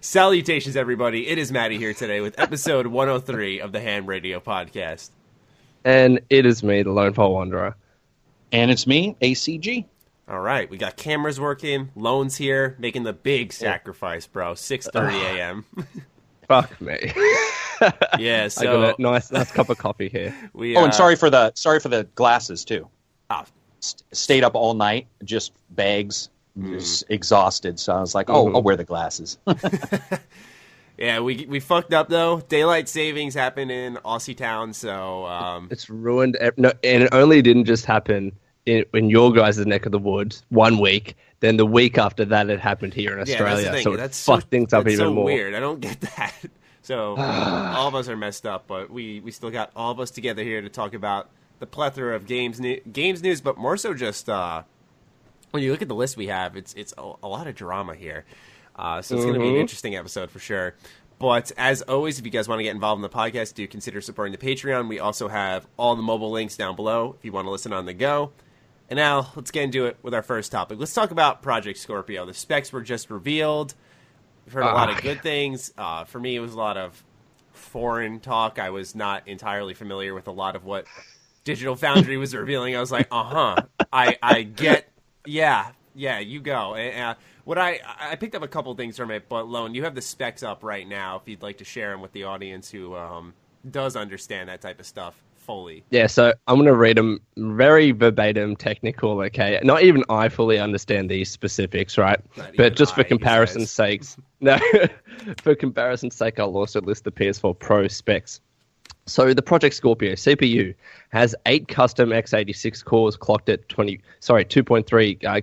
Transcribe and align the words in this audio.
Salutations, 0.00 0.76
everybody. 0.76 1.26
It 1.26 1.38
is 1.38 1.50
Maddie 1.50 1.78
here 1.78 1.94
today 1.94 2.20
with 2.20 2.38
episode 2.38 2.86
103 2.86 3.60
of 3.60 3.72
the 3.72 3.80
Ham 3.80 4.06
Radio 4.06 4.40
Podcast. 4.40 5.10
And 5.84 6.20
it 6.30 6.46
is 6.46 6.62
me, 6.62 6.82
the 6.82 6.90
Lone 6.92 7.14
Pole 7.14 7.34
Wanderer. 7.34 7.76
And 8.52 8.70
it's 8.70 8.86
me, 8.86 9.16
ACG. 9.20 9.84
All 10.28 10.40
right, 10.40 10.68
we 10.68 10.76
got 10.76 10.96
cameras 10.96 11.40
working, 11.40 11.90
loans 11.94 12.36
here, 12.36 12.74
making 12.78 13.04
the 13.04 13.12
big 13.12 13.52
sacrifice, 13.52 14.26
bro. 14.26 14.52
6:30 14.54 15.36
a.m. 15.36 15.64
Fuck 16.48 16.80
me. 16.80 16.98
yeah, 18.18 18.48
so 18.48 18.62
I 18.62 18.64
got 18.64 18.98
a 18.98 19.02
nice, 19.02 19.30
nice 19.30 19.52
cup 19.52 19.68
of 19.68 19.78
coffee 19.78 20.08
here. 20.08 20.34
we 20.52 20.76
Oh, 20.76 20.80
uh, 20.80 20.84
and 20.84 20.94
sorry 20.94 21.14
for 21.14 21.30
the 21.30 21.52
sorry 21.54 21.78
for 21.78 21.88
the 21.88 22.04
glasses 22.14 22.64
too. 22.64 22.88
ah, 23.30 23.44
S- 23.82 23.96
stayed 24.12 24.42
up 24.44 24.54
all 24.54 24.74
night, 24.74 25.06
just 25.24 25.52
bags, 25.70 26.30
just 26.62 27.04
exhausted. 27.08 27.78
So 27.78 27.94
I 27.94 28.00
was 28.00 28.14
like, 28.14 28.30
oh, 28.30 28.52
I'll 28.54 28.62
wear 28.62 28.76
the 28.76 28.84
glasses. 28.84 29.38
yeah, 30.98 31.20
we 31.20 31.46
we 31.48 31.60
fucked 31.60 31.92
up 31.92 32.08
though. 32.08 32.40
Daylight 32.48 32.88
savings 32.88 33.34
happened 33.34 33.70
in 33.70 33.96
Aussie 34.04 34.36
town, 34.36 34.72
so 34.72 35.26
um, 35.26 35.68
It's 35.70 35.90
ruined. 35.90 36.36
ev- 36.36 36.56
No, 36.56 36.72
and 36.82 37.02
it 37.04 37.08
only 37.12 37.42
didn't 37.42 37.64
just 37.66 37.84
happen 37.84 38.32
in, 38.64 38.84
in 38.94 39.10
your 39.10 39.32
guys' 39.32 39.58
neck 39.66 39.86
of 39.86 39.92
the 39.92 39.98
woods 39.98 40.42
one 40.48 40.78
week. 40.78 41.16
Then 41.40 41.58
the 41.58 41.66
week 41.66 41.98
after 41.98 42.24
that, 42.24 42.48
it 42.48 42.60
happened 42.60 42.94
here 42.94 43.12
in 43.12 43.18
yeah, 43.18 43.24
that's 43.24 43.30
Australia. 43.42 43.64
the 43.66 43.72
thing. 43.72 43.82
So 43.82 43.92
it 43.92 43.96
that's 43.98 44.24
fucked 44.24 44.44
so, 44.44 44.48
things 44.48 44.72
up 44.72 44.84
that's 44.84 44.94
even 44.94 45.06
so 45.06 45.12
more. 45.14 45.24
weird. 45.24 45.54
I 45.54 45.60
don't 45.60 45.80
get 45.80 46.00
that. 46.16 46.32
So 46.80 47.16
all 47.18 47.88
of 47.88 47.94
us 47.94 48.08
are 48.08 48.16
messed 48.16 48.46
up, 48.46 48.66
but 48.66 48.90
we 48.90 49.20
we 49.20 49.30
still 49.30 49.50
got 49.50 49.70
all 49.76 49.90
of 49.90 50.00
us 50.00 50.10
together 50.10 50.42
here 50.42 50.62
to 50.62 50.70
talk 50.70 50.94
about 50.94 51.28
the 51.58 51.66
plethora 51.66 52.16
of 52.16 52.26
games 52.26 52.58
new, 52.60 52.80
games 52.92 53.22
news, 53.22 53.40
but 53.42 53.58
more 53.58 53.76
so 53.76 53.92
just 53.92 54.28
uh, 54.30 54.62
when 55.50 55.62
you 55.62 55.70
look 55.72 55.82
at 55.82 55.88
the 55.88 55.94
list 55.94 56.16
we 56.16 56.26
have, 56.28 56.56
it's 56.56 56.74
it's 56.74 56.92
a, 56.98 57.12
a 57.22 57.28
lot 57.28 57.46
of 57.46 57.54
drama 57.54 57.94
here. 57.94 58.24
Uh, 58.74 59.00
so 59.02 59.14
it's 59.16 59.24
going 59.24 59.34
to 59.34 59.40
be 59.40 59.48
an 59.48 59.56
interesting 59.56 59.96
episode 59.96 60.30
for 60.30 60.38
sure. 60.38 60.74
But 61.18 61.50
as 61.56 61.80
always, 61.82 62.18
if 62.18 62.26
you 62.26 62.30
guys 62.30 62.46
want 62.46 62.58
to 62.58 62.62
get 62.62 62.74
involved 62.74 62.98
in 62.98 63.02
the 63.02 63.08
podcast, 63.08 63.54
do 63.54 63.66
consider 63.66 64.02
supporting 64.02 64.32
the 64.32 64.38
Patreon. 64.38 64.86
We 64.88 64.98
also 65.00 65.28
have 65.28 65.66
all 65.78 65.96
the 65.96 66.02
mobile 66.02 66.30
links 66.30 66.56
down 66.58 66.76
below 66.76 67.14
if 67.18 67.24
you 67.24 67.32
want 67.32 67.46
to 67.46 67.50
listen 67.50 67.72
on 67.72 67.86
the 67.86 67.94
go. 67.94 68.32
And 68.90 68.98
now 68.98 69.30
let's 69.34 69.50
get 69.50 69.62
into 69.64 69.86
it 69.86 69.96
with 70.02 70.12
our 70.12 70.22
first 70.22 70.52
topic. 70.52 70.78
Let's 70.78 70.92
talk 70.92 71.10
about 71.10 71.40
Project 71.42 71.78
Scorpio. 71.78 72.26
The 72.26 72.34
specs 72.34 72.70
were 72.70 72.82
just 72.82 73.10
revealed. 73.10 73.74
We've 74.44 74.52
heard 74.52 74.62
a 74.64 74.66
lot 74.66 74.90
of 74.90 74.96
Ah. 74.96 75.00
good 75.00 75.22
things. 75.22 75.72
Uh, 75.78 76.04
for 76.04 76.20
me, 76.20 76.36
it 76.36 76.40
was 76.40 76.52
a 76.52 76.58
lot 76.58 76.76
of 76.76 77.02
foreign 77.52 78.20
talk. 78.20 78.58
I 78.58 78.70
was 78.70 78.94
not 78.94 79.26
entirely 79.26 79.72
familiar 79.74 80.14
with 80.14 80.28
a 80.28 80.32
lot 80.32 80.54
of 80.54 80.64
what 80.64 80.84
Digital 81.44 81.74
Foundry 81.76 82.16
was 82.18 82.34
revealing. 82.34 82.76
I 82.76 82.80
was 82.80 82.92
like, 82.92 83.08
uh 83.10 83.22
huh, 83.24 83.56
I 83.92 84.18
I 84.22 84.42
get, 84.42 84.88
yeah, 85.26 85.70
yeah, 85.94 86.18
you 86.18 86.40
go. 86.40 86.74
Uh, 86.74 87.14
what 87.44 87.58
I 87.58 87.80
I 88.00 88.16
picked 88.16 88.34
up 88.34 88.42
a 88.42 88.48
couple 88.48 88.74
things 88.74 88.96
from 88.96 89.10
it, 89.10 89.28
but 89.28 89.48
Lone, 89.48 89.74
you 89.74 89.84
have 89.84 89.94
the 89.94 90.02
specs 90.02 90.42
up 90.42 90.62
right 90.62 90.86
now. 90.86 91.16
If 91.16 91.28
you'd 91.28 91.42
like 91.42 91.58
to 91.58 91.64
share 91.64 91.90
them 91.90 92.00
with 92.00 92.12
the 92.12 92.24
audience 92.24 92.70
who 92.70 92.94
um, 92.96 93.34
does 93.70 93.96
understand 93.96 94.48
that 94.48 94.60
type 94.60 94.80
of 94.80 94.86
stuff 94.86 95.14
fully. 95.46 95.84
Yeah, 95.90 96.08
so 96.08 96.34
I'm 96.46 96.56
going 96.56 96.66
to 96.66 96.74
read 96.74 96.96
them 96.96 97.20
very 97.36 97.92
verbatim, 97.92 98.56
technical, 98.56 99.20
okay? 99.22 99.60
Not 99.62 99.82
even 99.82 100.02
I 100.10 100.28
fully 100.28 100.58
understand 100.58 101.08
these 101.08 101.30
specifics, 101.30 101.96
right? 101.96 102.20
Not 102.36 102.56
But 102.56 102.76
just 102.76 102.92
I, 102.92 102.96
for 102.96 103.04
comparison's 103.04 103.70
sakes, 103.70 104.16
no, 104.40 104.58
for 105.42 105.54
comparison's 105.54 106.16
sake, 106.16 106.38
I'll 106.40 106.56
also 106.56 106.80
list 106.80 107.04
the 107.04 107.12
PS4 107.12 107.58
Pro 107.58 107.86
specs. 107.88 108.40
So 109.06 109.32
the 109.32 109.42
Project 109.42 109.74
Scorpio 109.76 110.12
CPU 110.14 110.74
has 111.10 111.34
eight 111.46 111.68
custom 111.68 112.10
x86 112.10 112.84
cores 112.84 113.16
clocked 113.16 113.48
at 113.48 113.68
20, 113.68 114.00
sorry, 114.20 114.44
2.3 114.44 115.24
uh, 115.24 115.40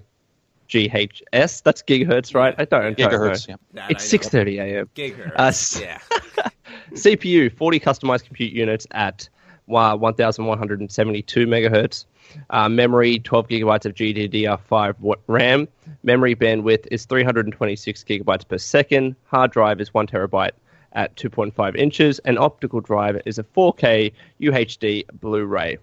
GHz. 0.68 1.63
That's 1.63 1.81
gigahertz, 1.81 2.35
right? 2.35 2.53
I 2.57 2.66
don't, 2.66 2.81
I 2.81 2.91
don't 2.91 3.12
Gigahertz. 3.12 3.47
know. 3.47 3.56
Yeah. 3.73 3.88
That 3.88 3.91
It's 3.91 4.13
I 4.13 4.18
6:30 4.18 4.59
a.m. 4.59 4.90
Gigahertz. 4.96 5.78
Uh, 5.78 5.81
yeah. 5.85 6.50
CPU, 6.94 7.56
40 7.56 7.79
customized 7.79 8.25
compute 8.25 8.52
units 8.53 8.85
at 8.91 9.29
uh, 9.69 9.96
1172 9.96 11.47
megahertz. 11.47 12.06
Uh, 12.50 12.68
memory, 12.68 13.19
12 13.19 13.47
gigabytes 13.47 13.85
of 13.85 13.94
GDDR5 13.94 15.16
RAM. 15.28 15.68
Memory 16.03 16.35
bandwidth 16.35 16.88
is 16.91 17.06
326 17.06 18.03
gigabytes 18.03 18.47
per 18.47 18.57
second. 18.57 19.16
Hard 19.25 19.52
drive 19.52 19.79
is 19.79 19.94
1 19.94 20.07
terabyte 20.07 20.52
at 20.94 21.16
2.5 21.16 21.76
inches. 21.76 22.20
And 22.20 22.40
optical 22.40 22.80
drive 22.80 23.22
is 23.26 23.38
a 23.38 23.44
4K 23.44 24.12
UHD 24.42 25.06
Blu 25.20 25.46
ray. 25.46 25.78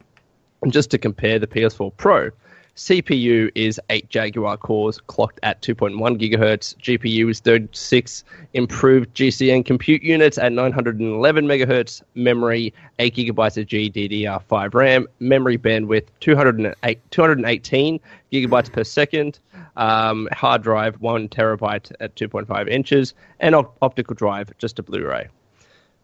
And 0.62 0.72
just 0.72 0.90
to 0.90 0.98
compare 0.98 1.38
the 1.38 1.46
PS4 1.46 1.96
Pro, 1.96 2.30
CPU 2.80 3.50
is 3.54 3.78
8 3.90 4.08
Jaguar 4.08 4.56
cores 4.56 4.98
clocked 5.02 5.38
at 5.42 5.60
2.1 5.60 5.98
gigahertz. 6.18 6.74
GPU 6.78 7.30
is 7.30 7.40
36 7.40 8.24
improved 8.54 9.14
GCN 9.14 9.66
compute 9.66 10.02
units 10.02 10.38
at 10.38 10.50
911 10.50 11.44
megahertz. 11.44 12.00
Memory 12.14 12.72
8 12.98 13.14
gigabytes 13.14 13.60
of 13.60 13.66
GDDR5 13.66 14.72
RAM. 14.72 15.06
Memory 15.18 15.58
bandwidth 15.58 16.06
208, 16.20 16.98
218 17.10 18.00
gigabytes 18.32 18.72
per 18.72 18.82
second. 18.82 19.40
Um, 19.76 20.26
hard 20.32 20.62
drive 20.62 20.98
1 21.02 21.28
terabyte 21.28 21.92
at 22.00 22.16
2.5 22.16 22.66
inches. 22.66 23.12
And 23.40 23.54
op- 23.54 23.76
optical 23.82 24.14
drive 24.14 24.56
just 24.56 24.78
a 24.78 24.82
Blu-ray. 24.82 25.28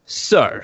So 0.04 0.60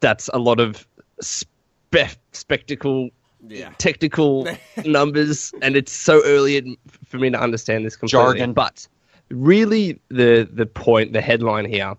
that's 0.00 0.28
a 0.34 0.38
lot 0.38 0.60
of 0.60 0.86
spe- 1.22 2.18
spectacle 2.32 3.08
Yeah. 3.46 3.70
technical 3.78 4.48
numbers, 4.84 5.52
and 5.62 5.76
it's 5.76 5.92
so 5.92 6.22
early 6.24 6.56
in- 6.56 6.76
for 7.04 7.18
me 7.18 7.30
to 7.30 7.40
understand 7.40 7.84
this 7.86 7.96
completely. 7.96 8.38
Jargon. 8.40 8.52
But 8.52 8.86
really, 9.30 10.00
the 10.08 10.48
the 10.52 10.66
point, 10.66 11.12
the 11.12 11.20
headline 11.20 11.64
here, 11.64 11.94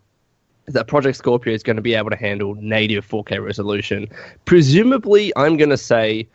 is 0.67 0.73
that 0.73 0.87
Project 0.87 1.17
Scorpio 1.17 1.53
is 1.53 1.63
going 1.63 1.77
to 1.77 1.81
be 1.81 1.93
able 1.93 2.09
to 2.09 2.15
handle 2.17 2.55
native 2.55 3.07
4K 3.07 3.43
resolution. 3.43 4.07
Presumably, 4.45 5.31
I'm 5.35 5.57
going 5.57 5.69
to 5.69 5.77
say 5.77 6.27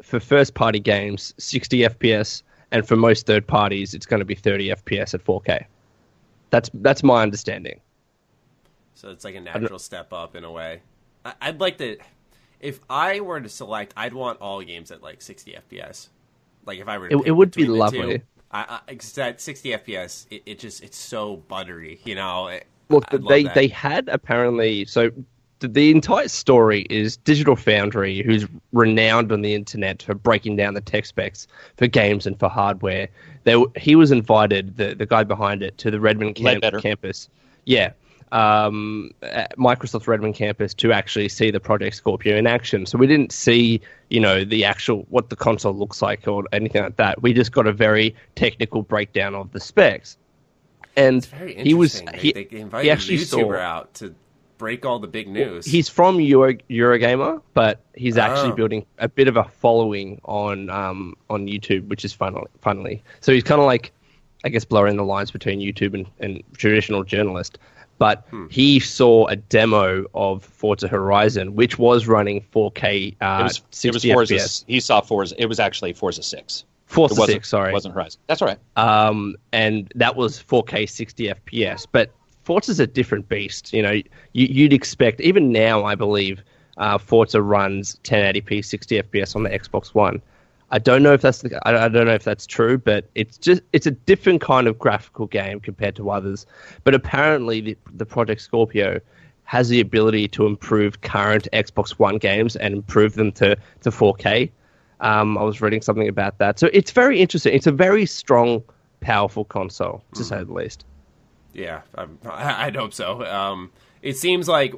for 0.00 0.18
first 0.20 0.54
party 0.54 0.80
games, 0.80 1.34
60 1.38 1.78
FPS, 1.80 2.42
and 2.70 2.86
for 2.86 2.96
most 2.96 3.26
third 3.26 3.46
parties, 3.46 3.94
it's 3.94 4.06
going 4.06 4.20
to 4.20 4.24
be 4.26 4.34
30 4.34 4.68
FPS 4.68 5.12
at 5.14 5.24
4K. 5.24 5.64
That's 6.50 6.70
that's 6.74 7.02
my 7.02 7.22
understanding. 7.22 7.80
So 8.94 9.10
it's 9.10 9.24
like 9.24 9.34
a 9.34 9.40
natural 9.40 9.78
step 9.78 10.12
up 10.12 10.36
in 10.36 10.44
a 10.44 10.50
way. 10.52 10.82
I- 11.24 11.34
I'd 11.42 11.60
like 11.60 11.78
to, 11.78 11.96
if 12.62 12.80
I 12.88 13.20
were 13.20 13.40
to 13.40 13.48
select, 13.48 13.92
I'd 13.96 14.14
want 14.14 14.40
all 14.40 14.62
games 14.62 14.90
at 14.90 15.02
like 15.02 15.20
60 15.20 15.52
FPS. 15.70 16.08
Like 16.64 16.78
if 16.78 16.88
I 16.88 16.98
were, 16.98 17.08
to 17.08 17.14
It- 17.16 17.18
pick 17.18 17.26
it 17.26 17.32
would 17.32 17.50
be 17.52 17.66
lovely. 17.66 18.18
two, 18.18 18.24
I, 18.52 18.80
I, 18.88 18.94
'cause 18.94 19.16
at 19.18 19.40
60 19.40 19.70
FPS, 19.70 20.26
it, 20.30 20.42
it 20.46 20.58
just 20.58 20.82
it's 20.82 20.96
so 20.96 21.36
buttery, 21.48 22.00
you 22.04 22.14
know. 22.14 22.46
It, 22.48 22.66
Well, 22.88 23.02
I'd 23.10 23.24
they 23.24 23.42
they 23.44 23.68
had 23.68 24.08
apparently 24.08 24.84
so 24.84 25.10
the, 25.60 25.68
the 25.68 25.90
entire 25.90 26.28
story 26.28 26.82
is 26.90 27.16
Digital 27.18 27.56
Foundry, 27.56 28.22
who's 28.22 28.46
renowned 28.72 29.32
on 29.32 29.42
the 29.42 29.54
internet 29.54 30.02
for 30.02 30.14
breaking 30.14 30.56
down 30.56 30.74
the 30.74 30.80
tech 30.80 31.06
specs 31.06 31.46
for 31.76 31.86
games 31.86 32.26
and 32.26 32.38
for 32.38 32.48
hardware. 32.48 33.08
They 33.44 33.62
he 33.76 33.96
was 33.96 34.10
invited 34.12 34.76
the 34.76 34.94
the 34.94 35.06
guy 35.06 35.24
behind 35.24 35.62
it 35.62 35.78
to 35.78 35.90
the 35.90 35.98
Redmond 36.00 36.34
camp, 36.36 36.62
campus. 36.80 37.28
Yeah. 37.64 37.92
Um, 38.32 39.10
Microsoft's 39.58 40.08
Redmond 40.08 40.34
campus 40.34 40.72
to 40.74 40.90
actually 40.90 41.28
see 41.28 41.50
the 41.50 41.60
Project 41.60 41.94
Scorpio 41.96 42.36
in 42.36 42.46
action. 42.46 42.86
So 42.86 42.96
we 42.96 43.06
didn't 43.06 43.30
see, 43.30 43.80
you 44.08 44.20
know, 44.20 44.42
the 44.44 44.64
actual 44.64 45.06
what 45.10 45.28
the 45.28 45.36
console 45.36 45.74
looks 45.74 46.00
like 46.00 46.26
or 46.26 46.44
anything 46.50 46.82
like 46.82 46.96
that. 46.96 47.22
We 47.22 47.34
just 47.34 47.52
got 47.52 47.66
a 47.66 47.72
very 47.72 48.14
technical 48.34 48.82
breakdown 48.82 49.34
of 49.34 49.52
the 49.52 49.60
specs. 49.60 50.16
And 50.96 51.24
he 51.24 51.74
was 51.74 52.02
he, 52.14 52.32
they 52.32 52.48
invited 52.50 52.84
he 52.84 52.90
actually 52.90 53.18
YouTuber 53.18 53.26
saw, 53.26 53.54
out 53.54 53.94
to 53.94 54.14
break 54.58 54.86
all 54.86 54.98
the 54.98 55.08
big 55.08 55.28
news. 55.28 55.66
He's 55.66 55.88
from 55.88 56.20
Euro, 56.20 56.54
Eurogamer, 56.70 57.42
but 57.52 57.80
he's 57.94 58.16
actually 58.16 58.52
Oh. 58.52 58.56
building 58.56 58.86
a 58.98 59.08
bit 59.08 59.28
of 59.28 59.36
a 59.36 59.44
following 59.44 60.20
on 60.24 60.70
um, 60.70 61.16
on 61.28 61.46
YouTube, 61.46 61.88
which 61.88 62.04
is 62.04 62.12
funnily, 62.12 62.46
funnily. 62.60 63.02
So 63.20 63.32
he's 63.32 63.42
kind 63.42 63.60
of 63.60 63.66
like, 63.66 63.92
I 64.44 64.48
guess, 64.48 64.64
blurring 64.64 64.96
the 64.96 65.04
lines 65.04 65.30
between 65.30 65.60
YouTube 65.60 65.94
and, 65.94 66.06
and 66.20 66.42
traditional 66.56 67.04
journalist. 67.04 67.58
But 68.02 68.24
Hmm. 68.30 68.46
he 68.50 68.80
saw 68.80 69.26
a 69.28 69.36
demo 69.36 70.04
of 70.14 70.42
Forza 70.44 70.88
Horizon, 70.88 71.54
which 71.54 71.78
was 71.78 72.08
running 72.08 72.40
4K, 72.52 73.14
uh, 73.20 73.38
It 73.40 73.42
was, 73.44 73.56
it 73.58 73.62
60 73.70 73.90
was 73.92 74.14
Forza. 74.14 74.34
FPS. 74.34 74.64
He 74.66 74.80
saw 74.80 75.00
Forza. 75.00 75.34
It 75.38 75.46
was 75.46 75.60
actually 75.60 75.92
Forza 75.92 76.22
Six. 76.22 76.64
Forza 76.86 77.14
it 77.14 77.18
wasn't, 77.18 77.36
6, 77.36 77.48
sorry. 77.48 77.70
It 77.70 77.72
wasn't 77.74 77.94
Horizon. 77.94 78.20
That's 78.26 78.42
all 78.42 78.48
right. 78.48 78.58
um, 78.76 79.36
and 79.52 79.90
that 79.94 80.16
was 80.16 80.42
4K 80.42 80.84
60 80.88 81.28
FPS. 81.28 81.86
But 81.90 82.10
Forza's 82.44 82.80
a 82.80 82.86
different 82.86 83.28
beast. 83.28 83.72
You 83.72 83.82
know, 83.82 83.92
you, 83.92 84.02
you'd 84.32 84.72
expect 84.72 85.20
even 85.20 85.52
now, 85.52 85.84
I 85.84 85.94
believe, 85.94 86.42
uh, 86.78 86.98
Forza 86.98 87.40
runs 87.40 87.96
1080p 88.04 88.64
60 88.64 89.02
FPS 89.02 89.36
on 89.36 89.44
the 89.44 89.50
Xbox 89.50 89.94
One. 89.94 90.20
I 90.72 90.78
don't 90.78 91.02
know 91.02 91.12
if 91.12 91.20
that's 91.20 91.42
the, 91.42 91.60
I, 91.68 91.86
don't 91.88 92.06
know 92.06 92.14
if 92.14 92.24
that's 92.24 92.46
true, 92.46 92.78
but 92.78 93.08
it's 93.14 93.36
just 93.36 93.60
it's 93.74 93.86
a 93.86 93.90
different 93.90 94.40
kind 94.40 94.66
of 94.66 94.78
graphical 94.78 95.26
game 95.26 95.60
compared 95.60 95.94
to 95.96 96.10
others. 96.10 96.46
But 96.82 96.94
apparently, 96.94 97.60
the, 97.60 97.78
the 97.92 98.06
Project 98.06 98.40
Scorpio 98.40 98.98
has 99.44 99.68
the 99.68 99.80
ability 99.80 100.28
to 100.28 100.46
improve 100.46 101.02
current 101.02 101.46
Xbox 101.52 101.90
One 101.98 102.16
games 102.16 102.56
and 102.56 102.72
improve 102.72 103.14
them 103.14 103.32
to 103.32 103.54
to 103.82 103.90
4K. 103.90 104.50
Um, 105.00 105.36
I 105.36 105.42
was 105.42 105.60
reading 105.60 105.82
something 105.82 106.08
about 106.08 106.38
that, 106.38 106.58
so 106.58 106.70
it's 106.72 106.90
very 106.90 107.20
interesting. 107.20 107.54
It's 107.54 107.66
a 107.66 107.72
very 107.72 108.06
strong, 108.06 108.62
powerful 109.00 109.44
console, 109.44 110.02
to 110.14 110.24
say 110.24 110.42
the 110.42 110.52
least. 110.52 110.86
Yeah, 111.52 111.82
I'm, 111.96 112.18
I'd 112.24 112.76
hope 112.76 112.94
so. 112.94 113.22
Um, 113.26 113.72
it 114.00 114.16
seems 114.16 114.48
like 114.48 114.74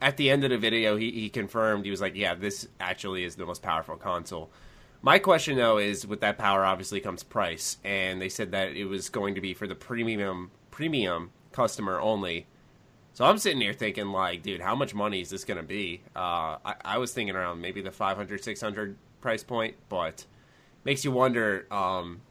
at 0.00 0.16
the 0.16 0.30
end 0.30 0.42
of 0.42 0.50
the 0.50 0.58
video, 0.58 0.96
he, 0.96 1.12
he 1.12 1.28
confirmed 1.28 1.84
he 1.84 1.92
was 1.92 2.00
like, 2.00 2.16
"Yeah, 2.16 2.34
this 2.34 2.66
actually 2.80 3.22
is 3.22 3.36
the 3.36 3.46
most 3.46 3.62
powerful 3.62 3.96
console." 3.96 4.50
My 5.02 5.18
question 5.18 5.56
though 5.56 5.78
is, 5.78 6.06
with 6.06 6.20
that 6.20 6.38
power, 6.38 6.64
obviously 6.64 7.00
comes 7.00 7.24
price, 7.24 7.76
and 7.82 8.22
they 8.22 8.28
said 8.28 8.52
that 8.52 8.76
it 8.76 8.84
was 8.84 9.08
going 9.08 9.34
to 9.34 9.40
be 9.40 9.52
for 9.52 9.66
the 9.66 9.74
premium 9.74 10.52
premium 10.70 11.32
customer 11.50 12.00
only. 12.00 12.46
So 13.14 13.24
I'm 13.26 13.36
sitting 13.36 13.60
here 13.60 13.74
thinking, 13.74 14.06
like, 14.06 14.42
dude, 14.42 14.62
how 14.62 14.74
much 14.74 14.94
money 14.94 15.20
is 15.20 15.28
this 15.28 15.44
going 15.44 15.58
to 15.58 15.62
be? 15.62 16.02
Uh, 16.16 16.56
I, 16.64 16.74
I, 16.82 16.98
was 16.98 17.12
thinking 17.12 17.36
around 17.36 17.60
maybe 17.60 17.82
the 17.82 17.90
500, 17.90 18.42
600 18.42 18.96
price 19.20 19.42
point, 19.42 19.74
but 19.90 20.24
makes 20.84 21.04
you 21.04 21.10
wonder 21.10 21.66
um, 21.70 22.22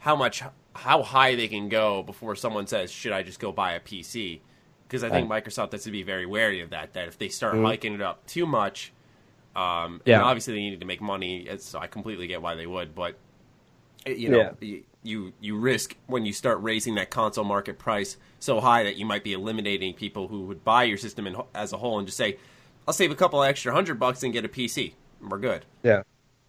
how 0.00 0.14
much, 0.14 0.42
how 0.74 1.02
high 1.02 1.34
they 1.34 1.48
can 1.48 1.70
go 1.70 2.02
before 2.02 2.36
someone 2.36 2.66
says, 2.66 2.90
should 2.90 3.12
I 3.12 3.22
just 3.22 3.40
go 3.40 3.52
buy 3.52 3.72
a 3.72 3.80
PC? 3.80 4.40
Because 4.86 5.02
I 5.02 5.08
think 5.08 5.30
Microsoft 5.30 5.72
has 5.72 5.84
to 5.84 5.90
be 5.90 6.02
very 6.02 6.26
wary 6.26 6.60
of 6.60 6.70
that. 6.70 6.92
That 6.92 7.08
if 7.08 7.16
they 7.16 7.28
start 7.28 7.54
mm-hmm. 7.54 7.64
hiking 7.64 7.94
it 7.94 8.02
up 8.02 8.26
too 8.26 8.44
much, 8.44 8.92
um, 9.56 10.02
yeah. 10.04 10.22
obviously 10.22 10.54
they 10.54 10.60
needed 10.60 10.80
to 10.80 10.86
make 10.86 11.00
money, 11.00 11.48
so 11.58 11.78
I 11.78 11.86
completely 11.86 12.26
get 12.26 12.42
why 12.42 12.54
they 12.54 12.66
would. 12.66 12.94
But 12.94 13.16
eh, 14.04 14.12
you 14.12 14.28
know, 14.28 14.54
yeah. 14.60 14.78
you 15.02 15.32
you 15.40 15.58
risk 15.58 15.96
when 16.06 16.26
you 16.26 16.32
start 16.34 16.62
raising 16.62 16.96
that 16.96 17.10
console 17.10 17.44
market 17.44 17.78
price 17.78 18.18
so 18.38 18.60
high 18.60 18.82
that 18.82 18.96
you 18.96 19.06
might 19.06 19.24
be 19.24 19.32
eliminating 19.32 19.94
people 19.94 20.28
who 20.28 20.42
would 20.42 20.62
buy 20.62 20.84
your 20.84 20.98
system 20.98 21.26
in, 21.26 21.36
as 21.54 21.72
a 21.72 21.78
whole 21.78 21.98
and 21.98 22.06
just 22.06 22.18
say, 22.18 22.36
"I'll 22.86 22.92
save 22.92 23.10
a 23.10 23.14
couple 23.14 23.42
extra 23.42 23.72
hundred 23.72 23.98
bucks 23.98 24.22
and 24.22 24.32
get 24.32 24.44
a 24.44 24.48
PC. 24.48 24.92
We're 25.22 25.38
good." 25.38 25.64
Yeah. 25.82 26.02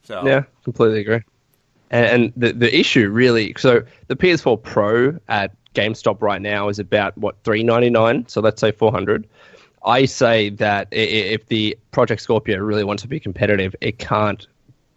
So 0.03 0.25
yeah, 0.25 0.43
completely 0.65 0.99
agree. 0.99 1.21
And, 1.89 2.05
and 2.05 2.33
the 2.35 2.51
the 2.51 2.77
issue 2.77 3.09
really, 3.09 3.55
so 3.57 3.83
the 4.07 4.17
PS4 4.17 4.61
Pro 4.61 5.17
at 5.29 5.55
GameStop 5.75 6.21
right 6.21 6.41
now 6.41 6.67
is 6.67 6.79
about 6.79 7.17
what 7.17 7.37
three 7.45 7.63
ninety 7.63 7.89
nine. 7.89 8.27
So 8.27 8.41
let's 8.41 8.59
say 8.59 8.73
four 8.73 8.91
hundred. 8.91 9.27
I 9.87 10.05
say 10.05 10.49
that 10.49 10.89
if 10.91 11.45
the 11.47 11.77
Project 11.91 12.21
Scorpio 12.21 12.59
really 12.59 12.83
wants 12.83 13.01
to 13.03 13.07
be 13.07 13.19
competitive, 13.19 13.73
it 13.79 13.99
can't 13.99 14.45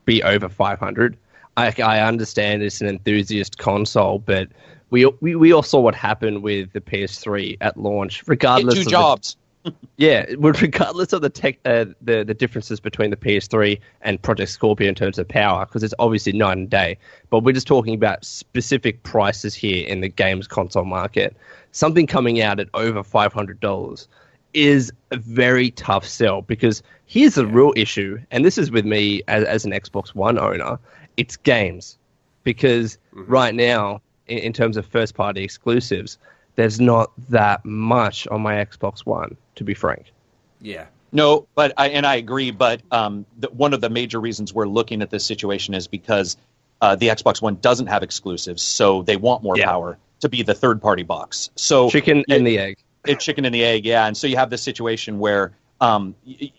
be 0.05 0.23
over 0.23 0.49
500. 0.49 1.17
I, 1.57 1.73
I 1.83 2.01
understand 2.01 2.63
it's 2.63 2.81
an 2.81 2.89
enthusiast 2.89 3.59
console, 3.59 4.19
but 4.19 4.49
we, 4.91 5.07
we 5.21 5.37
we 5.37 5.53
all 5.53 5.63
saw 5.63 5.81
what 5.81 5.95
happened 5.95 6.43
with 6.43 6.73
the 6.73 6.81
PS3 6.81 7.57
at 7.61 7.77
launch. 7.77 8.25
Regardless, 8.27 8.75
Get 8.75 8.85
two 8.85 8.91
jobs. 8.91 9.37
The, 9.63 9.75
yeah, 9.99 10.27
regardless 10.39 11.13
of 11.13 11.23
the 11.23 11.29
tech, 11.29 11.59
uh, 11.65 11.85
the 12.01 12.25
the 12.25 12.35
differences 12.35 12.81
between 12.81 13.11
the 13.11 13.17
PS3 13.17 13.79
and 14.03 14.21
Project 14.21 14.51
Scorpio 14.51 14.89
in 14.89 14.95
terms 14.97 15.19
of 15.19 15.29
power, 15.29 15.67
because 15.67 15.85
it's 15.85 15.95
obviously 16.01 16.33
night 16.33 16.57
and 16.57 16.69
day. 16.69 16.99
But 17.29 17.45
we're 17.45 17.53
just 17.53 17.69
talking 17.69 17.95
about 17.95 18.25
specific 18.25 19.03
prices 19.05 19.55
here 19.55 19.87
in 19.87 20.01
the 20.01 20.09
games 20.09 20.49
console 20.49 20.85
market. 20.85 21.37
Something 21.71 22.09
coming 22.09 22.41
out 22.41 22.59
at 22.59 22.69
over 22.75 23.05
five 23.05 23.33
hundred 23.33 23.61
dollars 23.61 24.09
is 24.53 24.93
a 25.11 25.17
very 25.17 25.71
tough 25.73 26.07
sell 26.07 26.43
because 26.43 26.83
here's 27.07 27.35
the 27.35 27.47
real 27.47 27.73
issue, 27.77 28.19
and 28.31 28.45
this 28.45 28.59
is 28.59 28.71
with 28.71 28.85
me 28.85 29.23
as, 29.29 29.45
as 29.45 29.65
an 29.65 29.73
Xbox 29.73 30.15
One 30.15 30.39
owner. 30.39 30.79
It's 31.17 31.37
games 31.37 31.99
because 32.45 32.99
mm-hmm. 33.15 33.31
right 33.31 33.55
now, 33.55 34.01
in, 34.27 34.39
in 34.39 34.53
terms 34.53 34.77
of 34.77 34.87
first 34.87 35.15
party 35.15 35.43
exclusives, 35.43 36.19
there's 36.57 36.81
not 36.81 37.13
that 37.31 37.65
much 37.65 38.27
on 38.29 38.41
my 38.41 38.55
Xbox 38.55 39.07
One, 39.07 39.37
to 39.57 39.65
be 39.65 39.75
frank. 39.75 40.13
Yeah. 40.61 40.87
No, 41.13 41.47
but 41.55 41.73
I 41.77 41.89
and 41.89 42.07
I 42.07 42.17
agree. 42.17 42.53
But 42.53 42.83
um, 42.93 43.27
the, 43.39 43.49
one 43.51 43.75
of 43.75 43.81
the 43.81 43.91
major 43.91 44.21
reasons 44.21 44.55
we're 44.55 44.69
looking 44.69 45.03
at 45.03 45.11
this 45.11 45.25
situation 45.25 45.75
is 45.75 45.89
because 45.89 46.37
uh, 46.81 46.95
the 46.95 47.09
Xbox 47.09 47.43
One 47.43 47.57
doesn't 47.57 47.89
have 47.89 48.03
exclusives, 48.03 48.63
so 48.63 49.03
they 49.03 49.17
want 49.17 49.43
more 49.43 49.57
yeah. 49.57 49.67
power 49.67 49.99
to 50.21 50.29
be 50.29 50.43
the 50.43 50.55
third 50.55 50.81
party 50.81 51.03
box. 51.03 51.51
So 51.57 51.91
chicken 51.91 52.25
and 52.29 52.47
the 52.47 52.59
egg 52.59 52.79
it's 53.07 53.25
chicken 53.25 53.45
and 53.45 53.55
the 53.55 53.65
egg, 53.65 53.85
yeah. 53.85 54.07
And 54.07 54.17
so 54.17 54.27
you 54.27 54.37
have 54.37 54.51
this 54.51 54.63
situation 54.63 55.19
where 55.19 55.53
um, 55.81 56.15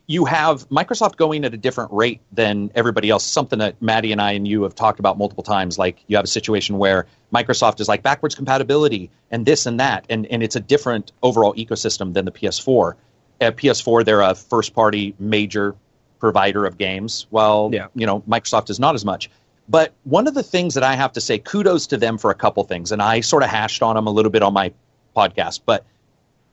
you 0.07 0.25
have 0.25 0.67
Microsoft 0.69 1.15
going 1.15 1.45
at 1.45 1.53
a 1.53 1.57
different 1.57 1.91
rate 1.91 2.21
than 2.31 2.71
everybody 2.73 3.09
else. 3.09 3.23
Something 3.23 3.59
that 3.59 3.79
Maddie 3.79 4.11
and 4.11 4.19
I 4.19 4.31
and 4.31 4.47
you 4.47 4.63
have 4.63 4.73
talked 4.73 4.99
about 4.99 5.17
multiple 5.17 5.43
times. 5.43 5.77
Like 5.77 6.03
you 6.07 6.15
have 6.15 6.25
a 6.25 6.29
situation 6.29 6.79
where 6.79 7.05
Microsoft 7.31 7.79
is 7.79 7.87
like 7.87 8.01
backwards 8.01 8.33
compatibility 8.33 9.11
and 9.29 9.45
this 9.45 9.67
and 9.67 9.79
that, 9.79 10.05
and 10.09 10.25
and 10.27 10.41
it's 10.41 10.55
a 10.55 10.59
different 10.59 11.11
overall 11.21 11.53
ecosystem 11.53 12.13
than 12.13 12.25
the 12.25 12.31
PS4. 12.31 12.95
At 13.39 13.57
PS4, 13.57 14.05
they're 14.05 14.21
a 14.21 14.35
first-party 14.35 15.15
major 15.17 15.75
provider 16.19 16.65
of 16.65 16.77
games, 16.77 17.27
while 17.29 17.69
yeah. 17.71 17.87
you 17.93 18.07
know 18.07 18.21
Microsoft 18.21 18.71
is 18.71 18.79
not 18.79 18.95
as 18.95 19.05
much. 19.05 19.29
But 19.69 19.93
one 20.03 20.27
of 20.27 20.33
the 20.33 20.43
things 20.43 20.73
that 20.73 20.83
I 20.83 20.95
have 20.95 21.13
to 21.13 21.21
say, 21.21 21.37
kudos 21.37 21.87
to 21.87 21.97
them 21.97 22.17
for 22.17 22.31
a 22.31 22.35
couple 22.35 22.63
things, 22.63 22.91
and 22.91 23.01
I 23.01 23.21
sort 23.21 23.43
of 23.43 23.49
hashed 23.49 23.83
on 23.83 23.95
them 23.95 24.07
a 24.07 24.11
little 24.11 24.31
bit 24.31 24.41
on 24.41 24.53
my 24.53 24.73
podcast, 25.15 25.61
but 25.65 25.85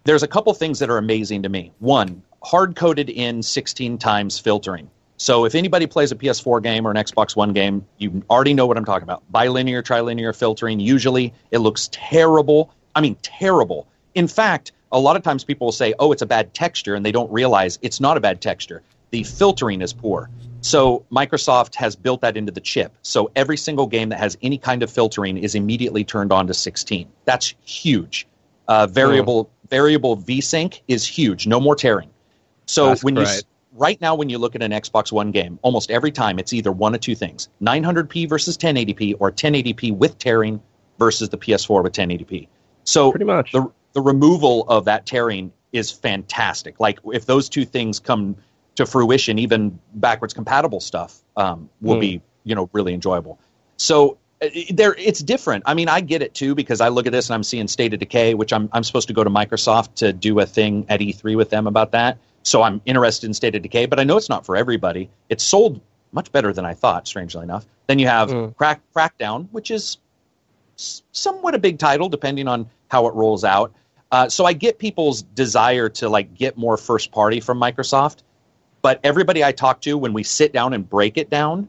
there's 0.08 0.22
a 0.22 0.28
couple 0.28 0.54
things 0.54 0.78
that 0.78 0.88
are 0.88 0.96
amazing 0.96 1.42
to 1.42 1.50
me. 1.50 1.70
One, 1.80 2.22
hard 2.42 2.76
coded 2.76 3.10
in 3.10 3.42
16 3.42 3.98
times 3.98 4.38
filtering. 4.38 4.88
So 5.18 5.44
if 5.44 5.54
anybody 5.54 5.86
plays 5.86 6.10
a 6.10 6.16
PS4 6.16 6.62
game 6.62 6.86
or 6.86 6.90
an 6.90 6.96
Xbox 6.96 7.36
One 7.36 7.52
game, 7.52 7.84
you 7.98 8.22
already 8.30 8.54
know 8.54 8.66
what 8.66 8.78
I'm 8.78 8.86
talking 8.86 9.02
about. 9.02 9.22
Bilinear, 9.30 9.82
trilinear 9.82 10.34
filtering. 10.34 10.80
Usually 10.80 11.34
it 11.50 11.58
looks 11.58 11.90
terrible. 11.92 12.72
I 12.94 13.02
mean, 13.02 13.16
terrible. 13.20 13.86
In 14.14 14.28
fact, 14.28 14.72
a 14.92 14.98
lot 14.98 15.16
of 15.16 15.22
times 15.22 15.44
people 15.44 15.66
will 15.66 15.72
say, 15.72 15.92
oh, 15.98 16.10
it's 16.10 16.22
a 16.22 16.26
bad 16.26 16.54
texture, 16.54 16.94
and 16.94 17.04
they 17.04 17.12
don't 17.12 17.30
realize 17.30 17.78
it's 17.82 18.00
not 18.00 18.16
a 18.16 18.20
bad 18.20 18.40
texture. 18.40 18.80
The 19.10 19.24
filtering 19.24 19.82
is 19.82 19.92
poor. 19.92 20.30
So 20.62 21.04
Microsoft 21.12 21.74
has 21.74 21.96
built 21.96 22.22
that 22.22 22.38
into 22.38 22.50
the 22.50 22.62
chip. 22.62 22.96
So 23.02 23.30
every 23.36 23.58
single 23.58 23.86
game 23.86 24.08
that 24.08 24.20
has 24.20 24.38
any 24.40 24.56
kind 24.56 24.82
of 24.82 24.90
filtering 24.90 25.36
is 25.36 25.54
immediately 25.54 26.02
turned 26.02 26.32
on 26.32 26.46
to 26.46 26.54
16. 26.54 27.06
That's 27.26 27.54
huge. 27.62 28.26
Uh, 28.68 28.86
variable 28.86 29.46
mm 29.46 29.50
variable 29.70 30.16
vsync 30.16 30.80
is 30.88 31.06
huge. 31.06 31.46
No 31.46 31.60
more 31.60 31.76
tearing. 31.76 32.10
So 32.66 32.86
That's 32.86 33.04
when 33.04 33.14
great. 33.14 33.28
you 33.28 33.42
right 33.72 34.00
now 34.00 34.14
when 34.14 34.28
you 34.28 34.38
look 34.38 34.54
at 34.54 34.62
an 34.62 34.72
Xbox 34.72 35.12
One 35.12 35.30
game, 35.30 35.58
almost 35.62 35.90
every 35.90 36.10
time 36.10 36.38
it's 36.38 36.52
either 36.52 36.72
one 36.72 36.94
of 36.94 37.00
two 37.00 37.14
things: 37.14 37.48
900p 37.62 38.28
versus 38.28 38.56
1080p, 38.56 39.16
or 39.18 39.30
1080p 39.30 39.96
with 39.96 40.18
tearing 40.18 40.60
versus 40.98 41.28
the 41.28 41.38
PS4 41.38 41.82
with 41.82 41.92
1080p. 41.92 42.48
So 42.84 43.10
pretty 43.10 43.24
much 43.24 43.52
the 43.52 43.70
the 43.92 44.00
removal 44.00 44.64
of 44.68 44.84
that 44.86 45.06
tearing 45.06 45.52
is 45.72 45.90
fantastic. 45.90 46.80
Like 46.80 46.98
if 47.12 47.26
those 47.26 47.48
two 47.48 47.64
things 47.64 48.00
come 48.00 48.36
to 48.76 48.86
fruition, 48.86 49.38
even 49.38 49.78
backwards 49.94 50.34
compatible 50.34 50.80
stuff 50.80 51.20
um, 51.36 51.68
will 51.80 51.96
mm. 51.96 52.00
be 52.00 52.22
you 52.44 52.54
know 52.54 52.68
really 52.72 52.94
enjoyable. 52.94 53.38
So 53.76 54.18
there 54.70 54.94
it's 54.94 55.20
different. 55.20 55.64
I 55.66 55.74
mean, 55.74 55.88
I 55.88 56.00
get 56.00 56.22
it 56.22 56.34
too 56.34 56.54
because 56.54 56.80
I 56.80 56.88
look 56.88 57.06
at 57.06 57.12
this 57.12 57.28
and 57.28 57.34
I'm 57.34 57.42
seeing 57.42 57.66
State 57.68 57.92
of 57.92 58.00
Decay, 58.00 58.34
which 58.34 58.52
I'm 58.52 58.68
I'm 58.72 58.84
supposed 58.84 59.08
to 59.08 59.14
go 59.14 59.24
to 59.24 59.30
Microsoft 59.30 59.94
to 59.96 60.12
do 60.12 60.38
a 60.40 60.46
thing 60.46 60.86
at 60.88 61.00
E3 61.00 61.36
with 61.36 61.50
them 61.50 61.66
about 61.66 61.92
that. 61.92 62.18
So 62.42 62.62
I'm 62.62 62.80
interested 62.86 63.26
in 63.26 63.34
State 63.34 63.54
of 63.54 63.62
Decay, 63.62 63.86
but 63.86 63.98
I 63.98 64.04
know 64.04 64.16
it's 64.16 64.28
not 64.28 64.46
for 64.46 64.56
everybody. 64.56 65.10
It's 65.28 65.44
sold 65.44 65.80
much 66.12 66.32
better 66.32 66.52
than 66.52 66.64
I 66.64 66.74
thought, 66.74 67.06
strangely 67.06 67.42
enough. 67.42 67.66
Then 67.86 67.98
you 67.98 68.06
have 68.06 68.30
mm. 68.30 68.56
Crack 68.56 68.80
Crackdown, 68.94 69.48
which 69.50 69.70
is 69.70 69.98
somewhat 70.76 71.54
a 71.54 71.58
big 71.58 71.78
title 71.78 72.08
depending 72.08 72.48
on 72.48 72.68
how 72.88 73.06
it 73.06 73.14
rolls 73.14 73.44
out. 73.44 73.72
Uh, 74.10 74.28
so 74.28 74.46
I 74.46 74.52
get 74.52 74.78
people's 74.78 75.22
desire 75.22 75.88
to 75.90 76.08
like 76.08 76.34
get 76.34 76.56
more 76.56 76.76
first 76.76 77.10
party 77.12 77.40
from 77.40 77.60
Microsoft, 77.60 78.18
but 78.80 79.00
everybody 79.04 79.44
I 79.44 79.52
talk 79.52 79.82
to 79.82 79.98
when 79.98 80.12
we 80.12 80.22
sit 80.22 80.52
down 80.52 80.72
and 80.72 80.88
break 80.88 81.18
it 81.18 81.28
down, 81.28 81.68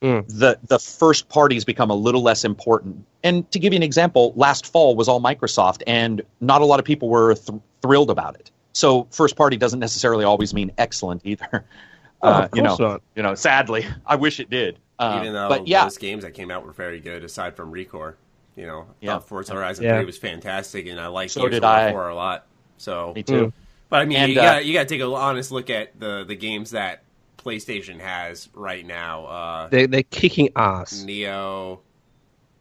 Mm. 0.00 0.26
the 0.28 0.58
the 0.68 0.78
first 0.78 1.28
parties 1.28 1.64
become 1.64 1.90
a 1.90 1.94
little 1.94 2.22
less 2.22 2.44
important. 2.44 3.04
And 3.24 3.50
to 3.50 3.58
give 3.58 3.72
you 3.72 3.76
an 3.76 3.82
example, 3.82 4.32
last 4.36 4.70
fall 4.70 4.94
was 4.94 5.08
all 5.08 5.20
Microsoft, 5.20 5.82
and 5.86 6.22
not 6.40 6.62
a 6.62 6.64
lot 6.64 6.78
of 6.78 6.84
people 6.84 7.08
were 7.08 7.34
th- 7.34 7.60
thrilled 7.82 8.10
about 8.10 8.36
it. 8.36 8.50
So 8.72 9.08
first 9.10 9.34
party 9.34 9.56
doesn't 9.56 9.80
necessarily 9.80 10.24
always 10.24 10.54
mean 10.54 10.72
excellent 10.78 11.22
either. 11.24 11.64
Oh, 12.20 12.30
uh, 12.30 12.48
you 12.52 12.62
know, 12.62 12.74
not. 12.80 13.02
you 13.14 13.22
know, 13.22 13.36
sadly, 13.36 13.86
I 14.06 14.16
wish 14.16 14.40
it 14.40 14.50
did. 14.50 14.80
Uh, 14.98 15.20
Even 15.20 15.34
though 15.34 15.48
but 15.48 15.68
yeah. 15.68 15.84
those 15.84 15.98
games 15.98 16.24
that 16.24 16.34
came 16.34 16.50
out 16.50 16.66
were 16.66 16.72
very 16.72 16.98
good, 16.98 17.22
aside 17.22 17.54
from 17.54 17.70
Recore, 17.70 18.14
you 18.56 18.66
know, 18.66 18.88
yeah. 19.00 19.20
Forza 19.20 19.54
Horizon 19.54 19.84
yeah. 19.84 19.98
3 19.98 20.04
was 20.04 20.18
fantastic, 20.18 20.88
and 20.88 21.00
I 21.00 21.06
liked 21.06 21.30
so 21.30 21.42
Gears 21.42 21.52
did 21.52 21.62
I. 21.62 21.92
4 21.92 22.08
a 22.08 22.14
lot. 22.16 22.46
So 22.76 23.12
me 23.14 23.22
too. 23.22 23.46
Mm. 23.46 23.52
But 23.88 24.00
I 24.00 24.04
mean, 24.04 24.18
and, 24.18 24.32
you, 24.32 24.40
uh, 24.40 24.42
got 24.42 24.66
you 24.66 24.72
got 24.72 24.80
to 24.80 24.88
take 24.88 25.00
an 25.00 25.12
honest 25.12 25.52
look 25.52 25.70
at 25.70 25.98
the 25.98 26.24
the 26.24 26.34
games 26.34 26.72
that 26.72 27.02
PlayStation 27.48 28.00
has 28.00 28.48
right 28.54 28.86
now. 28.86 29.26
Uh, 29.26 29.68
they 29.68 29.86
they're 29.86 30.02
kicking 30.02 30.50
ass. 30.56 31.04
Nioh, 31.06 31.80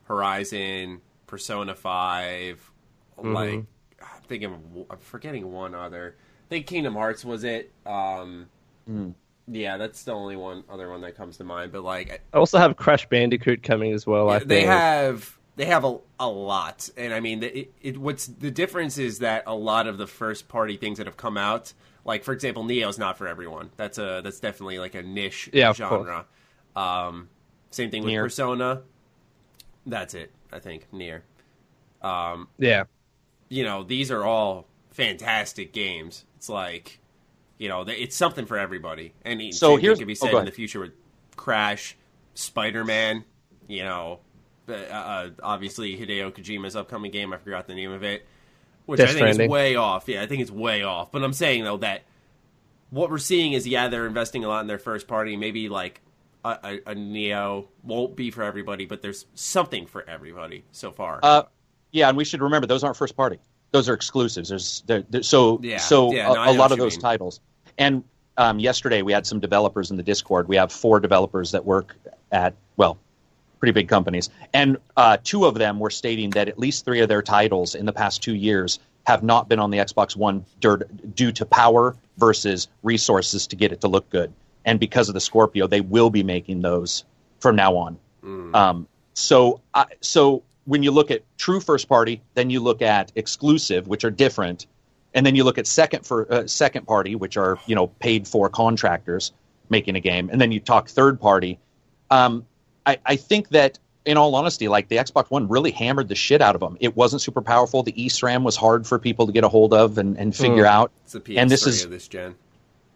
Horizon, 0.04 1.02
Persona 1.26 1.76
5 1.76 2.72
mm-hmm. 3.18 3.34
like 3.34 3.64
thinking, 4.28 4.54
of, 4.54 4.86
I'm 4.90 4.98
forgetting 5.00 5.52
one 5.52 5.74
other. 5.74 6.16
I 6.20 6.50
think 6.50 6.68
Kingdom 6.68 6.94
Hearts 6.94 7.26
was 7.26 7.44
it. 7.44 7.72
Um, 7.86 8.48
Hmm. 8.88 9.10
Yeah, 9.50 9.78
that's 9.78 10.04
the 10.04 10.14
only 10.14 10.36
one 10.36 10.64
other 10.70 10.90
one 10.90 11.02
that 11.02 11.16
comes 11.16 11.38
to 11.38 11.44
mind. 11.44 11.72
But 11.72 11.84
like, 11.84 12.22
I 12.34 12.38
also 12.38 12.58
have 12.58 12.76
Crash 12.76 13.08
Bandicoot 13.08 13.64
coming 13.64 13.94
as 13.94 14.08
well. 14.08 14.30
I 14.30 14.40
they 14.40 14.64
have 14.64 15.38
they 15.56 15.66
have 15.66 15.86
a, 15.86 16.00
a 16.20 16.28
lot, 16.28 16.90
and 16.98 17.14
I 17.14 17.20
mean, 17.20 17.44
it, 17.44 17.74
it, 17.82 17.98
what's 17.98 18.28
the 18.28 18.52
difference 18.52 18.98
is 18.98 19.20
that 19.20 19.44
a 19.46 19.56
lot 19.56 19.88
of 19.88 19.98
the 19.98 20.08
first 20.08 20.48
party 20.50 20.76
things 20.76 20.98
that 20.98 21.08
have 21.08 21.18
come 21.18 21.38
out, 21.38 21.74
like 22.08 22.24
for 22.24 22.34
example, 22.34 22.64
Nioh's 22.64 22.98
not 22.98 23.18
for 23.18 23.28
everyone. 23.28 23.70
That's 23.76 24.00
a 24.00 24.22
that's 24.24 24.40
definitely 24.40 24.80
like 24.80 24.96
a 24.96 25.04
niche 25.04 25.50
Yeah, 25.54 25.74
genre. 25.74 26.26
Um, 26.76 27.30
same 27.70 27.92
thing 27.92 28.04
with 28.04 28.12
Nier. 28.12 28.24
Persona. 28.24 28.82
That's 29.86 30.14
it, 30.14 30.32
I 30.52 30.60
think. 30.60 30.88
Nier. 30.92 31.24
Um, 32.02 32.48
yeah. 32.58 32.86
you 33.50 33.64
know, 33.64 33.84
these 33.84 34.10
are 34.12 34.24
all 34.24 34.68
fantastic 34.92 35.74
games. 35.74 36.26
It's 36.38 36.50
like, 36.50 37.00
you 37.58 37.68
know, 37.68 37.82
it's 37.88 38.16
something 38.16 38.46
for 38.46 38.58
everybody. 38.58 39.14
And 39.26 39.54
So 39.54 39.76
here 39.76 39.96
could 39.96 40.08
be 40.08 40.14
oh, 40.14 40.16
said 40.16 40.32
go 40.32 40.40
in 40.40 40.46
the 40.46 40.52
future 40.52 40.80
with 40.80 40.94
Crash, 41.36 41.98
Spider 42.36 42.86
Man. 42.86 43.26
You 43.68 43.84
know, 43.84 44.20
uh, 44.70 44.74
uh, 44.74 45.30
obviously 45.44 45.98
Hideo 45.98 46.32
Kojima's 46.32 46.76
upcoming 46.76 47.12
game. 47.12 47.34
I 47.34 47.38
forgot 47.38 47.68
the 47.68 47.76
name 47.76 47.92
of 47.92 48.04
it, 48.04 48.26
which 48.88 48.98
Death 49.00 49.16
I 49.16 49.34
think 49.34 49.42
is 49.42 49.50
way 49.50 49.76
off. 49.76 50.08
Yeah, 50.08 50.24
I 50.24 50.26
think 50.26 50.42
it's 50.42 50.50
way 50.50 50.82
off. 50.82 51.12
But 51.12 51.24
I'm 51.24 51.34
saying 51.34 51.64
though 51.64 51.78
that 51.78 52.04
what 52.90 53.10
we're 53.12 53.18
seeing 53.20 53.54
is 53.54 53.68
yeah, 53.68 53.88
they're 53.90 54.08
investing 54.08 54.44
a 54.44 54.48
lot 54.48 54.62
in 54.62 54.68
their 54.68 54.80
first 54.80 55.08
party. 55.08 55.38
Maybe 55.38 55.70
like 55.70 56.02
a, 56.44 56.58
a, 56.64 56.92
a 56.92 56.96
Nioh 56.96 57.68
won't 57.84 58.16
be 58.16 58.32
for 58.32 58.44
everybody, 58.44 58.86
but 58.86 59.02
there's 59.02 59.26
something 59.36 59.86
for 59.86 60.08
everybody 60.10 60.64
so 60.72 60.92
far. 60.92 61.20
Uh, 61.22 61.44
yeah, 61.92 62.08
and 62.08 62.18
we 62.18 62.24
should 62.26 62.42
remember 62.42 62.66
those 62.66 62.84
aren't 62.84 62.98
first 62.98 63.16
party; 63.16 63.40
those 63.72 63.90
are 63.90 63.94
exclusives. 63.94 64.50
There's 64.50 64.84
there, 64.88 65.04
there- 65.10 65.24
so 65.24 65.60
Yeah, 65.62 65.78
so 65.78 66.12
yeah, 66.14 66.32
a, 66.32 66.34
no, 66.34 66.40
I 66.40 66.50
a 66.50 66.54
know 66.54 66.60
lot 66.60 66.72
of 66.72 66.78
those 66.78 66.94
mean. 66.94 67.02
titles. 67.02 67.42
And 67.78 68.04
um, 68.38 68.60
yesterday 68.60 69.02
we 69.02 69.12
had 69.12 69.28
some 69.28 69.40
developers 69.40 69.92
in 69.92 69.98
the 69.98 70.04
Discord. 70.04 70.48
We 70.48 70.56
have 70.56 70.72
four 70.72 71.00
developers 71.00 71.52
that 71.52 71.66
work 71.66 71.96
at 72.32 72.56
well, 72.78 72.98
pretty 73.60 73.72
big 73.72 73.88
companies, 73.88 74.30
and 74.54 74.78
uh, 74.96 75.18
two 75.24 75.46
of 75.46 75.56
them 75.56 75.80
were 75.80 75.90
stating 75.90 76.30
that 76.32 76.48
at 76.48 76.60
least 76.60 76.86
three 76.86 77.02
of 77.02 77.10
their 77.10 77.22
titles 77.22 77.76
in 77.76 77.86
the 77.86 77.94
past 77.94 78.22
two 78.22 78.36
years 78.36 78.80
have 79.06 79.24
not 79.24 79.48
been 79.48 79.60
on 79.60 79.72
the 79.72 79.78
Xbox 79.78 80.16
One 80.16 80.46
due 80.60 81.32
to 81.32 81.46
power 81.46 81.96
versus 82.18 82.68
resources 82.84 83.48
to 83.48 83.56
get 83.56 83.72
it 83.72 83.82
to 83.82 83.88
look 83.88 84.10
good. 84.10 84.34
And 84.66 84.80
because 84.80 85.08
of 85.08 85.14
the 85.14 85.22
Scorpio, 85.22 85.66
they 85.66 85.80
will 85.80 86.10
be 86.10 86.24
making 86.24 86.62
those 86.62 87.06
from 87.40 87.56
now 87.56 87.78
on. 87.78 87.98
Um, 88.54 88.88
so, 89.14 89.62
I 89.74 89.86
so 90.02 90.44
when 90.66 90.84
you 90.84 90.92
look 90.92 91.10
at 91.10 91.24
true 91.38 91.62
first 91.62 91.88
party, 91.88 92.22
then 92.34 92.50
you 92.50 92.60
look 92.60 92.82
at 92.82 93.12
exclusive, 93.16 93.88
which 93.88 94.04
are 94.04 94.12
different, 94.12 94.68
and 95.14 95.26
then 95.26 95.36
you 95.36 95.46
look 95.46 95.58
at 95.58 95.66
second 95.66 96.06
for 96.06 96.32
uh, 96.32 96.46
second 96.46 96.86
party, 96.86 97.16
which 97.16 97.38
are 97.38 97.58
you 97.66 97.76
know 97.76 97.88
paid 97.88 98.28
for 98.28 98.50
contractors 98.50 99.32
making 99.70 99.96
a 99.96 100.02
game, 100.02 100.30
and 100.30 100.40
then 100.40 100.52
you 100.52 100.60
talk 100.60 100.90
third 100.90 101.20
party. 101.20 101.60
Um, 102.12 102.46
I, 102.88 102.98
I 103.06 103.16
think 103.18 103.50
that 103.50 103.78
in 104.06 104.16
all 104.18 104.34
honesty, 104.36 104.70
like 104.70 104.88
the 104.88 104.96
Xbox 104.96 105.30
One 105.30 105.48
really 105.50 105.72
hammered 105.72 106.08
the 106.08 106.16
shit 106.16 106.42
out 106.42 106.56
of 106.56 106.62
them. 106.62 106.78
It 106.80 106.96
wasn't 106.96 107.22
super 107.22 107.42
powerful. 107.42 107.84
The 107.84 107.92
eSRAM 107.92 108.44
was 108.44 108.56
hard 108.56 108.88
for 108.88 108.98
people 108.98 109.28
to 109.28 109.34
get 109.34 109.44
a 109.44 109.50
hold 109.50 109.74
of 109.74 109.98
and, 109.98 110.18
and 110.18 110.34
figure 110.36 110.66
out. 110.66 110.92
it's 111.04 111.14
the 111.14 111.20
PS3 111.20 111.38
and 111.38 111.52
this 111.52 111.68
is 111.68 111.84
of 111.84 111.92
this 111.92 112.08
gen. 112.08 112.36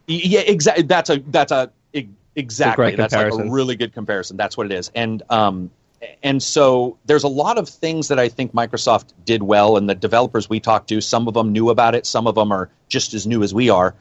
Yeah, 0.08 0.40
exactly. 0.40 0.84
That's 0.84 1.10
a 1.10 1.20
that's 1.28 1.52
a 1.52 1.70
e- 1.94 2.08
exactly 2.36 2.86
great 2.86 2.98
that's 2.98 3.14
like 3.14 3.34
a 3.34 3.50
really 3.52 3.76
good 3.76 3.94
comparison. 3.94 4.38
That's 4.38 4.56
what 4.56 4.66
it 4.66 4.72
is. 4.72 4.90
And 4.96 5.22
um 5.30 5.70
and 6.24 6.42
so 6.42 6.98
there's 7.06 7.24
a 7.24 7.28
lot 7.28 7.58
of 7.58 7.70
things 7.70 8.08
that 8.08 8.18
I 8.18 8.30
think 8.30 8.54
Microsoft 8.54 9.14
did 9.26 9.44
well, 9.44 9.78
and 9.78 9.88
the 9.90 9.94
developers 9.94 10.50
we 10.50 10.60
talked 10.60 10.90
to, 10.90 11.02
some 11.02 11.28
of 11.28 11.34
them 11.34 11.52
knew 11.52 11.70
about 11.70 11.94
it, 11.94 12.06
some 12.08 12.26
of 12.26 12.36
them 12.36 12.52
are 12.52 12.70
just 12.88 13.14
as 13.14 13.28
new 13.28 13.44
as 13.44 13.54
we 13.54 13.70
are. 13.70 13.94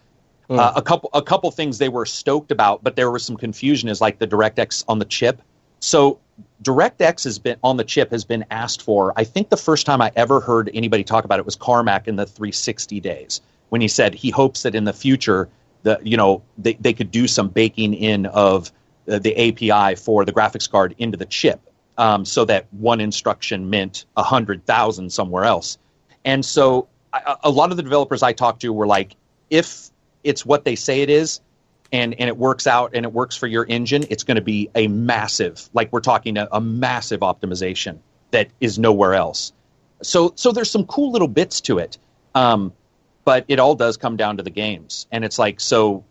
Uh, 0.49 0.73
a 0.75 0.82
couple 0.82 1.11
a 1.12 1.23
couple 1.23 1.49
things 1.52 1.78
they 1.78 1.88
were 1.88 2.04
stoked 2.06 2.50
about, 2.50 2.82
but 2.82 2.97
there 2.97 3.09
was 3.11 3.25
some 3.25 3.37
confusion. 3.37 3.88
Is 3.88 4.00
like 4.00 4.18
the 4.18 4.26
DirectX 4.26 4.85
on 4.88 4.99
the 4.99 5.04
chip. 5.04 5.42
So 5.81 6.19
DirectX 6.63 7.25
has 7.25 7.39
been 7.39 7.57
on 7.63 7.77
the 7.77 7.85
chip 7.85 8.11
has 8.11 8.25
been 8.25 8.45
asked 8.51 8.83
for. 8.83 9.13
I 9.17 9.25
think 9.25 9.49
the 9.49 9.57
first 9.57 9.87
time 9.87 10.01
I 10.01 10.13
ever 10.15 10.41
heard 10.41 10.71
anybody 10.75 11.05
talk 11.05 11.25
about 11.25 11.39
it 11.39 11.47
was 11.47 11.57
Carmack 11.57 12.07
in 12.07 12.17
the 12.17 12.27
360 12.27 13.01
days 13.01 13.41
when 13.71 13.81
he 13.81 13.89
said 13.89 14.15
he 14.15 14.31
hopes 14.31 14.63
that 14.63 14.75
in 14.75 14.85
the 14.85 14.93
future 14.93 15.49
the 15.83 15.99
you 16.03 16.17
know 16.17 16.43
they, 16.59 16.75
they 16.75 16.93
could 16.93 17.11
do 17.11 17.27
some 17.27 17.49
baking 17.49 17.95
in 17.95 18.27
of 18.27 18.71
uh, 19.11 19.19
the 19.19 19.35
API 19.37 19.97
for 19.97 20.25
the 20.25 20.33
graphics 20.33 20.71
card 20.71 20.95
into 20.99 21.17
the 21.17 21.25
chip, 21.25 21.61
um, 21.97 22.25
so 22.25 22.45
that 22.45 22.67
one 22.73 23.01
instruction 23.01 23.71
meant 23.71 24.05
a 24.17 24.23
hundred 24.23 24.65
thousand 24.67 25.11
somewhere 25.11 25.45
else. 25.45 25.79
And 26.25 26.45
so 26.45 26.89
I, 27.15 27.37
a 27.43 27.51
lot 27.51 27.71
of 27.71 27.79
the 27.79 27.83
developers 27.83 28.23
I 28.23 28.33
talked 28.33 28.61
to 28.61 28.73
were 28.73 28.87
like, 28.87 29.17
if 29.49 29.91
it's 30.23 30.45
what 30.45 30.65
they 30.65 30.77
say 30.77 31.01
it 31.01 31.09
is, 31.09 31.41
and 31.92 32.14
and 32.18 32.28
it 32.28 32.37
works 32.37 32.66
out 32.66 32.92
and 32.94 33.04
it 33.04 33.12
works 33.12 33.37
for 33.37 33.47
your 33.47 33.66
engine, 33.68 34.04
it's 34.11 34.23
going 34.23 34.37
to 34.37 34.42
be 34.42 34.70
a 34.75 34.88
massive, 34.88 35.68
like 35.73 35.92
we're 35.92 36.00
talking 36.00 36.37
a, 36.37 36.49
a 36.52 36.61
massive 36.61 37.20
optimization 37.20 37.99
that 38.30 38.49
is 38.61 38.78
nowhere 38.78 39.14
else. 39.14 39.52
So 40.02 40.32
so 40.37 40.52
there's 40.52 40.70
some 40.70 40.87
cool 40.87 41.12
little 41.12 41.28
bits 41.28 41.61
to 41.62 41.78
it, 41.78 41.99
um, 42.35 42.73
but 43.25 43.44
it 43.49 43.59
all 43.59 43.75
does 43.75 43.97
come 43.97 44.16
down 44.16 44.37
to 44.38 44.42
the 44.42 44.50
games, 44.50 45.06
and 45.12 45.25
it's 45.25 45.38
like 45.38 45.61
so. 45.61 46.04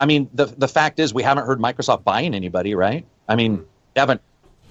I 0.00 0.06
mean, 0.06 0.30
the 0.32 0.46
the 0.46 0.68
fact 0.68 1.00
is, 1.00 1.12
we 1.12 1.22
haven't 1.22 1.46
heard 1.46 1.58
Microsoft 1.58 2.04
buying 2.04 2.34
anybody, 2.34 2.74
right? 2.74 3.04
I 3.28 3.34
mean, 3.34 3.64
they 3.94 4.00
haven't. 4.00 4.20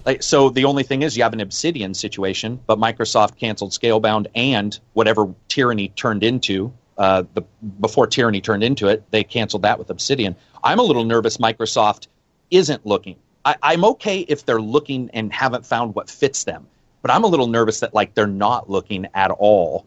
Like, 0.06 0.24
so 0.24 0.50
the 0.50 0.64
only 0.64 0.84
thing 0.84 1.02
is, 1.02 1.18
you 1.18 1.24
have 1.24 1.34
an 1.34 1.42
Obsidian 1.42 1.94
situation, 1.94 2.62
but 2.66 2.80
Microsoft 2.80 3.36
canceled 3.36 3.72
Scalebound 3.72 4.28
and 4.36 4.80
whatever 4.94 5.34
Tyranny 5.50 5.90
turned 5.90 6.24
into. 6.24 6.72
Uh, 6.98 7.24
the 7.34 7.44
before 7.80 8.08
Tyranny 8.08 8.42
turned 8.42 8.64
into 8.64 8.88
it, 8.88 9.04
they 9.12 9.24
canceled 9.24 9.62
that 9.62 9.78
with 9.78 9.90
Obsidian. 9.90 10.36
I'm 10.64 10.80
a 10.80 10.84
little 10.84 11.04
nervous. 11.04 11.38
Microsoft 11.38 12.08
isn't 12.50 12.86
looking. 12.86 13.18
I, 13.46 13.56
I'm 13.62 13.86
okay 13.86 14.22
if 14.22 14.46
they're 14.46 14.62
looking 14.62 15.10
and 15.14 15.32
haven't 15.32 15.66
found 15.66 15.96
what 15.96 16.10
fits 16.10 16.44
them, 16.44 16.68
but 17.02 17.12
I'm 17.12 17.24
a 17.24 17.28
little 17.28 17.48
nervous 17.48 17.80
that 17.82 17.94
like 17.94 18.16
they're 18.16 18.28
not 18.28 18.70
looking 18.70 19.08
at 19.14 19.32
all 19.32 19.86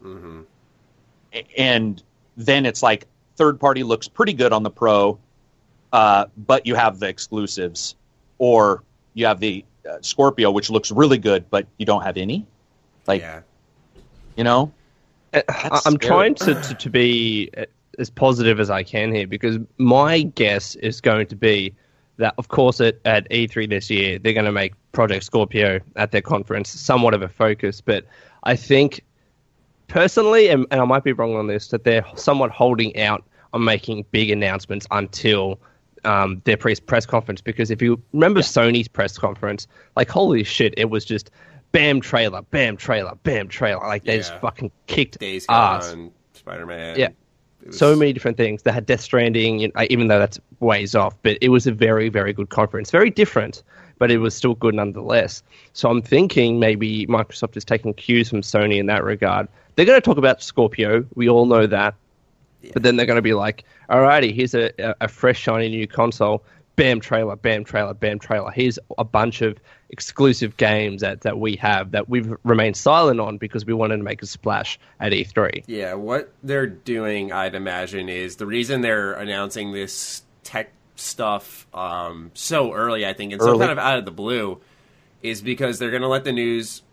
A- 1.33 1.45
and 1.59 2.01
then 2.37 2.65
it's 2.65 2.81
like 2.81 3.07
third 3.35 3.59
party 3.59 3.83
looks 3.83 4.07
pretty 4.07 4.33
good 4.33 4.53
on 4.53 4.63
the 4.63 4.69
pro, 4.69 5.19
uh, 5.91 6.25
but 6.37 6.65
you 6.65 6.75
have 6.75 6.99
the 6.99 7.07
exclusives, 7.07 7.95
or 8.37 8.83
you 9.13 9.25
have 9.25 9.39
the 9.39 9.65
uh, 9.89 9.97
Scorpio, 10.01 10.51
which 10.51 10.69
looks 10.69 10.91
really 10.91 11.17
good, 11.17 11.49
but 11.49 11.67
you 11.77 11.85
don't 11.85 12.03
have 12.03 12.17
any. 12.17 12.45
Like 13.07 13.21
yeah. 13.21 13.41
you 14.37 14.43
know, 14.43 14.71
That's 15.31 15.85
I'm 15.85 15.93
scary. 15.93 15.97
trying 15.97 16.35
to, 16.35 16.55
to, 16.55 16.75
to 16.75 16.89
be 16.89 17.49
as 17.99 18.09
positive 18.09 18.59
as 18.59 18.69
I 18.69 18.83
can 18.83 19.13
here 19.13 19.27
because 19.27 19.57
my 19.77 20.23
guess 20.23 20.75
is 20.75 21.01
going 21.01 21.27
to 21.27 21.35
be 21.35 21.73
that, 22.17 22.33
of 22.37 22.49
course, 22.49 22.79
at, 22.81 22.99
at 23.05 23.29
E3 23.29 23.69
this 23.69 23.89
year, 23.89 24.19
they're 24.19 24.33
going 24.33 24.45
to 24.45 24.51
make 24.51 24.73
Project 24.91 25.23
Scorpio 25.23 25.79
at 25.95 26.11
their 26.11 26.21
conference 26.21 26.69
somewhat 26.69 27.13
of 27.13 27.21
a 27.21 27.29
focus. 27.29 27.81
But 27.81 28.05
I 28.43 28.55
think, 28.55 29.01
personally, 29.87 30.49
and, 30.49 30.65
and 30.71 30.81
I 30.81 30.85
might 30.85 31.03
be 31.03 31.13
wrong 31.13 31.35
on 31.35 31.47
this, 31.47 31.69
that 31.69 31.83
they're 31.83 32.05
somewhat 32.15 32.51
holding 32.51 32.97
out 32.99 33.23
on 33.53 33.63
making 33.63 34.05
big 34.11 34.29
announcements 34.29 34.87
until 34.91 35.59
um, 36.03 36.41
their 36.45 36.57
press 36.57 36.79
press 36.79 37.05
conference. 37.05 37.41
Because 37.41 37.71
if 37.71 37.81
you 37.81 38.01
remember 38.13 38.41
Sony's 38.41 38.87
press 38.87 39.17
conference, 39.17 39.67
like, 39.95 40.09
holy 40.09 40.43
shit, 40.43 40.73
it 40.77 40.89
was 40.89 41.05
just 41.05 41.31
bam 41.71 42.01
trailer, 42.01 42.41
bam 42.43 42.77
trailer, 42.77 43.15
bam 43.23 43.47
trailer. 43.47 43.85
Like, 43.85 44.03
they 44.03 44.17
just 44.17 44.35
fucking 44.39 44.71
kicked 44.87 45.19
Days 45.19 45.45
ass. 45.49 45.89
Gone, 45.89 46.11
Spider 46.33 46.65
Man. 46.65 46.97
Yeah. 46.97 47.09
So 47.69 47.95
many 47.95 48.11
different 48.11 48.37
things. 48.37 48.63
They 48.63 48.71
had 48.71 48.87
Death 48.87 49.01
Stranding, 49.01 49.59
you 49.59 49.71
know, 49.75 49.85
even 49.89 50.07
though 50.07 50.17
that's 50.17 50.39
ways 50.61 50.95
off, 50.95 51.15
but 51.21 51.37
it 51.41 51.49
was 51.49 51.67
a 51.67 51.71
very, 51.71 52.09
very 52.09 52.33
good 52.33 52.49
conference. 52.49 52.89
Very 52.89 53.11
different, 53.11 53.61
but 53.99 54.09
it 54.09 54.17
was 54.17 54.33
still 54.33 54.55
good 54.55 54.73
nonetheless. 54.73 55.43
So 55.73 55.87
I'm 55.87 56.01
thinking 56.01 56.59
maybe 56.59 57.05
Microsoft 57.05 57.55
is 57.55 57.63
taking 57.63 57.93
cues 57.93 58.29
from 58.29 58.41
Sony 58.41 58.79
in 58.79 58.87
that 58.87 59.03
regard. 59.03 59.47
They're 59.75 59.85
going 59.85 60.01
to 60.01 60.05
talk 60.05 60.17
about 60.17 60.41
Scorpio. 60.41 61.05
We 61.13 61.29
all 61.29 61.45
know 61.45 61.67
that. 61.67 61.93
But 62.73 62.83
then 62.83 62.95
they're 62.95 63.05
going 63.05 63.17
to 63.17 63.21
be 63.23 63.33
like, 63.33 63.63
alrighty, 63.89 64.33
here's 64.33 64.53
a, 64.55 64.71
a 65.01 65.07
fresh, 65.07 65.39
shiny 65.39 65.69
new 65.69 65.87
console. 65.87 66.43
Bam 66.75 66.99
trailer, 66.99 67.35
bam 67.35 67.63
trailer, 67.63 67.93
bam 67.93 68.17
trailer. 68.17 68.49
Here's 68.51 68.79
a 68.97 69.03
bunch 69.03 69.41
of 69.41 69.57
exclusive 69.89 70.57
games 70.57 71.01
that, 71.01 71.21
that 71.21 71.37
we 71.39 71.55
have 71.57 71.91
that 71.91 72.09
we've 72.09 72.33
remained 72.43 72.77
silent 72.77 73.19
on 73.19 73.37
because 73.37 73.65
we 73.65 73.73
wanted 73.73 73.97
to 73.97 74.03
make 74.03 74.21
a 74.23 74.25
splash 74.25 74.79
at 74.99 75.13
E 75.13 75.25
E3. 75.25 75.65
Yeah, 75.67 75.93
what 75.95 76.33
they're 76.41 76.67
doing, 76.67 77.31
I'd 77.31 77.55
imagine, 77.55 78.09
is 78.09 78.37
the 78.37 78.45
reason 78.45 78.81
they're 78.81 79.13
announcing 79.13 79.73
this 79.73 80.23
tech 80.43 80.71
stuff 80.95 81.67
um, 81.73 82.31
so 82.33 82.73
early, 82.73 83.05
I 83.05 83.13
think, 83.13 83.33
and 83.33 83.41
so 83.41 83.57
kind 83.59 83.71
of 83.71 83.77
out 83.77 83.99
of 83.99 84.05
the 84.05 84.11
blue, 84.11 84.61
is 85.21 85.41
because 85.41 85.77
they're 85.77 85.91
going 85.91 86.03
to 86.03 86.07
let 86.07 86.23
the 86.23 86.31
news 86.31 86.83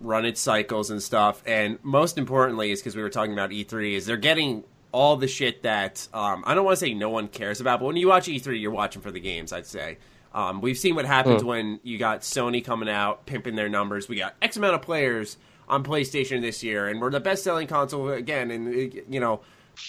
run 0.00 0.24
its 0.24 0.40
cycles 0.40 0.90
and 0.90 1.02
stuff. 1.02 1.42
And 1.46 1.78
most 1.82 2.18
importantly, 2.18 2.70
is 2.70 2.80
because 2.80 2.96
we 2.96 3.02
were 3.02 3.10
talking 3.10 3.32
about 3.32 3.50
E3, 3.50 3.92
is 3.92 4.06
they're 4.06 4.16
getting 4.16 4.64
all 4.92 5.16
the 5.16 5.28
shit 5.28 5.62
that 5.62 6.08
um, 6.14 6.42
I 6.46 6.54
don't 6.54 6.64
want 6.64 6.78
to 6.78 6.84
say 6.84 6.94
no 6.94 7.10
one 7.10 7.28
cares 7.28 7.60
about, 7.60 7.80
but 7.80 7.86
when 7.86 7.96
you 7.96 8.08
watch 8.08 8.26
E3, 8.26 8.60
you're 8.60 8.70
watching 8.70 9.02
for 9.02 9.10
the 9.10 9.20
games. 9.20 9.52
I'd 9.52 9.66
say. 9.66 9.98
Um, 10.32 10.60
we've 10.60 10.76
seen 10.76 10.94
what 10.94 11.06
happens 11.06 11.42
when 11.42 11.80
you 11.82 11.98
got 11.98 12.20
Sony 12.20 12.62
coming 12.62 12.88
out 12.88 13.24
pimping 13.24 13.56
their 13.56 13.70
numbers. 13.70 14.08
We 14.08 14.16
got 14.16 14.34
X 14.42 14.58
amount 14.58 14.74
of 14.74 14.82
players 14.82 15.38
on 15.68 15.82
PlayStation 15.82 16.42
this 16.42 16.62
year, 16.62 16.86
and 16.86 17.00
we're 17.00 17.10
the 17.10 17.20
best 17.20 17.44
selling 17.44 17.66
console 17.66 18.10
again. 18.10 18.50
And 18.50 18.94
you 19.08 19.20
know, 19.20 19.40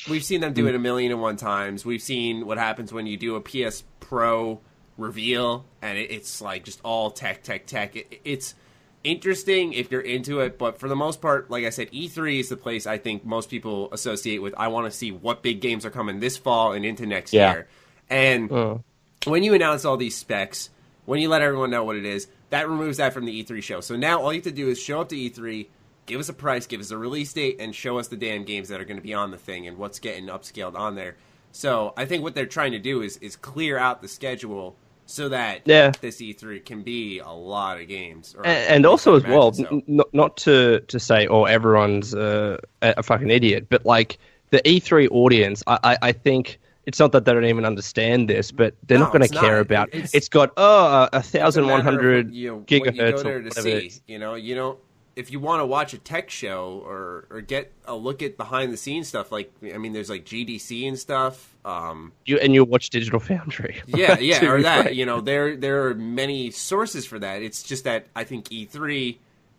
we've 0.10 0.24
seen 0.24 0.42
them 0.42 0.54
do 0.54 0.68
it 0.68 0.76
a 0.76 0.80
million 0.80 1.12
and 1.12 1.22
one 1.22 1.36
times. 1.36 1.86
We've 1.86 2.02
seen 2.02 2.46
what 2.46 2.58
happens 2.58 2.94
when 2.94 3.06
you 3.06 3.18
do 3.18 3.36
a 3.36 3.42
PS 3.42 3.84
Pro 4.00 4.62
reveal, 4.98 5.66
and 5.82 5.98
it, 5.98 6.12
it's 6.12 6.42
like 6.42 6.64
just 6.64 6.80
all 6.84 7.12
tech, 7.12 7.44
tech, 7.44 7.66
tech. 7.66 7.96
It, 7.96 8.22
it's 8.24 8.56
interesting 9.04 9.74
if 9.74 9.92
you're 9.92 10.02
into 10.02 10.40
it, 10.42 10.58
but 10.58 10.80
for 10.80 10.90
the 10.90 10.96
most 10.96 11.22
part, 11.22 11.50
like 11.50 11.66
I 11.66 11.70
said, 11.70 11.90
E3 11.92 12.40
is 12.40 12.50
the 12.50 12.58
place 12.58 12.86
I 12.86 12.98
think 12.98 13.26
most 13.26 13.50
people 13.50 13.90
associate 13.92 14.40
with. 14.42 14.54
I 14.58 14.68
want 14.68 14.92
to 14.92 14.98
see 14.98 15.12
what 15.12 15.42
big 15.42 15.62
games 15.62 15.86
are 15.86 15.90
coming 15.90 16.20
this 16.20 16.38
fall 16.38 16.74
and 16.74 16.86
into 16.86 17.06
next 17.06 17.34
Yeah. 17.34 17.52
year. 17.52 17.68
And 18.10 18.52
Oh. 18.52 18.84
when 19.26 19.44
you 19.44 19.54
announce 19.54 19.86
all 19.86 19.98
these 19.98 20.16
specs, 20.18 20.70
when 21.06 21.22
you 21.22 21.30
let 21.30 21.42
everyone 21.42 21.70
know 21.70 21.84
what 21.84 21.96
it 21.96 22.06
is, 22.06 22.28
that 22.50 22.68
removes 22.68 22.98
that 22.98 23.14
from 23.14 23.26
the 23.26 23.32
E3 23.32 23.62
show. 23.62 23.80
So 23.82 23.96
now 23.96 24.22
all 24.22 24.34
you 24.34 24.40
have 24.40 24.44
to 24.46 24.52
do 24.52 24.70
is 24.70 24.80
show 24.80 25.02
up 25.02 25.10
to 25.10 25.16
E3, 25.16 25.70
give 26.06 26.20
us 26.20 26.30
a 26.30 26.34
price, 26.34 26.66
give 26.66 26.82
us 26.82 26.92
a 26.92 26.98
release 26.98 27.32
date, 27.32 27.58
and 27.60 27.74
show 27.76 28.00
us 28.00 28.08
the 28.08 28.18
damn 28.18 28.44
games 28.44 28.70
that 28.70 28.82
are 28.82 28.86
going 28.86 28.98
to 28.98 29.04
be 29.04 29.14
on 29.14 29.32
the 29.32 29.38
thing 29.38 29.68
and 29.68 29.78
what's 29.78 30.00
getting 30.00 30.26
upscaled 30.26 30.76
on 30.76 30.96
there. 30.96 31.16
So 31.52 31.94
I 31.96 32.06
think 32.06 32.24
what 32.24 32.36
they're 32.36 32.46
trying 32.46 32.72
to 32.74 32.80
do 32.80 33.02
is 33.02 33.18
is 33.18 33.36
clear 33.36 33.78
out 33.78 34.02
the 34.02 34.08
schedule 34.08 34.76
so 35.10 35.30
that 35.30 35.62
Yeah. 35.66 35.92
this 36.02 36.22
E3 36.22 36.64
can 36.66 36.84
be 36.84 37.20
a 37.20 37.30
lot 37.32 37.80
of 37.82 37.88
games. 37.88 38.36
And, 38.38 38.48
and 38.48 38.86
also 38.86 39.16
as 39.16 39.24
well, 39.24 39.52
so- 39.54 39.66
n- 39.88 40.02
not 40.14 40.38
to 40.38 40.82
to 40.82 41.00
say 41.00 41.28
oh 41.28 41.46
everyone's 41.46 42.14
uh, 42.14 42.58
a, 42.82 43.02
fucking 43.04 43.30
idiot, 43.30 43.68
but 43.70 43.86
like 43.86 44.18
the 44.52 44.62
E3 44.62 45.08
audience, 45.12 45.64
I, 45.68 45.80
I, 45.84 45.98
I 46.02 46.12
think 46.12 46.60
it's 46.86 47.00
not 47.00 47.12
that 47.12 47.26
they 47.26 47.34
don't 47.34 47.46
even 47.46 47.66
understand 47.66 48.28
this, 48.30 48.52
but 48.52 48.74
they're 48.88 48.98
No, 48.98 49.06
not 49.06 49.14
going 49.14 49.28
to 49.28 49.34
care 49.36 49.58
not. 49.58 49.62
about. 49.62 49.90
It's- 49.90 50.14
it's 50.14 50.30
got 50.30 50.52
oh 50.58 51.08
a 51.14 51.22
thousand 51.22 51.68
one 51.68 51.82
hundred 51.82 52.28
what 52.28 52.34
you- 52.36 52.56
what 52.56 52.68
gigahertz 52.68 53.26
or 53.26 53.42
whatever 53.44 53.52
see. 53.52 53.92
You 54.08 54.20
know, 54.20 54.36
you 54.36 54.56
don't. 54.56 54.80
If 55.16 55.32
you 55.32 55.40
want 55.42 55.60
to 55.62 55.66
watch 55.66 55.94
a 55.94 55.98
tech 55.98 56.30
show 56.30 56.82
or 56.86 57.26
or 57.30 57.42
get 57.42 57.74
a 57.86 57.96
look 57.96 58.22
at 58.22 58.38
behind 58.38 58.72
the 58.72 58.78
scenes 58.78 59.08
stuff, 59.10 59.32
like 59.32 59.52
I 59.74 59.78
mean, 59.78 59.92
there's 59.94 60.10
like 60.10 60.24
GDC 60.24 60.88
and 60.88 60.98
stuff. 60.98 61.49
Um, 61.66 62.14
You 62.26 62.38
and 62.40 62.54
you 62.54 62.64
watch 62.64 62.90
Digital 62.90 63.20
Foundry. 63.20 63.82
yeah, 63.88 64.18
yeah, 64.20 64.46
or 64.46 64.62
that. 64.62 64.82
frank. 64.84 64.96
You 64.96 65.06
know, 65.06 65.20
there 65.22 65.56
there 65.56 65.88
are 65.88 65.94
many 65.96 66.52
sources 66.52 67.06
for 67.06 67.20
that. 67.20 67.42
It's 67.42 67.64
just 67.64 67.84
that 67.84 68.08
I 68.16 68.24
think 68.24 68.46
E3, 68.50 69.18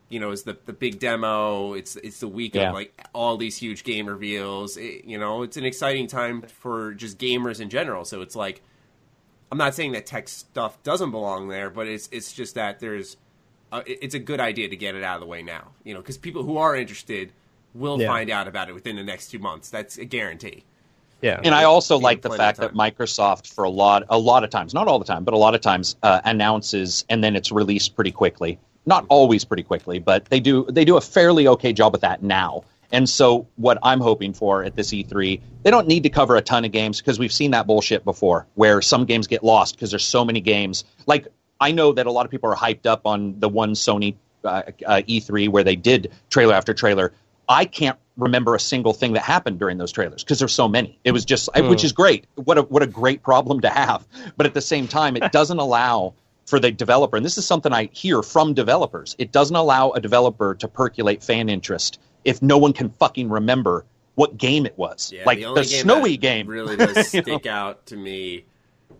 you 0.08 0.18
know, 0.18 0.30
is 0.30 0.44
the 0.44 0.56
the 0.66 0.72
big 0.72 0.98
demo. 0.98 1.74
It's 1.74 1.96
it's 1.96 2.20
the 2.20 2.28
week 2.28 2.54
Yeah. 2.54 2.68
of 2.70 2.74
like 2.74 2.94
all 3.12 3.36
these 3.36 3.56
huge 3.58 3.84
game 3.84 4.06
reveals. 4.06 4.76
It, 4.78 5.04
you 5.04 5.18
know, 5.18 5.42
it's 5.42 5.56
an 5.58 5.64
exciting 5.64 6.06
time 6.06 6.42
for 6.42 6.94
just 6.94 7.18
gamers 7.18 7.60
in 7.60 7.68
general. 7.68 8.04
So 8.06 8.22
it's 8.22 8.34
like, 8.34 8.62
I'm 9.52 9.58
not 9.58 9.74
saying 9.74 9.92
that 9.92 10.06
tech 10.06 10.28
stuff 10.28 10.82
doesn't 10.82 11.10
belong 11.10 11.48
there, 11.48 11.68
but 11.68 11.86
it's 11.86 12.08
it's 12.10 12.32
just 12.32 12.54
that 12.54 12.80
there's, 12.80 13.18
uh, 13.72 13.82
it's 13.86 14.14
a 14.14 14.18
good 14.18 14.40
idea 14.40 14.68
to 14.68 14.76
get 14.76 14.94
it 14.94 15.02
out 15.04 15.16
of 15.16 15.20
the 15.20 15.26
way 15.26 15.42
now. 15.42 15.68
You 15.84 15.92
know, 15.94 16.00
because 16.00 16.16
people 16.16 16.44
who 16.44 16.56
are 16.56 16.74
interested 16.74 17.32
will 17.74 18.00
Yeah. 18.00 18.08
find 18.08 18.30
out 18.30 18.48
about 18.48 18.68
it 18.70 18.72
within 18.72 18.96
the 18.96 19.04
next 19.04 19.28
two 19.30 19.38
months. 19.38 19.68
That's 19.68 19.98
a 19.98 20.04
guarantee. 20.06 20.64
Yeah. 21.22 21.40
And 21.42 21.54
I 21.54 21.64
also 21.64 21.96
Give 21.96 22.04
like 22.04 22.22
the 22.22 22.30
fact 22.30 22.60
that 22.60 22.74
time. 22.74 22.76
Microsoft, 22.76 23.52
for 23.52 23.64
a 23.64 23.70
lot, 23.70 24.04
a 24.08 24.18
lot 24.18 24.44
of 24.44 24.50
times, 24.50 24.74
not 24.74 24.88
all 24.88 24.98
the 24.98 25.04
time, 25.04 25.24
but 25.24 25.34
a 25.34 25.38
lot 25.38 25.54
of 25.54 25.60
times, 25.60 25.96
uh, 26.02 26.20
announces 26.24 27.04
and 27.08 27.22
then 27.22 27.36
it's 27.36 27.52
released 27.52 27.94
pretty 27.94 28.12
quickly. 28.12 28.58
Not 28.86 29.06
always 29.08 29.44
pretty 29.44 29.62
quickly, 29.62 29.98
but 29.98 30.24
they 30.26 30.40
do 30.40 30.66
they 30.70 30.84
do 30.84 30.96
a 30.96 31.00
fairly 31.00 31.46
okay 31.48 31.72
job 31.72 31.92
with 31.92 32.00
that 32.02 32.22
now. 32.22 32.64
And 32.92 33.08
so, 33.08 33.46
what 33.56 33.78
I'm 33.82 34.00
hoping 34.00 34.32
for 34.32 34.64
at 34.64 34.74
this 34.74 34.92
E3, 34.92 35.40
they 35.62 35.70
don't 35.70 35.86
need 35.86 36.02
to 36.02 36.08
cover 36.08 36.36
a 36.36 36.42
ton 36.42 36.64
of 36.64 36.72
games 36.72 36.98
because 37.00 37.18
we've 37.18 37.32
seen 37.32 37.52
that 37.52 37.66
bullshit 37.66 38.04
before, 38.04 38.46
where 38.54 38.82
some 38.82 39.04
games 39.04 39.26
get 39.26 39.44
lost 39.44 39.76
because 39.76 39.90
there's 39.90 40.04
so 40.04 40.24
many 40.24 40.40
games. 40.40 40.84
Like 41.06 41.28
I 41.60 41.72
know 41.72 41.92
that 41.92 42.06
a 42.06 42.10
lot 42.10 42.24
of 42.24 42.30
people 42.30 42.50
are 42.50 42.56
hyped 42.56 42.86
up 42.86 43.06
on 43.06 43.38
the 43.38 43.48
one 43.48 43.72
Sony 43.72 44.16
uh, 44.44 44.62
uh, 44.86 45.02
E3 45.06 45.48
where 45.50 45.62
they 45.62 45.76
did 45.76 46.12
trailer 46.30 46.54
after 46.54 46.72
trailer. 46.72 47.12
I 47.50 47.64
can't 47.64 47.98
remember 48.16 48.54
a 48.54 48.60
single 48.60 48.92
thing 48.92 49.14
that 49.14 49.22
happened 49.22 49.58
during 49.58 49.76
those 49.76 49.90
trailers 49.90 50.22
because 50.22 50.38
there's 50.38 50.54
so 50.54 50.68
many. 50.68 51.00
It 51.02 51.10
was 51.10 51.24
just, 51.24 51.50
which 51.54 51.80
hmm. 51.80 51.86
is 51.86 51.92
great. 51.92 52.26
What 52.36 52.58
a 52.58 52.62
what 52.62 52.82
a 52.82 52.86
great 52.86 53.24
problem 53.24 53.60
to 53.62 53.68
have. 53.68 54.06
But 54.36 54.46
at 54.46 54.54
the 54.54 54.60
same 54.60 54.86
time, 54.86 55.16
it 55.16 55.32
doesn't 55.32 55.58
allow 55.58 56.14
for 56.46 56.60
the 56.60 56.70
developer, 56.70 57.16
and 57.16 57.26
this 57.26 57.36
is 57.38 57.46
something 57.46 57.72
I 57.72 57.90
hear 57.92 58.22
from 58.22 58.54
developers. 58.54 59.16
It 59.18 59.32
doesn't 59.32 59.56
allow 59.56 59.90
a 59.90 60.00
developer 60.00 60.54
to 60.54 60.68
percolate 60.68 61.24
fan 61.24 61.48
interest 61.48 61.98
if 62.24 62.40
no 62.40 62.56
one 62.56 62.72
can 62.72 62.90
fucking 62.90 63.28
remember 63.28 63.84
what 64.14 64.36
game 64.36 64.64
it 64.64 64.78
was. 64.78 65.12
Yeah, 65.12 65.24
like 65.26 65.40
the, 65.40 65.52
the, 65.52 65.62
game 65.62 65.82
snowy 65.82 66.12
that 66.12 66.20
game 66.20 66.46
really 66.46 66.76
does 66.76 67.12
You 67.12 67.22
know? 67.22 67.38
stick 67.38 67.46
out 67.46 67.86
to 67.86 67.96
me 67.96 68.44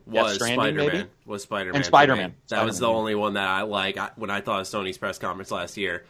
was 0.07 0.37
Spider 0.37 0.73
Man. 0.73 1.09
Was 1.25 1.45
Spider 1.45 1.71
Man 1.71 1.77
And 1.77 1.85
Spider-Man. 1.85 2.35
That 2.49 2.65
was 2.65 2.81
the 2.81 2.89
only 2.89 3.15
one 3.15 3.35
that 3.35 3.49
I 3.49 3.63
like. 3.63 3.97
I, 3.97 4.11
when 4.17 4.31
I 4.31 4.41
thought 4.41 4.61
of 4.61 4.67
Sony's 4.67 4.99
press 4.99 5.19
conference 5.19 5.53
last 5.53 5.77
year, 5.77 6.05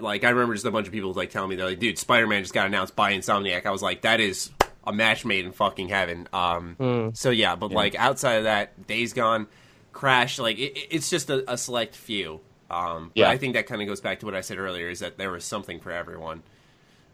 like 0.00 0.24
I 0.24 0.30
remember 0.30 0.54
just 0.54 0.66
a 0.66 0.70
bunch 0.70 0.86
of 0.86 0.92
people 0.92 1.12
like 1.12 1.30
telling 1.30 1.50
me 1.50 1.56
they're 1.56 1.66
like, 1.66 1.78
"Dude, 1.78 1.98
Spider 1.98 2.26
Man 2.26 2.42
just 2.42 2.54
got 2.54 2.66
announced 2.66 2.96
by 2.96 3.12
Insomniac." 3.12 3.66
I 3.66 3.70
was 3.70 3.82
like, 3.82 4.02
"That 4.02 4.20
is 4.20 4.50
a 4.86 4.92
match 4.92 5.24
made 5.24 5.44
in 5.44 5.52
fucking 5.52 5.88
heaven." 5.88 6.28
Um, 6.32 6.74
Hmm. 6.78 7.08
so 7.14 7.30
yeah, 7.30 7.54
but 7.56 7.70
like 7.72 7.94
outside 7.94 8.34
of 8.34 8.44
that, 8.44 8.86
Days 8.86 9.12
Gone, 9.12 9.46
Crash, 9.92 10.38
like 10.38 10.58
it, 10.58 10.76
it- 10.76 10.88
it's 10.90 11.10
just 11.10 11.30
a, 11.30 11.50
a 11.52 11.56
select 11.58 11.94
few. 11.96 12.40
Um, 12.70 13.12
but 13.14 13.20
Yeah. 13.20 13.28
I 13.30 13.36
think 13.38 13.54
that 13.54 13.66
kind 13.66 13.82
of 13.82 13.86
goes 13.88 14.00
back 14.00 14.20
to 14.20 14.26
what 14.26 14.34
I 14.34 14.40
said 14.40 14.58
earlier: 14.58 14.88
is 14.88 15.00
that 15.00 15.18
there 15.18 15.30
was 15.30 15.44
something 15.44 15.80
for 15.80 15.90
everyone. 15.92 16.42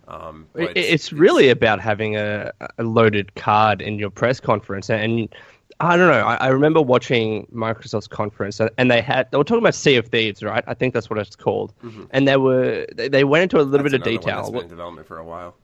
Um, 0.08 0.46
but 0.52 0.76
It- 0.76 0.78
it's 0.78 1.12
really 1.12 1.50
about 1.50 1.80
having 1.80 2.16
a, 2.16 2.52
a 2.78 2.82
loaded 2.82 3.34
card 3.34 3.80
in 3.82 3.98
your 3.98 4.10
press 4.10 4.40
conference, 4.40 4.90
and 4.90 5.28
I 5.80 5.96
don't 5.96 6.10
know. 6.10 6.20
I, 6.20 6.34
I 6.34 6.48
remember 6.48 6.80
watching 6.82 7.46
Microsoft's 7.54 8.06
conference, 8.06 8.60
and- 8.60 8.70
and 8.76 8.90
they 8.90 9.00
had 9.00 9.30
they 9.30 9.38
were 9.38 9.44
talking 9.44 9.62
about 9.62 9.74
Sea 9.74 9.96
of 9.96 10.08
Thieves, 10.08 10.42
right? 10.42 10.62
I 10.66 10.74
think 10.74 10.92
that's 10.94 11.08
what 11.08 11.18
it's 11.18 11.34
called, 11.34 11.72
mm-hmm. 11.82 12.04
and 12.10 12.28
they 12.28 12.36
were 12.36 12.86
they, 12.94 13.08
they 13.08 13.24
went 13.24 13.44
into 13.44 13.56
a 13.58 13.62
little 13.62 13.88
That's 13.88 13.92
bit 13.92 14.00
of 14.00 14.04
detail. 14.04 14.50
been 14.50 14.62
in 14.62 14.68
development 14.68 15.06
for 15.06 15.18
a 15.18 15.24
while. 15.24 15.56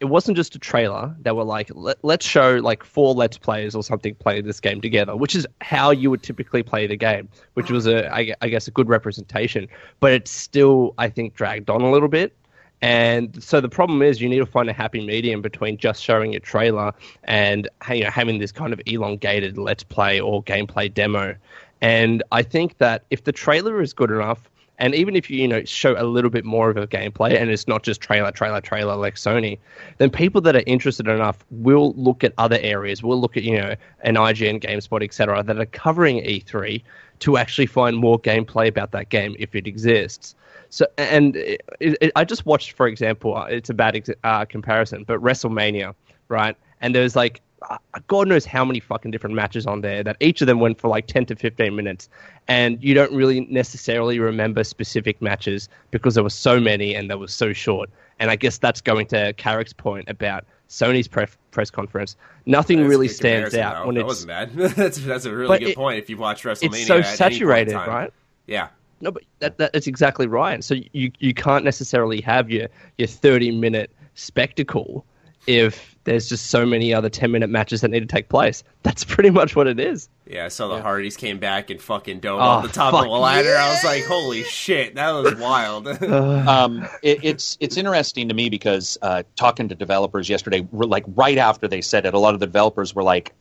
it 0.00 0.06
wasn't 0.06 0.36
just 0.36 0.56
a 0.56 0.58
trailer. 0.58 1.14
They 1.20 1.30
were 1.30 1.44
like, 1.44 1.70
Let, 1.74 1.96
let's 2.02 2.26
show 2.26 2.56
like 2.56 2.82
four 2.82 3.14
let's 3.14 3.38
players 3.38 3.76
or 3.76 3.84
something 3.84 4.16
play 4.16 4.40
this 4.40 4.58
game 4.58 4.80
together, 4.80 5.14
which 5.14 5.36
is 5.36 5.46
how 5.60 5.92
you 5.92 6.10
would 6.10 6.24
typically 6.24 6.64
play 6.64 6.88
the 6.88 6.96
game, 6.96 7.28
which 7.54 7.66
mm-hmm. 7.66 7.74
was 7.74 7.86
a, 7.86 8.12
I, 8.12 8.34
I 8.40 8.48
guess, 8.48 8.66
a 8.66 8.72
good 8.72 8.88
representation. 8.88 9.68
But 10.00 10.12
it's 10.12 10.32
still, 10.32 10.92
I 10.98 11.08
think, 11.08 11.34
dragged 11.34 11.70
on 11.70 11.82
a 11.82 11.90
little 11.92 12.08
bit. 12.08 12.34
And 12.82 13.40
so 13.42 13.60
the 13.60 13.68
problem 13.68 14.02
is, 14.02 14.20
you 14.20 14.28
need 14.28 14.40
to 14.40 14.46
find 14.46 14.68
a 14.68 14.72
happy 14.72 15.06
medium 15.06 15.40
between 15.40 15.76
just 15.78 16.02
showing 16.02 16.34
a 16.34 16.40
trailer 16.40 16.92
and 17.24 17.68
you 17.88 18.02
know, 18.02 18.10
having 18.10 18.38
this 18.38 18.50
kind 18.50 18.72
of 18.72 18.80
elongated 18.86 19.56
let's 19.56 19.84
play 19.84 20.20
or 20.20 20.42
gameplay 20.42 20.92
demo. 20.92 21.36
And 21.80 22.24
I 22.32 22.42
think 22.42 22.78
that 22.78 23.04
if 23.10 23.22
the 23.22 23.32
trailer 23.32 23.80
is 23.80 23.92
good 23.92 24.10
enough, 24.10 24.50
and 24.78 24.96
even 24.96 25.14
if 25.14 25.30
you 25.30 25.40
you 25.40 25.46
know 25.46 25.64
show 25.64 25.94
a 25.96 26.02
little 26.02 26.30
bit 26.30 26.44
more 26.44 26.70
of 26.70 26.76
a 26.76 26.88
gameplay 26.88 27.40
and 27.40 27.50
it's 27.50 27.68
not 27.68 27.84
just 27.84 28.00
trailer 28.00 28.32
trailer 28.32 28.60
trailer 28.60 28.96
like 28.96 29.14
Sony, 29.14 29.58
then 29.98 30.10
people 30.10 30.40
that 30.40 30.56
are 30.56 30.64
interested 30.66 31.06
enough 31.06 31.44
will 31.50 31.92
look 31.94 32.24
at 32.24 32.32
other 32.36 32.58
areas. 32.60 33.00
Will 33.00 33.20
look 33.20 33.36
at 33.36 33.44
you 33.44 33.60
know 33.60 33.76
an 34.00 34.16
IGN, 34.16 34.60
GameSpot, 34.60 35.04
etc. 35.04 35.44
that 35.44 35.56
are 35.56 35.66
covering 35.66 36.24
E3 36.24 36.82
to 37.20 37.36
actually 37.36 37.66
find 37.66 37.96
more 37.96 38.18
gameplay 38.18 38.66
about 38.66 38.90
that 38.90 39.08
game 39.08 39.36
if 39.38 39.54
it 39.54 39.68
exists. 39.68 40.34
So 40.72 40.86
and 40.96 41.36
it, 41.36 41.60
it, 41.80 42.12
I 42.16 42.24
just 42.24 42.46
watched, 42.46 42.72
for 42.72 42.86
example, 42.88 43.36
uh, 43.36 43.44
it's 43.44 43.68
a 43.68 43.74
bad 43.74 43.94
ex- 43.94 44.08
uh, 44.24 44.46
comparison, 44.46 45.04
but 45.04 45.20
WrestleMania, 45.20 45.94
right? 46.28 46.56
And 46.80 46.94
there's 46.94 47.14
like 47.14 47.42
uh, 47.68 47.76
God 48.06 48.26
knows 48.26 48.46
how 48.46 48.64
many 48.64 48.80
fucking 48.80 49.10
different 49.10 49.36
matches 49.36 49.66
on 49.66 49.82
there 49.82 50.02
that 50.02 50.16
each 50.20 50.40
of 50.40 50.46
them 50.46 50.60
went 50.60 50.80
for 50.80 50.88
like 50.88 51.08
10 51.08 51.26
to 51.26 51.36
15 51.36 51.76
minutes. 51.76 52.08
And 52.48 52.82
you 52.82 52.94
don't 52.94 53.12
really 53.12 53.42
necessarily 53.50 54.18
remember 54.18 54.64
specific 54.64 55.20
matches 55.20 55.68
because 55.90 56.14
there 56.14 56.24
were 56.24 56.30
so 56.30 56.58
many 56.58 56.94
and 56.94 57.10
they 57.10 57.16
were 57.16 57.28
so 57.28 57.52
short. 57.52 57.90
And 58.18 58.30
I 58.30 58.36
guess 58.36 58.56
that's 58.56 58.80
going 58.80 59.08
to 59.08 59.34
Carrick's 59.34 59.74
point 59.74 60.08
about 60.08 60.46
Sony's 60.70 61.06
press 61.06 61.36
press 61.50 61.68
conference. 61.68 62.16
Nothing 62.46 62.78
That's 62.78 62.88
really 62.88 63.08
stands 63.08 63.54
out 63.54 63.74
though. 63.74 63.86
when 63.88 63.94
that 63.96 64.00
it's 64.00 64.08
wasn't 64.08 64.28
bad. 64.28 64.52
that's 64.74 64.96
that's 64.96 65.26
a 65.26 65.34
really 65.34 65.58
good 65.58 65.68
it- 65.68 65.76
point. 65.76 65.98
If 65.98 66.08
you 66.08 66.16
watch 66.16 66.44
WrestleMania, 66.44 66.64
it's 66.78 66.86
so 66.86 66.94
at 66.94 66.98
any 66.98 67.02
point 67.02 67.10
in 67.10 67.16
saturated, 67.16 67.74
right? 67.74 68.12
Yeah, 68.46 68.68
No, 69.02 69.10
but 69.10 69.24
that, 69.40 69.58
that 69.58 69.72
that's 69.72 69.86
exactly 69.86 70.26
right. 70.26 70.54
And 70.54 70.64
so 70.64 70.76
you 70.92 71.10
you 71.18 71.34
can't 71.34 71.64
necessarily 71.64 72.20
have 72.22 72.50
your 72.50 72.68
your 72.96 73.08
30 73.08 73.50
minute 73.50 73.90
spectacle 74.14 75.04
if 75.48 75.96
there's 76.04 76.28
just 76.28 76.46
so 76.48 76.64
many 76.64 76.94
other 76.94 77.08
10 77.08 77.30
minute 77.32 77.50
matches 77.50 77.80
that 77.80 77.88
need 77.90 78.00
to 78.00 78.06
take 78.06 78.28
place. 78.28 78.62
That's 78.84 79.02
pretty 79.04 79.30
much 79.30 79.56
what 79.56 79.66
it 79.66 79.80
is. 79.80 80.08
yeah. 80.26 80.44
I 80.44 80.48
saw 80.48 80.68
the 80.68 80.80
Hardys 80.80 81.16
came 81.16 81.38
back 81.38 81.68
and 81.70 81.80
fucking 81.80 82.20
dove 82.20 82.38
Oh, 82.38 82.42
off 82.42 82.62
the 82.62 82.68
top 82.68 82.94
of 82.94 83.00
fuck 83.00 83.08
the 83.08 83.10
ladder. 83.10 83.56
I 83.56 83.70
was 83.70 83.82
like, 83.84 84.04
holy 84.04 84.44
shit, 84.44 84.94
that 84.94 85.10
was 85.10 85.34
wild. 85.36 85.88
um, 86.48 86.88
it, 87.02 87.24
it's 87.24 87.56
it's 87.60 87.76
interesting 87.76 88.28
to 88.28 88.34
me 88.34 88.48
because 88.50 88.98
uh, 89.02 89.24
talking 89.34 89.68
to 89.68 89.74
developers 89.74 90.28
yesterday, 90.28 90.66
like 90.72 91.04
right 91.08 91.38
after 91.38 91.66
they 91.66 91.80
said 91.80 92.06
it, 92.06 92.14
a 92.14 92.18
lot 92.18 92.34
of 92.34 92.40
the 92.40 92.46
developers 92.46 92.94
were 92.94 93.02
like, 93.02 93.32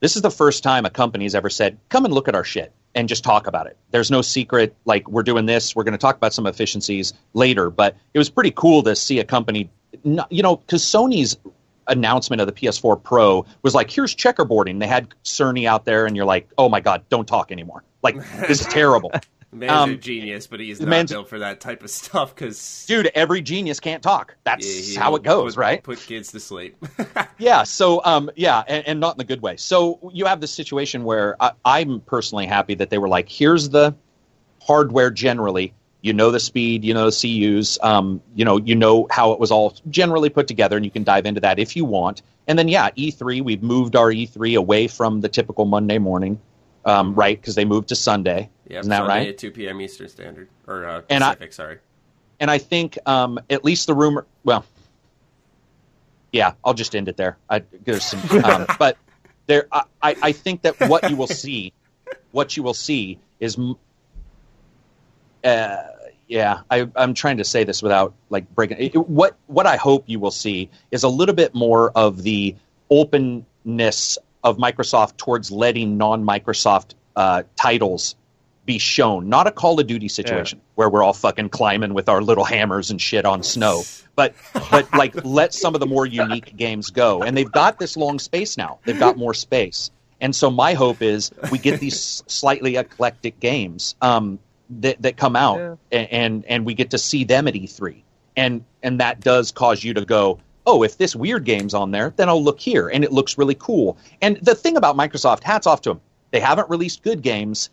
"This 0.00 0.16
is 0.16 0.22
the 0.22 0.30
first 0.30 0.62
time 0.62 0.84
a 0.84 0.90
company's 0.90 1.34
ever 1.34 1.50
said, 1.50 1.78
come 1.88 2.04
and 2.04 2.12
look 2.12 2.28
at 2.28 2.34
our 2.34 2.44
shit 2.44 2.72
and 2.94 3.08
just 3.08 3.22
talk 3.22 3.46
about 3.46 3.66
it. 3.66 3.76
There's 3.90 4.10
no 4.10 4.22
secret. 4.22 4.74
Like 4.84 5.08
we're 5.08 5.22
doing 5.22 5.46
this. 5.46 5.76
We're 5.76 5.84
going 5.84 5.92
to 5.92 5.98
talk 5.98 6.16
about 6.16 6.32
some 6.32 6.46
efficiencies 6.46 7.12
later, 7.34 7.70
but 7.70 7.96
it 8.14 8.18
was 8.18 8.30
pretty 8.30 8.50
cool 8.50 8.82
to 8.82 8.96
see 8.96 9.18
a 9.20 9.24
company, 9.24 9.70
you 10.02 10.42
know, 10.42 10.56
because 10.56 10.82
Sony's 10.82 11.36
announcement 11.86 12.40
of 12.40 12.46
the 12.46 12.52
PS4 12.52 13.02
Pro 13.02 13.44
was 13.62 13.74
like, 13.74 13.90
here's 13.90 14.14
checkerboarding. 14.14 14.80
They 14.80 14.86
had 14.86 15.08
Cerny 15.24 15.66
out 15.66 15.84
there, 15.84 16.06
and 16.06 16.16
you're 16.16 16.24
like, 16.24 16.48
oh 16.56 16.68
my 16.68 16.80
god, 16.80 17.04
don't 17.08 17.26
talk 17.26 17.52
anymore. 17.52 17.84
Like 18.02 18.16
this 18.48 18.60
is 18.60 18.66
terrible. 18.66 19.12
Man's 19.52 19.72
Um, 19.72 19.90
a 19.90 19.96
genius, 19.96 20.46
but 20.46 20.60
he's 20.60 20.78
the 20.78 20.86
not 20.86 21.08
built 21.08 21.28
for 21.28 21.40
that 21.40 21.60
type 21.60 21.82
of 21.82 21.90
stuff. 21.90 22.34
Because 22.34 22.84
dude, 22.86 23.10
every 23.14 23.42
genius 23.42 23.80
can't 23.80 24.02
talk. 24.02 24.36
That's 24.44 24.96
how 24.96 25.16
it 25.16 25.22
goes, 25.22 25.56
right? 25.56 25.82
Put 25.82 25.98
kids 25.98 26.32
to 26.32 26.40
sleep. 26.40 26.76
yeah 27.38 27.62
so 27.62 28.04
um 28.04 28.30
yeah 28.36 28.62
and, 28.68 28.86
and 28.86 29.00
not 29.00 29.14
in 29.14 29.18
the 29.18 29.24
good 29.24 29.42
way 29.42 29.56
so 29.56 30.10
you 30.12 30.26
have 30.26 30.40
this 30.40 30.52
situation 30.52 31.04
where 31.04 31.36
I, 31.42 31.52
i'm 31.64 32.00
personally 32.00 32.46
happy 32.46 32.74
that 32.76 32.90
they 32.90 32.98
were 32.98 33.08
like 33.08 33.28
here's 33.28 33.70
the 33.70 33.94
hardware 34.62 35.10
generally 35.10 35.72
you 36.02 36.12
know 36.12 36.30
the 36.30 36.40
speed 36.40 36.84
you 36.84 36.94
know 36.94 37.10
the 37.10 37.12
cus 37.12 37.78
um, 37.82 38.20
you 38.34 38.44
know 38.44 38.58
you 38.58 38.74
know 38.74 39.06
how 39.10 39.32
it 39.32 39.40
was 39.40 39.50
all 39.50 39.74
generally 39.88 40.28
put 40.28 40.46
together 40.46 40.76
and 40.76 40.84
you 40.84 40.90
can 40.90 41.04
dive 41.04 41.26
into 41.26 41.40
that 41.40 41.58
if 41.58 41.76
you 41.76 41.84
want 41.84 42.22
and 42.46 42.58
then 42.58 42.68
yeah 42.68 42.90
e3 42.90 43.42
we've 43.42 43.62
moved 43.62 43.96
our 43.96 44.10
e3 44.10 44.56
away 44.56 44.86
from 44.86 45.20
the 45.20 45.28
typical 45.28 45.64
monday 45.64 45.98
morning 45.98 46.40
um, 46.84 47.14
right 47.14 47.40
because 47.40 47.54
they 47.54 47.64
moved 47.64 47.88
to 47.88 47.96
sunday 47.96 48.48
yeah, 48.68 48.78
isn't 48.80 48.90
that 48.90 48.98
Sunday 48.98 49.12
right 49.12 49.28
At 49.28 49.38
two 49.38 49.50
p.m. 49.50 49.80
Eastern 49.80 50.08
Standard 50.08 50.48
or 50.66 50.86
uh, 50.86 51.02
And 51.10 51.24
I- 51.24 51.30
Pacific. 51.34 51.52
sorry. 51.52 51.78
and 52.38 52.50
I 52.50 52.58
think 52.58 52.96
um, 53.06 53.40
at 53.50 53.64
least 53.64 53.86
the 53.88 53.94
rumor. 53.94 54.26
Well, 54.44 54.64
yeah, 56.32 56.52
I'll 56.64 56.74
just 56.74 56.94
end 56.94 57.08
it 57.08 57.16
there. 57.16 57.36
I, 57.48 57.62
there's 57.84 58.04
some, 58.04 58.44
um, 58.44 58.66
but 58.78 58.96
there, 59.48 59.66
I, 59.72 59.82
I 60.00 60.16
I 60.22 60.32
think 60.32 60.62
that 60.62 60.78
what 60.88 61.10
you 61.10 61.16
will 61.16 61.26
see, 61.26 61.72
what 62.30 62.56
you 62.56 62.62
will 62.62 62.74
see 62.74 63.18
is, 63.40 63.58
uh, 65.44 65.76
yeah, 66.28 66.60
I, 66.70 66.88
I'm 66.94 67.14
trying 67.14 67.38
to 67.38 67.44
say 67.44 67.64
this 67.64 67.82
without 67.82 68.14
like 68.28 68.48
breaking. 68.54 68.76
It, 68.78 68.94
what 68.96 69.36
what 69.48 69.66
I 69.66 69.76
hope 69.76 70.04
you 70.06 70.20
will 70.20 70.30
see 70.30 70.70
is 70.92 71.02
a 71.02 71.08
little 71.08 71.34
bit 71.34 71.54
more 71.56 71.90
of 71.96 72.22
the 72.22 72.54
openness 72.88 74.16
of 74.42 74.56
Microsoft 74.56 75.16
towards 75.16 75.50
letting 75.50 75.96
non-Microsoft 75.98 76.94
uh, 77.16 77.42
titles 77.56 78.14
be 78.66 78.78
shown, 78.78 79.28
not 79.28 79.46
a 79.46 79.50
Call 79.50 79.80
of 79.80 79.86
Duty 79.86 80.08
situation 80.08 80.60
where 80.74 80.88
we're 80.88 81.02
all 81.02 81.12
fucking 81.12 81.48
climbing 81.48 81.94
with 81.94 82.08
our 82.08 82.22
little 82.22 82.44
hammers 82.44 82.90
and 82.90 83.00
shit 83.00 83.24
on 83.24 83.42
snow, 83.42 83.82
but 84.14 84.34
but 84.70 84.92
like 84.94 85.14
let 85.24 85.52
some 85.54 85.74
of 85.74 85.80
the 85.80 85.86
more 85.86 86.06
unique 86.06 86.56
games 86.56 86.90
go. 86.90 87.22
And 87.22 87.36
they've 87.36 87.50
got 87.50 87.78
this 87.78 87.96
long 87.96 88.18
space 88.18 88.56
now. 88.56 88.78
They've 88.84 88.98
got 88.98 89.16
more 89.16 89.34
space. 89.34 89.90
And 90.20 90.36
so 90.36 90.50
my 90.50 90.74
hope 90.74 91.00
is 91.02 91.30
we 91.50 91.58
get 91.58 91.80
these 91.80 91.98
slightly 92.26 92.76
eclectic 92.76 93.40
games 93.40 93.94
um, 94.02 94.38
that 94.68 95.00
that 95.02 95.16
come 95.16 95.34
out 95.36 95.78
a- 95.90 95.96
and 96.14 96.44
and 96.44 96.64
we 96.66 96.74
get 96.74 96.90
to 96.90 96.98
see 96.98 97.24
them 97.24 97.48
at 97.48 97.54
E3. 97.54 98.02
And 98.36 98.64
and 98.82 99.00
that 99.00 99.20
does 99.20 99.50
cause 99.52 99.82
you 99.82 99.94
to 99.94 100.04
go, 100.04 100.38
"Oh, 100.70 100.82
if 100.84 100.96
this 100.98 101.16
weird 101.16 101.44
game's 101.44 101.74
on 101.74 101.90
there, 101.90 102.12
then 102.16 102.28
I'll 102.28 102.42
look 102.42 102.60
here 102.60 102.88
and 102.88 103.02
it 103.04 103.12
looks 103.12 103.36
really 103.36 103.56
cool." 103.56 103.98
And 104.22 104.36
the 104.42 104.54
thing 104.54 104.76
about 104.76 104.96
Microsoft, 104.96 105.42
hats 105.42 105.66
off 105.66 105.80
to 105.82 105.90
them. 105.90 106.00
They 106.30 106.40
haven't 106.40 106.70
released 106.70 107.02
good 107.02 107.22
games 107.22 107.70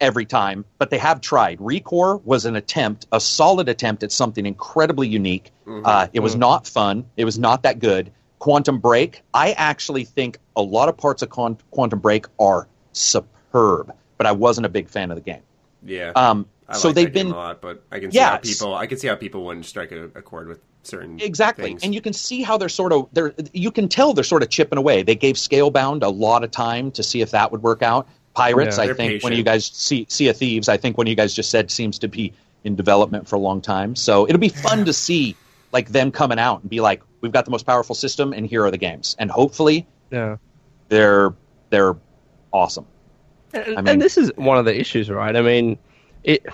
every 0.00 0.26
time, 0.26 0.64
but 0.78 0.90
they 0.90 0.98
have 0.98 1.20
tried. 1.20 1.58
Recore 1.60 2.20
was 2.24 2.44
an 2.44 2.56
attempt, 2.56 3.06
a 3.12 3.20
solid 3.20 3.68
attempt 3.68 4.02
at 4.02 4.10
something 4.10 4.44
incredibly 4.44 5.06
unique. 5.06 5.52
Uh, 5.84 6.08
it 6.12 6.20
was 6.20 6.34
not 6.34 6.66
fun. 6.66 7.04
It 7.16 7.24
was 7.24 7.38
not 7.38 7.62
that 7.62 7.78
good. 7.78 8.10
Quantum 8.40 8.80
Break, 8.80 9.22
I 9.32 9.52
actually 9.52 10.04
think 10.04 10.38
a 10.56 10.62
lot 10.62 10.88
of 10.88 10.96
parts 10.96 11.22
of 11.22 11.30
Con- 11.30 11.58
Quantum 11.70 12.00
Break 12.00 12.26
are 12.40 12.66
superb, 12.92 13.94
but 14.18 14.26
I 14.26 14.32
wasn't 14.32 14.66
a 14.66 14.68
big 14.68 14.88
fan 14.88 15.12
of 15.12 15.16
the 15.16 15.22
game. 15.22 15.42
Yeah. 15.84 16.10
Um, 16.16 16.46
I 16.68 16.76
so 16.76 16.88
like 16.88 16.96
they've 16.96 17.04
that 17.06 17.14
game 17.14 17.26
been 17.26 17.34
a 17.34 17.36
lot, 17.36 17.60
but 17.60 17.84
I 17.92 18.00
can 18.00 18.10
see 18.10 18.18
Yeah, 18.18 18.30
how 18.30 18.36
people. 18.38 18.74
I 18.74 18.86
can 18.86 18.98
see 18.98 19.06
how 19.06 19.14
people 19.14 19.44
wouldn't 19.44 19.66
strike 19.66 19.92
a, 19.92 20.06
a 20.06 20.22
chord 20.22 20.48
with 20.48 20.60
certain 20.84 21.18
exactly 21.20 21.64
things. 21.70 21.82
and 21.84 21.94
you 21.94 22.00
can 22.00 22.12
see 22.12 22.42
how 22.42 22.56
they're 22.58 22.68
sort 22.68 22.92
of 22.92 23.08
they're 23.12 23.32
you 23.52 23.70
can 23.70 23.88
tell 23.88 24.12
they're 24.12 24.24
sort 24.24 24.42
of 24.42 24.48
chipping 24.50 24.78
away 24.78 25.02
they 25.02 25.14
gave 25.14 25.36
scalebound 25.36 26.02
a 26.02 26.08
lot 26.08 26.42
of 26.42 26.50
time 26.50 26.90
to 26.90 27.02
see 27.02 27.20
if 27.20 27.30
that 27.30 27.52
would 27.52 27.62
work 27.62 27.82
out 27.82 28.08
pirates 28.34 28.76
Yeah. 28.78 28.82
i 28.82 28.86
They're 28.86 28.94
think 28.96 29.22
one 29.22 29.32
of 29.32 29.38
you 29.38 29.44
guys 29.44 29.64
see 29.66 30.06
sea 30.08 30.28
of 30.28 30.36
thieves 30.36 30.68
i 30.68 30.76
think 30.76 30.98
one 30.98 31.06
of 31.06 31.10
you 31.10 31.14
guys 31.16 31.34
just 31.34 31.50
said 31.50 31.70
seems 31.70 31.98
to 32.00 32.08
be 32.08 32.32
in 32.64 32.74
development 32.74 33.28
for 33.28 33.36
a 33.36 33.38
long 33.38 33.60
time 33.60 33.94
so 33.94 34.26
it'll 34.28 34.40
be 34.40 34.48
fun 34.48 34.84
to 34.84 34.92
see 34.92 35.36
like 35.72 35.90
them 35.90 36.10
coming 36.10 36.38
out 36.38 36.60
and 36.62 36.70
be 36.70 36.80
like 36.80 37.00
we've 37.20 37.32
got 37.32 37.44
the 37.44 37.50
most 37.52 37.64
powerful 37.66 37.94
system 37.94 38.32
and 38.32 38.46
here 38.46 38.64
are 38.64 38.70
the 38.72 38.78
games 38.78 39.14
and 39.20 39.30
hopefully 39.30 39.86
Yeah. 40.10 40.36
they're 40.88 41.32
they're 41.70 41.96
awesome 42.52 42.86
And, 43.54 43.62
I 43.64 43.68
mean- 43.82 43.88
and 43.88 44.02
this 44.02 44.16
is 44.18 44.32
one 44.36 44.58
of 44.58 44.64
the 44.64 44.78
issues, 44.78 45.10
right? 45.10 45.36
I 45.36 45.42
mean, 45.42 45.78
it. 46.24 46.46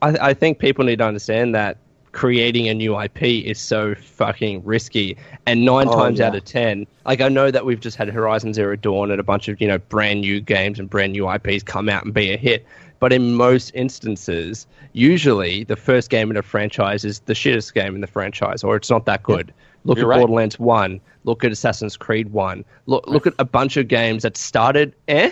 I, 0.00 0.30
I 0.30 0.34
think 0.34 0.58
people 0.58 0.84
need 0.86 0.98
to 1.00 1.04
understand 1.04 1.54
that 1.54 1.76
creating 2.12 2.68
a 2.68 2.74
new 2.74 2.98
IP 3.00 3.22
is 3.22 3.58
so 3.58 3.94
fucking 3.94 4.64
risky, 4.64 5.16
and 5.46 5.64
nine 5.64 5.88
Oh, 5.88 5.96
times 5.96 6.18
yeah. 6.18 6.26
out 6.28 6.34
of 6.36 6.44
ten, 6.44 6.86
like 7.06 7.20
I 7.20 7.28
know 7.28 7.50
that 7.50 7.64
we've 7.64 7.80
just 7.80 7.96
had 7.96 8.08
Horizon 8.08 8.52
Zero 8.54 8.76
Dawn 8.76 9.10
and 9.10 9.20
a 9.20 9.24
bunch 9.24 9.48
of 9.48 9.60
you 9.60 9.68
know 9.68 9.78
brand 9.78 10.20
new 10.22 10.40
games 10.40 10.78
and 10.78 10.88
brand 10.90 11.12
new 11.12 11.30
IPs 11.30 11.62
come 11.62 11.88
out 11.88 12.04
and 12.04 12.12
be 12.12 12.32
a 12.32 12.36
hit, 12.36 12.66
but 12.98 13.12
in 13.12 13.34
most 13.34 13.70
instances, 13.74 14.66
usually 14.92 15.64
the 15.64 15.76
first 15.76 16.10
game 16.10 16.30
in 16.30 16.36
a 16.36 16.42
franchise 16.42 17.04
is 17.04 17.20
the 17.20 17.32
shittest 17.34 17.74
game 17.74 17.94
in 17.94 18.00
the 18.00 18.06
franchise, 18.06 18.64
or 18.64 18.76
it's 18.76 18.90
not 18.90 19.06
that 19.06 19.22
good. 19.22 19.52
Look 19.84 19.96
You're 19.96 20.06
at 20.12 20.16
right. 20.16 20.18
Borderlands 20.20 20.58
One. 20.58 21.00
Look 21.24 21.44
at 21.44 21.52
Assassin's 21.52 21.96
Creed 21.96 22.32
One. 22.32 22.64
Look 22.86 23.06
look 23.06 23.26
at 23.26 23.34
a 23.38 23.44
bunch 23.44 23.76
of 23.76 23.88
games 23.88 24.22
that 24.24 24.36
started 24.36 24.94
eh 25.08 25.30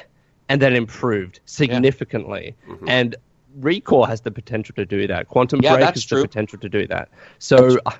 and 0.49 0.63
then 0.63 0.75
improved 0.75 1.41
significantly. 1.45 2.55
And 2.87 3.15
Recore 3.61 4.07
has 4.07 4.21
the 4.21 4.31
potential 4.31 4.75
to 4.77 4.85
do 4.85 5.07
that. 5.07 5.29
Quantum 5.29 5.61
Yeah, 5.63 5.77
Break 5.77 5.95
has 5.95 6.05
true. 6.05 6.23
the 6.23 6.29
potential 6.29 6.59
to 6.59 6.69
do 6.69 6.87
that. 6.87 7.09
So 7.39 7.79
uh, 7.87 7.93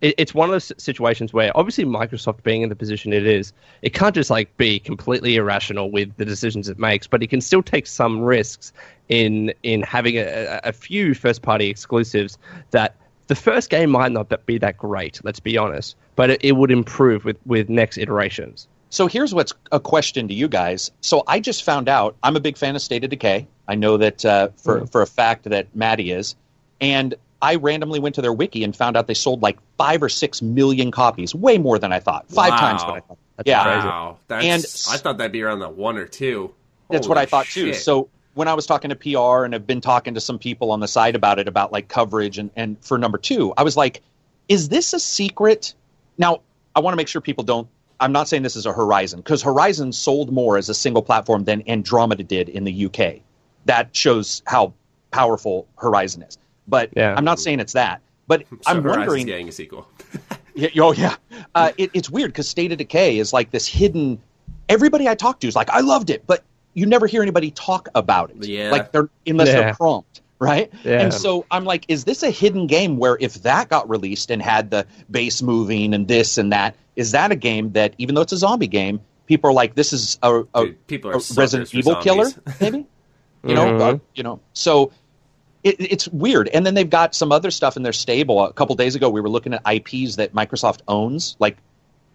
it, 0.00 0.14
it's 0.18 0.34
one 0.34 0.48
of 0.48 0.52
those 0.52 0.72
situations 0.76 1.32
where 1.32 1.56
obviously 1.56 1.84
Microsoft 1.84 2.42
being 2.42 2.62
in 2.62 2.68
the 2.68 2.76
position 2.76 3.12
it 3.12 3.26
is, 3.26 3.52
it 3.80 3.94
can't 3.94 4.14
just 4.14 4.28
like 4.30 4.54
be 4.56 4.78
completely 4.78 5.36
irrational 5.36 5.90
with 5.90 6.14
the 6.16 6.24
decisions 6.24 6.68
it 6.68 6.78
makes, 6.78 7.06
but 7.06 7.22
it 7.22 7.28
can 7.28 7.40
still 7.40 7.62
take 7.62 7.86
some 7.86 8.20
risks 8.20 8.72
in 9.08 9.52
in 9.62 9.82
having 9.82 10.16
a, 10.16 10.60
a 10.64 10.72
few 10.72 11.14
first 11.14 11.42
party 11.42 11.68
exclusives 11.68 12.36
that 12.70 12.96
the 13.28 13.34
first 13.34 13.70
game 13.70 13.90
might 13.90 14.12
not 14.12 14.30
be 14.46 14.58
that 14.58 14.76
great, 14.76 15.20
let's 15.24 15.40
be 15.40 15.56
honest, 15.56 15.96
but 16.16 16.30
it, 16.30 16.44
it 16.44 16.52
would 16.52 16.70
improve 16.70 17.24
with, 17.24 17.38
with 17.46 17.70
next 17.70 17.96
iterations. 17.96 18.68
So 18.90 19.06
here's 19.06 19.32
what's 19.32 19.54
a 19.70 19.80
question 19.80 20.28
to 20.28 20.34
you 20.34 20.48
guys. 20.48 20.90
So 21.00 21.22
I 21.26 21.40
just 21.40 21.62
found 21.62 21.88
out 21.88 22.14
I'm 22.22 22.36
a 22.36 22.40
big 22.40 22.58
fan 22.58 22.76
of 22.76 22.82
State 22.82 23.04
of 23.04 23.10
Decay. 23.10 23.46
I 23.72 23.74
know 23.74 23.96
that 23.96 24.22
uh, 24.22 24.48
for 24.58 24.86
for 24.86 25.00
a 25.00 25.06
fact 25.06 25.44
that 25.44 25.74
Maddie 25.74 26.10
is, 26.10 26.36
and 26.78 27.14
I 27.40 27.54
randomly 27.54 28.00
went 28.00 28.14
to 28.16 28.20
their 28.22 28.32
wiki 28.34 28.64
and 28.64 28.76
found 28.76 28.98
out 28.98 29.06
they 29.06 29.14
sold 29.14 29.40
like 29.40 29.58
five 29.78 30.02
or 30.02 30.10
six 30.10 30.42
million 30.42 30.90
copies, 30.90 31.34
way 31.34 31.56
more 31.56 31.78
than 31.78 31.90
I 31.90 31.98
thought, 31.98 32.28
five 32.28 32.50
Wow. 32.50 32.56
times 32.58 32.82
what 32.82 32.94
I 32.96 33.00
thought. 33.00 33.18
That's 33.36 33.48
yeah, 33.48 33.62
crazy. 33.62 33.86
Wow, 33.88 34.18
that's, 34.28 34.44
And- 34.88 34.94
I 34.94 34.98
thought 34.98 35.16
that'd 35.16 35.32
be 35.32 35.40
around 35.40 35.60
the 35.60 35.70
one 35.70 35.96
or 35.96 36.06
two. 36.06 36.52
That's 36.90 37.08
what 37.08 37.16
I 37.16 37.22
Holy 37.22 37.30
thought 37.30 37.46
too. 37.46 37.72
So 37.72 38.10
when 38.34 38.46
I 38.46 38.52
was 38.52 38.66
talking 38.66 38.90
to 38.90 38.94
PR 38.94 39.44
and 39.44 39.54
have 39.54 39.66
been 39.66 39.80
talking 39.80 40.12
to 40.12 40.20
some 40.20 40.38
people 40.38 40.70
on 40.70 40.80
the 40.80 40.88
side 40.88 41.16
about 41.16 41.38
it, 41.38 41.48
about 41.48 41.72
like 41.72 41.88
coverage 41.88 42.36
and, 42.36 42.50
and 42.56 42.76
for 42.84 42.98
number 42.98 43.16
two, 43.16 43.54
I 43.56 43.62
was 43.62 43.74
like, 43.76 44.02
is 44.48 44.68
this 44.68 44.92
a 44.92 45.00
secret? 45.00 45.72
Now, 46.18 46.42
I 46.76 46.80
want 46.80 46.92
to 46.92 46.96
make 46.96 47.08
sure 47.08 47.22
people 47.22 47.44
don't. 47.44 47.66
I'm 48.00 48.12
not 48.12 48.28
saying 48.28 48.42
this 48.42 48.56
is 48.56 48.66
a 48.66 48.72
Horizon 48.72 49.20
because 49.20 49.42
Horizon 49.42 49.92
sold 49.92 50.30
more 50.32 50.58
as 50.58 50.68
a 50.68 50.74
single 50.74 51.02
platform 51.02 51.44
than 51.44 51.62
Andromeda 51.68 52.24
did 52.24 52.48
in 52.50 52.64
the 52.64 52.86
UK. 52.86 53.22
That 53.66 53.94
shows 53.94 54.42
how 54.46 54.72
powerful 55.10 55.66
Horizon 55.78 56.22
is. 56.22 56.38
But 56.68 56.90
Yeah. 56.96 57.14
I'm 57.16 57.24
not 57.24 57.38
saying 57.40 57.60
it's 57.60 57.72
that. 57.74 58.00
But 58.26 58.44
So 58.50 58.56
I'm 58.66 58.82
Horizon's 58.82 58.98
wondering. 59.06 59.26
getting 59.26 59.48
a 59.48 59.52
sequel. 59.52 59.86
Yeah, 60.54 60.68
oh 60.80 60.92
yeah, 60.92 61.16
uh, 61.54 61.72
it, 61.78 61.88
it's 61.94 62.10
weird 62.10 62.30
because 62.30 62.46
State 62.46 62.72
of 62.72 62.78
Decay 62.78 63.16
is 63.16 63.32
like 63.32 63.50
this 63.52 63.66
hidden. 63.66 64.20
Everybody 64.68 65.08
I 65.08 65.14
talk 65.14 65.40
to 65.40 65.48
is 65.48 65.56
like, 65.56 65.70
I 65.70 65.80
loved 65.80 66.10
it, 66.10 66.26
but 66.26 66.44
you 66.74 66.84
never 66.84 67.06
hear 67.06 67.22
anybody 67.22 67.50
talk 67.52 67.88
about 67.94 68.28
it. 68.32 68.44
Yeah. 68.46 68.70
like 68.70 68.92
they're 68.92 69.08
unless 69.26 69.48
Yeah. 69.48 69.54
they're 69.62 69.74
prompt, 69.74 70.20
right? 70.40 70.70
Yeah. 70.84 71.00
And 71.00 71.14
so 71.14 71.46
I'm 71.50 71.64
like, 71.64 71.86
is 71.88 72.04
this 72.04 72.22
a 72.22 72.28
hidden 72.30 72.66
game 72.66 72.98
where 72.98 73.16
if 73.18 73.42
that 73.44 73.70
got 73.70 73.88
released 73.88 74.30
and 74.30 74.42
had 74.42 74.70
the 74.70 74.86
base 75.10 75.40
moving 75.40 75.94
and 75.94 76.06
this 76.06 76.36
and 76.36 76.52
that, 76.52 76.76
is 76.96 77.12
that 77.12 77.32
a 77.32 77.36
game 77.36 77.72
that 77.72 77.94
even 77.96 78.14
though 78.14 78.20
it's 78.20 78.32
a 78.32 78.36
zombie 78.36 78.66
game, 78.66 79.00
people 79.26 79.48
are 79.48 79.54
like, 79.54 79.74
this 79.74 79.94
is 79.94 80.18
a, 80.22 80.42
a, 80.54 80.66
Dude, 80.66 80.86
people 80.86 81.10
are 81.12 81.14
a 81.14 81.20
Resident 81.34 81.70
for 81.70 81.76
Evil 81.78 81.96
killer, 81.96 82.26
maybe? 82.60 82.84
You 83.44 83.54
know, 83.54 83.66
Mhm. 83.72 83.80
uh, 83.80 83.98
you 84.14 84.22
know, 84.22 84.40
so 84.52 84.92
it, 85.64 85.76
it's 85.78 86.06
weird. 86.08 86.48
And 86.48 86.64
then 86.64 86.74
they've 86.74 86.88
got 86.88 87.14
some 87.14 87.32
other 87.32 87.50
stuff 87.50 87.76
in 87.76 87.82
their 87.82 87.92
stable. 87.92 88.44
A 88.44 88.52
couple 88.52 88.74
days 88.76 88.94
ago, 88.94 89.08
we 89.10 89.20
were 89.20 89.28
looking 89.28 89.52
at 89.54 89.62
IPs 89.66 90.16
that 90.16 90.32
Microsoft 90.34 90.80
owns, 90.88 91.36
like 91.38 91.56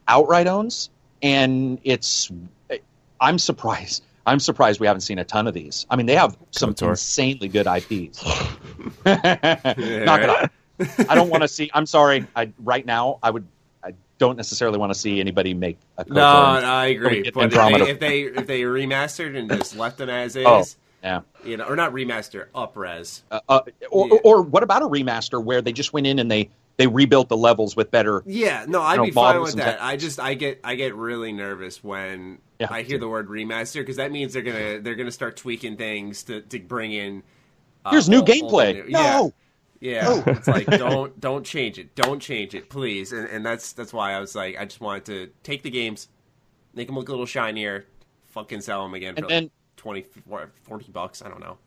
outright 0.07 0.47
owns, 0.47 0.89
and 1.21 1.79
it's. 1.83 2.31
I'm 3.19 3.39
surprised. 3.39 4.03
I'm 4.25 4.39
surprised 4.39 4.79
we 4.79 4.87
haven't 4.87 5.01
seen 5.01 5.19
a 5.19 5.23
ton 5.23 5.47
of 5.47 5.53
these. 5.53 5.85
I 5.89 5.95
mean, 5.95 6.05
they 6.05 6.15
have 6.15 6.37
some 6.51 6.73
KOTOR. 6.73 6.89
insanely 6.91 7.47
good 7.47 7.65
IPs. 7.65 8.23
Knock 9.05 10.21
it 10.21 10.29
off. 10.29 10.51
I 11.09 11.15
don't 11.15 11.29
want 11.29 11.41
to 11.43 11.47
see. 11.47 11.69
I'm 11.73 11.85
sorry. 11.85 12.25
I 12.35 12.51
right 12.63 12.85
now 12.85 13.19
I 13.23 13.31
would. 13.31 13.47
I 13.83 13.93
don't 14.17 14.35
necessarily 14.37 14.77
want 14.77 14.93
to 14.93 14.99
see 14.99 15.19
anybody 15.19 15.53
make 15.53 15.77
a. 15.97 16.05
No, 16.07 16.21
KOTOR. 16.21 16.63
I 16.63 16.85
agree. 16.87 17.29
But 17.31 17.53
if 17.53 17.53
they, 17.53 17.89
if 17.89 17.99
they 17.99 18.21
if 18.23 18.47
they 18.47 18.61
remastered 18.61 19.37
and 19.37 19.49
just 19.49 19.75
left 19.75 19.97
them 19.97 20.09
as 20.09 20.35
is, 20.35 20.45
Oh, 20.45 20.63
yeah. 21.07 21.21
you 21.49 21.57
know, 21.57 21.65
or 21.65 21.75
not 21.75 21.93
remaster, 21.93 22.47
upres. 22.53 23.21
Uh, 23.31 23.39
uh, 23.49 23.61
or, 23.91 24.07
Yeah. 24.07 24.17
or 24.23 24.41
what 24.41 24.63
about 24.63 24.81
a 24.81 24.85
remaster 24.87 25.43
where 25.43 25.61
they 25.61 25.71
just 25.73 25.93
went 25.93 26.05
in 26.07 26.19
and 26.19 26.29
they 26.29 26.49
they 26.77 26.85
rebuilt 26.85 27.27
the 27.29 27.37
levels 27.37 27.75
with 27.75 27.89
better 27.89 28.21
Yeah, 28.27 28.65
no, 28.67 28.81
I'd 28.83 28.97
know, 28.97 29.05
be 29.05 29.11
fine 29.11 29.41
with 29.41 29.55
that. 29.55 29.77
tech- 29.77 29.81
I 29.81 29.97
just 29.97 30.19
I 30.19 30.35
get 30.35 30.59
I 30.63 30.75
get 30.75 30.93
really 30.95 31.31
nervous 31.31 31.83
when 31.83 32.37
Yeah. 32.59 32.67
I 32.69 32.83
hear 32.83 32.99
the 32.99 33.07
word 33.09 33.29
remaster 33.29 33.81
because 33.81 33.95
that 33.95 34.11
means 34.11 34.33
they're 34.33 34.43
gonna 34.43 34.79
they're 34.81 34.95
gonna 34.95 35.11
start 35.11 35.37
tweaking 35.37 35.75
things 35.77 36.23
to 36.25 36.41
to 36.41 36.59
bring 36.59 36.91
in 36.93 37.23
Uh, 37.85 37.91
Here's 37.91 38.07
new 38.09 38.17
all- 38.17 38.21
all 38.21 38.25
the 38.27 38.33
gameplay. 38.33 38.85
new- 38.85 38.91
No. 38.91 39.33
Yeah, 39.79 40.13
yeah. 40.15 40.23
It's 40.27 40.47
like 40.47 40.65
don't 40.85 41.19
don't 41.19 41.43
change 41.45 41.79
it, 41.79 41.95
don't 41.95 42.19
change 42.19 42.53
it, 42.53 42.69
please. 42.69 43.11
And, 43.11 43.27
and 43.27 43.43
that's 43.45 43.73
that's 43.73 43.93
why 43.93 44.13
I 44.13 44.19
was 44.19 44.35
like, 44.35 44.57
I 44.59 44.65
just 44.65 44.81
wanted 44.81 45.05
to 45.05 45.29
take 45.43 45.63
the 45.63 45.69
games, 45.71 46.09
make 46.75 46.87
them 46.87 46.95
look 46.95 47.09
a 47.09 47.11
little 47.11 47.25
shinier, 47.25 47.85
fucking 48.27 48.61
sell 48.61 48.83
them 48.83 48.93
again 48.93 49.15
for 49.15 49.21
And 49.21 49.29
then- 49.29 49.51
20, 49.77 50.05
40 50.63 50.91
bucks. 50.91 51.21
I 51.21 51.29
don't 51.29 51.39
know. 51.39 51.57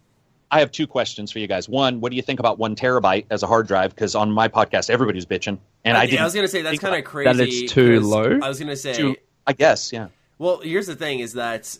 I 0.52 0.58
have 0.60 0.72
two 0.72 0.86
questions 0.86 1.30
for 1.30 1.38
you 1.38 1.46
guys. 1.46 1.68
One, 1.68 2.00
what 2.00 2.10
do 2.10 2.16
you 2.16 2.22
think 2.22 2.40
about 2.40 2.58
one 2.58 2.74
terabyte 2.74 3.26
as 3.30 3.42
a 3.44 3.46
hard 3.46 3.68
drive? 3.68 3.94
Because 3.94 4.14
on 4.16 4.32
my 4.32 4.48
podcast, 4.48 4.90
everybody's 4.90 5.24
bitching, 5.24 5.58
and 5.84 5.96
I, 5.96 6.02
I, 6.02 6.06
didn't. 6.06 6.20
I 6.20 6.24
was 6.24 6.34
gonna 6.34 6.48
say 6.48 6.62
that's 6.62 6.80
kind 6.80 6.96
of 6.96 7.04
crazy. 7.04 7.32
That 7.32 7.40
it's 7.48 7.72
too 7.72 8.00
'cause 8.00 8.06
low? 8.08 8.38
I 8.42 8.48
was 8.48 8.58
gonna 8.58 8.74
say, 8.76 8.94
to- 8.94 9.16
I 9.46 9.52
guess, 9.52 9.92
yeah. 9.92 10.08
well, 10.38 10.58
here's 10.60 10.88
the 10.88 10.96
thing: 10.96 11.20
is 11.20 11.34
that 11.34 11.78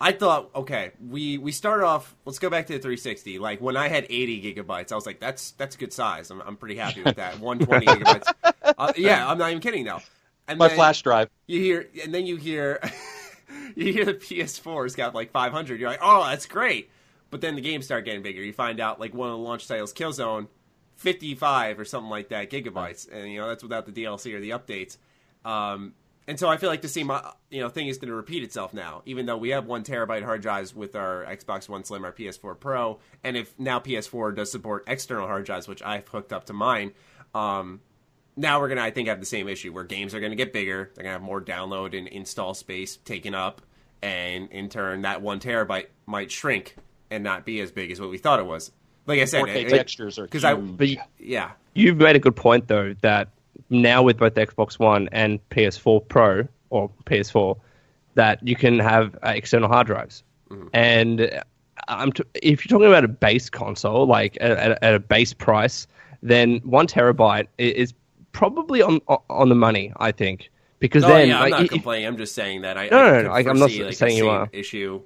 I 0.00 0.12
thought, 0.12 0.50
okay, 0.54 0.92
we 1.08 1.38
we 1.38 1.50
started 1.50 1.84
off. 1.84 2.14
Let's 2.24 2.38
go 2.38 2.48
back 2.48 2.66
to 2.68 2.74
the 2.74 2.78
360. 2.78 3.40
Like 3.40 3.60
when 3.60 3.76
I 3.76 3.88
had 3.88 4.06
80 4.08 4.54
gigabytes, 4.54 4.92
I 4.92 4.94
was 4.94 5.04
like, 5.06 5.18
that's 5.18 5.50
that's 5.52 5.74
a 5.74 5.78
good 5.78 5.92
size. 5.92 6.30
I'm 6.30 6.40
I'm 6.42 6.56
pretty 6.56 6.76
happy 6.76 7.02
with 7.02 7.16
that. 7.16 7.40
120 7.40 7.86
gigabytes. 7.86 8.32
Uh, 8.78 8.92
yeah, 8.96 9.28
I'm 9.28 9.38
not 9.38 9.50
even 9.50 9.60
kidding 9.60 9.84
now. 9.84 10.00
And 10.46 10.60
My 10.60 10.68
then 10.68 10.76
flash 10.76 11.02
drive. 11.02 11.28
You 11.48 11.60
hear, 11.60 11.88
and 12.04 12.14
then 12.14 12.24
you 12.24 12.36
hear, 12.36 12.78
you 13.76 13.92
hear 13.92 14.04
the 14.04 14.14
PS4's 14.14 14.96
got 14.96 15.14
like 15.14 15.30
500. 15.30 15.78
You're 15.78 15.90
like, 15.90 16.00
oh, 16.02 16.24
that's 16.24 16.46
great. 16.46 16.90
But 17.30 17.40
then 17.40 17.54
the 17.54 17.60
games 17.60 17.84
start 17.84 18.04
getting 18.04 18.22
bigger. 18.22 18.42
You 18.42 18.52
find 18.52 18.80
out 18.80 18.98
like 18.98 19.14
one 19.14 19.28
of 19.28 19.32
the 19.32 19.38
launch 19.38 19.68
titles, 19.68 19.92
Killzone, 19.92 20.48
55 20.96 21.78
or 21.78 21.84
something 21.84 22.10
like 22.10 22.30
that 22.30 22.50
gigabytes, 22.50 23.10
and 23.12 23.30
you 23.30 23.38
know 23.38 23.48
that's 23.48 23.62
without 23.62 23.86
the 23.86 23.92
DLC 23.92 24.34
or 24.34 24.40
the 24.40 24.50
updates. 24.50 24.96
Um, 25.44 25.94
and 26.28 26.40
so 26.40 26.48
I 26.48 26.56
feel 26.56 26.70
like 26.70 26.82
the 26.82 26.88
same, 26.88 27.12
you 27.50 27.60
know, 27.60 27.68
thing 27.68 27.86
is 27.86 27.98
going 27.98 28.08
to 28.08 28.14
repeat 28.14 28.42
itself 28.42 28.74
now. 28.74 29.02
Even 29.06 29.26
though 29.26 29.36
we 29.36 29.50
have 29.50 29.66
one 29.66 29.84
terabyte 29.84 30.24
hard 30.24 30.42
drives 30.42 30.74
with 30.74 30.96
our 30.96 31.24
Xbox 31.24 31.68
One 31.68 31.84
Slim, 31.84 32.04
our 32.04 32.12
PS4 32.12 32.58
Pro, 32.58 32.98
and 33.22 33.36
if 33.36 33.56
now 33.58 33.78
PS4 33.78 34.34
does 34.34 34.50
support 34.50 34.84
external 34.88 35.26
hard 35.26 35.44
drives, 35.44 35.68
which 35.68 35.82
I've 35.82 36.08
hooked 36.08 36.32
up 36.32 36.46
to 36.46 36.52
mine, 36.52 36.92
um, 37.34 37.80
now 38.36 38.60
we're 38.60 38.68
gonna, 38.68 38.82
I 38.82 38.90
think, 38.90 39.08
have 39.08 39.20
the 39.20 39.26
same 39.26 39.48
issue 39.48 39.72
where 39.72 39.84
games 39.84 40.14
are 40.14 40.20
gonna 40.20 40.36
get 40.36 40.52
bigger. 40.52 40.90
They're 40.94 41.04
gonna 41.04 41.14
have 41.14 41.22
more 41.22 41.40
download 41.40 41.96
and 41.96 42.06
install 42.08 42.54
space 42.54 42.96
taken 42.98 43.34
up, 43.34 43.62
and 44.02 44.50
in 44.50 44.68
turn, 44.68 45.02
that 45.02 45.22
one 45.22 45.40
terabyte 45.40 45.86
might 46.06 46.30
shrink 46.30 46.76
and 47.10 47.24
not 47.24 47.44
be 47.44 47.60
as 47.60 47.70
big 47.70 47.90
as 47.90 48.00
what 48.00 48.10
we 48.10 48.18
thought 48.18 48.38
it 48.38 48.46
was. 48.46 48.72
Like 49.06 49.20
I 49.20 49.24
said, 49.24 49.44
4K 49.44 49.68
textures 49.68 50.18
are 50.18 50.24
because 50.24 50.44
I, 50.44 50.54
huge. 50.54 50.76
But 50.76 50.88
you, 50.88 50.98
yeah, 51.18 51.52
you've 51.74 51.96
made 51.96 52.16
a 52.16 52.18
good 52.18 52.36
point 52.36 52.68
though 52.68 52.94
that 53.00 53.28
now 53.70 54.02
with 54.02 54.18
both 54.18 54.34
Xbox 54.34 54.78
One 54.78 55.08
and 55.12 55.40
PS4 55.50 56.06
Pro 56.08 56.46
or 56.70 56.90
PS4, 57.04 57.56
that 58.14 58.46
you 58.46 58.56
can 58.56 58.78
have 58.78 59.14
uh, 59.22 59.28
external 59.28 59.68
hard 59.68 59.86
drives, 59.86 60.22
and 60.74 61.22
uh, 61.22 61.42
I'm 61.88 62.12
t- 62.12 62.24
if 62.34 62.64
you're 62.64 62.78
talking 62.78 62.88
about 62.88 63.04
a 63.04 63.08
base 63.08 63.48
console, 63.48 64.06
like 64.06 64.36
at, 64.40 64.50
at, 64.50 64.82
at 64.82 64.94
a 64.94 65.00
base 65.00 65.32
price, 65.32 65.86
then 66.22 66.58
one 66.64 66.86
terabyte 66.86 67.46
is 67.58 67.94
probably 68.36 68.82
on 68.82 69.00
on 69.30 69.48
the 69.48 69.54
money. 69.54 69.92
I 69.96 70.12
think 70.12 70.50
because 70.78 71.04
no, 71.04 71.06
then 71.06 71.18
yeah, 71.18 71.38
I'm 71.38 71.48
like, 71.48 71.50
not 71.50 71.68
i- 71.68 71.68
complaining. 71.68 72.06
I'm 72.06 72.16
just 72.16 72.34
saying 72.34 72.62
that 72.62 72.76
I 72.78 72.90
No, 72.90 73.02
I 73.04 73.12
no, 73.12 73.22
no, 73.22 73.28
could 73.28 73.30
like, 73.30 73.46
I'm 73.46 73.58
not 73.58 73.72
like, 73.72 73.86
saying 73.96 74.10
the 74.10 74.16
you 74.16 74.28
same 74.28 74.28
are. 74.28 74.50
issue 74.52 75.02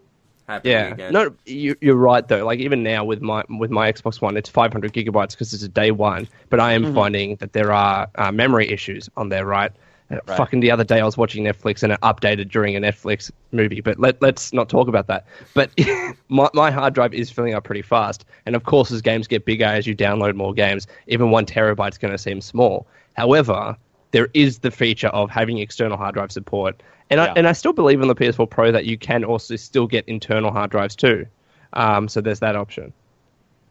happening 0.49 0.85
Yeah, 0.85 0.97
again. 0.97 1.09
no, 1.09 1.35
you, 1.47 1.75
you're 1.81 1.97
right 1.97 2.27
though. 2.27 2.45
Like 2.45 2.59
even 2.59 2.83
now 2.83 3.03
with 3.03 3.23
my 3.23 3.43
with 3.49 3.71
my 3.71 3.91
Xbox 3.91 4.21
One, 4.21 4.37
it's 4.37 4.49
500 4.51 4.93
gigabytes 4.93 5.31
because 5.31 5.55
it's 5.55 5.63
a 5.63 5.69
day 5.69 5.91
one. 5.91 6.29
But 6.51 6.61
I 6.61 6.75
am 6.75 6.85
Mm-hmm. 6.85 6.87
finding 6.87 7.37
that 7.37 7.55
there 7.55 7.73
are 7.73 8.09
uh, 8.17 8.31
memory 8.31 8.69
issues 8.71 9.09
on 9.17 9.31
there. 9.31 9.47
Right? 9.47 9.73
Uh, 10.11 10.19
Fucking 10.27 10.61
the 10.61 10.71
other 10.71 10.85
day, 10.85 11.01
I 11.01 11.05
was 11.05 11.17
watching 11.17 11.45
Netflix 11.45 11.83
and 11.83 11.93
it 11.93 12.01
updated 12.03 12.51
during 12.51 12.77
a 12.77 12.81
Netflix 12.81 13.31
movie. 13.53 13.81
But 13.81 13.99
let 13.99 14.21
let's 14.21 14.53
not 14.53 14.69
talk 14.69 14.87
about 14.87 15.07
that. 15.07 15.25
But 15.55 15.71
my 16.29 16.51
my 16.53 16.71
hard 16.71 16.93
drive 16.93 17.15
is 17.15 17.31
filling 17.31 17.55
up 17.55 17.65
pretty 17.65 17.83
fast, 17.83 18.27
and 18.45 18.55
of 18.55 18.65
course, 18.65 18.91
as 18.91 19.01
games 19.01 19.27
get 19.27 19.47
bigger, 19.47 19.65
as 19.65 19.87
you 19.87 19.97
download 19.97 20.35
more 20.35 20.53
games, 20.53 20.87
even 21.07 21.31
one 21.31 21.47
terabyte's 21.47 21.97
going 21.97 22.13
to 22.13 22.19
seem 22.19 22.43
small. 22.43 22.87
However, 23.17 23.77
there 24.13 24.29
is 24.35 24.59
the 24.61 24.71
feature 24.71 25.09
of 25.09 25.31
having 25.31 25.59
external 25.59 25.97
hard 25.97 26.15
drive 26.15 26.33
support. 26.33 26.83
And, 27.11 27.21
I, 27.21 27.27
and 27.37 27.49
I 27.49 27.53
still 27.53 27.73
believe 27.73 28.01
on 28.01 28.09
the 28.09 28.15
PS4 28.15 28.49
Pro 28.49 28.71
that 28.73 28.85
you 28.85 28.97
can 28.97 29.25
also 29.25 29.57
still 29.57 29.87
get 29.87 30.05
internal 30.09 30.53
hard 30.53 30.71
drives 30.71 30.95
too. 30.95 31.27
Um, 31.73 32.09
so 32.09 32.21
there's 32.21 32.41
that 32.41 32.57
option. 32.57 32.93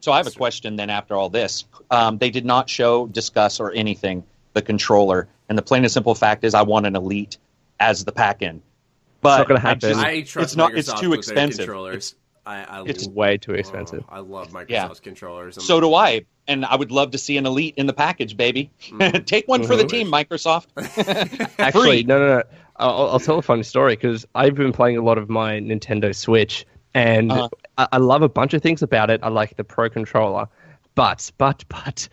So 0.01 0.11
I 0.11 0.17
have 0.17 0.27
a 0.27 0.31
question 0.31 0.75
then 0.75 0.89
after 0.89 1.15
all 1.15 1.29
this. 1.29 1.65
Um, 1.91 2.17
they 2.17 2.29
did 2.29 2.45
not 2.45 2.69
show, 2.69 3.07
discuss, 3.07 3.59
or 3.59 3.71
anything 3.71 4.23
the 4.53 4.61
controller. 4.61 5.27
And 5.49 5.57
the 5.57 5.61
plain 5.61 5.83
and 5.83 5.91
simple 5.91 6.15
fact 6.15 6.43
is 6.43 6.53
I 6.53 6.61
want 6.61 6.85
an 6.85 6.95
Elite 6.95 7.37
as 7.79 8.05
the 8.05 8.11
pack 8.11 8.41
in. 8.41 8.61
But 9.21 9.41
it's 9.41 9.49
not 9.49 9.55
gonna 9.55 9.59
I 9.59 9.69
happen. 9.69 9.79
just- 9.89 9.99
I 9.99 10.21
trust 10.21 10.43
it's 10.43 10.55
not 10.55 10.73
it's 10.75 10.93
too 10.93 11.13
expensive. 11.13 11.65
Controllers. 11.65 11.95
It's- 11.95 12.15
I, 12.45 12.63
I 12.79 12.83
it's 12.85 13.07
Way 13.07 13.37
too 13.37 13.53
expensive. 13.53 14.03
Oh, 14.09 14.15
I 14.15 14.19
love 14.19 14.49
Microsoft's 14.49 14.69
Yeah. 14.69 14.87
controllers. 15.03 15.57
I'm- 15.57 15.65
so 15.65 15.79
do 15.79 15.93
I. 15.93 16.25
And 16.49 16.65
I 16.65 16.75
would 16.75 16.91
love 16.91 17.11
to 17.11 17.17
see 17.17 17.37
an 17.37 17.45
Elite 17.45 17.75
in 17.77 17.85
the 17.85 17.93
package, 17.93 18.35
baby. 18.35 18.71
Mm-hmm. 18.89 19.23
Take 19.25 19.47
one 19.47 19.63
for 19.63 19.75
the 19.77 19.85
team, 19.85 20.11
Microsoft. 20.11 20.65
Actually, 21.59 22.03
no, 22.03 22.19
no, 22.19 22.27
no. 22.39 22.43
I'll, 22.77 23.09
I'll 23.11 23.19
tell 23.19 23.37
a 23.37 23.41
funny 23.41 23.63
story 23.63 23.95
because 23.95 24.25
I've 24.35 24.55
been 24.55 24.73
playing 24.73 24.97
a 24.97 25.01
lot 25.03 25.17
of 25.17 25.29
my 25.29 25.59
Nintendo 25.59 26.13
Switch, 26.15 26.65
and 26.93 27.31
Uh-huh. 27.31 27.49
I, 27.77 27.87
I 27.93 27.97
love 27.97 28.23
a 28.23 28.29
bunch 28.29 28.53
of 28.53 28.61
things 28.63 28.81
about 28.81 29.09
it. 29.11 29.19
I 29.23 29.29
like 29.29 29.55
the 29.57 29.63
Pro 29.63 29.89
controller, 29.89 30.47
but, 30.95 31.31
but, 31.37 31.63
but, 31.69 32.09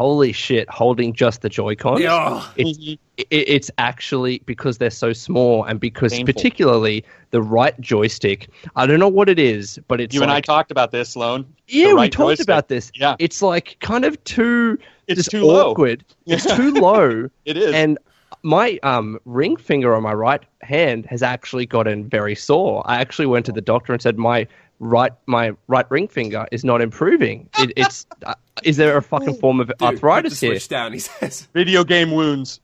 holy 0.00 0.32
shit, 0.32 0.66
holding 0.70 1.12
just 1.12 1.42
the 1.42 1.48
Joy-Con. 1.50 2.00
Yeah. 2.00 2.42
It's, 2.56 2.78
it, 2.78 2.98
it's 3.28 3.70
actually 3.76 4.38
because 4.46 4.78
they're 4.78 4.88
so 4.88 5.12
small, 5.12 5.62
and 5.64 5.78
because 5.78 6.12
Painful. 6.12 6.32
particularly 6.32 7.04
the 7.32 7.42
right 7.42 7.78
joystick. 7.82 8.48
I 8.76 8.86
don't 8.86 8.98
know 8.98 9.10
what 9.10 9.28
it 9.28 9.38
is, 9.38 9.78
but 9.88 10.00
it's 10.00 10.14
you 10.14 10.22
and 10.22 10.30
I 10.30 10.40
talked 10.40 10.70
about 10.70 10.90
this, 10.90 11.10
Sloan. 11.10 11.44
Yeah, 11.68 11.88
The 11.88 11.96
we 11.96 12.08
talked 12.08 12.28
joystick. 12.30 12.44
about 12.46 12.68
this. 12.68 12.90
Yeah. 12.94 13.14
it's 13.18 13.42
like 13.42 13.76
kind 13.80 14.06
of 14.06 14.24
too. 14.24 14.78
It's 15.06 15.18
just 15.18 15.30
too 15.32 15.44
low. 15.44 15.74
It's 16.26 16.56
too 16.56 16.72
low. 16.72 17.28
It 17.44 17.58
is. 17.58 17.74
And 17.74 17.98
my 18.42 18.78
um, 18.82 19.18
ring 19.26 19.58
finger 19.58 19.94
on 19.94 20.02
my 20.02 20.14
right 20.14 20.42
hand 20.62 21.04
has 21.10 21.22
actually 21.22 21.66
gotten 21.66 22.08
very 22.08 22.34
sore. 22.34 22.82
I 22.86 23.02
actually 23.02 23.26
went 23.26 23.44
to 23.46 23.52
the 23.52 23.60
doctor 23.60 23.92
and 23.92 24.00
said 24.00 24.16
my 24.16 24.46
right 24.80 25.12
my 25.26 25.52
right 25.68 25.88
ring 25.90 26.08
finger 26.08 26.46
is 26.50 26.64
not 26.64 26.80
improving. 26.80 27.48
It, 27.58 27.72
it's 27.76 28.06
uh, 28.24 28.34
is 28.64 28.76
there 28.76 28.96
a 28.96 29.02
fucking 29.02 29.36
form 29.36 29.60
of 29.60 29.68
Dude, 29.68 29.82
arthritis 29.82 30.40
here? 30.40 30.58
Down, 30.58 30.92
he 30.92 30.98
says. 30.98 31.48
Video 31.54 31.84
game 31.84 32.10
wounds. 32.10 32.60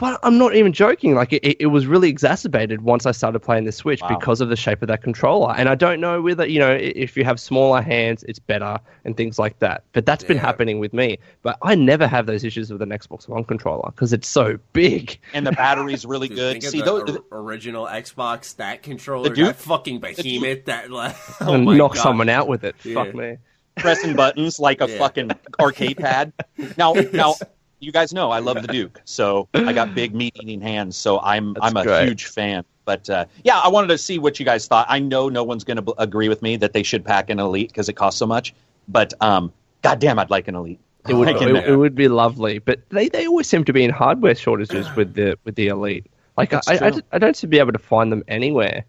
But 0.00 0.18
I'm 0.22 0.38
not 0.38 0.54
even 0.56 0.72
joking. 0.72 1.14
Like 1.14 1.32
it, 1.34 1.58
it 1.60 1.66
was 1.66 1.86
really 1.86 2.08
exacerbated 2.08 2.80
once 2.80 3.04
I 3.06 3.12
started 3.12 3.38
playing 3.40 3.64
the 3.64 3.72
Switch 3.72 4.00
Wow. 4.00 4.08
because 4.18 4.40
of 4.40 4.48
the 4.48 4.56
shape 4.56 4.80
of 4.82 4.88
that 4.88 5.02
controller. 5.02 5.54
And 5.56 5.68
I 5.68 5.74
don't 5.74 6.00
know 6.00 6.22
whether 6.22 6.46
you 6.46 6.58
know 6.58 6.70
if 6.72 7.16
you 7.18 7.24
have 7.24 7.38
smaller 7.38 7.82
hands, 7.82 8.24
it's 8.24 8.38
better 8.38 8.78
and 9.04 9.16
things 9.16 9.38
like 9.38 9.58
that. 9.58 9.84
But 9.92 10.06
that's 10.06 10.24
been 10.24 10.38
happening 10.38 10.78
with 10.80 10.92
me. 10.94 11.18
But 11.42 11.58
I 11.62 11.74
never 11.74 12.06
have 12.06 12.24
those 12.26 12.42
issues 12.44 12.72
with 12.72 12.80
an 12.82 12.88
Xbox 12.88 13.28
One 13.28 13.44
controller 13.44 13.90
because 13.90 14.12
it's 14.14 14.28
so 14.28 14.58
big. 14.72 15.18
And 15.34 15.46
the 15.46 15.52
battery's 15.52 16.04
really 16.06 16.28
Dude, 16.28 16.36
good. 16.38 16.52
think 16.54 16.64
of 16.64 16.70
See, 16.70 16.78
the 16.80 16.84
those, 16.86 17.16
or- 17.30 17.38
original 17.42 17.84
Xbox, 17.86 18.56
that 18.56 18.82
controller, 18.82 19.28
The 19.28 19.34
Duke? 19.34 19.46
that 19.48 19.56
fucking 19.62 20.00
behemoth, 20.00 20.64
that 20.64 20.90
like, 20.90 21.14
oh 21.42 21.52
and 21.54 21.64
knock 21.66 21.94
God. 21.94 22.02
someone 22.02 22.28
out 22.30 22.48
with 22.48 22.64
it. 22.64 22.74
Yeah. 22.84 22.94
Fuck 22.94 23.14
me. 23.14 23.36
pressing 23.76 24.16
buttons 24.16 24.58
like 24.58 24.80
a 24.80 24.88
Yeah. 24.88 24.98
fucking 24.98 25.30
arcade 25.60 25.98
pad. 25.98 26.32
Now, 26.78 26.94
now, 27.12 27.34
you 27.80 27.92
guys 27.92 28.12
know 28.12 28.30
I 28.30 28.38
love 28.38 28.62
the 28.62 28.68
Duke, 28.72 29.00
so 29.04 29.48
I 29.54 29.72
got 29.72 29.94
big 29.94 30.14
meat 30.14 30.36
eating 30.36 30.60
hands. 30.60 30.96
So 30.96 31.18
I'm 31.20 31.54
That's 31.54 31.66
I'm 31.66 31.76
a 31.76 31.82
great. 31.82 32.06
huge 32.06 32.26
fan. 32.26 32.64
But 32.84 33.08
uh, 33.10 33.26
yeah, 33.44 33.58
I 33.58 33.68
wanted 33.68 33.88
to 33.88 33.98
see 33.98 34.18
what 34.18 34.38
you 34.38 34.44
guys 34.44 34.66
thought. 34.66 34.86
I 34.88 34.98
know 34.98 35.28
no 35.28 35.44
one's 35.44 35.64
going 35.64 35.76
to 35.76 35.82
b- 35.82 35.92
agree 35.98 36.28
with 36.28 36.42
me 36.42 36.56
that 36.56 36.72
they 36.72 36.82
should 36.82 37.04
pack 37.04 37.30
an 37.30 37.38
Elite 37.38 37.68
because 37.68 37.88
it 37.88 37.94
costs 37.94 38.18
so 38.18 38.26
much. 38.26 38.54
But 38.88 39.14
um, 39.20 39.52
goddamn, 39.82 40.18
I'd 40.18 40.30
like 40.30 40.48
an 40.48 40.54
Elite. 40.54 40.80
It 41.08 41.14
would, 41.14 41.28
I 41.28 41.32
it, 41.32 41.68
it 41.68 41.76
would 41.76 41.94
be 41.94 42.08
lovely, 42.08 42.58
but 42.58 42.80
they, 42.90 43.08
they 43.08 43.26
always 43.26 43.48
seem 43.48 43.64
to 43.64 43.72
be 43.72 43.84
in 43.84 43.90
hardware 43.90 44.34
shortages 44.34 44.94
with 44.96 45.14
the 45.14 45.38
with 45.44 45.54
the 45.54 45.68
Elite. 45.68 46.06
Like 46.36 46.52
I, 46.52 46.60
I, 46.68 46.92
I, 47.12 47.18
don't 47.18 47.34
seem 47.36 47.48
to 47.48 47.50
be 47.50 47.58
able 47.58 47.72
to 47.72 47.78
find 47.78 48.12
them 48.12 48.22
anywhere, 48.28 48.84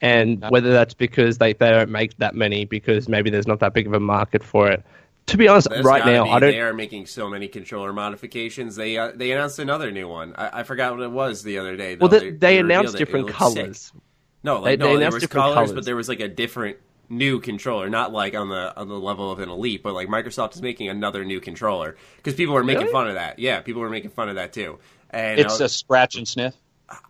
and 0.00 0.44
whether 0.50 0.72
that's 0.72 0.92
because 0.94 1.38
they, 1.38 1.54
they 1.54 1.70
don't 1.70 1.90
make 1.90 2.16
that 2.18 2.34
many 2.34 2.66
because 2.66 3.08
maybe 3.08 3.30
there's 3.30 3.46
not 3.46 3.60
that 3.60 3.72
big 3.72 3.86
of 3.86 3.94
a 3.94 4.00
market 4.00 4.42
for 4.42 4.70
it. 4.70 4.84
To 5.26 5.36
be 5.38 5.48
honest, 5.48 5.70
There's 5.70 5.84
right 5.86 6.04
now 6.04 6.24
be- 6.24 6.30
I 6.30 6.38
don't. 6.38 6.50
They 6.52 6.60
are 6.60 6.74
making 6.74 7.06
so 7.06 7.28
many 7.30 7.48
controller 7.48 7.92
modifications. 7.92 8.76
They 8.76 8.98
uh, 8.98 9.12
they 9.14 9.30
announced 9.32 9.58
another 9.58 9.90
new 9.90 10.06
one. 10.08 10.34
I, 10.36 10.60
I 10.60 10.62
forgot 10.64 10.92
what 10.94 11.02
it 11.02 11.10
was 11.10 11.42
the 11.42 11.58
other 11.58 11.76
day. 11.76 11.96
Well, 11.96 12.08
though. 12.10 12.18
they, 12.20 12.30
they 12.30 12.58
announced 12.58 12.92
revealed 12.92 12.94
it. 12.94 13.00
It 13.00 13.04
different 13.06 13.28
colors. 13.30 13.78
sick. 13.80 14.00
No, 14.42 14.56
They- 14.56 14.60
like 14.72 14.78
they 14.80 14.84
no, 14.84 14.88
there 14.90 14.96
announced 14.98 15.14
was 15.14 15.22
different 15.22 15.42
colors, 15.44 15.54
colors. 15.54 15.72
but 15.72 15.84
there 15.86 15.96
was 15.96 16.08
like 16.10 16.20
a 16.20 16.28
different 16.28 16.76
new 17.08 17.40
controller, 17.40 17.88
not 17.88 18.12
like 18.12 18.34
on 18.34 18.48
the 18.50 18.76
on 18.78 18.88
the 18.88 18.98
level 18.98 19.30
of 19.30 19.38
an 19.40 19.48
elite, 19.48 19.82
but 19.82 19.94
like 19.94 20.08
Microsoft 20.08 20.54
is 20.56 20.62
making 20.62 20.88
another 20.90 21.24
new 21.24 21.40
controller 21.40 21.96
because 22.16 22.34
people 22.34 22.54
were 22.54 22.64
making 22.64 22.82
Really? 22.82 22.92
fun 22.92 23.08
of 23.08 23.14
that. 23.14 23.38
Yeah, 23.38 23.60
people 23.60 23.80
were 23.80 23.90
making 23.90 24.10
fun 24.10 24.28
of 24.28 24.34
that 24.34 24.52
too. 24.52 24.78
And 25.10 25.40
It's 25.40 25.54
was- 25.54 25.60
a 25.62 25.68
scratch 25.70 26.16
and 26.16 26.28
sniff. 26.28 26.54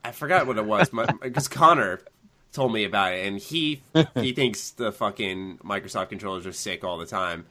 I 0.05 0.13
forgot 0.13 0.47
what 0.47 0.57
it 0.57 0.65
was 0.65 0.89
because 1.21 1.49
Connor 1.49 2.01
told 2.53 2.73
me 2.73 2.85
about 2.85 3.13
it, 3.15 3.27
and 3.27 3.39
he 3.41 3.83
he 4.15 4.33
thinks 4.37 4.71
the 4.71 4.93
fucking 4.93 5.59
Microsoft 5.65 6.11
controllers 6.11 6.47
are 6.47 6.53
sick 6.53 6.85
all 6.85 6.97
the 6.97 7.07
time. 7.07 7.45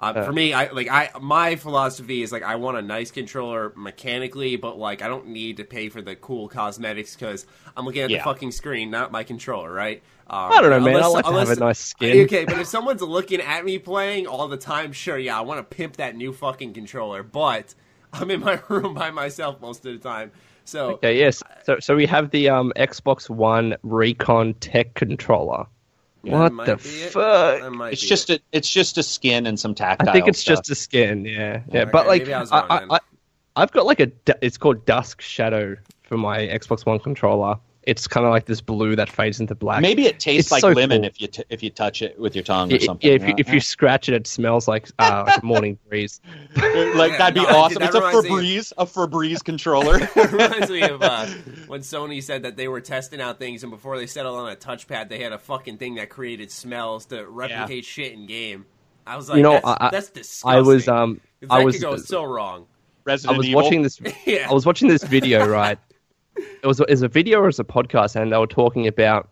Uh, 0.00 0.22
for 0.24 0.32
me, 0.32 0.52
I 0.52 0.70
like 0.70 0.88
I 0.88 1.10
my 1.20 1.56
philosophy 1.56 2.22
is 2.22 2.30
like 2.30 2.44
I 2.44 2.54
want 2.54 2.76
a 2.76 2.82
nice 2.82 3.10
controller 3.10 3.72
mechanically, 3.76 4.54
but 4.56 4.78
like 4.78 5.02
I 5.02 5.08
don't 5.08 5.26
need 5.28 5.56
to 5.56 5.64
pay 5.64 5.88
for 5.88 6.00
the 6.00 6.14
cool 6.14 6.48
cosmetics 6.48 7.16
because 7.16 7.46
I'm 7.76 7.84
looking 7.84 8.02
at 8.02 8.10
Yeah. 8.10 8.18
the 8.18 8.24
fucking 8.24 8.52
screen, 8.52 8.90
not 8.92 9.10
my 9.10 9.24
controller, 9.24 9.72
right? 9.72 10.00
Um, 10.30 10.52
I 10.52 10.60
don't 10.60 10.70
know, 10.70 10.78
man. 10.80 10.94
I 10.94 10.98
unless- 11.06 11.12
like 11.14 11.24
to 11.24 11.32
have 11.32 11.50
a 11.50 11.56
nice 11.60 11.78
skin. 11.80 12.24
Okay, 12.26 12.44
but 12.44 12.58
if 12.60 12.66
someone's 12.68 13.02
looking 13.02 13.40
at 13.40 13.64
me 13.64 13.78
playing 13.78 14.26
all 14.28 14.46
the 14.46 14.56
time, 14.58 14.92
sure, 14.92 15.18
yeah, 15.18 15.36
I 15.36 15.40
want 15.40 15.58
to 15.58 15.76
pimp 15.76 15.96
that 15.96 16.14
new 16.14 16.32
fucking 16.32 16.74
controller, 16.74 17.22
but 17.24 17.74
I'm 18.12 18.30
in 18.30 18.40
my 18.40 18.60
room 18.68 18.94
by 18.94 19.10
myself 19.10 19.60
most 19.60 19.84
of 19.84 19.92
the 20.00 20.08
time, 20.08 20.30
so 20.64 20.90
Okay, 20.92 21.18
yes. 21.18 21.42
So 21.64 21.78
so 21.80 21.96
we 21.96 22.06
have 22.06 22.30
the 22.30 22.48
um, 22.50 22.72
Xbox 22.76 23.28
One 23.28 23.74
Recon 23.82 24.54
Tech 24.60 24.94
controller. 24.94 25.66
That 26.24 26.52
what 26.54 26.66
the 26.66 26.76
be 26.76 26.88
it. 27.02 27.12
fuck? 27.12 27.60
That 27.60 27.70
might 27.72 27.92
It's 27.92 28.02
just 28.06 28.30
it. 28.30 28.40
a 28.40 28.56
it's 28.56 28.70
just 28.70 28.98
a 28.98 29.02
skin 29.02 29.46
and 29.46 29.58
some 29.58 29.74
tactile. 29.74 30.08
I 30.08 30.12
think 30.12 30.28
it's 30.28 30.38
stuff. 30.40 30.58
just 30.58 30.70
a 30.70 30.74
skin. 30.74 31.24
Yeah, 31.24 31.62
yeah. 31.72 31.82
Okay, 31.82 31.90
but 31.90 32.06
like, 32.06 32.28
I 32.28 32.42
I, 32.42 32.60
I, 32.60 32.96
I 32.96 32.98
I've 33.56 33.72
got 33.72 33.86
like 33.86 34.00
a. 34.00 34.10
It's 34.40 34.58
called 34.58 34.84
Dusk 34.86 35.20
Shadow 35.20 35.76
for 36.02 36.16
my 36.16 36.38
Xbox 36.40 36.86
One 36.86 36.98
controller. 37.00 37.58
It's 37.88 38.06
kind 38.06 38.26
of 38.26 38.30
like 38.30 38.44
this 38.44 38.60
blue 38.60 38.94
that 38.96 39.08
fades 39.08 39.40
into 39.40 39.54
black. 39.54 39.80
Maybe 39.80 40.04
it 40.06 40.20
tastes 40.20 40.46
It's 40.46 40.52
like 40.52 40.60
so 40.60 40.68
lemon 40.68 40.98
cool. 41.00 41.06
if 41.06 41.20
you 41.20 41.26
t- 41.28 41.44
if 41.48 41.62
you 41.62 41.70
touch 41.70 42.02
it 42.02 42.18
with 42.18 42.34
your 42.36 42.44
tongue 42.44 42.72
or 42.72 42.78
something. 42.80 43.08
yeah, 43.08 43.16
if 43.16 43.26
you, 43.26 43.34
if 43.38 43.52
you 43.52 43.60
scratch 43.60 44.08
it, 44.08 44.14
it 44.14 44.26
smells 44.26 44.68
like 44.68 44.88
uh, 44.98 45.24
like 45.26 45.42
morning 45.42 45.78
breeze. 45.88 46.20
like 46.56 47.16
that'd 47.18 47.34
be 47.34 47.40
no, 47.44 47.48
awesome. 47.48 47.80
that 47.80 47.86
It's 47.86 47.94
a 47.94 48.00
reminds 48.00 48.24
me- 48.24 48.30
Febreze, 48.30 48.72
a 48.76 48.84
Febreze 48.86 49.42
controller. 49.44 49.98
Reminds 50.32 50.70
me 50.70 50.82
of 50.82 51.02
uh, 51.02 51.26
when 51.66 51.80
Sony 51.80 52.22
said 52.22 52.42
that 52.42 52.56
they 52.56 52.68
were 52.68 52.80
testing 52.80 53.20
out 53.20 53.38
things, 53.38 53.62
and 53.62 53.70
before 53.72 53.96
they 53.98 54.06
settled 54.06 54.38
on 54.38 54.52
a 54.52 54.56
touchpad, 54.56 55.08
they 55.08 55.20
had 55.22 55.32
a 55.32 55.38
fucking 55.38 55.78
thing 55.78 55.94
that 55.96 56.10
created 56.10 56.50
smells 56.50 57.06
to 57.06 57.26
replicate 57.26 57.84
shit 57.84 58.12
in 58.12 58.26
game. 58.26 58.66
I 59.06 59.16
was 59.16 59.28
like, 59.30 59.38
You 59.38 59.42
know, 59.44 59.52
that's, 59.52 59.66
I- 59.66 59.76
I- 59.80 59.90
that's 59.90 60.10
disgusting. 60.10 60.50
I 60.50 60.60
was 60.60 60.88
um 60.88 61.20
'Cause 61.40 61.48
I 61.50 61.58
that 61.60 61.64
was 61.64 61.74
could 61.76 61.82
go 61.82 61.96
so 61.96 62.24
wrong. 62.24 62.66
I 63.06 63.12
was 63.32 63.46
Evil. 63.46 63.62
watching 63.62 63.80
this. 63.80 63.98
Yeah. 64.26 64.48
I 64.50 64.52
was 64.52 64.66
watching 64.66 64.86
this 64.88 65.02
video, 65.02 65.46
right? 65.48 65.78
It 66.62 66.66
was 66.66 66.80
was 66.80 67.02
a 67.02 67.08
video 67.08 67.40
or 67.40 67.46
was 67.46 67.58
a 67.58 67.64
podcast, 67.64 68.16
and 68.16 68.32
they 68.32 68.38
were 68.38 68.46
talking 68.46 68.86
about 68.86 69.28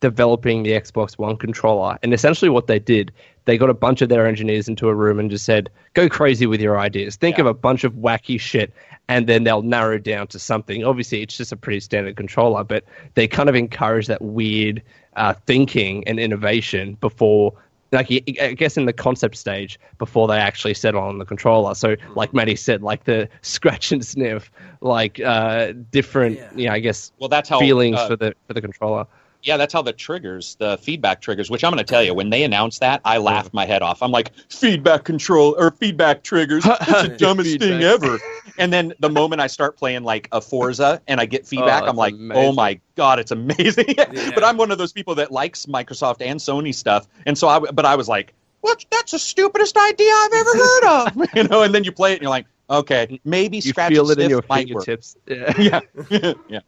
developing 0.00 0.62
the 0.62 0.70
Xbox 0.72 1.18
One 1.18 1.36
controller. 1.36 1.98
And 2.02 2.12
essentially, 2.12 2.48
what 2.50 2.66
they 2.66 2.78
did, 2.78 3.12
they 3.46 3.56
got 3.56 3.70
a 3.70 3.74
bunch 3.74 4.02
of 4.02 4.08
their 4.08 4.26
engineers 4.26 4.68
into 4.68 4.88
a 4.88 4.94
room 4.94 5.18
and 5.18 5.30
just 5.30 5.44
said, 5.44 5.70
"Go 5.94 6.08
crazy 6.08 6.46
with 6.46 6.60
your 6.60 6.78
ideas. 6.78 7.16
Think 7.16 7.36
Yeah. 7.36 7.42
of 7.42 7.46
a 7.46 7.54
bunch 7.54 7.84
of 7.84 7.94
wacky 7.94 8.38
shit." 8.38 8.72
And 9.08 9.26
then 9.28 9.44
they'll 9.44 9.62
narrow 9.62 9.98
down 9.98 10.26
to 10.28 10.38
something. 10.38 10.84
Obviously, 10.84 11.22
it's 11.22 11.36
just 11.36 11.52
a 11.52 11.56
pretty 11.56 11.80
standard 11.80 12.16
controller, 12.16 12.64
but 12.64 12.84
they 13.14 13.28
kind 13.28 13.48
of 13.48 13.54
encourage 13.54 14.08
that 14.08 14.20
weird 14.20 14.82
uh, 15.16 15.32
thinking 15.46 16.06
and 16.06 16.20
innovation 16.20 16.98
before 17.00 17.54
like 17.92 18.10
I 18.10 18.22
I 18.40 18.52
guess 18.54 18.76
in 18.76 18.86
the 18.86 18.92
concept 18.92 19.36
stage 19.36 19.78
before 19.98 20.28
they 20.28 20.38
actually 20.38 20.74
settle 20.74 21.02
on 21.02 21.18
the 21.18 21.24
controller. 21.24 21.74
So, 21.74 21.96
like 22.14 22.34
Maddie 22.34 22.56
said, 22.56 22.82
like 22.82 23.04
the 23.04 23.28
scratch 23.42 23.92
and 23.92 24.04
sniff, 24.04 24.50
like 24.80 25.20
uh, 25.20 25.72
different, 25.90 26.36
Yeah. 26.36 26.50
yeah, 26.54 26.72
I 26.72 26.78
guess 26.80 27.12
Well, 27.18 27.28
that's 27.28 27.48
how 27.48 27.58
feelings 27.60 27.96
uh, 27.96 28.08
for 28.08 28.16
the 28.16 28.34
for 28.46 28.54
the 28.54 28.60
controller. 28.60 29.06
Yeah, 29.46 29.56
that's 29.56 29.72
how 29.72 29.80
the 29.82 29.92
triggers, 29.92 30.56
the 30.56 30.76
feedback 30.76 31.20
triggers, 31.20 31.48
which 31.48 31.62
I'm 31.62 31.70
going 31.72 31.78
to 31.78 31.88
tell 31.88 32.02
you, 32.02 32.12
when 32.14 32.30
they 32.30 32.42
announced 32.42 32.80
that, 32.80 33.00
I 33.04 33.18
laughed 33.18 33.54
my 33.54 33.64
head 33.64 33.80
off. 33.80 34.02
I'm 34.02 34.10
like, 34.10 34.32
feedback 34.48 35.04
control 35.04 35.54
or 35.56 35.70
feedback 35.70 36.24
triggers, 36.24 36.64
it's 36.66 37.02
the 37.02 37.14
dumbest 37.16 37.60
thing 37.60 37.80
ever. 37.80 38.18
And 38.58 38.72
then 38.72 38.92
the 38.98 39.08
moment 39.08 39.40
I 39.40 39.46
start 39.46 39.76
playing 39.76 40.02
like 40.02 40.28
a 40.32 40.40
Forza 40.40 41.00
and 41.06 41.20
I 41.20 41.26
get 41.26 41.42
oh, 41.42 41.46
feedback, 41.46 41.82
that's 41.82 41.90
I'm 41.90 41.94
like, 41.96 42.14
oh 42.32 42.52
my 42.52 42.80
god, 42.96 43.20
it's 43.20 43.30
amazing. 43.30 43.94
but 43.96 44.42
I'm 44.42 44.56
one 44.56 44.72
of 44.72 44.78
those 44.78 44.92
people 44.92 45.14
that 45.14 45.30
likes 45.30 45.66
Microsoft 45.66 46.22
and 46.22 46.40
Sony 46.40 46.74
stuff, 46.74 47.06
and 47.24 47.38
so 47.38 47.46
I, 47.46 47.54
w- 47.54 47.72
but 47.72 47.84
I 47.84 47.94
was 47.94 48.08
like, 48.08 48.34
what? 48.62 48.84
That's 48.90 49.12
the 49.12 49.18
stupidest 49.20 49.76
idea 49.76 50.12
I've 50.12 50.32
ever 50.32 50.50
heard 50.58 50.84
of, 50.84 51.36
you 51.36 51.44
know. 51.44 51.62
And 51.62 51.72
then 51.72 51.84
you 51.84 51.92
play 51.92 52.10
it 52.10 52.14
and 52.14 52.22
you're 52.22 52.30
like, 52.30 52.46
okay, 52.68 53.20
maybe 53.24 53.58
You 53.58 53.62
scratch 53.62 53.92
feel 53.92 54.10
it 54.10 54.18
in 54.18 54.28
your 54.28 54.42
might 54.48 54.74
work. 54.74 54.86
fingertips. 54.86 55.16
Yeah, 55.28 55.80
Yeah, 56.10 56.32
yeah. 56.48 56.60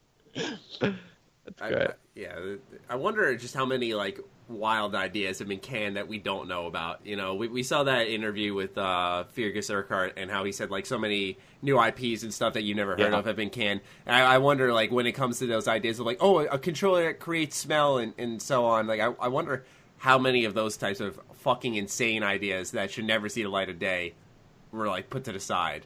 that's 0.81 1.61
I. 1.61 1.67
I- 1.75 1.89
yeah, 2.19 2.35
I 2.89 2.97
wonder 2.97 3.37
just 3.37 3.55
how 3.55 3.67
many 3.67 3.95
like 3.95 4.19
wild 4.49 4.95
ideas 4.95 5.39
have 5.41 5.49
been 5.49 5.59
canned 5.59 5.97
that 5.97 6.09
we 6.09 6.19
don't 6.19 6.49
know 6.49 6.67
about. 6.67 7.01
You 7.05 7.17
know, 7.17 7.35
we, 7.35 7.49
we 7.49 7.63
saw 7.63 7.85
that 7.85 8.09
interview 8.09 8.55
with 8.55 8.79
uh, 8.79 9.25
Fergus 9.25 9.69
Urquhart 9.69 10.15
and 10.17 10.31
how 10.31 10.45
he 10.45 10.53
said 10.53 10.71
like 10.71 10.87
so 10.87 10.97
many 10.99 11.37
new 11.61 11.79
IPs 11.83 12.23
and 12.23 12.33
stuff 12.33 12.55
that 12.55 12.63
you 12.63 12.75
never 12.75 12.93
heard 12.93 13.13
Yeah. 13.13 13.19
of 13.19 13.27
have 13.27 13.37
been 13.37 13.51
canned. 13.51 13.83
And 14.07 14.17
I, 14.17 14.35
I 14.35 14.39
wonder 14.39 14.73
like 14.73 14.91
when 14.91 15.07
it 15.07 15.13
comes 15.13 15.39
to 15.41 15.47
those 15.47 15.69
ideas 15.69 15.99
of 16.01 16.07
like 16.07 16.19
oh 16.21 16.39
a 16.39 16.59
controller 16.59 17.05
that 17.05 17.21
creates 17.21 17.57
smell 17.57 17.99
and, 17.99 18.15
and 18.17 18.41
so 18.41 18.65
on. 18.65 18.87
Like 18.87 19.01
I, 19.01 19.13
I 19.21 19.29
wonder 19.29 19.65
how 19.99 20.19
many 20.19 20.45
of 20.47 20.55
those 20.55 20.77
types 20.77 21.01
of 21.01 21.21
fucking 21.35 21.75
insane 21.75 22.23
ideas 22.23 22.71
that 22.71 22.91
should 22.91 23.05
never 23.05 23.29
see 23.29 23.43
the 23.43 23.49
light 23.51 23.69
of 23.69 23.79
day 23.79 24.15
were 24.73 24.87
like 24.87 25.11
put 25.11 25.25
to 25.25 25.33
the 25.33 25.41
side. 25.41 25.85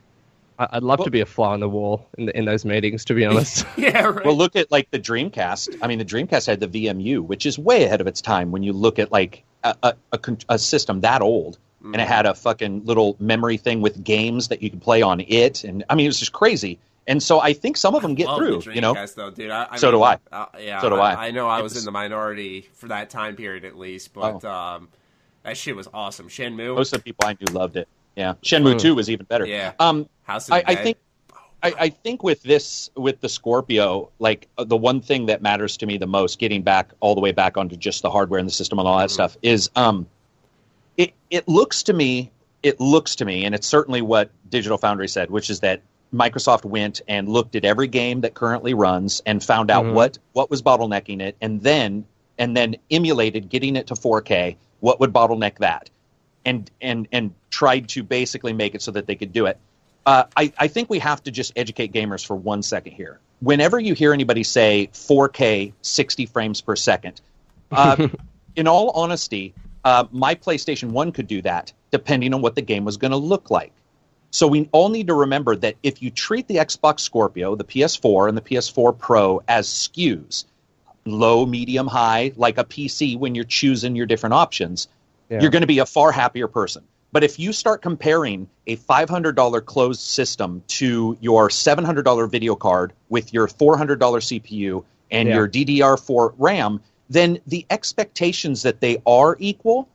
I- 0.63 0.77
I'd 0.77 0.83
love 0.83 1.03
to 1.05 1.11
be 1.11 1.21
a 1.21 1.27
fly 1.27 1.53
on 1.53 1.61
the 1.61 1.69
wall 1.69 2.09
in 2.19 2.27
the, 2.27 2.37
in 2.39 2.45
those 2.45 2.65
meetings. 2.65 3.05
To 3.07 3.15
be 3.15 3.25
honest, 3.27 3.67
yeah, 3.77 4.03
right. 4.03 4.25
Well, 4.25 4.37
look 4.37 4.57
at 4.57 4.71
like 4.71 4.91
the 4.91 4.99
Dreamcast. 4.99 5.79
I 5.83 5.87
mean, 5.87 5.99
the 5.99 6.05
Dreamcast 6.05 6.47
had 6.47 6.61
the 6.61 6.69
VMU, 6.69 7.21
which 7.21 7.47
is 7.47 7.59
way 7.59 7.85
ahead 7.85 8.01
of 8.01 8.07
its 8.07 8.21
time 8.21 8.51
when 8.53 8.63
you 8.63 8.73
look 8.73 8.99
at 8.99 9.11
like 9.13 9.45
a, 9.65 9.75
a, 9.83 9.95
a, 10.13 10.21
a 10.51 10.59
system 10.59 11.01
that 11.03 11.23
old. 11.23 11.59
And 11.85 11.97
it 11.97 12.07
had 12.07 12.27
a 12.27 12.35
fucking 12.35 12.85
little 12.85 13.17
memory 13.19 13.57
thing 13.57 13.81
with 13.81 14.05
games 14.05 14.47
that 14.49 14.63
you 14.63 14.71
could 14.71 14.81
play 14.81 15.03
on 15.03 15.19
it. 15.19 15.65
And 15.65 15.83
I 15.91 15.97
mean, 15.97 16.07
it 16.07 16.11
was 16.11 16.21
just 16.21 16.31
crazy. 16.33 16.79
And 17.09 17.21
so 17.21 17.41
I 17.41 17.55
think 17.55 17.77
some 17.77 17.97
of 17.97 18.03
them 18.03 18.15
get 18.15 18.29
through, 18.37 18.61
the 18.61 18.73
you 18.77 18.81
know? 18.81 18.95
Though, 19.17 19.31
dude. 19.31 19.51
I, 19.51 19.67
I 19.69 19.77
So 19.79 19.91
do 19.91 19.97
mean, 19.97 20.07
I. 20.07 20.19
Uh, 20.31 20.47
yeah, 20.61 20.81
So 20.81 20.91
do 20.91 20.95
I. 20.95 21.27
I 21.27 21.31
know 21.33 21.49
I 21.49 21.61
was 21.61 21.75
was- 21.75 21.83
in 21.83 21.85
the 21.85 21.91
minority 21.91 22.69
for 22.75 22.87
that 22.87 23.11
time 23.11 23.35
period 23.35 23.65
at 23.65 23.77
least, 23.77 24.13
but 24.15 24.45
um, 24.45 24.91
that 25.43 25.57
shit 25.57 25.75
was 25.75 25.89
awesome. 25.93 26.29
Shenmue, 26.29 26.77
Most 26.77 26.93
of 26.93 27.01
the 27.01 27.03
people 27.03 27.27
I 27.27 27.33
knew 27.33 27.53
loved 27.53 27.77
it. 27.77 27.89
Yeah. 28.17 28.35
Shenmue 28.43 28.79
2 28.79 28.95
was 28.95 29.09
even 29.11 29.27
better. 29.27 29.47
Yeah. 29.47 29.73
Um, 29.79 30.09
House 30.25 30.49
of 30.49 30.55
I, 30.55 30.65
I 30.67 30.75
think 30.75 30.97
I, 31.63 31.75
I 31.79 31.89
think 31.91 32.23
with 32.23 32.43
this 32.43 32.91
with 32.97 33.21
the 33.21 33.29
Scorpio, 33.29 34.11
like 34.19 34.49
uh, 34.59 34.65
the 34.65 34.77
one 34.77 35.01
thing 35.01 35.27
that 35.27 35.43
matters 35.43 35.77
to 35.79 35.87
me 35.87 35.97
the 35.97 36.07
most, 36.07 36.39
getting 36.39 36.63
back 36.63 36.91
all 37.01 37.15
the 37.15 37.21
way 37.21 37.33
back 37.33 37.57
onto 37.57 37.77
just 37.77 38.03
the 38.03 38.11
hardware 38.11 38.39
and 38.41 38.49
the 38.49 38.53
system 38.53 38.79
and 38.79 38.87
all 38.89 38.99
that 38.99 39.11
stuff, 39.11 39.37
is 39.43 39.71
um, 39.77 40.07
it 40.97 41.13
it 41.31 41.47
looks 41.49 41.83
to 41.85 41.93
me, 41.93 42.31
it 42.63 42.81
looks 42.81 43.17
to 43.17 43.25
me, 43.25 43.45
and 43.45 43.55
it's 43.55 43.67
certainly 43.67 44.03
what 44.03 44.31
Digital 44.51 44.79
Foundry 44.79 45.09
said, 45.09 45.31
which 45.31 45.51
is 45.51 45.61
that 45.61 45.83
Microsoft 46.13 46.65
went 46.65 47.01
and 47.09 47.29
looked 47.29 47.55
at 47.57 47.65
every 47.65 47.89
game 47.89 48.21
that 48.21 48.35
currently 48.35 48.75
runs 48.75 49.23
and 49.25 49.43
found 49.43 49.71
out 49.71 49.85
Mhm. 49.85 49.95
what 49.95 50.19
what 50.33 50.51
was 50.51 50.63
bottlenecking 50.63 51.21
it, 51.23 51.37
and 51.41 51.63
then 51.63 52.05
and 52.39 52.57
then 52.57 52.77
emulated 52.91 53.49
getting 53.49 53.77
it 53.77 53.87
to 53.87 53.95
4K. 53.95 54.57
What 54.81 54.99
would 55.01 55.13
bottleneck 55.13 55.59
that? 55.59 55.91
And 56.45 56.71
and 56.81 57.09
and 57.13 57.35
tried 57.51 57.89
to 57.91 58.03
basically 58.03 58.53
make 58.53 58.75
it 58.75 58.83
so 58.83 58.91
that 58.91 59.07
they 59.07 59.15
could 59.15 59.33
do 59.33 59.47
it. 59.47 59.59
Uh, 60.05 60.25
I, 60.37 60.53
I 60.59 60.69
think 60.69 60.91
we 60.91 60.99
have 60.99 61.23
to 61.25 61.31
just 61.31 61.53
educate 61.55 61.93
gamers 61.93 62.27
for 62.27 62.35
one 62.35 62.63
second 62.63 62.93
here. 62.93 63.21
Whenever 63.41 63.79
you 63.79 63.95
hear 63.95 64.13
anybody 64.13 64.43
say 64.43 64.89
4K 64.93 65.73
60 65.83 66.27
frames 66.27 66.61
per 66.61 66.75
second, 66.75 67.21
uh, 67.71 68.09
in 68.57 68.67
all 68.67 68.91
honesty, 68.91 69.55
uh, 69.85 70.05
my 70.11 70.35
PlayStation 70.35 70.91
1 70.91 71.13
could 71.13 71.27
do 71.27 71.43
that 71.43 71.73
depending 71.91 72.35
on 72.35 72.41
what 72.41 72.57
the 72.57 72.63
game 72.63 72.85
was 72.85 72.97
going 72.97 73.11
to 73.11 73.17
look 73.17 73.51
like. 73.51 73.73
So 74.31 74.49
we 74.49 74.69
all 74.73 74.89
need 74.89 75.09
to 75.09 75.15
remember 75.15 75.55
that 75.57 75.77
if 75.83 76.03
you 76.03 76.11
treat 76.11 76.49
the 76.49 76.57
Xbox 76.57 77.01
Scorpio, 77.01 77.55
the 77.55 77.65
PS4, 77.65 78.29
and 78.29 78.37
the 78.37 78.41
PS4 78.41 78.99
Pro 78.99 79.43
as 79.47 79.69
SKUs, 79.69 80.47
low, 81.05 81.45
medium, 81.45 81.87
high, 81.87 82.33
like 82.37 82.57
a 82.57 82.65
PC 82.65 83.19
when 83.19 83.35
you're 83.35 83.45
choosing 83.45 83.95
your 83.95 84.07
different 84.07 84.33
options, 84.33 84.89
Yeah. 85.33 85.41
you're 85.41 85.51
going 85.51 85.63
to 85.63 85.67
be 85.67 85.79
a 85.79 85.87
far 85.87 86.13
happier 86.13 86.47
person. 86.47 86.85
But 87.11 87.25
if 87.25 87.39
you 87.39 87.53
start 87.53 87.83
comparing 87.83 88.49
a 88.67 88.77
$500 88.77 89.65
closed 89.65 90.01
system 90.01 90.63
to 90.69 91.17
your 91.21 91.49
$700 91.49 92.31
video 92.31 92.55
card 92.55 92.93
with 93.09 93.33
your 93.33 93.47
$400 93.49 93.97
CPU 94.23 94.85
and 95.11 95.29
Yeah. 95.29 95.35
your 95.37 95.49
DDR4 95.49 96.35
RAM, 96.39 96.81
then 97.09 97.39
the 97.47 97.67
expectations 97.71 98.63
that 98.63 98.81
they 98.81 98.99
are 99.07 99.37
equal 99.39 99.89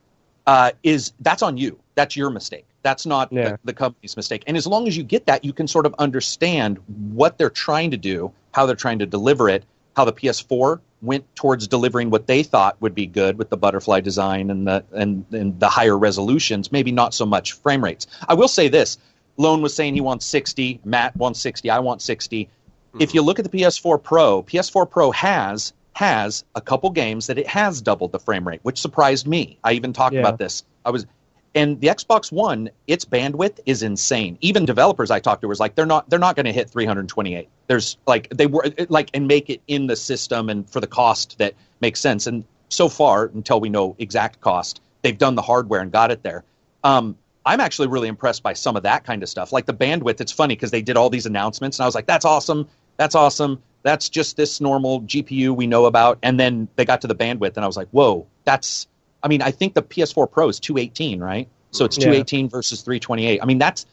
uh, 0.48 0.72
is 0.84 1.12
that's 1.20 1.42
on 1.44 1.58
you. 1.58 1.78
That's 1.96 2.16
your 2.16 2.30
mistake. 2.30 2.66
That's 2.84 3.06
not 3.06 3.32
Yeah. 3.32 3.50
the, 3.52 3.60
the 3.66 3.74
company's 3.74 4.16
mistake. 4.16 4.44
And 4.48 4.56
as 4.56 4.66
long 4.66 4.88
as 4.88 4.96
you 4.96 5.04
get 5.04 5.26
that, 5.26 5.44
you 5.44 5.54
can 5.54 5.68
sort 5.68 5.86
of 5.86 5.94
understand 6.00 6.78
what 7.14 7.38
they're 7.38 7.50
trying 7.50 7.92
to 7.92 7.98
do, 7.98 8.32
how 8.54 8.66
they're 8.66 8.76
trying 8.76 9.00
to 9.00 9.06
deliver 9.06 9.50
it, 9.50 9.66
how 9.96 10.06
the 10.06 10.14
PS4 10.14 10.80
went 11.02 11.24
towards 11.36 11.68
delivering 11.68 12.10
what 12.10 12.28
they 12.28 12.44
thought 12.44 12.76
would 12.82 12.96
be 12.96 13.06
good 13.06 13.38
with 13.38 13.50
the 13.50 13.58
butterfly 13.58 14.00
design 14.02 14.50
and 14.50 14.68
the 14.68 14.84
and, 14.92 15.26
and 15.32 15.60
the 15.60 15.70
higher 15.70 15.98
resolutions, 15.98 16.72
maybe 16.72 16.92
not 16.92 17.14
so 17.14 17.26
much 17.26 17.54
frame 17.54 17.84
rates. 17.84 18.08
I 18.28 18.34
will 18.34 18.48
say 18.48 18.68
this. 18.68 18.98
Lone 19.38 19.62
was 19.62 19.76
saying 19.76 19.94
he 19.94 20.02
wants 20.02 20.26
60, 20.26 20.80
Matt 20.84 21.16
wants 21.16 21.40
60, 21.42 21.70
I 21.70 21.80
want 21.80 22.02
60. 22.02 22.50
Hmm. 22.94 23.02
If 23.02 23.14
you 23.14 23.22
look 23.22 23.38
at 23.38 23.50
the 23.50 23.56
PS4 23.56 24.02
Pro, 24.02 24.42
PS4 24.44 24.90
Pro 24.90 25.12
has 25.12 25.74
has 25.94 26.44
a 26.56 26.62
couple 26.62 26.90
games 26.92 27.28
that 27.28 27.38
it 27.38 27.48
has 27.48 27.82
doubled 27.82 28.12
the 28.12 28.20
frame 28.20 28.48
rate, 28.48 28.60
which 28.64 28.80
surprised 28.80 29.28
me. 29.28 29.58
I 29.64 29.74
even 29.74 29.94
talked 29.94 30.14
Yeah. 30.14 30.22
about 30.22 30.38
this. 30.38 30.64
I 30.86 30.92
was 30.92 31.06
and 31.56 31.80
the 31.82 31.88
Xbox 31.88 32.32
One, 32.32 32.70
its 32.88 33.06
bandwidth 33.06 33.60
is 33.66 33.84
insane. 33.84 34.38
Even 34.42 34.66
developers 34.66 35.12
I 35.12 35.20
talked 35.20 35.42
to 35.42 35.48
was 35.48 35.60
like, 35.60 35.76
they're 35.76 35.86
not 35.86 36.10
they're 36.10 36.20
not 36.20 36.36
going 36.36 36.46
to 36.46 36.52
hit 36.52 36.70
328. 36.70 37.50
There's 37.68 37.98
like 38.06 38.30
they 38.30 38.48
were 38.48 38.66
like 38.90 39.10
and 39.14 39.28
make 39.28 39.50
it 39.50 39.62
in 39.68 39.88
the 39.88 39.96
system 39.96 40.50
and 40.50 40.70
for 40.70 40.80
the 40.80 40.88
cost 40.88 41.38
that 41.40 41.54
makes 41.82 42.00
sense. 42.00 42.28
And 42.28 42.44
so 42.70 42.90
far, 42.90 43.26
until 43.26 43.60
we 43.60 43.70
know 43.70 43.96
exact 43.98 44.42
cost, 44.42 44.82
they've 45.02 45.18
done 45.18 45.36
the 45.36 45.42
hardware 45.42 45.82
and 45.82 45.92
got 45.92 46.12
it 46.12 46.24
there. 46.24 46.44
Um, 46.84 47.18
I'm 47.46 47.62
actually 47.62 47.88
really 47.88 48.10
impressed 48.10 48.44
by 48.44 48.54
some 48.54 48.76
of 48.76 48.84
that 48.84 49.06
kind 49.06 49.24
of 49.24 49.30
stuff. 49.30 49.54
Like 49.54 49.66
the 49.66 49.74
bandwidth, 49.74 50.20
it's 50.20 50.34
funny 50.34 50.56
because 50.56 50.72
they 50.72 50.82
did 50.82 50.98
all 50.98 51.10
these 51.10 51.26
announcements, 51.26 51.80
and 51.80 51.84
I 51.84 51.88
was 51.88 51.96
like, 51.96 52.06
that's 52.06 52.26
awesome. 52.26 52.68
That's 52.98 53.16
awesome. 53.16 53.62
That's 53.84 54.10
just 54.10 54.36
this 54.36 54.60
normal 54.60 55.02
GPU 55.04 55.56
we 55.56 55.66
know 55.66 55.86
about. 55.86 56.20
And 56.24 56.38
then 56.40 56.68
they 56.76 56.84
got 56.84 57.02
to 57.02 57.08
the 57.08 57.16
bandwidth, 57.16 57.56
and 57.56 57.64
I 57.64 57.68
was 57.68 57.78
like, 57.78 57.88
whoa, 57.92 58.28
that's. 58.44 58.88
I 59.28 59.30
mean, 59.30 59.42
I 59.42 59.52
think 59.52 59.74
the 59.74 59.82
PS4 59.82 60.32
Pro 60.32 60.48
is 60.48 60.58
218, 60.58 61.20
right? 61.20 61.50
So 61.72 61.84
it's 61.84 61.98
Yeah. 61.98 62.06
218 62.06 62.48
versus 62.48 62.82
328. 62.82 63.42
I 63.42 63.46
mean, 63.46 63.58
that's 63.58 63.86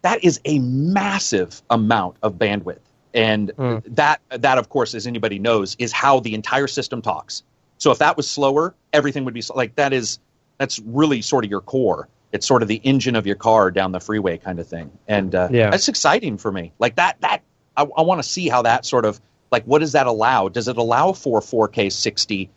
that 0.00 0.24
is 0.24 0.40
a 0.46 0.58
massive 0.60 1.60
amount 1.68 2.16
of 2.22 2.36
bandwidth, 2.36 2.78
and 3.12 3.52
Mm. 3.58 3.82
that 3.94 4.22
that 4.30 4.56
of 4.56 4.70
course, 4.70 4.94
as 4.94 5.06
anybody 5.06 5.38
knows, 5.38 5.76
is 5.78 5.92
how 5.92 6.20
the 6.20 6.32
entire 6.32 6.66
system 6.66 7.02
talks. 7.02 7.42
So 7.76 7.90
if 7.90 7.98
that 7.98 8.16
was 8.16 8.26
slower, 8.28 8.74
everything 8.94 9.26
would 9.26 9.34
be 9.34 9.42
sl- 9.42 9.56
like 9.56 9.76
that. 9.76 9.92
Is 9.92 10.18
that's 10.56 10.78
really 10.78 11.20
sort 11.20 11.44
of 11.44 11.50
your 11.50 11.60
core. 11.60 12.08
It's 12.32 12.46
sort 12.46 12.62
of 12.62 12.68
the 12.68 12.80
engine 12.82 13.16
of 13.16 13.26
your 13.26 13.36
car 13.36 13.70
down 13.70 13.92
the 13.92 14.00
freeway 14.00 14.38
kind 14.38 14.58
of 14.58 14.66
thing, 14.66 14.90
and 15.06 15.34
uh, 15.34 15.48
Yeah. 15.50 15.68
that's 15.68 15.88
exciting 15.88 16.38
for 16.38 16.50
me. 16.50 16.72
Like 16.78 16.94
that 16.96 17.20
that 17.20 17.42
I, 17.76 17.82
I 17.82 18.00
want 18.00 18.22
to 18.22 18.26
see 18.28 18.48
how 18.48 18.62
that 18.62 18.86
sort 18.86 19.04
of 19.04 19.20
like 19.52 19.64
what 19.64 19.80
does 19.80 19.92
that 19.92 20.06
allow? 20.06 20.48
Does 20.48 20.68
it 20.68 20.78
allow 20.78 21.12
for 21.12 21.40
4K 21.42 21.92
60 21.92 22.48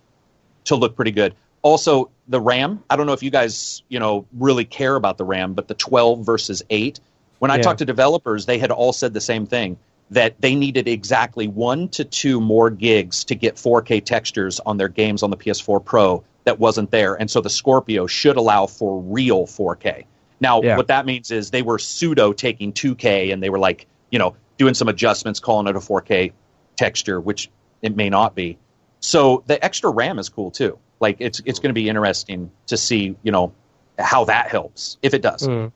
to 0.65 0.75
look 0.77 0.95
pretty 0.95 1.11
good? 1.11 1.35
Also, 1.61 2.09
the 2.27 2.39
RAM. 2.39 2.83
I 2.89 2.95
don't 2.95 3.05
know 3.05 3.13
if 3.13 3.23
you 3.23 3.31
guys 3.31 3.83
you 3.89 3.99
know 3.99 4.25
really 4.37 4.65
care 4.65 4.95
about 4.95 5.17
the 5.17 5.25
RAM, 5.25 5.53
but 5.53 5.67
the 5.67 5.73
12 5.73 6.25
versus 6.25 6.63
8. 6.69 6.99
When 7.39 7.51
I 7.51 7.57
Yeah. 7.57 7.63
talked 7.63 7.79
to 7.79 7.85
developers, 7.85 8.45
they 8.45 8.57
had 8.57 8.71
all 8.71 8.93
said 8.93 9.13
the 9.13 9.21
same 9.21 9.45
thing 9.45 9.77
that 10.11 10.39
they 10.39 10.55
needed 10.55 10.87
exactly 10.87 11.47
one 11.47 11.87
to 11.89 12.03
two 12.03 12.39
more 12.39 12.69
gigs 12.69 13.23
to 13.25 13.35
get 13.35 13.55
4K 13.57 13.99
textures 13.99 14.59
on 14.65 14.77
their 14.77 14.87
games 14.87 15.23
on 15.23 15.31
the 15.31 15.37
PS4 15.37 15.79
Pro 15.83 16.23
that 16.45 16.59
wasn't 16.59 16.91
there. 16.91 17.15
And 17.15 17.31
so 17.31 17.41
the 17.41 17.49
Scorpio 17.49 18.05
should 18.05 18.37
allow 18.37 18.67
for 18.67 19.01
real 19.01 19.47
4K. 19.47 20.05
Now, 20.39 20.61
Yeah. 20.61 20.77
what 20.77 20.87
that 20.87 21.05
means 21.05 21.31
is 21.31 21.49
they 21.51 21.61
were 21.61 21.79
pseudo 21.79 22.33
taking 22.33 22.73
2K 22.73 23.31
and 23.31 23.41
they 23.41 23.49
were 23.49 23.59
like, 23.59 23.87
you 24.11 24.19
know, 24.19 24.35
doing 24.57 24.73
some 24.73 24.87
adjustments, 24.87 25.39
calling 25.39 25.67
it 25.67 25.75
a 25.75 25.79
4K 25.79 26.31
texture, 26.77 27.19
which 27.19 27.49
it 27.81 27.95
may 27.95 28.09
not 28.09 28.35
be. 28.35 28.57
So 28.99 29.43
the 29.47 29.63
extra 29.63 29.89
RAM 29.89 30.19
is 30.19 30.29
cool 30.29 30.51
too. 30.51 30.77
Like 31.03 31.17
it's 31.19 31.39
it's 31.45 31.59
going 31.59 31.69
to 31.69 31.79
be 31.81 31.87
interesting 31.89 32.49
to 32.67 32.77
see, 32.77 33.15
you 33.21 33.31
know, 33.31 33.53
how 33.99 34.23
that 34.25 34.47
helps 34.47 34.97
if 35.03 35.13
it 35.13 35.21
does. 35.21 35.47
Mm. 35.47 35.71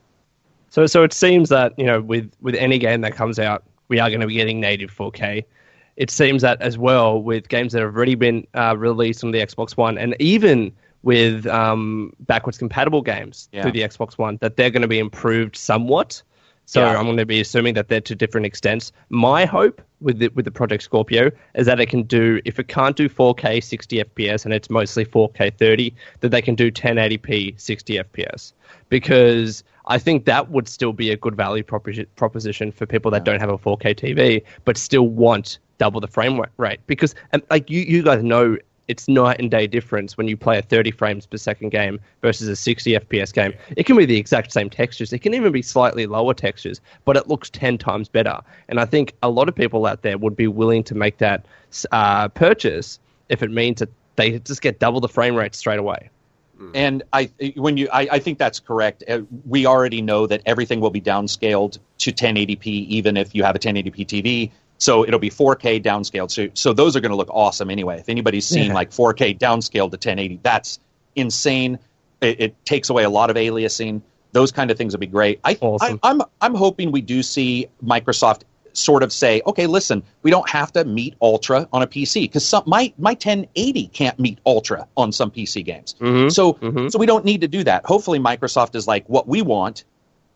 So, 0.70 0.86
so 0.86 1.02
it 1.04 1.12
seems 1.12 1.48
that 1.50 1.78
you 1.78 1.86
know, 1.86 2.00
with 2.00 2.32
with 2.40 2.54
any 2.56 2.78
game 2.78 3.02
that 3.02 3.14
comes 3.14 3.38
out, 3.38 3.62
we 3.88 4.00
are 4.00 4.08
going 4.08 4.20
to 4.20 4.26
be 4.26 4.34
getting 4.34 4.58
native 4.60 4.90
4K. 4.90 5.44
It 5.96 6.10
seems 6.10 6.42
that 6.42 6.60
as 6.62 6.78
well 6.78 7.22
with 7.22 7.48
games 7.48 7.72
that 7.72 7.82
have 7.82 7.94
already 7.94 8.14
been 8.14 8.46
uh, 8.54 8.74
released 8.76 9.22
on 9.24 9.30
the 9.32 9.38
Xbox 9.38 9.76
One, 9.76 9.98
and 9.98 10.16
even 10.18 10.72
with 11.02 11.46
um, 11.46 12.12
backwards 12.20 12.58
compatible 12.58 13.02
games 13.02 13.48
Yeah. 13.52 13.62
through 13.62 13.72
the 13.72 13.82
Xbox 13.82 14.18
One, 14.18 14.38
that 14.40 14.56
they're 14.56 14.70
going 14.70 14.82
to 14.82 14.88
be 14.88 14.98
improved 14.98 15.56
somewhat. 15.56 16.22
So 16.68 16.82
Yeah. 16.82 16.98
I'm 16.98 17.06
going 17.06 17.16
to 17.16 17.24
be 17.24 17.40
assuming 17.40 17.72
that 17.74 17.88
they're 17.88 18.02
to 18.02 18.14
different 18.14 18.44
extents. 18.44 18.92
My 19.08 19.46
hope 19.46 19.80
with 20.02 20.18
the, 20.18 20.28
with 20.28 20.44
the 20.44 20.50
Project 20.50 20.82
Scorpio 20.82 21.30
is 21.54 21.64
that 21.64 21.80
it 21.80 21.86
can 21.86 22.02
do, 22.02 22.42
if 22.44 22.58
it 22.58 22.68
can't 22.68 22.94
do 22.94 23.08
4K 23.08 23.64
60 23.64 24.04
FPS 24.04 24.44
and 24.44 24.52
it's 24.52 24.68
mostly 24.68 25.06
4K 25.06 25.56
30, 25.56 25.94
that 26.20 26.28
they 26.28 26.42
can 26.42 26.54
do 26.54 26.70
1080p 26.70 27.58
60 27.58 27.94
FPS. 27.94 28.52
Because 28.90 29.64
I 29.86 29.98
think 29.98 30.26
that 30.26 30.50
would 30.50 30.68
still 30.68 30.92
be 30.92 31.10
a 31.10 31.16
good 31.16 31.34
value 31.34 31.62
proposi- 31.62 32.06
proposition 32.16 32.70
for 32.70 32.84
people 32.84 33.10
that 33.12 33.24
don't 33.24 33.40
have 33.40 33.48
a 33.48 33.56
4K 33.56 33.94
TV 33.94 34.44
but 34.66 34.76
still 34.76 35.08
want 35.08 35.60
double 35.78 36.02
the 36.02 36.06
frame 36.06 36.38
rate. 36.58 36.80
Because 36.86 37.14
and 37.32 37.42
like 37.48 37.70
you, 37.70 37.80
you 37.80 38.02
guys 38.02 38.22
know 38.22 38.58
it's 38.88 39.06
night 39.06 39.38
and 39.38 39.50
day 39.50 39.66
difference 39.66 40.16
when 40.16 40.26
you 40.28 40.36
play 40.36 40.58
a 40.58 40.62
30 40.62 40.90
frames 40.90 41.26
per 41.26 41.36
second 41.36 41.68
game 41.68 42.00
versus 42.22 42.48
a 42.48 42.56
60 42.56 42.92
FPS 42.92 43.32
game. 43.32 43.52
It 43.76 43.84
can 43.84 43.96
be 43.96 44.06
the 44.06 44.16
exact 44.16 44.52
same 44.52 44.70
textures. 44.70 45.12
It 45.12 45.20
can 45.20 45.34
even 45.34 45.52
be 45.52 45.62
slightly 45.62 46.06
lower 46.06 46.34
textures, 46.34 46.80
but 47.04 47.16
it 47.16 47.28
looks 47.28 47.50
10 47.50 47.78
times 47.78 48.08
better. 48.08 48.40
And 48.68 48.80
I 48.80 48.86
think 48.86 49.14
a 49.22 49.28
lot 49.28 49.48
of 49.48 49.54
people 49.54 49.86
out 49.86 50.02
there 50.02 50.18
would 50.18 50.36
be 50.36 50.48
willing 50.48 50.82
to 50.84 50.94
make 50.94 51.18
that 51.18 51.44
uh, 51.92 52.28
purchase 52.28 52.98
if 53.28 53.42
it 53.42 53.50
means 53.50 53.80
that 53.80 53.90
they 54.16 54.38
just 54.40 54.62
get 54.62 54.78
double 54.78 55.00
the 55.00 55.08
frame 55.08 55.36
rate 55.36 55.54
straight 55.54 55.78
away. 55.78 56.08
And 56.74 57.02
I, 57.12 57.30
when 57.54 57.76
you, 57.76 57.88
I, 57.92 58.08
I 58.12 58.18
think 58.18 58.38
that's 58.38 58.58
correct. 58.58 59.04
Uh, 59.08 59.20
we 59.46 59.64
already 59.64 60.02
know 60.02 60.26
that 60.26 60.42
everything 60.44 60.80
will 60.80 60.90
be 60.90 61.00
downscaled 61.00 61.78
to 61.98 62.12
1080p, 62.12 62.66
even 62.66 63.16
if 63.16 63.32
you 63.32 63.44
have 63.44 63.54
a 63.54 63.60
1080p 63.60 64.06
TV. 64.06 64.50
So 64.78 65.04
it'll 65.04 65.18
be 65.20 65.30
4K 65.30 65.82
downscaled. 65.82 66.30
So, 66.30 66.48
so 66.54 66.72
those 66.72 66.94
are 66.96 67.00
going 67.00 67.10
to 67.10 67.16
look 67.16 67.30
awesome 67.32 67.70
anyway. 67.70 67.98
If 67.98 68.08
anybody's 68.08 68.46
seen 68.46 68.68
Yeah. 68.68 68.74
like 68.74 68.90
4K 68.90 69.36
downscaled 69.38 69.90
to 69.90 69.96
1080, 69.96 70.40
that's 70.42 70.78
insane. 71.16 71.78
It, 72.20 72.40
it 72.40 72.64
takes 72.64 72.88
away 72.90 73.04
a 73.04 73.10
lot 73.10 73.28
of 73.30 73.36
aliasing. 73.36 74.02
Those 74.32 74.52
kind 74.52 74.70
of 74.70 74.76
things 74.78 74.92
would 74.92 75.00
be 75.00 75.06
great. 75.06 75.40
I, 75.44 75.56
Awesome. 75.60 75.98
I, 76.02 76.10
I'm, 76.10 76.22
I'm 76.40 76.54
hoping 76.54 76.92
we 76.92 77.00
do 77.00 77.22
see 77.22 77.66
Microsoft 77.84 78.42
sort 78.72 79.02
of 79.02 79.12
say, 79.12 79.42
okay, 79.46 79.66
listen, 79.66 80.02
we 80.22 80.30
don't 80.30 80.48
have 80.48 80.72
to 80.74 80.84
meet 80.84 81.16
Ultra 81.20 81.68
on 81.72 81.82
a 81.82 81.86
PC 81.86 82.22
because 82.22 82.46
some 82.46 82.62
my 82.66 82.92
my 82.98 83.12
1080 83.12 83.88
can't 83.88 84.16
meet 84.20 84.38
Ultra 84.46 84.86
on 84.96 85.10
some 85.10 85.32
PC 85.32 85.64
games. 85.64 85.96
Mhm. 86.00 86.30
So 86.30 86.52
Mhm. 86.52 86.92
so 86.92 86.98
we 86.98 87.06
don't 87.06 87.24
need 87.24 87.40
to 87.40 87.48
do 87.48 87.64
that. 87.64 87.84
Hopefully, 87.86 88.20
Microsoft 88.20 88.76
is 88.76 88.86
like, 88.86 89.08
what 89.08 89.26
we 89.26 89.42
want 89.42 89.82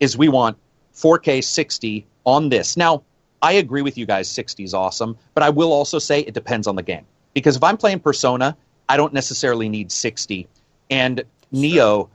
is 0.00 0.16
we 0.16 0.28
want 0.28 0.56
4K 0.92 1.40
60 1.44 2.04
on 2.26 2.48
this. 2.48 2.76
Now, 2.76 3.02
I 3.42 3.52
agree 3.52 3.82
with 3.82 3.98
you 3.98 4.06
guys, 4.06 4.28
60 4.28 4.62
is 4.62 4.72
awesome, 4.72 5.18
but 5.34 5.42
I 5.42 5.50
will 5.50 5.72
also 5.72 5.98
say 5.98 6.20
it 6.20 6.32
depends 6.32 6.66
on 6.66 6.76
the 6.76 6.82
game 6.82 7.04
because 7.34 7.56
if 7.56 7.62
I'm 7.62 7.76
playing 7.76 8.00
Persona, 8.00 8.56
I 8.88 8.96
don't 8.96 9.12
necessarily 9.12 9.68
need 9.68 9.90
60. 9.90 10.46
And 10.90 11.24
Nioh, 11.52 12.08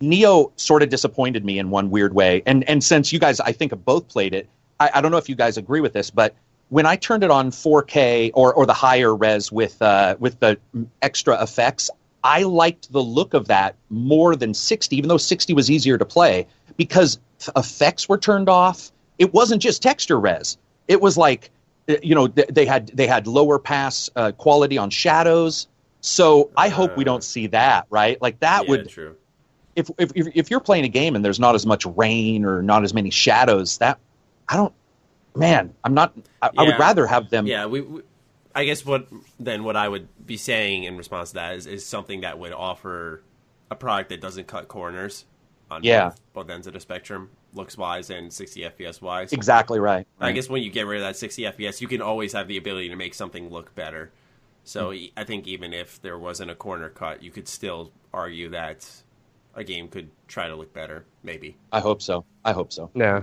Nioh 0.00 0.52
sort 0.56 0.82
of 0.82 0.88
disappointed 0.88 1.44
me 1.44 1.58
in 1.58 1.70
one 1.70 1.90
weird 1.90 2.14
way. 2.14 2.42
And 2.46 2.68
and 2.68 2.82
since 2.82 3.12
you 3.12 3.18
guys, 3.18 3.40
I 3.40 3.52
think, 3.52 3.72
have 3.72 3.84
both 3.84 4.08
played 4.08 4.34
it, 4.34 4.48
I, 4.78 4.90
I 4.94 5.00
don't 5.00 5.10
know 5.10 5.16
if 5.18 5.28
you 5.28 5.34
guys 5.34 5.56
agree 5.56 5.80
with 5.80 5.92
this, 5.92 6.10
but 6.10 6.34
when 6.68 6.86
I 6.86 6.96
turned 6.96 7.24
it 7.24 7.30
on 7.30 7.50
4K 7.50 8.30
or, 8.34 8.52
or 8.52 8.66
the 8.66 8.74
higher 8.74 9.14
res 9.14 9.50
with 9.50 9.80
uh, 9.82 10.16
with 10.18 10.38
the 10.40 10.58
extra 11.02 11.42
effects, 11.42 11.90
I 12.22 12.42
liked 12.42 12.92
the 12.92 13.02
look 13.02 13.34
of 13.34 13.48
that 13.48 13.76
more 13.90 14.36
than 14.36 14.54
60, 14.54 14.96
even 14.96 15.08
though 15.08 15.16
60 15.16 15.54
was 15.54 15.70
easier 15.70 15.98
to 15.98 16.04
play 16.04 16.46
because 16.76 17.18
effects 17.56 18.08
were 18.08 18.18
turned 18.18 18.48
off. 18.48 18.92
It 19.18 19.32
wasn't 19.32 19.62
just 19.62 19.82
texture 19.82 20.18
res. 20.18 20.58
It 20.88 21.00
was 21.00 21.16
like, 21.16 21.50
uh, 21.88 21.96
you 22.02 22.14
know, 22.14 22.26
th- 22.26 22.48
they 22.48 22.66
had 22.66 22.88
they 22.88 23.06
had 23.06 23.26
lower 23.26 23.58
pass 23.58 24.10
uh, 24.16 24.32
quality 24.32 24.78
on 24.78 24.90
shadows. 24.90 25.68
So 26.00 26.50
I 26.56 26.68
hope 26.68 26.96
we 26.96 27.04
don't 27.04 27.24
see 27.24 27.48
that, 27.48 27.86
right? 27.90 28.20
Like 28.22 28.40
that 28.40 28.64
yeah, 28.64 28.70
would 28.70 28.88
true. 28.88 29.16
if, 29.76 29.90
if 29.98 30.12
if 30.14 30.26
if 30.34 30.50
you're 30.50 30.60
playing 30.60 30.84
a 30.84 30.88
game 30.88 31.16
and 31.16 31.24
there's 31.24 31.40
not 31.40 31.54
as 31.54 31.66
much 31.66 31.84
rain 31.86 32.44
or 32.44 32.62
not 32.62 32.84
as 32.84 32.94
many 32.94 33.10
shadows, 33.10 33.78
that 33.78 33.98
I 34.48 34.56
don't. 34.56 34.72
Man, 35.36 35.74
I'm 35.84 35.94
not. 35.94 36.14
I, 36.42 36.50
I 36.56 36.62
would 36.64 36.78
rather 36.78 37.06
have 37.06 37.30
them. 37.30 37.46
Yeah, 37.46 37.66
we, 37.66 37.80
we. 37.82 38.02
I 38.54 38.64
guess 38.64 38.84
what 38.84 39.06
then 39.38 39.62
what 39.62 39.76
I 39.76 39.88
would 39.88 40.08
be 40.26 40.36
saying 40.36 40.84
in 40.84 40.96
response 40.96 41.30
to 41.30 41.34
that 41.36 41.54
is, 41.56 41.66
is 41.66 41.86
something 41.86 42.22
that 42.22 42.38
would 42.38 42.52
offer 42.52 43.22
a 43.70 43.76
product 43.76 44.08
that 44.08 44.20
doesn't 44.20 44.46
cut 44.46 44.68
corners 44.68 45.26
on 45.70 45.84
Yeah. 45.84 46.08
both, 46.08 46.20
both 46.32 46.50
ends 46.50 46.66
of 46.66 46.72
the 46.72 46.80
spectrum, 46.80 47.30
looks 47.54 47.76
wise 47.76 48.10
and 48.10 48.32
60 48.32 48.60
FPS 48.62 49.00
wise. 49.00 49.32
Exactly 49.32 49.78
right. 49.80 50.06
I 50.20 50.32
guess 50.32 50.48
when 50.48 50.62
you 50.62 50.70
get 50.70 50.86
rid 50.86 51.00
of 51.00 51.08
that 51.08 51.16
60 51.16 51.42
FPS, 51.42 51.80
you 51.80 51.88
can 51.88 52.02
always 52.02 52.32
have 52.32 52.48
the 52.48 52.56
ability 52.56 52.88
to 52.90 52.96
make 52.96 53.14
something 53.14 53.50
look 53.50 53.74
better. 53.74 54.10
So 54.64 54.90
mm-hmm. 54.90 55.18
I 55.18 55.24
think 55.24 55.46
even 55.46 55.72
if 55.72 56.00
there 56.02 56.18
wasn't 56.18 56.50
a 56.50 56.54
corner 56.54 56.90
cut, 56.90 57.22
you 57.22 57.30
could 57.30 57.48
still 57.48 57.90
argue 58.12 58.50
that 58.50 58.88
a 59.54 59.64
game 59.64 59.88
could 59.88 60.10
try 60.28 60.48
to 60.48 60.54
look 60.54 60.72
better. 60.72 61.04
Maybe. 61.22 61.56
I 61.72 61.80
hope 61.80 62.02
so. 62.02 62.24
I 62.44 62.52
hope 62.52 62.72
so. 62.72 62.90
Yeah. 62.94 63.22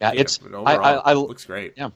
Yeah, 0.00 0.12
Yeah, 0.12 0.20
it's. 0.20 0.38
but 0.38 0.54
I, 0.64 0.74
I, 0.74 0.92
I, 0.94 1.12
it 1.12 1.16
looks 1.16 1.44
great. 1.44 1.74
Yeah. 1.76 1.90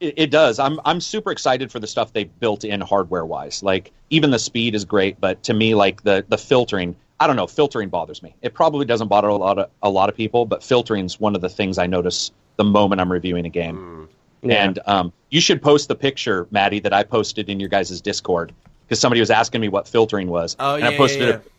It, 0.00 0.14
it 0.16 0.30
does. 0.30 0.58
I'm 0.58 0.80
I'm 0.84 1.00
super 1.00 1.30
excited 1.30 1.72
for 1.72 1.80
the 1.80 1.86
stuff 1.86 2.12
they 2.12 2.24
built 2.24 2.64
in 2.64 2.80
hardware 2.80 3.24
wise. 3.24 3.62
Like 3.62 3.92
even 4.10 4.30
the 4.30 4.38
speed 4.38 4.74
is 4.74 4.84
great, 4.84 5.20
but 5.20 5.42
to 5.44 5.54
me, 5.54 5.74
like 5.74 6.02
the 6.02 6.24
the 6.28 6.38
filtering, 6.38 6.96
I 7.20 7.26
don't 7.26 7.36
know, 7.36 7.46
filtering 7.46 7.88
bothers 7.88 8.22
me. 8.22 8.34
It 8.42 8.54
probably 8.54 8.86
doesn't 8.86 9.08
bother 9.08 9.28
a 9.28 9.34
lot 9.34 9.58
of 9.58 9.70
a 9.82 9.90
lot 9.90 10.08
of 10.08 10.16
people, 10.16 10.44
but 10.46 10.62
filtering 10.62 11.04
is 11.04 11.18
one 11.18 11.34
of 11.34 11.40
the 11.40 11.48
things 11.48 11.78
I 11.78 11.86
notice 11.86 12.30
the 12.56 12.64
moment 12.64 13.00
I'm 13.00 13.10
reviewing 13.10 13.44
a 13.46 13.48
game. 13.48 14.08
Yeah. 14.42 14.64
And 14.64 14.78
um, 14.86 15.12
you 15.30 15.40
should 15.40 15.60
post 15.60 15.88
the 15.88 15.96
picture, 15.96 16.46
Maddie, 16.50 16.80
that 16.80 16.92
I 16.92 17.02
posted 17.02 17.48
in 17.48 17.58
your 17.58 17.68
guys' 17.68 18.00
Discord 18.00 18.52
because 18.86 19.00
somebody 19.00 19.20
was 19.20 19.30
asking 19.30 19.60
me 19.60 19.68
what 19.68 19.88
filtering 19.88 20.28
was. 20.28 20.56
Oh, 20.60 20.74
and 20.74 20.84
yeah, 20.84 20.90
I 20.90 20.96
posted 20.96 21.20
yeah, 21.20 21.26
yeah. 21.26 21.34
it. 21.34 21.52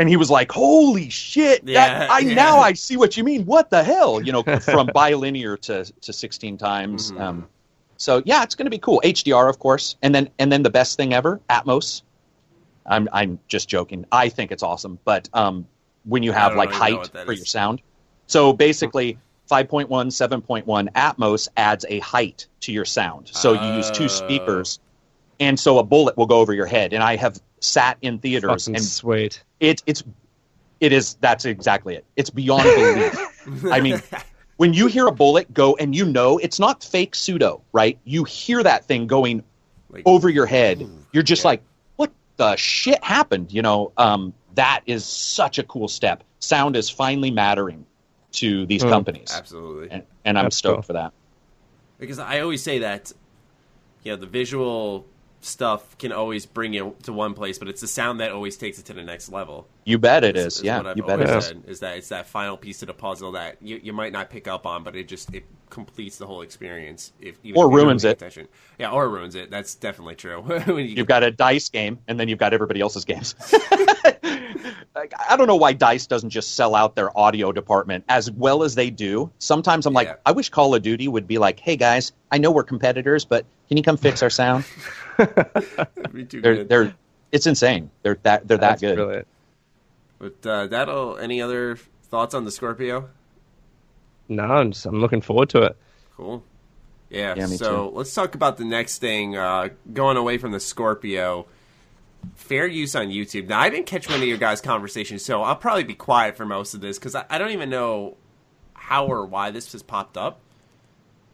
And 0.00 0.08
he 0.08 0.16
was 0.16 0.30
like, 0.30 0.52
"Holy 0.52 1.08
shit! 1.08 1.64
that- 1.66 1.72
Yeah, 1.72 2.08
I 2.10 2.20
yeah. 2.20 2.34
now 2.34 2.58
I 2.58 2.74
see 2.74 2.96
what 2.96 3.16
you 3.16 3.24
mean. 3.24 3.44
What 3.46 3.70
the 3.70 3.82
hell? 3.82 4.20
You 4.20 4.32
know, 4.32 4.42
from 4.60 4.90
bilinear 4.94 5.56
to 5.56 5.84
to 5.84 6.12
16 6.12 6.58
times. 6.58 7.10
Mm-hmm. 7.10 7.20
Um, 7.20 7.48
so 7.96 8.22
yeah, 8.24 8.42
it's 8.44 8.54
going 8.54 8.66
to 8.66 8.70
be 8.70 8.78
cool. 8.78 9.00
HDR, 9.04 9.48
of 9.50 9.58
course, 9.58 9.96
and 10.02 10.14
then 10.14 10.30
and 10.38 10.52
then 10.52 10.62
the 10.62 10.70
best 10.70 10.96
thing 10.96 11.14
ever, 11.14 11.40
Atmos. 11.50 12.02
I'm 12.88 13.08
I'm 13.12 13.38
just 13.48 13.68
joking. 13.68 14.06
I 14.10 14.28
think 14.28 14.50
it's 14.50 14.62
awesome, 14.62 14.98
but 15.04 15.28
um, 15.32 15.66
when 16.04 16.22
you 16.22 16.32
have 16.32 16.56
like 16.56 16.72
height 16.72 17.08
for 17.08 17.32
is. 17.32 17.38
your 17.38 17.46
sound, 17.46 17.82
so 18.26 18.52
basically 18.52 19.18
5.1, 19.50 19.88
7.1 19.88 20.92
Atmos 20.92 21.48
adds 21.56 21.84
a 21.88 21.98
height 22.00 22.46
to 22.60 22.72
your 22.72 22.84
sound. 22.84 23.28
So 23.32 23.52
you 23.54 23.76
use 23.76 23.90
two 23.90 24.08
speakers, 24.08 24.78
and 25.40 25.58
so 25.58 25.78
a 25.78 25.82
bullet 25.82 26.16
will 26.16 26.26
go 26.26 26.38
over 26.38 26.52
your 26.52 26.66
head. 26.66 26.92
And 26.92 27.02
I 27.02 27.16
have 27.16 27.40
sat 27.60 27.98
in 28.02 28.18
theaters 28.18 28.64
Fucking 28.64 28.76
and 28.76 28.84
sweet. 28.84 29.42
it, 29.60 29.82
it's 29.86 30.02
It 30.80 30.92
is. 30.92 31.14
That's 31.20 31.44
exactly 31.44 31.94
it. 31.96 32.04
It's 32.16 32.30
beyond 32.30 32.64
belief. 32.64 33.64
I 33.72 33.80
mean, 33.80 34.02
when 34.58 34.74
you 34.74 34.86
hear 34.86 35.06
a 35.06 35.12
bullet 35.12 35.52
go 35.52 35.76
and 35.76 35.94
you 35.94 36.04
know 36.04 36.38
it's 36.38 36.58
not 36.58 36.84
fake 36.84 37.14
pseudo, 37.14 37.62
right? 37.72 37.98
You 38.04 38.24
hear 38.24 38.62
that 38.62 38.84
thing 38.84 39.06
going 39.06 39.42
Like, 39.88 40.02
over 40.04 40.28
your 40.28 40.46
head. 40.46 40.86
You're 41.12 41.22
just 41.22 41.42
yeah. 41.44 41.48
like, 41.48 41.62
what 41.62 41.77
the 42.38 42.56
shit 42.56 43.04
happened? 43.04 43.52
You 43.52 43.60
know, 43.62 43.92
um, 43.98 44.32
that 44.54 44.80
is 44.86 45.04
such 45.04 45.58
a 45.58 45.62
cool 45.62 45.86
step. 45.88 46.24
Sound 46.40 46.74
is 46.76 46.88
finally 46.88 47.30
mattering 47.30 47.84
to 48.32 48.64
these 48.66 48.82
Mm. 48.84 48.90
companies, 48.90 49.30
absolutely. 49.36 49.90
and, 49.90 50.02
and 50.24 50.38
I'm 50.38 50.46
That's 50.46 50.56
stoked 50.56 50.76
cool. 50.76 50.82
for 50.82 50.92
that. 50.94 51.12
because 51.98 52.18
I 52.18 52.40
always 52.40 52.62
say 52.62 52.78
that 52.80 53.12
you 54.04 54.12
know 54.12 54.16
the 54.16 54.26
visual 54.26 55.04
stuff 55.40 55.96
can 55.98 56.12
always 56.12 56.46
bring 56.46 56.72
you 56.72 56.96
to 57.04 57.12
one 57.12 57.34
place, 57.34 57.58
but 57.58 57.68
it's 57.68 57.80
the 57.80 57.86
sound 57.86 58.20
that 58.20 58.32
always 58.32 58.56
takes 58.56 58.78
it 58.78 58.84
to 58.86 58.92
the 58.92 59.02
next 59.04 59.30
level. 59.30 59.68
You 59.84 59.98
bet 59.98 60.24
it 60.24 60.36
Is, 60.36 60.56
is. 60.58 60.62
Yeah, 60.64 60.78
what 60.78 60.86
I've 60.88 60.96
you 60.96 61.02
bet 61.02 61.20
it 61.20 61.30
is. 61.30 61.46
said 61.46 61.62
is 61.66 61.80
that 61.80 61.98
it's 61.98 62.08
that 62.08 62.26
final 62.26 62.56
piece 62.56 62.82
of 62.82 62.88
the 62.88 62.94
puzzle 62.94 63.32
that 63.32 63.56
you, 63.62 63.80
you 63.82 63.92
might 63.92 64.12
not 64.12 64.30
pick 64.30 64.48
up 64.48 64.66
on, 64.66 64.82
but 64.82 64.96
it 64.96 65.08
just 65.08 65.32
it 65.34 65.44
completes 65.70 66.18
the 66.18 66.26
whole 66.26 66.42
experience. 66.42 67.12
If 67.20 67.38
even 67.44 67.60
Or 67.60 67.66
if 67.68 67.74
ruins 67.74 68.04
it. 68.04 68.12
Attention. 68.18 68.48
Yeah, 68.78 68.90
or 68.90 69.08
ruins 69.08 69.34
it. 69.34 69.50
That's 69.50 69.74
definitely 69.74 70.16
true. 70.16 70.40
when 70.64 70.78
you 70.78 70.96
You've 70.96 71.06
got 71.06 71.22
a 71.22 71.30
dice 71.30 71.68
game, 71.68 72.00
and 72.08 72.18
then 72.18 72.28
you've 72.28 72.38
got 72.38 72.52
everybody 72.52 72.80
else's 72.80 73.04
games. 73.04 73.34
Like, 74.94 75.12
I 75.28 75.36
don't 75.36 75.46
know 75.46 75.56
why 75.56 75.72
Dice 75.72 76.06
doesn't 76.06 76.30
just 76.30 76.56
sell 76.56 76.74
out 76.74 76.94
their 76.96 77.16
audio 77.18 77.52
department 77.52 78.04
as 78.08 78.30
well 78.30 78.62
as 78.62 78.74
they 78.74 78.90
do. 78.90 79.30
Sometimes 79.38 79.86
I'm 79.86 79.94
like, 79.94 80.08
Yeah. 80.08 80.14
I 80.26 80.32
wish 80.32 80.48
Call 80.48 80.74
of 80.74 80.82
Duty 80.82 81.08
would 81.08 81.26
be 81.26 81.38
like, 81.38 81.60
hey 81.60 81.76
guys, 81.76 82.12
I 82.30 82.38
know 82.38 82.50
we're 82.50 82.64
competitors, 82.64 83.24
but 83.24 83.44
can 83.68 83.76
you 83.76 83.82
come 83.82 83.96
fix 83.96 84.22
our 84.22 84.30
sound? 84.30 84.64
That'd 85.16 86.12
be 86.12 86.24
too 86.24 86.40
they're 86.40 86.54
good. 86.56 86.68
they're 86.68 86.94
it's 87.30 87.46
insane. 87.46 87.90
They're 88.02 88.18
that 88.22 88.48
they're 88.48 88.56
that 88.58 88.80
good. 88.80 88.96
brilliant. 88.96 89.26
But 90.18 90.46
uh, 90.46 90.66
that'll. 90.68 91.18
Any 91.18 91.40
other 91.42 91.76
thoughts 92.04 92.34
on 92.34 92.44
the 92.44 92.50
Scorpio? 92.50 93.08
No, 94.28 94.42
I'm, 94.44 94.72
just, 94.72 94.84
I'm 94.86 95.00
looking 95.00 95.20
forward 95.20 95.48
to 95.50 95.62
it. 95.62 95.76
Cool. 96.16 96.42
Yeah. 97.10 97.34
Yeah, 97.36 97.46
me 97.46 97.56
so 97.56 97.90
let's 97.94 98.12
talk 98.14 98.34
about 98.34 98.56
the 98.58 98.64
next 98.64 98.98
thing. 98.98 99.36
Uh, 99.36 99.68
going 99.92 100.16
away 100.16 100.36
from 100.38 100.52
the 100.52 100.60
Scorpio, 100.60 101.46
fair 102.36 102.66
use 102.66 102.94
on 102.94 103.08
YouTube. 103.08 103.48
Now 103.48 103.60
I 103.60 103.68
didn't 103.70 103.86
catch 103.86 104.08
one 104.08 104.20
of 104.20 104.26
your 104.28 104.38
guys' 104.38 104.60
conversations, 104.60 105.24
so 105.24 105.42
I'll 105.42 105.56
probably 105.56 105.84
be 105.84 105.94
quiet 105.94 106.36
for 106.36 106.44
most 106.46 106.74
of 106.74 106.80
this 106.80 106.98
because 106.98 107.14
I, 107.14 107.24
I 107.30 107.38
don't 107.38 107.50
even 107.50 107.70
know 107.70 108.16
how 108.74 109.06
or 109.06 109.26
why 109.26 109.50
this 109.50 109.72
has 109.72 109.82
popped 109.82 110.16
up. 110.16 110.40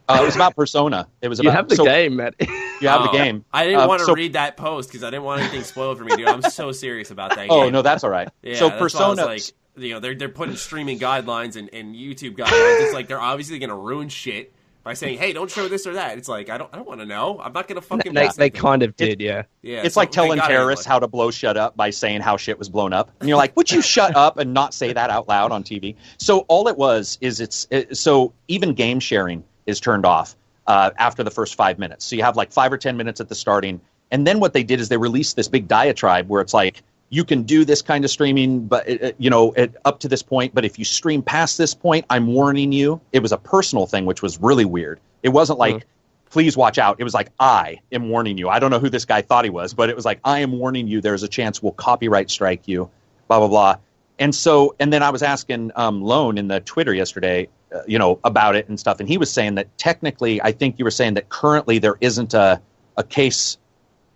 Uh, 0.07 0.19
it 0.21 0.25
was 0.25 0.35
about 0.35 0.55
Persona. 0.55 1.07
It 1.21 1.29
was 1.29 1.39
You 1.39 1.49
about 1.49 1.57
have 1.57 1.69
the 1.69 1.75
so 1.77 1.85
game, 1.85 2.17
Matt. 2.17 2.35
You 2.81 2.89
have 2.89 3.01
Oh, 3.01 3.05
the 3.05 3.11
game. 3.17 3.45
I 3.53 3.63
didn't 3.63 3.79
Uh, 3.79 3.87
want 3.87 3.99
to 4.01 4.05
so- 4.05 4.13
read 4.13 4.33
that 4.33 4.57
post 4.57 4.89
because 4.89 5.01
I 5.03 5.09
didn't 5.09 5.23
want 5.23 5.41
anything 5.41 5.63
spoiled 5.63 5.97
for 5.97 6.03
me, 6.03 6.13
dude. 6.17 6.27
I'm 6.27 6.41
so 6.41 6.73
serious 6.73 7.09
about 7.09 7.33
that. 7.37 7.47
Oh 7.49 7.63
game. 7.63 7.71
no, 7.71 7.81
that's 7.81 8.03
all 8.03 8.09
right. 8.09 8.27
Yeah, 8.43 8.55
so 8.55 8.67
that's 8.67 8.71
why 8.71 8.75
I 8.77 8.83
was 8.83 8.93
Persona, 9.17 9.25
like, 9.25 9.41
you 9.77 9.93
know, 9.93 9.99
they're 10.01 10.13
they're 10.13 10.27
putting 10.27 10.57
streaming 10.57 10.99
guidelines 10.99 11.55
and, 11.55 11.69
and 11.73 11.95
YouTube 11.95 12.35
guidelines. 12.35 12.81
It's 12.83 12.93
like 12.93 13.07
they're 13.07 13.21
obviously 13.21 13.59
going 13.59 13.69
to 13.69 13.75
ruin 13.75 14.09
shit 14.09 14.53
by 14.85 14.93
saying, 14.93 15.17
"Hey, 15.17 15.33
don't 15.33 15.49
show 15.51 15.67
this 15.67 15.85
or 15.85 15.93
that." 15.93 16.17
It's 16.17 16.29
like 16.29 16.49
I 16.49 16.57
don't 16.57 16.69
I 16.71 16.77
don't 16.77 16.87
want 16.87 17.01
to 17.01 17.05
know. 17.05 17.41
I'm 17.43 17.51
not 17.51 17.67
going 17.67 17.81
to 17.81 17.85
fucking. 17.85 18.13
they, 18.13 18.27
miss 18.27 18.35
they 18.35 18.51
kind 18.51 18.83
of 18.83 18.95
did, 18.95 19.19
yeah. 19.19 19.41
Yeah, 19.63 19.81
it's 19.83 19.95
so 19.95 20.01
like 20.01 20.11
telling 20.11 20.39
terrorists 20.39 20.85
look. 20.85 20.91
how 20.91 20.99
to 20.99 21.07
blow 21.07 21.31
shut 21.31 21.57
up 21.57 21.75
by 21.75 21.89
saying 21.89 22.21
how 22.21 22.37
shit 22.37 22.57
was 22.57 22.69
blown 22.69 22.93
up, 22.93 23.09
and 23.19 23.27
you're 23.27 23.37
like, 23.37 23.57
"Would 23.57 23.71
you 23.71 23.81
shut 23.95 24.15
up 24.15 24.37
and 24.37 24.53
not 24.53 24.73
say 24.73 24.93
that 24.93 25.09
out 25.09 25.27
loud 25.27 25.51
on 25.51 25.63
TV?" 25.63 25.95
So 26.19 26.39
all 26.47 26.69
it 26.69 26.77
was 26.77 27.17
is 27.19 27.41
it's 27.41 27.67
it, 27.71 27.97
so 27.97 28.31
even 28.47 28.73
game 28.75 29.01
sharing 29.01 29.43
is 29.65 29.79
turned 29.81 30.05
off 30.05 30.37
uh, 30.67 30.91
after 30.97 31.23
the 31.23 31.31
first 31.31 31.55
five 31.55 31.79
minutes. 31.79 32.05
So 32.05 32.15
you 32.15 32.21
have 32.21 32.37
like 32.37 32.53
five 32.53 32.71
or 32.71 32.77
ten 32.77 32.95
minutes 32.95 33.19
at 33.19 33.27
the 33.27 33.35
starting, 33.35 33.81
and 34.11 34.25
then 34.25 34.39
what 34.39 34.53
they 34.53 34.63
did 34.63 34.79
is 34.79 34.87
they 34.89 34.97
released 34.97 35.35
this 35.35 35.49
big 35.49 35.67
diatribe 35.67 36.29
where 36.29 36.41
it's 36.41 36.53
like. 36.53 36.83
You 37.09 37.23
can 37.23 37.43
do 37.43 37.65
this 37.65 37.81
kind 37.81 38.03
of 38.03 38.11
streaming, 38.11 38.67
but 38.67 38.89
uh, 38.89 39.11
you 39.17 39.29
know, 39.29 39.51
it, 39.53 39.75
up 39.85 39.99
to 39.99 40.07
this 40.07 40.23
point. 40.23 40.53
But 40.53 40.65
if 40.65 40.79
you 40.79 40.85
stream 40.85 41.21
past 41.21 41.57
this 41.57 41.73
point, 41.73 42.05
I'm 42.09 42.27
warning 42.27 42.71
you. 42.71 42.99
It 43.11 43.19
was 43.19 43.31
a 43.31 43.37
personal 43.37 43.85
thing, 43.85 44.05
which 44.05 44.21
was 44.21 44.41
really 44.41 44.65
weird. 44.65 44.99
It 45.23 45.29
wasn't 45.29 45.59
like, 45.59 45.85
please 46.29 46.57
watch 46.57 46.77
out. 46.77 46.97
It 46.99 47.03
was 47.03 47.13
like, 47.13 47.29
I 47.39 47.79
am 47.91 48.09
warning 48.09 48.37
you. 48.37 48.49
I 48.49 48.59
don't 48.59 48.71
know 48.71 48.79
who 48.79 48.89
this 48.89 49.05
guy 49.05 49.21
thought 49.21 49.45
he 49.45 49.49
was, 49.49 49.73
but 49.73 49.89
it 49.89 49.95
was 49.95 50.03
like, 50.03 50.19
I 50.23 50.39
am 50.39 50.51
warning 50.51 50.87
you. 50.87 50.99
There's 50.99 51.23
a 51.23 51.27
chance 51.27 51.63
we'll 51.63 51.71
copyright 51.71 52.29
strike 52.29 52.67
you, 52.67 52.89
blah, 53.27 53.39
blah, 53.39 53.47
blah. 53.47 53.77
And 54.19 54.33
so, 54.33 54.75
and 54.79 54.91
then 54.91 55.03
I 55.03 55.09
was 55.09 55.23
asking 55.23 55.71
um, 55.75 56.01
Lone 56.01 56.37
in 56.37 56.47
the 56.47 56.59
Twitter 56.61 56.93
yesterday, 56.93 57.47
uh, 57.73 57.81
you 57.87 57.99
know, 57.99 58.19
about 58.23 58.55
it 58.55 58.67
and 58.67 58.79
stuff. 58.79 58.99
And 58.99 59.07
he 59.07 59.17
was 59.17 59.31
saying 59.31 59.55
that 59.55 59.77
technically, 59.77 60.41
I 60.41 60.51
think 60.51 60.79
you 60.79 60.85
were 60.85 60.91
saying 60.91 61.15
that 61.15 61.29
currently 61.29 61.79
there 61.79 61.97
isn't 62.01 62.33
a, 62.33 62.61
a 62.97 63.03
case 63.03 63.57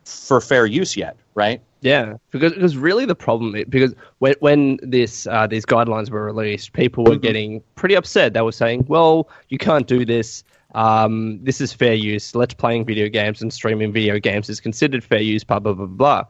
for 0.06 0.42
fair 0.42 0.66
use 0.66 0.98
yet, 0.98 1.18
right? 1.36 1.62
Yeah, 1.82 2.16
because 2.32 2.54
because 2.54 2.76
really 2.76 3.06
the 3.06 3.16
problem 3.16 3.56
is, 3.56 3.66
because 3.70 3.96
when 4.20 4.36
when 4.40 4.80
this 4.82 5.28
uh, 5.28 5.48
these 5.48 5.66
guidelines 5.66 6.10
were 6.10 6.26
released, 6.26 6.74
people 6.74 7.04
were 7.06 7.16
getting 7.16 7.64
pretty 7.76 7.96
upset. 7.96 8.34
They 8.34 8.42
were 8.42 8.52
saying, 8.52 8.86
"Well, 8.88 9.30
you 9.50 9.58
can't 9.58 9.88
do 9.88 10.04
this. 10.06 10.44
Um, 10.76 11.40
this 11.44 11.62
is 11.62 11.72
fair 11.74 11.94
use. 11.94 12.36
Let's 12.36 12.54
playing 12.54 12.86
video 12.86 13.08
games 13.10 13.42
and 13.42 13.52
streaming 13.54 13.94
video 13.94 14.20
games 14.20 14.50
is 14.50 14.60
considered 14.60 15.04
fair 15.04 15.22
use." 15.22 15.44
Blah 15.46 15.60
blah 15.60 15.74
blah 15.74 15.86
blah. 15.86 16.24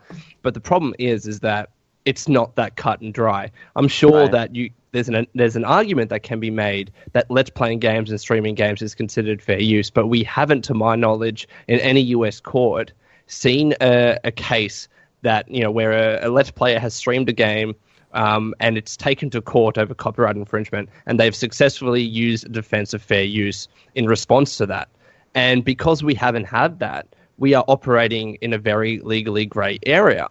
But 0.44 0.54
the 0.54 0.62
problem 0.62 0.94
is, 1.00 1.26
is 1.26 1.40
that 1.40 1.70
it's 2.06 2.28
not 2.28 2.56
that 2.56 2.76
cut 2.76 3.02
and 3.02 3.14
dry. 3.14 3.52
I'm 3.76 3.88
sure 3.88 4.22
Right. 4.22 4.32
that 4.32 4.56
you 4.56 4.70
there's 4.92 5.10
an 5.10 5.26
there's 5.34 5.56
an 5.56 5.66
argument 5.66 6.10
that 6.12 6.22
can 6.22 6.40
be 6.40 6.52
made 6.52 6.92
that 7.14 7.30
let's 7.30 7.50
playing 7.50 7.80
games 7.80 8.12
and 8.12 8.20
streaming 8.22 8.56
games 8.56 8.82
is 8.84 8.94
considered 8.94 9.42
fair 9.42 9.60
use, 9.60 9.90
but 9.90 10.08
we 10.08 10.24
haven't, 10.24 10.64
to 10.66 10.74
my 10.74 10.96
knowledge, 10.96 11.48
in 11.68 11.80
any 11.80 12.02
U.S. 12.02 12.40
court, 12.40 12.92
seen 13.28 13.74
a, 13.82 14.18
a 14.24 14.32
case 14.32 14.88
that 15.22 15.50
you 15.50 15.62
know 15.62 15.72
where 15.72 15.92
a, 15.92 16.28
a 16.28 16.30
let's 16.30 16.52
player 16.52 16.80
has 16.80 16.94
streamed 16.94 17.30
a 17.30 17.34
game 17.34 17.76
um, 18.14 18.54
and 18.60 18.78
it's 18.78 18.98
taken 18.98 19.30
to 19.32 19.42
court 19.42 19.78
over 19.78 19.94
copyright 19.94 20.36
infringement, 20.36 20.90
and 21.06 21.20
they've 21.20 21.36
successfully 21.36 22.02
used 22.02 22.46
a 22.46 22.50
defense 22.50 22.94
of 22.94 23.02
fair 23.02 23.24
use 23.24 23.68
in 23.96 24.06
response 24.06 24.58
to 24.58 24.66
that. 24.66 24.90
And 25.36 25.64
because 25.64 26.04
we 26.04 26.16
haven't 26.16 26.46
had 26.46 26.80
that, 26.80 27.08
we 27.38 27.54
are 27.54 27.64
operating 27.68 28.36
in 28.42 28.54
a 28.54 28.58
very 28.58 29.00
legally 29.00 29.46
grey 29.46 29.80
area 29.86 30.28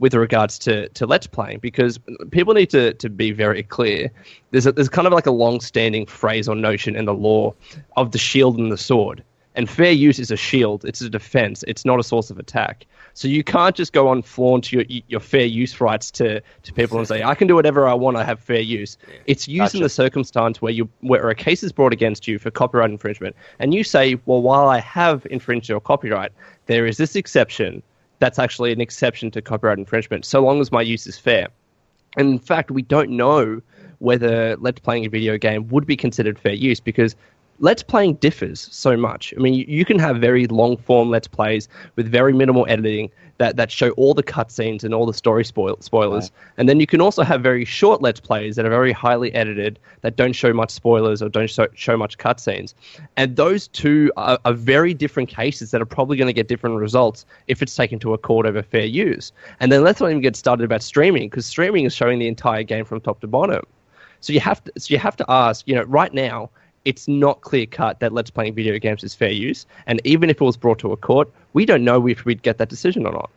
with 0.00 0.14
regards 0.14 0.58
to, 0.58 0.88
to 0.90 1.06
let's 1.06 1.26
playing 1.26 1.58
because 1.58 1.98
people 2.30 2.54
need 2.54 2.70
to, 2.70 2.94
to 2.94 3.08
be 3.10 3.32
very 3.32 3.62
clear. 3.62 4.10
There's 4.50 4.66
a, 4.66 4.72
there's 4.72 4.88
kind 4.88 5.06
of 5.06 5.12
like 5.12 5.26
a 5.26 5.30
long 5.30 5.60
standing 5.60 6.06
phrase 6.06 6.48
or 6.48 6.54
notion 6.56 6.96
in 6.96 7.04
the 7.04 7.14
law 7.14 7.54
of 7.96 8.12
the 8.12 8.18
shield 8.18 8.58
and 8.58 8.72
the 8.72 8.78
sword. 8.78 9.22
And 9.56 9.68
fair 9.68 9.90
use 9.90 10.20
is 10.20 10.30
a 10.30 10.36
shield, 10.36 10.84
it's 10.84 11.00
a 11.00 11.10
defense, 11.10 11.64
it's 11.66 11.84
not 11.84 11.98
a 11.98 12.04
source 12.04 12.30
of 12.30 12.38
attack. 12.38 12.86
So 13.14 13.26
you 13.26 13.42
can't 13.42 13.74
just 13.74 13.92
go 13.92 14.06
on 14.06 14.22
flaunt 14.22 14.72
your 14.72 14.84
your 15.08 15.18
fair 15.18 15.44
use 15.44 15.80
rights 15.80 16.10
to, 16.12 16.40
to 16.62 16.72
people 16.72 16.98
and 16.98 17.08
say, 17.08 17.24
I 17.24 17.34
can 17.34 17.48
do 17.48 17.56
whatever 17.56 17.88
I 17.88 17.94
want, 17.94 18.16
I 18.16 18.24
have 18.24 18.38
fair 18.38 18.60
use. 18.60 18.96
It's 19.26 19.48
using 19.48 19.80
Gotcha. 19.80 19.82
the 19.82 19.88
circumstance 19.88 20.62
where 20.62 20.72
you 20.72 20.88
where 21.00 21.28
a 21.28 21.34
case 21.34 21.64
is 21.64 21.72
brought 21.72 21.92
against 21.92 22.28
you 22.28 22.38
for 22.38 22.50
copyright 22.52 22.90
infringement, 22.90 23.34
and 23.58 23.74
you 23.74 23.82
say, 23.82 24.20
Well, 24.26 24.40
while 24.40 24.68
I 24.68 24.78
have 24.78 25.26
infringed 25.30 25.68
your 25.68 25.80
copyright, 25.80 26.30
there 26.66 26.86
is 26.86 26.96
this 26.96 27.16
exception 27.16 27.82
that's 28.20 28.38
actually 28.38 28.70
an 28.70 28.80
exception 28.80 29.30
to 29.32 29.42
copyright 29.42 29.78
infringement, 29.78 30.24
so 30.24 30.40
long 30.44 30.60
as 30.60 30.70
my 30.70 30.82
use 30.82 31.06
is 31.08 31.18
fair. 31.18 31.48
And 32.16 32.28
in 32.28 32.38
fact, 32.38 32.70
we 32.70 32.82
don't 32.82 33.10
know 33.10 33.60
whether 33.98 34.56
let's 34.56 34.80
playing 34.80 35.06
a 35.06 35.08
video 35.08 35.36
game 35.36 35.68
would 35.68 35.86
be 35.86 35.96
considered 35.96 36.38
fair 36.38 36.54
use 36.54 36.80
because 36.80 37.16
let's 37.60 37.82
playing 37.82 38.14
differs 38.14 38.68
so 38.72 38.96
much. 38.96 39.32
I 39.36 39.40
mean, 39.40 39.54
you, 39.54 39.64
you 39.68 39.84
can 39.84 39.98
have 39.98 40.16
very 40.16 40.46
long 40.46 40.76
form 40.78 41.10
let's 41.10 41.28
plays 41.28 41.68
with 41.96 42.10
very 42.10 42.32
minimal 42.32 42.66
editing 42.68 43.10
that, 43.36 43.56
that 43.56 43.70
show 43.70 43.90
all 43.92 44.12
the 44.12 44.22
cutscenes 44.22 44.82
and 44.84 44.92
all 44.92 45.06
the 45.06 45.14
story 45.14 45.44
spoil, 45.44 45.76
spoilers. 45.80 46.30
And 46.58 46.68
then 46.68 46.78
you 46.78 46.86
can 46.86 47.00
also 47.00 47.22
have 47.22 47.42
very 47.42 47.64
short 47.64 48.02
let's 48.02 48.20
plays 48.20 48.56
that 48.56 48.66
are 48.66 48.70
very 48.70 48.92
highly 48.92 49.32
edited 49.34 49.78
that 50.02 50.16
don't 50.16 50.34
show 50.34 50.52
much 50.52 50.70
spoilers 50.70 51.22
or 51.22 51.28
don't 51.28 51.48
show, 51.48 51.66
show 51.74 51.96
much 51.96 52.18
cutscenes. 52.18 52.74
And 53.16 53.36
those 53.36 53.68
two 53.68 54.10
are, 54.16 54.38
are 54.44 54.52
very 54.52 54.92
different 54.92 55.28
cases 55.28 55.70
that 55.70 55.80
are 55.80 55.86
probably 55.86 56.16
going 56.18 56.26
to 56.26 56.34
get 56.34 56.48
different 56.48 56.76
results 56.76 57.24
if 57.46 57.62
it's 57.62 57.74
taken 57.74 57.98
to 58.00 58.12
a 58.12 58.18
court 58.18 58.46
over 58.46 58.62
fair 58.62 58.84
use. 58.84 59.32
And 59.60 59.70
then 59.70 59.84
let's 59.84 60.00
not 60.00 60.10
even 60.10 60.22
get 60.22 60.36
started 60.36 60.64
about 60.64 60.82
streaming 60.82 61.28
because 61.28 61.46
streaming 61.46 61.84
is 61.84 61.94
showing 61.94 62.18
the 62.18 62.28
entire 62.28 62.62
game 62.62 62.84
from 62.84 63.00
top 63.00 63.20
to 63.20 63.26
bottom. 63.26 63.64
So 64.20 64.34
you 64.34 64.40
have 64.40 64.62
to 64.64 64.72
so 64.78 64.92
you 64.92 64.98
have 64.98 65.16
to 65.16 65.24
ask, 65.28 65.66
you 65.66 65.74
know, 65.74 65.84
right 65.84 66.12
now 66.12 66.50
it's 66.84 67.06
not 67.08 67.40
clear 67.42 67.66
cut 67.66 68.00
that 68.00 68.12
let's 68.12 68.30
playing 68.30 68.54
video 68.54 68.78
games 68.78 69.04
is 69.04 69.14
fair 69.14 69.30
use, 69.30 69.66
and 69.86 70.00
even 70.04 70.30
if 70.30 70.40
it 70.40 70.44
was 70.44 70.56
brought 70.56 70.78
to 70.80 70.92
a 70.92 70.96
court, 70.96 71.30
we 71.52 71.66
don't 71.66 71.84
know 71.84 72.06
if 72.06 72.24
we'd 72.24 72.42
get 72.42 72.58
that 72.58 72.68
decision 72.68 73.06
or 73.06 73.12
not. 73.12 73.30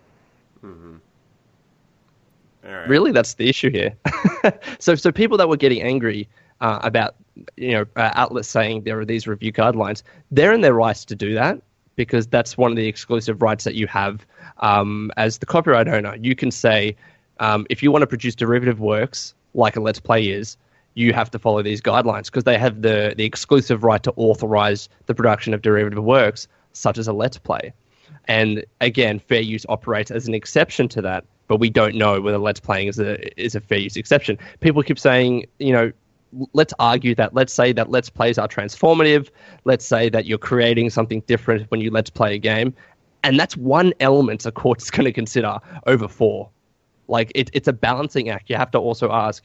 All 2.66 2.72
right. 2.72 2.88
Really, 2.88 3.12
that's 3.12 3.34
the 3.34 3.50
issue 3.50 3.70
here. 3.70 3.94
so, 4.80 4.96
so 4.96 5.12
people 5.12 5.38
that 5.38 5.50
were 5.50 5.58
getting 5.58 5.82
angry 5.82 6.28
uh, 6.62 6.80
about 6.82 7.16
you 7.58 7.72
know 7.72 7.86
uh, 7.96 8.12
outlets 8.14 8.48
saying 8.48 8.84
there 8.84 9.00
are 9.00 9.06
these 9.06 9.28
review 9.28 9.52
guidelines, 9.52 10.04
they're 10.32 10.54
in 10.54 10.62
their 10.62 10.74
rights 10.74 11.04
to 11.06 11.16
do 11.16 11.34
that 11.34 11.62
because 11.96 12.26
that's 12.26 12.58
one 12.58 12.72
of 12.72 12.78
the 12.78 12.88
exclusive 12.88 13.41
rights 13.41 13.66
that 13.66 13.76
you 13.76 13.86
have 13.88 14.26
um, 14.60 15.12
as 15.18 15.39
the 15.39 15.46
copyright 15.46 15.88
owner. 15.88 16.16
You 16.16 16.36
can 16.36 16.52
say 16.52 16.96
um, 17.39 17.68
if 17.70 17.84
you 17.84 17.91
want 17.91 18.02
to 18.02 18.08
produce 18.08 18.36
derivative 18.36 18.80
works 18.80 19.34
like 19.54 19.76
a 19.76 19.82
Let's 19.82 20.00
Play 20.00 20.30
is, 20.30 20.58
you 20.96 21.14
have 21.14 21.32
to 21.32 21.39
follow 21.39 21.62
these 21.64 21.82
guidelines 21.82 22.26
because 22.26 22.44
they 22.44 22.58
have 22.58 22.82
the 22.82 23.14
the 23.18 23.26
exclusive 23.26 23.84
right 23.84 24.04
to 24.04 24.14
authorize 24.16 24.89
the 25.08 25.16
production 25.16 25.54
of 25.54 25.62
derivative 25.62 26.04
works 26.04 26.48
such 26.74 26.98
as 26.98 27.08
a 27.08 27.14
Let's 27.14 27.38
Play. 27.38 27.74
And 28.26 28.64
again, 28.82 29.20
fair 29.20 29.41
use 29.41 29.66
operates 29.70 30.12
as 30.12 30.28
an 30.28 30.34
exception 30.34 30.88
to 30.89 31.02
that 31.02 31.26
but 31.48 31.60
we 31.60 31.70
don't 31.70 31.96
know 31.96 32.22
whether 32.22 32.38
let's 32.38 32.60
playing 32.60 32.88
is 32.88 33.00
a 33.00 33.41
is 33.41 33.56
a 33.56 33.62
fair 33.62 33.80
use 33.80 33.96
exception. 33.96 34.38
People 34.60 34.84
keep 34.84 35.00
saying, 35.00 35.46
you 35.60 35.72
know, 35.72 35.91
let's 36.54 36.74
argue 36.80 37.16
that 37.16 37.34
let's 37.34 37.54
say 37.54 37.74
that 37.74 37.89
let's 37.89 38.10
plays 38.10 38.38
are 38.38 38.48
transformative. 38.48 39.30
Let's 39.66 39.86
say 39.86 40.10
that 40.10 40.26
you're 40.26 40.38
creating 40.38 40.89
something 40.89 41.22
different 41.28 41.70
when 41.70 41.82
you 41.82 41.91
let's 41.91 42.10
play 42.10 42.36
a 42.36 42.39
game, 42.39 42.74
and 43.24 43.39
that's 43.39 43.58
one 43.58 43.94
element 44.00 44.46
a 44.46 44.52
court 44.52 44.82
is 44.82 44.89
going 44.96 45.06
to 45.06 45.14
consider 45.14 45.60
over 45.86 46.08
four. 46.08 46.50
Like 47.08 47.32
it, 47.36 47.50
it's 47.54 47.68
a 47.68 47.74
balancing 47.74 48.30
act. 48.30 48.50
You 48.50 48.56
have 48.56 48.72
to 48.72 48.80
also 48.80 49.12
ask. 49.12 49.44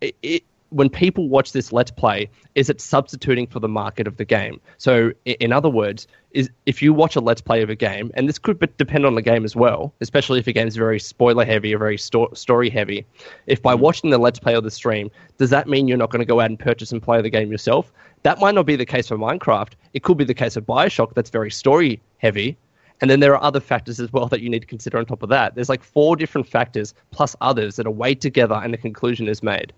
It, 0.00 0.44
when 0.74 0.90
people 0.90 1.28
watch 1.28 1.52
this 1.52 1.72
let's 1.72 1.92
play, 1.92 2.28
is 2.56 2.68
it 2.68 2.80
substituting 2.80 3.46
for 3.46 3.60
the 3.60 3.68
market 3.68 4.08
of 4.08 4.16
the 4.16 4.24
game? 4.24 4.60
So, 4.76 5.12
in 5.24 5.52
other 5.52 5.68
words, 5.68 6.08
is 6.32 6.50
if 6.66 6.82
you 6.82 6.92
watch 6.92 7.14
a 7.14 7.20
let's 7.20 7.40
play 7.40 7.62
of 7.62 7.70
a 7.70 7.76
game, 7.76 8.10
and 8.14 8.28
this 8.28 8.40
could 8.40 8.58
depend 8.76 9.06
on 9.06 9.14
the 9.14 9.22
game 9.22 9.44
as 9.44 9.54
well, 9.54 9.94
especially 10.00 10.40
if 10.40 10.48
a 10.48 10.52
game 10.52 10.66
is 10.66 10.74
very 10.74 10.98
spoiler 10.98 11.44
heavy 11.44 11.72
or 11.72 11.78
very 11.78 11.96
sto- 11.96 12.34
story 12.34 12.68
heavy. 12.68 13.06
If 13.46 13.62
by 13.62 13.72
watching 13.72 14.10
the 14.10 14.18
let's 14.18 14.40
play 14.40 14.56
or 14.56 14.60
the 14.60 14.70
stream, 14.70 15.12
does 15.38 15.50
that 15.50 15.68
mean 15.68 15.86
you're 15.86 15.96
not 15.96 16.10
going 16.10 16.22
to 16.22 16.26
go 16.26 16.40
out 16.40 16.50
and 16.50 16.58
purchase 16.58 16.90
and 16.90 17.00
play 17.00 17.22
the 17.22 17.30
game 17.30 17.52
yourself? 17.52 17.92
That 18.24 18.40
might 18.40 18.56
not 18.56 18.66
be 18.66 18.74
the 18.74 18.84
case 18.84 19.06
for 19.06 19.16
Minecraft. 19.16 19.74
It 19.92 20.02
could 20.02 20.18
be 20.18 20.24
the 20.24 20.34
case 20.34 20.56
of 20.56 20.66
Bioshock, 20.66 21.14
that's 21.14 21.30
very 21.30 21.52
story 21.52 22.02
heavy. 22.18 22.56
And 23.00 23.08
then 23.08 23.20
there 23.20 23.34
are 23.34 23.42
other 23.42 23.60
factors 23.60 24.00
as 24.00 24.12
well 24.12 24.26
that 24.26 24.40
you 24.40 24.48
need 24.48 24.60
to 24.60 24.66
consider 24.66 24.98
on 24.98 25.06
top 25.06 25.22
of 25.22 25.28
that. 25.28 25.54
There's 25.54 25.68
like 25.68 25.84
four 25.84 26.16
different 26.16 26.48
factors 26.48 26.94
plus 27.12 27.36
others 27.40 27.76
that 27.76 27.86
are 27.86 27.92
weighed 27.92 28.20
together 28.20 28.54
and 28.54 28.74
a 28.74 28.76
conclusion 28.76 29.28
is 29.28 29.42
made. 29.42 29.72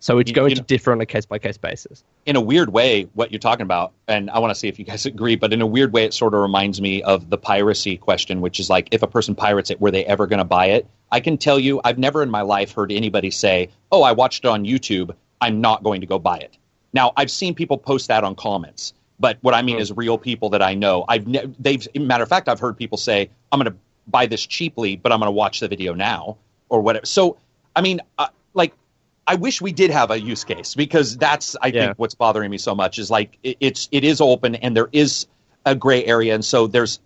So 0.00 0.18
it's 0.18 0.30
going 0.32 0.50
you 0.50 0.56
know, 0.56 0.60
to 0.62 0.66
differ 0.66 0.92
on 0.92 1.00
a 1.00 1.06
case 1.06 1.26
by 1.26 1.38
case 1.38 1.56
basis. 1.56 2.04
In 2.26 2.36
a 2.36 2.40
weird 2.40 2.72
way, 2.72 3.04
what 3.14 3.30
you're 3.32 3.38
talking 3.38 3.62
about, 3.62 3.92
and 4.08 4.30
I 4.30 4.38
want 4.38 4.50
to 4.50 4.54
see 4.54 4.68
if 4.68 4.78
you 4.78 4.84
guys 4.84 5.06
agree, 5.06 5.36
but 5.36 5.52
in 5.52 5.60
a 5.60 5.66
weird 5.66 5.92
way, 5.92 6.04
it 6.04 6.14
sort 6.14 6.34
of 6.34 6.40
reminds 6.40 6.80
me 6.80 7.02
of 7.02 7.30
the 7.30 7.38
piracy 7.38 7.96
question, 7.96 8.40
which 8.40 8.60
is 8.60 8.70
like 8.70 8.88
if 8.92 9.02
a 9.02 9.06
person 9.06 9.34
pirates 9.34 9.70
it, 9.70 9.80
were 9.80 9.90
they 9.90 10.04
ever 10.04 10.26
going 10.26 10.38
to 10.38 10.44
buy 10.44 10.66
it? 10.66 10.86
I 11.10 11.20
can 11.20 11.38
tell 11.38 11.58
you, 11.58 11.80
I've 11.84 11.98
never 11.98 12.22
in 12.22 12.30
my 12.30 12.42
life 12.42 12.72
heard 12.72 12.90
anybody 12.92 13.30
say, 13.30 13.70
"Oh, 13.92 14.02
I 14.02 14.12
watched 14.12 14.44
it 14.44 14.48
on 14.48 14.64
YouTube. 14.64 15.14
I'm 15.40 15.60
not 15.60 15.82
going 15.82 16.00
to 16.00 16.06
go 16.06 16.18
buy 16.18 16.38
it." 16.38 16.56
Now, 16.92 17.12
I've 17.16 17.30
seen 17.30 17.54
people 17.54 17.78
post 17.78 18.08
that 18.08 18.24
on 18.24 18.34
comments, 18.34 18.92
but 19.20 19.38
what 19.40 19.54
I 19.54 19.62
mean 19.62 19.76
mm-hmm. 19.76 19.82
is 19.82 19.92
real 19.92 20.18
people 20.18 20.50
that 20.50 20.62
I 20.62 20.74
know. 20.74 21.04
I've 21.08 21.26
ne- 21.26 21.54
they've 21.58 21.86
matter 21.94 22.24
of 22.24 22.28
fact, 22.28 22.48
I've 22.48 22.60
heard 22.60 22.76
people 22.76 22.98
say, 22.98 23.30
"I'm 23.52 23.60
going 23.60 23.72
to 23.72 23.78
buy 24.08 24.26
this 24.26 24.44
cheaply, 24.44 24.96
but 24.96 25.12
I'm 25.12 25.20
going 25.20 25.28
to 25.28 25.32
watch 25.32 25.60
the 25.60 25.68
video 25.68 25.94
now," 25.94 26.38
or 26.68 26.80
whatever. 26.80 27.06
So, 27.06 27.36
I 27.74 27.82
mean, 27.82 28.00
uh, 28.18 28.28
like 28.54 28.72
I 29.26 29.34
wish 29.34 29.60
we 29.60 29.72
did 29.72 29.90
have 29.90 30.10
a 30.10 30.20
use 30.20 30.44
case 30.44 30.74
because 30.74 31.16
that's 31.16 31.56
I 31.60 31.68
yeah. 31.68 31.86
think 31.86 31.98
what's 31.98 32.14
bothering 32.14 32.50
me 32.50 32.58
so 32.58 32.74
much 32.74 32.98
is 32.98 33.10
like 33.10 33.38
it, 33.42 33.56
it's 33.60 33.88
it 33.90 34.04
is 34.04 34.20
open 34.20 34.54
and 34.56 34.76
there 34.76 34.88
is 34.92 35.26
a 35.64 35.74
gray 35.74 36.04
area 36.04 36.34
and 36.34 36.44
so 36.44 36.66
there's 36.66 37.00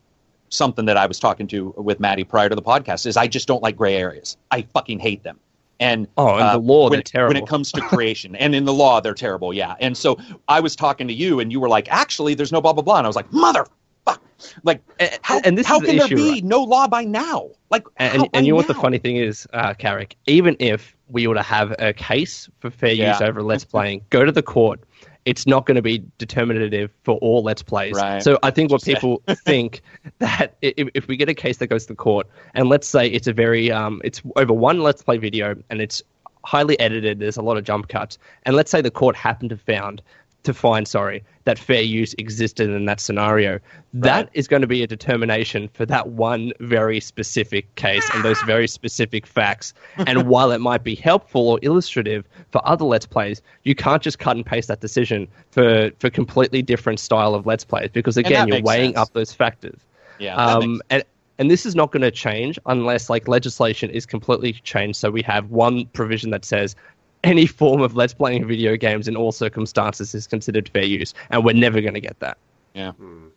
something 0.50 0.84
that 0.86 0.96
I 0.96 1.06
was 1.06 1.18
talking 1.18 1.46
to 1.48 1.74
with 1.76 2.00
Maddie 2.00 2.24
prior 2.24 2.48
to 2.48 2.54
the 2.54 2.62
podcast 2.62 3.06
is 3.06 3.16
I 3.16 3.26
just 3.26 3.48
don't 3.48 3.62
like 3.62 3.76
gray 3.76 3.96
areas. 3.96 4.36
I 4.50 4.62
fucking 4.62 4.98
hate 4.98 5.22
them. 5.22 5.38
And 5.78 6.08
oh, 6.18 6.36
in 6.36 6.42
uh, 6.42 6.52
the 6.52 6.58
law, 6.58 6.84
when, 6.84 6.92
they're 6.92 7.02
terrible. 7.02 7.34
When 7.34 7.42
it 7.42 7.48
comes 7.48 7.72
to 7.72 7.80
creation, 7.88 8.36
and 8.36 8.54
in 8.54 8.66
the 8.66 8.72
law, 8.74 9.00
they're 9.00 9.14
terrible. 9.14 9.54
Yeah. 9.54 9.76
And 9.80 9.96
so 9.96 10.18
I 10.46 10.60
was 10.60 10.76
talking 10.76 11.08
to 11.08 11.14
you, 11.14 11.40
and 11.40 11.50
you 11.50 11.58
were 11.58 11.70
like, 11.70 11.90
"Actually, 11.90 12.34
there's 12.34 12.52
no 12.52 12.60
blah 12.60 12.74
blah 12.74 12.82
blah," 12.82 12.98
and 12.98 13.06
I 13.06 13.08
was 13.08 13.16
like, 13.16 13.32
"Mother 13.32 13.64
fuck!" 14.12 14.22
Like, 14.62 14.82
how, 15.22 15.40
and 15.40 15.56
this 15.56 15.66
how 15.66 15.80
can 15.80 15.96
the 15.96 16.06
there 16.06 16.16
be 16.16 16.30
right? 16.30 16.44
no 16.44 16.62
law 16.62 16.88
by 16.88 17.04
now? 17.04 17.50
Like, 17.70 17.84
and, 17.96 18.22
and, 18.22 18.30
and 18.32 18.46
you 18.46 18.52
know 18.52 18.56
what 18.56 18.66
the 18.66 18.74
funny 18.74 18.98
thing 18.98 19.16
is, 19.16 19.46
uh, 19.52 19.74
Carrick? 19.74 20.16
Even 20.26 20.56
if 20.58 20.96
we 21.08 21.26
were 21.26 21.34
to 21.34 21.42
have 21.42 21.74
a 21.78 21.92
case 21.92 22.48
for 22.60 22.70
fair 22.70 22.92
yeah. 22.92 23.12
use 23.12 23.20
over 23.20 23.42
Let's 23.42 23.64
Playing, 23.64 24.04
go 24.10 24.24
to 24.24 24.32
the 24.32 24.42
court. 24.42 24.80
It's 25.26 25.46
not 25.46 25.66
going 25.66 25.76
to 25.76 25.82
be 25.82 26.02
determinative 26.16 26.90
for 27.04 27.16
all 27.18 27.42
Let's 27.42 27.62
Plays. 27.62 27.94
Right. 27.94 28.22
So 28.22 28.38
I 28.42 28.50
think 28.50 28.72
what 28.72 28.82
people 28.82 29.22
think 29.44 29.82
that 30.18 30.56
if, 30.62 30.88
if, 30.94 31.08
we 31.08 31.16
get 31.16 31.28
a 31.28 31.34
case 31.34 31.58
that 31.58 31.66
goes 31.66 31.84
to 31.84 31.92
the 31.92 31.96
court, 31.96 32.26
and 32.54 32.68
let's 32.68 32.88
say 32.88 33.06
it's 33.06 33.26
a 33.26 33.32
very 33.32 33.70
um, 33.70 34.00
it's 34.02 34.22
over 34.36 34.54
one 34.54 34.80
Let's 34.80 35.02
Play 35.02 35.18
video, 35.18 35.56
and 35.68 35.80
it's 35.80 36.02
highly 36.44 36.78
edited. 36.80 37.18
There's 37.18 37.36
a 37.36 37.42
lot 37.42 37.58
of 37.58 37.64
jump 37.64 37.88
cuts, 37.88 38.18
and 38.44 38.56
let's 38.56 38.70
say 38.70 38.80
the 38.80 38.90
court 38.90 39.14
happened 39.14 39.50
to 39.50 39.58
found 39.58 40.00
to 40.42 40.54
find, 40.54 40.88
sorry, 40.88 41.22
that 41.44 41.58
fair 41.58 41.82
use 41.82 42.14
existed 42.18 42.70
in 42.70 42.84
that 42.86 43.00
scenario. 43.00 43.52
Right. 43.52 43.62
That 43.92 44.30
is 44.32 44.48
going 44.48 44.62
to 44.62 44.66
be 44.66 44.82
a 44.82 44.86
determination 44.86 45.68
for 45.74 45.84
that 45.86 46.08
one 46.08 46.52
very 46.60 47.00
specific 47.00 47.74
case 47.74 48.08
and 48.14 48.24
those 48.24 48.40
very 48.42 48.68
specific 48.68 49.26
facts. 49.26 49.74
and 50.06 50.28
while 50.28 50.50
it 50.52 50.60
might 50.60 50.82
be 50.82 50.94
helpful 50.94 51.48
or 51.48 51.58
illustrative 51.62 52.24
for 52.52 52.66
other 52.66 52.84
Let's 52.84 53.06
Plays, 53.06 53.42
you 53.64 53.74
can't 53.74 54.02
just 54.02 54.18
cut 54.18 54.36
and 54.36 54.46
paste 54.46 54.68
that 54.68 54.80
decision 54.80 55.28
for, 55.50 55.90
for 55.98 56.10
completely 56.10 56.62
different 56.62 57.00
style 57.00 57.34
of 57.34 57.46
Let's 57.46 57.64
Plays 57.64 57.90
because, 57.92 58.16
again, 58.16 58.48
you're 58.48 58.62
weighing 58.62 58.94
sense. 58.94 58.98
up 58.98 59.12
those 59.12 59.32
factors. 59.32 59.78
Yeah. 60.18 60.36
Um, 60.36 60.80
and, 60.90 61.04
and 61.38 61.50
this 61.50 61.64
is 61.64 61.74
not 61.74 61.90
going 61.90 62.02
to 62.02 62.10
change 62.10 62.58
unless 62.66 63.08
like 63.08 63.26
legislation 63.26 63.88
is 63.90 64.04
completely 64.04 64.52
changed 64.52 64.98
so 64.98 65.10
we 65.10 65.22
have 65.22 65.50
one 65.50 65.86
provision 65.86 66.30
that 66.30 66.44
says 66.44 66.76
any 67.24 67.46
form 67.46 67.80
of 67.80 67.94
let's 67.94 68.14
playing 68.14 68.46
video 68.46 68.76
games 68.76 69.08
in 69.08 69.16
all 69.16 69.32
circumstances 69.32 70.14
is 70.14 70.26
considered 70.26 70.68
fair 70.68 70.84
use, 70.84 71.14
and 71.30 71.44
we're 71.44 71.54
never 71.54 71.80
going 71.80 71.94
to 71.94 72.00
get 72.00 72.18
that. 72.20 72.38
Yeah. 72.74 72.92
Hmm. 72.92 73.28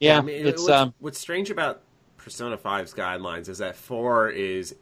Yeah, 0.00 0.14
yeah 0.14 0.18
I 0.18 0.20
mean, 0.22 0.46
it's 0.46 0.62
what's, 0.62 0.72
um, 0.72 0.94
what's 1.00 1.18
strange 1.18 1.50
about 1.50 1.82
Persona 2.16 2.56
5's 2.56 2.94
guidelines 2.94 3.48
is 3.48 3.58
that 3.58 3.76
four 3.76 4.28
is 4.28 4.74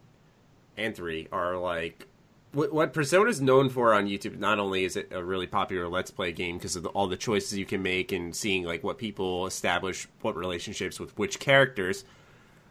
and 0.77 0.95
three 0.95 1.29
are 1.31 1.57
like 1.57 2.07
what, 2.53 2.73
what 2.73 2.93
Persona 2.93 3.31
is 3.31 3.41
known 3.41 3.69
for 3.69 3.95
on 3.95 4.07
YouTube. 4.07 4.39
Not 4.39 4.59
only 4.59 4.85
is 4.85 4.97
it 4.97 5.09
a 5.13 5.23
really 5.23 5.47
popular 5.47 5.89
Let's 5.89 6.11
Play 6.11 6.33
game 6.33 6.59
because 6.59 6.77
of 6.77 6.83
the, 6.83 6.89
all 6.91 7.07
the 7.07 7.17
choices 7.17 7.57
you 7.57 7.65
can 7.65 7.83
make 7.83 8.13
and 8.13 8.35
seeing 8.35 8.65
like 8.65 8.83
what 8.83 8.99
people 8.99 9.47
establish, 9.47 10.09
what 10.23 10.37
relationships 10.37 10.99
with 10.99 11.17
which 11.19 11.39
characters, 11.39 12.05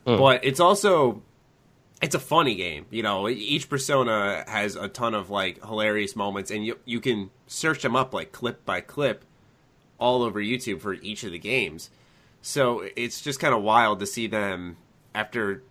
mm. 0.06 0.18
but 0.18 0.44
it's 0.44 0.60
also 0.60 1.22
it's 2.02 2.16
a 2.16 2.20
funny 2.20 2.56
game. 2.56 2.86
You 2.90 3.04
know, 3.04 3.28
each 3.28 3.70
persona 3.70 4.44
has 4.48 4.76
a 4.76 4.88
ton 4.88 5.14
of 5.14 5.30
like 5.30 5.64
hilarious 5.66 6.16
moments, 6.16 6.52
and 6.52 6.66
you 6.66 6.80
you 6.86 7.00
can 7.00 7.30
search 7.48 7.82
them 7.82 7.96
up 7.96 8.14
like 8.14 8.32
clip 8.32 8.66
by 8.66 8.82
clip 8.82 9.26
all 10.00 10.24
over 10.24 10.40
YouTube 10.40 10.82
for 10.82 10.94
each 10.94 11.24
of 11.24 11.32
the 11.32 11.40
games. 11.40 11.90
So 12.42 12.88
it's 12.96 13.22
just 13.22 13.40
kind 13.40 13.54
of 13.54 13.62
wild 13.62 14.00
to 14.00 14.06
see 14.06 14.28
them 14.28 14.78
after 15.14 15.64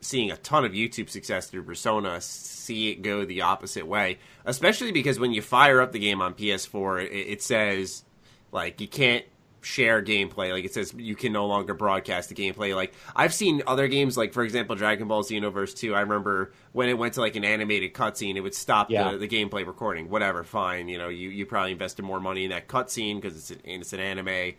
seeing 0.00 0.30
a 0.30 0.36
ton 0.38 0.64
of 0.64 0.72
YouTube 0.72 1.10
success 1.10 1.46
through 1.46 1.62
Persona, 1.62 2.20
see 2.20 2.90
it 2.90 3.02
go 3.02 3.24
the 3.24 3.42
opposite 3.42 3.86
way. 3.86 4.18
Especially 4.44 4.92
because 4.92 5.18
when 5.18 5.32
you 5.32 5.42
fire 5.42 5.80
up 5.80 5.92
the 5.92 5.98
game 5.98 6.20
on 6.20 6.34
PS4, 6.34 7.04
it, 7.04 7.12
it 7.12 7.42
says 7.42 8.04
like 8.50 8.80
you 8.80 8.88
can't 8.88 9.24
share 9.62 10.02
gameplay. 10.02 10.52
Like 10.52 10.64
it 10.64 10.72
says 10.72 10.94
you 10.96 11.14
can 11.14 11.32
no 11.32 11.46
longer 11.46 11.74
broadcast 11.74 12.28
the 12.28 12.34
gameplay. 12.34 12.74
Like 12.74 12.94
I've 13.14 13.34
seen 13.34 13.62
other 13.66 13.88
games, 13.88 14.16
like 14.16 14.32
for 14.32 14.42
example 14.42 14.76
Dragon 14.76 15.08
Ball 15.08 15.22
Xenoverse 15.22 15.76
2. 15.76 15.94
I 15.94 16.00
remember 16.00 16.52
when 16.72 16.88
it 16.88 16.98
went 16.98 17.14
to 17.14 17.20
like 17.20 17.36
an 17.36 17.44
animated 17.44 17.94
cutscene, 17.94 18.36
it 18.36 18.40
would 18.40 18.54
stop 18.54 18.90
yeah. 18.90 19.12
the, 19.12 19.18
the, 19.18 19.28
gameplay 19.28 19.66
recording. 19.66 20.08
Whatever, 20.08 20.44
fine. 20.44 20.88
You 20.88 20.98
know, 20.98 21.08
you, 21.08 21.28
you 21.28 21.46
probably 21.46 21.72
invested 21.72 22.02
more 22.02 22.20
money 22.20 22.44
in 22.44 22.50
that 22.50 22.68
cutscene 22.68 23.20
because 23.20 23.36
it's 23.36 23.50
an, 23.50 23.60
it's 23.64 23.92
an 23.92 24.00
anime. 24.00 24.54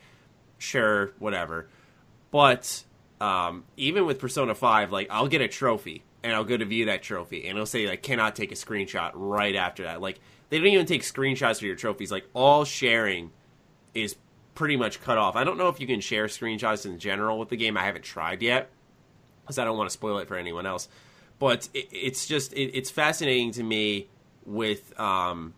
Sure, 0.57 1.11
whatever. 1.19 1.67
But 2.29 2.83
um, 3.19 3.65
even 3.77 4.05
with 4.05 4.19
Persona 4.19 4.55
5, 4.55 4.91
like 4.91 5.07
I'll 5.09 5.27
get 5.27 5.41
a 5.41 5.47
trophy 5.47 6.03
and 6.23 6.33
I'll 6.33 6.43
go 6.43 6.57
to 6.57 6.65
view 6.65 6.85
that 6.85 7.01
trophy 7.01 7.47
and 7.47 7.57
it'll 7.57 7.65
say 7.65 7.87
like 7.87 8.03
cannot 8.03 8.35
take 8.35 8.51
a 8.51 8.55
screenshot 8.55 9.11
right 9.15 9.55
after 9.55 9.83
that. 9.83 10.01
Like 10.01 10.19
they 10.49 10.57
don't 10.57 10.67
even 10.67 10.85
take 10.85 11.01
screenshots 11.01 11.57
of 11.57 11.63
your 11.63 11.75
trophies. 11.75 12.11
Like 12.11 12.27
all 12.33 12.65
sharing 12.65 13.31
is 13.93 14.15
pretty 14.61 14.77
much 14.77 15.01
cut 15.01 15.17
off. 15.17 15.35
I 15.35 15.43
don't 15.43 15.57
know 15.57 15.69
if 15.69 15.79
you 15.79 15.87
can 15.87 16.01
share 16.01 16.27
screenshots 16.27 16.85
in 16.85 16.99
general 16.99 17.39
with 17.39 17.49
the 17.49 17.57
game. 17.57 17.75
I 17.77 17.83
haven't 17.83 18.03
tried 18.03 18.43
yet 18.43 18.69
because 19.41 19.57
I 19.57 19.65
don't 19.65 19.75
want 19.75 19.89
to 19.89 19.91
spoil 19.91 20.19
it 20.19 20.27
for 20.27 20.37
anyone 20.37 20.67
else. 20.67 20.87
But 21.39 21.67
it, 21.73 21.87
it's 21.91 22.27
just 22.27 22.53
it, 22.53 22.77
it's 22.77 22.91
fascinating 22.91 23.53
to 23.53 23.63
me 23.63 24.07
with 24.45 24.99
um, 24.99 25.55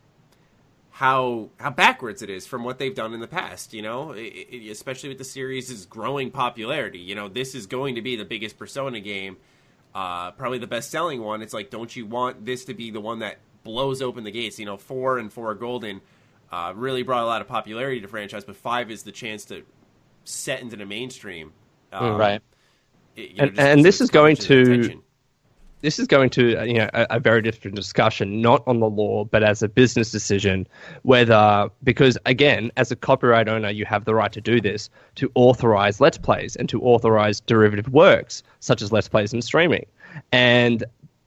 how 0.91 1.49
how 1.59 1.71
backwards 1.71 2.21
it 2.21 2.29
is 2.29 2.47
from 2.47 2.63
what 2.63 2.79
they've 2.79 2.95
done 2.95 3.13
in 3.13 3.19
the 3.19 3.27
past. 3.27 3.73
You 3.73 3.81
know, 3.81 4.13
it, 4.15 4.71
especially 4.71 5.09
with 5.09 5.17
the 5.17 5.25
series' 5.25 5.85
growing 5.85 6.31
popularity. 6.31 6.99
You 6.99 7.15
know, 7.15 7.27
this 7.27 7.55
is 7.55 7.65
going 7.65 7.95
to 7.95 8.01
be 8.01 8.15
the 8.15 8.23
biggest 8.23 8.57
Persona 8.57 9.01
game, 9.01 9.35
uh, 9.93 10.31
probably 10.31 10.59
the 10.59 10.65
best 10.67 10.89
selling 10.91 11.21
one. 11.21 11.41
It's 11.41 11.53
like, 11.53 11.69
don't 11.69 11.93
you 11.93 12.05
want 12.05 12.45
this 12.45 12.63
to 12.63 12.73
be 12.73 12.89
the 12.89 13.01
one 13.01 13.19
that 13.19 13.39
blows 13.65 14.01
open 14.01 14.23
the 14.23 14.31
gates? 14.31 14.59
You 14.59 14.65
know, 14.65 14.77
four 14.77 15.17
and 15.17 15.29
four 15.29 15.53
golden 15.55 15.99
uh, 16.53 16.71
really 16.75 17.01
brought 17.01 17.23
a 17.23 17.25
lot 17.25 17.41
of 17.41 17.47
popularity 17.47 17.99
to 17.99 18.07
franchise, 18.07 18.45
but 18.45 18.55
five 18.55 18.91
is 18.91 19.01
the 19.01 19.11
chance 19.11 19.45
to 19.45 19.63
set 20.23 20.61
into 20.61 20.75
the 20.75 20.85
mainstream. 20.85 21.51
Um, 21.91 22.15
right. 22.15 22.41
It, 23.15 23.31
you 23.31 23.37
know, 23.37 23.43
and, 23.45 23.59
and 23.59 23.85
this 23.85 23.99
is 24.01 24.11
going 24.11 24.35
to 24.37 24.61
attention. 24.61 25.01
this 25.81 25.97
is 25.97 26.05
going 26.05 26.29
to 26.31 26.63
you 26.67 26.75
know 26.75 26.89
a, 26.93 27.07
a, 27.09 27.19
very 27.19 27.41
different 27.41 27.75
discussion, 27.75 28.39
not 28.39 28.63
on 28.67 28.79
the 28.81 28.89
law, 28.89 29.25
but 29.25 29.41
as 29.41 29.63
a 29.63 29.67
business 29.67 30.11
decision, 30.11 30.67
whether 31.01 31.69
because 31.83 32.19
again, 32.27 32.71
as 32.77 32.91
a 32.91 32.95
copyright 32.95 33.47
owner, 33.47 33.71
you 33.71 33.85
have 33.85 34.05
the 34.05 34.13
right 34.13 34.31
to 34.31 34.41
do 34.41 34.61
this 34.61 34.91
to 35.15 35.31
authorize 35.33 35.99
let's 35.99 36.19
plays 36.19 36.55
and 36.55 36.69
to 36.69 36.79
authorize 36.83 37.39
derivative 37.39 37.89
works 37.89 38.43
such 38.59 38.83
as 38.83 38.91
let's 38.91 39.09
plays 39.09 39.33
and 39.33 39.43
streaming, 39.43 39.87
and 40.31 40.83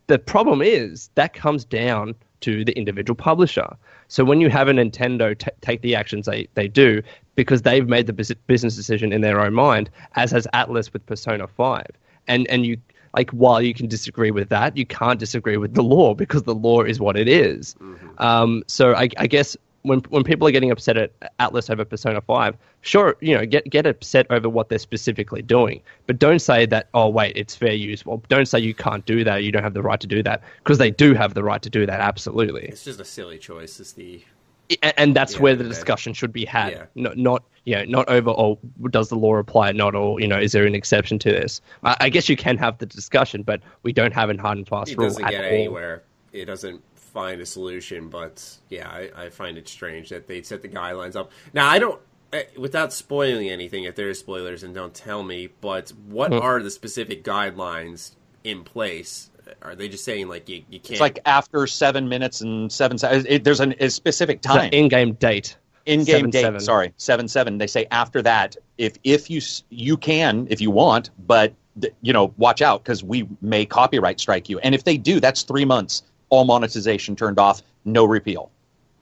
the 0.06 0.20
problem 0.20 0.62
is 0.62 1.10
that 1.16 1.34
comes 1.34 1.64
down 1.64 2.14
to 2.40 2.64
the 2.64 2.72
individual 2.72 3.16
publisher. 3.16 3.76
So 4.08 4.24
when 4.24 4.40
you 4.40 4.50
have 4.50 4.68
a 4.68 4.72
Nintendo 4.72 5.36
t- 5.36 5.50
take 5.60 5.82
the 5.82 5.94
actions 5.94 6.26
they, 6.26 6.48
they 6.54 6.68
do, 6.68 7.02
because 7.34 7.62
they've 7.62 7.88
made 7.88 8.06
the 8.06 8.36
business 8.46 8.76
decision 8.76 9.12
in 9.12 9.20
their 9.20 9.40
own 9.40 9.54
mind, 9.54 9.90
as 10.14 10.30
has 10.30 10.46
Atlus 10.54 10.92
with 10.92 11.04
Persona 11.06 11.46
5. 11.46 11.86
And, 12.28 12.46
and 12.48 12.66
you, 12.66 12.78
like 13.14 13.30
while 13.30 13.62
you 13.62 13.74
can 13.74 13.88
disagree 13.88 14.30
with 14.30 14.48
that, 14.50 14.76
you 14.76 14.86
can't 14.86 15.18
disagree 15.18 15.56
with 15.56 15.74
the 15.74 15.82
law 15.82 16.14
because 16.14 16.42
the 16.44 16.54
law 16.54 16.82
is 16.82 17.00
what 17.00 17.16
it 17.16 17.28
is. 17.28 17.74
Um, 18.18 18.62
so 18.66 18.94
I, 18.94 19.08
I 19.18 19.26
guess 19.26 19.56
when 19.86 20.00
when 20.10 20.24
people 20.24 20.46
are 20.46 20.50
getting 20.50 20.70
upset 20.70 20.96
at 20.96 21.12
Atlus 21.38 21.70
over 21.70 21.84
Persona 21.84 22.20
Five, 22.20 22.56
sure, 22.82 23.16
you 23.20 23.34
know, 23.34 23.46
get 23.46 23.68
get 23.70 23.86
upset 23.86 24.26
over 24.30 24.48
what 24.48 24.68
they're 24.68 24.78
specifically 24.78 25.42
doing, 25.42 25.80
but 26.06 26.18
don't 26.18 26.40
say 26.40 26.66
that. 26.66 26.88
Oh, 26.94 27.08
wait, 27.08 27.36
it's 27.36 27.54
fair 27.54 27.72
use. 27.72 28.04
Well, 28.04 28.22
don't 28.28 28.46
say 28.46 28.58
you 28.60 28.74
can't 28.74 29.04
do 29.06 29.24
that. 29.24 29.44
You 29.44 29.52
don't 29.52 29.62
have 29.62 29.74
the 29.74 29.82
right 29.82 30.00
to 30.00 30.06
do 30.06 30.22
that 30.24 30.42
because 30.58 30.78
they 30.78 30.90
do 30.90 31.14
have 31.14 31.34
the 31.34 31.42
right 31.44 31.62
to 31.62 31.70
do 31.70 31.86
that. 31.86 32.00
Absolutely, 32.00 32.62
It's 32.66 32.84
just 32.84 33.00
a 33.00 33.04
silly 33.04 33.38
choice. 33.38 33.80
Is 33.80 33.92
the 33.92 34.22
A- 34.70 34.98
and 35.00 35.14
that's 35.14 35.34
Yeah, 35.34 35.40
where 35.40 35.54
the 35.56 35.64
discussion 35.64 36.12
should 36.12 36.32
be 36.32 36.44
had. 36.44 36.72
Yeah. 36.72 36.86
Not 36.94 37.16
not 37.16 37.42
you 37.64 37.76
know 37.76 37.84
not 37.84 38.08
over. 38.08 38.30
Oh, 38.30 38.58
does 38.90 39.08
the 39.08 39.16
law 39.16 39.36
apply? 39.36 39.72
Not 39.72 39.94
all. 39.94 40.20
You 40.20 40.28
know, 40.28 40.38
is 40.38 40.52
there 40.52 40.66
an 40.66 40.74
exception 40.74 41.18
to 41.20 41.30
this? 41.30 41.60
I, 41.84 41.96
I 42.00 42.08
guess 42.08 42.28
you 42.28 42.36
can 42.36 42.56
have 42.58 42.78
the 42.78 42.86
discussion, 42.86 43.42
but 43.42 43.60
we 43.84 43.92
don't 43.92 44.12
have 44.12 44.30
an 44.30 44.38
hard 44.38 44.58
and 44.58 44.66
fast 44.68 44.90
rule. 44.90 44.94
it 44.94 44.98
rule 44.98 45.08
doesn't 45.08 45.24
at 45.24 45.30
get 45.30 45.44
all. 45.44 45.50
anywhere. 45.50 46.02
It 46.32 46.44
doesn't 46.46 46.82
find 47.16 47.40
a 47.40 47.46
solution. 47.46 48.08
But 48.10 48.58
yeah, 48.68 48.88
I, 48.90 49.10
I 49.24 49.30
find 49.30 49.56
it 49.56 49.66
strange 49.68 50.10
that 50.10 50.26
they 50.28 50.42
set 50.42 50.60
the 50.60 50.68
guidelines 50.68 51.16
up. 51.16 51.30
Now 51.54 51.66
I 51.68 51.78
don't. 51.78 51.98
eh, 52.34 52.42
Without 52.58 52.92
spoiling 52.92 53.48
anything, 53.48 53.84
if 53.84 53.94
there 53.96 54.10
are 54.10 54.14
spoilers, 54.14 54.62
and 54.62 54.74
don't 54.74 54.92
tell 54.94 55.22
me. 55.22 55.48
But 55.62 55.90
what 56.08 56.30
Hmm. 56.32 56.40
are 56.40 56.62
the 56.62 56.70
specific 56.70 57.24
guidelines 57.24 58.12
in 58.44 58.64
place? 58.64 59.30
Are 59.62 59.74
they 59.74 59.88
just 59.88 60.04
saying 60.04 60.28
like 60.28 60.48
you, 60.48 60.56
you 60.68 60.78
can't? 60.80 60.90
It's 60.90 61.00
like 61.00 61.20
after 61.24 61.66
seven 61.66 62.08
minutes 62.08 62.40
and 62.42 62.70
seven 62.70 62.98
seconds. 62.98 63.26
There's 63.44 63.60
an, 63.60 63.74
a 63.80 63.88
specific 63.88 64.40
time. 64.42 64.68
in-game 64.72 65.14
date. 65.14 65.56
in-game 65.86 66.30
date. 66.30 66.44
7-7. 66.44 66.60
Sorry, 66.60 66.92
seven 66.96 67.28
seven. 67.28 67.56
They 67.58 67.68
say 67.68 67.86
after 67.90 68.20
that, 68.22 68.56
if 68.76 68.98
if 69.04 69.30
you 69.30 69.40
you 69.70 69.96
can 69.96 70.48
if 70.50 70.60
you 70.60 70.70
want, 70.72 71.10
but 71.26 71.54
th- 71.80 71.94
you 72.02 72.12
know, 72.12 72.34
watch 72.36 72.60
out 72.60 72.82
because 72.82 73.02
we 73.04 73.26
may 73.40 73.64
copyright 73.64 74.18
strike 74.20 74.48
you. 74.50 74.58
And 74.58 74.74
if 74.74 74.82
they 74.84 74.96
do, 74.98 75.20
that's 75.20 75.42
three 75.44 75.64
months. 75.64 76.02
All 76.30 76.44
monetization 76.44 77.16
turned 77.16 77.38
off, 77.38 77.62
no 77.84 78.04
repeal. 78.04 78.50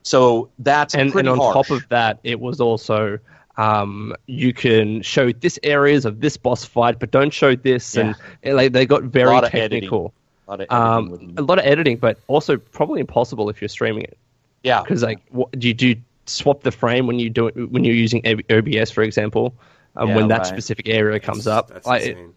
So 0.03 0.49
that's 0.59 0.93
and, 0.93 1.11
pretty 1.11 1.29
and 1.29 1.39
on 1.39 1.53
harsh. 1.53 1.67
top 1.67 1.75
of 1.75 1.89
that, 1.89 2.19
it 2.23 2.39
was 2.39 2.61
also 2.61 3.17
um, 3.57 4.13
you 4.27 4.53
can 4.53 5.01
show 5.01 5.31
this 5.31 5.57
areas 5.63 6.05
of 6.05 6.21
this 6.21 6.37
boss 6.37 6.63
fight, 6.63 6.99
but 6.99 7.09
don't 7.11 7.33
show 7.33 7.55
this, 7.55 7.95
and, 7.97 8.15
and, 8.43 8.55
like 8.55 8.73
they 8.73 8.85
got 8.85 9.03
very 9.03 9.31
Lot 9.31 9.45
of 9.45 9.51
technical. 9.51 10.13
A 10.47 10.51
lot 10.51 10.61
of 10.61 10.67
editing 10.69 11.27
Um, 11.29 11.33
a 11.37 11.41
lot 11.41 11.57
of 11.57 11.65
editing, 11.65 11.97
but 11.97 12.19
also 12.27 12.57
probably 12.57 12.99
impossible 12.99 13.49
if 13.49 13.61
you're 13.61 13.67
streaming 13.69 14.03
it 14.03 14.17
yeah, 14.65 14.81
because 14.81 15.03
like 15.03 15.19
what, 15.29 15.51
do 15.57 15.67
you 15.67 15.73
do 15.73 15.89
you 15.89 15.95
swap 16.25 16.63
the 16.63 16.71
frame 16.71 17.05
when 17.07 17.19
you 17.19 17.29
do 17.29 17.47
it, 17.47 17.71
when 17.71 17.83
you're 17.83 17.95
using 17.95 18.21
OBS, 18.49 18.89
for 18.89 19.03
example, 19.03 19.53
um, 19.95 20.09
Yeah, 20.09 20.15
when 20.15 20.27
that 20.29 20.39
right. 20.39 20.47
specific 20.47 20.89
area 20.89 21.19
comes 21.19 21.45
up. 21.45 21.69
That's 21.69 21.85
Like, 21.85 22.01
it- 22.01 22.09
insane. 22.09 22.33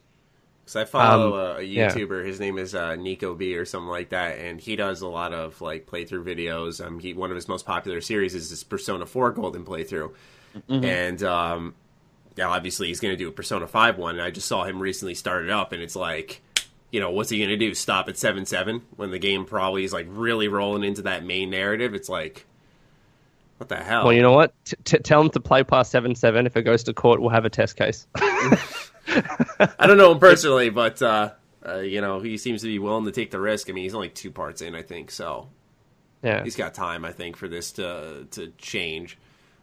Because 0.69 0.77
I 0.77 0.85
follow 0.85 1.33
Um, 1.33 1.57
a, 1.57 1.61
a 1.61 1.63
yeah. 1.63 1.91
YouTuber, 1.91 2.27
his 2.27 2.39
name 2.39 2.59
is 2.59 2.75
uh, 2.75 2.95
Nico 2.97 3.35
B 3.35 3.57
or 3.57 3.65
something 3.65 3.89
like 3.89 4.11
that, 4.11 4.39
and 4.39 4.61
he 4.61 4.77
does 4.77 5.01
a 5.01 5.09
lot 5.09 5.33
of 5.33 5.59
like 5.63 5.87
playthrough 5.87 6.25
videos. 6.25 6.85
Um, 6.87 6.99
he 6.99 7.15
one 7.15 7.31
of 7.31 7.37
his 7.37 7.49
most 7.49 7.65
popular 7.65 8.03
series 8.03 8.35
is 8.35 8.51
his 8.51 8.65
Persona 8.65 9.07
Four 9.07 9.31
Golden 9.33 9.65
playthrough, 9.65 10.13
Mm-hmm. 10.69 10.85
and 10.85 11.23
um, 11.23 11.75
yeah, 12.37 12.49
obviously 12.49 12.89
he's 12.89 13.01
going 13.01 13.13
to 13.13 13.17
do 13.17 13.29
a 13.29 13.33
Persona 13.33 13.67
Five 13.67 13.97
one. 13.97 14.17
And 14.17 14.23
I 14.23 14.31
just 14.31 14.47
saw 14.47 14.65
him 14.65 14.79
recently 14.79 15.15
start 15.15 15.45
it 15.45 15.51
up, 15.51 15.73
and 15.73 15.81
it's 15.83 15.97
like, 15.97 16.43
you 16.91 17.01
know, 17.01 17.11
what's 17.13 17.31
he 17.31 17.39
going 17.39 17.49
to 17.51 17.57
do? 17.57 17.73
Stop 17.75 18.11
at 18.11 18.19
seven 18.19 18.45
seven 18.45 18.83
when 18.97 19.11
the 19.11 19.19
game 19.19 19.47
probably 19.47 19.85
is 19.85 19.93
like 19.95 20.07
really 20.11 20.49
rolling 20.49 20.85
into 20.85 21.01
that 21.03 21.25
main 21.25 21.49
narrative? 21.49 21.95
It's 21.95 22.11
like, 22.11 22.45
what 23.57 23.71
the 23.71 23.77
hell? 23.77 24.05
well, 24.05 24.13
you 24.13 24.21
know 24.23 24.33
what? 24.33 24.53
T- 24.67 24.77
t- 24.85 24.99
tell 24.99 25.23
them 25.23 25.31
to 25.33 25.41
play 25.41 25.65
past 25.65 25.91
seven 25.91 26.15
seven. 26.15 26.45
If 26.45 26.57
it 26.59 26.63
goes 26.63 26.83
to 26.85 26.93
court, 26.93 27.21
we'll 27.21 27.31
have 27.31 27.45
a 27.47 27.51
test 27.51 27.77
case. 27.77 28.07
I 29.79 29.87
don't 29.87 29.99
know 29.99 30.13
him 30.13 30.19
personally, 30.19 30.71
but 30.71 31.01
uh, 31.03 31.31
uh, 31.67 31.79
you 31.79 32.01
know, 32.01 32.21
he 32.21 32.37
seems 32.37 32.61
to 32.63 32.67
be 32.67 32.79
willing 32.79 33.05
to 33.05 33.13
take 33.13 33.31
the 33.31 33.41
risk. 33.41 33.69
I 33.69 33.73
mean, 33.73 33.85
he's 33.85 33.95
only 33.95 34.09
two 34.09 34.31
parts 34.31 34.63
in, 34.63 34.75
I 34.75 34.83
think, 34.83 35.11
so 35.11 35.49
yeah, 36.23 36.43
he's 36.45 36.57
got 36.57 36.75
time, 36.75 37.05
I 37.05 37.13
think, 37.13 37.37
for 37.37 37.49
this 37.49 37.73
to 37.73 38.27
to 38.33 38.53
change. 38.59 39.19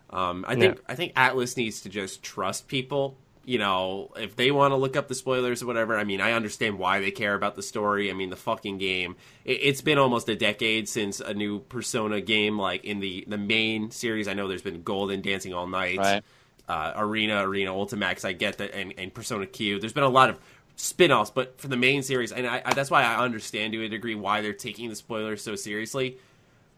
Um, 0.10 0.46
I 0.48 0.56
think 0.56 0.82
I 0.88 0.96
think 0.96 1.14
Atlus 1.16 1.58
needs 1.58 1.82
to 1.82 1.90
just 1.90 2.24
trust 2.24 2.68
people. 2.68 3.18
You 3.48 3.60
know, 3.60 4.12
if 4.16 4.36
they 4.36 4.50
want 4.50 4.72
to 4.72 4.76
look 4.76 4.96
up 4.96 5.08
the 5.08 5.14
spoilers 5.14 5.62
or 5.62 5.68
whatever, 5.68 5.96
I 5.98 6.04
mean, 6.04 6.20
I 6.20 6.32
understand 6.32 6.80
why 6.80 7.00
they 7.00 7.12
care 7.12 7.36
about 7.36 7.56
the 7.56 7.62
story. 7.62 8.10
I 8.10 8.14
mean, 8.14 8.32
the 8.32 8.36
fucking 8.36 8.80
game. 8.80 9.16
It, 9.44 9.60
it's 9.62 9.82
been 9.82 10.00
almost 10.00 10.28
a 10.30 10.36
decade 10.36 10.90
since 10.90 11.20
a 11.20 11.34
new 11.34 11.60
Persona 11.60 12.22
game, 12.22 12.58
like 12.58 12.84
in 12.86 13.00
the 13.02 13.24
the 13.28 13.38
main 13.38 13.92
series. 13.92 14.28
I 14.28 14.34
know 14.34 14.48
there's 14.48 14.64
been 14.64 14.82
Golden 14.82 15.22
Dancing 15.22 15.54
All 15.54 15.68
Night, 15.68 15.98
Right. 16.00 16.24
Uh, 16.68 16.94
Arena, 16.96 17.48
Arena 17.48 17.72
Ultimax. 17.72 18.26
I 18.26 18.34
get 18.34 18.58
that, 18.60 18.74
and, 18.74 18.94
and 18.98 19.14
Persona 19.14 19.46
Q. 19.46 19.80
There's 19.80 19.94
been 19.94 20.04
a 20.04 20.10
lot 20.10 20.30
of 20.30 20.40
spin-offs, 20.76 21.32
but 21.32 21.60
for 21.62 21.68
the 21.68 21.78
main 21.78 22.04
series, 22.04 22.32
and 22.32 22.46
I, 22.46 22.62
I, 22.66 22.74
that's 22.74 22.92
why 22.92 23.04
I 23.04 23.18
understand 23.24 23.74
to 23.74 23.84
a 23.84 23.90
degree 23.90 24.16
why 24.16 24.42
they're 24.42 24.54
taking 24.54 24.90
the 24.90 24.96
spoilers 24.96 25.42
so 25.42 25.56
seriously. 25.56 26.18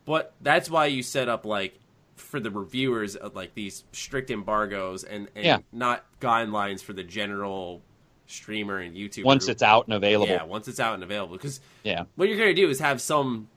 But 0.05 0.33
that's 0.41 0.69
why 0.69 0.85
you 0.85 1.03
set 1.03 1.27
up 1.29 1.45
like 1.45 1.79
for 2.15 2.39
the 2.39 2.49
reviewers 2.51 3.15
uh, 3.15 3.29
like 3.33 3.53
these 3.53 3.83
strict 3.91 4.31
embargoes 4.31 5.03
and, 5.03 5.27
and 5.35 5.45
Yeah. 5.45 5.57
not 5.71 6.03
guidelines 6.21 6.81
for 6.81 6.93
the 6.93 7.03
general 7.03 7.81
streamer 8.25 8.79
and 8.79 8.95
YouTube. 8.95 9.23
once 9.23 9.45
who- 9.45 9.51
it's 9.51 9.61
out 9.63 9.85
and 9.87 9.93
available. 9.93 10.31
yeah, 10.33 10.43
once 10.43 10.67
it's 10.67 10.79
out 10.79 10.93
and 10.95 11.03
available. 11.03 11.35
Because 11.35 11.59
Yeah. 11.83 12.03
what 12.15 12.27
you're 12.29 12.37
gonna 12.37 12.53
do 12.53 12.69
is 12.69 12.79
have 12.79 13.01
some 13.01 13.47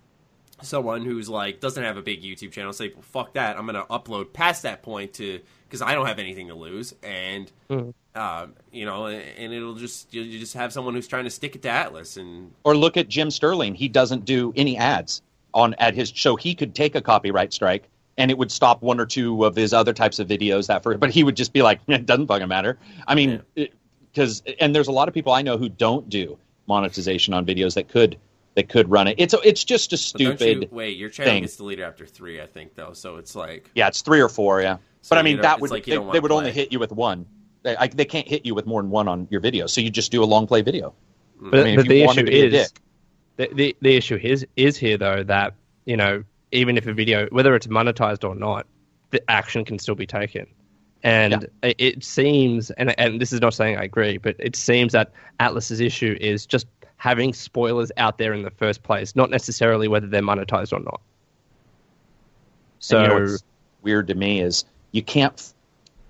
someone 0.62 1.04
who's 1.04 1.28
like 1.28 1.60
doesn't 1.60 1.82
have 1.82 1.96
a 1.96 2.02
big 2.02 2.22
YouTube 2.22 2.52
channel 2.52 2.72
say, 2.72 2.88
well, 2.92 3.02
"Fuck 3.02 3.34
that! 3.34 3.56
I'm 3.56 3.64
gonna 3.66 3.84
upload 3.86 4.32
past 4.32 4.62
that 4.64 4.82
point 4.82 5.14
to 5.14 5.40
because 5.70 5.82
I 5.82 5.94
don't 5.94 6.06
have 6.06 6.18
anything 6.18 6.48
to 6.48 6.54
lose." 6.54 6.94
And 7.02 7.50
um, 8.14 8.54
you 8.72 8.84
know, 8.84 9.06
and, 9.06 9.22
and 9.38 9.52
it'll 9.52 9.76
just 9.76 10.12
you, 10.12 10.22
you 10.22 10.38
just 10.40 10.54
have 10.54 10.72
someone 10.72 10.94
who's 10.94 11.06
trying 11.06 11.24
to 11.24 11.30
stick 11.30 11.54
it 11.54 11.62
to 11.62 11.68
Atlus 11.68 12.16
and 12.16 12.52
Or 12.64 12.76
look 12.76 12.96
at 12.96 13.08
Jim 13.08 13.30
Sterling. 13.30 13.74
He 13.74 13.88
doesn't 13.88 14.24
do 14.24 14.52
any 14.56 14.76
ads 14.76 15.22
on 15.54 15.74
at 15.74 15.94
his 15.94 16.12
so 16.14 16.36
he 16.36 16.54
could 16.54 16.74
take 16.74 16.94
a 16.94 17.00
copyright 17.00 17.52
strike 17.52 17.88
and 18.16 18.30
it 18.30 18.38
would 18.38 18.52
stop 18.52 18.82
one 18.82 19.00
or 19.00 19.06
two 19.06 19.44
of 19.44 19.56
his 19.56 19.72
other 19.72 19.92
types 19.92 20.18
of 20.18 20.28
videos 20.28 20.66
that 20.68 20.82
for 20.82 20.96
but 20.96 21.10
he 21.10 21.24
would 21.24 21.36
just 21.36 21.52
be 21.52 21.62
like 21.62 21.80
it 21.88 22.06
doesn't 22.06 22.26
fucking 22.26 22.48
matter. 22.48 22.78
I 23.06 23.14
mean 23.14 23.42
because 23.54 24.42
and 24.60 24.74
there's 24.74 24.88
a 24.88 24.92
lot 24.92 25.08
of 25.08 25.14
people 25.14 25.32
I 25.32 25.42
know 25.42 25.56
who 25.56 25.68
don't 25.68 26.08
do 26.08 26.38
monetization 26.66 27.34
on 27.34 27.46
videos 27.46 27.74
that 27.74 27.88
could 27.88 28.18
that 28.54 28.68
could 28.68 28.90
run 28.90 29.06
it. 29.06 29.16
It's 29.18 29.34
it's 29.44 29.64
just 29.64 29.92
a 29.92 29.96
But 30.12 30.22
don't 30.22 30.38
stupid 30.38 30.62
you, 30.62 30.68
wait, 30.70 30.96
your 30.96 31.08
channel 31.08 31.32
thing. 31.32 31.42
gets 31.42 31.56
deleted 31.56 31.84
after 31.84 32.06
three, 32.06 32.40
I 32.40 32.46
think, 32.46 32.74
though. 32.74 32.92
So 32.92 33.16
it's 33.16 33.34
like 33.34 33.70
Yeah, 33.74 33.88
it's 33.88 34.02
3 34.02 34.20
or 34.20 34.28
4, 34.28 34.62
yeah. 34.62 34.78
So 35.02 35.14
but 35.14 35.18
I 35.18 35.22
mean 35.22 35.40
that 35.40 35.60
would 35.60 35.70
like 35.70 35.84
they, 35.84 35.92
they 35.92 35.98
wanna 35.98 36.20
would 36.20 36.32
only 36.32 36.52
hit 36.52 36.72
you 36.72 36.78
with 36.78 36.92
one. 36.92 37.26
They, 37.62 37.76
I, 37.76 37.88
they 37.88 38.04
can't 38.04 38.28
hit 38.28 38.46
you 38.46 38.54
with 38.54 38.66
more 38.66 38.82
than 38.82 38.90
one 38.90 39.08
on 39.08 39.28
your 39.30 39.40
video. 39.40 39.66
So 39.66 39.80
you 39.80 39.90
just 39.90 40.10
do 40.10 40.22
a 40.22 40.24
long 40.24 40.46
play 40.46 40.62
video. 40.62 40.94
But, 41.40 41.60
I 41.60 41.64
mean, 41.64 41.76
but 41.76 41.88
the 41.88 42.02
issue 42.02 42.20
to 42.20 42.30
be 42.30 42.40
a 42.40 42.44
is 42.46 42.52
dick. 42.52 42.80
the, 43.36 43.54
the 43.54 43.76
the 43.80 43.96
issue 43.96 44.18
is 44.22 44.46
is 44.56 44.76
here 44.76 44.98
though 44.98 45.22
that 45.24 45.54
you 45.84 45.96
know 45.96 46.24
even 46.52 46.76
if 46.76 46.86
a 46.86 46.92
video 46.92 47.26
whether 47.28 47.54
it's 47.54 47.66
monetized 47.66 48.28
or 48.28 48.34
not, 48.34 48.66
the 49.10 49.30
action 49.30 49.64
can 49.64 49.78
still 49.78 49.94
be 49.94 50.06
taken. 50.06 50.46
And 51.02 51.48
it, 51.62 51.76
it 51.78 52.04
seems, 52.04 52.70
and 52.72 52.98
and 53.00 53.20
this 53.20 53.32
is 53.32 53.40
not 53.40 53.54
saying 53.54 53.78
I 53.78 53.84
agree, 53.84 54.18
but 54.18 54.36
it 54.38 54.54
seems 54.54 54.92
that 54.92 55.12
Atlus's 55.38 55.80
issue 55.80 56.16
is 56.20 56.44
just 56.44 56.66
having 56.98 57.32
spoilers 57.32 57.90
out 57.96 58.18
there 58.18 58.34
in 58.34 58.42
the 58.42 58.50
first 58.50 58.82
place, 58.82 59.16
not 59.16 59.30
necessarily 59.30 59.88
whether 59.88 60.06
they're 60.06 60.20
monetized 60.20 60.74
or 60.74 60.80
not. 60.80 61.00
So 62.80 63.00
you 63.00 63.08
know 63.08 63.20
what's 63.20 63.44
weird 63.80 64.08
to 64.08 64.14
me 64.14 64.42
is 64.42 64.66
you 64.92 65.02
can't 65.02 65.52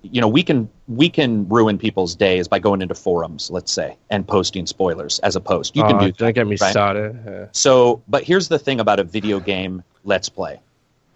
you 0.02 0.20
know 0.20 0.28
we 0.28 0.42
can 0.42 0.68
we 0.88 1.08
can 1.10 1.46
ruin 1.48 1.76
people's 1.78 2.14
days 2.16 2.48
by 2.48 2.58
going 2.58 2.80
into 2.80 2.94
forums 2.94 3.50
let's 3.50 3.70
say 3.72 3.96
and 4.08 4.26
posting 4.26 4.66
spoilers 4.66 5.18
as 5.20 5.36
a 5.36 5.40
post 5.40 5.76
you 5.76 5.82
can 5.84 5.96
Oh, 5.96 6.00
do 6.06 6.12
don't 6.12 6.34
get 6.34 6.46
me 6.46 6.56
right? 6.60 6.70
started. 6.70 7.28
Uh, 7.28 7.46
so 7.52 8.02
but 8.08 8.24
here's 8.24 8.48
the 8.48 8.58
thing 8.58 8.80
about 8.80 8.98
a 8.98 9.04
video 9.04 9.40
game 9.40 9.82
let's 10.04 10.28
play 10.28 10.60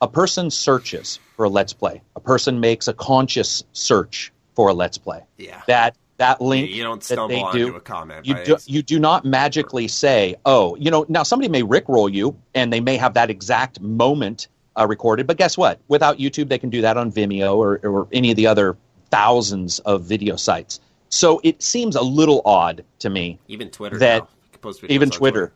a 0.02 0.08
person 0.08 0.50
searches 0.50 1.20
for 1.36 1.44
a 1.46 1.48
let's 1.48 1.72
play 1.72 2.02
a 2.16 2.20
person 2.20 2.60
makes 2.60 2.86
a 2.88 2.92
conscious 2.94 3.64
search 3.72 4.32
for 4.54 4.68
a 4.68 4.74
let's 4.74 4.98
play 4.98 5.22
Yeah. 5.38 5.62
that 5.66 5.96
that 6.18 6.40
link 6.40 6.70
you 6.70 6.82
don't 6.84 7.02
that 7.02 7.26
they 7.28 7.40
onto 7.40 7.58
do, 7.70 7.74
a 7.76 7.80
comment. 7.80 8.24
you 8.26 8.36
do, 8.44 8.56
you 8.66 8.82
do 8.82 9.00
not 9.00 9.24
magically 9.24 9.88
say, 9.88 10.36
oh, 10.46 10.76
you 10.76 10.88
know, 10.88 11.04
now 11.08 11.24
somebody 11.24 11.48
may 11.48 11.62
rickroll 11.62 12.12
you 12.12 12.38
and 12.54 12.72
they 12.72 12.78
may 12.78 12.96
have 12.96 13.14
that 13.14 13.30
exact 13.30 13.80
moment 13.80 14.46
uh, 14.76 14.86
recorded, 14.86 15.26
but 15.26 15.36
guess 15.36 15.56
what? 15.56 15.78
Without 15.88 16.18
YouTube, 16.18 16.48
they 16.48 16.58
can 16.58 16.70
do 16.70 16.80
that 16.82 16.96
on 16.96 17.10
Vimeo 17.12 17.56
or, 17.56 17.78
or 17.84 18.08
any 18.12 18.30
of 18.30 18.36
the 18.36 18.46
other 18.46 18.76
thousands 19.10 19.78
of 19.80 20.02
video 20.04 20.36
sites. 20.36 20.80
So 21.08 21.40
it 21.44 21.62
seems 21.62 21.94
a 21.96 22.02
little 22.02 22.42
odd 22.44 22.84
to 23.00 23.10
me. 23.10 23.38
even 23.48 23.70
Twitter 23.70 23.98
that- 23.98 24.22
now. 24.22 24.28
Post 24.60 24.82
Even 24.84 25.10
on 25.10 25.18
Twitter. 25.18 25.52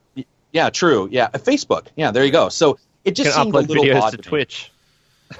Yeah, 0.53 0.69
true. 0.69 1.09
Yeah, 1.11 1.29
Uh, 1.33 1.39
Facebook. 1.39 1.87
Yeah, 1.97 2.11
there 2.11 2.25
you 2.27 2.31
go. 2.31 2.51
So 2.51 2.79
it 3.05 3.17
you 3.19 3.25
just 3.25 3.35
can 3.35 3.45
seemed 3.45 3.55
a 3.55 3.59
upload 3.61 3.69
little 3.69 3.85
videos 3.85 4.01
odd 4.03 4.11
to 4.13 4.19
me. 4.19 4.23
Twitch. 4.23 4.71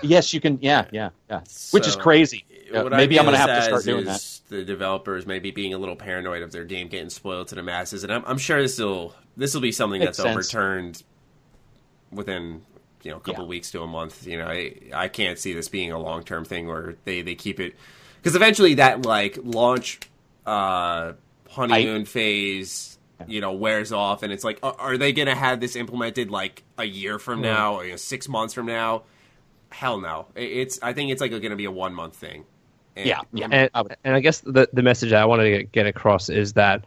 Yes, 0.03 0.33
you 0.33 0.41
can. 0.41 0.59
Yeah, 0.63 0.87
yeah, 0.91 1.11
yeah. 1.29 1.41
Which 1.73 1.87
is 1.87 1.95
crazy. 1.95 2.45
What 2.71 2.93
I 2.95 2.97
maybe 2.97 3.19
I'm 3.19 3.25
view 3.27 3.33
going 3.33 3.47
to 3.47 3.53
have 3.53 3.59
to 3.59 3.63
start 3.65 3.85
doing 3.85 4.05
that. 4.07 4.17
is 4.17 4.43
The 4.49 4.65
developers 4.65 5.27
maybe 5.27 5.51
being 5.51 5.75
a 5.75 5.79
little 5.79 5.97
paranoid 5.97 6.43
of 6.43 6.51
their 6.53 6.65
game 6.65 6.89
getting 6.89 7.11
spoiled 7.11 7.49
to 7.49 7.55
the 7.55 7.63
masses, 7.63 8.05
and 8.05 8.13
I'm, 8.13 8.25
I'm 8.27 8.39
sure 8.39 8.61
this 8.63 8.79
will 8.79 9.15
this 9.37 9.53
will 9.55 9.61
be 9.63 9.73
something 9.73 10.01
Makes 10.01 10.17
that's 10.17 10.29
sense. 10.29 10.35
overturned 10.55 11.03
within 12.11 12.63
you 13.03 13.11
know 13.11 13.17
a 13.19 13.21
couple 13.21 13.45
Yeah. 13.45 13.49
weeks 13.49 13.71
to 13.73 13.83
a 13.83 13.87
month. 13.87 14.27
You 14.27 14.39
know, 14.39 14.47
I 14.47 14.75
I 14.95 15.09
can't 15.09 15.39
see 15.39 15.53
this 15.53 15.69
being 15.69 15.93
a 15.93 15.99
long 15.99 16.23
term 16.25 16.45
thing 16.45 16.67
where 16.67 16.97
they 17.05 17.23
they 17.23 17.35
keep 17.35 17.61
it 17.61 17.75
because 18.17 18.35
eventually 18.37 18.75
that 18.75 19.05
like 19.07 19.39
launch 19.43 20.01
uh 20.47 21.13
honeymoon 21.51 22.05
phase 22.05 22.99
you 23.27 23.41
know 23.41 23.53
wears 23.53 23.91
off, 23.93 24.23
and 24.23 24.33
it's 24.33 24.45
like, 24.45 24.61
are, 24.63 24.77
are 24.79 24.97
they 24.97 25.13
going 25.13 25.27
to 25.27 25.35
have 25.35 25.59
this 25.61 25.75
implemented 25.75 26.31
like 26.31 26.63
a 26.79 26.85
year 26.85 27.19
from 27.19 27.41
now 27.41 27.75
or 27.75 27.85
you 27.85 27.91
know, 27.91 27.97
six 27.97 28.29
months 28.29 28.55
from 28.55 28.67
now? 28.67 29.03
Hell 29.71 30.01
no. 30.01 30.27
It- 30.37 30.53
It's 30.53 30.79
I 30.83 30.93
think 30.93 31.11
it's 31.11 31.21
like 31.21 31.31
going 31.33 31.43
to 31.51 31.57
be 31.57 31.65
a 31.65 31.71
one 31.71 31.95
month 31.95 32.15
thing. 32.17 32.45
And- 32.97 33.07
Yeah, 33.07 33.21
yeah. 33.33 33.49
and, 33.51 33.71
I 33.75 33.83
and 34.05 34.15
I 34.15 34.21
guess 34.21 34.41
the 34.41 34.69
the 34.73 34.83
message 34.83 35.13
I 35.13 35.25
wanted 35.25 35.57
to 35.59 35.65
get 35.65 35.87
across 35.87 36.29
is 36.29 36.53
that 36.53 36.85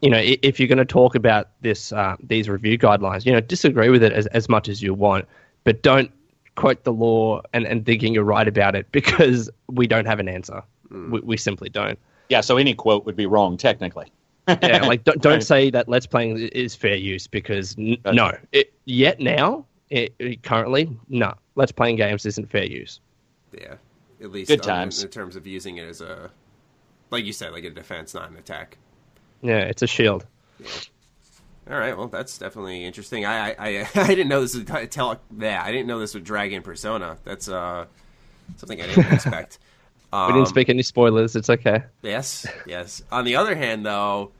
you 0.00 0.08
know 0.10 0.20
if 0.22 0.60
you're 0.60 0.68
going 0.68 0.78
to 0.78 0.84
talk 0.84 1.16
about 1.16 1.48
this 1.62 1.92
uh, 1.92 2.14
these 2.22 2.48
review 2.48 2.78
guidelines, 2.78 3.26
you 3.26 3.32
know 3.32 3.40
disagree 3.40 3.88
with 3.90 4.04
it 4.04 4.12
as, 4.12 4.26
as 4.28 4.48
much 4.48 4.68
as 4.68 4.82
you 4.82 4.94
want, 4.94 5.26
but 5.64 5.82
don't 5.82 6.10
quote 6.54 6.84
the 6.84 6.92
law 6.92 7.40
and, 7.52 7.66
and 7.66 7.86
thinking 7.86 8.12
you're 8.14 8.24
right 8.24 8.46
about 8.48 8.74
it 8.74 8.90
because 8.92 9.48
we 9.68 9.86
don't 9.86 10.06
have 10.06 10.20
an 10.20 10.28
answer. 10.28 10.62
Hmm. 10.88 11.10
We, 11.12 11.20
we 11.20 11.36
simply 11.36 11.68
don't. 11.68 11.98
Yeah, 12.28 12.40
so 12.40 12.56
any 12.56 12.74
quote 12.74 13.04
would 13.06 13.16
be 13.16 13.26
wrong 13.26 13.56
technically. 13.56 14.12
Yeah, 14.48 14.78
like 14.86 15.04
don't, 15.04 15.20
don't 15.22 15.42
say 15.42 15.70
that 15.70 15.88
let's 15.88 16.06
playing 16.06 16.38
is 16.38 16.74
fair 16.74 16.96
use 16.96 17.26
because 17.26 17.76
n- 17.78 17.96
Gotcha. 18.02 18.14
no, 18.16 18.32
it, 18.52 18.72
yet 18.86 19.20
now 19.20 19.66
it, 19.90 20.14
it- 20.18 20.42
currently 20.42 20.90
no, 21.08 21.34
let's 21.54 21.72
playing 21.72 21.96
games 21.96 22.26
isn't 22.26 22.50
fair 22.50 22.64
use. 22.64 23.00
Yeah, 23.52 23.74
at 24.20 24.30
least 24.30 24.48
Good 24.48 24.62
times. 24.62 25.02
in 25.02 25.10
terms 25.10 25.36
of 25.36 25.46
using 25.46 25.76
it 25.76 25.88
as 25.88 26.00
a, 26.00 26.30
like 27.10 27.24
you 27.24 27.32
said, 27.32 27.52
like 27.52 27.64
a 27.64 27.70
defense, 27.70 28.14
not 28.14 28.30
an 28.30 28.36
attack. 28.36 28.78
Yeah, 29.42 29.58
it's 29.58 29.82
a 29.82 29.86
shield. 29.86 30.26
All 31.70 31.78
right, 31.78 31.96
well, 31.96 32.08
that's 32.08 32.38
definitely 32.38 32.84
interesting. 32.84 33.24
I 33.24 33.50
I, 33.50 33.54
I, 33.58 33.88
I 33.94 34.06
didn't 34.08 34.28
know 34.28 34.40
this 34.40 34.54
would 34.56 34.66
tell 34.90 35.20
that. 35.32 35.64
I 35.64 35.70
didn't 35.70 35.86
know 35.86 36.00
this 36.00 36.14
would 36.14 36.24
drag 36.24 36.52
in 36.52 36.62
Persona. 36.62 37.18
That's 37.24 37.48
uh 37.48 37.86
something 38.56 38.80
I 38.80 38.86
didn't 38.86 39.12
expect. 39.12 39.58
Um, 40.12 40.26
We 40.26 40.32
didn't 40.34 40.48
speak 40.48 40.68
any 40.68 40.82
spoilers. 40.82 41.36
It's 41.36 41.48
okay. 41.48 41.84
Yes, 42.02 42.46
yes. 42.66 43.02
On 43.10 43.24
the 43.24 43.36
other 43.36 43.54
hand, 43.54 43.86
though, 43.86 44.32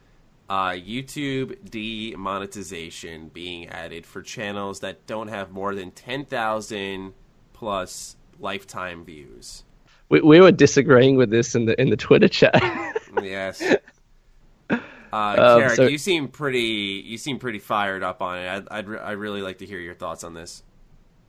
uh, 0.50 0.70
YouTube 0.70 1.70
demonetization 1.70 3.28
being 3.28 3.68
added 3.68 4.04
for 4.04 4.20
channels 4.20 4.80
that 4.80 5.06
don't 5.06 5.28
have 5.28 5.50
more 5.50 5.74
than 5.74 5.90
ten 5.92 6.24
thousand 6.26 7.14
plus 7.54 8.16
lifetime 8.38 9.04
views. 9.04 9.64
We, 10.08 10.20
we 10.20 10.40
were 10.40 10.52
disagreeing 10.52 11.16
with 11.16 11.30
this 11.30 11.54
in 11.54 11.64
the 11.66 11.80
in 11.80 11.88
the 11.90 11.96
Twitter 11.96 12.28
chat. 12.28 12.60
Yes. 13.22 13.62
Uh, 15.12 15.16
Um, 15.38 15.60
Carrick, 15.60 15.76
so- 15.76 15.86
you 15.86 15.98
seem 15.98 16.28
pretty. 16.28 17.02
You 17.06 17.18
seem 17.18 17.38
pretty 17.38 17.58
fired 17.58 18.02
up 18.02 18.22
on 18.22 18.38
it. 18.38 18.48
I'd, 18.48 18.68
I'd, 18.70 18.88
re- 18.88 18.98
I'd 18.98 19.18
really 19.18 19.42
like 19.42 19.58
to 19.58 19.66
hear 19.66 19.78
your 19.78 19.94
thoughts 19.94 20.24
on 20.24 20.34
this. 20.34 20.62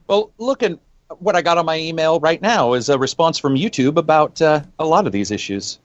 Well, 0.07 0.31
look 0.37 0.63
at 0.63 0.79
what 1.19 1.35
I 1.35 1.41
got 1.41 1.57
on 1.57 1.65
my 1.65 1.77
email 1.77 2.19
right 2.19 2.41
now 2.41 2.73
is 2.73 2.89
a 2.89 2.97
response 2.97 3.37
from 3.37 3.55
YouTube 3.55 3.97
about 3.97 4.41
uh, 4.41 4.61
a 4.79 4.85
lot 4.85 5.05
of 5.05 5.11
these 5.11 5.31
issues. 5.31 5.79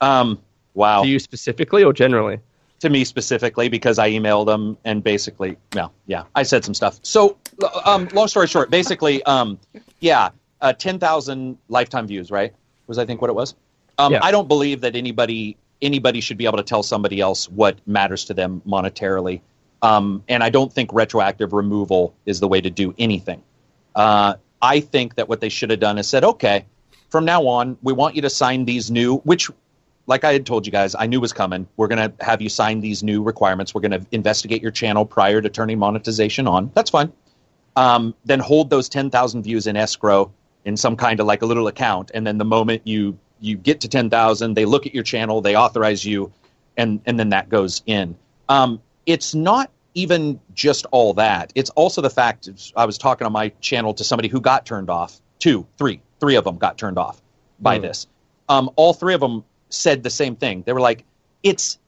Um, 0.00 0.40
wow. 0.74 1.02
to 1.02 1.08
you 1.08 1.18
specifically 1.18 1.84
or 1.84 1.92
generally? 1.92 2.40
to 2.80 2.88
me 2.88 3.04
specifically 3.04 3.68
because 3.68 3.98
I 3.98 4.10
emailed 4.10 4.46
them 4.46 4.76
and 4.84 5.04
basically, 5.04 5.56
well, 5.74 5.92
yeah, 6.06 6.24
I 6.34 6.42
said 6.42 6.64
some 6.64 6.74
stuff. 6.74 6.98
So, 7.02 7.36
um, 7.84 8.08
long 8.14 8.26
story 8.26 8.46
short, 8.46 8.70
basically, 8.70 9.22
um, 9.24 9.58
yeah, 10.00 10.30
uh, 10.62 10.72
10,000 10.72 11.58
lifetime 11.68 12.06
views, 12.06 12.30
right? 12.30 12.54
Was 12.86 12.98
I 12.98 13.04
think 13.04 13.20
what 13.20 13.28
it 13.28 13.34
was? 13.34 13.54
Um, 13.98 14.14
Yeah. 14.14 14.20
I 14.22 14.30
don't 14.30 14.48
believe 14.48 14.80
that 14.80 14.96
anybody 14.96 15.58
anybody 15.82 16.20
should 16.20 16.38
be 16.38 16.46
able 16.46 16.58
to 16.58 16.62
tell 16.62 16.82
somebody 16.82 17.20
else 17.20 17.48
what 17.48 17.78
matters 17.86 18.26
to 18.26 18.34
them 18.34 18.62
monetarily. 18.66 19.40
Um, 19.82 20.24
and 20.28 20.42
I 20.42 20.50
don't 20.50 20.72
think 20.72 20.92
retroactive 20.92 21.52
removal 21.52 22.14
is 22.26 22.40
the 22.40 22.48
way 22.48 22.60
to 22.60 22.70
do 22.70 22.94
anything. 22.98 23.42
Uh, 23.94 24.34
I 24.60 24.80
think 24.80 25.14
that 25.14 25.28
what 25.28 25.40
they 25.40 25.48
should 25.48 25.70
have 25.70 25.80
done 25.80 25.98
is 25.98 26.08
said, 26.08 26.22
okay, 26.22 26.66
from 27.08 27.24
now 27.24 27.46
on, 27.46 27.78
we 27.82 27.92
want 27.92 28.14
you 28.14 28.22
to 28.22 28.30
sign 28.30 28.66
these 28.66 28.90
new, 28.90 29.16
which, 29.18 29.50
like 30.06 30.24
I 30.24 30.32
had 30.32 30.44
told 30.44 30.66
you 30.66 30.72
guys, 30.72 30.94
I 30.94 31.06
knew 31.06 31.20
was 31.20 31.32
coming. 31.32 31.66
We're 31.76 31.88
going 31.88 32.10
to 32.10 32.24
have 32.24 32.42
you 32.42 32.48
sign 32.48 32.80
these 32.80 33.02
new 33.02 33.22
requirements. 33.22 33.74
We're 33.74 33.80
going 33.80 34.00
to 34.00 34.06
investigate 34.12 34.62
your 34.62 34.70
channel 34.70 35.06
prior 35.06 35.40
to 35.40 35.48
turning 35.48 35.78
monetization 35.78 36.46
on. 36.46 36.70
That's 36.74 36.90
fine. 36.90 37.12
Um, 37.76 38.14
then 38.24 38.40
hold 38.40 38.68
those 38.68 38.88
10,000 38.88 39.42
views 39.42 39.66
in 39.66 39.76
escrow 39.76 40.32
in 40.64 40.76
some 40.76 40.96
kind 40.96 41.20
of 41.20 41.26
like 41.26 41.42
a 41.42 41.46
little 41.46 41.66
account. 41.68 42.10
And 42.12 42.26
then 42.26 42.38
the 42.38 42.44
moment 42.44 42.82
you, 42.84 43.18
you 43.40 43.56
get 43.56 43.80
to 43.80 43.88
10,000, 43.88 44.54
they 44.54 44.64
look 44.64 44.86
at 44.86 44.94
your 44.94 45.04
channel, 45.04 45.40
they 45.40 45.56
authorize 45.56 46.04
you, 46.04 46.32
and, 46.76 47.00
and 47.06 47.18
then 47.18 47.30
that 47.30 47.48
goes 47.48 47.82
in. 47.86 48.16
Um, 48.48 48.80
it's 49.06 49.34
not 49.34 49.70
even 49.94 50.40
just 50.54 50.86
all 50.90 51.14
that. 51.14 51.52
It's 51.54 51.70
also 51.70 52.00
the 52.00 52.10
fact 52.10 52.48
I 52.76 52.84
was 52.84 52.98
talking 52.98 53.26
on 53.26 53.32
my 53.32 53.48
channel 53.60 53.94
to 53.94 54.04
somebody 54.04 54.28
who 54.28 54.40
got 54.40 54.66
turned 54.66 54.90
off. 54.90 55.20
Two, 55.38 55.66
three, 55.78 56.00
three 56.20 56.36
of 56.36 56.44
them 56.44 56.58
got 56.58 56.78
turned 56.78 56.98
off 56.98 57.20
by 57.58 57.76
Hmm. 57.76 57.82
this. 57.82 58.06
Um, 58.48 58.70
all 58.76 58.92
three 58.92 59.14
of 59.14 59.20
them 59.20 59.44
said 59.68 60.02
the 60.02 60.10
same 60.10 60.36
thing. 60.36 60.62
They 60.66 60.72
were 60.72 60.80
like, 60.80 61.04
"It's 61.42 61.78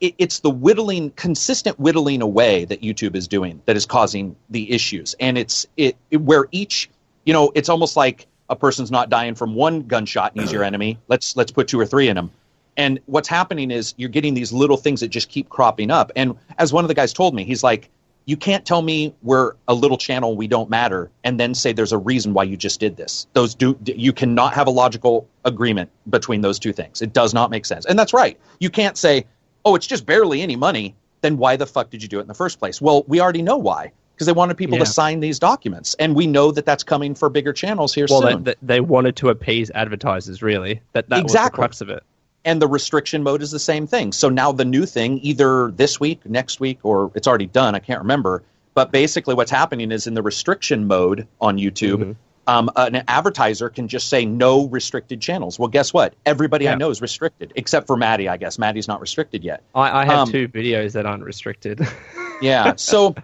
it, 0.00 0.14
it's 0.18 0.40
the 0.40 0.50
whittling, 0.50 1.10
consistent 1.10 1.78
whittling 1.78 2.22
away 2.22 2.64
that 2.66 2.82
YouTube 2.82 3.16
is 3.16 3.26
doing 3.28 3.60
that 3.66 3.76
is 3.76 3.84
causing 3.84 4.36
the 4.48 4.70
issues, 4.72 5.16
and 5.18 5.36
it's 5.36 5.66
it, 5.76 5.96
it 6.10 6.18
where 6.18 6.46
each 6.52 6.88
you 7.24 7.32
know 7.32 7.50
it's 7.54 7.68
almost 7.68 7.96
like 7.96 8.27
a 8.48 8.56
person's 8.56 8.90
not 8.90 9.10
dying 9.10 9.34
from 9.34 9.54
one 9.54 9.82
gunshot 9.82 10.32
and 10.32 10.42
he's 10.42 10.52
your 10.52 10.64
enemy. 10.70 10.98
Let's 11.08 11.36
let's 11.36 11.52
put 11.52 11.68
two 11.68 11.78
or 11.78 11.86
three 11.86 12.08
in 12.08 12.16
him. 12.16 12.30
And 12.76 13.00
what's 13.06 13.28
happening 13.28 13.70
is 13.72 13.94
you're 13.96 14.08
getting 14.08 14.34
these 14.34 14.52
little 14.52 14.76
things 14.76 15.00
that 15.00 15.08
just 15.08 15.28
keep 15.28 15.48
cropping 15.48 15.90
up. 15.90 16.12
And 16.14 16.36
as 16.58 16.72
one 16.72 16.84
of 16.84 16.88
the 16.88 16.94
guys 16.94 17.12
told 17.12 17.34
me, 17.34 17.44
he's 17.44 17.64
like, 17.64 17.90
you 18.24 18.36
can't 18.36 18.64
tell 18.64 18.82
me 18.82 19.14
we're 19.22 19.54
a 19.66 19.74
little 19.74 19.96
channel, 19.96 20.36
we 20.36 20.46
don't 20.46 20.68
matter, 20.68 21.10
and 21.24 21.40
then 21.40 21.54
say 21.54 21.72
there's 21.72 21.92
a 21.92 21.98
reason 21.98 22.34
why 22.34 22.42
you 22.44 22.58
just 22.58 22.78
did 22.78 22.96
this. 22.96 23.26
Those 23.32 23.54
do 23.54 23.76
you 23.84 24.12
cannot 24.12 24.52
have 24.52 24.66
a 24.66 24.70
logical 24.70 25.26
agreement 25.46 25.90
between 26.10 26.42
those 26.42 26.58
two 26.58 26.74
things. 26.74 27.00
It 27.00 27.14
does 27.14 27.32
not 27.32 27.50
make 27.50 27.64
sense. 27.64 27.86
And 27.86 27.98
that's 27.98 28.12
right. 28.12 28.38
You 28.60 28.68
can't 28.68 28.98
say, 28.98 29.24
"Oh, 29.64 29.74
it's 29.74 29.86
just 29.86 30.04
barely 30.04 30.42
any 30.42 30.56
money." 30.56 30.94
Then 31.22 31.38
why 31.38 31.56
the 31.56 31.66
fuck 31.66 31.88
did 31.88 32.02
you 32.02 32.08
do 32.08 32.18
it 32.18 32.22
in 32.22 32.28
the 32.28 32.34
first 32.34 32.58
place? 32.58 32.82
Well, 32.82 33.02
we 33.08 33.18
already 33.18 33.42
know 33.42 33.56
why. 33.56 33.92
Because 34.18 34.26
they 34.26 34.32
wanted 34.32 34.56
people 34.56 34.78
Yeah. 34.78 34.84
to 34.84 34.90
sign 34.90 35.20
these 35.20 35.38
documents, 35.38 35.94
and 36.00 36.16
we 36.16 36.26
know 36.26 36.50
that 36.50 36.66
that's 36.66 36.82
coming 36.82 37.14
for 37.14 37.28
bigger 37.30 37.52
channels 37.52 37.94
here 37.94 38.06
Well, 38.10 38.20
they, 38.20 38.32
soon. 38.32 38.42
they, 38.42 38.54
they 38.62 38.80
wanted 38.80 39.14
to 39.16 39.28
appease 39.28 39.70
advertisers. 39.70 40.42
Really, 40.42 40.80
that 40.92 41.08
that 41.08 41.22
was 41.22 41.32
the 41.32 41.38
Exactly. 41.38 41.58
crux 41.58 41.80
of 41.80 41.88
it. 41.88 42.02
and 42.44 42.60
the 42.62 42.66
restriction 42.66 43.22
mode 43.22 43.42
is 43.42 43.50
the 43.52 43.58
same 43.60 43.86
thing. 43.86 44.10
So 44.10 44.28
now 44.28 44.50
the 44.52 44.64
new 44.64 44.86
thing, 44.86 45.20
either 45.22 45.70
this 45.70 46.00
week, 46.00 46.24
next 46.24 46.58
week, 46.60 46.78
or 46.82 47.12
it's 47.14 47.28
already 47.28 47.46
done, 47.46 47.74
I 47.76 47.78
can't 47.78 48.00
remember. 48.00 48.42
But 48.74 48.90
basically, 48.90 49.34
what's 49.36 49.50
happening 49.52 49.92
is 49.92 50.06
in 50.08 50.14
the 50.14 50.22
restriction 50.22 50.86
mode 50.88 51.26
on 51.40 51.56
YouTube, 51.58 51.98
Mm-hmm. 51.98 52.12
um, 52.46 52.70
an 52.76 53.04
advertiser 53.06 53.68
can 53.68 53.86
just 53.86 54.08
say 54.08 54.24
no 54.24 54.66
restricted 54.66 55.20
channels. 55.20 55.58
Well, 55.60 55.68
guess 55.68 55.92
what? 55.94 56.14
Everybody 56.26 56.68
I 56.68 56.74
know 56.74 56.90
is 56.90 57.00
restricted, 57.00 57.52
except 57.54 57.86
for 57.86 57.96
Maddie, 57.96 58.28
I 58.28 58.36
guess. 58.36 58.58
Maddie's 58.58 58.88
not 58.88 59.00
restricted 59.00 59.44
yet. 59.44 59.62
I, 59.76 60.00
I 60.02 60.04
have 60.06 60.18
Um, 60.20 60.32
two 60.32 60.48
videos 60.48 60.92
that 60.94 61.06
aren't 61.06 61.22
restricted. 61.24 61.86
Yeah. 62.40 62.74
So 62.76 63.16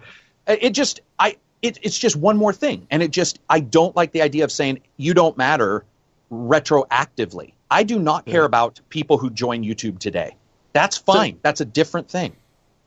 Uh, 0.47 0.55
it 0.59 0.71
just 0.71 1.01
I 1.19 1.37
it, 1.61 1.79
it's 1.81 1.97
just 1.97 2.15
one 2.15 2.37
more 2.37 2.53
thing, 2.53 2.87
and 2.91 3.01
it 3.01 3.11
just 3.11 3.39
I 3.49 3.59
don't 3.59 3.95
like 3.95 4.11
the 4.11 4.21
idea 4.21 4.43
of 4.43 4.51
saying 4.51 4.81
you 4.97 5.13
don't 5.13 5.37
matter 5.37 5.85
retroactively. 6.31 7.53
I 7.71 7.83
do 7.83 7.99
not 7.99 8.25
care 8.25 8.45
about 8.45 8.79
people 8.89 9.17
who 9.17 9.29
join 9.29 9.63
YouTube 9.63 9.99
today. 9.99 10.35
That's 10.73 10.97
fine. 10.97 11.39
That's 11.41 11.61
a 11.61 11.65
different 11.65 12.09
thing. 12.09 12.35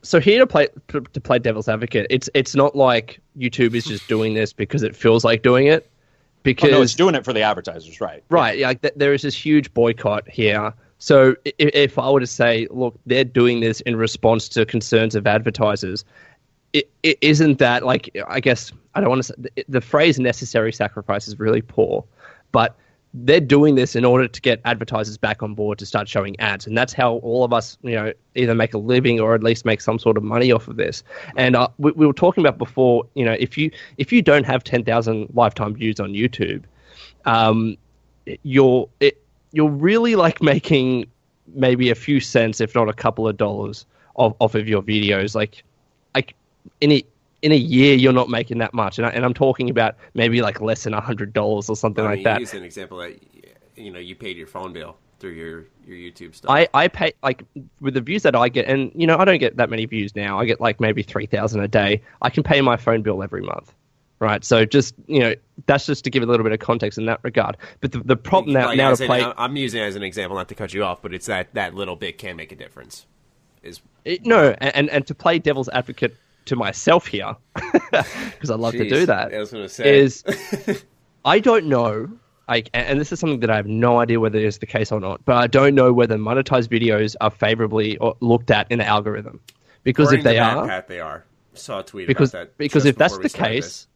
so 0.03 0.19
here 0.19 0.39
to 0.39 0.47
play 0.47 0.67
to 0.89 1.21
play 1.21 1.39
devil's 1.39 1.67
advocate, 1.67 2.07
it's 2.09 2.29
it's 2.33 2.55
not 2.55 2.75
like 2.75 3.19
YouTube 3.37 3.75
is 3.75 3.85
just 3.85 4.07
doing 4.07 4.33
this 4.33 4.53
because 4.53 4.83
it 4.83 4.95
feels 4.95 5.23
like 5.25 5.41
doing 5.43 5.67
it. 5.67 5.85
Oh, 5.89 6.41
Because 6.43 6.71
no, 6.71 6.81
it's 6.81 6.95
doing 6.95 7.15
it 7.15 7.25
for 7.25 7.33
the 7.33 7.41
advertisers, 7.41 7.99
right? 7.99 8.23
Right. 8.29 8.57
Yeah, 8.59 8.67
like 8.67 8.81
th- 8.81 8.93
there 8.95 9.13
is 9.13 9.23
this 9.23 9.35
huge 9.35 9.73
boycott 9.73 10.29
here. 10.29 10.73
So 10.97 11.35
if, 11.43 11.53
if 11.73 11.99
I 11.99 12.09
were 12.09 12.19
to 12.21 12.27
say, 12.27 12.67
look, 12.71 12.97
they're 13.05 13.23
doing 13.25 13.59
this 13.59 13.81
in 13.81 13.95
response 13.97 14.47
to 14.49 14.65
concerns 14.65 15.15
of 15.15 15.27
advertisers, 15.27 16.05
it, 16.73 16.89
it 17.03 17.17
isn't 17.21 17.59
that 17.59 17.85
like 17.85 18.15
I 18.27 18.39
guess 18.39 18.71
I 18.95 19.01
don't 19.01 19.09
want 19.09 19.23
to 19.23 19.35
the, 19.37 19.65
the 19.67 19.81
phrase 19.81 20.19
"necessary 20.19 20.73
sacrifice" 20.73 21.27
is 21.27 21.39
really 21.39 21.61
poor, 21.61 22.03
but 22.51 22.75
they're 23.13 23.39
doing 23.39 23.73
this 23.73 23.95
in 23.95 24.05
order 24.05 24.27
to 24.27 24.41
get 24.41 24.61
advertisers 24.65 25.17
back 25.17 25.41
on 25.41 25.55
board 25.55 25.79
to 25.79 25.85
start 25.85 26.07
showing 26.07 26.39
ads, 26.39 26.67
and 26.67 26.77
that's 26.77 26.93
how 26.93 27.13
all 27.15 27.43
of 27.43 27.51
us, 27.51 27.77
you 27.81 27.95
know, 27.95 28.13
either 28.35 28.53
make 28.53 28.73
a 28.73 28.77
living 28.77 29.19
or 29.19 29.33
at 29.33 29.41
least 29.41 29.65
make 29.65 29.81
some 29.81 29.97
sort 29.97 30.15
of 30.15 30.23
money 30.23 30.51
off 30.51 30.67
of 30.67 30.75
this. 30.75 31.03
And 31.35 31.55
uh, 31.55 31.69
we, 31.79 31.91
we 31.93 32.05
were 32.05 32.13
talking 32.13 32.43
about 32.45 32.59
before, 32.59 33.05
you 33.15 33.25
know, 33.25 33.35
if 33.39 33.57
you 33.57 33.71
if 33.97 34.11
you 34.11 34.21
don't 34.21 34.45
have 34.45 34.63
ten 34.63 34.83
thousand 34.83 35.29
lifetime 35.33 35.73
views 35.73 35.99
on 35.99 36.13
YouTube, 36.13 36.63
um, 37.25 37.77
you're 38.43 38.87
it, 38.99 39.21
you're 39.53 39.69
really 39.69 40.15
like 40.15 40.41
making 40.41 41.07
maybe 41.55 41.89
a 41.89 41.95
few 41.95 42.19
cents, 42.19 42.61
if 42.61 42.75
not 42.75 42.89
a 42.89 42.93
couple 42.93 43.27
of 43.27 43.37
dollars, 43.37 43.87
off, 44.15 44.35
off 44.39 44.53
of 44.53 44.67
your 44.67 44.83
videos. 44.83 45.33
Like 45.33 45.63
in 46.81 46.91
a 46.91 47.05
in 47.41 47.51
a 47.51 47.55
year, 47.55 47.95
you're 47.95 48.13
not 48.13 48.29
making 48.29 48.57
that 48.57 48.73
much, 48.73 48.97
and, 48.97 49.07
I, 49.07 49.11
and 49.11 49.23
I'm 49.23 49.33
talking 49.33 49.69
about 49.69 49.95
maybe 50.13 50.41
like 50.41 50.59
less 50.59 50.83
than 50.83 50.93
a 50.93 51.01
hundred 51.01 51.31
dollars 51.33 51.69
or 51.69 51.75
something 51.75 52.05
I 52.05 52.15
like 52.15 52.23
that. 52.25 52.39
used 52.39 52.53
an 52.53 52.63
example 52.63 52.97
that 52.97 53.17
you 53.75 53.91
know 53.91 53.99
you 53.99 54.15
paid 54.15 54.37
your 54.37 54.47
phone 54.47 54.73
bill 54.73 54.97
through 55.19 55.31
your 55.31 55.65
your 55.85 55.97
YouTube 55.97 56.35
stuff. 56.35 56.51
I, 56.51 56.67
I 56.73 56.87
pay 56.87 57.13
like 57.23 57.43
with 57.81 57.93
the 57.93 58.01
views 58.01 58.23
that 58.23 58.35
I 58.35 58.49
get, 58.49 58.65
and 58.67 58.91
you 58.95 59.07
know 59.07 59.17
I 59.17 59.25
don't 59.25 59.37
get 59.39 59.57
that 59.57 59.69
many 59.69 59.85
views 59.85 60.15
now. 60.15 60.39
I 60.39 60.45
get 60.45 60.59
like 60.59 60.79
maybe 60.79 61.03
three 61.03 61.25
thousand 61.25 61.61
a 61.61 61.67
day. 61.67 62.01
I 62.21 62.29
can 62.29 62.43
pay 62.43 62.61
my 62.61 62.77
phone 62.77 63.01
bill 63.01 63.23
every 63.23 63.41
month, 63.41 63.73
right? 64.19 64.43
So 64.43 64.65
just 64.65 64.95
you 65.07 65.19
know 65.19 65.35
that's 65.65 65.85
just 65.85 66.03
to 66.05 66.09
give 66.09 66.23
a 66.23 66.25
little 66.25 66.43
bit 66.43 66.53
of 66.53 66.59
context 66.59 66.97
in 66.97 67.05
that 67.05 67.19
regard. 67.23 67.57
But 67.81 67.91
the, 67.91 67.99
the 67.99 68.17
problem 68.17 68.53
now 68.53 68.67
Like, 68.67 68.77
now 68.77 68.93
to 68.93 69.05
play. 69.05 69.23
I'm 69.37 69.55
using 69.55 69.81
it 69.81 69.85
as 69.85 69.95
an 69.95 70.03
example, 70.03 70.37
not 70.37 70.49
to 70.49 70.55
cut 70.55 70.73
you 70.73 70.83
off, 70.83 71.01
but 71.01 71.13
it's 71.13 71.27
that 71.27 71.53
that 71.53 71.73
little 71.73 71.95
bit 71.95 72.17
can 72.17 72.35
make 72.35 72.51
a 72.51 72.55
difference. 72.55 73.05
Is 73.63 73.81
It- 74.05 74.25
no, 74.25 74.55
and 74.59 74.89
and 74.89 75.05
to 75.07 75.15
play 75.15 75.39
devil's 75.39 75.69
advocate 75.69 76.15
to 76.45 76.55
myself 76.55 77.07
here, 77.07 77.35
because 77.55 78.49
I 78.49 78.55
love 78.55 78.73
to 78.73 78.87
do 78.87 79.05
that, 79.05 79.33
I 79.33 79.39
was 79.39 79.51
gonna 79.51 79.69
say. 79.69 79.99
is 79.99 80.23
I 81.25 81.39
don't 81.39 81.65
know. 81.65 82.09
Like, 82.47 82.69
and 82.73 82.99
this 82.99 83.11
is 83.11 83.19
something 83.19 83.41
that 83.41 83.51
I 83.51 83.57
have 83.57 83.67
no 83.67 83.99
idea 83.99 84.19
whether 84.19 84.39
it's 84.39 84.57
the 84.57 84.65
case 84.65 84.91
or 84.91 84.99
not. 84.99 85.23
But 85.23 85.35
I 85.35 85.45
don't 85.45 85.75
know 85.75 85.93
whether 85.93 86.17
monetized 86.17 86.67
videos 86.69 87.15
are 87.21 87.29
favorably 87.29 87.99
looked 88.21 88.49
at 88.49 88.71
in 88.71 88.79
the 88.79 88.85
algorithm. 88.85 89.39
Because 89.83 90.11
if 90.11 90.23
they 90.23 90.39
Matt 90.39 90.57
are, 90.57 90.67
Pat, 90.67 90.87
they 90.87 90.99
are. 90.99 91.25
Saw 91.53 91.79
a 91.79 91.83
tweet 91.83 92.07
because 92.07 92.33
about 92.33 92.47
that. 92.47 92.57
because 92.57 92.85
if 92.85 92.95
that's 92.95 93.17
the 93.17 93.29
case, 93.29 93.65
this. 93.65 93.87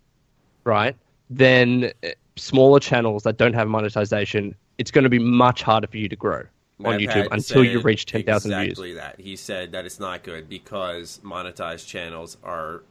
right, 0.66 0.96
then 1.30 1.92
uh, 2.04 2.10
smaller 2.36 2.80
channels 2.80 3.24
that 3.24 3.38
don't 3.38 3.54
have 3.54 3.68
monetization, 3.68 4.54
it's 4.78 4.92
going 4.92 5.04
to 5.04 5.10
be 5.10 5.20
much 5.20 5.64
harder 5.64 5.88
for 5.88 5.98
you 5.98 6.10
to 6.10 6.16
grow 6.16 6.44
on 6.84 7.00
YouTube 7.00 7.28
until 7.32 7.64
you 7.64 7.82
reach 7.82 8.06
ten 8.06 8.24
thousand 8.24 8.52
views. 8.52 8.64
Exactly 8.72 8.94
that. 8.94 9.20
He 9.20 9.36
said 9.36 9.72
that 9.74 9.86
it's 9.86 10.00
not 10.00 10.24
good 10.24 10.50
because 10.50 11.20
monetized 11.24 11.88
channels 11.88 12.38
are 12.44 12.84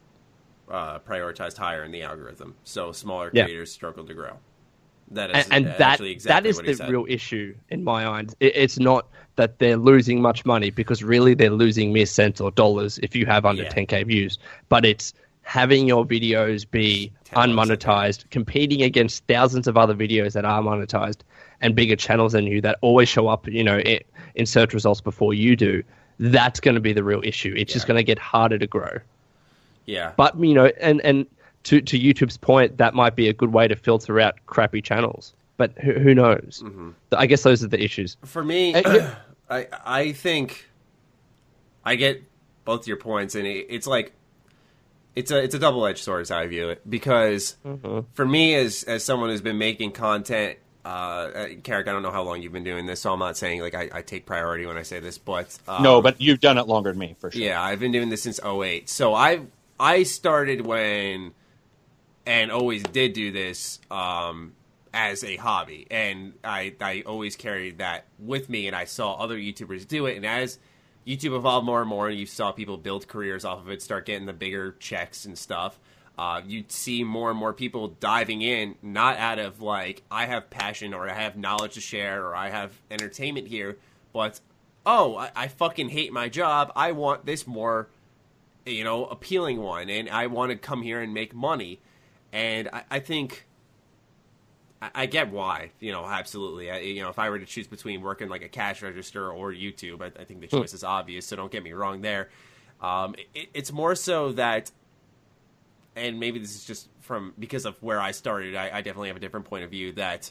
uh, 0.71 0.99
prioritized 1.01 1.57
higher 1.59 1.85
in 1.85 1.91
the 1.93 2.03
algorithm, 2.03 2.55
so 2.65 2.93
smaller 2.93 3.31
Yeah. 3.33 3.45
creators 3.45 3.73
struggle 3.73 4.05
to 4.07 4.15
grow. 4.15 4.39
That 5.11 5.31
is 5.31 5.45
and, 5.51 5.67
and 5.67 5.79
that 5.79 6.01
exactly 6.01 6.15
that 6.25 6.47
is 6.47 6.59
the 6.61 6.75
said. 6.75 6.91
real 6.91 7.05
issue 7.09 7.55
in 7.69 7.85
my 7.85 8.07
eyes. 8.07 8.35
It, 8.41 8.57
it's 8.57 8.79
not 8.79 9.09
that 9.37 9.59
they're 9.59 9.77
losing 9.77 10.23
much 10.23 10.47
money 10.47 10.71
because 10.71 11.03
really 11.03 11.35
they're 11.35 11.51
losing 11.51 11.93
mere 11.93 12.07
cents 12.07 12.41
or 12.41 12.51
dollars 12.53 12.99
if 13.03 13.15
you 13.15 13.27
have 13.27 13.45
under 13.45 13.65
Yeah. 13.65 13.73
10k 13.75 14.07
views, 14.07 14.39
but 14.71 14.85
it's 14.87 15.13
having 15.43 15.87
your 15.89 16.07
videos 16.07 16.71
be 16.71 17.11
Ten 17.25 17.55
bucks 17.57 17.69
a 17.71 17.77
unmonetized, 17.77 18.31
competing 18.31 18.83
against 18.83 19.27
thousands 19.27 19.67
of 19.67 19.77
other 19.77 19.95
videos 19.95 20.33
that 20.33 20.45
are 20.47 20.63
monetized 20.63 21.19
and 21.63 21.75
bigger 21.75 21.97
channels 21.97 22.33
than 22.33 22.47
you 22.47 22.61
that 22.61 22.79
always 22.83 23.09
show 23.09 23.29
up, 23.29 23.49
you 23.49 23.65
know, 23.65 23.79
in, 23.79 24.01
in 24.35 24.45
search 24.47 24.75
results 24.75 25.01
before 25.01 25.33
you 25.33 25.57
do. 25.57 25.83
That's 26.19 26.61
going 26.61 26.75
to 26.75 26.81
be 26.81 26.93
the 26.93 27.03
real 27.03 27.23
issue. 27.25 27.55
It's 27.57 27.73
just 27.73 27.87
going 27.87 27.97
to 27.97 28.05
get 28.05 28.19
harder 28.19 28.59
to 28.59 28.67
grow. 28.67 28.99
Yeah, 29.87 30.13
But 30.17 30.39
you 30.39 30.55
know, 30.55 30.67
and 30.81 31.01
and 31.01 31.27
to 31.65 31.81
to 31.81 31.99
YouTube's 31.99 32.37
point, 32.37 32.77
that 32.79 32.95
might 32.95 33.17
be 33.17 33.29
a 33.29 33.33
good 33.33 33.53
way 33.53 33.67
to 33.67 33.75
filter 33.75 34.21
out 34.21 34.37
crappy 34.47 34.81
channels. 34.83 35.35
But 35.57 35.73
who, 35.79 35.93
who 35.93 36.15
knows? 36.15 36.63
Mm-hmm. 36.65 36.91
I 37.13 37.27
guess 37.27 37.43
those 37.43 37.65
are 37.65 37.69
the 37.69 37.83
issues. 37.83 38.17
for 38.25 38.45
me, 38.45 38.75
Uh. 38.75 39.15
I 39.51 39.67
I 39.85 40.13
think 40.13 40.69
I 41.85 41.97
get 41.97 42.23
both 42.65 42.87
your 42.87 42.97
points, 42.97 43.35
and 43.35 43.47
it, 43.47 43.67
it's 43.69 43.87
like 43.87 44.13
it's 45.17 45.31
a 45.31 45.43
it's 45.43 45.55
a 45.55 45.59
double 45.59 45.85
edged 45.87 45.99
sword 46.05 46.23
as 46.23 46.31
I 46.31 46.47
view 46.47 46.71
it 46.71 46.89
because 46.89 47.57
for 48.15 48.25
me 48.25 48.55
as 48.55 48.85
as 48.85 49.05
someone 49.05 49.31
who's 49.31 49.41
been 49.43 49.59
making 49.59 49.93
content. 49.93 50.59
Uh, 50.85 50.89
uh, 50.89 51.49
Carrick, 51.63 51.87
I 51.87 51.93
don't 51.93 52.03
know 52.03 52.11
how 52.11 52.23
long 52.23 52.43
you've 52.43 52.53
been 52.53 52.65
doing 52.65 52.87
this, 52.87 53.01
so 53.01 53.13
I'm 53.13 53.21
not 53.21 53.37
saying 53.37 53.61
like 53.61 53.75
I, 53.75 53.89
I 53.93 54.03
take 54.03 54.27
priority 54.27 54.67
when 54.67 54.77
I 54.77 54.83
say 54.83 54.99
this, 54.99 55.17
but 55.17 55.57
um, 55.69 55.83
no, 55.83 56.03
but 56.03 56.21
you've 56.21 56.41
done 56.41 56.59
it 56.59 56.67
longer 56.67 56.91
than 56.91 56.99
me 56.99 57.15
for 57.19 57.31
sure. 57.31 57.41
Yeah, 57.41 57.63
I've 57.63 57.79
been 57.79 57.93
doing 57.93 58.09
this 58.09 58.23
since 58.23 58.41
08. 58.45 58.89
So 58.89 59.15
I 59.15 59.43
I 59.79 60.03
started 60.03 60.67
when 60.67 61.35
and 62.27 62.51
always 62.51 62.83
did 62.83 63.13
do 63.13 63.31
this 63.31 63.81
um, 63.91 64.55
as 64.93 65.23
a 65.23 65.37
hobby, 65.37 65.87
and 65.91 66.35
I 66.43 66.75
I 66.81 67.03
always 67.07 67.37
carried 67.37 67.79
that 67.79 68.07
with 68.19 68.49
me, 68.49 68.67
and 68.67 68.75
I 68.75 68.85
saw 68.85 69.15
other 69.15 69.39
YouTubers 69.39 69.87
do 69.87 70.07
it, 70.07 70.17
and 70.17 70.27
as 70.27 70.59
YouTube 71.07 71.37
evolved 71.37 71.67
more 71.67 71.81
and 71.81 71.89
more, 71.89 72.09
and 72.09 72.19
you 72.19 72.27
saw 72.27 72.53
people 72.53 72.77
build 72.77 73.09
careers 73.09 73.45
off 73.45 73.61
of 73.61 73.71
it, 73.71 73.83
start 73.83 74.07
getting 74.07 74.27
the 74.27 74.33
bigger 74.33 74.73
checks 74.79 75.25
and 75.25 75.37
stuff. 75.39 75.79
Uh, 76.19 76.43
you'd 76.47 76.71
see 76.71 77.05
more 77.05 77.31
and 77.31 77.39
more 77.39 77.53
people 77.53 77.89
diving 77.89 78.43
in, 78.43 78.75
not 78.83 79.17
out 79.17 79.39
of 79.39 79.63
like 79.63 80.03
I 80.11 80.27
have 80.27 80.51
passion 80.51 80.93
or 80.93 81.09
I 81.09 81.15
have 81.15 81.37
knowledge 81.37 81.75
to 81.75 81.81
share 81.81 82.27
or 82.27 82.37
I 82.37 82.51
have 82.51 82.73
entertainment 82.91 83.49
here, 83.49 83.79
but 84.13 84.41
oh, 84.85 85.17
I, 85.17 85.31
I 85.35 85.49
fucking 85.49 85.89
hate 85.89 86.13
my 86.13 86.29
job. 86.29 86.71
I 86.77 86.93
want 86.93 87.25
this 87.25 87.47
more 87.47 87.89
you 88.67 88.85
know, 88.85 89.07
appealing 89.07 89.61
one, 89.61 89.91
and 89.91 90.09
I 90.09 90.27
want 90.29 90.51
to 90.51 90.57
come 90.57 90.83
here 90.83 91.01
and 91.01 91.13
make 91.13 91.35
money. 91.35 91.81
And 92.33 92.69
I, 92.73 92.85
I 92.91 92.99
think 93.01 93.47
I, 94.81 94.91
I 94.95 95.07
get 95.07 95.31
why, 95.31 95.71
you 95.81 95.93
know, 95.93 96.05
absolutely. 96.05 96.71
I, 96.71 96.79
you 96.79 97.03
know, 97.03 97.11
if 97.11 97.19
I 97.19 97.31
were 97.31 97.39
to 97.39 97.47
choose 97.47 97.67
between 97.67 98.03
working 98.03 98.29
like 98.29 98.43
a 98.43 98.49
cash 98.49 98.83
register 98.83 99.31
or 99.31 99.53
YouTube, 99.53 100.03
I, 100.03 100.21
I 100.21 100.25
think 100.25 100.41
the 100.41 100.47
choice 100.47 100.75
is 100.75 100.85
obvious. 100.85 101.27
So 101.27 101.37
don't 101.37 101.51
get 101.51 101.63
me 101.63 101.73
wrong 101.73 102.03
there. 102.03 102.31
Um, 102.81 103.15
it, 103.35 103.49
it's 103.55 103.73
more 103.73 103.95
so 103.95 104.33
that, 104.33 104.71
and 105.97 106.19
maybe 106.19 106.39
this 106.39 106.55
is 106.55 106.65
just 106.65 106.89
from 107.01 107.35
because 107.39 107.65
of 107.65 107.81
where 107.83 108.01
I 108.01 108.13
started. 108.13 108.55
I, 108.55 108.67
I 108.79 108.81
definitely 108.83 109.09
have 109.09 109.17
a 109.17 109.21
different 109.21 109.47
point 109.47 109.65
of 109.65 109.71
view 109.71 109.93
that 109.93 110.31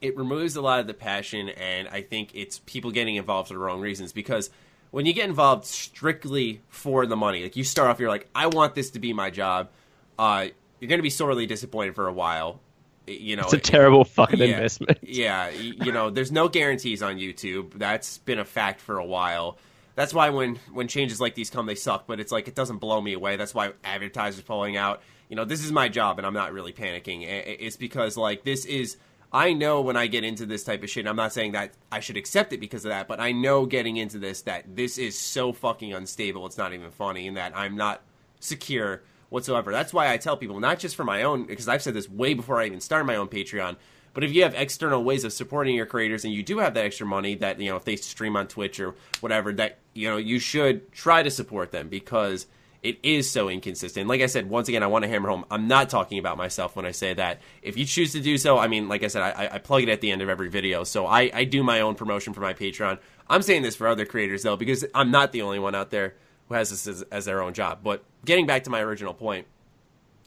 it 0.00 0.16
removes 0.16 0.54
a 0.56 0.60
lot 0.60 0.80
of 0.80 0.86
the 0.86 0.92
passion 0.92 1.48
and 1.48 1.88
i 1.88 2.02
think 2.02 2.30
it's 2.34 2.58
people 2.66 2.90
getting 2.90 3.16
involved 3.16 3.48
for 3.48 3.54
the 3.54 3.58
wrong 3.58 3.80
reasons 3.80 4.12
because 4.12 4.50
when 4.90 5.06
you 5.06 5.12
get 5.12 5.26
involved 5.26 5.64
strictly 5.64 6.60
for 6.68 7.06
the 7.06 7.16
money 7.16 7.42
like 7.42 7.56
you 7.56 7.64
start 7.64 7.88
off 7.88 7.98
you're 7.98 8.08
like 8.08 8.28
i 8.34 8.46
want 8.46 8.74
this 8.74 8.90
to 8.90 8.98
be 8.98 9.12
my 9.12 9.30
job 9.30 9.70
uh, 10.18 10.46
you're 10.78 10.88
going 10.88 10.98
to 10.98 11.02
be 11.02 11.10
sorely 11.10 11.46
disappointed 11.46 11.94
for 11.94 12.06
a 12.06 12.12
while 12.12 12.60
you 13.06 13.36
know 13.36 13.42
It's 13.44 13.52
a 13.52 13.58
terrible 13.58 14.04
fucking 14.04 14.38
yeah, 14.38 14.46
investment. 14.46 14.98
Yeah, 15.02 15.50
you 15.50 15.92
know, 15.92 16.08
there's 16.10 16.32
no 16.32 16.48
guarantees 16.48 17.02
on 17.02 17.16
YouTube. 17.16 17.74
That's 17.74 18.18
been 18.18 18.38
a 18.38 18.44
fact 18.44 18.80
for 18.80 18.98
a 18.98 19.04
while. 19.04 19.58
That's 19.94 20.12
why 20.12 20.30
when 20.30 20.56
when 20.72 20.88
changes 20.88 21.20
like 21.20 21.34
these 21.34 21.50
come, 21.50 21.66
they 21.66 21.74
suck. 21.74 22.06
But 22.06 22.20
it's 22.20 22.32
like 22.32 22.48
it 22.48 22.54
doesn't 22.54 22.78
blow 22.78 23.00
me 23.00 23.12
away. 23.12 23.36
That's 23.36 23.54
why 23.54 23.72
advertisers 23.84 24.42
pulling 24.42 24.76
out. 24.76 25.02
You 25.28 25.36
know, 25.36 25.44
this 25.44 25.64
is 25.64 25.72
my 25.72 25.88
job, 25.88 26.18
and 26.18 26.26
I'm 26.26 26.34
not 26.34 26.52
really 26.52 26.72
panicking. 26.72 27.22
It's 27.26 27.76
because 27.76 28.16
like 28.16 28.44
this 28.44 28.64
is. 28.64 28.96
I 29.32 29.52
know 29.52 29.80
when 29.80 29.96
I 29.96 30.06
get 30.06 30.22
into 30.22 30.46
this 30.46 30.62
type 30.62 30.84
of 30.84 30.90
shit. 30.90 31.00
and 31.00 31.08
I'm 31.08 31.16
not 31.16 31.32
saying 31.32 31.52
that 31.52 31.72
I 31.90 31.98
should 31.98 32.16
accept 32.16 32.52
it 32.52 32.60
because 32.60 32.84
of 32.84 32.90
that, 32.90 33.08
but 33.08 33.18
I 33.18 33.32
know 33.32 33.66
getting 33.66 33.96
into 33.96 34.16
this 34.20 34.42
that 34.42 34.76
this 34.76 34.96
is 34.96 35.18
so 35.18 35.52
fucking 35.52 35.92
unstable. 35.92 36.46
It's 36.46 36.58
not 36.58 36.72
even 36.72 36.92
funny, 36.92 37.26
and 37.26 37.36
that 37.36 37.56
I'm 37.56 37.76
not 37.76 38.02
secure 38.38 39.02
whatsoever. 39.30 39.72
That's 39.72 39.92
why 39.92 40.12
I 40.12 40.16
tell 40.18 40.36
people, 40.36 40.60
not 40.60 40.78
just 40.78 40.94
for 40.94 41.04
my 41.04 41.24
own, 41.24 41.46
because 41.46 41.68
I've 41.68 41.82
said 41.82 41.94
this 41.94 42.08
way 42.08 42.34
before 42.34 42.60
I 42.60 42.66
even 42.66 42.80
started 42.80 43.06
my 43.06 43.16
own 43.16 43.26
Patreon, 43.26 43.76
but 44.14 44.24
if 44.24 44.32
you 44.32 44.44
have 44.44 44.54
external 44.54 45.02
ways 45.02 45.24
of 45.24 45.32
supporting 45.32 45.74
your 45.74 45.86
creators 45.86 46.24
and 46.24 46.32
you 46.32 46.42
do 46.42 46.58
have 46.58 46.74
that 46.74 46.84
extra 46.84 47.06
money 47.06 47.34
that, 47.36 47.60
you 47.60 47.68
know, 47.68 47.76
if 47.76 47.84
they 47.84 47.96
stream 47.96 48.36
on 48.36 48.46
Twitch 48.46 48.78
or 48.80 48.94
whatever, 49.20 49.52
that, 49.54 49.78
you 49.92 50.08
know, 50.08 50.16
you 50.16 50.38
should 50.38 50.90
try 50.92 51.22
to 51.22 51.30
support 51.30 51.72
them 51.72 51.88
because 51.88 52.46
it 52.84 52.98
is 53.02 53.28
so 53.28 53.48
inconsistent. 53.48 54.08
Like 54.08 54.20
I 54.20 54.26
said, 54.26 54.48
once 54.48 54.68
again, 54.68 54.82
I 54.82 54.86
want 54.86 55.02
to 55.02 55.08
hammer 55.08 55.30
home, 55.30 55.44
I'm 55.50 55.66
not 55.66 55.90
talking 55.90 56.18
about 56.18 56.36
myself 56.36 56.76
when 56.76 56.86
I 56.86 56.92
say 56.92 57.12
that. 57.14 57.40
If 57.62 57.76
you 57.76 57.84
choose 57.84 58.12
to 58.12 58.20
do 58.20 58.38
so, 58.38 58.56
I 58.58 58.68
mean, 58.68 58.88
like 58.88 59.02
I 59.02 59.08
said, 59.08 59.22
I, 59.22 59.54
I 59.54 59.58
plug 59.58 59.82
it 59.82 59.88
at 59.88 60.00
the 60.00 60.12
end 60.12 60.22
of 60.22 60.28
every 60.28 60.48
video, 60.48 60.84
so 60.84 61.06
I, 61.06 61.30
I 61.34 61.44
do 61.44 61.64
my 61.64 61.80
own 61.80 61.94
promotion 61.94 62.34
for 62.34 62.40
my 62.40 62.54
Patreon. 62.54 62.98
I'm 63.28 63.42
saying 63.42 63.62
this 63.62 63.74
for 63.74 63.88
other 63.88 64.04
creators, 64.04 64.42
though, 64.42 64.56
because 64.56 64.84
I'm 64.94 65.10
not 65.10 65.32
the 65.32 65.42
only 65.42 65.58
one 65.58 65.74
out 65.74 65.90
there 65.90 66.14
who 66.48 66.54
has 66.54 66.70
this 66.70 66.86
as, 66.86 67.02
as 67.10 67.24
their 67.24 67.42
own 67.42 67.54
job. 67.54 67.80
But 67.82 68.04
getting 68.24 68.46
back 68.46 68.64
to 68.64 68.70
my 68.70 68.80
original 68.80 69.14
point, 69.14 69.46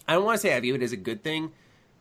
I 0.08 0.14
don't 0.14 0.26
want 0.26 0.42
to 0.42 0.42
say 0.42 0.56
I 0.56 0.60
view 0.60 0.74
it 0.74 0.82
as 0.82 0.94
a 0.94 0.98
good 0.98 1.24
thing 1.24 1.52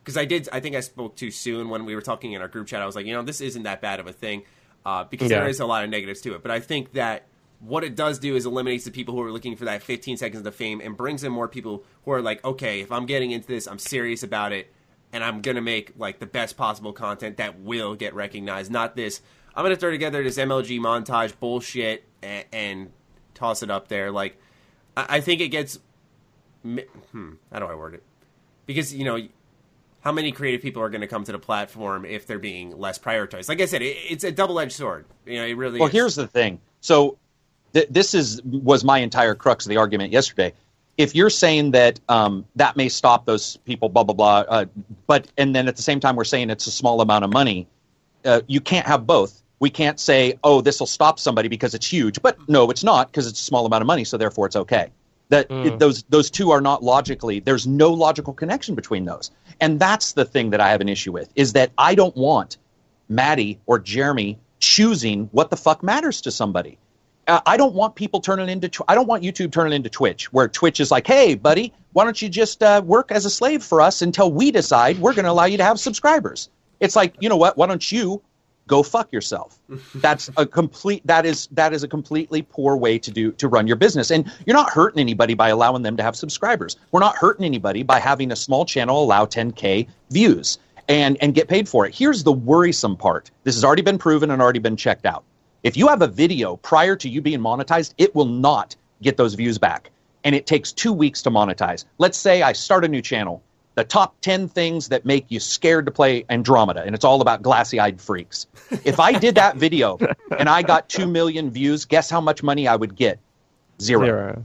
because 0.07 0.15
I 0.17 0.23
did. 0.23 0.47
I 0.53 0.61
think 0.61 0.73
I 0.77 0.79
spoke 0.79 1.17
too 1.17 1.31
soon 1.31 1.67
when 1.67 1.83
we 1.83 1.93
were 1.93 2.01
talking 2.01 2.31
in 2.31 2.41
our 2.41 2.47
group 2.47 2.67
chat. 2.67 2.81
I 2.81 2.85
was 2.85 2.95
like, 2.95 3.05
you 3.05 3.13
know, 3.13 3.23
this 3.23 3.41
isn't 3.41 3.63
that 3.63 3.81
bad 3.81 3.99
of 3.99 4.07
a 4.07 4.13
thing 4.13 4.43
uh, 4.85 5.03
because 5.03 5.29
Yeah. 5.29 5.39
there 5.39 5.49
is 5.49 5.59
a 5.59 5.65
lot 5.65 5.83
of 5.83 5.89
negatives 5.89 6.21
to 6.21 6.33
it. 6.33 6.41
But 6.41 6.49
I 6.51 6.61
think 6.61 6.93
that 6.93 7.27
what 7.59 7.83
it 7.83 7.93
does 7.93 8.17
do 8.17 8.37
is 8.37 8.45
eliminates 8.45 8.85
the 8.85 8.91
people 8.91 9.13
who 9.15 9.21
are 9.21 9.31
looking 9.33 9.57
for 9.57 9.65
that 9.65 9.83
15 9.83 10.15
seconds 10.15 10.47
of 10.47 10.55
fame 10.55 10.79
and 10.79 10.95
brings 10.95 11.25
in 11.25 11.31
more 11.33 11.49
people 11.49 11.83
who 12.05 12.11
are 12.11 12.21
like, 12.21 12.41
okay, 12.45 12.79
if 12.79 12.89
I'm 12.89 13.05
getting 13.05 13.31
into 13.31 13.47
this, 13.47 13.67
I'm 13.67 13.79
serious 13.79 14.23
about 14.23 14.53
it, 14.53 14.71
and 15.11 15.25
I'm 15.25 15.41
gonna 15.41 15.59
make 15.61 15.91
like 15.97 16.19
the 16.19 16.25
best 16.25 16.55
possible 16.55 16.93
content 16.93 17.35
that 17.37 17.59
will 17.59 17.93
get 17.95 18.13
recognized. 18.15 18.71
Not 18.71 18.95
this. 18.95 19.19
I'm 19.55 19.65
gonna 19.65 19.75
throw 19.75 19.91
together 19.91 20.23
this 20.23 20.37
MLG 20.37 20.79
montage 20.79 21.33
bullshit 21.37 22.05
and, 22.21 22.45
and 22.53 22.91
toss 23.33 23.61
it 23.61 23.69
up 23.69 23.89
there. 23.89 24.09
Like, 24.09 24.39
I, 24.95 25.17
I 25.17 25.19
think 25.19 25.41
it 25.41 25.49
gets 25.49 25.79
hmm, 26.63 27.33
how 27.51 27.59
do 27.59 27.65
I 27.65 27.75
word 27.75 27.95
it? 27.95 28.03
Because 28.65 28.93
you 28.95 29.03
know, 29.03 29.17
how 30.07 30.13
many 30.13 30.31
creative 30.31 30.61
people 30.61 30.81
are 30.81 30.87
going 30.87 31.01
to 31.01 31.07
come 31.07 31.25
to 31.25 31.33
the 31.33 31.37
platform 31.37 32.05
if 32.05 32.25
they're 32.25 32.39
being 32.39 32.79
less 32.79 32.97
prioritized? 32.97 33.49
Like 33.49 33.59
I 33.59 33.65
said, 33.65 33.81
it, 33.81 33.97
it's 34.09 34.23
a 34.23 34.31
double-edged 34.31 34.71
sword. 34.71 35.03
You 35.25 35.39
know, 35.39 35.45
it 35.45 35.57
really. 35.57 35.81
Well, 35.81 35.89
is. 35.89 35.93
here's 35.93 36.15
the 36.15 36.27
thing. 36.27 36.61
So 36.79 37.17
th- 37.73 37.89
this 37.89 38.13
is 38.13 38.41
was 38.43 38.85
my 38.85 38.99
entire 38.99 39.35
crux 39.35 39.65
of 39.65 39.69
the 39.69 39.75
argument 39.75 40.13
yesterday. 40.13 40.53
If 40.95 41.13
you're 41.13 41.29
saying 41.29 41.71
that 41.71 41.99
um, 42.07 42.45
that 42.55 42.77
may 42.77 42.87
stop 42.87 43.25
those 43.25 43.57
people, 43.65 43.89
blah 43.89 44.05
blah 44.05 44.15
blah, 44.15 44.45
uh, 44.47 44.65
but 45.07 45.27
and 45.37 45.53
then 45.53 45.67
at 45.67 45.75
the 45.75 45.81
same 45.81 45.99
time 45.99 46.15
we're 46.15 46.23
saying 46.23 46.51
it's 46.51 46.67
a 46.67 46.71
small 46.71 47.01
amount 47.01 47.25
of 47.25 47.33
money, 47.33 47.67
uh, 48.23 48.39
you 48.47 48.61
can't 48.61 48.87
have 48.87 49.05
both. 49.05 49.43
We 49.59 49.69
can't 49.69 49.99
say, 49.99 50.39
oh, 50.41 50.61
this 50.61 50.79
will 50.79 50.87
stop 50.87 51.19
somebody 51.19 51.49
because 51.49 51.75
it's 51.75 51.85
huge, 51.85 52.21
but 52.21 52.37
no, 52.47 52.71
it's 52.71 52.83
not 52.85 53.11
because 53.11 53.27
it's 53.27 53.41
a 53.41 53.43
small 53.43 53.65
amount 53.65 53.81
of 53.81 53.87
money, 53.87 54.05
so 54.05 54.15
therefore 54.15 54.45
it's 54.45 54.55
okay. 54.55 54.89
That 55.29 55.47
it- 55.49 55.79
those 55.79 56.03
those 56.09 56.29
two 56.29 56.51
are 56.51 56.61
not 56.61 56.83
logically. 56.83 57.39
There's 57.39 57.67
no 57.67 57.91
logical 57.91 58.33
connection 58.33 58.75
between 58.75 59.05
those, 59.05 59.31
and 59.59 59.79
that's 59.79 60.13
the 60.13 60.25
thing 60.25 60.51
that 60.51 60.61
I 60.61 60.69
have 60.69 60.81
an 60.81 60.89
issue 60.89 61.11
with. 61.11 61.29
Is 61.35 61.53
that 61.53 61.71
I 61.77 61.95
don't 61.95 62.15
want 62.15 62.57
Maddie 63.09 63.59
or 63.65 63.79
Jeremy 63.79 64.37
choosing 64.59 65.29
what 65.31 65.49
the 65.49 65.57
fuck 65.57 65.83
matters 65.83 66.21
to 66.21 66.31
somebody. 66.31 66.77
Uh, 67.27 67.41
I 67.45 67.57
don't 67.57 67.73
want 67.73 67.95
people 67.95 68.21
turning 68.21 68.47
into. 68.47 68.69
Tw- 68.69 68.81
I 68.87 68.95
don't 68.95 69.07
want 69.07 69.21
YouTube 69.21 69.51
turning 69.51 69.73
into 69.73 69.89
Twitch, 69.89 70.31
where 70.31 70.47
Twitch 70.47 70.79
is 70.79 70.91
like, 70.91 71.05
"Hey, 71.05 71.35
buddy, 71.35 71.73
why 71.91 72.05
don't 72.05 72.21
you 72.21 72.29
just 72.29 72.63
uh, 72.63 72.81
work 72.85 73.11
as 73.11 73.25
a 73.25 73.29
slave 73.29 73.63
for 73.63 73.81
us 73.81 74.01
until 74.01 74.31
we 74.31 74.49
decide 74.51 74.97
we're 74.99 75.13
going 75.13 75.25
to 75.25 75.31
allow 75.31 75.43
you 75.45 75.57
to 75.57 75.63
have 75.63 75.77
subscribers?" 75.79 76.49
It's 76.79 76.95
like, 76.95 77.15
you 77.19 77.27
know 77.27 77.35
what? 77.35 77.57
Why 77.57 77.65
don't 77.67 77.91
you 77.91 78.21
go 78.67 78.83
fuck 78.83 79.11
yourself. 79.11 79.59
That's 79.95 80.29
a 80.37 80.45
complete 80.45 81.05
that 81.07 81.25
is 81.25 81.47
that 81.51 81.73
is 81.73 81.83
a 81.83 81.87
completely 81.87 82.41
poor 82.41 82.75
way 82.75 82.99
to 82.99 83.11
do 83.11 83.31
to 83.33 83.47
run 83.47 83.65
your 83.65 83.77
business. 83.77 84.11
And 84.11 84.31
you're 84.45 84.55
not 84.55 84.69
hurting 84.69 84.99
anybody 84.99 85.33
by 85.33 85.49
allowing 85.49 85.81
them 85.81 85.97
to 85.97 86.03
have 86.03 86.15
subscribers. 86.15 86.75
We're 86.91 86.99
not 86.99 87.15
hurting 87.15 87.45
anybody 87.45 87.83
by 87.83 87.99
having 87.99 88.31
a 88.31 88.35
small 88.35 88.65
channel 88.65 89.03
allow 89.03 89.25
10k 89.25 89.87
views 90.11 90.59
and 90.87 91.17
and 91.21 91.33
get 91.33 91.47
paid 91.47 91.67
for 91.67 91.85
it. 91.85 91.95
Here's 91.95 92.23
the 92.23 92.33
worrisome 92.33 92.97
part. 92.97 93.31
This 93.43 93.55
has 93.55 93.63
already 93.63 93.81
been 93.81 93.97
proven 93.97 94.31
and 94.31 94.41
already 94.41 94.59
been 94.59 94.77
checked 94.77 95.05
out. 95.05 95.23
If 95.63 95.75
you 95.75 95.87
have 95.87 96.01
a 96.01 96.07
video 96.07 96.57
prior 96.57 96.95
to 96.97 97.09
you 97.09 97.21
being 97.21 97.39
monetized, 97.39 97.93
it 97.97 98.13
will 98.13 98.25
not 98.25 98.75
get 99.01 99.17
those 99.17 99.33
views 99.33 99.57
back. 99.57 99.89
And 100.23 100.35
it 100.35 100.45
takes 100.45 100.71
2 100.73 100.91
weeks 100.91 101.21
to 101.23 101.31
monetize. 101.31 101.85
Let's 101.99 102.17
say 102.17 102.41
I 102.41 102.53
start 102.53 102.83
a 102.83 102.87
new 102.87 103.01
channel 103.01 103.41
the 103.77 103.83
top 103.83 104.19
10 104.21 104.47
things 104.47 104.87
that 104.87 105.05
make 105.05 105.27
you 105.29 105.39
scared 105.39 105.85
to 105.85 105.91
play 105.91 106.25
Andromeda, 106.31 106.81
and 106.81 106.95
it's 106.95 107.05
all 107.05 107.21
about 107.21 107.43
glassy 107.43 107.79
eyed 107.79 108.01
freaks. 108.01 108.47
If 108.83 108.99
I 108.99 109.11
did 109.11 109.35
that 109.35 109.55
video 109.55 109.99
and 110.39 110.49
I 110.49 110.63
got 110.63 110.89
2 110.89 111.05
million 111.05 111.51
views, 111.51 111.85
guess 111.85 112.09
how 112.09 112.19
much 112.19 112.41
money 112.41 112.67
I 112.67 112.75
would 112.75 112.95
get? 112.95 113.19
Zero. 113.79 114.03
Zero. 114.03 114.43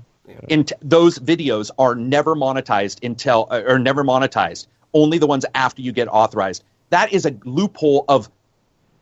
In 0.48 0.64
t- 0.64 0.74
those 0.82 1.18
videos 1.18 1.70
are 1.78 1.94
never 1.94 2.36
monetized 2.36 3.02
until, 3.02 3.48
uh, 3.50 3.62
or 3.66 3.78
never 3.78 4.04
monetized. 4.04 4.66
Only 4.92 5.16
the 5.16 5.26
ones 5.26 5.46
after 5.54 5.80
you 5.80 5.92
get 5.92 6.08
authorized. 6.08 6.62
That 6.90 7.10
is 7.14 7.24
a 7.24 7.34
loophole 7.46 8.04
of 8.10 8.30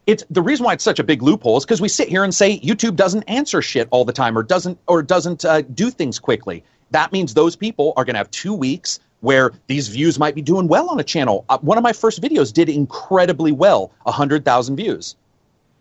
it's 0.07 0.25
the 0.31 0.43
reason 0.43 0.65
why 0.65 0.75
it's 0.75 0.85
such 0.85 1.01
a 1.01 1.05
big 1.05 1.23
loophole 1.23 1.57
is 1.57 1.65
because 1.65 1.81
we 1.81 1.89
sit 1.89 2.09
here 2.09 2.23
and 2.23 2.33
say 2.33 2.61
YouTube 2.61 2.95
doesn't 2.95 3.25
answer 3.25 3.61
shit 3.63 3.89
all 3.91 4.05
the 4.05 4.13
time 4.13 4.39
or 4.39 4.45
doesn't 4.45 4.79
or 4.87 5.03
doesn't 5.03 5.45
uh, 5.45 5.63
do 5.63 5.91
things 5.91 6.21
quickly. 6.21 6.63
That 6.93 7.11
means 7.13 7.35
those 7.35 7.57
people 7.57 7.93
are 7.97 8.05
going 8.05 8.15
to 8.15 8.19
have 8.19 8.31
two 8.31 8.55
weeks 8.55 9.01
where 9.21 9.53
these 9.67 9.89
views 9.89 10.19
might 10.19 10.35
be 10.35 10.43
doing 10.43 10.69
well 10.69 10.89
on 10.89 10.99
a 10.99 11.05
channel. 11.05 11.45
Uh, 11.49 11.59
one 11.59 11.79
of 11.79 11.85
my 11.85 11.93
first 11.93 12.21
videos 12.21 12.53
did 12.53 12.69
incredibly 12.69 13.53
well, 13.53 13.93
100,000 14.05 14.77
views. 14.77 15.17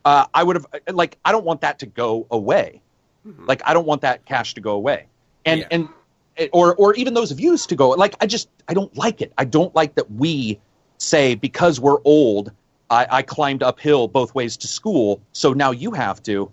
Uh, 0.06 0.26
I 0.34 0.44
would 0.44 0.56
have, 0.56 0.66
uh, 0.74 0.94
like, 0.94 1.18
I 1.26 1.32
don't 1.32 1.46
want 1.46 1.62
that 1.62 1.80
to 1.80 1.86
go 1.86 2.28
away. 2.32 2.82
Mm-hmm. 3.26 3.46
Like, 3.46 3.62
I 3.66 3.74
don't 3.74 3.86
want 3.86 4.02
that 4.02 4.26
cash 4.26 4.54
to 4.56 4.62
go 4.62 4.72
away. 4.72 5.06
And, 5.46 5.62
yeah. 5.62 5.68
and, 5.72 5.90
or, 6.52 6.76
or 6.76 6.94
even 6.96 7.14
those 7.14 7.32
views 7.32 7.66
to 7.68 7.76
go. 7.76 7.90
Like, 7.90 8.16
I 8.22 8.26
just, 8.26 8.50
I 8.68 8.74
don't 8.74 8.96
like 8.96 9.22
it. 9.22 9.34
I 9.38 9.46
don't 9.46 9.74
like 9.76 9.96
that 9.96 10.12
we 10.12 10.60
say, 10.98 11.36
because 11.36 11.80
we're 11.80 12.02
old, 12.04 12.52
I, 12.90 13.08
I 13.10 13.22
climbed 13.22 13.64
uphill 13.64 14.08
both 14.08 14.34
ways 14.36 14.58
to 14.58 14.68
school, 14.68 15.22
so 15.32 15.54
now 15.54 15.72
you 15.72 15.92
have 15.92 16.22
to. 16.24 16.52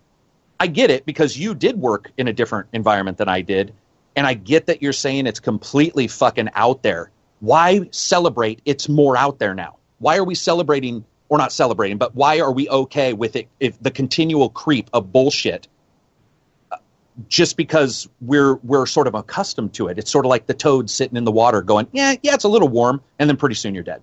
I 0.59 0.67
get 0.67 0.91
it 0.91 1.05
because 1.05 1.37
you 1.37 1.55
did 1.55 1.77
work 1.79 2.11
in 2.17 2.29
a 2.29 2.33
different 2.33 2.69
environment 2.73 3.19
than 3.19 3.29
I 3.29 3.43
did 3.43 3.75
and 4.17 4.27
I 4.27 4.35
get 4.35 4.67
that 4.67 4.83
you're 4.83 4.93
saying 4.93 5.27
it's 5.27 5.41
completely 5.41 6.09
fucking 6.09 6.51
out 6.55 6.83
there. 6.83 7.11
Why 7.41 7.89
celebrate? 7.93 8.63
It's 8.65 8.89
more 8.89 9.17
out 9.17 9.39
there 9.39 9.55
now. 9.55 9.77
Why 9.99 10.17
are 10.17 10.25
we 10.25 10.35
celebrating 10.35 11.05
or 11.29 11.39
not 11.39 11.53
celebrating, 11.53 11.99
but 11.99 12.15
why 12.15 12.41
are 12.41 12.53
we 12.53 12.69
okay 12.69 13.13
with 13.13 13.37
it 13.37 13.49
if 13.61 13.81
the 13.83 13.91
continual 13.91 14.49
creep 14.49 14.89
of 14.93 15.13
bullshit 15.13 15.69
just 17.29 17.57
because 17.57 18.09
we're 18.21 18.57
we're 18.57 18.87
sort 18.87 19.07
of 19.07 19.15
accustomed 19.15 19.73
to 19.75 19.89
it. 19.89 19.99
It's 19.99 20.11
sort 20.11 20.25
of 20.25 20.31
like 20.31 20.47
the 20.47 20.55
toad 20.55 20.91
sitting 20.91 21.17
in 21.17 21.25
the 21.25 21.33
water 21.33 21.63
going, 21.63 21.87
"Yeah, 21.93 22.15
yeah, 22.23 22.35
it's 22.35 22.45
a 22.45 22.49
little 22.49 22.69
warm," 22.69 23.01
and 23.19 23.29
then 23.29 23.37
pretty 23.37 23.55
soon 23.55 23.75
you're 23.75 23.85
dead. 23.85 24.03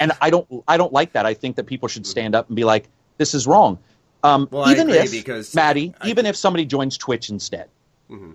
And 0.00 0.12
I 0.20 0.30
don't 0.30 0.46
I 0.68 0.76
don't 0.76 0.92
like 0.92 1.12
that. 1.12 1.26
I 1.26 1.34
think 1.34 1.56
that 1.56 1.64
people 1.64 1.88
should 1.88 2.06
stand 2.06 2.34
up 2.34 2.48
and 2.48 2.56
be 2.56 2.64
like, 2.64 2.88
"This 3.18 3.34
is 3.34 3.46
wrong." 3.46 3.78
Um, 4.22 4.48
well, 4.50 4.70
even 4.70 4.88
if 4.90 5.10
because 5.10 5.54
Maddie, 5.54 5.94
I, 6.00 6.10
even 6.10 6.26
if 6.26 6.36
somebody 6.36 6.64
joins 6.64 6.96
Twitch 6.96 7.30
instead, 7.30 7.68
mm-hmm. 8.10 8.32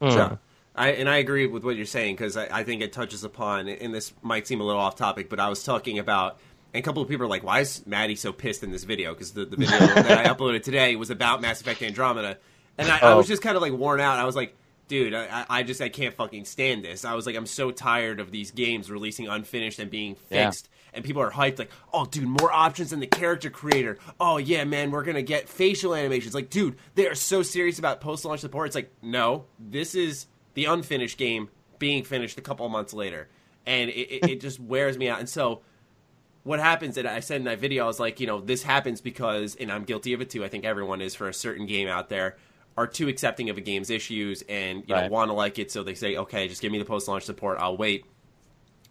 Mm. 0.00 0.12
So, 0.12 0.38
I, 0.74 0.92
and 0.92 1.08
I 1.08 1.16
agree 1.18 1.46
with 1.46 1.64
what 1.64 1.76
you're 1.76 1.86
saying 1.86 2.14
because 2.16 2.36
I, 2.36 2.48
I, 2.60 2.64
think 2.64 2.82
it 2.82 2.92
touches 2.92 3.24
upon, 3.24 3.68
and 3.68 3.92
this 3.94 4.12
might 4.22 4.46
seem 4.46 4.60
a 4.60 4.64
little 4.64 4.80
off 4.80 4.96
topic, 4.96 5.28
but 5.28 5.40
I 5.40 5.48
was 5.48 5.62
talking 5.62 5.98
about, 5.98 6.38
and 6.72 6.82
a 6.82 6.84
couple 6.84 7.02
of 7.02 7.08
people 7.08 7.26
are 7.26 7.28
like, 7.28 7.42
why 7.42 7.60
is 7.60 7.86
Maddie 7.86 8.16
so 8.16 8.32
pissed 8.32 8.62
in 8.62 8.70
this 8.70 8.84
video? 8.84 9.12
Because 9.12 9.32
the, 9.32 9.44
the 9.44 9.56
video 9.56 9.78
that 9.78 10.26
I 10.26 10.32
uploaded 10.32 10.62
today 10.62 10.96
was 10.96 11.10
about 11.10 11.40
Mass 11.42 11.60
Effect 11.60 11.82
Andromeda. 11.82 12.38
And 12.78 12.88
I, 12.88 13.00
oh. 13.02 13.12
I 13.12 13.14
was 13.14 13.26
just 13.26 13.42
kind 13.42 13.56
of 13.56 13.62
like 13.62 13.72
worn 13.72 14.00
out. 14.00 14.18
I 14.18 14.24
was 14.24 14.36
like, 14.36 14.56
dude, 14.88 15.12
I, 15.12 15.44
I, 15.50 15.62
just 15.62 15.80
I 15.80 15.88
can't 15.88 16.14
fucking 16.14 16.44
stand 16.44 16.84
this. 16.84 17.04
I 17.04 17.14
was 17.14 17.26
like, 17.26 17.36
I'm 17.36 17.46
so 17.46 17.70
tired 17.70 18.20
of 18.20 18.30
these 18.30 18.50
games 18.50 18.90
releasing 18.90 19.28
unfinished 19.28 19.78
and 19.78 19.90
being 19.90 20.14
fixed. 20.14 20.68
Yeah. 20.70 20.79
And 20.92 21.04
people 21.04 21.22
are 21.22 21.30
hyped, 21.30 21.58
like, 21.58 21.70
oh, 21.92 22.04
dude, 22.04 22.26
more 22.26 22.52
options 22.52 22.92
in 22.92 23.00
the 23.00 23.06
character 23.06 23.50
creator. 23.50 23.98
Oh 24.18 24.38
yeah, 24.38 24.64
man, 24.64 24.90
we're 24.90 25.04
gonna 25.04 25.22
get 25.22 25.48
facial 25.48 25.94
animations. 25.94 26.34
Like, 26.34 26.50
dude, 26.50 26.76
they 26.94 27.06
are 27.06 27.14
so 27.14 27.42
serious 27.42 27.78
about 27.78 28.00
post 28.00 28.24
launch 28.24 28.40
support. 28.40 28.66
It's 28.66 28.74
like, 28.74 28.92
no, 29.02 29.44
this 29.58 29.94
is 29.94 30.26
the 30.54 30.66
unfinished 30.66 31.18
game 31.18 31.48
being 31.78 32.04
finished 32.04 32.38
a 32.38 32.42
couple 32.42 32.68
months 32.68 32.92
later, 32.92 33.28
and 33.66 33.90
it, 33.90 34.14
it, 34.14 34.30
it 34.30 34.40
just 34.40 34.60
wears 34.60 34.98
me 34.98 35.08
out. 35.08 35.20
And 35.20 35.28
so 35.28 35.62
what 36.42 36.58
happens 36.58 36.96
and 36.96 37.06
i 37.06 37.20
said 37.20 37.36
in 37.36 37.44
that 37.44 37.58
video 37.58 37.84
i 37.84 37.86
was 37.86 38.00
like 38.00 38.18
you 38.18 38.26
know 38.26 38.40
this 38.40 38.62
happens 38.62 39.02
because 39.02 39.56
and 39.56 39.70
i'm 39.70 39.84
guilty 39.84 40.14
of 40.14 40.22
it 40.22 40.30
too 40.30 40.42
i 40.42 40.48
think 40.48 40.64
everyone 40.64 41.02
is 41.02 41.14
for 41.14 41.28
a 41.28 41.34
certain 41.34 41.66
game 41.66 41.86
out 41.86 42.08
there 42.08 42.38
are 42.76 42.86
too 42.86 43.08
accepting 43.08 43.50
of 43.50 43.58
a 43.58 43.60
game's 43.60 43.90
issues 43.90 44.42
and 44.48 44.84
you 44.86 44.94
right. 44.94 45.04
know 45.04 45.10
want 45.10 45.28
to 45.28 45.34
like 45.34 45.58
it, 45.58 45.70
so 45.70 45.82
they 45.82 45.94
say, 45.94 46.16
okay, 46.16 46.48
just 46.48 46.62
give 46.62 46.72
me 46.72 46.78
the 46.78 46.84
post 46.84 47.08
launch 47.08 47.24
support. 47.24 47.58
I'll 47.60 47.76
wait. 47.76 48.04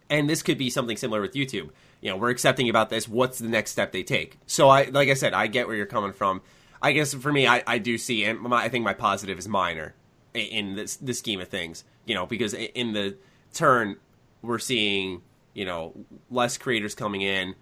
And 0.08 0.28
this 0.28 0.42
could 0.42 0.58
be 0.58 0.70
something 0.70 0.96
similar 0.96 1.20
with 1.20 1.34
YouTube. 1.34 1.70
You 2.00 2.10
know, 2.10 2.16
we're 2.16 2.30
accepting 2.30 2.68
about 2.68 2.90
this. 2.90 3.08
What's 3.08 3.38
the 3.38 3.48
next 3.48 3.72
step 3.72 3.92
they 3.92 4.02
take? 4.02 4.38
So 4.46 4.68
I, 4.68 4.84
like 4.84 5.08
I 5.08 5.14
said, 5.14 5.34
I 5.34 5.46
get 5.46 5.66
where 5.66 5.76
you're 5.76 5.86
coming 5.86 6.12
from. 6.12 6.40
I 6.80 6.92
guess 6.92 7.12
for 7.12 7.30
me, 7.30 7.46
I, 7.46 7.62
I 7.66 7.78
do 7.78 7.98
see, 7.98 8.24
and 8.24 8.40
my, 8.40 8.62
I 8.62 8.68
think 8.70 8.84
my 8.84 8.94
positive 8.94 9.38
is 9.38 9.46
minor 9.46 9.94
in 10.32 10.76
this 10.76 10.96
the 10.96 11.12
scheme 11.12 11.40
of 11.40 11.48
things. 11.48 11.84
You 12.06 12.14
know, 12.14 12.26
because 12.26 12.54
in 12.54 12.92
the 12.92 13.16
turn, 13.52 13.96
we're 14.40 14.58
seeing 14.58 15.22
you 15.52 15.66
know 15.66 15.92
less 16.30 16.56
creators 16.56 16.94
coming 16.94 17.20
in, 17.20 17.54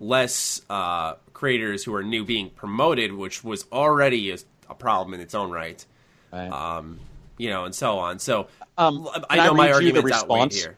less 0.00 0.62
uh, 0.70 1.14
creators 1.34 1.84
who 1.84 1.94
are 1.94 2.02
new 2.02 2.24
being 2.24 2.48
promoted, 2.48 3.12
which 3.12 3.44
was 3.44 3.66
already 3.70 4.30
a 4.30 4.38
a 4.68 4.74
problem 4.74 5.14
in 5.14 5.20
its 5.20 5.34
own 5.34 5.50
right. 5.50 5.84
right. 6.32 6.50
Um, 6.50 6.98
you 7.38 7.50
know, 7.50 7.64
and 7.64 7.74
so 7.74 7.98
on. 7.98 8.18
So 8.18 8.48
um, 8.78 9.08
I 9.28 9.36
know 9.36 9.52
I 9.52 9.52
my 9.52 9.72
argument's 9.72 10.12
outweighed 10.12 10.52
here. 10.52 10.76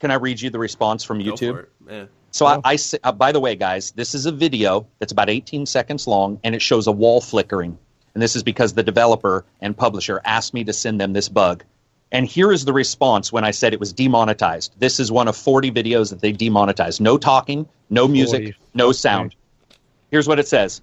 Can 0.00 0.10
I 0.10 0.14
read 0.14 0.40
you 0.40 0.50
the 0.50 0.58
response 0.58 1.02
from 1.02 1.18
YouTube? 1.18 1.66
Yeah. 1.88 2.04
So 2.34 2.46
I, 2.46 2.58
I 2.64 2.78
uh, 3.04 3.12
by 3.12 3.30
the 3.30 3.38
way, 3.38 3.54
guys, 3.54 3.92
this 3.92 4.12
is 4.12 4.26
a 4.26 4.32
video 4.32 4.88
that's 4.98 5.12
about 5.12 5.30
18 5.30 5.66
seconds 5.66 6.08
long, 6.08 6.40
and 6.42 6.52
it 6.52 6.60
shows 6.60 6.88
a 6.88 6.92
wall 6.92 7.20
flickering. 7.20 7.78
And 8.12 8.20
this 8.20 8.34
is 8.34 8.42
because 8.42 8.72
the 8.74 8.82
developer 8.82 9.44
and 9.60 9.76
publisher 9.76 10.20
asked 10.24 10.52
me 10.52 10.64
to 10.64 10.72
send 10.72 11.00
them 11.00 11.12
this 11.12 11.28
bug. 11.28 11.62
And 12.10 12.26
here 12.26 12.50
is 12.50 12.64
the 12.64 12.72
response 12.72 13.32
when 13.32 13.44
I 13.44 13.52
said 13.52 13.72
it 13.72 13.78
was 13.78 13.92
demonetized. 13.92 14.74
This 14.80 14.98
is 14.98 15.12
one 15.12 15.28
of 15.28 15.36
40 15.36 15.70
videos 15.70 16.10
that 16.10 16.22
they 16.22 16.32
demonetized. 16.32 17.00
No 17.00 17.18
talking, 17.18 17.68
no 17.88 18.08
music, 18.08 18.42
40. 18.42 18.56
no 18.74 18.90
sound. 18.90 19.36
Here's 20.10 20.26
what 20.26 20.40
it 20.40 20.48
says 20.48 20.82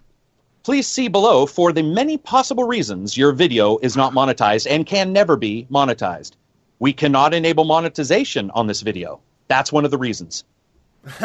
Please 0.64 0.88
see 0.88 1.10
below 1.10 1.46
for 1.46 1.74
the 1.74 1.84
many 1.84 2.18
possible 2.18 2.64
reasons 2.64 3.18
your 3.18 3.34
video 3.34 3.78
is 3.80 3.98
not 3.98 4.14
monetized 4.14 4.72
and 4.72 4.86
can 4.86 5.12
never 5.12 5.36
be 5.36 5.68
monetized. 5.70 6.32
We 6.80 6.94
cannot 6.94 7.34
enable 7.34 7.66
monetization 7.66 8.52
on 8.52 8.68
this 8.68 8.80
video. 8.80 9.20
That's 9.50 9.74
one 9.74 9.84
of 9.84 9.92
the 9.92 9.98
reasons. 9.98 10.46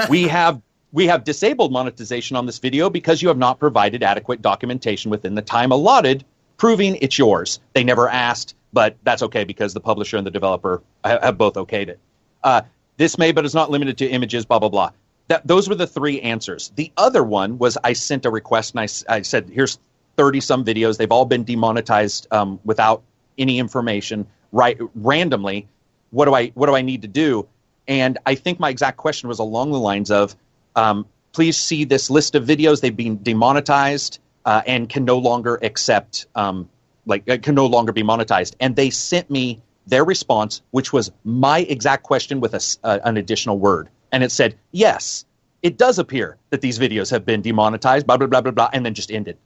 We 0.09 0.25
have 0.29 0.61
we 0.93 1.07
have 1.07 1.25
disabled 1.25 1.73
monetization 1.73 2.37
on 2.37 2.47
this 2.47 2.59
video 2.59 2.89
because 2.89 3.21
you 3.21 3.29
have 3.29 3.39
not 3.39 3.59
provided 3.59 4.03
adequate 4.03 4.41
documentation 4.41 5.11
within 5.11 5.35
the 5.35 5.43
time 5.43 5.73
allotted 5.73 6.25
proving 6.57 6.97
it's 7.03 7.19
yours. 7.19 7.61
They 7.75 7.85
never 7.85 8.09
asked, 8.09 8.55
but 8.73 8.97
that's 9.03 9.23
okay 9.25 9.45
because 9.45 9.75
the 9.75 9.81
publisher 9.81 10.17
and 10.17 10.27
the 10.27 10.31
developer 10.31 10.83
have 11.05 11.37
both 11.37 11.55
okayed 11.55 11.89
it. 11.89 12.01
Uh, 12.43 12.63
this 12.97 13.19
may, 13.19 13.33
but 13.33 13.45
is 13.45 13.55
not 13.55 13.71
limited 13.71 13.99
to 13.99 14.07
images, 14.07 14.47
blah, 14.47 14.59
blah, 14.59 14.71
blah 14.71 14.91
that 15.29 15.47
those 15.47 15.69
were 15.69 15.75
the 15.75 15.87
three 15.87 16.21
answers. 16.21 16.73
The 16.77 16.93
other 16.97 17.25
one 17.25 17.59
was 17.59 17.77
I 17.83 17.93
sent 17.93 18.27
a 18.27 18.31
request 18.31 18.75
and 18.75 18.81
I, 18.81 19.17
I 19.17 19.23
said, 19.23 19.51
here's 19.51 19.79
30 20.17 20.41
some 20.41 20.65
videos. 20.65 20.97
They've 20.97 21.11
all 21.11 21.25
been 21.25 21.45
demonetized 21.45 22.27
um, 22.31 22.61
without 22.65 23.03
any 23.39 23.59
information, 23.59 24.27
right? 24.53 24.79
Randomly. 24.95 25.69
What 26.11 26.27
do 26.27 26.35
I 26.35 26.49
what 26.49 26.67
do 26.67 26.77
I 26.77 26.83
need 26.83 27.03
to 27.03 27.09
do? 27.09 27.47
And 27.89 28.19
I 28.27 28.35
think 28.35 28.59
my 28.59 28.71
exact 28.71 28.97
question 28.97 29.29
was 29.29 29.39
along 29.39 29.73
the 29.73 29.79
lines 29.79 30.11
of, 30.11 30.35
um, 30.75 31.07
please 31.33 31.57
see 31.57 31.85
this 31.85 32.11
list 32.11 32.35
of 32.35 32.45
videos. 32.45 32.81
They've 32.81 32.97
been 32.97 33.23
demonetized 33.23 34.19
uh, 34.45 34.63
and 34.67 34.89
can 34.89 35.05
no 35.05 35.19
longer 35.19 35.59
accept, 35.63 36.27
um, 36.35 36.69
like, 37.05 37.29
uh, 37.29 37.39
can 37.39 37.55
no 37.55 37.67
longer 37.67 37.93
be 37.93 38.03
monetized. 38.03 38.55
And 38.61 38.75
they 38.75 38.91
sent 38.91 39.31
me 39.31 39.61
their 39.87 40.05
response, 40.05 40.63
which 40.73 40.93
was 40.93 41.13
my 41.25 41.61
exact 41.61 42.03
question 42.03 42.41
with 42.41 42.55
a, 42.55 42.77
uh, 42.85 42.99
an 43.05 43.17
additional 43.17 43.59
word 43.59 43.89
and 44.13 44.25
it 44.25 44.33
said, 44.33 44.59
yes, 44.73 45.25
it 45.63 45.77
does 45.77 45.99
appear 45.99 46.37
that 46.51 46.61
these 46.61 46.79
videos 46.79 47.11
have 47.11 47.25
been 47.25 47.43
demonetized, 47.43 48.07
blah, 48.07 48.17
blah, 48.17 48.27
blah, 48.27 48.41
blah, 48.41 48.53
blah, 48.53 48.71
and 48.73 48.85
then 48.85 48.95
just 48.95 49.11
ended. 49.11 49.37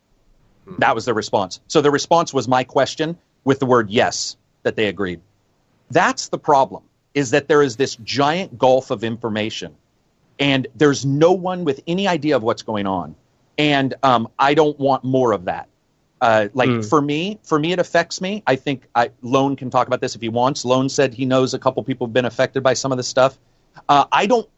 Hmm. 0.65 0.77
That 0.79 0.95
was 0.95 1.05
the 1.05 1.15
response. 1.15 1.61
So 1.69 1.81
the 1.81 1.91
response 1.91 2.35
was 2.35 2.47
my 2.47 2.65
question 2.65 3.17
with 3.45 3.59
the 3.59 3.67
word 3.67 3.91
yes, 3.91 4.37
that 4.63 4.77
they 4.77 4.87
agreed. 4.87 5.21
That's 5.91 6.29
the 6.29 6.39
problem, 6.39 6.85
is 7.15 7.31
that 7.31 7.49
there 7.49 7.63
is 7.63 7.77
this 7.77 7.97
giant 7.97 8.59
gulf 8.59 8.91
of 8.91 9.05
information, 9.05 9.75
and 10.39 10.67
there's 10.75 11.05
no 11.05 11.33
one 11.33 11.65
with 11.65 11.81
any 11.87 12.07
idea 12.07 12.37
of 12.37 12.43
what's 12.43 12.63
going 12.63 12.87
on. 12.87 13.15
And 13.59 13.95
um, 14.03 14.29
I 14.39 14.55
don't 14.55 14.79
want 14.79 15.05
more 15.05 15.33
of 15.33 15.45
that. 15.45 15.69
Uh, 16.21 16.49
like 16.53 16.69
mm. 16.69 16.89
for 16.89 17.01
me, 17.01 17.39
for 17.43 17.59
me, 17.59 17.73
it 17.73 17.79
affects 17.79 18.21
me. 18.21 18.43
I 18.47 18.57
think 18.57 18.87
I, 18.95 19.11
Lone 19.23 19.57
can 19.57 19.71
talk 19.71 19.87
about 19.87 20.01
this 20.01 20.15
if 20.15 20.21
he 20.21 20.29
wants. 20.29 20.65
Lone 20.65 20.89
said 20.89 21.15
he 21.15 21.25
knows 21.25 21.55
a 21.55 21.59
couple 21.59 21.83
people 21.83 22.07
have 22.07 22.13
been 22.13 22.27
affected 22.27 22.63
by 22.63 22.75
some 22.75 22.93
of 22.93 22.99
this 22.99 23.09
stuff. 23.09 23.39
Uh, 23.89 24.05
I 24.13 24.27
don't. 24.27 24.49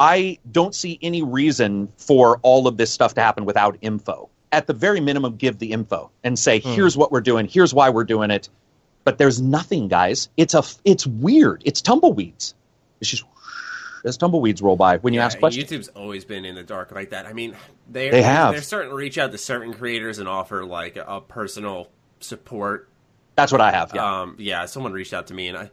I 0.00 0.38
don't 0.52 0.74
see 0.74 0.98
any 1.02 1.22
reason 1.22 1.92
for 1.96 2.38
all 2.42 2.68
of 2.68 2.76
this 2.76 2.90
stuff 2.90 3.14
to 3.14 3.20
happen 3.20 3.44
without 3.44 3.76
info. 3.80 4.30
At 4.52 4.66
the 4.66 4.72
very 4.72 5.00
minimum, 5.00 5.36
give 5.36 5.58
the 5.58 5.72
info 5.72 6.10
and 6.24 6.38
say, 6.38 6.60
"Here's 6.60 6.96
what 6.96 7.12
we're 7.12 7.20
doing. 7.20 7.46
Here's 7.46 7.74
why 7.74 7.90
we're 7.90 8.04
doing 8.04 8.30
it." 8.30 8.48
But 9.04 9.18
there's 9.18 9.40
nothing, 9.40 9.88
guys. 9.88 10.28
It's 10.36 10.54
a 10.54 10.62
it's 10.84 11.06
weird. 11.06 11.62
It's 11.64 11.80
tumbleweeds. 11.80 12.54
It's 13.00 13.10
just 13.10 13.24
as 14.04 14.16
tumbleweeds 14.16 14.60
roll 14.62 14.76
by 14.76 14.98
when 14.98 15.12
you 15.14 15.20
Yeah, 15.20 15.26
ask 15.26 15.38
questions. 15.38 15.70
YouTube's 15.70 15.88
always 15.88 16.24
been 16.24 16.44
in 16.44 16.54
the 16.54 16.62
dark 16.62 16.92
like 16.92 17.10
that. 17.10 17.26
I 17.26 17.32
mean, 17.32 17.56
they 17.90 18.10
They 18.10 18.22
have. 18.22 18.52
They're 18.52 18.62
starting 18.62 18.90
to 18.90 18.96
reach 18.96 19.18
out 19.18 19.32
to 19.32 19.38
certain 19.38 19.72
creators 19.74 20.18
and 20.18 20.28
offer 20.28 20.64
like 20.64 20.96
a, 20.96 21.02
a 21.04 21.20
personal 21.20 21.88
support. 22.20 22.88
That's 23.34 23.50
what 23.52 23.60
I 23.60 23.70
have. 23.70 23.92
Yeah. 23.94 24.20
Um, 24.22 24.36
yeah, 24.38 24.66
someone 24.66 24.92
reached 24.92 25.14
out 25.14 25.28
to 25.28 25.34
me, 25.34 25.48
and 25.48 25.56
I, 25.56 25.70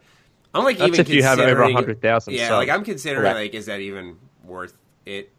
I'm 0.54 0.64
like 0.64 0.78
That's 0.78 0.88
even 0.88 1.00
if 1.00 1.08
you 1.08 1.22
have 1.22 1.38
over 1.38 1.48
considering- 1.48 1.74
100,000 1.74 2.32
Yeah, 2.34 2.48
subs. 2.48 2.56
like 2.56 2.68
I'm 2.70 2.84
considering 2.84 3.22
Correct. 3.22 3.36
like, 3.36 3.54
is 3.54 3.66
that 3.66 3.80
even 3.80 4.16
worth 4.44 4.74
it? 5.04 5.30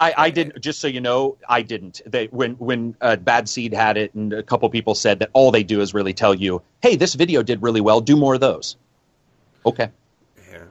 I, 0.00 0.14
I 0.16 0.30
didn't. 0.30 0.60
Just 0.60 0.80
so 0.80 0.88
you 0.88 1.00
know, 1.00 1.36
I 1.48 1.60
didn't. 1.62 2.00
They, 2.06 2.26
when 2.26 2.52
when 2.54 2.96
uh, 3.02 3.16
Bad 3.16 3.48
Seed 3.48 3.74
had 3.74 3.98
it, 3.98 4.14
and 4.14 4.32
a 4.32 4.42
couple 4.42 4.68
people 4.70 4.94
said 4.94 5.18
that 5.18 5.30
all 5.34 5.50
they 5.50 5.62
do 5.62 5.80
is 5.82 5.92
really 5.92 6.14
tell 6.14 6.34
you, 6.34 6.62
"Hey, 6.82 6.96
this 6.96 7.14
video 7.14 7.42
did 7.42 7.62
really 7.62 7.82
well. 7.82 8.00
Do 8.00 8.16
more 8.16 8.34
of 8.34 8.40
those." 8.40 8.76
Okay. 9.66 9.90
Yeah, 10.50 10.64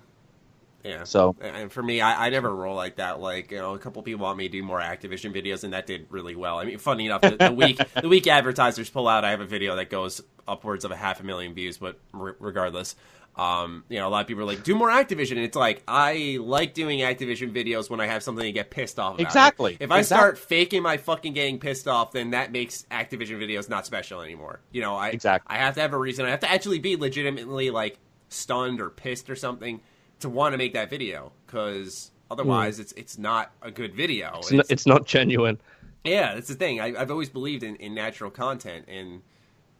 yeah. 0.83 1.03
So- 1.03 1.35
and 1.41 1.71
for 1.71 1.83
me, 1.83 2.01
I, 2.01 2.25
I 2.25 2.29
never 2.31 2.53
roll 2.53 2.75
like 2.75 2.95
that. 2.95 3.19
Like 3.21 3.51
you 3.51 3.59
know, 3.59 3.75
a 3.75 3.79
couple 3.79 4.01
people 4.01 4.23
want 4.23 4.37
me 4.37 4.47
to 4.47 4.51
do 4.51 4.63
more 4.63 4.79
Activision 4.79 5.31
videos, 5.31 5.63
and 5.63 5.73
that 5.73 5.85
did 5.85 6.07
really 6.09 6.35
well. 6.35 6.57
I 6.57 6.65
mean, 6.65 6.79
funny 6.79 7.05
enough, 7.05 7.21
the, 7.21 7.37
the 7.37 7.53
week 7.53 7.79
the 8.01 8.09
week 8.09 8.25
advertisers 8.25 8.89
pull 8.89 9.07
out, 9.07 9.23
I 9.23 9.29
have 9.29 9.41
a 9.41 9.45
video 9.45 9.75
that 9.75 9.91
goes 9.91 10.21
upwards 10.47 10.85
of 10.85 10.91
a 10.91 10.95
half 10.95 11.19
a 11.19 11.23
million 11.23 11.53
views. 11.53 11.77
But 11.77 11.99
re- 12.13 12.33
regardless, 12.39 12.95
um, 13.35 13.85
you 13.89 13.97
know, 13.97 14.07
a 14.07 14.09
lot 14.09 14.21
of 14.21 14.27
people 14.27 14.43
are 14.43 14.45
like, 14.45 14.63
do 14.63 14.75
more 14.75 14.89
Activision. 14.89 15.33
And 15.33 15.41
it's 15.41 15.55
like 15.55 15.81
I 15.87 16.37
like 16.41 16.73
doing 16.73 16.99
Activision 16.99 17.53
videos 17.53 17.89
when 17.89 18.01
I 18.01 18.07
have 18.07 18.21
something 18.21 18.43
to 18.43 18.51
get 18.51 18.69
pissed 18.69 18.99
off 18.99 19.15
about. 19.15 19.25
Exactly. 19.25 19.77
If 19.79 19.91
I 19.91 20.01
start 20.01 20.37
faking 20.37 20.83
my 20.83 20.97
fucking 20.97 21.33
getting 21.33 21.59
pissed 21.59 21.87
off, 21.87 22.11
then 22.11 22.31
that 22.31 22.51
makes 22.51 22.85
Activision 22.91 23.39
videos 23.39 23.69
not 23.69 23.85
special 23.85 24.21
anymore. 24.21 24.59
You 24.71 24.81
know, 24.81 24.95
I 24.95 25.09
Exactly. 25.09 25.55
I 25.55 25.59
have 25.59 25.75
to 25.75 25.81
have 25.81 25.93
a 25.93 25.97
reason. 25.97 26.25
I 26.25 26.29
have 26.31 26.41
to 26.41 26.51
actually 26.51 26.79
be 26.79 26.95
legitimately 26.95 27.69
like 27.69 27.97
stunned 28.29 28.81
or 28.81 28.89
pissed 28.89 29.29
or 29.29 29.35
something 29.35 29.81
to 30.19 30.29
want 30.29 30.53
to 30.53 30.57
make 30.57 30.73
that 30.73 30.89
video 30.89 31.31
because 31.45 32.11
otherwise 32.29 32.79
it's 32.79 32.91
it's 32.93 33.17
not 33.17 33.51
a 33.61 33.71
good 33.71 33.93
video. 33.93 34.37
It's, 34.39 34.51
not, 34.51 34.65
it's 34.69 34.85
not 34.85 35.05
genuine. 35.05 35.59
yeah, 36.03 36.35
that's 36.35 36.49
the 36.49 36.55
thing. 36.55 36.81
I, 36.81 36.99
I've 36.99 37.11
always 37.11 37.29
believed 37.29 37.63
in, 37.63 37.75
in 37.77 37.93
natural 37.93 38.29
content, 38.29 38.85
and 38.87 39.21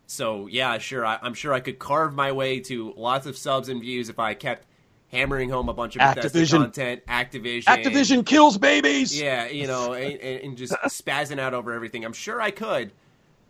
so 0.10 0.48
yeah, 0.48 0.80
sure. 0.80 1.06
I, 1.06 1.20
I'm 1.22 1.36
sure 1.36 1.54
I 1.54 1.60
could 1.60 1.78
carve 1.78 2.16
my 2.16 2.32
way 2.32 2.62
to 2.62 2.94
lots 2.98 3.28
of 3.28 3.38
subs 3.38 3.70
and 3.70 3.80
views 3.80 4.10
if 4.10 4.18
I 4.18 4.34
kept 4.34 4.66
hammering 5.12 5.52
home 5.52 5.70
a 5.70 5.74
bunch 5.74 5.96
of 5.96 6.00
Bethesda 6.00 6.40
Activision. 6.40 6.62
content. 6.64 7.06
Activision, 7.06 7.64
Activision 7.66 8.26
kills 8.26 8.58
babies. 8.58 9.20
yeah, 9.20 9.46
you 9.46 9.68
know, 9.68 9.94
and, 9.94 10.20
and 10.20 10.42
and 10.42 10.58
just 10.58 10.74
spazzing 10.86 11.38
out 11.38 11.54
over 11.54 11.74
everything. 11.74 12.04
I'm 12.04 12.14
sure 12.14 12.42
I 12.42 12.50
could, 12.50 12.92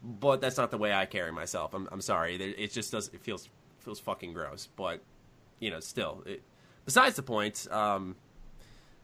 but 0.04 0.42
that's 0.42 0.58
not 0.58 0.70
the 0.70 0.78
way 0.78 0.94
I 0.94 1.06
carry 1.06 1.32
myself. 1.32 1.74
I'm, 1.74 1.88
I'm 1.94 2.02
sorry. 2.02 2.36
It 2.36 2.56
it 2.60 2.72
just 2.74 2.92
does. 2.92 3.08
It 3.14 3.22
feels 3.22 3.48
feels 3.80 4.02
fucking 4.02 4.34
gross. 4.34 4.68
But 4.76 5.02
you 5.62 5.72
know, 5.72 5.80
still. 5.80 6.24
It, 6.26 6.42
besides 6.84 7.16
the 7.16 7.24
point, 7.24 7.68
um, 7.72 8.18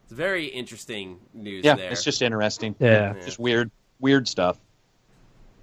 it's 0.04 0.12
very 0.12 0.48
interesting 0.48 1.22
news. 1.34 1.64
Yeah, 1.64 1.76
there. 1.76 1.90
it's 1.90 2.04
just 2.04 2.22
interesting. 2.22 2.76
Yeah. 2.80 3.14
just 3.24 3.40
weird, 3.40 3.72
weird 4.02 4.28
stuff. 4.28 4.60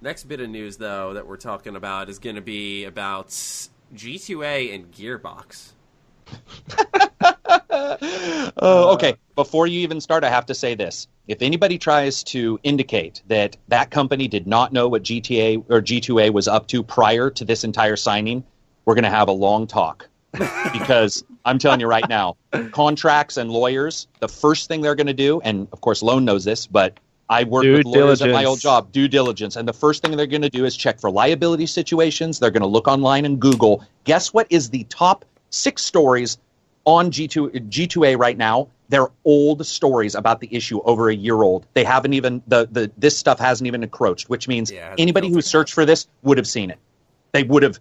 Next 0.03 0.25
bit 0.25 0.41
of 0.41 0.49
news, 0.49 0.75
though, 0.75 1.13
that 1.13 1.25
we're 1.25 1.37
talking 1.37 1.77
about 1.77 2.09
is 2.09 2.19
going 2.19 2.35
to 2.35 2.41
be 2.41 2.83
about 2.83 3.29
G2A 3.29 4.75
and 4.75 4.91
Gearbox. 4.91 5.71
Oh, 8.57 8.93
okay. 8.93 9.15
Before 9.35 9.67
you 9.67 9.79
even 9.81 9.99
start, 9.99 10.23
I 10.23 10.29
have 10.29 10.45
to 10.47 10.53
say 10.53 10.75
this: 10.75 11.07
if 11.27 11.41
anybody 11.41 11.77
tries 11.77 12.23
to 12.25 12.59
indicate 12.63 13.21
that 13.27 13.57
that 13.67 13.91
company 13.91 14.27
did 14.27 14.47
not 14.47 14.71
know 14.71 14.87
what 14.87 15.03
GTA 15.03 15.65
or 15.69 15.81
G2A 15.81 16.31
was 16.31 16.47
up 16.47 16.67
to 16.67 16.83
prior 16.83 17.29
to 17.31 17.45
this 17.45 17.63
entire 17.63 17.95
signing, 17.95 18.43
we're 18.85 18.95
going 18.95 19.03
to 19.03 19.09
have 19.09 19.27
a 19.27 19.33
long 19.33 19.67
talk. 19.67 20.07
because 20.73 21.23
I'm 21.45 21.59
telling 21.59 21.79
you 21.79 21.87
right 21.87 22.07
now, 22.07 22.37
contracts 22.71 23.37
and 23.37 23.51
lawyers, 23.51 24.07
the 24.19 24.29
first 24.29 24.67
thing 24.67 24.81
they're 24.81 24.95
going 24.95 25.07
to 25.07 25.13
do, 25.13 25.41
and 25.41 25.67
of 25.71 25.81
course, 25.81 26.01
Lone 26.03 26.25
knows 26.25 26.43
this, 26.43 26.67
but 26.67 26.99
I 27.33 27.45
work 27.45 27.63
Due 27.63 27.77
with 27.77 27.85
lawyers 27.87 28.21
at 28.21 28.29
my 28.29 28.45
old 28.45 28.59
job, 28.59 28.91
due 28.91 29.07
diligence. 29.07 29.55
And 29.55 29.67
the 29.67 29.73
first 29.73 30.03
thing 30.03 30.15
they're 30.15 30.27
going 30.27 30.43
to 30.43 30.51
do 30.51 30.65
is 30.65 30.77
check 30.77 30.99
for 30.99 31.09
liability 31.09 31.65
situations. 31.65 32.37
They're 32.37 32.51
going 32.51 32.61
to 32.61 32.67
look 32.67 32.87
online 32.87 33.25
and 33.25 33.39
Google. 33.39 33.83
Guess 34.03 34.33
what 34.33 34.45
is 34.51 34.69
the 34.69 34.83
top 34.83 35.25
six 35.49 35.81
stories 35.81 36.37
on 36.85 37.09
G2, 37.09 37.69
G2A 37.69 38.19
right 38.19 38.37
now? 38.37 38.67
They're 38.89 39.09
old 39.25 39.65
stories 39.65 40.13
about 40.13 40.41
the 40.41 40.55
issue 40.55 40.79
over 40.83 41.09
a 41.09 41.15
year 41.15 41.41
old. 41.41 41.65
They 41.73 41.83
haven't 41.83 42.13
even, 42.13 42.43
the, 42.45 42.67
the 42.71 42.91
this 42.97 43.17
stuff 43.17 43.39
hasn't 43.39 43.65
even 43.65 43.81
encroached, 43.81 44.29
which 44.29 44.47
means 44.47 44.69
Yeah, 44.69 44.93
anybody 44.99 45.31
who 45.31 45.41
searched 45.41 45.73
for 45.73 45.85
this 45.85 46.07
would 46.21 46.37
have 46.37 46.47
seen 46.47 46.69
it. 46.69 46.77
They 47.31 47.41
would 47.41 47.63
have 47.63 47.79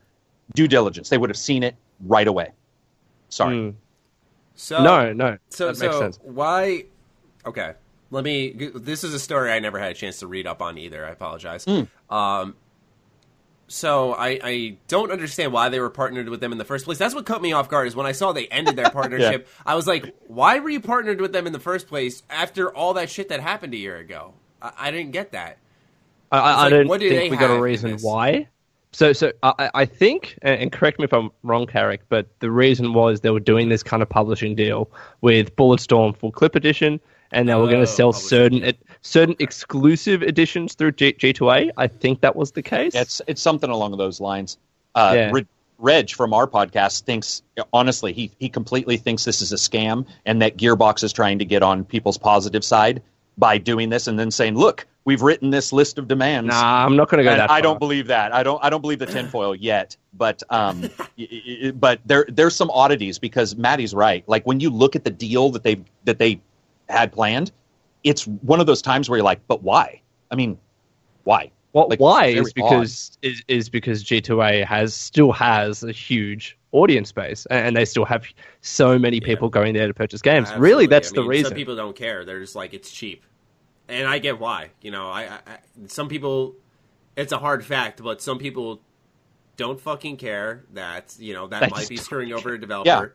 due 0.55 0.67
diligence. 0.67 1.11
They 1.11 1.19
would 1.19 1.29
have 1.29 1.37
seen 1.37 1.63
it 1.63 1.77
right 2.01 2.27
away. 2.27 2.53
Sorry. 3.29 3.57
Mm. 3.57 3.75
So 4.55 4.83
no, 4.83 5.13
no. 5.13 5.37
So, 5.51 5.67
that 5.67 5.79
makes 5.79 5.95
so 5.95 6.01
sense. 6.01 6.19
why? 6.23 6.85
Okay, 7.45 7.75
let 8.13 8.25
me. 8.25 8.71
This 8.75 9.03
is 9.03 9.15
a 9.15 9.19
story 9.19 9.51
I 9.51 9.59
never 9.59 9.79
had 9.79 9.91
a 9.91 9.95
chance 9.95 10.21
to 10.21 10.27
read 10.27 10.47
up 10.47 10.61
on 10.63 10.77
either. 10.79 11.05
I 11.05 11.11
apologize. 11.11 11.65
Hmm. 11.65 12.15
Um, 12.15 12.55
so 13.69 14.13
I, 14.13 14.39
I 14.45 14.77
don't 14.87 15.11
understand 15.11 15.51
why 15.51 15.71
they 15.71 15.81
were 15.81 15.89
partnered 15.89 16.29
with 16.29 16.41
them 16.41 16.53
in 16.53 16.59
the 16.59 16.65
first 16.65 16.85
place. 16.85 16.99
That's 16.99 17.15
what 17.15 17.25
cut 17.25 17.41
me 17.41 17.53
off 17.55 17.71
guard. 17.71 17.89
Is 17.89 17.97
when 17.97 18.05
I 18.05 18.13
saw 18.13 18.33
they 18.33 18.47
ended 18.49 18.77
their 18.77 18.91
partnership. 18.91 19.49
I 19.65 19.75
was 19.75 19.87
like, 19.87 20.15
why 20.27 20.59
were 20.59 20.69
you 20.69 20.81
partnered 20.81 21.23
with 21.23 21.33
them 21.33 21.47
in 21.47 21.55
the 21.55 21.59
first 21.59 21.89
place 21.89 22.23
after 22.29 22.73
all 22.73 22.95
that 22.95 23.09
shit 23.09 23.31
that 23.31 23.41
happened 23.41 23.73
a 23.73 23.79
year 23.79 23.97
ago? 23.97 24.35
I, 24.61 24.73
I 24.77 24.91
didn't 24.91 25.13
get 25.13 25.33
that. 25.33 25.57
I, 26.31 26.39
I, 26.39 26.63
like, 26.65 26.71
don't 26.71 26.89
what 26.89 27.01
think 27.01 27.31
we 27.31 27.39
got 27.39 27.51
a 27.51 27.61
reason 27.61 27.99
why. 28.01 28.49
So, 28.93 29.15
so 29.15 29.33
I, 29.43 29.87
think, 29.87 30.39
and 30.43 30.61
and 30.61 30.73
correct 30.73 30.99
me 30.99 31.05
if 31.07 31.15
I'm 31.15 31.31
wrong, 31.43 31.67
Carrick, 31.67 32.03
but 32.11 32.29
the 32.41 32.51
reason 32.51 32.93
was 32.93 33.23
they 33.23 33.31
were 33.31 33.41
doing 33.41 33.71
this 33.71 33.83
kind 33.83 34.03
of 34.03 34.09
publishing 34.11 34.55
deal 34.55 34.91
with 35.23 35.57
Bulletstorm 35.57 36.15
Full 36.19 36.31
Clip 36.31 36.55
Edition, 36.55 37.01
and 37.33 37.49
they 37.49 37.55
were 37.55 37.67
going 37.67 37.79
Oh, 37.79 37.81
to 37.81 37.87
sell 37.87 38.13
certain 38.13 38.61
deal. 38.61 38.73
certain 39.03 39.35
exclusive 39.41 40.23
editions 40.23 40.75
through 40.75 40.93
G- 40.93 41.13
G2A. 41.15 41.71
I 41.77 41.87
think 41.87 42.21
that 42.21 42.37
was 42.37 42.53
the 42.53 42.63
case. 42.63 42.95
It's 42.95 43.21
it's 43.27 43.43
something 43.43 43.71
along 43.71 43.97
those 43.97 44.21
lines. 44.21 44.59
Uh, 44.95 45.13
Yeah. 45.17 45.31
Re- 45.33 45.47
Reg 45.79 46.11
from 46.11 46.33
our 46.33 46.47
podcast 46.47 47.03
thinks 47.03 47.43
honestly 47.73 48.13
he 48.13 48.31
he 48.39 48.49
completely 48.49 48.97
thinks 48.97 49.25
this 49.25 49.43
is 49.43 49.53
a 49.53 49.57
scam 49.57 50.07
and 50.27 50.41
that 50.41 50.57
Gearbox 50.57 51.03
is 51.03 51.13
trying 51.13 51.41
to 51.41 51.45
get 51.45 51.63
on 51.65 51.85
people's 51.85 52.19
positive 52.19 52.63
side 52.63 53.03
by 53.37 53.59
doing 53.59 53.89
this 53.91 54.07
and 54.07 54.17
then 54.17 54.31
saying, 54.31 54.55
"Look, 54.57 54.87
we've 55.07 55.23
written 55.23 55.51
this 55.51 55.73
list 55.73 55.99
of 55.99 56.07
demands." 56.07 56.51
nah, 56.51 56.85
I'm 56.87 56.95
not 56.95 57.09
going 57.09 57.19
to 57.19 57.25
go 57.25 57.31
And 57.31 57.41
that. 57.41 57.51
I 57.51 57.61
don't 57.61 57.81
believe 57.81 58.07
that. 58.09 58.33
I 58.33 58.45
don't. 58.45 58.63
I 58.63 58.71
don't 58.71 58.81
believe 58.83 59.01
the 59.01 59.07
tinfoil 59.07 59.57
yet. 59.57 59.97
But 60.15 60.43
um, 60.51 60.89
but 61.75 61.99
there 62.07 62.27
there's 62.29 62.55
some 62.55 62.71
oddities 62.71 63.19
because 63.19 63.57
Maddie's 63.57 63.95
right. 63.95 64.23
Like 64.29 64.47
when 64.47 64.61
you 64.61 64.71
look 64.71 64.95
at 64.95 65.03
the 65.03 65.11
deal 65.11 65.51
that 65.51 65.63
they 65.65 65.81
that 66.05 66.19
they 66.19 66.41
had 66.89 67.13
planned, 67.13 67.53
it's 68.05 68.27
one 68.27 68.61
of 68.61 68.67
those 68.67 68.83
times 68.83 69.09
where 69.09 69.19
you're 69.19 69.25
like, 69.25 69.41
but 69.49 69.63
why? 69.63 70.01
I 70.31 70.35
mean, 70.35 70.59
why? 71.25 71.51
Well, 71.73 71.89
Like, 71.89 72.01
why 72.01 72.27
is 72.27 72.53
because 72.53 73.19
is, 73.23 73.43
is 73.49 73.69
because 73.71 74.05
G2A 74.05 74.65
has 74.67 74.93
still 74.95 75.33
has 75.33 75.83
a 75.83 75.93
huge 75.93 76.59
audience 76.73 77.13
base, 77.13 77.47
and, 77.47 77.69
and 77.69 77.77
they 77.77 77.87
still 77.87 78.05
have 78.05 78.27
so 78.61 78.99
many 78.99 79.21
people 79.21 79.49
going 79.49 79.73
there 79.73 79.87
to 79.87 79.95
purchase 79.95 80.21
games. 80.21 80.53
Really, 80.57 80.87
that's 80.87 81.13
I 81.13 81.15
the 81.15 81.21
mean, 81.23 81.31
reason. 81.31 81.47
Some 81.47 81.57
people 81.57 81.77
don't 81.77 81.97
care. 81.97 82.25
They're 82.27 82.41
just 82.41 82.55
like 82.55 82.75
it's 82.75 82.91
cheap, 82.91 83.25
and 83.89 84.07
I 84.07 84.19
get 84.19 84.39
why. 84.39 84.71
You 84.83 84.91
know, 84.91 85.09
I, 85.09 85.23
I, 85.23 85.39
I 85.47 85.59
some 85.87 86.09
people, 86.09 86.57
it's 87.17 87.33
a 87.33 87.39
hard 87.39 87.65
fact, 87.65 88.03
but 88.03 88.21
some 88.21 88.39
people 88.39 88.83
don't 89.57 89.81
fucking 89.81 90.19
care 90.19 90.65
that 90.75 91.15
you 91.19 91.33
know 91.33 91.47
that 91.47 91.61
They 91.61 91.69
might 91.69 91.89
be 91.89 91.97
don't 91.97 91.97
screwing 91.97 92.33
over 92.35 92.55
a 92.55 92.59
Yeah. 92.87 93.07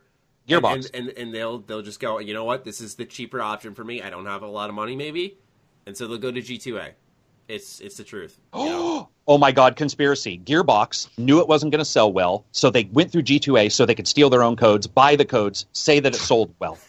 Developer. 0.48 0.80
Gearbox. 0.80 0.90
and, 0.94 0.94
and, 0.94 1.08
and 1.10 1.18
and 1.18 1.34
they'll 1.34 1.58
they'll 1.60 1.82
just 1.82 2.00
go. 2.00 2.18
You 2.18 2.34
know 2.34 2.44
what? 2.44 2.64
This 2.64 2.80
is 2.80 2.94
the 2.94 3.04
cheaper 3.04 3.40
option 3.40 3.74
for 3.74 3.84
me. 3.84 4.02
I 4.02 4.10
don't 4.10 4.26
have 4.26 4.42
a 4.42 4.48
lot 4.48 4.68
of 4.68 4.74
money, 4.74 4.96
maybe, 4.96 5.38
and 5.86 5.96
so 5.96 6.06
they'll 6.06 6.18
go 6.18 6.32
to 6.32 6.40
G 6.40 6.58
two 6.58 6.78
A. 6.78 6.90
It's 7.48 7.80
it's 7.80 7.96
the 7.96 8.04
truth. 8.04 8.38
you 8.54 8.64
know? 8.64 9.08
Oh 9.26 9.36
my 9.36 9.52
God, 9.52 9.76
conspiracy. 9.76 10.38
Gearbox 10.38 11.08
knew 11.18 11.40
it 11.40 11.48
wasn't 11.48 11.72
going 11.72 11.80
to 11.80 11.84
sell 11.84 12.10
well, 12.10 12.46
so 12.52 12.70
they 12.70 12.84
went 12.84 13.12
through 13.12 13.24
G2A 13.24 13.70
so 13.70 13.84
they 13.84 13.94
could 13.94 14.08
steal 14.08 14.30
their 14.30 14.42
own 14.42 14.56
codes, 14.56 14.86
buy 14.86 15.16
the 15.16 15.26
codes, 15.26 15.66
say 15.72 16.00
that 16.00 16.14
it 16.14 16.18
sold 16.18 16.54
well. 16.58 16.78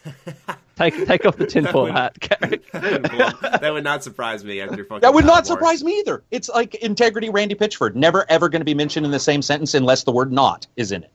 Take 0.77 1.05
take 1.05 1.25
off 1.25 1.35
the 1.35 1.45
tinfoil 1.47 1.91
hat, 1.91 2.17
Carrick. 2.21 2.71
that 2.71 3.69
would 3.73 3.83
not 3.83 4.01
surprise 4.01 4.45
me 4.45 4.61
after 4.61 4.85
fucking. 4.85 5.01
That 5.01 5.13
would 5.13 5.25
not 5.25 5.43
Paramore. 5.43 5.57
surprise 5.57 5.83
me 5.83 5.99
either. 5.99 6.23
It's 6.31 6.47
like 6.47 6.75
integrity 6.75 7.29
Randy 7.29 7.55
Pitchford, 7.55 7.95
never 7.95 8.25
ever 8.29 8.47
going 8.47 8.61
to 8.61 8.65
be 8.65 8.73
mentioned 8.73 9.05
in 9.05 9.11
the 9.11 9.19
same 9.19 9.41
sentence 9.41 9.73
unless 9.73 10.05
the 10.05 10.13
word 10.13 10.31
not 10.31 10.67
is 10.77 10.93
in 10.93 11.03
it. 11.03 11.11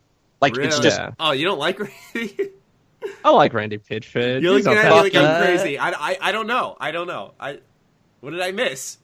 Like 0.53 0.59
it's 0.59 0.79
just 0.81 0.99
Yeah. 0.99 1.13
Oh, 1.19 1.33
you 1.33 1.45
don't 1.45 1.59
like 1.59 1.79
Randy? 1.81 2.51
I 3.25 3.31
like 3.31 3.53
Randy 3.53 3.79
Pitchford. 3.79 4.41
You're 4.43 4.53
looking 4.53 4.65
not 4.75 4.77
at 4.85 4.91
me 4.91 5.01
like. 5.01 5.15
I'm 5.15 5.43
crazy. 5.45 5.79
I, 5.79 5.91
I, 5.91 6.19
I 6.21 6.33
don't 6.33 6.47
know. 6.47 6.77
I 6.81 6.91
don't 6.91 7.07
know. 7.07 7.33
I 7.39 7.59
what 8.21 8.31
did 8.31 8.41
I 8.41 8.53
miss? 8.53 8.99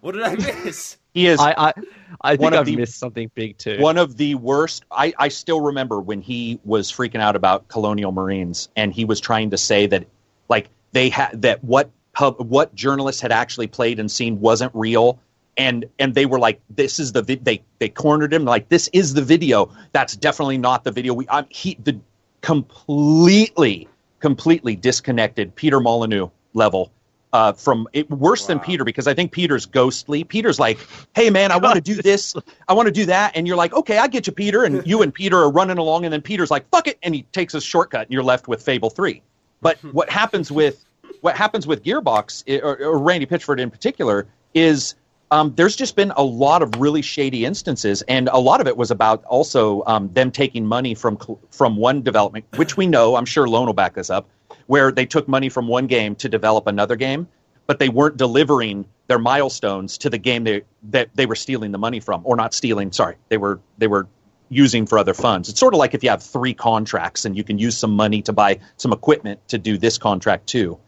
What 0.00 0.12
did 0.12 0.22
I 0.22 0.34
miss? 0.64 0.96
he 1.12 1.26
is 1.26 1.40
I, 1.40 1.50
I, 1.56 1.72
I 2.20 2.30
One 2.36 2.38
think 2.38 2.52
of 2.54 2.58
I've 2.60 2.66
the- 2.66 2.76
missed 2.76 2.98
something 2.98 3.30
big 3.34 3.58
too. 3.58 3.78
one 3.80 3.98
of 3.98 4.16
the 4.16 4.36
worst. 4.36 4.84
I, 4.90 5.12
I 5.18 5.28
still 5.28 5.60
remember 5.60 6.00
when 6.00 6.20
he 6.20 6.60
was 6.64 6.92
freaking 6.92 7.20
out 7.20 7.34
about 7.34 7.66
Colonial 7.68 8.12
Marines 8.12 8.68
and 8.76 8.92
he 8.92 9.04
was 9.04 9.18
trying 9.20 9.50
to 9.50 9.58
say 9.58 9.86
that, 9.88 10.06
like, 10.48 10.68
they 10.92 11.08
had 11.08 11.42
that 11.42 11.64
what 11.64 11.90
pub, 12.12 12.36
what 12.40 12.74
journalists 12.76 13.20
had 13.20 13.32
actually 13.32 13.66
played 13.66 13.98
and 13.98 14.08
seen 14.10 14.40
wasn't 14.40 14.70
real. 14.74 15.18
And 15.56 15.84
and 15.98 16.14
they 16.14 16.26
were 16.26 16.38
like, 16.38 16.60
this 16.70 16.98
is 16.98 17.12
the 17.12 17.22
vid-. 17.22 17.44
they 17.44 17.62
they 17.78 17.88
cornered 17.88 18.32
him 18.32 18.44
like 18.44 18.68
this 18.68 18.88
is 18.92 19.14
the 19.14 19.22
video. 19.22 19.70
That's 19.92 20.16
definitely 20.16 20.58
not 20.58 20.84
the 20.84 20.92
video. 20.92 21.14
We 21.14 21.26
I'm, 21.28 21.46
he 21.48 21.76
the 21.82 22.00
completely 22.40 23.88
completely 24.20 24.76
disconnected 24.76 25.54
Peter 25.54 25.80
Molyneux 25.80 26.28
level 26.54 26.92
uh, 27.32 27.52
from 27.52 27.88
it, 27.92 28.10
worse 28.10 28.42
wow. 28.42 28.48
than 28.48 28.60
Peter 28.60 28.84
because 28.84 29.06
I 29.06 29.14
think 29.14 29.32
Peter's 29.32 29.66
ghostly. 29.66 30.24
Peter's 30.24 30.58
like, 30.58 30.78
"Hey 31.14 31.30
man, 31.30 31.52
I 31.52 31.58
want 31.58 31.76
to 31.76 31.80
do 31.80 32.00
this, 32.00 32.34
I 32.68 32.72
want 32.72 32.86
to 32.86 32.92
do 32.92 33.06
that," 33.06 33.36
and 33.36 33.46
you're 33.46 33.56
like, 33.56 33.72
"Okay, 33.72 33.98
I 33.98 34.08
get 34.08 34.26
you, 34.26 34.32
Peter." 34.32 34.64
And 34.64 34.86
you 34.86 35.02
and 35.02 35.12
Peter 35.12 35.38
are 35.38 35.50
running 35.50 35.78
along, 35.78 36.04
and 36.04 36.12
then 36.12 36.22
Peter's 36.22 36.50
like, 36.50 36.68
"Fuck 36.70 36.88
it," 36.88 36.98
and 37.02 37.14
he 37.14 37.22
takes 37.32 37.54
a 37.54 37.60
shortcut, 37.60 38.02
and 38.02 38.12
you're 38.12 38.22
left 38.22 38.48
with 38.48 38.62
Fable 38.62 38.90
Three. 38.90 39.22
But 39.60 39.78
what 39.92 40.10
happens 40.10 40.50
with 40.50 40.84
what 41.20 41.36
happens 41.36 41.66
with 41.66 41.84
Gearbox 41.84 42.62
or, 42.62 42.76
or 42.82 42.98
Randy 42.98 43.26
Pitchford 43.26 43.60
in 43.60 43.70
particular 43.70 44.26
is 44.54 44.94
um, 45.30 45.54
there's 45.54 45.76
just 45.76 45.96
been 45.96 46.12
a 46.16 46.22
lot 46.22 46.62
of 46.62 46.74
really 46.80 47.02
shady 47.02 47.44
instances, 47.44 48.02
and 48.02 48.28
a 48.28 48.38
lot 48.38 48.60
of 48.60 48.66
it 48.66 48.76
was 48.76 48.90
about 48.90 49.24
also 49.24 49.84
um, 49.86 50.12
them 50.12 50.30
taking 50.30 50.66
money 50.66 50.94
from 50.94 51.18
from 51.50 51.76
one 51.76 52.02
development, 52.02 52.44
which 52.56 52.76
we 52.76 52.86
know. 52.86 53.16
I'm 53.16 53.26
sure 53.26 53.48
Lone 53.48 53.66
will 53.66 53.72
back 53.72 53.94
this 53.94 54.10
up 54.10 54.28
where 54.66 54.92
they 54.92 55.06
took 55.06 55.26
money 55.26 55.48
from 55.48 55.66
one 55.66 55.88
game 55.88 56.14
to 56.14 56.28
develop 56.28 56.68
another 56.68 56.94
game, 56.94 57.26
but 57.66 57.80
they 57.80 57.88
weren't 57.88 58.16
delivering 58.16 58.84
their 59.08 59.18
milestones 59.18 59.98
to 59.98 60.08
the 60.08 60.18
game 60.18 60.44
they, 60.44 60.62
that 60.84 61.10
they 61.14 61.26
were 61.26 61.34
stealing 61.34 61.72
the 61.72 61.78
money 61.78 61.98
from, 61.98 62.20
or 62.24 62.36
not 62.36 62.54
stealing. 62.54 62.92
Sorry, 62.92 63.16
they 63.28 63.36
were 63.36 63.60
they 63.78 63.88
were 63.88 64.06
using 64.48 64.86
for 64.86 64.98
other 64.98 65.14
funds. 65.14 65.48
It's 65.48 65.58
sort 65.58 65.74
of 65.74 65.78
like 65.78 65.94
if 65.94 66.04
you 66.04 66.10
have 66.10 66.22
three 66.22 66.54
contracts 66.54 67.24
and 67.24 67.36
you 67.36 67.44
can 67.44 67.58
use 67.58 67.76
some 67.76 67.92
money 67.92 68.22
to 68.22 68.32
buy 68.32 68.60
some 68.76 68.92
equipment 68.92 69.40
to 69.48 69.58
do 69.58 69.78
this 69.78 69.98
contract 69.98 70.46
too. 70.46 70.78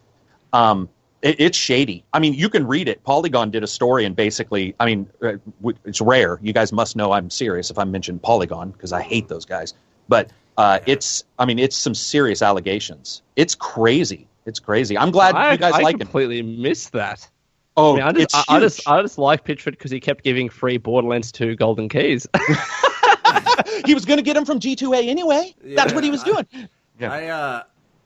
Um, 0.52 0.88
it, 1.22 1.40
it's 1.40 1.56
shady. 1.56 2.04
I 2.12 2.18
mean, 2.18 2.34
you 2.34 2.48
can 2.48 2.66
read 2.66 2.88
it. 2.88 3.02
Polygon 3.04 3.50
did 3.50 3.62
a 3.62 3.66
story 3.66 4.04
and 4.04 4.14
basically, 4.14 4.74
I 4.78 4.86
mean, 4.86 5.08
uh, 5.22 5.34
it's 5.84 6.00
rare. 6.00 6.38
You 6.42 6.52
guys 6.52 6.72
must 6.72 6.96
know 6.96 7.12
I'm 7.12 7.30
serious 7.30 7.70
if 7.70 7.78
I 7.78 7.84
mention 7.84 8.18
Polygon 8.18 8.72
because 8.72 8.92
I 8.92 9.02
hate 9.02 9.28
those 9.28 9.44
guys. 9.44 9.74
But 10.08 10.30
uh, 10.58 10.80
it's, 10.86 11.24
I 11.38 11.44
mean, 11.44 11.58
it's 11.58 11.76
some 11.76 11.94
serious 11.94 12.42
allegations. 12.42 13.22
It's 13.36 13.54
crazy. 13.54 14.26
It's 14.44 14.58
crazy. 14.58 14.98
I'm 14.98 15.12
glad 15.12 15.34
I, 15.34 15.52
you 15.52 15.58
guys 15.58 15.74
I 15.74 15.78
like 15.78 15.94
it. 15.94 16.02
I 16.02 16.04
completely 16.04 16.42
missed 16.42 16.92
that. 16.92 17.28
Oh, 17.76 17.92
I, 17.92 17.96
mean, 17.96 18.02
I 18.02 18.12
just, 18.12 18.36
I, 18.36 18.56
I, 18.56 18.60
just, 18.60 18.88
I 18.88 19.02
just 19.02 19.16
like 19.16 19.44
Pitchford 19.44 19.72
because 19.72 19.90
he 19.90 20.00
kept 20.00 20.24
giving 20.24 20.50
free 20.50 20.76
Borderlands 20.76 21.32
2 21.32 21.56
golden 21.56 21.88
keys. 21.88 22.26
he 23.86 23.94
was 23.94 24.04
going 24.04 24.18
to 24.18 24.22
get 24.22 24.34
them 24.34 24.44
from 24.44 24.60
G2A 24.60 25.06
anyway. 25.06 25.54
Yeah, 25.64 25.76
That's 25.76 25.94
what 25.94 26.04
he 26.04 26.10
was 26.10 26.22
doing. 26.22 26.46
Yeah. 26.98 27.12
I, 27.12 27.26
uh, 27.28 27.62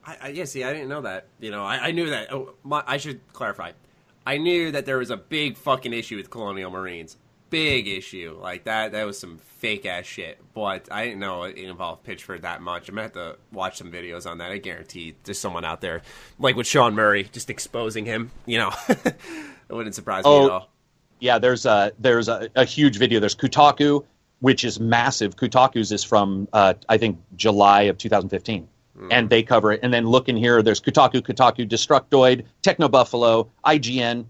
I, 0.06 0.28
yeah, 0.28 0.44
see, 0.44 0.62
I 0.64 0.72
didn't 0.72 0.88
know 0.88 1.02
that. 1.02 1.26
You 1.40 1.50
know, 1.50 1.64
I, 1.64 1.88
I 1.88 1.90
knew 1.90 2.10
that. 2.10 2.32
Oh, 2.32 2.54
my, 2.62 2.82
I 2.86 2.96
should 2.96 3.20
clarify. 3.32 3.72
I 4.24 4.38
knew 4.38 4.72
that 4.72 4.86
there 4.86 4.98
was 4.98 5.10
a 5.10 5.16
big 5.16 5.56
fucking 5.56 5.92
issue 5.92 6.16
with 6.16 6.30
Colonial 6.30 6.70
Marines 6.70 7.16
big 7.50 7.88
issue. 7.88 8.38
Like 8.40 8.64
that 8.64 8.92
that 8.92 9.04
was 9.04 9.18
some 9.18 9.38
fake 9.38 9.86
ass 9.86 10.04
shit. 10.04 10.38
But 10.54 10.88
I 10.90 11.04
didn't 11.06 11.20
know 11.20 11.44
it 11.44 11.56
involved 11.56 12.04
Pitchford 12.06 12.42
that 12.42 12.62
much. 12.62 12.88
I'm 12.88 12.94
gonna 12.94 13.02
have 13.04 13.12
to 13.12 13.36
watch 13.52 13.78
some 13.78 13.90
videos 13.90 14.28
on 14.28 14.38
that. 14.38 14.50
I 14.50 14.58
guarantee 14.58 15.14
there's 15.24 15.38
someone 15.38 15.64
out 15.64 15.80
there 15.80 16.02
like 16.38 16.56
with 16.56 16.66
Sean 16.66 16.94
Murray 16.94 17.28
just 17.32 17.50
exposing 17.50 18.04
him. 18.04 18.30
You 18.46 18.58
know, 18.58 18.72
it 18.88 19.16
wouldn't 19.70 19.94
surprise 19.94 20.22
oh, 20.24 20.40
me 20.40 20.44
at 20.46 20.50
all. 20.50 20.70
Yeah, 21.18 21.38
there's 21.38 21.66
a 21.66 21.92
there's 21.98 22.28
a, 22.28 22.50
a, 22.54 22.64
huge 22.64 22.98
video. 22.98 23.20
There's 23.20 23.34
Kotaku, 23.34 24.04
which 24.40 24.64
is 24.64 24.78
massive. 24.78 25.36
Kotaku's 25.36 25.92
is 25.92 26.04
from 26.04 26.48
uh, 26.52 26.74
I 26.88 26.98
think 26.98 27.18
July 27.36 27.82
of 27.82 27.96
2015. 27.96 28.68
Mm. 28.96 29.08
And 29.10 29.30
they 29.30 29.42
cover 29.42 29.72
it. 29.72 29.80
And 29.82 29.92
then 29.92 30.06
look 30.06 30.28
in 30.28 30.36
here, 30.36 30.62
there's 30.62 30.80
Kotaku, 30.80 31.20
Kotaku, 31.20 31.68
Destructoid, 31.68 32.46
Techno 32.62 32.88
Buffalo, 32.88 33.50
IGN, 33.64 34.24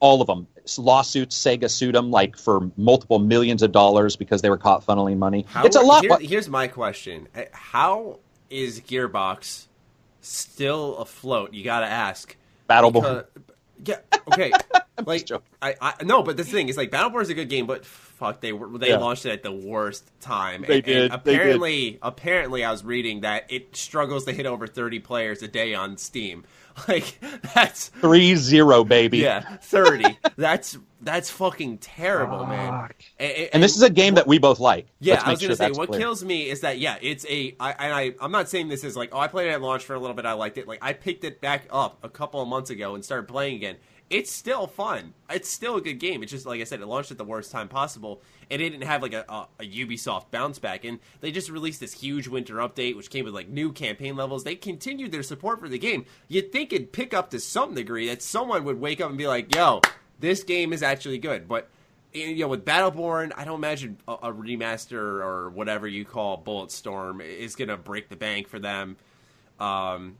all 0.00 0.20
of 0.20 0.26
them 0.26 0.46
lawsuits. 0.78 1.38
Sega 1.38 1.70
sued 1.70 1.94
them 1.94 2.10
like 2.10 2.36
for 2.36 2.70
multiple 2.76 3.18
millions 3.18 3.62
of 3.62 3.72
dollars 3.72 4.16
because 4.16 4.42
they 4.42 4.50
were 4.50 4.58
caught 4.58 4.84
funneling 4.84 5.18
money. 5.18 5.44
How, 5.48 5.64
it's 5.64 5.76
a 5.76 5.80
lot. 5.80 6.02
Here, 6.02 6.18
here's 6.20 6.48
my 6.48 6.68
question: 6.68 7.28
uh, 7.34 7.42
How 7.52 8.18
is 8.50 8.80
Gearbox 8.80 9.66
still 10.20 10.96
afloat? 10.98 11.54
You 11.54 11.64
got 11.64 11.80
to 11.80 11.86
ask. 11.86 12.36
Battleborn. 12.68 13.26
Yeah. 13.84 13.96
Okay. 14.32 14.52
like 15.06 15.28
I, 15.60 15.74
I 15.80 15.94
no, 16.04 16.22
but 16.22 16.36
the 16.36 16.44
thing 16.44 16.68
is, 16.68 16.76
like 16.76 16.90
Battleborn 16.90 17.22
is 17.22 17.30
a 17.30 17.34
good 17.34 17.48
game, 17.48 17.66
but 17.66 17.84
fuck, 18.12 18.40
they 18.40 18.52
were 18.52 18.78
they 18.78 18.90
yeah. 18.90 18.98
launched 18.98 19.26
it 19.26 19.30
at 19.30 19.42
the 19.42 19.52
worst 19.52 20.10
time. 20.20 20.64
They 20.66 20.76
and, 20.76 20.84
did. 20.84 21.04
And 21.04 21.14
apparently, 21.14 21.84
they 21.84 21.90
did. 21.92 21.98
apparently, 22.02 22.64
I 22.64 22.70
was 22.70 22.84
reading 22.84 23.22
that 23.22 23.50
it 23.50 23.76
struggles 23.76 24.24
to 24.26 24.32
hit 24.32 24.46
over 24.46 24.66
thirty 24.66 24.98
players 24.98 25.42
a 25.42 25.48
day 25.48 25.74
on 25.74 25.96
Steam. 25.96 26.44
Like 26.88 27.18
that's 27.54 27.88
three 27.88 28.34
zero, 28.34 28.82
baby. 28.82 29.18
Yeah, 29.18 29.58
thirty. 29.58 30.18
that's 30.36 30.78
that's 31.02 31.28
fucking 31.28 31.78
terrible, 31.78 32.38
Fuck. 32.38 32.48
man. 32.48 32.90
And, 33.18 33.32
and, 33.32 33.50
and, 33.52 33.62
this 33.62 33.76
is 33.76 33.82
a 33.82 33.90
game 33.90 34.14
that 34.14 34.26
we 34.26 34.38
both 34.38 34.58
like. 34.58 34.86
Yeah, 34.98 35.22
I 35.22 35.32
was 35.32 35.40
gonna 35.40 35.54
sure 35.54 35.68
say 35.68 35.70
what 35.72 35.90
clear. 35.90 36.00
kills 36.00 36.24
me 36.24 36.48
is 36.48 36.60
that 36.60 36.78
yeah, 36.78 36.96
it's 37.02 37.26
a. 37.28 37.54
I, 37.60 37.72
and 37.72 37.92
I 37.92 38.14
I'm 38.22 38.32
not 38.32 38.48
saying 38.48 38.68
this 38.68 38.84
is 38.84 38.96
like 38.96 39.10
oh 39.12 39.18
I 39.18 39.28
played 39.28 39.48
it 39.48 39.50
at 39.50 39.60
launch 39.60 39.84
for 39.84 39.92
a 39.92 39.98
little 39.98 40.16
bit 40.16 40.24
I 40.24 40.32
liked 40.32 40.56
it 40.56 40.66
like 40.66 40.78
I 40.80 40.94
picked 40.94 41.24
it 41.24 41.42
back 41.42 41.66
up 41.70 41.98
a 42.02 42.08
couple 42.08 42.40
of 42.40 42.48
months 42.48 42.70
ago 42.70 42.94
and 42.94 43.04
started 43.04 43.28
playing 43.28 43.56
again 43.56 43.76
it's 44.12 44.30
still 44.30 44.66
fun. 44.66 45.14
It's 45.30 45.48
still 45.48 45.76
a 45.76 45.80
good 45.80 45.94
game. 45.94 46.22
It's 46.22 46.30
just 46.30 46.44
like 46.44 46.60
I 46.60 46.64
said, 46.64 46.80
it 46.80 46.86
launched 46.86 47.10
at 47.10 47.18
the 47.18 47.24
worst 47.24 47.50
time 47.50 47.66
possible, 47.66 48.20
and 48.50 48.60
it 48.60 48.68
didn't 48.68 48.86
have 48.86 49.02
like 49.02 49.14
a, 49.14 49.24
a, 49.26 49.48
a, 49.60 49.64
Ubisoft 49.64 50.30
bounce 50.30 50.58
back. 50.58 50.84
And 50.84 51.00
they 51.22 51.32
just 51.32 51.48
released 51.48 51.80
this 51.80 51.94
huge 51.94 52.28
winter 52.28 52.56
update, 52.56 52.94
which 52.94 53.08
came 53.08 53.24
with 53.24 53.32
like 53.32 53.48
new 53.48 53.72
campaign 53.72 54.14
levels. 54.14 54.44
They 54.44 54.54
continued 54.54 55.12
their 55.12 55.22
support 55.22 55.60
for 55.60 55.68
the 55.68 55.78
game. 55.78 56.04
You'd 56.28 56.52
think 56.52 56.74
it'd 56.74 56.92
pick 56.92 57.14
up 57.14 57.30
to 57.30 57.40
some 57.40 57.74
degree 57.74 58.06
that 58.08 58.20
someone 58.20 58.64
would 58.64 58.78
wake 58.78 59.00
up 59.00 59.08
and 59.08 59.16
be 59.16 59.26
like, 59.26 59.54
"Yo, 59.54 59.80
this 60.20 60.44
game 60.44 60.74
is 60.74 60.82
actually 60.82 61.18
good." 61.18 61.48
But 61.48 61.70
you 62.12 62.36
know, 62.36 62.48
with 62.48 62.66
Battleborn, 62.66 63.32
I 63.34 63.46
don't 63.46 63.56
imagine 63.56 63.96
a, 64.06 64.12
a 64.12 64.32
remaster 64.32 65.24
or 65.24 65.48
whatever 65.48 65.88
you 65.88 66.04
call 66.04 66.42
Bulletstorm 66.42 67.24
is 67.24 67.56
going 67.56 67.68
to 67.68 67.78
break 67.78 68.10
the 68.10 68.16
bank 68.16 68.48
for 68.48 68.58
them. 68.58 68.98
Um, 69.58 70.16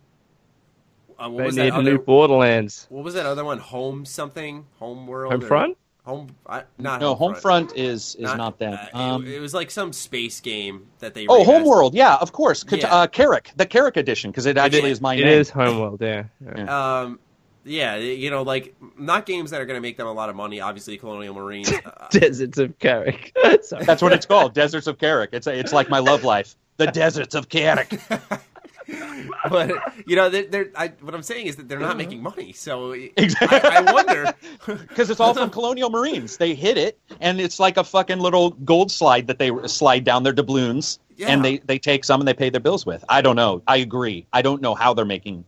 what 1.31 1.55
they 1.55 1.65
need 1.65 1.71
that 1.71 1.73
other, 1.73 1.83
new 1.83 1.99
Borderlands. 1.99 2.87
What 2.89 3.05
was 3.05 3.15
that 3.15 3.27
other 3.27 3.45
one? 3.45 3.59
Home 3.59 4.05
something? 4.05 4.67
Home 4.79 5.07
World? 5.07 5.33
Homefront? 5.33 5.77
Home, 6.05 6.35
I, 6.49 6.65
not 6.79 7.01
no, 7.01 7.15
Homefront 7.15 7.69
home 7.69 7.77
is 7.77 8.17
is 8.17 8.23
not, 8.23 8.37
not 8.37 8.59
that. 8.59 8.91
Uh, 8.93 8.99
um, 8.99 9.25
it, 9.25 9.35
it, 9.35 9.41
was 9.41 9.55
like 9.55 9.71
some 9.71 9.93
space 9.93 10.41
game 10.41 10.89
that 10.99 11.15
they. 11.15 11.29
Oh, 11.29 11.45
Homeworld, 11.45 11.95
yeah, 11.95 12.17
of 12.17 12.33
course. 12.33 12.65
Yeah. 12.69 12.93
Uh, 12.93 13.07
Carrick, 13.07 13.53
the 13.55 13.67
Carrick 13.67 13.97
edition, 13.97 14.33
because 14.33 14.47
it 14.47 14.59
actually 14.59 14.89
it, 14.89 14.93
is 14.93 15.01
my 15.01 15.15
it 15.15 15.19
name. 15.19 15.29
It 15.29 15.39
is 15.39 15.51
Homeworld, 15.51 16.01
yeah. 16.03 16.25
yeah. 16.57 17.03
Um, 17.03 17.21
yeah, 17.65 17.97
you 17.97 18.31
know, 18.31 18.43
like 18.43 18.75
not 18.99 19.27
games 19.27 19.51
that 19.51 19.61
are 19.61 19.67
going 19.67 19.77
to 19.77 19.81
make 19.81 19.97
them 19.97 20.07
a 20.07 20.13
lot 20.13 20.29
of 20.29 20.37
money. 20.37 20.61
Obviously, 20.61 20.97
Colonial 20.97 21.35
Marines, 21.35 21.73
uh, 21.85 22.09
Deserts 22.11 22.59
of 22.59 22.79
Carrick. 22.79 23.33
That's 23.43 24.03
what 24.03 24.13
it's 24.13 24.27
called, 24.27 24.55
Deserts 24.55 24.87
of 24.87 24.99
Carrick. 24.99 25.31
It's 25.33 25.47
a, 25.47 25.57
it's 25.57 25.73
like 25.73 25.89
my 25.89 26.01
love 26.01 26.25
life, 26.25 26.57
the 26.77 26.89
Deserts 26.89 27.35
of 27.35 27.49
Carrick. 27.49 28.01
but 29.51 29.73
you 30.07 30.17
know, 30.17 30.31
they're, 30.31 30.47
they're 30.47 30.71
I, 30.75 30.89
what 31.01 31.15
I'm 31.15 31.23
saying 31.23 31.47
is 31.47 31.57
that 31.57 31.69
they're 31.69 31.79
not 31.79 31.97
making 31.97 32.23
money. 32.23 32.53
So 32.53 32.93
exactly. 32.93 33.71
I, 33.71 33.79
I 33.79 33.93
wonder 33.93 34.33
because 34.67 35.11
it's 35.11 35.21
all 35.21 35.35
from 35.35 35.51
Colonial 35.59 35.91
Marines. 35.91 36.37
They 36.37 36.55
hit 36.55 36.77
it, 36.77 36.99
and 37.21 37.41
it's 37.41 37.61
like 37.61 37.77
a 37.77 37.85
fucking 37.85 38.19
little 38.19 38.51
gold 38.51 38.91
slide 38.91 39.27
that 39.27 39.39
they 39.39 39.51
slide 39.67 40.05
down 40.05 40.23
their 40.23 40.33
doubloons, 40.33 40.99
yeah. 41.17 41.29
and 41.29 41.45
they 41.45 41.59
they 41.59 41.79
take 41.79 42.05
some 42.05 42.21
and 42.21 42.29
they 42.29 42.35
pay 42.35 42.51
their 42.51 42.61
bills 42.61 42.87
with. 42.87 43.05
I 43.09 43.23
don't 43.23 43.37
know. 43.37 43.63
I 43.67 43.79
agree. 43.79 44.27
I 44.33 44.43
don't 44.43 44.63
know 44.63 44.75
how 44.75 44.95
they're 44.95 45.05
making 45.05 45.45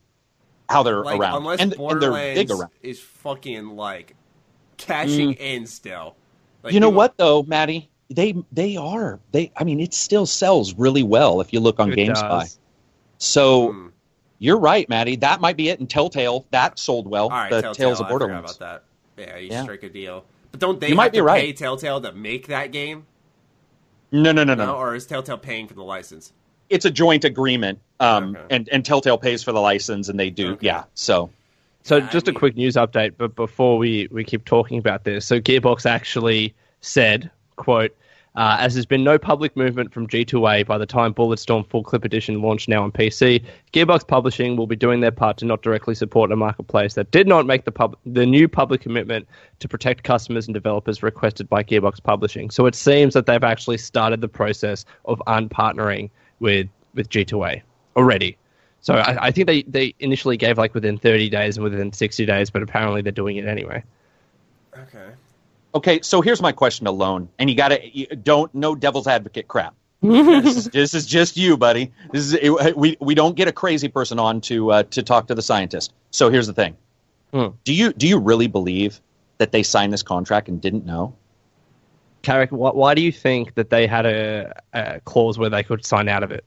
how 0.68 0.82
they're 0.82 1.04
like, 1.04 1.18
around, 1.18 1.38
unless 1.38 1.60
and, 1.60 1.74
and 1.74 2.02
they're 2.02 2.34
big 2.34 2.50
around. 2.50 2.70
Is 2.82 3.00
fucking 3.00 3.68
like 3.68 4.14
cashing 4.76 5.34
mm. 5.34 5.40
in 5.40 5.66
still. 5.66 6.16
Like, 6.62 6.72
you 6.72 6.80
know 6.80 6.88
people, 6.88 6.96
what 6.96 7.16
though, 7.16 7.42
Maddie? 7.42 7.90
They 8.10 8.34
they 8.52 8.76
are 8.76 9.20
they. 9.32 9.52
I 9.56 9.64
mean, 9.64 9.80
it 9.80 9.94
still 9.94 10.26
sells 10.26 10.74
really 10.74 11.02
well 11.02 11.40
if 11.40 11.52
you 11.52 11.60
look 11.60 11.80
on 11.80 11.90
GameSpy. 11.90 12.56
So 13.18 13.72
hmm. 13.72 13.86
you're 14.38 14.58
right, 14.58 14.88
Maddie. 14.88 15.16
That 15.16 15.40
might 15.40 15.56
be 15.56 15.68
it. 15.68 15.80
And 15.80 15.88
Telltale 15.88 16.46
that 16.50 16.78
sold 16.78 17.08
well. 17.08 17.24
All 17.24 17.30
right, 17.30 17.50
the 17.50 17.62
Telltale, 17.62 17.86
Tales 17.86 18.00
of 18.00 18.08
Borderlands. 18.08 18.56
about 18.56 18.84
that. 19.16 19.26
Yeah, 19.26 19.36
you 19.38 19.48
yeah. 19.50 19.62
strike 19.62 19.82
a 19.82 19.88
deal. 19.88 20.24
But 20.50 20.60
don't 20.60 20.80
they 20.80 20.88
you 20.88 20.94
might 20.94 21.12
be 21.12 21.20
right. 21.20 21.42
pay 21.42 21.52
Telltale 21.52 22.00
to 22.00 22.12
make 22.12 22.48
that 22.48 22.72
game? 22.72 23.06
No, 24.12 24.32
no, 24.32 24.44
no, 24.44 24.54
no, 24.54 24.66
no. 24.66 24.76
Or 24.76 24.94
is 24.94 25.06
Telltale 25.06 25.38
paying 25.38 25.66
for 25.66 25.74
the 25.74 25.82
license? 25.82 26.32
It's 26.70 26.84
a 26.84 26.90
joint 26.90 27.24
agreement, 27.24 27.80
um, 28.00 28.36
okay. 28.36 28.46
and 28.50 28.68
and 28.70 28.84
Telltale 28.84 29.18
pays 29.18 29.42
for 29.42 29.52
the 29.52 29.60
license, 29.60 30.08
and 30.08 30.18
they 30.18 30.30
do. 30.30 30.52
Okay. 30.52 30.66
Yeah, 30.66 30.84
so. 30.94 31.30
So 31.82 32.00
just 32.00 32.28
a 32.28 32.32
quick 32.32 32.56
news 32.56 32.76
update, 32.76 33.12
but 33.18 33.34
before 33.34 33.76
we, 33.76 34.08
we 34.10 34.24
keep 34.24 34.46
talking 34.46 34.78
about 34.78 35.04
this, 35.04 35.26
so 35.26 35.38
Gearbox 35.38 35.84
actually 35.84 36.54
said, 36.80 37.30
"quote 37.56 37.94
uh, 38.34 38.56
as 38.58 38.74
there's 38.74 38.86
been 38.86 39.04
no 39.04 39.18
public 39.18 39.56
movement 39.56 39.92
from 39.92 40.08
G2A 40.08 40.66
by 40.66 40.76
the 40.76 40.86
time 40.86 41.14
Bulletstorm 41.14 41.68
Full 41.68 41.84
Clip 41.84 42.04
Edition 42.04 42.42
launched 42.42 42.68
now 42.68 42.82
on 42.82 42.90
PC, 42.90 43.44
Gearbox 43.72 44.06
Publishing 44.06 44.56
will 44.56 44.66
be 44.66 44.74
doing 44.74 45.00
their 45.00 45.12
part 45.12 45.36
to 45.38 45.44
not 45.44 45.62
directly 45.62 45.94
support 45.94 46.32
a 46.32 46.36
marketplace 46.36 46.94
that 46.94 47.10
did 47.12 47.28
not 47.28 47.46
make 47.46 47.64
the 47.64 47.72
pub- 47.72 47.96
the 48.04 48.26
new 48.26 48.48
public 48.48 48.80
commitment 48.80 49.28
to 49.60 49.68
protect 49.68 50.02
customers 50.02 50.46
and 50.46 50.54
developers 50.54 51.02
requested 51.02 51.48
by 51.48 51.62
Gearbox 51.62 52.02
Publishing. 52.02 52.50
So 52.50 52.66
it 52.66 52.74
seems 52.74 53.14
that 53.14 53.26
they've 53.26 53.44
actually 53.44 53.78
started 53.78 54.20
the 54.20 54.28
process 54.28 54.84
of 55.04 55.22
unpartnering 55.26 56.10
with 56.40 56.68
with 56.94 57.08
G2A 57.10 57.62
already. 57.96 58.36
So 58.80 58.96
I, 58.96 59.28
I 59.28 59.30
think 59.30 59.46
they, 59.46 59.62
they 59.62 59.94
initially 60.00 60.36
gave 60.36 60.58
like 60.58 60.74
within 60.74 60.98
30 60.98 61.30
days 61.30 61.56
and 61.56 61.64
within 61.64 61.92
60 61.92 62.26
days, 62.26 62.50
but 62.50 62.62
apparently 62.62 63.00
they're 63.00 63.12
doing 63.12 63.36
it 63.36 63.46
anyway. 63.46 63.82
Okay. 64.76 65.08
Okay, 65.74 66.00
so 66.02 66.20
here's 66.20 66.40
my 66.40 66.52
question 66.52 66.86
alone, 66.86 67.28
and 67.38 67.50
you 67.50 67.56
got 67.56 67.68
to 67.68 68.16
don't 68.16 68.54
no 68.54 68.74
devil's 68.74 69.06
advocate 69.06 69.48
crap. 69.48 69.74
this, 70.02 70.56
is, 70.56 70.64
this 70.70 70.94
is 70.94 71.06
just 71.06 71.36
you, 71.36 71.56
buddy. 71.56 71.90
This 72.12 72.22
is 72.26 72.34
it, 72.34 72.76
we 72.76 72.96
we 73.00 73.14
don't 73.14 73.34
get 73.36 73.48
a 73.48 73.52
crazy 73.52 73.88
person 73.88 74.18
on 74.18 74.40
to 74.42 74.70
uh, 74.70 74.82
to 74.84 75.02
talk 75.02 75.26
to 75.28 75.34
the 75.34 75.42
scientist. 75.42 75.92
So 76.10 76.30
here's 76.30 76.46
the 76.46 76.52
thing: 76.52 76.76
Hmm. 77.32 77.46
do 77.64 77.72
you 77.72 77.92
do 77.92 78.06
you 78.06 78.18
really 78.18 78.46
believe 78.46 79.00
that 79.38 79.50
they 79.50 79.62
signed 79.62 79.92
this 79.92 80.02
contract 80.02 80.48
and 80.48 80.60
didn't 80.60 80.84
know? 80.86 81.14
Carrick, 82.22 82.50
why, 82.50 82.70
why 82.70 82.94
do 82.94 83.02
you 83.02 83.12
think 83.12 83.54
that 83.54 83.70
they 83.70 83.86
had 83.86 84.06
a, 84.06 84.52
a 84.72 85.00
clause 85.00 85.38
where 85.38 85.50
they 85.50 85.62
could 85.62 85.84
sign 85.84 86.08
out 86.08 86.22
of 86.22 86.30
it? 86.30 86.44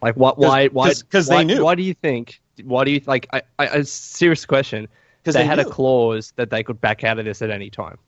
Like, 0.00 0.16
what? 0.16 0.38
Why? 0.38 0.68
Why? 0.68 0.88
'cause- 0.88 1.02
'cause 1.02 1.26
they 1.26 1.44
knew. 1.44 1.62
Why 1.64 1.74
do 1.74 1.82
you 1.82 1.94
think? 1.94 2.40
Why 2.64 2.84
do 2.84 2.92
you 2.92 3.00
like? 3.06 3.28
I, 3.32 3.42
I, 3.58 3.66
a 3.66 3.84
serious 3.84 4.46
question. 4.46 4.88
'Cause 5.24 5.34
they, 5.34 5.40
they 5.40 5.46
had 5.46 5.58
a 5.58 5.64
clause 5.64 6.32
that 6.36 6.48
they 6.48 6.62
could 6.62 6.80
back 6.80 7.04
out 7.04 7.18
of 7.18 7.24
this 7.24 7.42
at 7.42 7.50
any 7.50 7.68
time. 7.70 7.98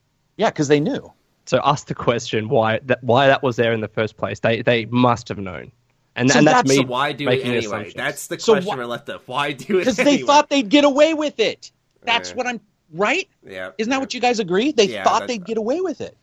Yeah, 0.40 0.48
because 0.48 0.68
they 0.68 0.80
knew. 0.80 1.12
So 1.44 1.60
ask 1.64 1.86
the 1.86 1.94
question 1.94 2.48
why 2.48 2.80
that 2.84 3.04
why 3.04 3.26
that 3.26 3.42
was 3.42 3.56
there 3.56 3.72
in 3.74 3.80
the 3.82 3.88
first 3.88 4.16
place. 4.16 4.40
They 4.40 4.62
they 4.62 4.86
must 4.86 5.28
have 5.28 5.36
known, 5.38 5.70
and, 6.16 6.30
So 6.30 6.38
and 6.38 6.46
that's 6.46 6.62
that's- 6.62 6.68
me. 6.68 6.76
So 6.76 6.88
why 6.88 7.12
do 7.12 7.28
it 7.28 7.44
anyway? 7.44 7.92
That's 7.94 8.26
the 8.28 8.38
So 8.40 8.54
question 8.54 8.68
why- 8.70 8.76
we're 8.76 8.86
left 8.86 9.10
up. 9.10 9.22
Why 9.26 9.52
do 9.52 9.76
it? 9.76 9.80
Because 9.80 9.98
anyway? 9.98 10.16
they 10.18 10.22
thought 10.22 10.48
they'd 10.48 10.68
get 10.70 10.84
away 10.84 11.12
with 11.12 11.38
it. 11.40 11.70
That's 12.04 12.30
Yeah. 12.30 12.36
what 12.36 12.46
I'm 12.46 12.60
right. 12.94 13.28
Yeah. 13.46 13.72
Isn't 13.76 13.90
that 13.90 14.00
what 14.00 14.14
you 14.14 14.20
guys 14.20 14.38
agree? 14.38 14.72
They 14.72 14.84
Yeah, 14.86 15.04
thought 15.04 15.26
they'd 15.28 15.44
get 15.44 15.58
away 15.58 15.80
with 15.82 16.00
it. 16.00 16.16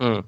Hmm. 0.00 0.20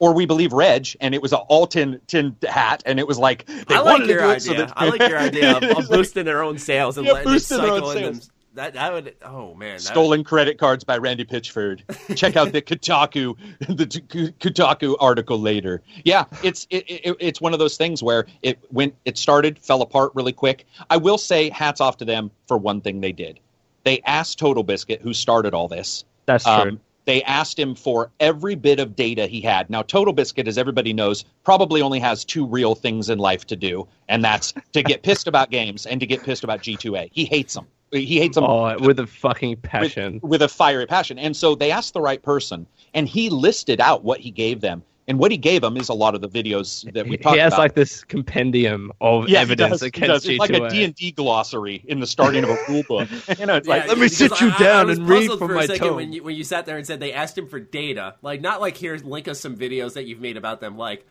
Or 0.00 0.12
we 0.12 0.26
believe 0.26 0.52
Reg, 0.52 0.88
and 1.00 1.14
it 1.14 1.22
was 1.22 1.32
an 1.32 1.38
all 1.48 1.68
tin 1.68 2.00
tin 2.08 2.34
hat, 2.48 2.82
and 2.86 2.98
it 2.98 3.06
was 3.06 3.18
like 3.18 3.46
they 3.46 3.76
I 3.76 3.78
like 3.78 3.84
wanted 3.84 4.06
to 4.08 4.12
your 4.14 4.22
do 4.22 4.28
it 4.28 4.34
idea. 4.34 4.40
so 4.40 4.54
that- 4.54 4.72
I 4.76 4.88
like 4.88 5.00
your 5.08 5.18
idea 5.18 5.56
of, 5.56 5.62
of 5.78 5.88
boosting 5.88 6.24
their 6.24 6.42
own 6.42 6.58
sales 6.58 6.98
and 6.98 7.06
Yeah, 7.06 7.12
letting 7.12 7.28
it 7.28 7.32
boosting 7.34 7.58
their 7.58 7.70
own 7.70 7.76
cycle 7.84 7.90
in 7.92 8.02
them. 8.14 8.20
Sales. 8.54 8.72
That 8.72 8.74
that 8.74 8.92
would. 8.92 9.14
Oh 9.22 9.54
man. 9.54 9.76
That, 9.76 9.80
stolen 9.80 10.24
credit 10.24 10.58
cards 10.58 10.84
by 10.84 10.98
Randy 10.98 11.24
Pitchford. 11.24 11.82
Check 12.16 12.36
out 12.36 12.52
the 12.52 12.62
Kotaku 12.62 13.36
the 13.60 13.86
Kotaku 13.86 14.96
article 15.00 15.38
later. 15.38 15.82
Yeah, 16.04 16.24
it's 16.42 16.66
it, 16.70 16.84
it, 16.88 17.16
it's 17.20 17.40
one 17.40 17.52
of 17.52 17.58
those 17.58 17.76
things 17.76 18.02
where 18.02 18.26
it 18.42 18.58
when 18.70 18.92
it 19.04 19.18
started 19.18 19.58
fell 19.58 19.82
apart 19.82 20.12
really 20.14 20.32
quick. 20.32 20.66
I 20.90 20.96
will 20.96 21.18
say 21.18 21.50
hats 21.50 21.80
off 21.80 21.96
to 21.98 22.04
them 22.04 22.30
for 22.46 22.56
one 22.56 22.80
thing 22.80 23.00
they 23.00 23.12
did. 23.12 23.40
They 23.84 24.00
asked 24.06 24.38
Total 24.38 24.62
Biscuit, 24.62 25.02
who 25.02 25.12
started 25.12 25.52
all 25.52 25.68
this, 25.68 26.04
That's 26.24 26.44
true. 26.44 26.52
um, 26.52 26.80
they 27.04 27.22
asked 27.24 27.58
him 27.58 27.74
for 27.74 28.10
every 28.18 28.54
bit 28.54 28.80
of 28.80 28.96
data 28.96 29.26
he 29.26 29.42
had. 29.42 29.68
Now, 29.68 29.82
Total 29.82 30.12
Biscuit, 30.12 30.48
as 30.48 30.56
everybody 30.56 30.94
knows, 30.94 31.24
probably 31.44 31.82
only 31.82 32.00
has 32.00 32.24
two 32.24 32.46
real 32.46 32.74
things 32.74 33.10
in 33.10 33.18
life 33.18 33.46
to 33.48 33.56
do, 33.56 33.86
and 34.08 34.24
that's 34.24 34.54
to 34.72 34.82
get 34.82 35.02
pissed 35.02 35.28
about 35.28 35.50
games 35.50 35.84
and 35.84 36.00
to 36.00 36.06
get 36.06 36.22
pissed 36.22 36.44
about 36.44 36.62
G2A. 36.62 37.10
He 37.12 37.26
hates 37.26 37.52
them. 37.52 37.66
He 38.00 38.18
hates 38.18 38.34
them 38.34 38.44
oh, 38.44 38.76
with 38.78 38.98
a 38.98 39.06
fucking 39.06 39.56
passion. 39.58 40.20
with 40.22 40.42
a 40.42 40.48
fiery 40.48 40.86
passion. 40.86 41.18
And 41.18 41.36
so 41.36 41.54
they 41.54 41.70
asked 41.70 41.94
the 41.94 42.00
right 42.00 42.22
person, 42.22 42.66
and 42.94 43.08
he 43.08 43.30
listed 43.30 43.80
out 43.80 44.04
what 44.04 44.20
he 44.20 44.30
gave 44.30 44.60
them. 44.60 44.82
And 45.06 45.18
what 45.18 45.30
he 45.30 45.36
gave 45.36 45.60
them 45.60 45.76
is 45.76 45.90
a 45.90 45.94
lot 45.94 46.14
of 46.14 46.22
the 46.22 46.28
videos 46.30 46.90
that 46.94 47.06
we 47.06 47.18
talked 47.18 47.20
about. 47.20 47.32
he 47.34 47.38
talked 47.38 47.38
has 47.38 47.52
about. 47.52 47.58
like 47.58 47.74
this 47.74 48.02
compendium 48.04 48.90
of 49.02 49.28
Yeah, 49.28 49.40
he 49.40 49.42
evidence 49.42 49.70
does, 49.72 49.80
he 49.82 49.86
against 49.88 50.08
does. 50.08 50.26
It's 50.26 50.38
like 50.38 50.50
a 50.50 50.60
G2A. 50.60 50.70
D&D 50.70 51.10
glossary 51.12 51.84
in 51.86 52.00
the 52.00 52.06
starting 52.06 52.42
of 52.42 52.48
a 52.48 52.58
rule 52.68 52.84
book. 52.88 53.08
you 53.38 53.44
know, 53.44 53.56
it's 53.56 53.68
like, 53.68 53.86
let 53.86 53.98
me 53.98 54.08
sit 54.08 54.40
you 54.40 54.48
I- 54.48 54.54
I 54.54 54.58
down 54.58 54.86
was 54.86 54.98
and 54.98 55.06
read 55.06 55.20
puzzled 55.22 55.38
from 55.40 55.48
for 55.48 55.54
my 55.56 55.64
a 55.64 55.66
second 55.66 55.88
tome. 55.88 55.96
when 55.96 56.12
you 56.14 56.22
when 56.22 56.34
you 56.36 56.42
sat 56.42 56.64
there 56.64 56.78
and 56.78 56.86
said 56.86 57.00
they 57.00 57.12
asked 57.12 57.36
him 57.36 57.48
for 57.48 57.60
data, 57.60 58.14
like 58.22 58.40
not 58.40 58.62
like 58.62 58.78
here's 58.78 59.04
link 59.04 59.28
us 59.28 59.40
some 59.40 59.56
videos 59.56 59.92
that 59.92 60.04
you've 60.04 60.20
made 60.20 60.38
about 60.38 60.60
them, 60.62 60.78
like 60.78 61.06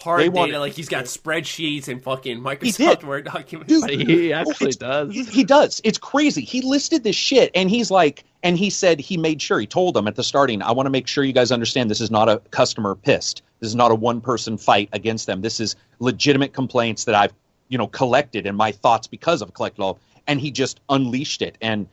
hard 0.00 0.20
They 0.20 0.24
data, 0.28 0.38
wanted- 0.38 0.58
like 0.58 0.72
he's 0.72 0.88
got 0.88 1.04
spreadsheets 1.04 1.88
and 1.88 2.02
fucking. 2.02 2.40
Microsoft 2.40 3.04
Word 3.04 3.24
documents. 3.24 3.72
Dude, 3.72 3.82
But 3.82 3.90
he 3.90 4.32
actually 4.32 4.72
does. 4.72 5.12
He, 5.14 5.24
he 5.24 5.44
does. 5.44 5.80
It's 5.84 5.98
crazy. 5.98 6.42
He 6.42 6.62
listed 6.62 7.04
this 7.04 7.16
shit, 7.16 7.50
and 7.54 7.68
he's 7.68 7.90
like, 7.90 8.24
and 8.42 8.56
he 8.56 8.70
said 8.70 9.00
he 9.00 9.16
made 9.16 9.42
sure 9.42 9.58
he 9.58 9.66
told 9.66 9.94
them 9.94 10.06
at 10.06 10.14
the 10.16 10.22
starting, 10.24 10.62
I 10.62 10.70
want 10.72 10.86
to 10.86 10.90
make 10.90 11.06
sure 11.06 11.24
you 11.24 11.32
guys 11.32 11.50
understand 11.50 11.90
this 11.90 12.00
is 12.00 12.10
not 12.10 12.28
a 12.28 12.38
customer 12.50 12.94
pissed. 12.94 13.42
This 13.60 13.68
is 13.68 13.74
not 13.74 13.90
a 13.90 13.94
one 13.94 14.20
person 14.20 14.56
fight 14.56 14.88
against 14.92 15.26
them. 15.26 15.40
This 15.40 15.58
is 15.58 15.74
legitimate 15.98 16.52
complaints 16.52 17.04
that 17.04 17.14
I've 17.14 17.32
you 17.68 17.76
know 17.76 17.88
collected 17.88 18.46
and 18.46 18.56
my 18.56 18.72
thoughts 18.72 19.06
because 19.06 19.42
of 19.42 19.52
collected 19.54 19.82
all. 19.82 19.98
And 20.26 20.40
he 20.40 20.50
just 20.50 20.80
unleashed 20.88 21.42
it. 21.42 21.56
And 21.60 21.88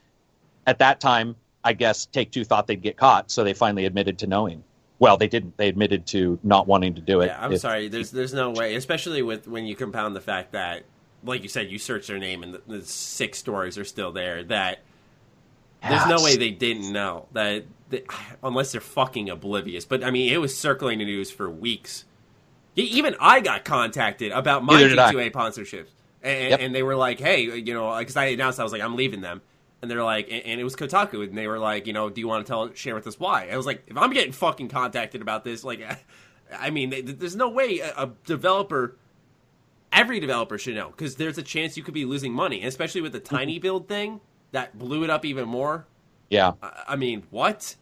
at 0.67 0.77
that 0.79 0.99
time, 0.99 1.35
I 1.63 1.73
guess 1.73 2.05
Take 2.05 2.31
Two 2.31 2.43
thought 2.43 2.67
they'd 2.67 2.81
get 2.81 2.97
caught, 2.97 3.31
so 3.31 3.43
they 3.43 3.53
finally 3.53 3.85
admitted 3.85 4.19
to 4.19 4.27
knowing. 4.27 4.63
Well, 4.99 5.17
they 5.17 5.27
didn't. 5.27 5.57
They 5.57 5.67
admitted 5.67 6.05
to 6.07 6.39
not 6.43 6.67
wanting 6.67 6.95
to 6.95 7.01
do 7.01 7.21
it. 7.21 7.27
Yeah, 7.27 7.43
I'm 7.43 7.51
If- 7.53 7.61
sorry. 7.61 7.87
There's 7.89 8.11
there's 8.11 8.33
no 8.33 8.51
way, 8.51 8.75
especially 8.75 9.21
with 9.21 9.47
when 9.47 9.65
you 9.65 9.75
compound 9.75 10.15
the 10.15 10.21
fact 10.21 10.53
that, 10.53 10.83
like 11.23 11.43
you 11.43 11.49
said, 11.49 11.69
you 11.69 11.77
search 11.77 12.07
their 12.07 12.17
name 12.17 12.43
and 12.43 12.53
the, 12.53 12.61
the 12.67 12.81
six 12.83 13.37
stories 13.37 13.77
are 13.77 13.83
still 13.83 14.11
there. 14.13 14.43
That 14.43 14.79
there's 15.87 16.07
no 16.07 16.23
way 16.23 16.37
they 16.37 16.49
didn't 16.51 16.91
know 16.91 17.27
that, 17.33 17.65
that, 17.89 18.05
unless 18.41 18.71
they're 18.71 18.81
fucking 18.81 19.29
oblivious. 19.29 19.85
But 19.85 20.03
I 20.03 20.11
mean, 20.11 20.31
it 20.31 20.37
was 20.37 20.57
circling 20.57 20.99
the 20.99 21.05
news 21.05 21.29
for 21.29 21.49
weeks. 21.49 22.05
Even 22.77 23.15
I 23.19 23.39
got 23.41 23.63
contacted 23.65 24.31
about 24.31 24.63
my 24.63 24.73
Neither 24.75 24.89
did 24.89 24.99
I. 24.99 25.13
G2A 25.13 25.31
sponsorships, 25.31 25.87
and, 26.23 26.49
Yep. 26.51 26.59
and 26.61 26.75
they 26.75 26.83
were 26.83 26.95
like, 26.95 27.19
"Hey, 27.19 27.41
you 27.43 27.73
know," 27.73 27.97
because 27.99 28.15
I 28.17 28.25
announced 28.27 28.59
I 28.59 28.63
was 28.63 28.71
like, 28.71 28.81
"I'm 28.81 28.95
leaving 28.95 29.21
them." 29.21 29.41
And 29.81 29.91
they're 29.91 30.03
like, 30.03 30.27
and, 30.31 30.43
and 30.45 30.61
it 30.61 30.63
was 30.63 30.75
Kotaku, 30.75 31.23
and 31.23 31.37
they 31.37 31.47
were 31.47 31.59
like, 31.59 31.85
you 31.85 31.93
know, 31.93 32.09
do 32.09 32.19
you 32.21 32.27
want 32.27 32.45
to 32.45 32.49
tell, 32.49 32.73
share 32.73 32.95
with 32.95 33.05
us 33.07 33.19
why? 33.19 33.49
I 33.51 33.57
was 33.57 33.65
like, 33.65 33.83
if 33.87 33.97
I'm 33.97 34.11
getting 34.13 34.31
fucking 34.31 34.69
contacted 34.69 35.21
about 35.21 35.43
this, 35.43 35.63
like, 35.63 35.81
I 36.59 36.69
mean, 36.69 36.91
th- 36.91 37.17
there's 37.19 37.35
no 37.35 37.49
way 37.49 37.79
a, 37.79 37.89
a 37.95 38.11
developer, 38.25 38.95
every 39.91 40.19
developer 40.19 40.57
should 40.57 40.75
know, 40.75 40.89
because 40.89 41.15
there's 41.17 41.37
a 41.37 41.43
chance 41.43 41.77
you 41.77 41.83
could 41.83 41.93
be 41.93 42.05
losing 42.05 42.33
money, 42.33 42.59
and 42.59 42.67
especially 42.67 43.01
with 43.01 43.13
the 43.13 43.21
mm-hmm. 43.21 43.35
tinyBuild 43.35 43.87
thing 43.87 44.21
that 44.51 44.77
blew 44.77 45.03
it 45.03 45.09
up 45.09 45.25
even 45.25 45.47
more. 45.47 45.85
yeah. 46.29 46.53
I, 46.63 46.83
I 46.89 46.95
mean, 46.95 47.23
what? 47.29 47.75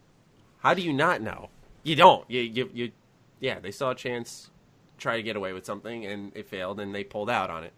How 0.59 0.73
do 0.73 0.81
you 0.81 0.91
not 0.93 1.21
know? 1.21 1.49
You 1.83 1.95
don't. 1.95 2.29
You, 2.29 2.41
you, 2.41 2.69
you, 2.73 2.91
yeah, 3.39 3.59
they 3.59 3.71
saw 3.71 3.91
a 3.91 3.95
chance, 3.95 4.49
try 4.97 5.17
to 5.17 5.23
get 5.23 5.35
away 5.35 5.53
with 5.53 5.65
something, 5.65 6.05
and 6.05 6.31
it 6.35 6.47
failed, 6.47 6.79
and 6.79 6.95
they 6.95 7.03
pulled 7.03 7.29
out 7.29 7.49
on 7.49 7.63
it. 7.63 7.73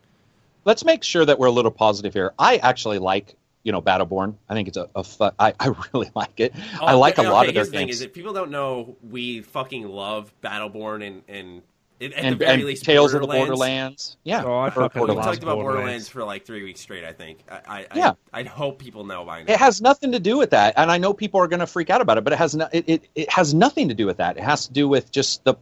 let's 0.64 0.86
make 0.86 1.04
sure 1.04 1.26
that 1.26 1.38
we're 1.40 1.48
a 1.48 1.52
little 1.52 1.72
positive 1.72 2.14
here. 2.14 2.34
I 2.40 2.58
actually 2.58 3.00
like, 3.00 3.36
you 3.66 3.74
know, 3.74 3.82
Battleborn. 3.82 4.36
I 4.48 4.54
think 4.54 4.70
it's 4.70 4.78
a, 4.78 4.90
a 4.96 5.04
fun, 5.04 5.34
I, 5.40 5.54
I 5.60 5.68
really 5.94 6.12
like 6.16 6.40
it. 6.40 6.54
Oh, 6.80 6.86
I 6.86 6.94
Oh, 6.94 7.00
like 7.00 7.18
a 7.18 7.22
okay, 7.22 7.30
lot 7.30 7.50
of 7.50 7.54
their 7.56 7.64
here's 7.64 7.72
the 7.72 7.78
thing: 7.80 7.88
things. 7.88 7.98
is 7.98 8.04
if 8.04 8.14
people 8.14 8.32
don't 8.34 8.52
know, 8.52 8.96
we 9.04 9.42
fucking 9.42 9.90
love 9.90 10.34
Battleborn 10.42 11.06
and 11.06 11.24
and 11.28 11.62
at 12.02 12.14
and, 12.14 12.34
the 12.34 12.46
very 12.46 12.54
and 12.56 12.64
least, 12.66 12.84
Tales 12.86 13.14
of 13.14 13.22
the 13.22 13.28
Borderlands. 13.28 13.48
Borderlands. 13.50 14.18
Yeah. 14.24 14.44
Oh, 14.46 14.54
I 14.60 14.68
Or 14.68 14.72
fucking 14.72 15.02
We 15.02 15.08
love 15.08 15.26
talked 15.26 15.44
about 15.44 15.56
Borderlands. 15.56 15.76
Borderlands 15.78 16.10
for 16.10 16.24
like 16.26 16.46
three 16.46 16.64
weeks 16.64 16.82
straight. 16.82 17.06
I 17.06 17.14
think. 17.14 17.40
I, 17.50 17.88
I, 17.92 17.98
Yeah. 17.98 18.14
I, 18.34 18.40
I'd 18.42 18.48
hope 18.48 18.80
people 18.80 19.06
know 19.06 19.26
by 19.26 19.44
now. 19.44 19.54
It 19.54 19.60
has 19.60 19.82
nothing 19.82 20.12
to 20.12 20.20
do 20.20 20.38
with 20.38 20.52
that, 20.52 20.74
and 20.78 20.92
I 20.92 20.98
know 20.98 21.14
people 21.14 21.40
are 21.42 21.48
going 21.48 21.62
to 21.62 21.68
freak 21.68 21.90
out 21.90 22.02
about 22.02 22.18
it, 22.18 22.24
but 22.24 22.34
it 22.34 22.38
has 22.38 22.54
no, 22.56 22.68
it, 22.72 22.84
it, 22.88 23.08
it 23.16 23.32
has 23.32 23.54
nothing 23.54 23.88
to 23.90 23.94
do 23.96 24.06
with 24.06 24.18
that. 24.18 24.38
It 24.38 24.44
has 24.44 24.68
to 24.68 24.74
do 24.74 24.88
with 24.88 25.12
just 25.12 25.44
the 25.46 25.56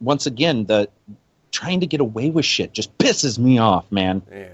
once 0.00 0.26
again 0.26 0.66
the 0.66 0.88
trying 1.50 1.80
to 1.80 1.86
get 1.86 2.00
away 2.00 2.30
with 2.30 2.44
shit 2.44 2.72
just 2.74 2.96
pisses 2.98 3.38
me 3.38 3.58
off, 3.58 3.90
man. 3.90 4.22
yeah. 4.30 4.48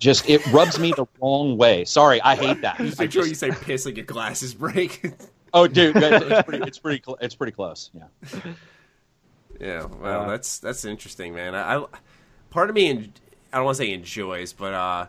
Just 0.00 0.28
it 0.28 0.44
rubs 0.48 0.78
me 0.80 0.92
the 0.96 1.06
wrong 1.20 1.56
way. 1.56 1.84
Sorry, 1.84 2.20
I 2.22 2.34
hate 2.34 2.62
that. 2.62 2.78
Just 2.78 2.98
I 3.00 3.04
make 3.04 3.12
sure 3.12 3.22
just- 3.22 3.28
you 3.28 3.34
say 3.36 3.50
piss 3.64 3.86
and 3.86 3.96
your 3.96 4.06
glasses 4.06 4.54
break. 4.54 5.12
oh, 5.54 5.68
dude, 5.68 5.94
it's 5.96 6.42
pretty, 6.48 6.64
it's 6.66 6.78
pretty, 6.78 7.02
cl- 7.04 7.18
it's 7.20 7.34
pretty 7.36 7.52
close. 7.52 7.90
Yeah. 7.94 8.40
yeah. 9.60 9.84
Well, 9.84 10.22
Uh, 10.22 10.28
that's 10.30 10.58
that's 10.58 10.84
interesting, 10.84 11.34
man. 11.34 11.54
I, 11.54 11.76
I 11.76 11.86
part 12.50 12.70
of 12.70 12.74
me, 12.76 12.88
en- 12.90 13.12
I 13.52 13.56
don't 13.58 13.66
want 13.66 13.76
to 13.76 13.82
say 13.84 13.92
enjoys, 13.92 14.52
but 14.52 14.72
uh, 14.74 15.06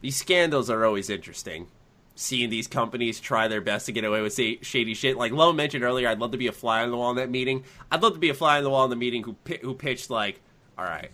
these 0.00 0.16
scandals 0.16 0.70
are 0.70 0.84
always 0.84 1.10
interesting. 1.10 1.68
Seeing 2.14 2.50
these 2.50 2.66
companies 2.66 3.18
try 3.20 3.48
their 3.48 3.60
best 3.62 3.86
to 3.86 3.92
get 3.92 4.04
away 4.04 4.20
with 4.20 4.32
say, 4.34 4.58
shady 4.60 4.92
shit, 4.94 5.16
like 5.16 5.32
Lo 5.32 5.52
mentioned 5.54 5.84
earlier, 5.84 6.08
I'd 6.08 6.18
love 6.18 6.32
to 6.32 6.38
be 6.38 6.48
a 6.48 6.52
fly 6.52 6.82
on 6.82 6.90
the 6.90 6.96
wall 6.96 7.10
in 7.10 7.16
that 7.16 7.30
meeting. 7.30 7.64
I'd 7.90 8.02
love 8.02 8.12
to 8.12 8.18
be 8.18 8.28
a 8.28 8.34
fly 8.34 8.58
on 8.58 8.64
the 8.64 8.68
wall 8.70 8.84
in 8.84 8.90
the 8.90 8.96
meeting 8.96 9.22
who 9.22 9.36
who 9.62 9.74
pitched 9.74 10.10
like, 10.10 10.40
all 10.78 10.84
right, 10.84 11.10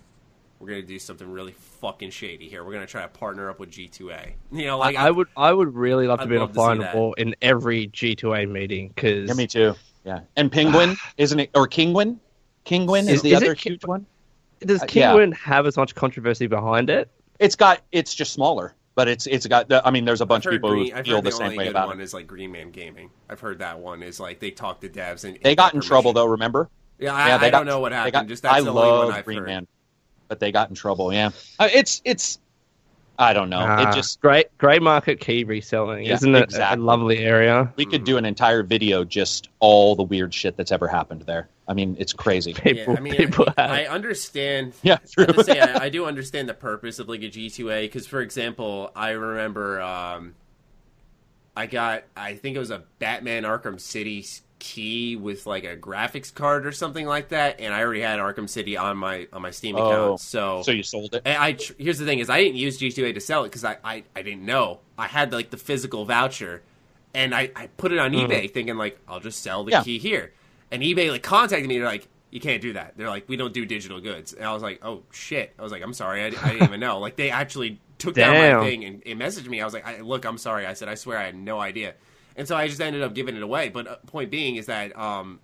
we're 0.59 0.67
gonna 0.69 0.81
do 0.81 0.97
something 0.99 1.29
really 1.29 1.51
fucking 1.53 2.09
shady 2.11 2.47
here. 2.49 2.63
We're 2.63 2.73
gonna 2.73 2.87
try 2.87 3.01
to 3.03 3.07
partner 3.07 3.49
up 3.49 3.59
with 3.59 3.71
G2A. 3.71 4.31
You 4.51 4.65
know, 4.65 4.77
like 4.79 4.95
I, 4.95 5.07
I 5.07 5.11
would, 5.11 5.27
I 5.37 5.53
would 5.53 5.75
really 5.75 6.07
love 6.07 6.19
I'd 6.19 6.23
to 6.23 6.29
be 6.29 6.35
in 6.35 6.41
a 6.41 6.45
love 6.45 6.51
to 6.51 6.55
fly 6.55 6.65
see 6.67 6.71
on 6.71 6.77
the 6.79 6.83
that. 7.15 7.21
in 7.21 7.35
every 7.41 7.87
G2A 7.89 8.49
meeting 8.49 8.89
because 8.89 9.27
Yeah, 9.29 9.33
me 9.35 9.47
too. 9.47 9.75
Yeah. 10.05 10.21
And 10.35 10.51
Penguin, 10.51 10.95
isn't 11.17 11.39
it? 11.39 11.49
Or 11.53 11.67
Kinguin? 11.67 12.17
Kinguin 12.65 13.01
is, 13.03 13.07
Is- 13.09 13.21
the 13.21 13.31
is 13.31 13.37
other 13.37 13.51
it 13.53 13.57
King- 13.59 13.73
huge 13.73 13.85
one. 13.85 14.05
does 14.61 14.81
Uh, 14.81 14.87
yeah. 14.91 15.11
Kinguin 15.13 15.33
have 15.35 15.65
as 15.67 15.77
much 15.77 15.93
controversy 15.95 16.47
behind 16.47 16.89
it? 16.89 17.09
It's 17.39 17.55
got, 17.55 17.81
it's 17.91 18.15
just 18.15 18.33
smaller, 18.33 18.73
but 18.95 19.07
it's 19.07 19.27
it's 19.27 19.45
got. 19.45 19.71
I 19.85 19.91
mean, 19.91 20.05
there's 20.05 20.21
a 20.21 20.23
I've 20.23 20.27
bunch 20.29 20.45
of 20.47 20.51
people 20.53 20.71
Green, 20.71 20.91
who 20.91 20.97
I've 20.97 21.05
feel 21.05 21.15
heard 21.17 21.23
the 21.25 21.29
the 21.29 21.35
same 21.35 21.45
only 21.45 21.57
way 21.59 21.63
good 21.65 21.69
about 21.71 21.87
one 21.89 21.99
it. 21.99 22.03
is 22.03 22.13
like 22.15 22.25
Green 22.25 22.51
Man 22.51 22.71
Gaming. 22.71 23.11
I've 23.29 23.39
heard 23.39 23.59
that 23.59 23.79
one 23.79 24.01
is 24.01 24.19
like 24.19 24.39
they 24.39 24.49
talk 24.49 24.81
to 24.81 24.89
devs 24.89 25.23
and 25.23 25.37
They 25.43 25.55
got 25.55 25.73
get 25.73 25.75
in 25.75 25.81
trouble 25.81 26.13
though. 26.13 26.25
Remember? 26.25 26.69
Yeah, 26.97 27.13
I, 27.13 27.27
yeah, 27.27 27.37
they 27.37 27.47
I 27.47 27.49
got, 27.51 27.59
don't 27.59 27.67
know 27.67 27.79
what 27.79 27.91
happened. 27.91 28.13
got- 28.13 28.27
Just 28.27 28.41
that's 28.41 28.55
I 28.55 28.61
the 28.61 28.69
only 28.71 28.81
one 28.81 28.89
love 28.89 29.09
I've 29.13 29.25
Green 29.25 29.37
heard. 29.37 29.45
Man, 29.47 29.67
but 30.27 30.39
they 30.39 30.51
got 30.51 30.69
in 30.69 30.75
trouble. 30.75 31.11
Yeah, 31.13 31.29
Uh, 31.59 31.69
it's 31.73 32.01
it's 32.05 32.39
I 33.19 33.33
don't 33.33 33.49
know. 33.49 33.61
Ah, 33.61 33.89
it 33.89 33.95
just 33.95 34.21
great, 34.21 34.55
great 34.59 34.81
market 34.83 35.19
key 35.19 35.43
reselling, 35.43 36.05
Yeah, 36.05 36.13
isn't 36.13 36.35
it? 36.35 36.43
exactly. 36.43 36.79
A 36.79 36.85
lovely 36.85 37.17
area. 37.17 37.73
we 37.75 37.85
could 37.85 38.03
do 38.03 38.17
an 38.17 38.25
entire 38.25 38.61
video 38.61 39.03
just 39.03 39.49
all 39.59 39.95
the 39.95 40.03
weird 40.03 40.33
shit 40.35 40.55
that's 40.55 40.71
ever 40.71 40.87
happened 40.87 41.23
there. 41.23 41.49
I 41.67 41.73
mean, 41.73 41.95
it's 41.99 42.13
crazy. 42.13 42.53
People, 42.53 42.93
yeah, 42.93 42.97
I 42.99 43.01
mean, 43.01 43.15
people 43.15 43.45
I, 43.57 43.61
have. 43.61 43.71
I 43.71 43.85
understand. 43.87 44.73
Yeah, 44.83 44.97
true. 45.11 45.25
to 45.25 45.43
say, 45.43 45.59
I, 45.59 45.83
I 45.85 45.89
do 45.89 46.05
understand 46.05 46.47
the 46.47 46.53
purpose 46.53 46.99
of 46.99 47.09
like 47.09 47.21
a 47.23 47.29
G2A 47.29 47.81
because, 47.85 48.05
for 48.05 48.21
example, 48.21 48.91
I 48.95 49.09
remember 49.11 49.81
um, 49.81 50.35
I 51.55 51.65
got, 51.65 52.03
I 52.15 52.35
think 52.35 52.55
it 52.55 52.59
was 52.59 52.69
a 52.71 52.83
Batman 52.99 53.43
Arkham 53.43 53.81
City 53.81 54.23
key 54.59 55.15
with 55.15 55.45
like 55.45 55.63
a 55.63 55.75
graphics 55.77 56.33
card 56.33 56.65
or 56.65 56.71
something 56.71 57.05
like 57.05 57.29
that, 57.29 57.59
and 57.59 57.73
I 57.73 57.81
already 57.81 58.01
had 58.01 58.19
Arkham 58.19 58.49
City 58.49 58.77
on 58.77 58.97
my 58.97 59.27
on 59.33 59.41
my 59.41 59.51
Steam 59.51 59.75
Oh, 59.75 59.87
account. 59.87 60.19
So, 60.19 60.61
So 60.63 60.71
you 60.71 60.83
sold 60.83 61.13
it? 61.15 61.21
and 61.25 61.37
I 61.37 61.57
here's 61.77 61.99
the 61.99 62.05
thing: 62.05 62.19
is 62.19 62.29
I 62.29 62.41
didn't 62.41 62.57
use 62.57 62.79
G2A 62.79 63.13
to 63.13 63.19
sell 63.19 63.43
it 63.43 63.49
because 63.49 63.63
I, 63.63 63.77
I 63.83 64.03
I 64.15 64.21
didn't 64.21 64.45
know 64.45 64.79
I 64.97 65.07
had 65.07 65.31
like 65.33 65.49
the 65.49 65.57
physical 65.57 66.05
voucher, 66.05 66.63
and 67.13 67.33
I 67.35 67.51
I 67.55 67.67
put 67.77 67.91
it 67.91 67.99
on 67.99 68.11
mm-hmm. 68.11 68.31
eBay 68.31 68.51
thinking 68.51 68.77
like 68.77 68.99
I'll 69.07 69.19
just 69.19 69.41
sell 69.43 69.63
the 69.63 69.71
Yeah. 69.71 69.83
key 69.83 69.99
here, 69.99 70.33
and 70.71 70.81
eBay 70.83 71.11
like 71.11 71.23
contacted 71.23 71.67
me. 71.67 71.77
They're 71.77 71.87
like, 71.87 72.07
you 72.31 72.39
can't 72.39 72.61
do 72.61 72.73
that. 72.73 72.93
They're 72.97 73.09
like, 73.09 73.29
we 73.29 73.37
don't 73.37 73.53
do 73.53 73.65
digital 73.65 74.01
goods. 74.01 74.33
And 74.33 74.45
I 74.45 74.53
was 74.53 74.61
like, 74.61 74.79
oh 74.83 75.03
shit. 75.11 75.53
I 75.57 75.61
was 75.61 75.71
like, 75.71 75.81
I'm 75.81 75.93
sorry. 75.93 76.23
I, 76.23 76.25
I 76.27 76.29
didn't 76.51 76.63
even 76.63 76.79
know. 76.79 76.99
Like 76.99 77.15
they 77.15 77.29
actually 77.29 77.79
took 77.99 78.15
down 78.15 78.33
my 78.33 78.65
thing 78.65 78.83
and, 78.85 79.01
and 79.05 79.19
messaged 79.19 79.47
me. 79.47 79.61
I 79.61 79.65
was 79.65 79.73
like, 79.73 79.87
I, 79.87 80.01
look, 80.01 80.25
I'm 80.25 80.37
sorry. 80.37 80.65
I 80.65 80.73
said, 80.73 80.89
I 80.89 80.95
swear, 80.95 81.17
I 81.17 81.23
had 81.23 81.35
no 81.35 81.59
idea. 81.59 81.93
And 82.37 82.47
so 82.47 82.55
I 82.55 82.67
just 82.67 82.79
ended 82.79 83.01
up 83.01 83.13
giving 83.15 83.35
it 83.35 83.41
away. 83.43 83.69
But 83.69 83.87
uh, 83.87 83.95
point 84.05 84.29
being 84.31 84.55
is 84.55 84.67
that 84.67 84.97
um, 84.97 85.39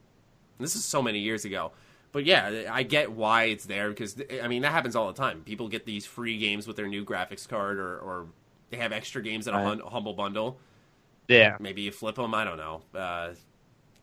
this 0.59 0.75
is 0.75 0.85
so 0.85 1.01
many 1.01 1.19
years 1.19 1.43
ago. 1.43 1.71
But 2.11 2.23
yeah, 2.25 2.69
I 2.71 2.83
get 2.83 3.11
why 3.11 3.45
it's 3.45 3.65
there 3.65 3.89
because 3.89 4.21
I 4.41 4.47
mean 4.47 4.61
that 4.61 4.71
happens 4.71 4.95
all 4.95 5.07
the 5.07 5.19
time. 5.19 5.41
People 5.41 5.67
get 5.67 5.85
these 5.85 6.05
free 6.05 6.37
games 6.37 6.67
with 6.67 6.75
their 6.77 6.87
new 6.87 7.03
graphics 7.03 7.47
card, 7.49 7.79
or, 7.79 7.97
or 7.97 8.27
they 8.69 8.77
have 8.77 8.91
extra 8.91 9.21
games 9.23 9.47
in 9.47 9.55
a 9.55 9.57
Right. 9.57 9.63
hun- 9.65 9.81
humble 9.85 10.13
bundle. 10.13 10.59
yeah. 11.27 11.57
Maybe 11.59 11.81
you 11.81 11.91
flip 11.91 12.15
them. 12.15 12.35
I 12.35 12.43
don't 12.43 12.57
know. 12.57 12.81
Uh, 12.93 13.29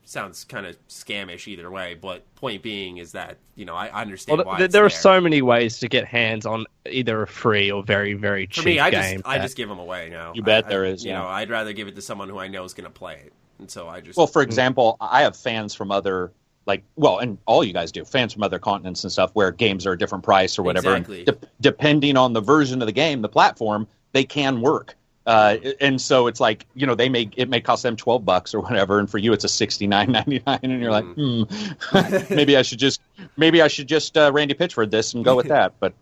sounds 0.05 0.44
kind 0.44 0.66
of 0.66 0.77
scamish 0.89 1.47
either 1.47 1.70
way. 1.70 1.94
But 1.94 2.22
point 2.35 2.62
being 2.62 2.98
is 2.98 3.12
that 3.12 3.36
you 3.55 3.64
know 3.64 3.74
I 3.74 3.89
I 3.89 4.01
understand 4.02 4.39
Well, 4.39 4.47
why 4.47 4.56
th- 4.59 4.66
it's 4.66 4.72
there 4.72 4.85
are 4.85 4.89
there. 4.89 4.98
so 4.98 5.20
many 5.20 5.43
ways 5.43 5.78
to 5.81 5.89
get 5.89 6.05
hands 6.05 6.47
on 6.47 6.66
either 6.90 7.22
a 7.22 7.27
free 7.27 7.70
or 7.70 7.82
very, 7.82 8.14
very 8.14 8.47
cheap 8.47 8.62
For 8.64 8.68
me, 8.68 8.78
I 8.81 8.90
game. 8.90 9.18
just 9.18 9.27
I 9.28 9.39
just 9.39 9.56
give 9.56 9.68
them 9.68 9.78
away 9.78 10.09
now. 10.10 10.32
You 10.35 10.43
bet 10.43 10.66
I- 10.66 10.68
there 10.68 10.85
I- 10.85 10.89
You 10.90 10.97
yeah. 11.01 11.18
know, 11.18 11.27
I'd 11.27 11.51
rather 11.51 11.72
give 11.72 11.89
it 11.89 11.94
to 11.97 12.02
someone 12.02 12.28
who 12.28 12.39
I 12.39 12.48
know 12.48 12.64
is 12.64 12.74
going 12.74 12.85
to 12.85 12.90
play 12.90 13.14
it, 13.27 13.32
and 13.59 13.70
so 13.70 13.89
I 13.89 14.01
just 14.01 14.16
Well, 14.16 14.27
for 14.27 14.43
example, 14.43 14.97
I 15.01 15.22
have 15.22 15.36
fans 15.36 15.74
from 15.74 15.90
other 15.90 16.32
like 16.66 16.82
well, 16.97 17.18
and 17.18 17.39
all 17.47 17.64
you 17.64 17.72
guys 17.72 17.90
do, 17.90 18.05
fans 18.05 18.32
from 18.32 18.43
other 18.43 18.59
continents 18.59 19.02
and 19.05 19.10
stuff 19.12 19.31
where 19.35 19.51
games 19.51 19.86
are 19.86 19.93
a 19.93 19.98
different 19.98 20.22
price 20.24 20.59
or 20.59 20.62
whatever. 20.62 20.94
Exactly. 20.94 21.24
de- 21.24 21.36
depending 21.60 22.16
on 22.16 22.32
the 22.32 22.40
version 22.40 22.82
of 22.82 22.86
the 22.86 22.93
game, 22.93 23.22
the 23.22 23.28
platform, 23.28 23.89
they 24.12 24.24
can 24.24 24.60
work. 24.60 24.94
Uh, 25.31 25.59
and 25.81 26.01
so 26.01 26.27
it's 26.27 26.40
like 26.40 26.66
you 26.74 26.85
know 26.85 26.97
they 26.97 27.09
may 27.09 27.31
it 27.36 27.48
may 27.48 27.61
cost 27.61 27.85
them 27.85 27.94
twelve 27.94 28.24
bucks 28.24 28.52
or 28.52 28.59
whatever, 28.59 28.98
and 28.98 29.09
for 29.09 29.19
you 29.19 29.32
it's 29.32 29.44
a 29.44 29.48
sixty 29.48 29.86
nine 29.86 30.11
ninety 30.11 30.43
nine, 30.44 30.59
and 30.65 30.82
you're 30.82 30.90
like, 30.90 31.05
hmm, 31.05 31.44
maybe 32.35 32.57
I 32.57 32.62
should 32.62 32.81
just 32.81 33.01
maybe 33.36 33.62
I 33.62 33.69
should 33.69 33.86
just 33.86 34.16
uh, 34.16 34.32
Randy 34.35 34.55
Pitchford 34.55 34.90
this 34.90 35.15
and 35.15 35.24
go 35.24 35.36
with 35.36 35.47
that. 35.57 35.74
But 35.78 35.94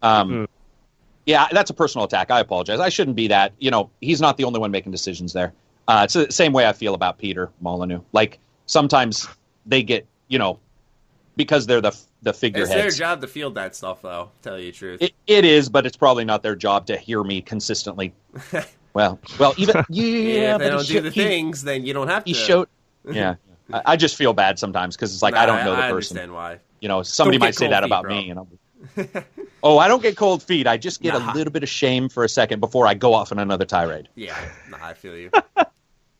um, 0.00 0.48
yeah, 1.26 1.48
that's 1.52 1.68
a 1.68 1.74
personal 1.74 2.06
attack. 2.06 2.30
I 2.30 2.40
apologize. 2.40 2.80
I 2.80 2.88
shouldn't 2.88 3.16
be 3.16 3.28
that. 3.28 3.52
You 3.58 3.70
know, 3.70 3.90
he's 4.00 4.22
not 4.22 4.38
the 4.38 4.44
only 4.44 4.58
one 4.58 4.70
making 4.70 4.92
decisions 4.92 5.34
there. 5.34 5.52
Uh, 5.86 6.00
it's 6.04 6.14
the 6.14 6.32
same 6.32 6.54
way 6.54 6.66
I 6.66 6.72
feel 6.72 6.94
about 6.94 7.18
Peter 7.18 7.50
Molyneux. 7.60 8.00
Like 8.12 8.38
sometimes 8.64 9.28
they 9.66 9.82
get, 9.82 10.06
you 10.28 10.38
know, 10.38 10.58
because 11.36 11.66
they're 11.66 11.82
the 11.82 11.94
the 12.22 12.30
it's 12.30 12.68
their 12.68 12.90
job 12.90 13.20
to 13.22 13.26
field 13.26 13.54
that 13.54 13.74
stuff, 13.74 14.02
though. 14.02 14.30
Tell 14.42 14.58
you 14.58 14.66
the 14.66 14.76
truth. 14.76 15.02
It, 15.02 15.12
it 15.26 15.44
is, 15.44 15.68
but 15.68 15.86
it's 15.86 15.96
probably 15.96 16.24
not 16.24 16.42
their 16.42 16.56
job 16.56 16.86
to 16.86 16.96
hear 16.96 17.22
me 17.22 17.40
consistently. 17.40 18.12
well, 18.94 19.18
well, 19.38 19.54
even 19.56 19.76
yeah, 19.88 20.04
yeah, 20.04 20.54
if 20.54 20.58
they 20.60 20.70
don't 20.70 20.86
do 20.86 20.94
sho- 20.94 21.00
the 21.00 21.10
he- 21.10 21.22
things, 21.22 21.62
then 21.62 21.84
you 21.84 21.92
don't 21.94 22.08
have 22.08 22.24
to. 22.24 22.30
He 22.30 22.34
showed. 22.34 22.68
Yeah, 23.10 23.36
I, 23.72 23.82
I 23.86 23.96
just 23.96 24.14
feel 24.16 24.34
bad 24.34 24.58
sometimes 24.58 24.94
because 24.94 25.14
it's 25.14 25.22
like 25.22 25.32
I 25.32 25.46
don't 25.46 25.64
know 25.64 25.74
the 25.74 25.78
I 25.82 25.90
person. 25.90 26.18
understand 26.18 26.34
why. 26.34 26.58
You 26.80 26.88
know, 26.88 27.02
somebody 27.02 27.38
might 27.38 27.54
say 27.54 27.68
that 27.68 27.82
feet, 27.82 27.86
about 27.88 28.02
bro. 28.02 28.14
me, 28.14 28.28
and 28.30 28.40
I'm. 28.40 29.24
oh, 29.62 29.78
I 29.78 29.88
don't 29.88 30.02
get 30.02 30.18
cold 30.18 30.42
feet. 30.42 30.66
I 30.66 30.76
just 30.76 31.00
get 31.00 31.14
Nah. 31.14 31.32
a 31.32 31.34
little 31.34 31.50
bit 31.50 31.62
of 31.62 31.70
shame 31.70 32.10
for 32.10 32.24
a 32.24 32.28
second 32.28 32.60
before 32.60 32.86
I 32.86 32.92
go 32.92 33.14
off 33.14 33.32
on 33.32 33.38
another 33.38 33.64
tirade. 33.64 34.10
Yeah, 34.16 34.36
nah, 34.70 34.76
I 34.82 34.92
feel 34.92 35.16
you. 35.16 35.30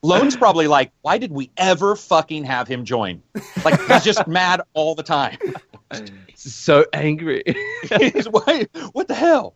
Lone's 0.02 0.34
probably 0.38 0.66
like, 0.68 0.90
why 1.02 1.18
did 1.18 1.30
we 1.30 1.50
ever 1.58 1.94
fucking 1.94 2.44
have 2.44 2.66
him 2.66 2.86
join? 2.86 3.22
Like 3.62 3.78
he's 3.82 4.04
just 4.04 4.26
mad 4.26 4.62
all 4.72 4.94
the 4.94 5.02
time. 5.02 5.36
so 6.34 6.84
angry. 6.92 7.42
What 8.92 9.08
the 9.08 9.14
hell? 9.14 9.54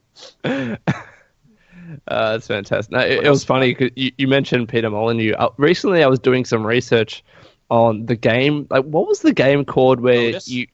Uh, 2.09 2.33
that's 2.33 2.47
fantastic. 2.47 2.93
No, 2.93 3.01
it, 3.01 3.25
it 3.25 3.31
was 3.31 3.45
funny 3.45 3.75
because 3.75 3.91
you, 3.95 4.13
you 4.17 4.27
mentioned 4.27 4.69
Peter 4.69 4.91
Molyneux. 4.91 5.35
Uh, 5.35 5.51
recently, 5.59 6.03
I 6.03 6.07
was 6.07 6.19
doing 6.19 6.45
some 6.45 6.67
research 6.67 7.23
on 7.71 8.07
the 8.07 8.17
game. 8.17 8.67
Like, 8.71 8.85
what 8.85 9.07
was 9.07 9.21
the 9.21 9.33
game 9.33 9.65
called 9.65 10.01
where 10.01 10.39
you? 10.45 10.67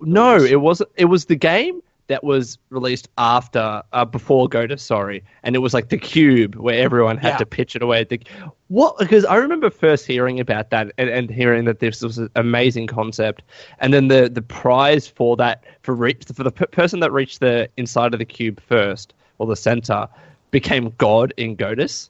No, 0.00 0.36
it 0.36 0.60
wasn't. 0.60 0.90
It 0.96 1.06
was 1.06 1.26
the 1.26 1.36
game 1.36 1.82
that 2.08 2.24
was 2.24 2.58
released 2.70 3.08
after, 3.18 3.82
uh, 3.92 4.04
before 4.04 4.48
Godus, 4.48 4.80
sorry, 4.80 5.22
and 5.42 5.54
it 5.54 5.60
was 5.60 5.72
like 5.74 5.90
the 5.90 5.98
cube 5.98 6.56
where 6.56 6.78
everyone 6.82 7.16
had 7.18 7.32
Yeah. 7.32 7.36
to 7.38 7.46
pitch 7.46 7.76
it 7.76 7.82
away. 7.82 8.04
The, 8.04 8.20
what? 8.68 8.98
Because 8.98 9.24
I 9.24 9.36
remember 9.36 9.70
first 9.70 10.06
hearing 10.06 10.40
about 10.40 10.70
that 10.70 10.90
and, 10.98 11.08
and 11.10 11.30
hearing 11.30 11.64
that 11.66 11.78
this 11.80 12.02
was 12.02 12.18
an 12.18 12.30
amazing 12.34 12.86
concept, 12.86 13.42
and 13.78 13.92
then 13.94 14.08
the 14.08 14.28
the 14.28 14.42
prize 14.42 15.06
for 15.06 15.36
that 15.36 15.64
for 15.82 15.94
reach 15.94 16.24
for 16.34 16.42
the 16.42 16.50
p- 16.50 16.66
person 16.66 17.00
that 17.00 17.12
reached 17.12 17.40
the 17.40 17.68
inside 17.76 18.12
of 18.14 18.18
the 18.18 18.24
cube 18.24 18.60
first 18.60 19.14
or 19.38 19.46
the 19.46 19.56
center 19.56 20.08
became 20.50 20.92
God 20.98 21.32
in 21.36 21.56
Godus. 21.56 22.08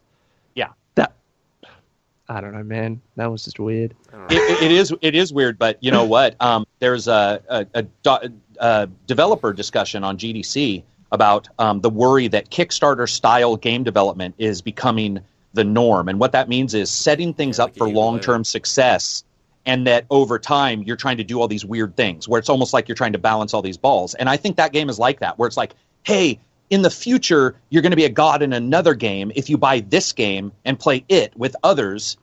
Yeah. 0.54 0.68
That 0.94 1.12
I 2.28 2.40
don't 2.40 2.52
know, 2.52 2.62
man. 2.62 3.00
That 3.16 3.26
was 3.32 3.42
just 3.44 3.58
weird. 3.58 3.94
It, 4.30 4.34
it- 4.36 4.62
it 4.66 4.70
is 4.72 4.94
it 5.02 5.14
is 5.14 5.32
weird, 5.32 5.58
but 5.58 5.78
you 5.82 5.90
know 5.90 6.04
what? 6.04 6.36
Um, 6.40 6.66
there's 6.78 7.08
a, 7.08 7.42
a, 7.48 7.66
a, 7.74 7.82
do- 7.82 8.32
a 8.58 8.88
developer 9.06 9.52
discussion 9.52 10.04
on 10.04 10.18
GDC 10.18 10.82
about 11.10 11.48
um, 11.58 11.80
the 11.80 11.90
worry 11.90 12.28
that 12.28 12.50
Kickstarter 12.50 13.08
style 13.08 13.56
game 13.56 13.84
development 13.84 14.34
is 14.38 14.60
becoming 14.62 15.20
the 15.54 15.64
norm, 15.64 16.08
and 16.08 16.18
what 16.20 16.32
that 16.32 16.48
means 16.48 16.74
is 16.74 16.90
setting 16.90 17.32
things 17.32 17.58
Yeah, 17.58 17.64
up 17.64 17.76
for 17.76 17.88
long 17.88 18.20
term 18.20 18.44
success, 18.44 19.24
and 19.64 19.86
that 19.86 20.04
over 20.10 20.38
time 20.38 20.82
you're 20.82 20.96
trying 20.96 21.16
to 21.16 21.24
do 21.24 21.40
all 21.40 21.48
these 21.48 21.64
weird 21.64 21.96
things 21.96 22.28
where 22.28 22.38
it's 22.38 22.50
almost 22.50 22.72
like 22.72 22.88
you're 22.88 22.94
trying 22.94 23.14
to 23.14 23.18
balance 23.18 23.54
all 23.54 23.62
these 23.62 23.78
balls. 23.78 24.14
And 24.14 24.28
I 24.28 24.36
think 24.36 24.56
that 24.56 24.72
game 24.72 24.88
is 24.90 24.98
like 24.98 25.20
that, 25.20 25.38
where 25.38 25.46
it's 25.46 25.56
like, 25.56 25.74
hey. 26.02 26.38
In 26.70 26.82
the 26.82 26.90
future, 26.90 27.54
you're 27.70 27.80
going 27.80 27.92
to 27.92 27.96
be 27.96 28.04
a 28.04 28.10
god 28.10 28.42
in 28.42 28.52
another 28.52 28.92
game 28.92 29.32
if 29.34 29.48
you 29.48 29.56
buy 29.56 29.80
this 29.80 30.12
game 30.12 30.52
and 30.66 30.78
play 30.78 31.02
it 31.08 31.34
with 31.34 31.56
others 31.62 32.18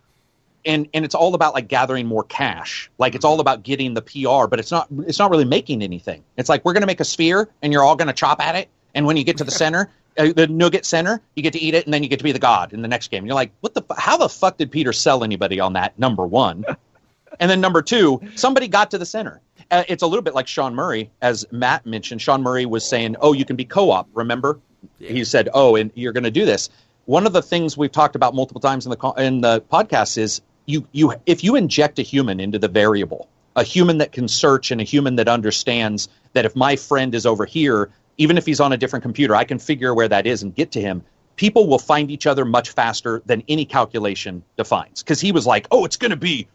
and 0.66 0.88
and 0.94 1.06
it's 1.06 1.16
all 1.16 1.36
about 1.36 1.54
like 1.54 1.68
gathering 1.68 2.06
more 2.08 2.24
cash. 2.24 2.90
Like 2.98 3.16
it's 3.16 3.26
all 3.26 3.40
about 3.40 3.64
getting 3.64 3.94
the 3.94 4.02
PR, 4.02 4.48
but 4.48 4.60
it's 4.60 4.72
not 4.72 4.88
it's 5.06 5.20
not 5.20 5.30
really 5.32 5.46
making 5.46 5.82
anything. 5.82 6.24
It's 6.38 6.50
like 6.50 6.66
we're 6.66 6.74
going 6.74 6.82
to 6.82 6.88
make 6.88 7.00
a 7.00 7.06
sphere 7.06 7.50
and 7.62 7.72
you're 7.74 7.84
all 7.84 7.96
going 7.96 8.08
to 8.08 8.14
chop 8.14 8.42
at 8.42 8.56
it, 8.56 8.70
and 8.94 9.06
when 9.06 9.18
you 9.18 9.24
get 9.24 9.38
to 9.38 9.44
the 9.44 9.52
center, 9.64 9.90
uh, 10.18 10.34
the 10.34 10.48
nugget 10.48 10.86
center, 10.86 11.22
you 11.36 11.44
get 11.44 11.54
to 11.54 11.60
eat 11.60 11.74
it, 11.74 11.86
and 11.86 11.94
then 11.94 12.04
you 12.04 12.10
get 12.10 12.20
to 12.20 12.24
be 12.24 12.32
the 12.32 12.40
god 12.40 12.74
in 12.74 12.82
the 12.82 12.88
next 12.88 13.10
game. 13.12 13.26
You're 13.26 13.36
like, 13.36 13.52
what 13.62 13.74
the? 13.74 13.82
fu- 13.82 13.96
How 13.98 14.18
the 14.18 14.30
fuck 14.30 14.58
did 14.58 14.72
Peter 14.72 14.94
sell 14.94 15.24
anybody 15.24 15.60
on 15.60 15.74
that? 15.74 15.98
Number 16.00 16.26
one, 16.26 16.66
and 17.40 17.50
then 17.52 17.62
number 17.62 17.82
two, 17.82 18.22
somebody 18.36 18.68
got 18.68 18.92
to 18.92 18.98
the 18.98 19.06
center. 19.06 19.42
Uh, 19.72 19.84
it's 19.88 20.04
a 20.04 20.08
little 20.08 20.22
bit 20.22 20.36
like 20.36 20.48
Sean 20.48 20.76
Murray, 20.76 21.10
as 21.22 21.46
Matt 21.52 21.86
mentioned. 21.86 22.22
Sean 22.22 22.44
Murray 22.44 22.66
was 22.66 22.86
saying, 22.86 23.16
"Oh, 23.20 23.34
you 23.34 23.46
can 23.46 23.56
be 23.56 23.66
co-op." 23.66 24.08
Remember, 24.14 24.60
he 25.00 25.24
said, 25.24 25.50
"Oh, 25.54 25.76
and 25.76 25.92
you're 25.96 26.14
going 26.14 26.24
to 26.24 26.32
do 26.32 26.46
this." 26.46 26.70
One 27.06 27.28
of 27.28 27.34
the 27.34 27.42
things 27.42 27.78
we've 27.78 27.92
talked 27.92 28.16
about 28.16 28.34
multiple 28.34 28.62
times 28.62 28.86
in 28.86 28.90
the 28.90 28.96
co- 28.96 29.14
in 29.14 29.42
the 29.42 29.62
podcast 29.62 30.18
is 30.18 30.42
you 30.66 30.88
you 30.92 31.14
if 31.26 31.44
you 31.44 31.56
inject 31.56 32.00
a 32.00 32.02
human 32.02 32.40
into 32.40 32.60
the 32.60 32.68
variable, 32.68 33.30
a 33.56 33.64
human 33.64 33.98
that 34.00 34.12
can 34.12 34.28
search 34.28 34.72
and 34.72 34.82
a 34.82 34.84
human 34.84 35.16
that 35.18 35.28
understands 35.28 36.10
that 36.34 36.46
if 36.46 36.56
my 36.56 36.76
friend 36.76 37.16
is 37.16 37.26
over 37.26 37.46
here, 37.46 37.90
even 38.18 38.38
if 38.38 38.46
he's 38.46 38.60
on 38.60 38.74
a 38.74 38.78
different 38.78 39.04
computer, 39.04 39.36
I 39.36 39.44
can 39.44 39.60
figure 39.60 39.94
where 39.94 40.08
that 40.08 40.26
is 40.26 40.44
and 40.44 40.54
get 40.54 40.72
to 40.72 40.82
him. 40.82 41.04
People 41.36 41.68
will 41.68 41.80
find 41.80 42.10
each 42.10 42.28
other 42.28 42.46
much 42.46 42.70
faster 42.72 43.22
than 43.26 43.44
any 43.50 43.66
calculation 43.66 44.44
defines. 44.58 45.04
Because 45.04 45.20
he 45.20 45.32
was 45.32 45.46
like, 45.46 45.68
"Oh, 45.72 45.86
it's 45.86 45.98
going 45.98 46.12
to 46.12 46.18
be 46.18 46.48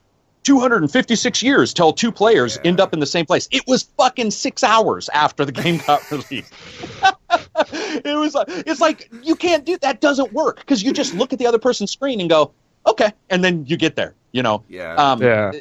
256 0.45 1.43
years 1.43 1.74
till 1.74 1.93
two 1.93 2.11
players 2.11 2.59
end 2.65 2.81
up 2.81 2.95
in 2.95 3.01
the 3.01 3.07
same 3.07 3.27
place. 3.27 3.49
It 3.51 3.62
was 3.66 3.82
fucking 3.99 4.31
six 4.31 4.65
hours 4.65 5.09
after 5.11 5.45
the 5.45 5.53
game 5.53 5.81
got 5.87 6.11
released. 6.11 6.53
it 7.73 8.19
was 8.19 8.37
it's 8.66 8.81
like 8.81 9.11
you 9.23 9.37
can't 9.37 9.65
do 9.65 9.77
that. 9.82 10.01
Doesn't 10.01 10.32
work 10.32 10.57
because 10.61 10.82
you 10.82 10.93
just 10.93 11.15
look 11.15 11.32
at 11.32 11.39
the 11.39 11.47
other 11.47 11.59
person's 11.59 11.91
screen 11.91 12.20
and 12.20 12.31
go, 12.31 12.53
okay, 12.86 13.12
and 13.28 13.43
then 13.44 13.66
you 13.66 13.77
get 13.77 13.97
there. 13.97 14.15
You 14.32 14.43
know, 14.43 14.62
Yeah. 14.69 14.94
Um, 14.94 15.23
Yeah. 15.23 15.52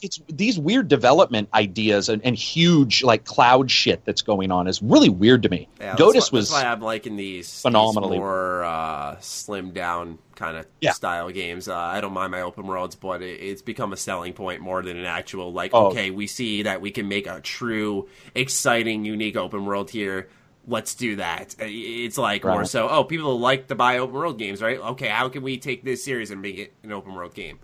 It's 0.00 0.18
these 0.30 0.58
weird 0.58 0.88
development 0.88 1.50
ideas 1.52 2.08
and, 2.08 2.24
and 2.24 2.34
huge 2.34 3.02
like 3.02 3.26
cloud 3.26 3.70
shit 3.70 4.02
that's 4.06 4.22
going 4.22 4.50
on 4.50 4.66
is 4.66 4.82
really 4.82 5.10
weird 5.10 5.42
to 5.42 5.50
me. 5.50 5.68
Yeah, 5.78 5.88
that's 5.94 6.00
Godus 6.00 6.32
why, 6.32 6.38
was 6.38 6.50
that's 6.50 6.64
why 6.64 6.70
I'm 6.70 6.80
liking 6.80 7.16
these, 7.16 7.60
phenomenally- 7.60 8.12
these 8.16 8.20
more 8.20 8.64
uh, 8.64 9.16
slimmed 9.16 9.74
down 9.74 10.18
kind 10.36 10.56
of 10.56 10.64
Yeah. 10.80 10.92
style 10.92 11.28
games. 11.28 11.68
Uh, 11.68 11.76
I 11.76 12.00
don't 12.00 12.14
mind 12.14 12.32
my 12.32 12.40
open 12.40 12.66
worlds, 12.66 12.94
but 12.94 13.20
it, 13.20 13.42
it's 13.42 13.60
become 13.60 13.92
a 13.92 13.96
selling 13.98 14.32
point 14.32 14.62
more 14.62 14.80
than 14.82 14.96
an 14.96 15.04
actual 15.04 15.52
like. 15.52 15.72
Oh. 15.74 15.88
Okay, 15.88 16.10
we 16.10 16.28
see 16.28 16.62
that 16.62 16.80
we 16.80 16.90
can 16.90 17.06
make 17.06 17.26
a 17.26 17.42
true, 17.42 18.08
exciting, 18.34 19.04
unique 19.04 19.36
open 19.36 19.66
world 19.66 19.90
here. 19.90 20.28
Let's 20.66 20.94
do 20.94 21.16
that. 21.16 21.54
It's 21.58 22.18
like 22.18 22.44
more 22.44 22.64
so, 22.64 22.88
oh, 22.88 23.04
people 23.04 23.38
like 23.38 23.68
to 23.68 23.74
buy 23.74 23.98
open 23.98 24.14
world 24.14 24.38
games, 24.38 24.62
right? 24.62 24.78
Okay, 24.78 25.08
how 25.08 25.28
can 25.28 25.42
we 25.42 25.58
take 25.58 25.84
this 25.84 26.04
series 26.04 26.30
and 26.30 26.40
make 26.40 26.58
it 26.58 26.74
an 26.82 26.92
open 26.92 27.14
world 27.14 27.34
game? 27.34 27.58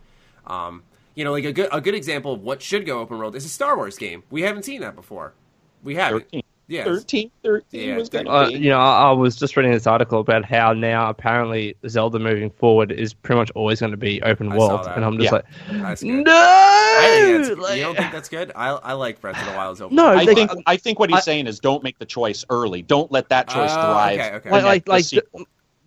Um, 0.46 0.82
you 1.14 1.24
know, 1.24 1.32
like 1.32 1.44
a 1.44 1.52
good 1.52 1.68
a 1.72 1.80
good 1.80 1.94
example 1.94 2.34
of 2.34 2.42
what 2.42 2.62
should 2.62 2.86
go 2.86 3.00
open 3.00 3.18
world 3.18 3.36
is 3.36 3.44
a 3.44 3.48
Star 3.48 3.76
Wars 3.76 3.96
game. 3.96 4.22
We 4.30 4.42
haven't 4.42 4.64
seen 4.64 4.80
that 4.80 4.94
before. 4.94 5.34
We 5.82 5.94
haven't. 5.96 6.24
13. 6.30 6.42
Yeah. 6.70 6.84
13, 6.84 7.30
13 7.42 7.88
Yeah, 7.88 7.96
was 7.96 8.08
going 8.08 8.24
to 8.26 8.30
Uh, 8.30 8.46
be. 8.48 8.54
you 8.58 8.70
know, 8.70 8.78
I, 8.78 9.08
I 9.08 9.10
was 9.12 9.34
just 9.36 9.56
reading 9.56 9.72
this 9.72 9.86
article 9.86 10.20
about 10.20 10.44
how 10.44 10.72
now 10.72 11.10
apparently 11.10 11.74
Zelda 11.88 12.18
moving 12.20 12.48
forward 12.50 12.92
is 12.92 13.12
pretty 13.12 13.38
much 13.40 13.50
always 13.56 13.80
going 13.80 13.90
to 13.90 13.96
be 13.96 14.22
open 14.22 14.52
I 14.52 14.56
world, 14.56 14.86
and 14.86 15.04
I'm 15.04 15.18
just 15.18 15.24
Yeah. 15.26 15.32
like, 15.32 15.44
That's 15.82 16.02
good. 16.02 16.24
no. 16.24 16.32
I 16.32 17.42
think 17.44 17.58
Like- 17.60 17.76
you 17.76 17.82
don't 17.82 17.96
think 17.96 18.12
that's 18.12 18.28
good? 18.28 18.52
I 18.54 18.68
I 18.70 18.92
like 18.92 19.20
Breath 19.20 19.38
of 19.40 19.46
the 19.50 19.56
Wild's 19.56 19.80
open. 19.80 19.96
No, 19.96 20.04
world. 20.04 20.18
I 20.20 20.24
they- 20.26 20.34
think 20.34 20.50
I 20.66 20.76
think 20.76 20.98
what 21.00 21.10
he's 21.10 21.18
I- 21.18 21.22
saying 21.22 21.46
is 21.48 21.58
don't 21.60 21.82
make 21.82 21.98
the 21.98 22.06
choice 22.06 22.44
early. 22.50 22.82
Don't 22.82 23.10
let 23.10 23.28
that 23.30 23.48
choice 23.48 23.70
Oh, 23.72 23.80
drive. 23.92 24.20
okay, 24.20 24.34
okay. 24.36 24.50
like, 24.50 24.64
like, 24.64 24.88
like 24.88 25.24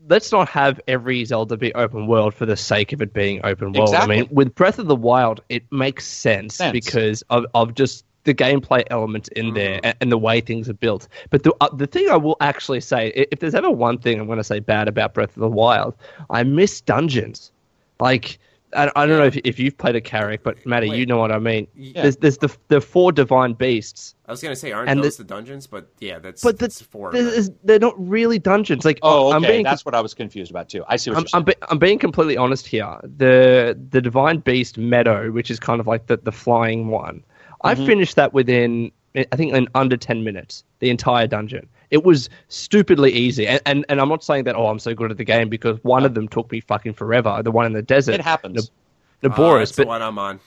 let's 0.10 0.32
not 0.34 0.50
have 0.50 0.82
every 0.88 1.24
Zelda 1.24 1.56
be 1.56 1.74
open 1.76 2.08
world 2.08 2.34
for 2.34 2.46
the 2.46 2.58
sake 2.58 2.92
of 2.92 3.02
it 3.02 3.14
being 3.14 3.40
open 3.46 3.72
world. 3.72 3.88
Exactly. 3.90 4.16
I 4.18 4.20
mean, 4.24 4.28
with 4.32 4.54
Breath 4.54 4.78
of 4.80 4.88
the 4.88 4.96
Wild, 4.98 5.40
it 5.48 5.64
makes 5.72 6.06
sense, 6.06 6.56
Sense. 6.56 6.74
because 6.74 7.22
of, 7.30 7.46
of 7.54 7.74
just 7.74 8.04
the 8.26 8.34
gameplay 8.34 8.84
elements 8.90 9.28
in 9.30 9.54
there 9.54 9.80
and, 9.84 9.96
and 10.02 10.12
the 10.12 10.18
way 10.18 10.42
things 10.42 10.70
are 10.70 10.74
built. 10.74 11.08
But 11.30 11.44
the 11.44 11.54
uh, 11.62 11.70
the 11.76 11.88
thing 11.88 12.10
I 12.10 12.16
will 12.18 12.38
actually 12.40 12.82
say, 12.82 13.10
if 13.32 13.40
there's 13.40 13.56
ever 13.56 13.70
one 13.70 13.98
thing 13.98 14.20
I'm 14.20 14.28
going 14.28 14.38
to 14.38 14.44
say 14.44 14.60
bad 14.60 14.88
about 14.88 15.14
Breath 15.14 15.36
of 15.36 15.42
the 15.42 15.50
Wild, 15.50 15.96
I 16.30 16.44
miss 16.44 16.82
dungeons. 16.82 17.52
Like. 18.00 18.40
I, 18.76 18.90
I 18.96 19.06
don't 19.06 19.20
know 19.20 19.26
if, 19.26 19.38
if 19.44 19.60
you've 19.60 19.78
played 19.78 19.96
a 19.96 20.02
Carrick, 20.02 20.42
but 20.42 20.66
Matty, 20.66 20.90
Wait. 20.90 20.98
you 20.98 21.06
know 21.06 21.20
what 21.20 21.32
I 21.32 21.38
mean. 21.38 21.68
Yeah. 21.76 22.02
There's, 22.02 22.18
there's 22.18 22.38
the 22.40 22.58
the 22.70 22.82
four 22.82 23.12
divine 23.12 23.54
beasts, 23.54 24.16
I 24.26 24.32
was 24.32 24.42
gonna 24.42 24.56
say, 24.56 24.72
aren't 24.72 24.90
And 24.90 25.04
those 25.04 25.18
the- 25.18 25.24
the, 25.24 25.28
dungeons? 25.28 25.68
But 25.68 25.90
yeah, 26.00 26.18
that's 26.18 26.42
but 26.42 26.58
that's 26.58 26.80
the, 26.80 26.86
four. 26.86 27.10
of 27.10 27.14
them. 27.14 27.26
there's- 27.26 27.52
they're 27.64 27.78
not 27.78 27.94
really 28.00 28.40
dungeons. 28.40 28.84
Like 28.84 28.98
oh, 29.04 29.28
okay, 29.28 29.36
I'm 29.36 29.42
being 29.44 29.64
that's 29.64 29.86
what 29.86 29.94
I 29.94 30.02
was 30.02 30.16
confused 30.16 30.50
about 30.50 30.70
too. 30.70 30.84
I 30.88 30.96
see 30.96 31.12
what 31.12 31.18
I'm, 31.18 31.22
you're 31.22 31.28
saying. 31.28 31.40
I'm, 31.42 31.46
be, 31.46 31.54
I'm 31.70 31.78
being 31.78 32.00
completely 32.00 32.36
honest 32.36 32.66
here. 32.66 33.00
The 33.18 33.78
the 33.92 34.02
Divine 34.02 34.40
Beast 34.40 34.80
Medoh, 34.80 35.32
which 35.32 35.52
is 35.52 35.60
kind 35.60 35.80
of 35.80 35.86
like 35.86 36.08
the, 36.08 36.18
the 36.18 36.32
flying 36.32 36.88
one, 36.88 37.24
I 37.64 37.76
Mm-hmm. 37.76 37.86
finished 37.86 38.16
that 38.18 38.34
within 38.34 38.92
I 39.16 39.36
think 39.36 39.54
in 39.54 39.68
under 39.76 39.96
ten 39.98 40.24
minutes. 40.24 40.64
The 40.80 40.90
entire 40.90 41.28
dungeon. 41.28 41.68
It 41.92 42.04
was 42.04 42.30
stupidly 42.48 43.12
easy, 43.12 43.48
and, 43.48 43.62
and 43.66 43.86
and 43.90 44.02
I'm 44.02 44.10
not 44.10 44.24
saying 44.24 44.46
that 44.46 44.56
oh 44.56 44.68
I'm 44.68 44.80
so 44.80 44.94
good 44.96 45.12
at 45.12 45.18
the 45.18 45.24
game 45.24 45.50
because 45.50 45.78
one 45.84 46.04
of 46.06 46.14
them 46.16 46.28
took 46.28 46.52
me 46.52 46.60
fucking 46.62 46.94
forever. 46.94 47.42
The 47.44 47.52
one 47.52 47.66
in 47.66 47.74
the 47.74 47.82
desert. 47.84 48.16
it 48.16 48.22
happens. 48.22 48.72
The 49.22 49.30
Oh, 49.30 49.36
Boris, 49.36 49.70
that's 49.70 49.78
the 49.78 49.82
but 49.84 49.88
one 49.90 50.02
I'm 50.02 50.18
on. 50.20 50.40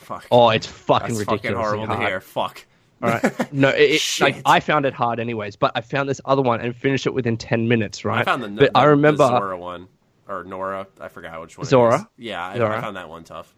Fuck. 0.00 0.26
oh, 0.30 0.50
it's 0.50 0.66
fucking 0.66 1.16
that's 1.16 1.20
ridiculous. 1.20 1.42
fucking 1.42 1.56
horrible 1.56 1.86
to 1.96 2.00
hear. 2.08 2.20
Fuck. 2.20 2.64
All 3.02 3.10
right. 3.10 3.52
No, 3.52 3.68
it, 3.68 3.80
it, 3.92 4.00
Shit. 4.00 4.24
like 4.24 4.42
I 4.44 4.58
found 4.60 4.84
it 4.84 4.92
hard 4.92 5.20
anyways, 5.20 5.54
but 5.54 5.70
I 5.76 5.80
found 5.80 6.08
this 6.08 6.20
other 6.24 6.42
one 6.42 6.60
and 6.60 6.74
finished 6.74 7.06
it 7.06 7.14
within 7.14 7.36
ten 7.36 7.68
minutes. 7.68 8.04
Right. 8.04 8.20
I 8.20 8.24
found 8.24 8.42
the, 8.42 8.48
but 8.48 8.72
the 8.72 8.78
I 8.78 8.84
remember. 8.84 9.18
the 9.18 9.28
Zora 9.38 9.56
one 9.56 9.86
or 10.28 10.42
Nora. 10.44 10.86
I 11.00 11.06
forgot 11.08 11.40
which 11.40 11.56
one. 11.56 11.66
it 11.66 11.70
Zora? 11.70 11.94
is. 12.00 12.04
Yeah, 12.16 12.44
I, 12.44 12.56
Zora. 12.56 12.78
I 12.78 12.80
found 12.80 12.96
that 12.96 13.08
one 13.08 13.22
tough. 13.22 13.54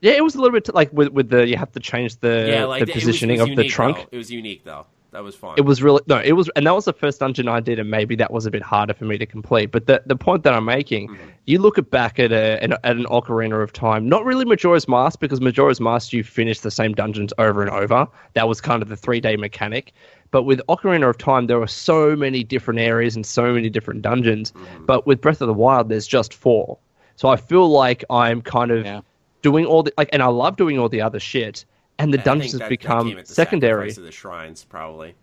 Yeah, 0.00 0.12
it 0.12 0.24
was 0.24 0.34
a 0.34 0.38
little 0.40 0.52
bit 0.58 0.72
like 0.74 0.92
with 0.92 1.08
with 1.08 1.28
the 1.30 1.46
you 1.46 1.56
have 1.56 1.72
to 1.72 1.80
change 1.80 2.16
the 2.20 2.46
Yeah, 2.50 2.64
like 2.64 2.84
the 2.84 2.90
it 2.90 2.94
was- 2.94 3.04
positioning 3.04 3.36
it 3.38 3.42
was 3.42 3.50
of 3.50 3.56
the 3.56 3.64
trunk. 3.68 3.96
though. 3.98 4.06
It 4.12 4.16
was 4.16 4.30
unique 4.30 4.64
though. 4.64 4.86
That 5.12 5.24
was 5.24 5.34
fun. 5.34 5.54
It 5.58 5.62
was 5.62 5.82
really 5.82 6.00
no, 6.06 6.20
it 6.20 6.32
was, 6.34 6.48
and 6.54 6.64
that 6.68 6.72
was 6.74 6.84
the 6.84 6.92
first 6.92 7.18
dungeon 7.18 7.48
I 7.48 7.58
did, 7.58 7.80
and 7.80 7.90
maybe 7.90 8.14
that 8.14 8.32
was 8.32 8.46
a 8.46 8.50
bit 8.50 8.62
harder 8.62 8.94
for 8.94 9.06
me 9.06 9.18
to 9.18 9.26
complete. 9.26 9.72
But 9.72 9.86
the 9.86 10.00
the 10.06 10.14
point 10.14 10.44
that 10.44 10.54
I'm 10.54 10.64
making, 10.64 11.08
Mm-hmm. 11.08 11.28
you 11.46 11.58
look 11.58 11.78
at 11.78 11.90
back 11.90 12.20
at 12.20 12.30
a 12.30 12.62
an, 12.62 12.74
at 12.84 12.96
an 12.96 13.06
Ocarina 13.06 13.60
of 13.60 13.72
Time, 13.72 14.08
not 14.08 14.24
really 14.24 14.44
Majora's 14.44 14.86
Mask 14.86 15.18
because 15.18 15.40
Majora's 15.40 15.80
Mask 15.80 16.12
you 16.12 16.22
finish 16.22 16.60
the 16.60 16.70
same 16.70 16.92
dungeons 16.92 17.32
over 17.38 17.60
and 17.60 17.70
over. 17.72 18.06
That 18.34 18.46
was 18.46 18.60
kind 18.60 18.82
of 18.84 18.88
the 18.88 18.96
three 18.96 19.20
day 19.20 19.36
mechanic. 19.36 19.92
But 20.30 20.44
with 20.44 20.60
Ocarina 20.68 21.10
of 21.10 21.18
Time, 21.18 21.48
there 21.48 21.58
were 21.58 21.66
so 21.66 22.14
many 22.14 22.44
different 22.44 22.78
areas 22.78 23.16
and 23.16 23.26
so 23.26 23.52
many 23.52 23.68
different 23.68 24.02
dungeons. 24.02 24.52
Mm-hmm. 24.52 24.84
But 24.86 25.08
with 25.08 25.20
Breath 25.20 25.40
of 25.40 25.48
the 25.48 25.54
Wild, 25.54 25.88
there's 25.88 26.06
just 26.06 26.32
four. 26.32 26.78
So 27.16 27.28
I 27.28 27.36
feel 27.36 27.68
like 27.68 28.04
I'm 28.10 28.40
kind 28.42 28.70
of 28.70 28.84
Yeah. 28.86 29.00
Doing 29.42 29.66
all 29.66 29.82
the 29.82 29.92
like, 29.96 30.10
and 30.12 30.22
I 30.22 30.26
love 30.26 30.56
doing 30.56 30.78
all 30.78 30.88
the 30.88 31.00
other 31.00 31.20
shit. 31.20 31.64
And 31.98 32.14
the 32.14 32.20
I 32.20 32.22
dungeons 32.22 32.52
that- 32.52 32.62
have 32.62 32.70
that 32.70 32.78
become 32.78 33.08
came 33.08 33.18
at 33.18 33.26
the 33.26 33.34
secondary 33.34 33.90
of 33.90 33.96
the 33.96 34.10
shrines, 34.12 34.64
probably. 34.64 35.14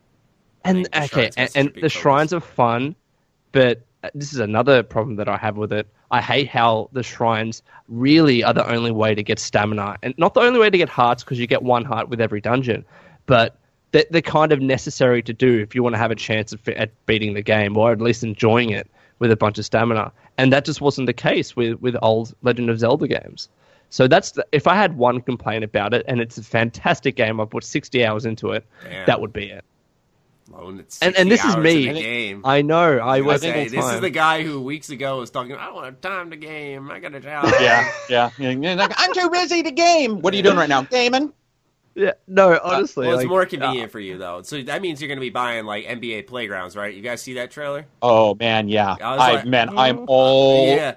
and 0.64 0.88
okay, 0.96 1.08
shrines 1.08 1.36
and, 1.36 1.38
has 1.38 1.52
such 1.52 1.56
a 1.56 1.60
and 1.60 1.70
the 1.70 1.74
focus. 1.82 1.92
shrines 1.94 2.34
are 2.34 2.40
fun, 2.40 2.96
but 3.52 3.82
uh, 4.04 4.10
this 4.14 4.32
is 4.34 4.40
another 4.40 4.84
problem 4.84 5.16
that 5.16 5.28
I 5.28 5.38
have 5.38 5.58
with 5.58 5.74
it. 5.74 5.88
I 6.12 6.22
hate 6.22 6.48
how 6.48 6.90
the 6.94 7.04
shrines 7.04 7.64
really 7.90 8.44
are 8.44 8.54
the 8.54 8.70
only 8.70 8.92
way 8.92 9.16
to 9.16 9.24
get 9.24 9.40
stamina, 9.40 9.98
and 10.04 10.14
not 10.18 10.36
the 10.36 10.42
only 10.42 10.60
way 10.60 10.70
to 10.70 10.78
get 10.78 10.88
hearts 10.88 11.24
because 11.24 11.40
you 11.40 11.48
get 11.48 11.64
one 11.64 11.84
heart 11.84 12.10
with 12.10 12.22
every 12.22 12.42
dungeon, 12.42 12.86
but 13.26 13.58
they're, 13.92 14.06
they're 14.12 14.22
kind 14.22 14.52
of 14.52 14.62
necessary 14.62 15.22
to 15.24 15.34
do 15.34 15.60
if 15.60 15.74
you 15.74 15.82
want 15.82 15.96
to 15.96 16.00
have 16.00 16.12
a 16.12 16.16
chance 16.16 16.54
at, 16.54 16.68
at 16.70 17.06
beating 17.08 17.34
the 17.34 17.42
game 17.42 17.76
or 17.76 17.92
at 17.92 18.00
least 18.02 18.24
enjoying 18.24 18.70
it 18.70 18.88
with 19.20 19.32
a 19.32 19.36
bunch 19.36 19.58
of 19.58 19.66
stamina. 19.66 20.12
And 20.38 20.54
that 20.54 20.66
just 20.66 20.82
wasn't 20.82 21.08
the 21.08 21.14
case 21.14 21.56
with 21.56 21.82
with 21.82 21.96
old 22.02 22.36
Legend 22.44 22.70
of 22.70 22.80
Zelda 22.80 23.08
games. 23.08 23.50
So 23.90 24.08
that's 24.08 24.32
the, 24.32 24.46
if 24.52 24.68
I 24.68 24.76
had 24.76 24.98
one 24.98 25.22
complaint 25.22 25.64
about 25.64 25.94
it, 25.94 26.06
and 26.08 26.20
it's 26.20 26.38
a 26.38 26.44
fantastic 26.44 27.16
game. 27.16 27.40
I 27.40 27.46
put 27.46 27.64
sixty 27.64 28.06
hours 28.06 28.26
into 28.26 28.52
it. 28.52 28.66
Damn. 28.84 29.06
That 29.06 29.22
would 29.22 29.34
be 29.34 29.50
it. 29.50 29.64
Alone 30.54 30.86
And 31.02 31.16
and 31.16 31.30
this 31.30 31.44
is 31.44 31.58
me. 31.58 31.92
game. 31.94 32.42
I 32.46 32.62
know. 32.62 32.98
I 33.00 33.18
I 33.18 33.22
was 33.22 33.42
say, 33.42 33.70
full 33.70 33.82
this 33.82 33.94
is 33.96 34.02
the 34.02 34.10
guy 34.10 34.44
who 34.44 34.62
weeks 34.62 34.90
ago 34.90 35.20
was 35.20 35.30
talking. 35.30 35.56
I 35.56 35.66
don't 35.66 35.84
have 35.84 36.02
time 36.02 36.32
to 36.32 36.38
game. 36.38 36.90
I 36.90 37.00
got 37.00 37.14
a 37.16 37.20
job. 37.20 37.52
yeah, 37.60 37.90
yeah. 38.10 38.30
Like, 38.76 38.94
I'm 38.98 39.14
too 39.14 39.30
busy 39.30 39.64
to 39.64 39.72
game. 39.72 40.22
What 40.22 40.34
are 40.34 40.38
you 40.38 40.44
doing 40.44 40.58
right 40.58 40.70
now? 40.70 40.84
Gaming. 40.84 41.34
Yeah, 41.96 42.12
no, 42.28 42.60
honestly, 42.64 43.08
Well, 43.08 43.16
it's 43.16 43.24
like, 43.24 43.30
more 43.30 43.46
convenient 43.48 43.90
uh, 43.90 43.92
for 43.92 44.00
you 44.00 44.20
though. 44.20 44.44
So 44.44 44.62
that 44.62 44.84
means 44.84 45.02
you're 45.02 45.08
going 45.08 45.18
to 45.18 45.22
be 45.22 45.32
buying 45.32 45.66
like 45.66 45.86
NBA 45.86 46.28
playgrounds, 46.28 46.76
right? 46.76 46.94
You 46.94 47.02
guys 47.02 47.24
see 47.24 47.34
that 47.34 47.50
trailer? 47.50 47.88
Oh 48.04 48.36
man, 48.36 48.70
yeah. 48.70 48.96
I, 49.02 49.16
I 49.16 49.34
like, 49.34 49.46
man, 49.48 49.76
I'm 49.76 49.98
mm, 49.98 50.06
all 50.08 50.68
yeah. 50.68 50.96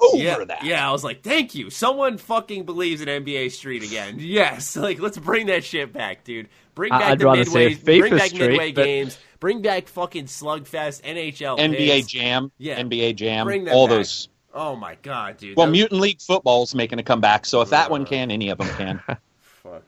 Over 0.00 0.16
yeah, 0.22 0.44
that. 0.44 0.64
yeah, 0.64 0.88
I 0.88 0.92
was 0.92 1.02
like, 1.04 1.22
thank 1.22 1.54
you. 1.54 1.70
Someone 1.70 2.18
fucking 2.18 2.64
believes 2.64 3.00
in 3.00 3.08
NBA 3.08 3.50
Street 3.52 3.82
again. 3.82 4.16
Yes, 4.20 4.76
like 4.76 4.98
let's 5.00 5.18
bring 5.18 5.46
that 5.46 5.64
shit 5.64 5.92
back, 5.92 6.24
dude. 6.24 6.48
Bring 6.74 6.90
back 6.90 7.02
I'd 7.02 7.18
the 7.18 7.24
rather 7.24 7.44
say 7.44 7.70
midway, 7.70 7.98
bring 8.00 8.16
back 8.16 8.28
Street, 8.28 8.48
midway 8.48 8.72
but- 8.72 8.84
games. 8.84 9.18
Bring 9.40 9.62
back 9.62 9.86
fucking 9.86 10.24
Slugfest, 10.24 11.02
NHL, 11.02 11.58
NBA 11.58 11.76
Piss. 12.00 12.06
Jam, 12.06 12.50
Yeah. 12.58 12.80
NBA 12.80 13.14
Jam, 13.14 13.46
Bring 13.46 13.64
that 13.64 13.74
all 13.74 13.86
back. 13.86 13.98
those. 13.98 14.28
Oh 14.52 14.74
my 14.74 14.96
god, 15.02 15.36
dude. 15.36 15.56
Well, 15.56 15.66
That- 15.66 15.72
Mutant 15.72 16.00
League 16.00 16.20
Football's 16.20 16.74
making 16.74 16.98
a 16.98 17.02
comeback, 17.04 17.46
so 17.46 17.60
if 17.60 17.70
that 17.70 17.88
one 17.90 18.04
can, 18.04 18.30
any 18.32 18.48
of 18.50 18.58
them 18.58 18.68
can. 18.70 19.00
fuck. 19.40 19.84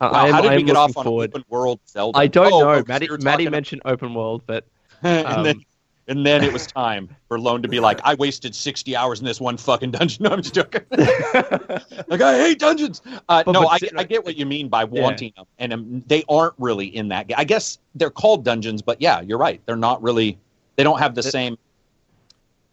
Wow, 0.00 0.10
I 0.10 0.26
am, 0.26 0.34
how 0.34 0.40
did 0.42 0.52
I 0.52 0.56
we 0.56 0.62
get 0.64 0.76
off 0.76 0.94
on 0.96 1.04
forward. 1.04 1.30
open 1.30 1.44
world 1.48 1.80
Zelda? 1.88 2.18
I 2.18 2.26
don't 2.26 2.52
Oh, 2.52 2.60
know. 2.60 2.78
'cause 2.82 2.88
Maddie, 2.88 3.08
Maddie 3.08 3.20
talking- 3.44 3.50
mentioned 3.50 3.82
open 3.86 4.12
world, 4.12 4.42
but 4.46 4.64
and, 5.02 5.26
um, 5.26 5.42
then, 5.44 5.64
and 6.08 6.24
then 6.26 6.44
it 6.44 6.52
was 6.52 6.66
time 6.66 7.08
for 7.28 7.38
Lone 7.38 7.62
to 7.62 7.68
be 7.68 7.80
like, 7.80 8.00
I 8.04 8.14
wasted 8.14 8.54
60 8.54 8.94
hours 8.94 9.20
in 9.20 9.24
this 9.26 9.40
one 9.40 9.56
fucking 9.56 9.90
dungeon. 9.92 10.24
No, 10.24 10.30
I'm 10.30 10.42
just 10.42 10.54
joking. 10.54 10.82
like, 10.90 12.20
I 12.20 12.38
hate 12.38 12.58
dungeons. 12.58 13.00
Uh, 13.28 13.42
But- 13.44 13.52
no, 13.52 13.62
but 13.62 13.82
I, 13.82 14.00
I 14.00 14.04
get 14.04 14.24
what 14.24 14.36
you 14.36 14.46
mean 14.46 14.68
by 14.68 14.84
wanting 15.02 15.32
them. 15.36 15.46
And 15.58 15.72
um, 15.72 16.04
they 16.06 16.24
aren't 16.28 16.54
really 16.58 16.86
in 16.94 17.08
that 17.08 17.28
game. 17.28 17.36
I 17.38 17.44
guess 17.44 17.78
they're 17.94 18.10
called 18.10 18.44
dungeons, 18.44 18.82
but 18.82 19.00
yeah, 19.00 19.20
you're 19.20 19.38
right. 19.38 19.60
They're 19.66 19.76
not 19.76 20.02
really, 20.02 20.38
they 20.76 20.82
don't 20.82 20.98
have 20.98 21.14
the 21.14 21.22
same 21.32 21.58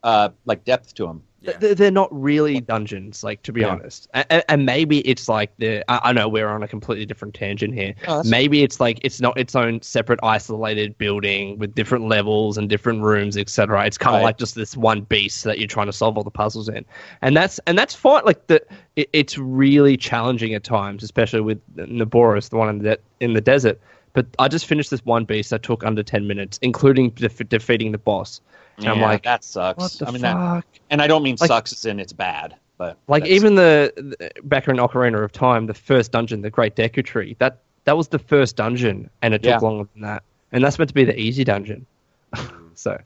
uh, 0.04 0.30
like 0.46 0.64
depth 0.66 0.94
to 0.96 1.06
them. 1.06 1.24
Yeah. 1.42 1.58
they're, 1.60 1.90
not 1.92 2.08
really 2.12 2.62
dungeons. 2.62 3.24
Like 3.24 3.42
to 3.44 3.52
be 3.52 3.62
Yeah. 3.62 3.70
honest, 3.70 4.08
and, 4.14 4.44
and 4.48 4.66
maybe 4.66 5.00
it's 5.08 5.28
like 5.28 5.52
the. 5.58 5.84
I, 5.92 6.10
I 6.10 6.14
know 6.14 6.30
we're 6.30 6.48
on 6.48 6.62
a 6.62 6.68
completely 6.68 7.06
different 7.08 7.34
tangent 7.34 7.74
here. 7.74 7.96
Oh, 8.08 8.22
maybe 8.24 8.62
it's 8.62 8.80
like 8.80 9.00
it's 9.04 9.20
not 9.20 9.40
its 9.40 9.56
own 9.56 9.82
separate, 9.82 10.20
isolated 10.22 10.98
building 11.00 11.58
with 11.58 11.74
different 11.74 12.08
levels 12.08 12.58
and 12.60 12.70
different 12.70 13.02
rooms, 13.02 13.38
etc. 13.38 13.86
It's 13.88 13.98
kind 13.98 14.16
of 14.16 14.20
Right. 14.20 14.26
like 14.26 14.38
just 14.38 14.54
this 14.54 14.78
one 14.78 15.02
beast 15.02 15.44
that 15.46 15.58
you're 15.58 15.68
trying 15.68 15.88
to 15.88 15.94
solve 15.94 16.16
all 16.16 16.24
the 16.24 16.30
puzzles 16.30 16.70
in, 16.70 16.86
and 17.24 17.36
that's 17.36 17.60
and 17.66 17.76
that's 17.78 17.96
fine. 17.96 18.24
Like 18.24 18.46
the, 18.48 18.64
it, 18.96 19.10
it's 19.12 19.36
really 19.38 19.98
challenging 19.98 20.54
at 20.54 20.64
times, 20.64 21.02
especially 21.02 21.42
with 21.42 21.60
Naboris, 21.76 22.50
the 22.50 22.58
one 22.58 22.70
in 22.70 22.78
the 22.80 23.00
in 23.20 23.34
the 23.34 23.42
desert. 23.42 23.80
But 24.14 24.28
I 24.40 24.48
just 24.48 24.66
finished 24.66 24.90
this 24.92 25.04
one 25.06 25.26
beast 25.26 25.50
that 25.52 25.64
took 25.64 25.84
under 25.84 26.04
ten 26.04 26.28
minutes, 26.28 26.60
including 26.62 27.12
def- 27.12 27.48
defeating 27.50 27.92
the 27.92 27.98
boss. 27.98 28.42
And 28.78 28.88
I'm 28.88 29.00
like, 29.02 29.24
that 29.24 29.44
sucks. 29.44 30.02
I 30.02 30.12
mean, 30.12 30.22
fuck? 30.22 30.66
that, 30.66 30.80
and 30.90 31.02
I 31.02 31.08
don't 31.08 31.24
mean 31.24 31.38
Like- 31.40 31.48
sucks 31.50 31.72
as 31.72 31.86
in 31.86 32.00
it's 32.00 32.14
bad, 32.14 32.56
but 32.78 32.98
Like 33.08 33.26
even 33.28 33.56
the, 33.56 33.94
the 33.96 34.32
back 34.44 34.68
in 34.68 34.78
Ocarina 34.78 35.24
of 35.24 35.32
Time, 35.32 35.68
the 35.68 35.74
first 35.74 36.12
dungeon, 36.12 36.42
the 36.42 36.50
Great 36.50 36.76
Deku 36.76 37.06
Tree, 37.06 37.36
that 37.40 37.60
that 37.86 37.96
was 37.98 38.08
the 38.10 38.20
first 38.20 38.56
dungeon, 38.56 39.10
and 39.22 39.34
it 39.34 39.44
took 39.44 39.50
Yeah. 39.52 39.58
longer 39.60 39.88
than 39.94 40.02
that, 40.04 40.24
and 40.52 40.64
that's 40.64 40.78
meant 40.80 40.90
to 40.90 40.94
be 40.96 41.04
the 41.06 41.18
easy 41.20 41.44
dungeon. 41.44 41.86
so, 42.76 43.00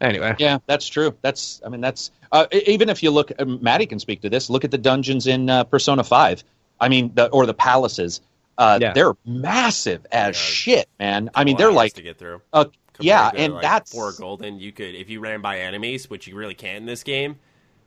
anyway, 0.00 0.34
Yeah, 0.38 0.58
that's 0.66 0.86
true. 0.88 1.14
That's 1.22 1.60
I 1.64 1.68
mean 1.68 1.80
that's 1.80 2.10
uh, 2.32 2.46
even 2.66 2.88
if 2.88 3.02
you 3.02 3.10
look, 3.10 3.30
uh, 3.38 3.44
Maddie 3.44 3.86
can 3.86 3.98
speak 3.98 4.22
to 4.22 4.30
this. 4.30 4.48
Look 4.48 4.64
at 4.64 4.70
the 4.70 4.78
dungeons 4.78 5.26
in 5.26 5.50
uh, 5.50 5.64
Persona 5.64 6.04
Five. 6.04 6.42
I 6.80 6.88
mean, 6.88 7.12
the, 7.14 7.28
or 7.28 7.44
the 7.46 7.54
palaces. 7.54 8.20
Uh, 8.58 8.78
Yeah. 8.80 8.92
They're 8.92 9.14
massive 9.24 10.06
as 10.12 10.28
Yeah. 10.36 10.42
shit, 10.42 10.88
man. 10.98 11.30
I 11.34 11.44
mean, 11.44 11.56
they're 11.56 11.72
like, 11.72 11.94
to 11.94 12.02
get 12.02 12.18
through. 12.18 12.42
uh, 12.52 12.66
yeah, 13.00 13.30
to, 13.30 13.38
and 13.38 13.54
like, 13.54 13.62
that's 13.62 13.92
for 13.92 14.12
golden. 14.12 14.58
You 14.60 14.70
could 14.72 14.94
if 14.94 15.08
you 15.10 15.20
ran 15.20 15.40
by 15.40 15.60
enemies, 15.60 16.08
which 16.10 16.26
you 16.26 16.36
really 16.36 16.54
can't 16.54 16.78
in 16.78 16.86
this 16.86 17.02
game. 17.02 17.36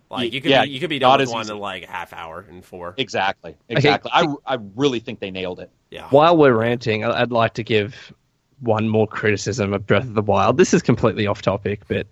Like 0.09 0.33
you 0.33 0.41
could 0.41 0.51
yeah, 0.51 0.63
be, 0.65 0.71
you 0.71 0.79
could 0.79 0.89
be 0.89 0.99
not 0.99 1.17
done 1.17 1.19
with 1.25 1.29
one 1.33 1.41
easy. 1.45 1.53
in 1.53 1.59
like 1.59 1.83
a 1.83 1.87
half 1.87 2.13
hour 2.13 2.45
in 2.49 2.61
four. 2.61 2.93
exactly, 2.97 3.55
exactly. 3.69 4.11
I 4.13 4.27
I 4.45 4.57
really 4.75 4.99
think 4.99 5.19
they 5.19 5.31
nailed 5.31 5.59
it. 5.59 5.69
Yeah. 5.91 6.07
while 6.09 6.35
we're 6.37 6.53
ranting, 6.53 7.03
I- 7.05 7.21
I'd 7.21 7.31
like 7.31 7.53
to 7.55 7.63
give 7.63 8.13
one 8.59 8.87
more 8.89 9.07
criticism 9.07 9.73
of 9.73 9.85
Breath 9.87 10.03
of 10.03 10.13
the 10.13 10.21
Wild. 10.21 10.57
This 10.57 10.73
is 10.73 10.81
completely 10.81 11.25
off 11.27 11.41
topic, 11.41 11.81
but 11.87 12.07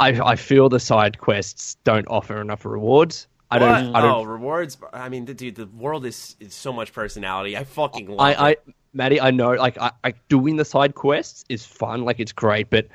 I, 0.00 0.08
I 0.20 0.36
feel 0.36 0.68
the 0.68 0.80
side 0.80 1.18
quests 1.18 1.76
don't 1.84 2.06
offer 2.08 2.40
enough 2.40 2.64
rewards. 2.64 3.26
I 3.50 3.58
don't. 3.58 3.92
What? 3.92 3.96
I 3.96 4.00
don't. 4.02 4.10
oh, 4.10 4.24
rewards. 4.24 4.76
I 4.92 5.08
mean, 5.08 5.24
dude, 5.24 5.54
the 5.54 5.66
world 5.66 6.04
is, 6.04 6.36
is 6.40 6.54
so 6.54 6.72
much 6.72 6.92
personality. 6.92 7.56
I 7.56 7.64
fucking 7.64 8.08
love 8.08 8.20
I, 8.20 8.50
it. 8.50 8.62
I, 8.66 8.72
Maddie, 8.92 9.20
I 9.20 9.30
know, 9.30 9.52
like, 9.52 9.78
I, 9.78 9.92
I, 10.04 10.14
doing 10.28 10.56
the 10.56 10.64
side 10.64 10.94
quests 10.94 11.44
is 11.48 11.64
fun, 11.64 12.04
like, 12.04 12.20
it's 12.20 12.32
great, 12.32 12.70
but 12.70 12.88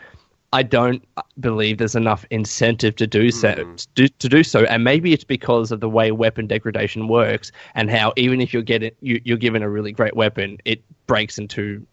I 0.51 0.63
don't 0.63 1.03
believe 1.39 1.77
there's 1.77 1.95
enough 1.95 2.25
incentive 2.29 2.95
to 2.97 3.07
do 3.07 3.31
so. 3.31 3.53
Mm-hmm. 3.53 3.75
To, 3.95 4.09
to 4.09 4.29
do 4.29 4.43
so, 4.43 4.65
and 4.65 4.83
maybe 4.83 5.13
it's 5.13 5.23
because 5.23 5.71
of 5.71 5.79
the 5.79 5.89
way 5.89 6.11
weapon 6.11 6.45
degradation 6.45 7.07
works, 7.07 7.51
and 7.73 7.89
how 7.89 8.13
even 8.17 8.41
if 8.41 8.53
you're 8.53 8.63
getting 8.63 8.91
you, 9.01 9.21
you're 9.23 9.37
given 9.37 9.63
a 9.63 9.69
really 9.69 9.91
great 9.91 10.15
weapon, 10.15 10.57
it 10.65 10.83
breaks 11.07 11.37
into 11.37 11.85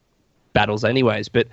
battles 0.53 0.85
anyways. 0.85 1.28
But 1.28 1.49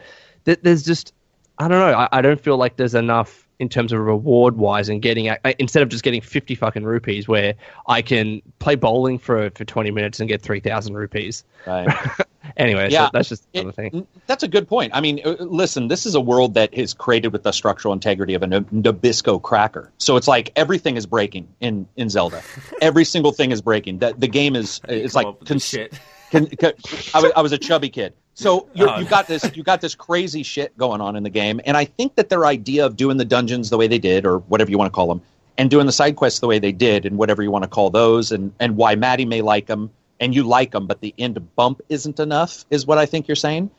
th- 0.46 0.60
there's 0.64 0.84
just, 0.84 1.14
I 1.60 1.68
don't 1.68 1.80
know, 1.80 1.98
I, 1.98 2.10
I 2.12 2.22
don't 2.22 2.42
feel 2.42 2.58
like 2.58 2.76
there's 2.76 2.96
enough 2.96 3.47
in 3.60 3.70
terms 3.70 3.92
of 3.92 4.00
reward 4.00 4.58
wise 4.58 4.88
and 4.90 5.02
getting 5.02 5.34
instead 5.60 5.82
of 5.84 5.90
just 5.90 6.04
getting 6.04 6.22
50 6.22 6.56
fucking 6.56 6.84
rupees 6.84 7.28
where 7.28 7.56
I 7.88 8.02
can 8.02 8.42
play 8.60 8.76
bowling 8.76 9.18
for 9.18 9.50
for 9.52 9.66
20 9.66 9.92
minutes 9.92 10.20
and 10.20 10.30
get 10.30 10.42
3000 10.42 10.94
rupees. 10.94 11.44
Right. 11.66 11.88
Anyway, 12.56 12.90
Yeah, 12.90 13.08
so 13.08 13.10
that's 13.12 13.28
just 13.30 13.46
It- 13.52 13.76
thing. 13.76 14.08
That's 14.26 14.42
a 14.42 14.48
good 14.48 14.70
point. 14.70 14.94
I 14.96 15.02
mean, 15.02 15.20
uh, 15.26 15.36
listen, 15.40 15.90
this 15.90 16.06
is 16.06 16.16
a 16.16 16.22
world 16.22 16.54
that 16.54 16.74
is 16.74 16.94
created 16.94 17.34
with 17.34 17.44
the 17.44 17.52
structural 17.52 17.94
integrity 17.94 18.36
of 18.36 18.42
a 18.42 18.48
Nabisco 18.48 19.42
cracker. 19.42 19.92
So 19.98 20.16
it's 20.16 20.30
like 20.30 20.54
everything 20.56 20.96
is 20.96 21.06
breaking 21.06 21.50
in, 21.60 21.88
in 21.98 22.10
Zelda. 22.10 22.42
Every 22.82 23.04
single 23.04 23.34
thing 23.34 23.52
is 23.52 23.62
breaking. 23.62 24.00
The, 24.00 24.16
the 24.18 24.30
game 24.30 24.56
is 24.56 24.80
You 24.88 24.96
it's 24.96 25.14
like 25.14 25.28
cons- 25.46 25.66
shit. 25.68 26.00
Can, 26.32 26.48
can, 26.48 26.72
I, 27.14 27.22
was, 27.22 27.32
I 27.36 27.42
was 27.42 27.52
a 27.52 27.58
chubby 27.58 27.90
kid. 27.90 28.14
So 28.38 28.68
you 28.76 28.88
you 29.00 29.06
got 29.06 29.26
this 29.26 29.50
you 29.56 29.64
got 29.64 29.82
this 29.82 29.96
crazy 29.96 30.44
shit 30.44 30.78
going 30.78 31.02
on 31.02 31.16
in 31.16 31.24
the 31.24 31.30
game, 31.32 31.60
and 31.66 31.76
I 31.76 31.86
think 31.86 32.18
that 32.18 32.30
their 32.30 32.46
idea 32.46 32.86
of 32.86 32.96
doing 32.96 33.18
the 33.18 33.26
dungeons 33.26 33.72
the 33.72 33.78
way 33.78 33.88
they 33.88 33.98
did, 33.98 34.28
or 34.28 34.38
whatever 34.38 34.70
you 34.70 34.78
want 34.78 34.94
to 34.94 34.96
call 34.96 35.08
them, 35.08 35.24
and 35.58 35.72
doing 35.72 35.88
the 35.88 35.92
side 35.92 36.16
quests 36.16 36.40
the 36.40 36.46
way 36.46 36.60
they 36.60 36.72
did, 36.72 37.08
and 37.08 37.18
whatever 37.18 37.42
you 37.42 37.50
want 37.50 37.64
to 37.64 37.68
call 37.68 37.90
those, 37.90 38.32
and 38.32 38.54
and 38.60 38.78
why 38.78 38.94
Maddie 38.94 39.26
may 39.26 39.42
like 39.42 39.66
them 39.66 39.90
and 40.20 40.36
you 40.36 40.44
like 40.44 40.70
them, 40.70 40.86
but 40.86 41.02
the 41.02 41.16
end 41.18 41.40
bump 41.56 41.82
isn't 41.90 42.20
enough, 42.20 42.64
is 42.70 42.86
what 42.86 43.00
I 43.00 43.08
think 43.08 43.28
you're 43.28 43.36
saying. 43.36 43.72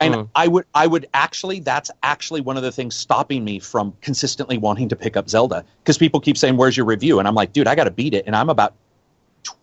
And 0.00 0.14
Mm. 0.14 0.28
I 0.34 0.48
would 0.48 0.64
I 0.74 0.88
would 0.88 1.06
actually 1.14 1.60
that's 1.60 1.92
actually 2.02 2.40
one 2.40 2.56
of 2.56 2.64
the 2.64 2.72
things 2.72 2.96
stopping 2.96 3.44
me 3.44 3.60
from 3.60 3.94
consistently 4.00 4.58
wanting 4.58 4.88
to 4.88 4.96
pick 4.96 5.16
up 5.16 5.30
Zelda 5.30 5.64
because 5.84 5.98
people 5.98 6.18
keep 6.18 6.36
saying 6.36 6.56
where's 6.56 6.76
your 6.76 6.86
review, 6.86 7.20
and 7.20 7.28
I'm 7.28 7.36
like, 7.36 7.52
dude, 7.52 7.68
I 7.68 7.76
got 7.76 7.84
to 7.84 7.92
beat 7.92 8.14
it, 8.14 8.26
and 8.26 8.34
I'm 8.34 8.50
about 8.50 8.74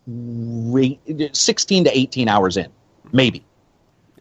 20, 0.06 1.30
16 1.34 1.84
to 1.84 1.98
18 1.98 2.28
hours 2.28 2.56
in, 2.56 2.68
maybe. 3.12 3.44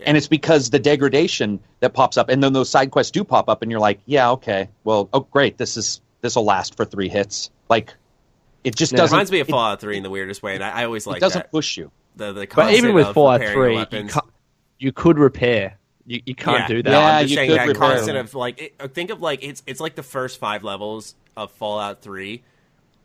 And 0.05 0.17
it's 0.17 0.27
because 0.27 0.69
the 0.69 0.79
degradation 0.79 1.59
that 1.79 1.93
pops 1.93 2.17
up, 2.17 2.29
and 2.29 2.43
then 2.43 2.53
those 2.53 2.69
side 2.69 2.91
quests 2.91 3.11
do 3.11 3.23
pop 3.23 3.49
up, 3.49 3.61
and 3.61 3.71
you're 3.71 3.79
like, 3.79 3.99
yeah, 4.05 4.31
okay, 4.31 4.69
well, 4.83 5.09
oh, 5.13 5.21
great, 5.21 5.57
this 5.57 5.77
is 5.77 6.01
this 6.21 6.35
will 6.35 6.45
last 6.45 6.75
for 6.75 6.85
three 6.85 7.09
hits. 7.09 7.49
Like, 7.69 7.93
it 8.63 8.75
just 8.75 8.93
It 8.93 8.97
doesn't. 8.97 9.15
reminds 9.15 9.31
me 9.31 9.39
of 9.39 9.47
it- 9.47 9.51
Fallout 9.51 9.79
Three 9.81 9.97
in 9.97 10.03
the 10.03 10.09
weirdest 10.09 10.41
way, 10.43 10.55
and 10.55 10.63
I, 10.63 10.81
I 10.81 10.85
always 10.85 11.05
It, 11.05 11.11
like 11.11 11.19
doesn't 11.19 11.43
that. 11.43 11.51
push 11.51 11.77
you. 11.77 11.91
The, 12.15 12.33
the 12.33 12.47
But 12.53 12.73
even 12.73 12.93
with 12.95 13.13
Fallout 13.13 13.41
3, 13.43 13.77
you, 13.91 14.07
ca- 14.09 14.21
you 14.79 14.91
could 14.91 15.19
repair. 15.19 15.77
You, 16.07 16.21
you 16.25 16.33
can't 16.35 16.61
yeah. 16.61 16.67
do 16.67 16.83
that. 16.83 16.89
No, 16.89 16.99
Yeah, 16.99 17.05
I'm 17.05 17.21
just 17.23 17.31
you 17.31 17.35
saying 17.35 17.49
could 17.51 17.59
that 17.59 17.67
repair 17.67 17.89
constant 17.95 18.17
of 18.17 18.33
like 18.33 18.61
it, 18.61 18.73
uh, 18.79 18.87
think 18.87 19.09
of 19.11 19.21
like 19.21 19.43
it's 19.43 19.61
it's 19.67 19.79
like 19.79 19.95
the 19.95 20.03
first 20.03 20.39
five 20.39 20.63
levels 20.63 21.15
of 21.35 21.51
Fallout 21.51 22.01
Three 22.01 22.43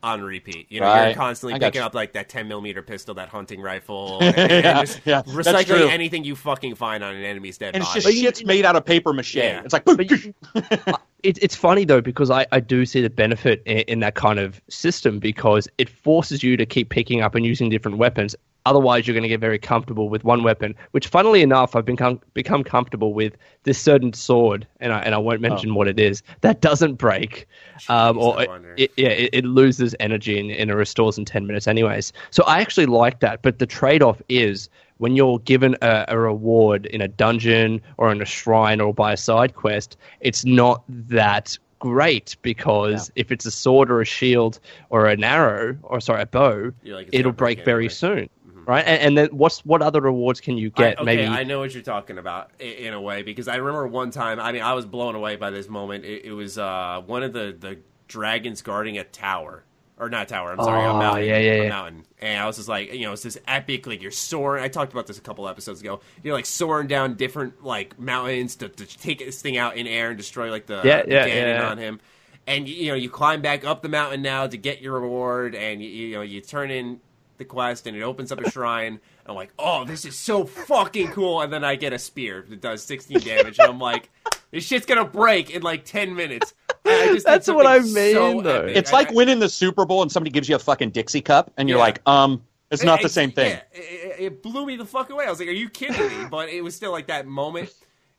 on 0.03 0.23
repeat. 0.23 0.67
You 0.71 0.81
know, 0.81 1.05
you're 1.05 1.15
constantly 1.15 1.59
picking 1.59 1.81
you. 1.81 1.87
up 1.87 1.95
like 1.95 2.13
that 2.15 2.29
10 2.29 2.49
millimeter 2.49 2.83
pistol, 2.83 3.15
that 3.15 3.29
hunting 3.29 3.61
rifle, 3.61 4.19
and, 4.23 4.37
and 4.37 4.65
Yeah, 4.65 4.81
just 4.81 5.01
yeah, 5.05 5.23
recycling 5.23 5.91
anything 5.91 6.25
you 6.25 6.35
fucking 6.35 6.75
find 6.75 7.05
on 7.05 7.15
an 7.15 7.23
enemy's 7.25 7.59
dead 7.59 7.75
And 7.75 7.83
it's 7.83 7.93
just 7.95 8.09
shit's 8.09 8.45
made 8.45 8.65
out 8.65 8.77
of 8.77 8.85
paper 8.85 9.13
mache. 9.13 9.35
Yeah. 9.35 9.63
It's 9.65 9.73
like, 9.73 9.85
But 9.85 10.11
you- 10.11 10.35
uh, 10.55 10.97
it, 11.23 11.39
it's 11.41 11.55
funny 11.55 11.85
though 11.85 12.01
because 12.01 12.31
I, 12.31 12.47
I 12.53 12.61
do 12.61 12.85
see 12.85 13.01
the 13.01 13.11
benefit 13.11 13.63
in, 13.65 13.79
in 13.79 14.01
that 14.01 14.15
kind 14.15 14.39
of 14.39 14.61
system 14.69 15.19
because 15.19 15.69
it 15.79 15.89
forces 15.89 16.43
you 16.43 16.57
to 16.57 16.67
keep 16.67 16.89
picking 16.91 17.21
up 17.21 17.35
and 17.35 17.47
using 17.47 17.69
different 17.71 17.99
weapons. 17.99 18.35
Otherwise, 18.65 19.07
you're 19.07 19.15
going 19.15 19.23
to 19.23 19.29
get 19.29 19.41
very 19.41 19.59
comfortable 19.59 20.09
with 20.09 20.25
one 20.25 20.43
weapon. 20.43 20.75
Which, 20.93 21.09
funnily 21.09 21.43
enough, 21.43 21.75
I've 21.75 21.85
become 21.85 22.21
become 22.35 22.65
comfortable 22.65 23.13
with 23.15 23.37
this 23.65 23.79
certain 23.79 24.13
sword, 24.13 24.67
and 24.81 24.93
I 24.93 25.01
and 25.01 25.15
I 25.15 25.19
won't 25.19 25.41
mention 25.41 25.75
what 25.75 25.89
it 25.89 25.99
is 25.99 26.23
that 26.43 26.61
doesn't 26.61 26.95
break, 26.95 27.47
um, 27.89 28.19
or 28.19 28.43
it, 28.43 28.51
it, 28.77 28.93
yeah, 28.97 29.09
it, 29.09 29.31
it 29.33 29.45
loses 29.45 29.95
energy 30.01 30.39
and, 30.39 30.51
and 30.51 30.71
it 30.71 30.75
restores 30.75 31.19
in 31.19 31.25
ten 31.25 31.47
minutes, 31.47 31.67
anyways. 31.67 32.13
So 32.31 32.45
I 32.45 32.61
actually 32.61 32.87
like 32.87 33.21
that, 33.21 33.43
but 33.43 33.59
the 33.59 33.67
trade 33.67 34.03
off 34.03 34.23
is 34.29 34.69
when 34.99 35.17
you're 35.17 35.41
given 35.41 35.77
a, 35.83 36.05
a 36.09 36.19
reward 36.19 36.87
in 36.87 37.01
a 37.01 37.09
dungeon 37.09 37.81
or 37.97 38.13
in 38.13 38.23
a 38.23 38.25
shrine 38.25 38.81
or 38.81 38.95
by 38.95 39.13
a 39.13 39.17
side 39.17 39.55
quest, 39.57 39.97
it's 40.21 40.45
not 40.45 40.85
that 40.89 41.59
great 41.81 42.37
because 42.43 43.11
if 43.17 43.33
it's 43.33 43.45
a 43.45 43.51
sword 43.51 43.91
or 43.91 44.01
a 44.01 44.05
shield 44.05 44.61
or 44.91 45.09
an 45.09 45.25
arrow 45.25 45.77
or 45.83 46.01
sorry 46.01 46.23
a 46.23 46.27
bow, 46.27 46.73
like, 46.85 47.09
it'll 47.11 47.33
break 47.33 47.65
very 47.65 47.89
soon, 47.89 48.29
right? 48.67 48.85
And, 48.87 49.01
and 49.03 49.19
then 49.19 49.29
what's 49.37 49.65
what 49.65 49.83
other 49.83 50.01
rewards 50.01 50.41
can 50.41 50.57
you 50.59 50.71
get? 50.71 50.99
I, 50.99 51.03
okay, 51.03 51.05
Maybe 51.05 51.27
I 51.27 51.45
know 51.45 51.59
what 51.61 51.75
you're 51.75 51.83
talking 51.83 52.19
about 52.19 52.51
in 52.61 52.93
a 52.95 53.01
way 53.01 53.23
because 53.23 53.49
I 53.49 53.57
remember 53.57 53.87
one 53.87 54.11
time. 54.11 54.39
I 54.41 54.53
mean, 54.53 54.63
I 54.63 54.73
was 54.75 54.87
blown 54.87 55.15
away 55.15 55.37
by 55.37 55.51
this 55.51 55.69
moment. 55.69 56.05
It, 56.05 56.25
it 56.27 56.33
was 56.33 56.59
uh, 56.59 57.03
one 57.07 57.23
of 57.23 57.33
the 57.33 57.57
the 57.59 57.79
dragons 58.09 58.61
guarding 58.63 58.99
a 58.99 59.05
tower, 59.05 59.65
or 59.99 60.09
not 60.11 60.25
a 60.25 60.27
tower. 60.27 60.53
I'm 60.53 60.59
sorry, 60.63 60.85
Oh, 60.87 60.97
a 60.97 60.99
mountain. 60.99 61.25
yeah, 61.27 61.39
yeah, 61.39 61.63
yeah. 61.63 61.69
mountain. 61.69 62.05
And 62.21 62.41
I 62.43 62.47
was 62.47 62.57
just 62.57 62.69
like, 62.69 62.93
you 62.93 63.03
know, 63.07 63.13
it's 63.13 63.23
this 63.23 63.39
epic. 63.49 63.87
Like 63.87 64.03
you're 64.03 64.11
soaring. 64.11 64.63
I 64.63 64.69
talked 64.69 64.93
about 64.93 65.07
this 65.07 65.19
a 65.19 65.23
couple 65.23 65.49
episodes 65.49 65.81
ago. 65.81 66.01
You're 66.23 66.35
like 66.35 66.47
soaring 66.47 66.89
down 66.89 67.15
different 67.15 67.65
like 67.65 67.99
mountains 67.99 68.57
to, 68.57 68.69
to 68.69 68.87
take 68.87 69.19
this 69.21 69.41
thing 69.41 69.57
out 69.57 69.77
in 69.77 69.87
air 69.87 70.09
and 70.11 70.19
destroy 70.19 70.51
like 70.51 70.67
the, 70.67 70.83
Yeah, 70.85 71.03
yeah, 71.09 71.27
yeah. 71.27 71.69
on 71.71 71.79
him. 71.79 72.01
And 72.47 72.69
you 72.69 72.89
know, 72.89 72.95
you 72.95 73.09
climb 73.09 73.41
back 73.41 73.65
up 73.65 73.83
the 73.83 73.89
mountain 73.89 74.21
now 74.21 74.47
to 74.49 74.57
get 74.57 74.81
your 74.81 74.99
reward, 74.99 75.55
and 75.55 75.81
you, 75.81 75.89
you 75.89 76.15
know, 76.17 76.23
you 76.23 76.41
turn 76.41 76.71
in 76.73 77.01
the 77.43 77.49
quest, 77.49 77.87
and 77.87 77.97
it 77.97 78.03
opens 78.03 78.31
up 78.33 78.41
a 78.41 78.51
shrine. 78.51 79.01
I'm 79.27 79.35
like, 79.35 79.51
oh, 79.59 79.85
this 79.85 80.05
is 80.05 80.19
so 80.19 80.45
fucking 80.45 81.09
cool. 81.09 81.41
And 81.43 81.53
then 81.53 81.65
I 81.65 81.75
get 81.77 81.93
a 81.93 81.99
spear 81.99 82.45
that 82.49 82.61
does 82.61 82.83
16 82.85 83.21
damage, 83.21 83.59
and 83.59 83.69
I'm 83.69 83.79
like, 83.79 84.11
this 84.51 84.65
shit's 84.65 84.87
gonna 84.87 85.05
break 85.05 85.51
in 85.51 85.63
like 85.63 85.85
10 85.85 86.15
minutes. 86.15 86.55
Just 86.87 87.27
That's 87.27 87.49
what 87.49 87.67
I 87.67 87.79
mean, 87.81 88.15
so 88.15 88.41
though. 88.41 88.63
epic. 88.63 88.77
it's 88.77 88.93
I- 88.93 88.97
like 88.97 89.11
I- 89.11 89.15
winning 89.15 89.39
the 89.39 89.49
Super 89.49 89.85
Bowl 89.85 90.03
and 90.03 90.11
somebody 90.11 90.31
gives 90.31 90.49
you 90.49 90.57
a 90.57 90.59
fucking 90.59 90.91
Dixie 90.91 91.21
cup, 91.21 91.53
and 91.57 91.69
you're 91.69 91.79
Yeah. 91.79 91.85
like, 91.85 92.09
um, 92.09 92.43
it's 92.71 92.83
not 92.83 93.03
the 93.03 93.09
same 93.09 93.31
thing. 93.31 93.51
Yeah, 93.51 93.63
it, 93.73 94.17
it 94.19 94.43
blew 94.43 94.65
me 94.67 94.77
the 94.77 94.87
fuck 94.87 95.11
away. 95.11 95.27
I 95.27 95.31
was 95.31 95.39
like, 95.39 95.49
"Are 95.49 95.53
you 95.53 95.69
kidding 95.69 96.01
me?" 96.23 96.27
But 96.31 96.49
it 96.49 96.63
was 96.65 96.75
still 96.75 96.91
like 96.91 97.07
that 97.09 97.27
moment 97.27 97.71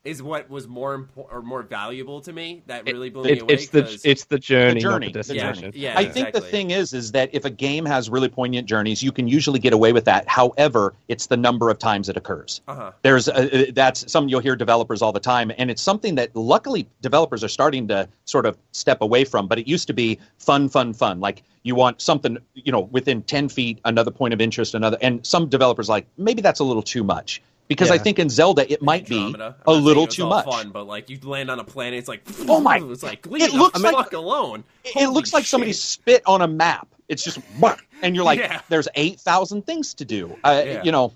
is 0.04 0.22
what 0.22 0.50
was 0.50 0.68
more 0.68 0.94
important 0.96 1.34
or 1.34 1.42
more 1.42 1.62
valuable 1.64 2.20
to 2.20 2.34
me. 2.34 2.62
That 2.68 2.86
really 2.86 3.10
blew 3.10 3.24
me 3.24 3.40
away. 3.40 3.54
it's 3.54 3.70
the 3.70 3.84
'cause- 3.84 4.02
it's 4.04 4.26
the 4.26 4.38
journey, 4.38 4.74
the 4.76 4.80
journey, 4.82 5.06
not 5.08 5.14
the 5.14 5.20
the 5.20 5.34
destination. 5.34 5.64
journey. 5.72 5.80
Yeah, 5.80 5.98
I 5.98 6.06
think 6.06 6.34
the 6.34 6.42
thing 6.42 6.72
is, 6.72 6.94
is 6.94 7.14
that 7.14 7.30
if 7.32 7.46
a 7.46 7.50
game 7.50 7.86
has 7.86 8.10
really 8.10 8.28
poignant 8.28 8.68
journeys, 8.68 9.02
you 9.02 9.14
can 9.14 9.30
usually 9.30 9.60
get 9.60 9.72
away 9.72 9.94
with 9.94 10.04
that. 10.06 10.28
However, 10.28 10.94
it's 11.08 11.28
the 11.28 11.38
number 11.38 11.70
of 11.70 11.80
times 11.80 12.10
it 12.10 12.18
occurs. 12.18 12.60
Uh-huh. 12.68 12.92
There's 13.02 13.30
a, 13.30 13.72
that's 13.72 14.12
something 14.12 14.28
you'll 14.28 14.42
hear 14.42 14.58
developers 14.58 15.02
all 15.02 15.14
the 15.14 15.22
time, 15.22 15.54
and 15.58 15.72
it's 15.72 15.82
something 15.82 16.16
that 16.16 16.36
luckily 16.36 16.86
developers 17.02 17.42
are 17.42 17.48
starting 17.50 17.88
to 17.88 18.10
sort 18.26 18.46
of 18.46 18.58
step 18.74 19.02
away 19.02 19.24
from. 19.24 19.48
But 19.48 19.58
it 19.58 19.68
used 19.68 19.88
to 19.88 19.94
be 19.94 20.20
fun, 20.38 20.68
fun, 20.68 20.92
fun. 20.94 21.22
Like 21.22 21.44
you 21.64 21.76
want 21.76 22.02
something, 22.02 22.38
you 22.56 22.74
know, 22.74 22.82
within 22.92 23.22
ten 23.22 23.48
feet, 23.48 23.80
another 23.86 24.12
point 24.12 24.34
of 24.34 24.42
interest, 24.42 24.76
another, 24.76 24.98
and 25.02 25.26
some 25.26 25.48
developers 25.48 25.88
like 25.88 26.06
maybe 26.18 26.42
that's 26.42 26.60
a 26.60 26.64
little 26.66 26.84
too 26.84 27.06
much. 27.06 27.42
Because 27.68 27.90
I 27.92 27.98
think 27.98 28.20
in 28.20 28.30
Zelda 28.30 28.72
it 28.72 28.82
might 28.82 29.08
be 29.08 29.16
Andromeda. 29.18 29.56
a 29.66 29.70
I'm 29.72 29.78
not 29.78 29.84
little 29.84 30.04
it's 30.04 30.16
too 30.16 30.24
all 30.24 30.30
much. 30.30 30.46
Fun, 30.46 30.70
but 30.72 30.86
like 30.86 31.10
you 31.10 31.18
land 31.24 31.50
on 31.50 31.60
a 31.60 31.64
planet, 31.64 31.98
it's 31.98 32.08
like 32.08 32.22
Oh 32.48 32.60
my- 32.60 32.78
it's 32.84 33.04
like 33.04 33.26
leave 33.26 33.44
it 33.44 33.52
the 33.52 33.58
looks 33.58 33.80
like- 33.82 33.94
fuck 33.96 34.14
alone. 34.14 34.64
It 34.84 34.94
Holy 34.94 35.08
looks 35.08 35.34
like 35.34 35.46
somebody 35.46 35.74
spit 35.74 36.22
on 36.26 36.42
a 36.42 36.48
map. 36.48 36.88
It's 37.10 37.24
just, 37.24 37.40
and 38.02 38.16
you're 38.16 38.26
like, 38.26 38.40
Yeah. 38.40 38.62
there's 38.70 38.88
eight 38.96 39.20
thousand 39.20 39.66
things 39.66 39.94
to 39.96 40.06
do. 40.06 40.36
Uh, 40.44 40.62
Yeah. 40.66 40.84
You 40.84 40.92
know, 40.92 41.14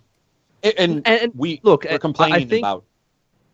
and, 0.63 0.73
and, 0.77 0.91
And- 1.07 1.21
and 1.23 1.31
we 1.35 1.59
look, 1.63 1.83
we're 1.83 1.95
I- 1.95 1.97
complaining 1.97 2.35
I 2.35 2.45
think- 2.45 2.61
about. 2.65 2.83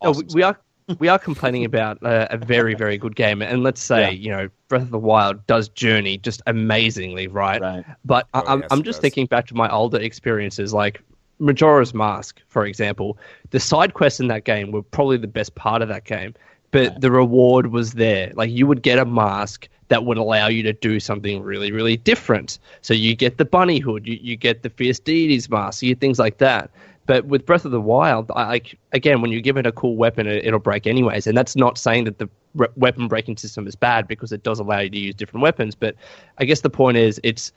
No, 0.03 0.09
awesome 0.11 0.27
we, 0.27 0.33
we 0.35 0.43
are 0.43 0.59
we 0.99 1.07
are 1.07 1.17
complaining 1.17 1.63
about 1.63 1.97
uh, 2.03 2.27
a 2.29 2.37
very 2.37 2.73
very 2.75 2.97
good 2.97 3.15
game, 3.15 3.41
and 3.41 3.63
let's 3.63 3.81
say 3.81 4.01
Yeah. 4.01 4.09
you 4.09 4.29
know 4.31 4.49
Breath 4.67 4.81
of 4.81 4.91
the 4.91 4.99
Wild 4.99 5.45
does 5.47 5.69
Journey 5.69 6.17
just 6.17 6.41
amazingly, 6.45 7.27
right? 7.27 7.61
Right. 7.61 7.85
But 8.03 8.27
I, 8.33 8.41
Oh, 8.41 8.43
I'm 8.47 8.59
yes, 8.61 8.67
I'm 8.71 8.83
just 8.83 8.97
does. 8.97 9.01
thinking 9.01 9.25
back 9.27 9.47
to 9.47 9.55
my 9.55 9.69
older 9.69 9.97
experiences, 9.99 10.73
like 10.73 11.01
Majora's 11.43 11.93
Mask, 11.93 12.41
for 12.47 12.65
example. 12.65 13.17
The 13.51 13.59
side 13.59 13.93
quests 13.93 14.19
in 14.19 14.27
that 14.27 14.45
game 14.45 14.71
were 14.71 14.81
probably 14.81 15.17
the 15.17 15.27
best 15.27 15.55
part 15.55 15.81
of 15.81 15.89
that 15.89 16.05
game, 16.05 16.33
but 16.71 17.01
the 17.01 17.11
reward 17.11 17.67
was 17.67 17.93
there. 17.93 18.31
Like 18.35 18.49
you 18.49 18.65
would 18.65 18.81
get 18.81 18.97
a 18.97 19.05
mask 19.05 19.67
that 19.89 20.05
would 20.05 20.17
allow 20.17 20.47
you 20.47 20.63
to 20.63 20.73
do 20.73 20.99
something 20.99 21.43
really 21.43 21.71
really 21.71 21.97
different. 21.97 22.57
So 22.81 22.93
you 22.93 23.15
get 23.15 23.37
the 23.37 23.45
bunny 23.45 23.79
hood, 23.79 24.07
you, 24.07 24.17
you 24.21 24.35
get 24.37 24.63
the 24.63 24.69
fierce 24.69 24.99
deities 24.99 25.49
mask, 25.49 25.83
you 25.83 25.89
get 25.89 25.99
things 25.99 26.17
like 26.17 26.37
that. 26.37 26.71
But 27.05 27.25
with 27.25 27.45
Breath 27.45 27.65
of 27.65 27.71
the 27.71 27.81
Wild, 27.81 28.31
I, 28.33 28.47
like 28.47 28.79
again, 28.93 29.21
when 29.21 29.31
you 29.31 29.41
give 29.41 29.57
it 29.57 29.67
a 29.67 29.73
cool 29.73 29.97
weapon, 29.97 30.25
it, 30.25 30.45
it'll 30.45 30.59
break 30.59 30.87
anyways. 30.87 31.27
And 31.27 31.37
that's 31.37 31.55
not 31.55 31.77
saying 31.77 32.05
that 32.05 32.17
the 32.17 32.29
re- 32.55 32.69
weapon 32.77 33.09
breaking 33.09 33.37
system 33.37 33.67
is 33.67 33.75
bad 33.75 34.07
because 34.07 34.31
it 34.31 34.43
does 34.43 34.59
allow 34.59 34.79
you 34.79 34.89
to 34.89 34.97
use 34.97 35.15
different 35.15 35.43
weapons. 35.43 35.75
But 35.75 35.95
I 36.37 36.45
guess 36.45 36.61
the 36.61 36.69
point 36.69 36.95
is, 36.95 37.19
it's 37.23 37.51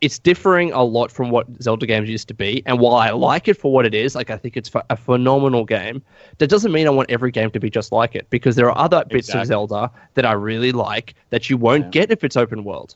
it's 0.00 0.18
differing 0.18 0.72
a 0.72 0.82
lot 0.82 1.10
from 1.10 1.30
what 1.30 1.46
Zelda 1.62 1.86
games 1.86 2.08
used 2.08 2.28
to 2.28 2.34
be. 2.34 2.62
And 2.66 2.78
while 2.78 2.96
I 2.96 3.10
like 3.10 3.48
it 3.48 3.54
for 3.54 3.72
what 3.72 3.86
it 3.86 3.94
is, 3.94 4.14
like 4.14 4.30
I 4.30 4.36
think 4.36 4.56
it's 4.56 4.70
a 4.90 4.96
phenomenal 4.96 5.64
game, 5.64 6.02
that 6.38 6.48
doesn't 6.48 6.70
mean 6.70 6.86
I 6.86 6.90
want 6.90 7.10
every 7.10 7.30
game 7.30 7.50
to 7.52 7.60
be 7.60 7.70
just 7.70 7.92
like 7.92 8.14
it 8.14 8.28
because 8.28 8.56
there 8.56 8.70
are 8.70 8.76
other 8.76 9.04
bits 9.08 9.28
exactly. 9.28 9.40
of 9.40 9.46
Zelda 9.46 9.90
that 10.14 10.26
I 10.26 10.32
really 10.32 10.72
like 10.72 11.14
that 11.30 11.48
you 11.48 11.56
won't 11.56 11.84
yeah. 11.84 11.90
get 11.90 12.10
if 12.10 12.24
it's 12.24 12.36
open 12.36 12.62
world. 12.64 12.94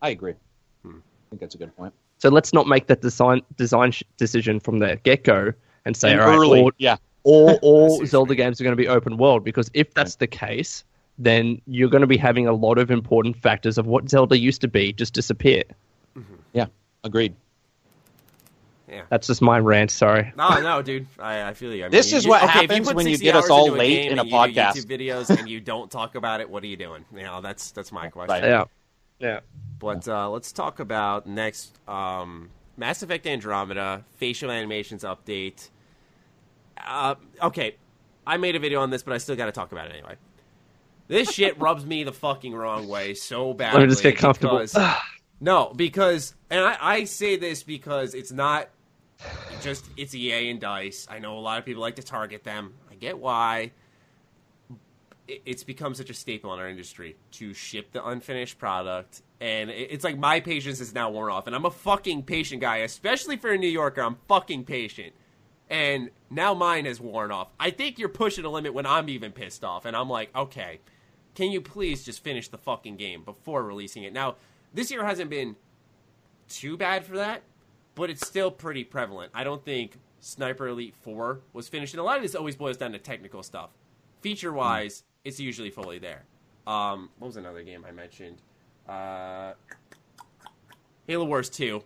I 0.00 0.10
agree. 0.10 0.34
Hmm. 0.82 0.98
I 0.98 1.24
think 1.30 1.40
that's 1.40 1.56
a 1.56 1.58
good 1.58 1.76
point. 1.76 1.92
So 2.18 2.28
let's 2.28 2.52
not 2.52 2.66
make 2.66 2.86
that 2.88 3.00
design 3.00 3.42
design 3.56 3.92
decision 4.16 4.60
from 4.60 4.78
the 4.78 5.00
get 5.02 5.24
go 5.24 5.52
and 5.84 5.96
say, 5.96 6.12
and 6.12 6.20
all 6.20 6.28
right, 6.28 6.36
early. 6.36 6.60
all, 6.62 6.72
yeah, 6.78 6.96
all, 7.24 7.58
all 7.62 8.04
Zelda 8.06 8.34
games 8.34 8.60
are 8.60 8.64
going 8.64 8.76
to 8.76 8.80
be 8.80 8.88
open 8.88 9.16
world 9.16 9.44
because 9.44 9.70
if 9.74 9.94
that's 9.94 10.16
the 10.16 10.26
case, 10.26 10.84
then 11.18 11.60
you're 11.66 11.88
going 11.88 12.00
to 12.00 12.08
be 12.08 12.16
having 12.16 12.46
a 12.46 12.52
lot 12.52 12.78
of 12.78 12.90
important 12.90 13.36
factors 13.36 13.78
of 13.78 13.86
what 13.86 14.08
Zelda 14.08 14.38
used 14.38 14.60
to 14.60 14.68
be 14.68 14.92
just 14.92 15.14
disappear. 15.14 15.62
Yeah, 17.02 17.08
agreed. 17.08 17.34
Yeah. 18.88 19.02
That's 19.10 19.26
just 19.26 19.42
my 19.42 19.58
rant. 19.58 19.90
Sorry. 19.90 20.32
No, 20.36 20.60
no, 20.60 20.80
dude. 20.80 21.06
I, 21.18 21.48
I 21.48 21.54
feel 21.54 21.74
you. 21.74 21.84
I 21.84 21.86
mean, 21.86 21.92
this 21.92 22.12
is 22.12 22.24
you, 22.24 22.30
what 22.30 22.42
okay, 22.42 22.52
happens 22.52 22.92
when 22.92 23.06
you 23.06 23.18
get 23.18 23.36
us 23.36 23.50
all 23.50 23.70
late 23.70 24.10
in 24.10 24.18
a 24.18 24.24
podcast. 24.24 24.76
YouTube 24.76 24.86
videos 24.86 25.36
and 25.36 25.48
you 25.48 25.60
don't 25.60 25.90
talk 25.90 26.14
about 26.14 26.40
it. 26.40 26.48
What 26.48 26.62
are 26.62 26.66
you 26.66 26.76
doing? 26.76 27.04
You 27.14 27.22
know, 27.22 27.40
that's 27.40 27.70
that's 27.72 27.92
my 27.92 28.08
question. 28.08 28.42
Right. 28.42 28.44
Yeah. 28.44 28.64
Yeah. 29.18 29.40
But 29.78 30.08
uh, 30.08 30.30
let's 30.30 30.52
talk 30.52 30.80
about 30.80 31.26
next 31.26 31.78
um, 31.86 32.50
Mass 32.76 33.02
Effect 33.02 33.26
Andromeda 33.26 34.04
facial 34.16 34.50
animations 34.50 35.04
update. 35.04 35.68
Uh, 36.84 37.16
okay, 37.42 37.76
I 38.26 38.38
made 38.38 38.56
a 38.56 38.58
video 38.58 38.80
on 38.80 38.90
this, 38.90 39.02
but 39.02 39.12
I 39.12 39.18
still 39.18 39.36
got 39.36 39.46
to 39.46 39.52
talk 39.52 39.72
about 39.72 39.88
it 39.88 39.92
anyway. 39.92 40.16
This 41.08 41.30
shit 41.30 41.58
rubs 41.60 41.84
me 41.84 42.04
the 42.04 42.12
fucking 42.12 42.54
wrong 42.54 42.88
way 42.88 43.14
so 43.14 43.52
badly. 43.52 43.80
Let 43.80 43.86
me 43.86 43.90
just 43.90 44.02
get 44.02 44.16
comfortable. 44.16 44.58
Because, 44.58 44.76
no, 45.40 45.72
because, 45.74 46.34
and 46.50 46.60
I, 46.60 46.76
I 46.80 47.04
say 47.04 47.36
this 47.36 47.62
because 47.62 48.14
it's 48.14 48.32
not 48.32 48.68
just 49.62 49.86
it's 49.96 50.14
EA 50.14 50.50
and 50.50 50.60
Dice. 50.60 51.06
I 51.10 51.18
know 51.18 51.38
a 51.38 51.40
lot 51.40 51.58
of 51.58 51.64
people 51.64 51.82
like 51.82 51.96
to 51.96 52.02
target 52.02 52.44
them. 52.44 52.74
I 52.90 52.94
get 52.94 53.18
why. 53.18 53.72
It's 55.26 55.62
become 55.62 55.94
such 55.94 56.08
a 56.08 56.14
staple 56.14 56.54
in 56.54 56.60
our 56.60 56.68
industry 56.68 57.16
to 57.32 57.52
ship 57.52 57.92
the 57.92 58.04
unfinished 58.04 58.58
product, 58.58 59.20
and 59.40 59.68
it's 59.68 60.02
like 60.02 60.16
my 60.16 60.40
patience 60.40 60.80
is 60.80 60.94
now 60.94 61.10
worn 61.10 61.30
off. 61.30 61.46
And 61.46 61.54
I'm 61.54 61.66
a 61.66 61.70
fucking 61.70 62.22
patient 62.22 62.62
guy, 62.62 62.78
especially 62.78 63.36
for 63.36 63.50
a 63.50 63.58
New 63.58 63.68
Yorker. 63.68 64.00
I'm 64.00 64.16
fucking 64.26 64.64
patient, 64.64 65.12
and 65.68 66.10
now 66.30 66.54
mine 66.54 66.86
has 66.86 66.98
worn 66.98 67.30
off. 67.30 67.48
I 67.60 67.70
think 67.70 67.98
you're 67.98 68.08
pushing 68.08 68.46
a 68.46 68.48
limit 68.48 68.72
when 68.72 68.86
I'm 68.86 69.10
even 69.10 69.32
pissed 69.32 69.64
off, 69.64 69.84
and 69.84 69.94
I'm 69.94 70.08
like, 70.08 70.34
okay, 70.34 70.80
can 71.34 71.50
you 71.52 71.60
please 71.60 72.04
just 72.04 72.24
finish 72.24 72.48
the 72.48 72.58
fucking 72.58 72.96
game 72.96 73.22
before 73.22 73.62
releasing 73.62 74.04
it? 74.04 74.14
Now, 74.14 74.36
this 74.74 74.90
year 74.90 75.04
hasn't 75.04 75.30
been 75.30 75.56
too 76.48 76.76
bad 76.76 77.04
for 77.04 77.16
that, 77.16 77.42
but 77.94 78.10
it's 78.10 78.26
still 78.26 78.50
pretty 78.50 78.84
prevalent. 78.84 79.32
I 79.34 79.44
don't 79.44 79.64
think 79.64 79.98
Sniper 80.20 80.68
Elite 80.68 80.94
4 81.02 81.40
was 81.52 81.68
finished, 81.68 81.94
and 81.94 82.00
a 82.00 82.04
lot 82.04 82.16
of 82.16 82.22
this 82.22 82.34
always 82.34 82.56
boils 82.56 82.76
down 82.76 82.92
to 82.92 82.98
technical 82.98 83.42
stuff. 83.42 83.70
Feature 84.20 84.52
wise, 84.52 85.04
it's 85.24 85.38
usually 85.38 85.70
fully 85.70 85.98
there. 85.98 86.24
Um, 86.66 87.10
what 87.18 87.28
was 87.28 87.36
another 87.36 87.62
game 87.62 87.84
I 87.86 87.92
mentioned? 87.92 88.42
Uh, 88.88 89.52
Halo 91.06 91.24
Wars 91.24 91.48
2, 91.48 91.82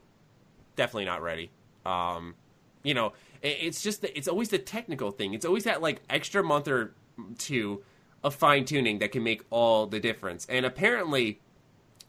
definitely 0.76 1.04
not 1.04 1.22
ready. 1.22 1.50
Um, 1.84 2.34
you 2.82 2.94
know, 2.94 3.12
it, 3.42 3.58
it's 3.60 3.82
just 3.82 4.02
the, 4.02 4.16
it's 4.16 4.28
always 4.28 4.48
the 4.48 4.58
technical 4.58 5.10
thing. 5.10 5.34
It's 5.34 5.44
always 5.44 5.64
that 5.64 5.82
like 5.82 6.00
extra 6.10 6.42
month 6.42 6.68
or 6.68 6.94
two 7.38 7.82
of 8.24 8.34
fine 8.34 8.64
tuning 8.64 8.98
that 9.00 9.12
can 9.12 9.22
make 9.22 9.42
all 9.50 9.86
the 9.86 10.00
difference. 10.00 10.46
And 10.48 10.64
apparently, 10.64 11.40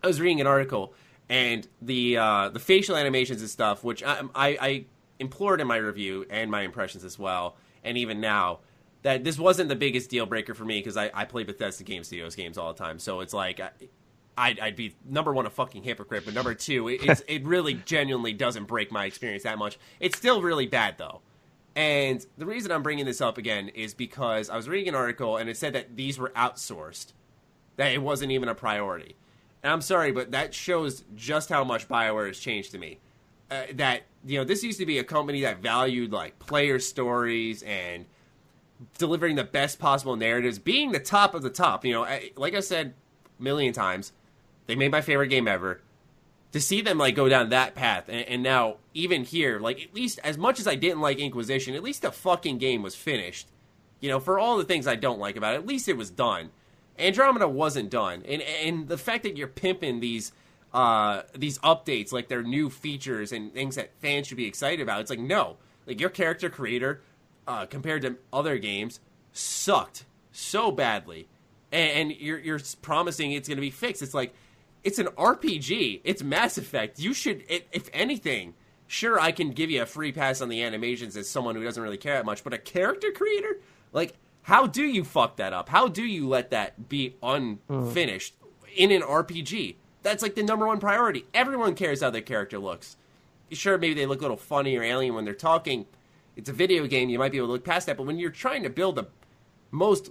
I 0.04 0.08
was 0.08 0.20
reading 0.20 0.42
an 0.42 0.48
article, 0.48 0.94
and 1.30 1.68
the 1.82 2.18
uh, 2.18 2.50
the 2.50 2.60
facial 2.60 2.96
animations 2.96 3.42
and 3.42 3.50
stuff, 3.50 3.84
which 3.84 4.04
I, 4.04 4.22
I, 4.36 4.48
I 4.60 4.86
implored 5.20 5.62
in 5.62 5.68
my 5.68 5.78
review 5.78 6.26
and 6.30 6.52
my 6.52 6.62
impressions 6.62 7.04
as 7.04 7.18
well, 7.18 7.56
and 7.84 7.98
even 7.98 8.20
now 8.20 8.60
that 9.04 9.24
this 9.24 9.38
wasn't 9.38 9.70
the 9.70 9.76
biggest 9.76 10.10
deal 10.10 10.26
breaker 10.26 10.54
for 10.54 10.66
me 10.66 10.80
because 10.80 10.98
I, 10.98 11.12
I 11.14 11.26
play 11.26 11.44
Bethesda 11.44 11.84
Game 11.84 12.04
Studios 12.04 12.36
games 12.36 12.58
all 12.58 12.74
the 12.74 12.80
time. 12.80 13.00
So 13.00 13.20
it's 13.20 13.34
like 13.34 13.62
I'd, 14.38 14.60
I'd 14.60 14.76
be 14.76 14.96
number 15.06 15.34
one 15.34 15.46
a 15.46 15.50
fucking 15.50 15.84
hypocrite, 15.84 16.24
but 16.26 16.34
number 16.34 16.54
two, 16.54 16.88
it, 16.88 17.22
it 17.28 17.46
really 17.46 17.76
genuinely 17.76 18.34
doesn't 18.34 18.66
break 18.66 18.92
my 18.92 19.06
experience 19.06 19.44
that 19.44 19.58
much. 19.58 19.78
It's 20.00 20.18
still 20.18 20.42
really 20.42 20.68
bad 20.68 20.98
though. 20.98 21.22
And 21.76 22.26
the 22.38 22.46
reason 22.46 22.72
I'm 22.72 22.84
bringing 22.84 23.06
this 23.06 23.20
up 23.20 23.38
again 23.38 23.70
is 23.70 23.94
because 23.94 24.50
I 24.50 24.56
was 24.56 24.70
reading 24.70 24.90
an 24.90 24.96
article 24.96 25.38
and 25.38 25.50
it 25.50 25.58
said 25.58 25.74
that 25.74 25.96
these 25.96 26.20
were 26.20 26.32
outsourced, 26.36 27.14
that 27.78 27.92
it 27.92 28.02
wasn't 28.02 28.32
even 28.32 28.48
a 28.48 28.56
priority. 28.56 29.16
And 29.64 29.72
I'm 29.72 29.82
sorry, 29.82 30.12
but 30.12 30.32
that 30.32 30.54
shows 30.54 31.04
just 31.16 31.50
how 31.50 31.64
much 31.64 31.88
Bioware 31.88 32.28
has 32.28 32.38
changed 32.38 32.72
to 32.72 32.78
me. 32.78 33.00
Uh, 33.50 33.64
that 33.76 34.04
you 34.26 34.38
know, 34.38 34.44
this 34.44 34.64
used 34.64 34.80
to 34.80 34.86
be 34.86 35.00
a 35.00 35.04
company 35.04 35.42
that 35.42 35.60
valued 35.60 36.12
like 36.12 36.38
player 36.40 36.80
stories 36.80 37.64
and 37.64 38.06
delivering 38.98 39.36
the 39.36 39.44
best 39.44 39.80
possible 39.80 40.16
narratives, 40.16 40.60
being 40.60 40.92
the 40.92 41.00
top 41.00 41.34
of 41.34 41.42
the 41.42 41.50
top. 41.50 41.86
You 41.86 41.94
know, 41.94 42.20
like 42.36 42.54
I 42.54 42.60
said 42.60 42.94
a 43.40 43.44
million 43.44 43.74
times, 43.74 44.12
they 44.68 44.76
made 44.76 44.92
my 44.92 45.02
favorite 45.02 45.28
game 45.28 45.48
ever. 45.48 45.82
To 46.52 46.62
see 46.62 46.82
them 46.82 47.00
like 47.00 47.16
go 47.16 47.28
down 47.28 47.50
that 47.50 47.74
path, 47.74 48.06
and, 48.10 48.28
and 48.28 48.44
now 48.44 48.78
even 48.94 49.24
here, 49.24 49.60
like 49.60 49.82
at 49.82 49.96
least 49.96 50.20
as 50.24 50.38
much 50.38 50.60
as 50.60 50.68
I 50.68 50.76
didn't 50.76 51.02
like 51.02 51.18
Inquisition, 51.18 51.74
at 51.74 51.82
least 51.82 52.04
the 52.04 52.12
fucking 52.12 52.60
game 52.60 52.84
was 52.84 52.96
finished. 52.96 53.48
You 54.02 54.10
know, 54.10 54.20
for 54.20 54.38
all 54.38 54.58
the 54.58 54.64
things 54.64 54.86
I 54.86 54.96
don't 54.96 55.20
like 55.20 55.36
about 55.36 55.56
it, 55.56 55.58
at 55.58 55.66
least 55.66 55.88
it 55.88 55.98
was 55.98 56.12
done. 56.12 56.52
Andromeda 57.00 57.48
wasn't 57.48 57.90
done, 57.90 58.24
and 58.28 58.42
and 58.42 58.88
the 58.88 58.98
fact 58.98 59.24
that 59.24 59.38
you're 59.38 59.48
pimping 59.48 60.00
these 60.00 60.32
uh, 60.74 61.24
these 61.36 61.60
updates 61.60 62.12
like 62.12 62.28
they're 62.28 62.44
new 62.44 62.70
features 62.70 63.32
and 63.32 63.54
things 63.54 63.76
that 63.76 63.92
fans 64.00 64.28
should 64.28 64.38
be 64.38 64.48
excited 64.48 64.82
about, 64.82 65.02
it's 65.02 65.10
like 65.10 65.20
no, 65.20 65.58
like 65.88 66.00
your 66.00 66.10
character 66.10 66.50
creator 66.50 67.02
uh, 67.48 67.66
compared 67.66 68.02
to 68.04 68.18
other 68.32 68.58
games 68.58 69.00
sucked 69.32 70.06
so 70.32 70.72
badly, 70.72 71.28
and, 71.72 72.12
and 72.12 72.12
you're 72.20 72.40
you're 72.40 72.60
promising 72.82 73.32
it's 73.32 73.48
going 73.48 73.58
to 73.58 73.62
be 73.62 73.72
fixed. 73.72 74.02
It's 74.02 74.14
like 74.14 74.34
it's 74.84 75.00
an 75.00 75.08
RPG. 75.08 76.02
It's 76.04 76.22
Mass 76.22 76.58
Effect. 76.58 77.00
You 77.00 77.14
should, 77.14 77.44
if 77.48 77.90
anything, 77.94 78.54
sure 78.88 79.20
I 79.20 79.32
can 79.32 79.52
give 79.52 79.72
you 79.72 79.82
a 79.82 79.86
free 79.86 80.12
pass 80.12 80.42
on 80.42 80.50
the 80.50 80.62
animations 80.64 81.16
as 81.16 81.30
someone 81.30 81.56
who 81.56 81.64
doesn't 81.64 81.82
really 81.82 81.98
care 81.98 82.16
that 82.16 82.26
much, 82.26 82.44
but 82.44 82.54
a 82.54 82.58
character 82.58 83.12
creator, 83.12 83.60
like 83.94 84.14
how 84.44 84.68
do 84.68 84.84
you 84.84 85.04
fuck 85.04 85.38
that 85.38 85.54
up? 85.54 85.70
How 85.70 85.88
do 85.88 86.04
you 86.04 86.28
let 86.28 86.52
that 86.52 86.90
be 86.90 87.16
unfinished 87.24 88.36
in 88.76 88.92
an 88.92 89.02
RPG? 89.02 89.76
That's 90.02 90.22
like 90.22 90.36
the 90.36 90.44
number 90.44 90.68
one 90.68 90.80
priority. 90.80 91.26
Everyone 91.34 91.76
cares 91.76 92.02
how 92.02 92.10
their 92.10 92.22
character 92.22 92.60
looks. 92.60 92.98
Sure, 93.52 93.78
maybe 93.78 93.94
they 93.94 94.06
look 94.06 94.20
a 94.20 94.24
little 94.24 94.38
funny 94.38 94.76
or 94.76 94.84
alien 94.84 95.16
when 95.16 95.26
they're 95.26 95.34
talking. 95.34 95.86
It's 96.36 96.50
a 96.50 96.54
video 96.54 96.88
game. 96.88 97.10
You 97.10 97.20
might 97.20 97.32
be 97.32 97.38
able 97.38 97.48
to 97.48 97.54
look 97.54 97.64
past 97.64 97.88
that. 97.88 97.98
But 97.98 98.06
when 98.06 98.18
you're 98.18 98.32
trying 98.32 98.64
to 98.64 98.70
build 98.70 98.96
the 98.96 99.08
most 99.72 100.10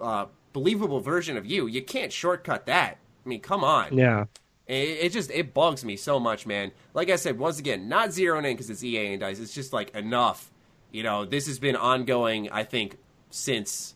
uh, 0.00 0.26
believable 0.52 1.00
version 1.00 1.36
of 1.36 1.46
you, 1.46 1.66
you 1.66 1.82
can't 1.82 2.12
shortcut 2.12 2.66
that. 2.66 2.98
I 3.24 3.28
mean, 3.28 3.40
come 3.40 3.64
on. 3.64 3.96
Yeah. 3.96 4.26
It, 4.66 4.98
it, 5.00 5.12
just 5.12 5.30
it 5.30 5.54
bugs 5.54 5.84
me 5.84 5.96
so 5.96 6.20
much, 6.20 6.46
man. 6.46 6.72
Like 6.92 7.08
I 7.08 7.16
said, 7.16 7.38
once 7.38 7.58
again, 7.58 7.88
not 7.88 8.10
zeroing 8.10 8.44
in 8.44 8.54
because 8.54 8.68
it's 8.68 8.84
EA 8.84 9.12
and 9.12 9.20
Dice. 9.20 9.38
It's 9.38 9.54
just 9.54 9.72
like 9.72 9.94
enough. 9.94 10.50
You 10.90 11.02
know, 11.02 11.24
this 11.24 11.46
has 11.46 11.58
been 11.58 11.76
ongoing. 11.76 12.50
I 12.50 12.64
think 12.64 12.96
since 13.34 13.94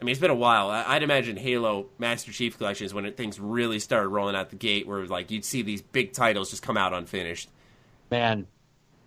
I 0.00 0.04
mean, 0.04 0.12
it's 0.12 0.20
been 0.20 0.30
a 0.30 0.34
while. 0.34 0.70
I'd 0.70 1.02
imagine 1.02 1.36
Halo 1.36 1.86
Master 1.98 2.30
Chief 2.30 2.58
Collections 2.58 2.92
when 2.92 3.06
it, 3.06 3.16
things 3.16 3.40
really 3.40 3.78
started 3.78 4.08
rolling 4.08 4.36
out 4.36 4.50
the 4.50 4.56
gate, 4.56 4.86
where 4.86 5.06
like 5.06 5.30
you'd 5.30 5.44
see 5.44 5.62
these 5.62 5.80
big 5.80 6.12
titles 6.12 6.50
just 6.50 6.62
come 6.62 6.76
out 6.76 6.92
unfinished. 6.92 7.48
Man, 8.10 8.46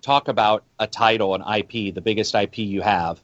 talk 0.01 0.27
about 0.27 0.63
a 0.79 0.87
title, 0.87 1.35
an 1.35 1.41
IP, 1.41 1.93
the 1.93 2.01
biggest 2.01 2.33
IP 2.33 2.59
you 2.59 2.81
have, 2.81 3.21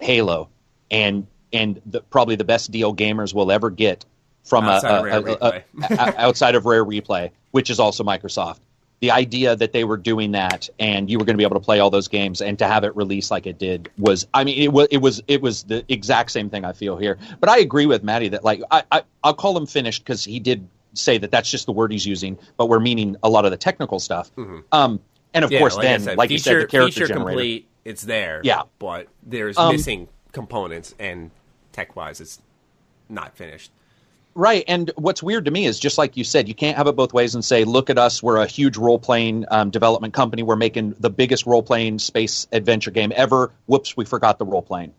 Halo, 0.00 0.48
and 0.90 1.26
and 1.52 1.80
the, 1.86 2.00
probably 2.00 2.34
the 2.34 2.44
best 2.44 2.72
deal 2.72 2.94
gamers 2.94 3.32
will 3.32 3.52
ever 3.52 3.70
get 3.70 4.04
from 4.42 4.64
outside, 4.64 5.06
a, 5.06 5.44
a, 5.44 5.48
a, 5.48 5.64
a 5.80 6.14
outside 6.18 6.56
of 6.56 6.66
Rare 6.66 6.84
Replay, 6.84 7.30
which 7.52 7.70
is 7.70 7.78
also 7.78 8.02
Microsoft 8.02 8.58
the 9.04 9.10
idea 9.10 9.54
that 9.54 9.74
they 9.74 9.84
were 9.84 9.98
doing 9.98 10.32
that 10.32 10.66
and 10.78 11.10
you 11.10 11.18
were 11.18 11.26
going 11.26 11.34
to 11.34 11.38
be 11.38 11.44
able 11.44 11.60
to 11.60 11.64
play 11.64 11.78
all 11.78 11.90
those 11.90 12.08
games 12.08 12.40
and 12.40 12.58
to 12.58 12.66
have 12.66 12.84
it 12.84 12.96
released 12.96 13.30
like 13.30 13.46
it 13.46 13.58
did 13.58 13.90
was 13.98 14.26
I 14.32 14.44
mean 14.44 14.58
it 14.58 14.72
was 14.72 14.88
it 14.90 14.96
was 14.96 15.22
it 15.28 15.42
was 15.42 15.64
the 15.64 15.84
exact 15.92 16.30
same 16.30 16.48
thing 16.48 16.64
I 16.64 16.72
feel 16.72 16.96
here. 16.96 17.18
But 17.38 17.50
I 17.50 17.58
agree 17.58 17.84
with 17.84 18.02
Maddie 18.02 18.30
that 18.30 18.44
like 18.44 18.62
I, 18.70 18.82
I 18.90 19.02
I'll 19.22 19.34
call 19.34 19.54
him 19.58 19.66
finished 19.66 20.02
because 20.02 20.24
he 20.24 20.40
did 20.40 20.66
say 20.94 21.18
that 21.18 21.30
that's 21.30 21.50
just 21.50 21.66
the 21.66 21.72
word 21.72 21.92
he's 21.92 22.06
using, 22.06 22.38
but 22.56 22.70
we're 22.70 22.80
meaning 22.80 23.14
a 23.22 23.28
lot 23.28 23.44
of 23.44 23.50
the 23.50 23.58
technical 23.58 24.00
stuff. 24.00 24.34
Mm-hmm. 24.36 24.60
Um, 24.72 25.00
and 25.34 25.44
of 25.44 25.52
yeah, 25.52 25.58
course, 25.58 25.76
like 25.76 25.82
then, 25.82 26.00
said, 26.00 26.16
like 26.16 26.30
feature, 26.30 26.32
you 26.32 26.38
said, 26.38 26.62
the 26.62 26.66
character 26.66 27.06
generator. 27.06 27.24
complete, 27.26 27.68
it's 27.84 28.02
there. 28.04 28.40
Yeah, 28.42 28.62
but 28.78 29.08
there's 29.22 29.58
um, 29.58 29.74
missing 29.74 30.08
components, 30.32 30.94
and 30.98 31.30
tech 31.72 31.94
wise, 31.94 32.22
it's 32.22 32.40
not 33.10 33.36
finished. 33.36 33.70
Right, 34.36 34.64
and 34.66 34.90
what's 34.96 35.22
weird 35.22 35.44
to 35.44 35.52
me 35.52 35.64
is 35.64 35.78
just 35.78 35.96
like 35.96 36.16
you 36.16 36.24
said, 36.24 36.48
you 36.48 36.54
can't 36.54 36.76
have 36.76 36.88
it 36.88 36.96
both 36.96 37.12
ways 37.12 37.36
and 37.36 37.44
say, 37.44 37.62
"Look 37.62 37.88
at 37.88 37.98
us, 37.98 38.20
we're 38.20 38.38
a 38.38 38.46
huge 38.46 38.76
role 38.76 38.98
playing 38.98 39.44
um, 39.48 39.70
development 39.70 40.12
company. 40.12 40.42
We're 40.42 40.56
making 40.56 40.96
the 40.98 41.10
biggest 41.10 41.46
role 41.46 41.62
playing 41.62 42.00
space 42.00 42.48
adventure 42.50 42.90
game 42.90 43.12
ever." 43.14 43.52
Whoops, 43.66 43.96
we 43.96 44.04
forgot 44.04 44.38
the 44.38 44.44
role 44.44 44.62
playing. 44.62 44.92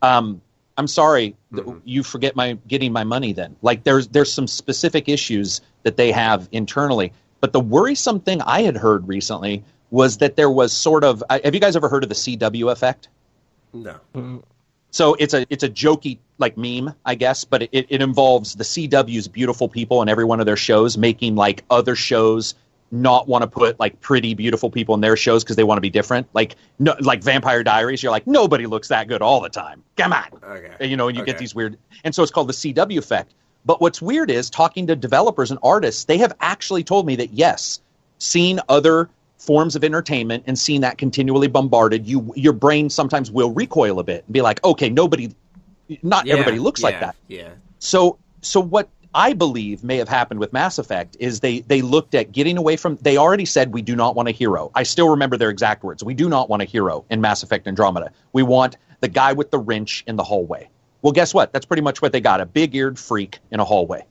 Um, 0.00 0.40
I'm 0.78 0.86
sorry, 0.86 1.36
mm-hmm. 1.52 1.78
you 1.84 2.02
forget 2.02 2.34
my 2.34 2.56
getting 2.66 2.92
my 2.92 3.04
money. 3.04 3.34
Then, 3.34 3.56
like, 3.60 3.84
there's 3.84 4.08
there's 4.08 4.32
some 4.32 4.46
specific 4.46 5.06
issues 5.06 5.60
that 5.82 5.98
they 5.98 6.10
have 6.10 6.48
internally. 6.50 7.12
But 7.42 7.52
the 7.52 7.60
worrisome 7.60 8.20
thing 8.20 8.40
I 8.40 8.62
had 8.62 8.76
heard 8.76 9.06
recently 9.06 9.64
was 9.90 10.16
that 10.18 10.36
there 10.36 10.50
was 10.50 10.72
sort 10.72 11.04
of. 11.04 11.22
uh, 11.28 11.40
Have 11.44 11.54
you 11.54 11.60
guys 11.60 11.76
ever 11.76 11.90
heard 11.90 12.04
of 12.04 12.08
the 12.08 12.14
CW 12.14 12.72
effect? 12.72 13.08
No. 13.74 13.96
So 14.92 15.14
it's 15.14 15.32
a 15.32 15.46
it's 15.48 15.64
a 15.64 15.70
jokey 15.70 16.18
like 16.38 16.56
meme, 16.56 16.94
I 17.04 17.14
guess, 17.14 17.44
but 17.44 17.62
it, 17.62 17.70
it 17.72 18.02
involves 18.02 18.54
the 18.54 18.64
CW's 18.64 19.26
beautiful 19.26 19.66
people 19.66 20.02
in 20.02 20.08
every 20.08 20.24
one 20.24 20.38
of 20.38 20.46
their 20.46 20.56
shows 20.56 20.98
making 20.98 21.34
like 21.34 21.64
other 21.70 21.96
shows 21.96 22.54
not 22.90 23.26
want 23.26 23.40
to 23.40 23.48
put 23.48 23.80
like 23.80 23.98
pretty 24.02 24.34
beautiful 24.34 24.70
people 24.70 24.94
in 24.94 25.00
their 25.00 25.16
shows 25.16 25.42
because 25.42 25.56
they 25.56 25.64
want 25.64 25.78
to 25.78 25.82
be 25.82 25.88
different. 25.88 26.28
Like 26.34 26.56
no, 26.78 26.94
like 27.00 27.22
Vampire 27.22 27.64
Diaries, 27.64 28.02
you're 28.02 28.12
like 28.12 28.26
nobody 28.26 28.66
looks 28.66 28.88
that 28.88 29.08
good 29.08 29.22
all 29.22 29.40
the 29.40 29.48
time. 29.48 29.82
Come 29.96 30.12
on, 30.12 30.28
Okay. 30.44 30.74
And, 30.78 30.90
you 30.90 30.98
know, 30.98 31.08
and 31.08 31.16
you 31.16 31.24
get 31.24 31.38
these 31.38 31.54
weird, 31.54 31.78
and 32.04 32.14
so 32.14 32.22
it's 32.22 32.30
called 32.30 32.48
the 32.48 32.52
CW 32.52 32.98
effect. 32.98 33.32
But 33.64 33.80
what's 33.80 34.02
weird 34.02 34.30
is 34.30 34.50
talking 34.50 34.86
to 34.88 34.96
developers 34.96 35.50
and 35.50 35.58
artists, 35.62 36.04
they 36.04 36.18
have 36.18 36.34
actually 36.40 36.84
told 36.84 37.06
me 37.06 37.16
that 37.16 37.32
yes, 37.32 37.80
seeing 38.18 38.58
other 38.68 39.08
forms 39.42 39.74
of 39.74 39.82
entertainment 39.82 40.44
and 40.46 40.56
seeing 40.56 40.82
that 40.82 40.98
continually 40.98 41.48
bombarded, 41.48 42.06
you 42.06 42.32
your 42.36 42.52
brain 42.52 42.88
sometimes 42.88 43.30
will 43.30 43.52
recoil 43.52 43.98
a 43.98 44.04
bit 44.04 44.24
and 44.24 44.32
be 44.32 44.40
like, 44.40 44.62
okay, 44.64 44.88
nobody, 44.88 45.34
not 46.02 46.26
Yeah, 46.26 46.34
everybody 46.34 46.58
looks 46.58 46.82
like 46.82 47.00
that. 47.00 47.16
Yeah. 47.26 47.50
So 47.78 48.18
so 48.40 48.60
what 48.60 48.88
I 49.14 49.32
believe 49.32 49.82
may 49.82 49.96
have 49.96 50.08
happened 50.08 50.38
with 50.38 50.52
Mass 50.52 50.78
Effect 50.78 51.16
is 51.18 51.40
they 51.40 51.60
they 51.60 51.82
looked 51.82 52.14
at 52.14 52.30
getting 52.30 52.56
away 52.56 52.76
from 52.76 52.96
they 53.02 53.16
already 53.16 53.44
said 53.44 53.72
we 53.74 53.82
do 53.82 53.96
not 53.96 54.14
want 54.14 54.28
a 54.28 54.32
hero. 54.32 54.70
I 54.74 54.84
still 54.84 55.08
remember 55.08 55.36
their 55.36 55.50
exact 55.50 55.82
words. 55.82 56.04
We 56.04 56.14
do 56.14 56.28
not 56.28 56.48
want 56.48 56.62
a 56.62 56.66
hero 56.66 57.04
in 57.10 57.20
Mass 57.20 57.42
Effect 57.42 57.66
Andromeda. 57.66 58.12
We 58.32 58.44
want 58.44 58.76
the 59.00 59.08
guy 59.08 59.32
with 59.32 59.50
the 59.50 59.58
wrench 59.58 60.04
in 60.06 60.14
the 60.16 60.24
hallway. 60.24 60.68
Well, 61.02 61.12
guess 61.12 61.34
what? 61.34 61.52
That's 61.52 61.66
pretty 61.66 61.82
much 61.82 62.00
what 62.00 62.12
they 62.12 62.20
got, 62.20 62.40
a 62.40 62.46
big-eared 62.46 62.96
freak 62.96 63.40
in 63.50 63.58
a 63.58 63.64
hallway. 63.64 64.04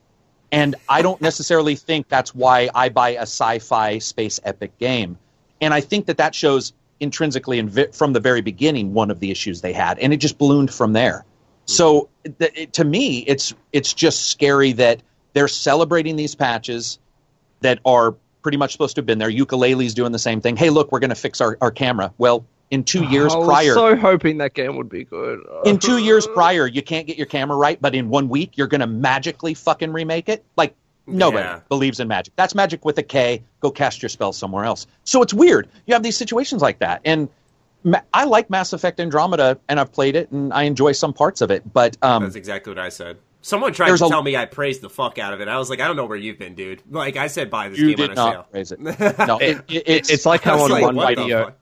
And 0.51 0.75
I 0.89 1.01
don't 1.01 1.21
necessarily 1.21 1.75
think 1.75 2.09
that's 2.09 2.35
why 2.35 2.69
I 2.75 2.89
buy 2.89 3.11
a 3.11 3.21
sci-fi 3.21 3.99
space 3.99 4.39
epic 4.43 4.77
game. 4.77 5.17
And 5.61 5.73
I 5.73 5.81
think 5.81 6.07
that 6.07 6.17
that 6.17 6.35
shows 6.35 6.73
intrinsically 6.99 7.57
and 7.57 7.95
from 7.95 8.13
the 8.13 8.19
very 8.19 8.41
beginning 8.41 8.93
one 8.93 9.09
of 9.11 9.19
the 9.19 9.31
issues 9.31 9.61
they 9.61 9.73
had, 9.73 9.97
and 9.99 10.13
it 10.13 10.17
just 10.17 10.37
ballooned 10.37 10.73
from 10.73 10.93
there. 10.93 11.25
So 11.65 12.09
th- 12.39 12.51
it, 12.55 12.73
to 12.73 12.83
me, 12.83 13.19
it's 13.19 13.53
it's 13.71 13.93
just 13.93 14.27
scary 14.27 14.73
that 14.73 15.01
they're 15.33 15.47
celebrating 15.47 16.15
these 16.15 16.35
patches 16.35 16.99
that 17.61 17.79
are 17.85 18.15
pretty 18.41 18.57
much 18.57 18.71
supposed 18.71 18.95
to 18.95 18.99
have 18.99 19.05
been 19.05 19.19
there. 19.19 19.29
Yooka-Laylee's 19.29 19.93
doing 19.93 20.11
the 20.11 20.19
same 20.19 20.41
thing. 20.41 20.57
Hey, 20.57 20.69
look, 20.69 20.91
we're 20.91 20.99
going 20.99 21.09
to 21.11 21.15
fix 21.15 21.39
our, 21.41 21.57
our 21.61 21.71
camera. 21.71 22.11
Well, 22.17 22.45
in 22.71 22.83
two 22.83 23.03
years 23.05 23.33
I 23.33 23.37
was 23.37 23.47
prior, 23.47 23.73
so 23.73 23.95
hoping 23.95 24.37
that 24.39 24.53
game 24.53 24.75
would 24.77 24.89
be 24.89 25.03
good. 25.03 25.39
in 25.65 25.77
two 25.77 25.97
years 25.99 26.25
prior, 26.33 26.65
you 26.67 26.81
can't 26.81 27.05
get 27.05 27.17
your 27.17 27.27
camera 27.27 27.55
right, 27.57 27.79
but 27.81 27.93
in 27.93 28.09
one 28.09 28.27
week, 28.29 28.57
you're 28.57 28.67
going 28.67 28.81
to 28.81 28.87
magically 28.87 29.53
fucking 29.53 29.91
remake 29.93 30.29
it. 30.29 30.43
Like 30.57 30.73
nobody 31.05 31.43
Yeah. 31.43 31.59
believes 31.69 31.99
in 31.99 32.07
magic. 32.07 32.33
That's 32.37 32.55
magic 32.55 32.83
with 32.85 32.97
a 32.97 33.03
K. 33.03 33.43
Go 33.59 33.71
cast 33.71 34.01
your 34.01 34.09
spell 34.09 34.33
somewhere 34.33 34.63
else. 34.65 34.87
So 35.03 35.21
it's 35.21 35.33
weird. 35.33 35.67
You 35.85 35.93
have 35.93 36.03
these 36.03 36.17
situations 36.17 36.61
like 36.61 36.79
that, 36.79 37.01
and 37.05 37.27
ma- 37.83 38.01
I 38.13 38.23
like 38.25 38.49
Mass 38.49 38.73
Effect 38.73 38.99
Andromeda, 38.99 39.59
and 39.69 39.79
I've 39.79 39.91
played 39.91 40.15
it, 40.15 40.31
and 40.31 40.53
I 40.53 40.63
enjoy 40.63 40.93
some 40.93 41.13
parts 41.13 41.41
of 41.41 41.51
it. 41.51 41.71
But 41.73 41.97
um, 42.01 42.23
That's 42.23 42.35
exactly 42.35 42.71
what 42.71 42.79
I 42.79 42.89
said. 42.89 43.17
Someone 43.43 43.73
tried 43.73 43.87
There's 43.89 44.01
to 44.01 44.05
a- 44.05 44.09
tell 44.09 44.21
me 44.21 44.37
I 44.37 44.45
praised 44.45 44.81
the 44.81 44.89
fuck 44.89 45.17
out 45.17 45.33
of 45.33 45.41
it. 45.41 45.47
I 45.47 45.57
was 45.57 45.67
like, 45.69 45.79
I 45.81 45.87
don't 45.87 45.95
know 45.95 46.05
where 46.05 46.15
you've 46.15 46.37
been, 46.37 46.53
dude. 46.53 46.83
Like 46.91 47.17
I 47.17 47.25
said, 47.25 47.49
buy 47.49 47.69
this 47.69 47.79
you 47.79 47.87
game 47.87 47.95
did 47.95 48.09
on 48.11 48.11
a 48.11 48.15
not 48.15 48.33
sale. 48.33 48.47
raise 48.51 48.71
it. 48.71 48.79
No, 49.27 49.39
it, 49.39 49.57
it, 49.67 49.83
it's 49.87 50.09
it's 50.11 50.25
like 50.27 50.45
I 50.45 50.51
how 50.51 50.63
on 50.63 50.69
like, 50.69 50.83
one 50.83 50.95
what 50.95 51.15
the 51.15 51.21
video, 51.23 51.45
fuck? 51.45 51.57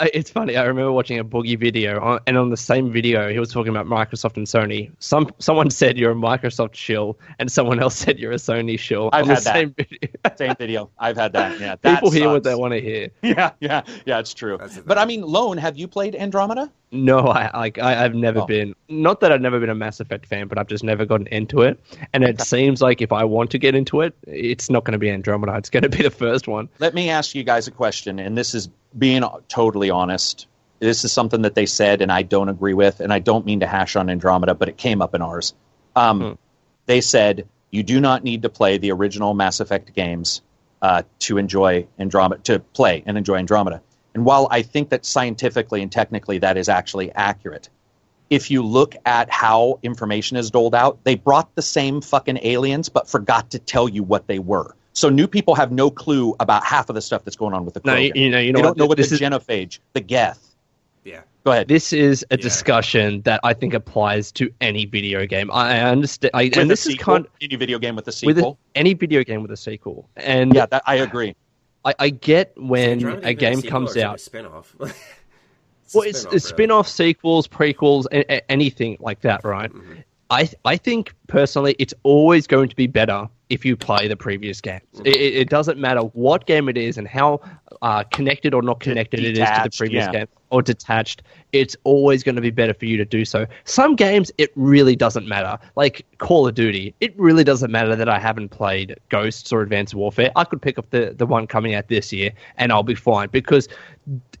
It's 0.00 0.30
funny. 0.30 0.56
I 0.56 0.64
remember 0.64 0.92
watching 0.92 1.18
a 1.18 1.24
Boogie 1.24 1.58
video, 1.58 2.18
and 2.26 2.38
on 2.38 2.50
the 2.50 2.56
same 2.56 2.92
video, 2.92 3.30
he 3.30 3.38
was 3.38 3.50
talking 3.50 3.70
about 3.74 3.86
Microsoft 3.86 4.36
and 4.36 4.46
Sony. 4.46 4.90
Some 4.98 5.30
someone 5.38 5.70
said 5.80 5.98
you're 5.98 6.12
a 6.12 6.14
Microsoft 6.14 6.74
shill, 6.74 7.18
and 7.38 7.50
someone 7.50 7.80
else 7.80 7.96
said 7.96 8.18
you're 8.18 8.32
a 8.32 8.36
Sony 8.36 8.78
shill. 8.78 9.10
I've 9.12 9.22
on 9.22 9.28
the 9.28 9.34
had 9.34 9.44
that. 9.44 9.54
same 9.54 9.74
video. 9.74 9.98
same 10.36 10.54
video. 10.56 10.90
I've 10.98 11.16
had 11.16 11.32
that. 11.32 11.58
Yeah, 11.60 11.76
that 11.80 11.94
People 11.96 12.10
hear 12.10 12.28
what 12.28 12.44
they 12.44 12.54
want 12.54 12.72
to 12.74 12.80
hear. 12.80 13.10
Yeah, 13.22 13.50
yeah, 13.60 13.82
yeah. 14.06 14.18
It's 14.18 14.34
true. 14.34 14.58
But 14.86 14.98
I 14.98 15.04
mean, 15.04 15.22
Lone, 15.22 15.58
have 15.58 15.76
you 15.76 15.88
played 15.88 16.14
Andromeda? 16.14 16.70
No, 16.90 17.18
I 17.18 17.50
like 17.56 17.78
I, 17.78 18.04
I've 18.04 18.14
never 18.14 18.40
Oh. 18.40 18.46
been. 18.46 18.74
Not 18.88 19.20
that 19.20 19.30
I've 19.30 19.40
never 19.42 19.60
been 19.60 19.68
a 19.68 19.74
Mass 19.74 20.00
Effect 20.00 20.24
fan, 20.26 20.48
but 20.48 20.56
I've 20.58 20.66
just 20.68 20.82
never 20.84 21.04
gotten 21.04 21.26
into 21.26 21.62
it. 21.62 21.78
And 22.14 22.24
it 22.24 22.40
seems 22.52 22.80
like 22.80 23.02
if 23.02 23.12
I 23.12 23.24
want 23.24 23.50
to 23.50 23.58
get 23.58 23.74
into 23.74 24.00
it, 24.00 24.14
it's 24.26 24.70
not 24.70 24.84
going 24.84 24.92
to 24.92 24.98
be 24.98 25.10
Andromeda. 25.10 25.56
It's 25.56 25.70
going 25.70 25.82
to 25.82 25.88
be 25.90 26.02
the 26.02 26.10
first 26.10 26.48
one. 26.48 26.68
Let 26.78 26.94
me 26.94 27.10
ask 27.10 27.34
you 27.34 27.44
guys 27.44 27.68
a 27.68 27.70
question, 27.70 28.18
and 28.18 28.36
this 28.38 28.54
is 28.54 28.68
being 28.96 29.22
totally 29.48 29.90
honest. 29.90 30.46
This 30.80 31.04
is 31.04 31.12
something 31.12 31.42
that 31.42 31.54
they 31.54 31.66
said, 31.66 32.00
and 32.02 32.10
I 32.10 32.22
don't 32.22 32.48
agree 32.48 32.74
with, 32.74 33.00
and 33.00 33.12
I 33.12 33.18
don't 33.18 33.44
mean 33.44 33.60
to 33.60 33.66
hash 33.66 33.96
on 33.96 34.08
Andromeda, 34.08 34.54
but 34.54 34.68
it 34.68 34.76
came 34.78 35.02
up 35.02 35.14
in 35.14 35.20
ours. 35.22 35.52
Um, 35.96 36.38
They 36.86 37.00
said 37.02 37.46
you 37.70 37.82
do 37.82 38.00
not 38.00 38.24
need 38.24 38.42
to 38.42 38.48
play 38.48 38.78
the 38.78 38.92
original 38.92 39.34
Mass 39.34 39.60
Effect 39.60 39.92
games 39.94 40.40
uh, 40.80 41.02
to 41.18 41.36
enjoy 41.36 41.86
Andromeda, 41.98 42.40
to 42.44 42.60
play 42.60 43.02
and 43.04 43.18
enjoy 43.18 43.34
Andromeda. 43.36 43.82
And 44.18 44.24
while 44.24 44.48
I 44.50 44.62
think 44.62 44.88
that 44.88 45.06
scientifically 45.06 45.80
and 45.80 45.92
technically 45.92 46.38
that 46.38 46.56
is 46.56 46.68
actually 46.68 47.12
accurate, 47.12 47.68
if 48.30 48.50
you 48.50 48.64
look 48.64 48.96
at 49.06 49.30
how 49.30 49.78
information 49.84 50.36
is 50.36 50.50
doled 50.50 50.74
out, 50.74 50.98
they 51.04 51.14
brought 51.14 51.54
the 51.54 51.62
same 51.62 52.00
fucking 52.00 52.40
aliens, 52.42 52.88
but 52.88 53.08
forgot 53.08 53.48
to 53.52 53.60
tell 53.60 53.88
you 53.88 54.02
what 54.02 54.26
they 54.26 54.40
were. 54.40 54.74
So 54.92 55.08
new 55.08 55.28
people 55.28 55.54
have 55.54 55.70
no 55.70 55.88
clue 55.88 56.34
about 56.40 56.64
half 56.64 56.88
of 56.88 56.96
the 56.96 57.00
stuff 57.00 57.24
that's 57.24 57.36
going 57.36 57.54
on 57.54 57.64
with 57.64 57.74
the 57.74 57.80
No, 57.84 57.94
Krogan. 57.94 58.16
you, 58.16 58.22
you 58.24 58.30
know, 58.30 58.40
you 58.40 58.52
know 58.52 58.58
they 58.58 58.62
what? 58.62 58.68
don't 58.70 58.78
know 58.78 58.86
what 58.86 58.96
this 58.98 59.10
the 59.10 59.14
is 59.14 59.20
genophage, 59.20 59.78
the 59.92 60.00
geth. 60.00 60.56
Yeah. 61.04 61.20
Go 61.44 61.52
ahead. 61.52 61.68
this 61.68 61.92
is 61.92 62.26
a 62.32 62.36
Yeah. 62.36 62.42
discussion 62.42 63.22
that 63.22 63.38
I 63.44 63.54
think 63.54 63.72
applies 63.72 64.32
to 64.32 64.52
any 64.60 64.84
video 64.84 65.26
game. 65.26 65.48
I, 65.52 65.76
I 65.76 65.80
understand, 65.82 66.32
I, 66.34 66.42
and 66.42 66.56
a 66.56 66.64
this 66.64 66.80
is 66.86 66.94
sequel, 66.94 67.14
kind 67.14 67.26
any 67.40 67.54
video 67.54 67.78
game 67.78 67.94
with 67.94 68.08
a 68.08 68.26
with 68.26 68.38
a, 68.38 68.40
sequel. 68.40 68.58
any 68.74 68.94
video 68.94 69.22
game 69.22 69.42
with 69.42 69.52
a 69.52 69.56
sequel. 69.56 70.08
And 70.16 70.52
yeah, 70.56 70.66
that, 70.66 70.82
I 70.86 70.96
agree. 70.96 71.36
I, 71.84 71.94
I 71.98 72.10
get 72.10 72.52
when 72.56 72.90
Andromeda 72.90 73.28
a 73.28 73.34
game 73.34 73.56
sequel 73.56 73.70
comes 73.70 73.88
or 73.88 73.90
is 73.90 73.96
it 73.96 74.02
out. 74.02 74.16
A 74.16 74.18
spin-off. 74.18 74.76
well, 74.78 74.90
it's, 76.04 76.24
it's 76.26 76.46
spin-off 76.46 76.88
sequels, 76.88 77.48
prequels, 77.48 78.06
a- 78.12 78.30
a- 78.32 78.50
anything 78.50 78.96
like 79.00 79.20
that, 79.20 79.44
right? 79.44 79.72
Mm-hmm. 79.72 80.00
I 80.30 80.50
I 80.64 80.76
think 80.76 81.14
personally, 81.26 81.74
it's 81.78 81.94
always 82.02 82.46
going 82.46 82.68
to 82.68 82.76
be 82.76 82.86
better 82.86 83.28
if 83.48 83.64
you 83.64 83.76
play 83.76 84.08
the 84.08 84.16
previous 84.16 84.60
games. 84.60 84.82
Mm-hmm. 84.94 85.06
It, 85.06 85.16
it 85.16 85.34
it 85.36 85.48
doesn't 85.48 85.78
matter 85.78 86.00
what 86.00 86.46
game 86.46 86.68
it 86.68 86.76
is 86.76 86.98
and 86.98 87.08
how 87.08 87.40
uh, 87.80 88.04
connected 88.04 88.52
or 88.52 88.62
not 88.62 88.80
connected 88.80 89.20
it 89.20 89.38
is 89.38 89.48
to 89.48 89.60
the 89.64 89.70
previous 89.76 90.04
yeah. 90.06 90.12
game 90.12 90.28
or 90.50 90.62
detached. 90.62 91.22
It's 91.52 91.76
always 91.84 92.22
going 92.22 92.34
to 92.36 92.42
be 92.42 92.50
better 92.50 92.74
for 92.74 92.84
you 92.84 92.96
to 92.96 93.04
do 93.04 93.24
so. 93.24 93.46
Some 93.64 93.96
games, 93.96 94.30
it 94.38 94.50
really 94.54 94.96
doesn't 94.96 95.26
matter. 95.26 95.58
Like 95.76 96.04
Call 96.18 96.46
of 96.46 96.54
Duty, 96.54 96.94
it 97.00 97.18
really 97.18 97.44
doesn't 97.44 97.70
matter 97.70 97.96
that 97.96 98.08
I 98.08 98.18
haven't 98.18 98.50
played 98.50 98.96
Ghosts 99.08 99.52
or 99.52 99.62
Advanced 99.62 99.94
Warfare. 99.94 100.30
I 100.36 100.44
could 100.44 100.60
pick 100.60 100.78
up 100.78 100.90
the, 100.90 101.14
the 101.16 101.26
one 101.26 101.46
coming 101.46 101.74
out 101.74 101.88
this 101.88 102.12
year 102.12 102.32
and 102.56 102.72
I'll 102.72 102.82
be 102.82 102.94
fine 102.94 103.28
because 103.30 103.68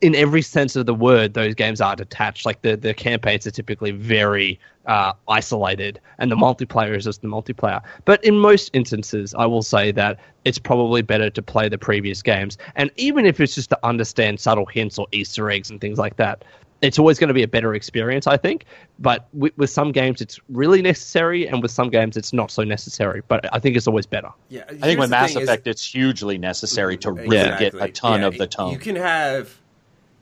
in 0.00 0.14
every 0.14 0.42
sense 0.42 0.76
of 0.76 0.86
the 0.86 0.94
word, 0.94 1.34
those 1.34 1.54
games 1.54 1.80
are 1.80 1.96
detached. 1.96 2.46
Like 2.46 2.62
the, 2.62 2.76
the 2.76 2.94
campaigns 2.94 3.46
are 3.46 3.50
typically 3.50 3.90
very 3.90 4.58
uh, 4.86 5.12
isolated, 5.28 6.00
and 6.18 6.30
the 6.30 6.36
multiplayer 6.36 6.96
is 6.96 7.04
just 7.04 7.20
the 7.20 7.28
multiplayer. 7.28 7.82
But 8.04 8.24
in 8.24 8.38
most 8.38 8.70
instances, 8.72 9.34
I 9.34 9.44
will 9.46 9.62
say 9.62 9.92
that 9.92 10.18
it's 10.44 10.58
probably 10.58 11.02
better 11.02 11.28
to 11.28 11.42
play 11.42 11.68
the 11.68 11.76
previous 11.76 12.22
games. 12.22 12.56
And 12.76 12.90
even 12.96 13.26
if 13.26 13.40
it's 13.40 13.54
just 13.54 13.70
to 13.70 13.78
understand 13.86 14.40
subtle 14.40 14.66
hints 14.66 14.98
or 14.98 15.06
Easter 15.12 15.50
eggs 15.50 15.70
and 15.70 15.80
things 15.80 15.98
like 15.98 16.16
that, 16.16 16.44
it's 16.80 16.98
always 16.98 17.18
going 17.18 17.28
to 17.28 17.34
be 17.34 17.42
a 17.42 17.48
better 17.48 17.74
experience, 17.74 18.26
I 18.26 18.36
think. 18.36 18.64
But 18.98 19.26
with, 19.32 19.56
with 19.58 19.70
some 19.70 19.90
games, 19.92 20.20
it's 20.20 20.38
really 20.48 20.80
necessary, 20.82 21.46
and 21.46 21.60
with 21.62 21.70
some 21.72 21.90
games, 21.90 22.16
it's 22.16 22.32
not 22.32 22.50
so 22.50 22.62
necessary. 22.62 23.22
But 23.26 23.52
I 23.52 23.58
think 23.58 23.76
it's 23.76 23.86
always 23.88 24.06
better. 24.06 24.30
Yeah, 24.48 24.64
I 24.68 24.74
think 24.74 25.00
with 25.00 25.10
Mass 25.10 25.34
Effect, 25.34 25.66
it's 25.66 25.84
hugely 25.84 26.38
necessary 26.38 26.96
to 26.98 27.12
really 27.12 27.28
get 27.58 27.74
a 27.74 27.88
ton 27.88 28.22
of 28.22 28.38
the 28.38 28.46
tone. 28.46 28.72
You 28.72 28.78
can 28.78 28.94
have, 28.96 29.52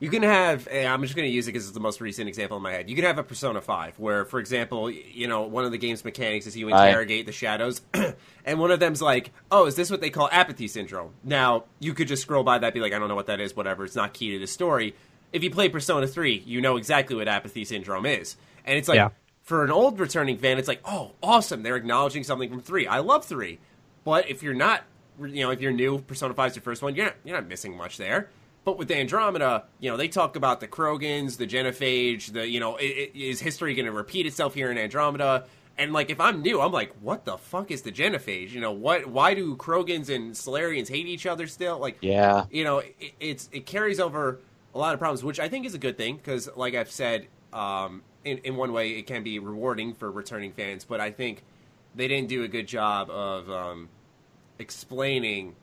you 0.01 0.09
can 0.11 0.23
have. 0.23 0.66
and 0.70 0.89
I'm 0.89 1.03
just 1.03 1.15
going 1.15 1.28
to 1.28 1.33
use 1.35 1.47
it 1.47 1.53
because 1.53 1.65
it's 1.66 1.74
the 1.74 1.81
most 1.81 2.01
recent 2.01 2.28
example 2.28 2.57
in 2.57 2.62
my 2.62 2.73
head. 2.73 2.89
You 2.89 2.97
can 2.97 3.05
have 3.05 3.19
a 3.19 3.23
Persona 3.23 3.61
Five, 3.61 3.99
where, 3.99 4.24
for 4.24 4.39
example, 4.41 4.91
you 4.91 5.27
know, 5.28 5.43
one 5.43 5.65
of 5.66 5.73
the 5.73 5.78
game's 5.78 6.05
mechanics 6.05 6.47
is 6.47 6.57
you 6.57 6.70
Right. 6.70 6.89
interrogate 6.89 7.27
the 7.27 7.33
shadows, 7.33 7.81
and 8.47 8.59
one 8.59 8.70
of 8.70 8.81
them's 8.81 9.03
like, 9.03 9.31
"Oh, 9.51 9.66
is 9.66 9.74
this 9.74 9.91
what 9.91 10.01
they 10.01 10.11
call 10.11 10.28
apathy 10.33 10.69
syndrome?" 10.69 11.12
Now, 11.23 11.65
you 11.81 11.93
could 11.93 12.09
just 12.09 12.23
scroll 12.23 12.45
by 12.45 12.59
that, 12.59 12.73
be 12.73 12.81
like, 12.81 12.93
"I 12.95 12.99
don't 12.99 13.09
know 13.09 13.15
what 13.15 13.27
that 13.27 13.41
is. 13.41 13.55
Whatever. 13.55 13.85
It's 13.85 13.97
not 13.97 14.15
key 14.15 14.33
to 14.33 14.39
the 14.39 14.47
story." 14.47 14.95
If 15.32 15.43
you 15.43 15.51
play 15.51 15.69
Persona 15.69 16.07
Three, 16.07 16.43
you 16.47 16.61
know 16.61 16.77
exactly 16.77 17.16
what 17.16 17.28
apathy 17.28 17.65
syndrome 17.65 18.07
is, 18.07 18.36
and 18.65 18.78
it's 18.78 18.89
like. 18.89 18.97
Yeah. 18.97 19.11
For 19.43 19.62
an 19.62 19.70
old 19.70 20.01
returning 20.01 20.39
fan, 20.39 20.59
it's 20.59 20.66
like, 20.66 20.81
oh, 20.85 21.12
awesome! 21.23 21.62
They're 21.62 21.77
acknowledging 21.77 22.24
something 22.24 22.51
from 22.51 22.61
three. 22.61 22.89
I 22.89 22.98
love 22.98 23.24
three, 23.24 23.61
but 24.03 24.28
if 24.28 24.43
you're 24.43 24.55
not, 24.55 24.82
you 25.20 25.44
know, 25.44 25.51
if 25.51 25.61
you're 25.61 25.70
new, 25.70 26.01
Persona 26.01 26.35
5 26.35 26.51
is 26.51 26.57
your 26.57 26.65
first 26.65 26.82
one, 26.82 26.97
you're 26.97 27.05
not, 27.07 27.15
you're 27.23 27.36
not 27.36 27.47
missing 27.47 27.77
much 27.77 27.97
there. 27.97 28.28
But 28.65 28.78
with 28.78 28.90
Andromeda, 28.90 29.65
you 29.78 29.89
know, 29.89 29.97
they 29.97 30.09
talk 30.09 30.35
about 30.35 30.59
the 30.59 30.66
Krogans, 30.66 31.36
the 31.36 31.47
Genophage, 31.47 32.32
the, 32.32 32.48
you 32.48 32.59
know, 32.59 32.77
i 32.78 32.82
i 32.82 33.11
is 33.15 33.40
history 33.40 33.74
going 33.77 33.86
to 33.86 33.93
repeat 33.93 34.27
itself 34.27 34.55
here 34.55 34.73
in 34.73 34.78
Andromeda? 34.78 35.47
And 35.78 35.93
like, 35.93 36.11
if 36.11 36.20
I'm 36.20 36.43
new, 36.43 36.61
I'm 36.61 36.73
like, 36.73 36.93
what 37.01 37.24
the 37.24 37.39
fuck 37.39 37.70
is 37.70 37.82
the 37.82 37.93
Genophage? 37.93 38.51
You 38.51 38.61
know, 38.61 38.73
what? 38.73 39.07
Why 39.07 39.35
do 39.35 39.55
Krogans 39.57 40.09
and 40.09 40.35
Salarians 40.35 40.89
hate 40.89 41.07
each 41.07 41.27
other 41.27 41.47
still? 41.47 41.78
Like, 41.78 41.98
yeah. 42.01 42.47
you 42.51 42.65
know, 42.65 42.78
it, 42.78 43.15
it's 43.20 43.48
it 43.53 43.66
carries 43.66 44.01
over 44.01 44.40
a 44.77 44.78
lot 44.78 44.93
of 44.93 45.01
problems, 45.01 45.24
which 45.24 45.40
I 45.40 45.48
think 45.48 45.65
is 45.65 45.74
a 45.74 45.78
good 45.78 45.97
thing 45.97 46.16
because, 46.16 46.48
like 46.55 46.74
I've 46.74 46.90
said, 46.90 47.27
um, 47.53 48.03
in 48.24 48.39
in 48.39 48.57
one 48.57 48.73
way, 48.73 48.90
it 48.90 49.07
can 49.07 49.23
be 49.23 49.39
rewarding 49.39 49.94
for 49.94 50.11
returning 50.11 50.53
fans, 50.53 50.85
but 50.85 51.01
I 51.01 51.11
think 51.11 51.43
they 51.94 52.07
didn't 52.09 52.28
do 52.28 52.43
a 52.44 52.48
good 52.48 52.69
job 52.69 53.09
of 53.11 53.51
um, 53.51 53.89
explaining 54.59 55.55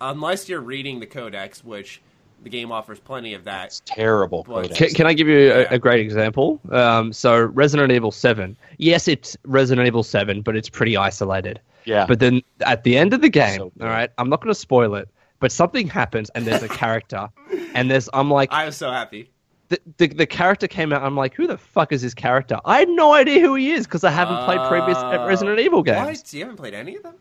unless 0.00 0.48
you're 0.48 0.60
reading 0.62 1.00
the 1.00 1.06
codex, 1.06 1.62
which 1.62 2.00
the 2.42 2.48
game 2.48 2.72
offers 2.72 2.98
plenty 2.98 3.34
of 3.34 3.44
that. 3.44 3.66
It's 3.66 3.82
terrible. 3.84 4.44
Codex. 4.44 4.78
Can, 4.78 4.88
can 4.90 5.06
I 5.06 5.12
give 5.12 5.28
you 5.28 5.36
a, 5.52 5.60
Yeah. 5.62 5.74
a 5.74 5.78
great 5.78 6.00
example? 6.00 6.58
Um, 6.70 7.12
so 7.12 7.44
Resident 7.44 7.92
Evil 7.92 8.10
Seven. 8.10 8.56
Yes, 8.78 9.06
it's 9.08 9.36
Resident 9.44 9.86
Evil 9.86 10.02
Seven, 10.02 10.40
but 10.40 10.56
it's 10.56 10.70
pretty 10.70 10.96
isolated. 10.96 11.60
Yeah. 11.84 12.06
But 12.06 12.20
then 12.20 12.40
at 12.62 12.84
the 12.84 12.96
end 12.96 13.12
of 13.12 13.20
the 13.20 13.28
game, 13.28 13.58
So 13.58 13.72
all 13.82 13.88
right, 13.88 14.10
I'm 14.16 14.30
not 14.30 14.40
going 14.40 14.52
to 14.54 14.58
spoil 14.58 14.94
it, 14.94 15.08
but 15.40 15.50
something 15.52 15.88
happens 15.88 16.30
and 16.34 16.46
there's 16.46 16.62
a 16.62 16.68
character, 16.68 17.28
and 17.74 17.90
there's 17.90 18.08
I'm 18.14 18.30
like 18.30 18.52
I 18.52 18.64
was 18.66 18.76
so 18.76 18.90
happy. 18.90 19.30
the, 19.68 19.80
the 19.98 20.06
the 20.08 20.26
character 20.26 20.68
came 20.68 20.92
out. 20.92 21.02
I'm 21.02 21.16
like, 21.16 21.34
who 21.34 21.46
the 21.46 21.58
fuck 21.58 21.92
is 21.92 22.02
this 22.02 22.14
character? 22.14 22.58
I 22.64 22.78
had 22.78 22.88
no 22.88 23.12
idea 23.14 23.40
who 23.40 23.54
he 23.56 23.72
is 23.72 23.86
because 23.86 24.04
I 24.04 24.10
haven't 24.10 24.44
played 24.44 24.60
previous 24.68 24.98
Uh, 24.98 25.24
Resident 25.26 25.58
Evil 25.58 25.82
games. 25.82 26.06
What? 26.06 26.32
You 26.32 26.40
haven't 26.40 26.56
played 26.56 26.74
any 26.74 26.96
of 26.96 27.02
them? 27.02 27.14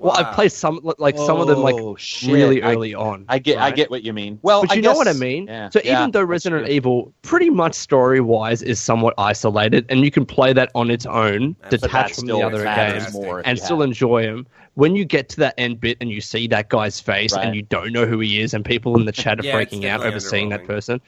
Well, 0.00 0.12
Wow. 0.12 0.28
I've 0.28 0.34
played 0.34 0.52
some 0.52 0.78
like 0.98 1.16
some 1.18 1.40
of 1.40 1.48
them 1.48 1.58
like 1.60 1.74
Oh, 1.76 1.96
shit. 1.96 2.32
really 2.32 2.62
I- 2.62 2.72
early 2.72 2.94
on. 2.94 3.24
I 3.28 3.40
get, 3.40 3.58
I 3.58 3.72
get 3.72 3.90
what 3.90 4.04
you 4.04 4.12
mean. 4.12 4.38
Well, 4.42 4.62
But 4.62 4.70
I 4.70 4.74
you 4.76 4.82
know 4.82 4.94
what 4.94 5.08
I 5.08 5.12
mean? 5.12 5.48
Yeah, 5.48 5.70
so 5.70 5.80
yeah, 5.84 5.98
even 5.98 6.12
though 6.12 6.22
Resident 6.22 6.66
true. 6.66 6.72
Evil, 6.72 7.12
pretty 7.22 7.50
much 7.50 7.74
story 7.74 8.20
wise, 8.20 8.62
is 8.62 8.78
somewhat 8.78 9.14
isolated, 9.18 9.86
and 9.88 10.04
you 10.04 10.12
can 10.12 10.24
play 10.24 10.52
that 10.52 10.70
on 10.76 10.92
its 10.92 11.04
own, 11.04 11.56
But 11.62 11.70
detached 11.70 12.14
from 12.16 12.26
the 12.28 12.40
other 12.40 12.62
matters 12.62 13.04
games, 13.06 13.14
more 13.14 13.42
and 13.44 13.58
still 13.58 13.80
have- 13.80 13.88
enjoy 13.88 14.22
them. 14.22 14.46
When 14.74 14.94
you 14.94 15.04
get 15.04 15.28
to 15.30 15.36
that 15.40 15.54
end 15.58 15.80
bit 15.80 15.96
and 16.00 16.08
you 16.08 16.20
see 16.20 16.46
that 16.46 16.68
guy's 16.68 17.00
face 17.00 17.32
Right. 17.34 17.44
and 17.46 17.56
you 17.56 17.62
don't 17.62 17.92
know 17.92 18.06
who 18.06 18.20
he 18.20 18.40
is, 18.40 18.54
and 18.54 18.64
people 18.64 18.96
in 18.96 19.04
the 19.04 19.10
chat 19.12 19.40
are 19.40 19.44
Yeah, 19.44 19.56
freaking 19.56 19.84
out 19.86 20.06
over 20.06 20.20
seeing 20.20 20.50
that 20.50 20.64
person, 20.64 21.00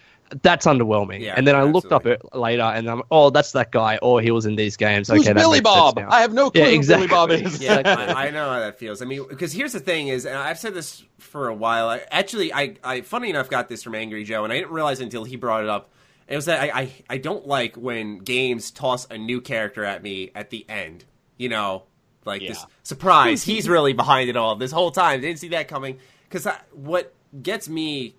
that's 0.43 0.66
underwhelming. 0.66 1.20
Yeah, 1.20 1.35
and 1.36 1.47
then 1.47 1.57
I 1.57 1.65
looked 1.65 1.93
up 1.93 2.07
it 2.07 2.23
later, 2.35 2.62
and 2.62 2.89
I'm, 2.89 3.02
oh, 3.11 3.31
that's 3.31 3.52
that 3.52 3.73
guy, 3.73 3.98
or 4.01 4.20
he 4.20 4.31
was 4.31 4.47
in 4.47 4.57
these 4.57 4.77
games. 4.77 5.09
Who's 5.09 5.23
okay, 5.23 5.32
Billy 5.32 5.61
Bob? 5.61 5.98
I 5.98 6.20
have 6.20 6.32
no 6.32 6.51
clue 6.51 6.62
Yeah, 6.62 6.69
who 6.69 6.74
exactly. 6.74 7.09
Billy 7.09 7.16
Bob 7.16 7.31
is. 7.31 7.61
Yeah, 7.61 7.82
I, 7.85 8.27
I 8.27 8.31
know 8.31 8.48
how 8.48 8.61
that 8.61 8.78
feels. 8.78 9.02
I 9.02 9.05
mean, 9.05 9.27
because 9.28 9.52
here's 9.52 9.73
the 9.73 9.81
thing 9.81 10.09
is, 10.09 10.27
and 10.27 10.36
I've 10.36 10.59
said 10.59 10.74
this 10.74 11.05
for 11.19 11.48
a 11.48 11.55
while. 11.55 11.89
I, 11.89 12.02
actually, 12.11 12.52
I, 12.52 12.77
I, 12.82 13.01
funny 13.02 13.31
enough, 13.31 13.51
got 13.51 13.69
this 13.69 13.82
from 13.82 13.94
Angry 13.94 14.24
Joe, 14.24 14.44
and 14.44 14.52
I 14.52 14.57
didn't 14.57 14.73
realize 14.73 15.01
until 15.01 15.24
he 15.24 15.36
brought 15.36 15.62
it 15.62 15.69
up. 15.69 15.90
It 16.28 16.36
was 16.36 16.44
that 16.44 16.61
I, 16.62 16.81
I, 16.81 16.93
I 17.11 17.19
don't 17.19 17.47
like 17.47 17.77
when 17.77 18.19
games 18.19 18.70
toss 18.70 19.07
a 19.11 19.19
new 19.19 19.40
character 19.40 19.85
at 19.85 20.02
me 20.02 20.31
at 20.35 20.51
the 20.51 20.65
end. 20.69 21.05
You 21.36 21.48
know, 21.48 21.85
like 22.24 22.40
this 22.43 22.65
surprise. 22.82 23.43
he's 23.43 23.69
really 23.69 23.94
behind 23.94 24.31
it 24.31 24.36
all 24.36 24.55
this 24.57 24.70
whole 24.70 24.90
time. 24.90 25.20
Didn't 25.23 25.39
see 25.39 25.48
that 25.48 25.69
coming. 25.69 25.98
Because 26.28 26.47
what 26.73 27.12
gets 27.43 27.69
me 27.69 28.15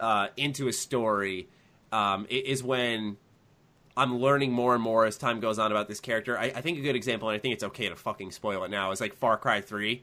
uh, 0.00 0.28
into 0.36 0.68
a 0.68 0.72
story 0.72 1.48
um, 1.92 2.26
is 2.28 2.62
when 2.62 3.16
I'm 3.96 4.18
learning 4.18 4.52
more 4.52 4.74
and 4.74 4.82
more 4.82 5.06
as 5.06 5.16
time 5.16 5.40
goes 5.40 5.58
on 5.58 5.70
about 5.70 5.88
this 5.88 6.00
character. 6.00 6.38
I, 6.38 6.46
I 6.46 6.60
think 6.60 6.78
a 6.78 6.82
good 6.82 6.96
example, 6.96 7.28
and 7.28 7.36
I 7.36 7.38
think 7.38 7.54
it's 7.54 7.64
okay 7.64 7.88
to 7.88 7.96
fucking 7.96 8.30
spoil 8.32 8.64
it 8.64 8.70
now, 8.70 8.90
is 8.90 9.00
like 9.00 9.14
Far 9.14 9.38
Cry 9.38 9.60
3, 9.62 10.02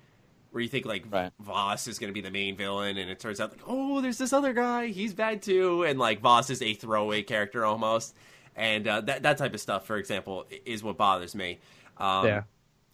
where 0.52 0.64
you 0.64 0.70
think 0.70 0.86
like 0.86 1.06
Right. 1.10 1.32
Vaas 1.40 1.88
is 1.88 2.00
going 2.00 2.10
to 2.10 2.14
be 2.14 2.22
the 2.22 2.32
main 2.32 2.56
villain, 2.56 2.98
and 2.98 3.10
it 3.10 3.20
turns 3.20 3.40
out 3.40 3.52
like, 3.52 3.62
oh, 3.68 4.02
there's 4.02 4.18
this 4.18 4.34
other 4.34 4.54
guy, 4.54 4.88
he's 4.88 5.14
bad 5.14 5.42
too, 5.42 5.84
and 5.84 6.00
like 6.00 6.22
Vaas 6.22 6.50
is 6.50 6.62
a 6.62 6.74
throwaway 6.74 7.22
character 7.22 7.66
almost, 7.66 8.16
and 8.56 8.88
uh, 8.88 9.02
that 9.02 9.24
that 9.24 9.38
type 9.38 9.54
of 9.54 9.62
stuff, 9.62 9.86
for 9.86 9.98
example, 9.98 10.46
is 10.66 10.84
what 10.84 10.98
bothers 10.98 11.36
me. 11.36 11.60
Um, 11.98 12.26
Yeah. 12.26 12.44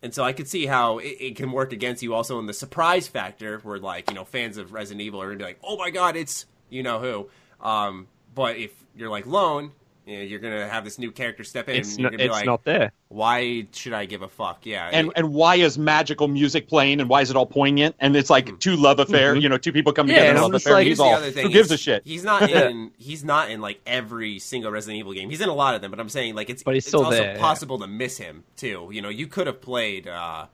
And 0.02 0.14
so 0.14 0.24
I 0.24 0.32
could 0.32 0.48
see 0.48 0.66
how 0.66 1.00
it, 1.00 1.18
it 1.20 1.36
can 1.36 1.52
work 1.52 1.74
against 1.74 2.02
you 2.02 2.14
also 2.14 2.40
in 2.40 2.46
the 2.46 2.54
surprise 2.54 3.10
factor, 3.10 3.60
where 3.60 3.80
like 3.80 4.10
you 4.10 4.16
know 4.16 4.24
fans 4.24 4.58
of 4.58 4.72
Resident 4.72 5.02
Evil 5.02 5.22
are 5.22 5.26
gonna 5.26 5.38
be 5.40 5.44
like, 5.44 5.60
"Oh 5.62 5.76
my 5.76 5.90
god, 5.90 6.16
it's 6.16 6.46
you 6.70 6.84
know 6.84 7.00
who." 7.00 7.30
Um, 7.66 8.08
but 8.36 8.58
if 8.58 8.72
you're 8.96 9.10
like 9.10 9.26
lone, 9.26 9.72
you 10.06 10.18
know, 10.18 10.24
you're 10.24 10.40
gonna 10.40 10.68
have 10.68 10.84
this 10.84 10.98
new 10.98 11.12
character 11.12 11.44
step 11.44 11.68
in, 11.70 11.76
It's 11.76 11.90
and 11.92 12.00
you're 12.00 12.04
not, 12.06 12.12
gonna 12.12 12.18
be 12.24 12.26
it's 12.28 12.34
like, 12.34 12.46
not 12.46 12.64
there. 12.64 12.92
"Why 13.10 13.68
should 13.74 13.94
I 13.94 14.06
give 14.06 14.22
a 14.22 14.28
fuck?" 14.28 14.66
Yeah, 14.66 14.90
and 14.92 15.12
and 15.16 15.34
why 15.34 15.56
is 15.58 15.78
magical 15.78 16.28
music 16.28 16.68
playing 16.68 17.00
and 17.00 17.10
why 17.10 17.22
is 17.22 17.30
it 17.30 17.36
all 17.36 17.46
poignant 17.46 17.96
and 18.00 18.16
it's 18.16 18.30
like 18.30 18.58
two 18.60 18.76
love 18.76 19.00
affair 19.00 19.36
you 19.36 19.50
know 19.50 19.58
two 19.58 19.72
people 19.74 19.92
come 19.94 20.08
Yeah, 20.08 20.14
together 20.16 20.30
and 20.30 20.38
in 20.38 20.44
I'm 20.44 20.44
love 20.44 20.52
just 20.54 20.66
affair 20.66 20.74
like- 20.76 20.82
and 20.82 20.88
Here's 20.88 20.92
he's 20.94 20.98
the 20.98 21.04
all 21.04 21.14
other 21.14 21.32
thing 21.32 21.46
who 21.48 21.52
gives 21.54 21.68
is 21.68 21.74
a 21.74 21.78
shit 21.78 22.02
He's 22.06 22.24
not 22.24 22.50
in. 22.50 22.92
He's 22.98 23.24
not 23.24 23.52
in 23.52 23.62
like 23.62 23.82
every 23.86 24.40
single 24.40 24.72
Resident 24.72 25.00
Evil 25.00 25.14
game. 25.14 25.30
He's 25.30 25.42
in 25.42 25.50
a 25.50 25.54
lot 25.54 25.76
of 25.76 25.82
them, 25.82 25.92
but 25.92 26.00
I'm 26.00 26.10
saying 26.10 26.34
like 26.36 26.50
it's 26.50 26.64
But 26.64 26.74
he's 26.76 26.84
it's 26.86 26.88
still 26.88 27.06
also 27.06 27.18
there, 27.18 27.34
yeah. 27.36 27.40
possible 27.40 27.78
to 27.80 27.88
miss 27.88 28.18
him 28.18 28.44
too. 28.56 28.90
You 28.92 29.02
know, 29.02 29.10
you 29.10 29.28
could 29.28 29.46
have 29.48 29.62
played 29.62 30.08
uh, 30.08 30.46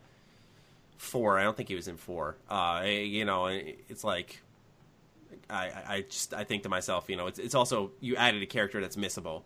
four. 0.97 1.37
I 1.39 1.43
don't 1.43 1.55
think 1.55 1.69
he 1.69 1.75
was 1.75 1.87
in 1.87 1.97
four. 1.97 2.35
Uh, 2.49 2.83
you 2.85 3.25
know, 3.25 3.45
it's 3.47 4.03
like 4.03 4.41
I, 5.49 5.71
I- 5.87 6.01
just 6.09 6.33
I 6.33 6.43
think 6.43 6.63
to 6.63 6.69
myself, 6.69 7.05
you 7.09 7.15
know, 7.15 7.27
it's 7.27 7.39
it's 7.39 7.55
also 7.55 7.91
you 7.99 8.15
added 8.15 8.41
a 8.41 8.45
character 8.45 8.81
that's 8.81 8.95
missable. 8.95 9.43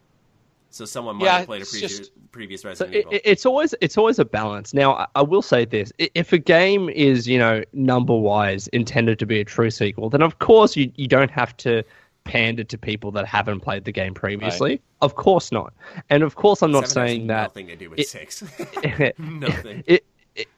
So 0.71 0.85
someone 0.85 1.15
might 1.15 1.25
Yeah, 1.25 1.37
have 1.39 1.45
played 1.47 1.63
a 1.63 1.65
just- 1.65 2.11
previous 2.31 2.63
Resident 2.63 2.95
it, 2.95 2.99
Evil. 2.99 3.13
it- 3.13 3.21
it's 3.25 3.45
always 3.45 3.73
it's 3.81 3.97
always 3.97 4.19
a 4.19 4.25
balance. 4.25 4.73
Now, 4.73 4.93
I, 4.93 5.07
I 5.15 5.21
will 5.23 5.41
say 5.41 5.65
this: 5.65 5.91
if 5.97 6.31
a 6.31 6.37
game 6.37 6.89
is 6.89 7.27
you 7.27 7.39
know 7.39 7.63
number 7.73 8.15
wise 8.15 8.67
intended 8.67 9.17
to 9.19 9.25
be 9.25 9.39
a 9.39 9.45
true 9.45 9.71
sequel, 9.71 10.09
then 10.09 10.21
of 10.21 10.39
course 10.39 10.75
you 10.75 10.91
you 10.95 11.07
don't 11.07 11.31
have 11.31 11.57
to 11.57 11.83
pander 12.25 12.63
to 12.63 12.77
people 12.77 13.09
that 13.11 13.25
haven't 13.25 13.61
played 13.61 13.85
the 13.85 13.91
game 13.91 14.13
previously. 14.13 14.79
Of 15.01 15.15
course 15.15 15.51
not, 15.51 15.73
and 16.11 16.21
of 16.21 16.35
course 16.35 16.61
I'm 16.61 16.71
not 16.71 16.87
Seven 16.87 17.07
saying 17.07 17.27
that. 17.27 17.41
nothing 17.43 17.67
to 17.67 17.75
do 17.75 17.89
with 17.89 17.99
it- 17.99 18.07
six. 18.07 18.43
Nothing. 19.17 19.83
it, 19.87 20.05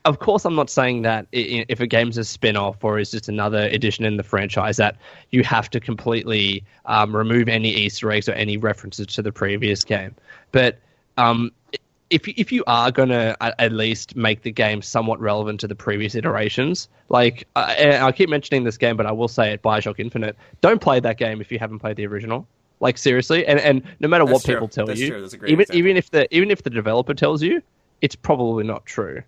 of 0.06 0.20
course, 0.20 0.46
I'm 0.46 0.56
not 0.56 0.70
saying 0.70 1.02
that 1.04 1.28
i- 1.34 1.38
i- 1.38 1.66
if 1.70 1.80
a 1.80 1.88
game's 1.88 2.18
a 2.18 2.24
spin 2.24 2.58
off 2.58 2.84
or 2.84 3.00
is 3.00 3.12
just 3.12 3.30
another 3.30 3.64
edition 3.72 4.06
in 4.06 4.18
the 4.18 4.24
franchise, 4.24 4.78
that 4.78 4.96
you 5.32 5.44
have 5.44 5.70
to 5.72 5.80
completely 5.80 6.64
um, 6.86 7.16
remove 7.16 7.48
any 7.48 7.70
Easter 7.70 8.12
eggs 8.12 8.28
or 8.30 8.34
any 8.34 8.58
references 8.58 9.08
to 9.08 9.22
the 9.22 9.32
previous 9.32 9.84
game. 9.84 10.16
But 10.52 10.80
um, 11.18 11.52
if, 12.10 12.28
if 12.28 12.52
you 12.52 12.64
are 12.68 12.92
going 12.92 13.10
to 13.10 13.38
at 13.42 13.72
least 13.72 14.16
make 14.16 14.42
the 14.42 14.52
game 14.52 14.82
somewhat 14.82 15.20
relevant 15.22 15.60
to 15.62 15.68
the 15.68 15.76
previous 15.76 16.14
iterations, 16.16 16.90
like, 17.10 17.48
and 17.56 18.04
I 18.04 18.12
keep 18.12 18.30
mentioning 18.30 18.64
this 18.64 18.78
game, 18.78 18.98
but 18.98 19.06
I 19.06 19.12
will 19.12 19.28
say 19.30 19.54
it 19.54 19.62
Bioshock 19.62 20.00
Infinite, 20.00 20.36
don't 20.62 20.82
play 20.82 21.00
that 21.00 21.18
game 21.18 21.40
if 21.42 21.52
you 21.52 21.60
haven't 21.60 21.80
played 21.80 21.96
the 21.96 22.06
original. 22.08 22.48
Like 22.82 22.98
seriously, 22.98 23.46
and 23.46 23.60
and 23.60 23.84
no 24.00 24.08
matter 24.08 24.26
That's 24.26 24.34
what 24.34 24.44
true. 24.44 24.56
people 24.56 24.68
tell 24.68 24.88
That's 24.88 25.00
you, 25.00 25.10
true. 25.10 25.22
That's 25.22 25.36
a 25.36 25.38
great 25.38 25.52
even 25.52 25.62
example. 25.62 25.78
even 25.78 25.98
if 25.98 26.10
the 26.10 26.36
even 26.36 26.50
if 26.50 26.64
the 26.64 26.72
developer 26.72 27.14
tells 27.14 27.44
you, 27.44 27.62
it's 28.02 28.16
probably 28.16 28.64
not 28.64 28.88
true. 28.88 29.22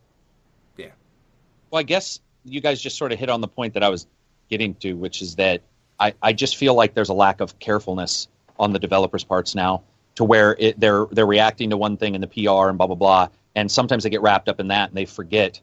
Well 1.74 1.80
i 1.80 1.84
guess 1.84 2.22
you 2.46 2.62
guys 2.62 2.82
just 2.82 2.98
sort 2.98 3.12
of 3.12 3.20
hit 3.20 3.30
on 3.30 3.42
the 3.42 3.48
point 3.48 3.74
that 3.74 3.84
i 3.84 3.90
was 3.90 4.08
getting 4.50 4.74
to 4.76 4.94
which 4.94 5.22
is 5.22 5.36
that 5.36 5.62
i, 6.00 6.14
I 6.22 6.32
just 6.32 6.56
feel 6.56 6.76
like 6.76 6.94
there's 6.94 7.10
a 7.10 7.14
lack 7.14 7.42
of 7.42 7.60
carefulness 7.60 8.30
on 8.60 8.72
the 8.72 8.80
developers 8.80 9.26
parts 9.26 9.56
now 9.56 9.84
to 10.16 10.24
where 10.24 10.56
it, 10.60 10.80
they're 10.80 11.06
they're 11.12 11.26
reacting 11.26 11.70
to 11.72 11.78
one 11.78 11.98
thing 11.98 12.16
in 12.16 12.22
the 12.22 12.28
pr 12.28 12.70
and 12.70 12.78
blah 12.78 12.88
blah 12.88 12.96
blah. 12.96 13.28
And 13.56 13.72
sometimes 13.72 14.04
they 14.04 14.10
get 14.10 14.22
wrapped 14.22 14.50
up 14.50 14.60
in 14.60 14.68
that 14.70 14.90
and 14.90 14.98
they 14.98 15.06
forget. 15.06 15.60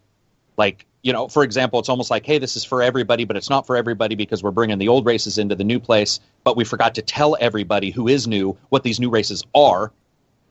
Like 0.56 0.86
you 1.02 1.12
know 1.12 1.28
for 1.28 1.42
example 1.42 1.80
it's 1.80 1.88
almost 1.88 2.10
like 2.10 2.26
hey 2.26 2.36
this 2.36 2.56
is 2.56 2.64
for 2.64 2.82
everybody 2.82 3.24
but 3.24 3.34
it's 3.34 3.48
not 3.48 3.66
for 3.66 3.74
everybody 3.74 4.14
because 4.14 4.42
we're 4.42 4.50
bringing 4.50 4.76
the 4.76 4.88
old 4.88 5.06
races 5.06 5.38
into 5.38 5.54
the 5.54 5.64
new 5.64 5.80
place 5.80 6.20
but 6.44 6.58
we 6.58 6.64
forgot 6.64 6.94
to 6.96 7.00
tell 7.00 7.38
everybody 7.40 7.90
who 7.90 8.06
is 8.06 8.28
new 8.28 8.56
what 8.68 8.82
these 8.82 9.00
new 9.00 9.08
races 9.08 9.44
are. 9.54 9.92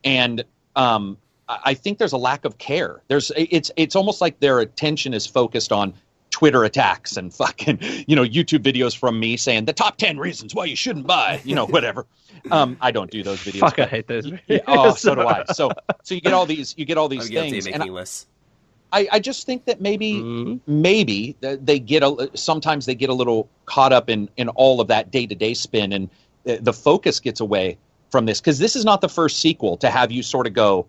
And 0.04 0.44
um, 0.76 1.18
I 1.50 1.60
I 1.66 1.74
think 1.74 1.98
there's 1.98 2.14
a 2.14 2.18
lack 2.18 2.46
of 2.46 2.58
care. 2.58 3.02
There's 3.10 3.32
it's 3.36 3.72
it's 3.76 3.96
almost 3.96 4.22
like 4.22 4.40
their 4.40 4.60
attention 4.60 5.14
is 5.14 5.26
focused 5.28 5.72
on 5.72 5.94
Twitter 6.32 6.64
attacks 6.64 7.18
and 7.18 7.34
fucking 7.34 7.80
you 8.08 8.16
know 8.16 8.24
YouTube 8.24 8.64
videos 8.64 8.96
from 8.96 9.20
me 9.20 9.36
saying 9.36 9.66
the 9.66 9.74
top 9.74 9.98
ten 9.98 10.18
reasons 10.18 10.56
why 10.56 10.66
you 10.66 10.76
shouldn't 10.76 11.08
buy 11.08 11.42
you 11.44 11.56
know 11.56 11.66
whatever. 11.66 12.06
Um, 12.52 12.78
I 12.80 12.92
don't 12.92 13.12
do 13.12 13.22
those 13.22 13.40
videos. 13.40 13.60
Fuck, 13.60 13.80
I 13.80 13.86
hate 13.86 14.08
those. 14.08 14.32
Yeah, 14.48 14.60
oh, 14.68 14.94
so 14.96 15.14
do 15.14 15.28
I. 15.28 15.44
So 15.54 15.72
so 16.04 16.16
you 16.16 16.22
get 16.22 16.34
all 16.34 16.46
these 16.46 16.74
you 16.78 16.86
get 16.86 16.98
all 16.98 17.06
I'm 17.06 17.18
these 17.18 17.28
things, 17.30 17.66
of 17.66 17.74
and 17.74 17.80
making 17.82 17.94
lists. 17.94 18.28
I, 18.92 19.08
I 19.12 19.20
just 19.20 19.46
think 19.46 19.66
that 19.66 19.82
maybe 19.82 20.14
Mhm. 20.14 20.62
maybe 20.68 21.36
they 21.42 21.80
get 21.80 22.02
a 22.04 22.30
sometimes 22.36 22.86
they 22.86 22.96
get 22.96 23.10
a 23.10 23.14
little 23.14 23.50
caught 23.66 23.94
up 23.94 24.10
in 24.10 24.30
in 24.38 24.50
all 24.50 24.80
of 24.82 24.88
that 24.88 25.12
day 25.12 25.26
to 25.28 25.36
day 25.36 25.54
spin 25.54 25.92
and 25.94 26.10
the, 26.46 26.58
the 26.58 26.74
focus 26.74 27.20
gets 27.20 27.40
away 27.40 27.78
from 28.10 28.26
this 28.26 28.40
because 28.40 28.58
this 28.58 28.76
is 28.76 28.86
not 28.86 29.02
the 29.02 29.10
first 29.10 29.40
sequel 29.40 29.78
to 29.78 29.90
have 29.90 30.12
you 30.12 30.24
sort 30.24 30.48
of 30.48 30.54
go, 30.54 30.88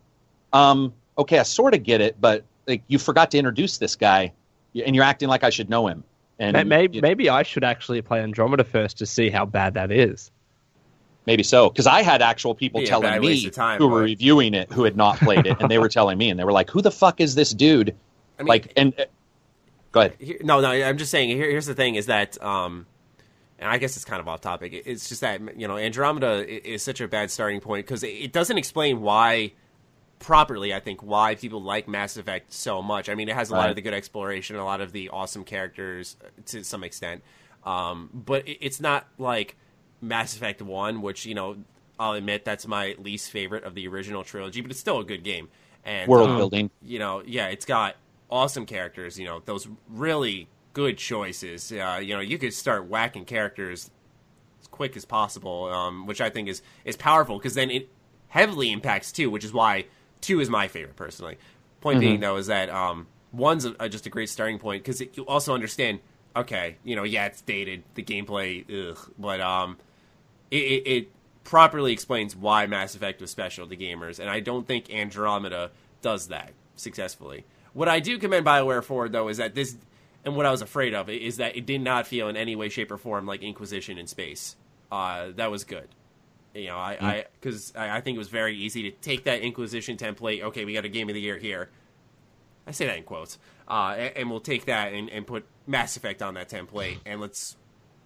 um, 0.52 0.92
okay, 1.18 1.38
I 1.38 1.42
sort 1.42 1.74
of 1.74 1.82
get 1.82 2.00
it, 2.00 2.20
but 2.20 2.44
like 2.66 2.82
you 2.88 2.98
forgot 2.98 3.30
to 3.32 3.38
introduce 3.38 3.78
this 3.78 3.96
guy 3.96 4.32
and 4.84 4.94
you're 4.94 5.04
acting 5.04 5.28
like 5.28 5.44
I 5.44 5.50
should 5.50 5.68
know 5.70 5.86
him. 5.88 6.04
And 6.38 6.68
Maybe, 6.68 6.96
you- 6.96 7.02
maybe 7.02 7.28
I 7.28 7.42
should 7.42 7.64
actually 7.64 8.00
play 8.02 8.22
Andromeda 8.22 8.64
first 8.64 8.98
to 8.98 9.06
see 9.06 9.28
how 9.30 9.44
bad 9.44 9.74
that 9.74 9.90
is. 9.92 10.30
maybe 11.26 11.42
so 11.42 11.68
because 11.68 11.86
I 11.86 12.02
had 12.02 12.22
actual 12.22 12.54
people 12.54 12.80
Be 12.80 12.86
a 12.86 12.88
telling 12.88 13.20
me 13.20 13.50
time, 13.50 13.78
who 13.78 13.88
were 13.88 14.00
reviewing 14.02 14.54
it 14.54 14.72
who 14.72 14.84
had 14.84 14.96
not 14.96 15.18
played 15.18 15.44
it, 15.46 15.56
and 15.60 15.70
they 15.70 15.78
were 15.78 15.88
telling 15.98 16.16
me, 16.16 16.30
and 16.30 16.38
they 16.40 16.44
were 16.44 16.52
like, 16.52 16.70
"Who 16.70 16.80
the 16.80 16.90
fuck 16.90 17.20
is 17.20 17.34
this 17.34 17.50
dude?" 17.52 17.94
I 18.38 18.42
mean, 18.42 18.48
like, 18.48 18.72
and 18.76 18.94
uh, 18.98 19.04
go 19.92 20.00
ahead. 20.00 20.16
Here, 20.18 20.38
no, 20.42 20.60
no. 20.60 20.70
I'm 20.70 20.96
just 20.96 21.10
saying. 21.10 21.28
Here, 21.28 21.50
here's 21.50 21.66
the 21.66 21.74
thing: 21.74 21.96
is 21.96 22.06
that, 22.06 22.42
um, 22.42 22.86
and 23.58 23.68
I 23.68 23.76
guess 23.76 23.96
it's 23.96 24.04
kind 24.06 24.18
of 24.20 24.28
off 24.28 24.40
topic. 24.40 24.72
It's 24.86 25.10
just 25.10 25.20
that 25.20 25.58
you 25.60 25.68
know 25.68 25.76
Andromeda 25.76 26.46
i- 26.48 26.62
is 26.64 26.82
such 26.82 27.02
a 27.02 27.08
bad 27.08 27.30
starting 27.30 27.60
point 27.60 27.84
because 27.86 28.02
it, 28.02 28.08
it 28.08 28.32
doesn't 28.32 28.56
explain 28.56 29.02
why 29.02 29.52
properly. 30.20 30.72
I 30.72 30.78
think 30.78 31.02
why 31.02 31.34
people 31.34 31.60
like 31.60 31.88
Mass 31.88 32.16
Effect 32.16 32.52
so 32.52 32.80
much. 32.80 33.08
I 33.08 33.16
mean, 33.16 33.28
it 33.28 33.34
has 33.34 33.50
a 33.50 33.54
lot 33.54 33.70
of 33.70 33.76
the 33.76 33.82
good 33.82 33.94
exploration, 33.94 34.54
a 34.54 34.64
lot 34.64 34.80
of 34.80 34.92
the 34.92 35.08
awesome 35.08 35.42
characters 35.42 36.16
uh, 36.22 36.28
to 36.46 36.62
some 36.62 36.84
extent, 36.84 37.22
um, 37.64 38.10
but 38.14 38.44
it's 38.46 38.80
not 38.80 39.08
like 39.18 39.56
Mass 40.00 40.36
Effect 40.36 40.62
One, 40.62 41.02
which 41.02 41.26
you 41.26 41.34
know 41.34 41.56
I'll 41.98 42.12
admit 42.12 42.44
that's 42.44 42.66
my 42.66 42.94
least 42.98 43.32
favorite 43.32 43.64
of 43.64 43.74
the 43.74 43.88
original 43.88 44.22
trilogy, 44.22 44.60
but 44.60 44.70
it's 44.70 44.78
still 44.78 45.00
a 45.00 45.04
good 45.04 45.24
game. 45.24 45.48
And 45.84 46.08
World 46.08 46.30
um, 46.30 46.36
building. 46.36 46.70
you 46.82 46.98
know, 46.98 47.22
yeah, 47.26 47.48
it's 47.48 47.64
got 47.64 47.96
awesome 48.30 48.66
characters. 48.66 49.18
You 49.18 49.24
know, 49.24 49.42
those 49.44 49.66
really 49.88 50.48
good 50.74 50.98
choices. 50.98 51.72
Uh, 51.72 51.98
you 52.02 52.14
know, 52.14 52.20
you 52.20 52.38
could 52.38 52.54
start 52.54 52.86
whacking 52.86 53.24
characters 53.24 53.90
as 54.60 54.66
quick 54.68 54.96
as 54.96 55.04
possible, 55.04 55.64
um, 55.64 56.06
which 56.06 56.20
I 56.20 56.30
think 56.30 56.48
is 56.48 56.62
is 56.84 56.96
powerful 56.96 57.38
because 57.38 57.54
then 57.54 57.70
it 57.70 57.88
heavily 58.28 58.70
impacts 58.70 59.12
too, 59.12 59.30
which 59.30 59.44
is 59.44 59.52
why 59.52 59.86
two 60.20 60.40
is 60.40 60.50
my 60.50 60.68
favorite 60.68 60.96
personally. 60.96 61.38
Point 61.80 61.96
mm-hmm. 61.96 62.00
being 62.00 62.20
though 62.20 62.36
is 62.36 62.48
that 62.48 62.68
um, 62.70 63.06
one's 63.32 63.64
a, 63.64 63.74
a, 63.80 63.88
just 63.88 64.06
a 64.06 64.10
great 64.10 64.28
starting 64.28 64.58
point 64.58 64.84
because 64.84 65.00
you 65.00 65.26
also 65.26 65.54
understand. 65.54 66.00
Okay, 66.36 66.76
you 66.84 66.94
know, 66.94 67.02
yeah, 67.02 67.26
it's 67.26 67.40
dated. 67.40 67.82
The 67.94 68.04
gameplay, 68.04 68.64
ugh, 68.92 69.12
but 69.18 69.40
um, 69.40 69.78
it, 70.50 70.62
it, 70.62 70.86
it 70.86 71.08
properly 71.42 71.92
explains 71.92 72.36
why 72.36 72.66
Mass 72.66 72.94
Effect 72.94 73.20
was 73.20 73.32
special 73.32 73.66
to 73.66 73.76
gamers, 73.76 74.20
and 74.20 74.30
I 74.30 74.38
don't 74.38 74.64
think 74.66 74.92
Andromeda 74.94 75.72
does 76.02 76.28
that 76.28 76.52
successfully. 76.76 77.44
What 77.72 77.88
I 77.88 78.00
do 78.00 78.18
commend 78.18 78.46
BioWare 78.46 78.84
for, 78.84 79.08
though, 79.08 79.28
is 79.28 79.38
that 79.38 79.54
this, 79.54 79.76
and 80.24 80.36
what 80.36 80.46
I 80.46 80.50
was 80.50 80.62
afraid 80.62 80.94
of, 80.94 81.08
is 81.08 81.38
that 81.38 81.56
it 81.56 81.66
did 81.66 81.80
not 81.80 82.06
feel 82.06 82.28
in 82.28 82.36
any 82.36 82.54
way, 82.54 82.68
shape, 82.68 82.90
or 82.90 82.98
form 82.98 83.26
like 83.26 83.42
Inquisition 83.42 83.98
in 83.98 84.06
space. 84.06 84.56
Uh, 84.90 85.28
that 85.36 85.50
was 85.50 85.64
good. 85.64 85.88
You 86.54 86.66
know, 86.66 86.76
I 86.78 87.26
because 87.40 87.72
I, 87.76 87.86
I, 87.86 87.96
I 87.96 88.00
think 88.00 88.16
it 88.16 88.18
was 88.18 88.28
very 88.28 88.56
easy 88.56 88.90
to 88.90 88.90
take 88.90 89.24
that 89.24 89.40
Inquisition 89.40 89.96
template. 89.96 90.42
Okay, 90.42 90.64
we 90.64 90.74
got 90.74 90.84
a 90.84 90.88
game 90.88 91.08
of 91.08 91.14
the 91.14 91.20
year 91.20 91.38
here. 91.38 91.70
I 92.66 92.72
say 92.72 92.86
that 92.86 92.96
in 92.96 93.04
quotes, 93.04 93.38
uh, 93.68 93.94
and, 93.96 94.16
and, 94.16 94.30
we'll 94.30 94.40
take 94.40 94.66
that 94.66 94.92
and, 94.92 95.08
and 95.10 95.26
put 95.26 95.44
Mass 95.66 95.96
Effect 95.96 96.22
on 96.22 96.34
that 96.34 96.48
template, 96.48 96.98
and 97.06 97.20
let's, 97.20 97.56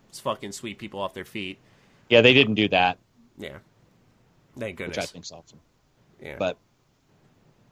let's 0.06 0.20
fucking 0.20 0.52
sweep 0.52 0.78
people 0.78 1.00
off 1.00 1.12
their 1.12 1.24
feet. 1.24 1.58
Yeah, 2.08 2.20
they 2.20 2.32
didn't 2.32 2.54
do 2.54 2.68
that. 2.68 2.98
Yeah, 3.36 3.58
thank 4.58 4.76
goodness. 4.76 4.96
Which 4.96 5.04
I 5.04 5.06
think's 5.06 5.32
awesome. 5.32 5.60
Yeah, 6.20 6.36
but 6.38 6.56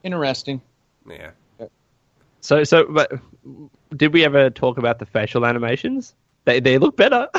interesting. 0.03 0.61
Yeah. 1.09 1.31
So, 2.41 2.65
so, 2.65 2.87
but 2.87 3.13
did 3.97 4.13
we 4.13 4.25
ever 4.25 4.51
talk 4.51 4.77
about 4.77 4.99
the 4.99 5.07
facial 5.07 5.47
animations? 5.47 6.15
They 6.45 6.61
they 6.61 6.79
look 6.79 6.97
better. 6.97 7.29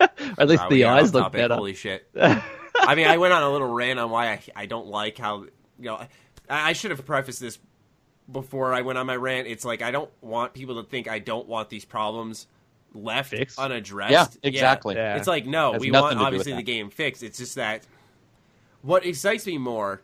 at 0.38 0.48
least 0.48 0.68
the 0.68 0.84
eyes 0.84 1.12
look 1.14 1.32
better. 1.32 1.54
Holy 1.54 1.74
shit! 1.74 2.08
I 2.16 2.94
mean, 2.94 3.06
I 3.06 3.18
went 3.18 3.32
on 3.32 3.42
a 3.42 3.50
little 3.50 3.68
rant 3.68 3.98
on 3.98 4.10
why 4.10 4.32
I 4.32 4.40
I 4.56 4.66
don't 4.66 4.86
like 4.86 5.18
how 5.18 5.42
you 5.78 5.84
know. 5.84 5.96
I, 6.48 6.70
I 6.70 6.72
should 6.72 6.90
have 6.90 7.04
prefaced 7.04 7.40
this 7.40 7.58
before 8.30 8.72
I 8.72 8.80
went 8.82 8.98
on 8.98 9.06
my 9.06 9.16
rant. 9.16 9.46
It's 9.46 9.64
like 9.64 9.82
I 9.82 9.90
don't 9.90 10.10
want 10.20 10.54
people 10.54 10.82
to 10.82 10.88
think 10.88 11.08
I 11.08 11.18
don't 11.18 11.46
want 11.46 11.68
these 11.68 11.84
problems 11.84 12.46
left 12.92 13.30
fixed? 13.30 13.58
unaddressed. 13.58 14.12
Yeah, 14.12 14.26
exactly. 14.42 14.96
Yeah. 14.96 15.16
It's 15.16 15.28
like 15.28 15.46
no, 15.46 15.72
we 15.72 15.90
want 15.90 16.18
obviously 16.18 16.54
the 16.54 16.62
game 16.62 16.90
fixed. 16.90 17.22
It's 17.22 17.38
just 17.38 17.56
that 17.56 17.86
what 18.82 19.04
excites 19.04 19.46
me 19.46 19.58
more 19.58 20.00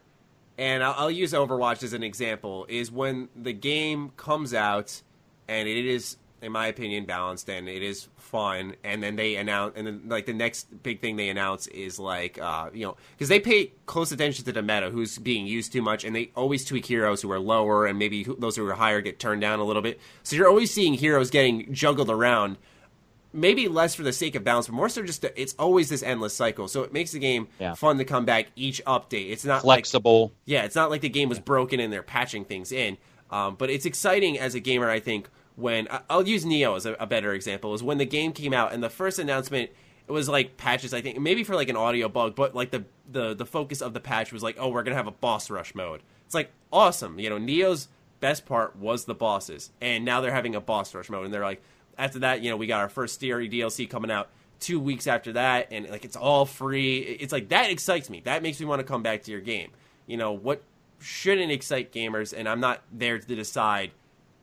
and 0.59 0.83
I'll, 0.83 0.95
I'll, 0.97 1.11
use 1.11 1.33
Overwatch 1.33 1.83
as 1.83 1.93
an 1.93 2.03
example, 2.03 2.67
is 2.69 2.91
when 2.91 3.29
the 3.37 3.53
game 3.53 4.13
comes 4.17 4.55
out 4.55 5.03
and 5.49 5.69
it 5.69 5.85
is, 5.85 6.17
in 6.43 6.53
my 6.53 6.67
opinion, 6.67 7.05
balanced 7.07 7.49
and 7.49 7.69
it 7.69 7.83
is 7.83 8.09
fun, 8.17 8.77
and 8.85 9.03
then 9.03 9.17
they 9.17 9.37
announce, 9.37 9.75
and 9.77 9.87
then 9.87 10.03
like 10.07 10.27
the 10.27 10.35
next 10.35 10.83
big 10.83 11.01
thing 11.01 11.17
they 11.17 11.29
announce 11.29 11.67
is 11.69 11.99
like, 11.99 12.39
uh, 12.39 12.71
you 12.73 12.85
know, 12.87 12.97
because 13.13 13.29
they 13.29 13.41
pay 13.41 13.73
close 13.87 14.13
attention 14.13 14.45
to 14.45 14.53
the 14.53 14.63
meta, 14.63 14.91
who's 14.91 15.19
being 15.19 15.47
used 15.47 15.73
too 15.73 15.83
much, 15.83 16.05
and 16.05 16.15
they 16.15 16.31
always 16.37 16.65
tweak 16.65 16.87
heroes 16.87 17.23
who 17.23 17.31
are 17.33 17.41
lower, 17.41 17.87
and 17.87 17.99
maybe 17.99 18.25
those 18.39 18.57
who 18.57 18.67
are 18.69 18.75
higher 18.75 19.01
get 19.01 19.19
turned 19.19 19.41
down 19.41 19.59
a 19.59 19.65
little 19.65 19.83
bit. 19.83 20.01
So 20.23 20.37
you're 20.37 20.49
always 20.49 20.71
seeing 20.71 20.95
heroes 20.95 21.31
getting 21.31 21.73
juggled 21.73 22.11
around 22.11 22.59
maybe 23.33 23.69
less 23.69 23.95
for 23.95 24.03
the 24.03 24.13
sake 24.13 24.35
of 24.35 24.43
balance, 24.43 24.67
but 24.67 24.75
more 24.75 24.89
so 24.89 25.03
just 25.03 25.23
to, 25.23 25.41
it's 25.41 25.55
always 25.59 25.89
this 25.89 26.03
endless 26.03 26.35
cycle. 26.35 26.69
So 26.69 26.83
it 26.83 26.93
makes 26.93 27.13
the 27.13 27.19
game 27.19 27.49
yeah. 27.61 27.75
fun 27.75 27.99
to 27.99 28.05
come 28.05 28.25
back 28.25 28.47
each 28.57 28.83
update. 28.87 29.31
It's 29.31 29.45
not 29.45 29.63
flexible. 29.63 30.23
Like, 30.23 30.33
yeah, 30.47 30.65
it's 30.65 30.75
not 30.75 30.91
like 30.91 31.03
the 31.03 31.11
game 31.11 31.29
was 31.29 31.39
broken 31.39 31.79
and 31.79 31.93
they're 31.93 32.03
patching 32.03 32.45
things 32.45 32.73
in. 32.73 32.97
Um, 33.31 33.57
but 33.57 33.71
it's 33.71 33.85
exciting 33.85 34.39
as 34.39 34.55
a 34.55 34.61
gamer, 34.61 34.89
I 34.89 35.01
think. 35.01 35.29
When 35.57 35.89
I'll 36.09 36.27
use 36.27 36.45
Nioh 36.45 36.77
as 36.77 36.87
a, 36.87 36.93
a 36.95 37.07
better 37.07 37.33
example, 37.33 37.75
is 37.75 37.83
when 37.83 37.99
the 37.99 38.07
game 38.07 38.33
came 38.33 38.53
out 38.53 38.73
and 38.73 38.83
the 38.83 38.91
first 38.91 39.19
announcement 39.19 39.71
it 40.09 40.13
was 40.13 40.29
like 40.29 40.57
patches. 40.57 40.95
I 40.95 41.01
think 41.01 41.19
maybe 41.19 41.45
for 41.45 41.55
like 41.55 41.69
an 41.69 41.77
audio 41.77 42.09
bug, 42.09 42.35
but 42.35 42.55
like 42.55 42.71
the 42.71 42.85
the 43.11 43.35
the 43.35 43.47
focus 43.47 43.81
of 43.81 43.93
the 43.93 44.01
patch 44.01 44.33
was 44.33 44.43
like, 44.43 44.57
oh, 44.59 44.69
we're 44.69 44.83
gonna 44.83 44.97
have 44.97 45.07
a 45.07 45.13
boss 45.13 45.51
rush 45.51 45.75
mode. 45.75 46.03
It's 46.25 46.35
like 46.35 46.51
awesome. 46.73 47.19
You 47.19 47.31
know, 47.31 47.39
Nioh's 47.39 47.89
best 48.21 48.47
part 48.47 48.77
was 48.77 49.05
the 49.05 49.15
bosses, 49.15 49.71
and 49.81 50.05
now 50.05 50.21
they're 50.21 50.33
having 50.33 50.55
a 50.55 50.61
boss 50.61 50.95
rush 50.95 51.11
mode, 51.11 51.25
and 51.25 51.35
they're 51.35 51.43
like, 51.43 51.63
after 51.99 52.21
that, 52.21 52.41
you 52.43 52.51
know, 52.51 52.57
we 52.57 52.67
got 52.67 52.81
our 52.81 52.89
first 52.89 53.19
Theory 53.19 53.49
DLC 53.49 53.89
coming 53.89 54.11
out 54.11 54.29
two 54.61 54.79
weeks 54.79 55.07
after 55.07 55.33
that, 55.33 55.69
and 55.73 55.89
like 55.89 56.05
it's 56.05 56.17
all 56.17 56.47
free. 56.47 56.99
It's 56.99 57.33
like 57.33 57.49
that 57.49 57.71
excites 57.71 58.09
me. 58.09 58.21
That 58.25 58.43
makes 58.43 58.61
me 58.61 58.67
want 58.67 58.81
to 58.81 58.85
come 58.85 59.03
back 59.03 59.25
to 59.25 59.33
your 59.33 59.41
game. 59.41 59.71
You 60.07 60.17
know 60.19 60.33
what 60.33 60.63
shouldn't 61.01 61.51
excite 61.51 61.93
gamers, 61.93 62.33
and 62.37 62.49
I'm 62.49 62.61
not 62.61 62.83
there 62.93 63.19
to 63.19 63.35
decide 63.35 63.91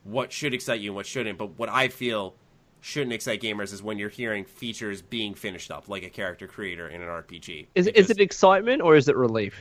what 0.04 0.32
should 0.32 0.54
excite 0.54 0.80
you 0.80 0.90
and 0.90 0.96
what 0.96 1.06
shouldn't. 1.06 1.38
But 1.38 1.58
what 1.58 1.68
I 1.68 1.88
feel 1.88 2.34
shouldn't 2.80 3.12
excite 3.12 3.40
gamers 3.40 3.72
is 3.72 3.82
when 3.82 3.98
you're 3.98 4.10
hearing 4.10 4.44
features 4.44 5.00
being 5.00 5.34
finished 5.34 5.70
up, 5.70 5.88
like 5.88 6.02
a 6.02 6.10
character 6.10 6.46
creator 6.46 6.88
in 6.88 7.02
an 7.02 7.08
RPG. 7.08 7.66
Is 7.74 7.86
is 7.88 8.10
it 8.10 8.20
excitement 8.20 8.82
or 8.82 8.94
is 8.94 9.08
it 9.08 9.16
relief? 9.16 9.54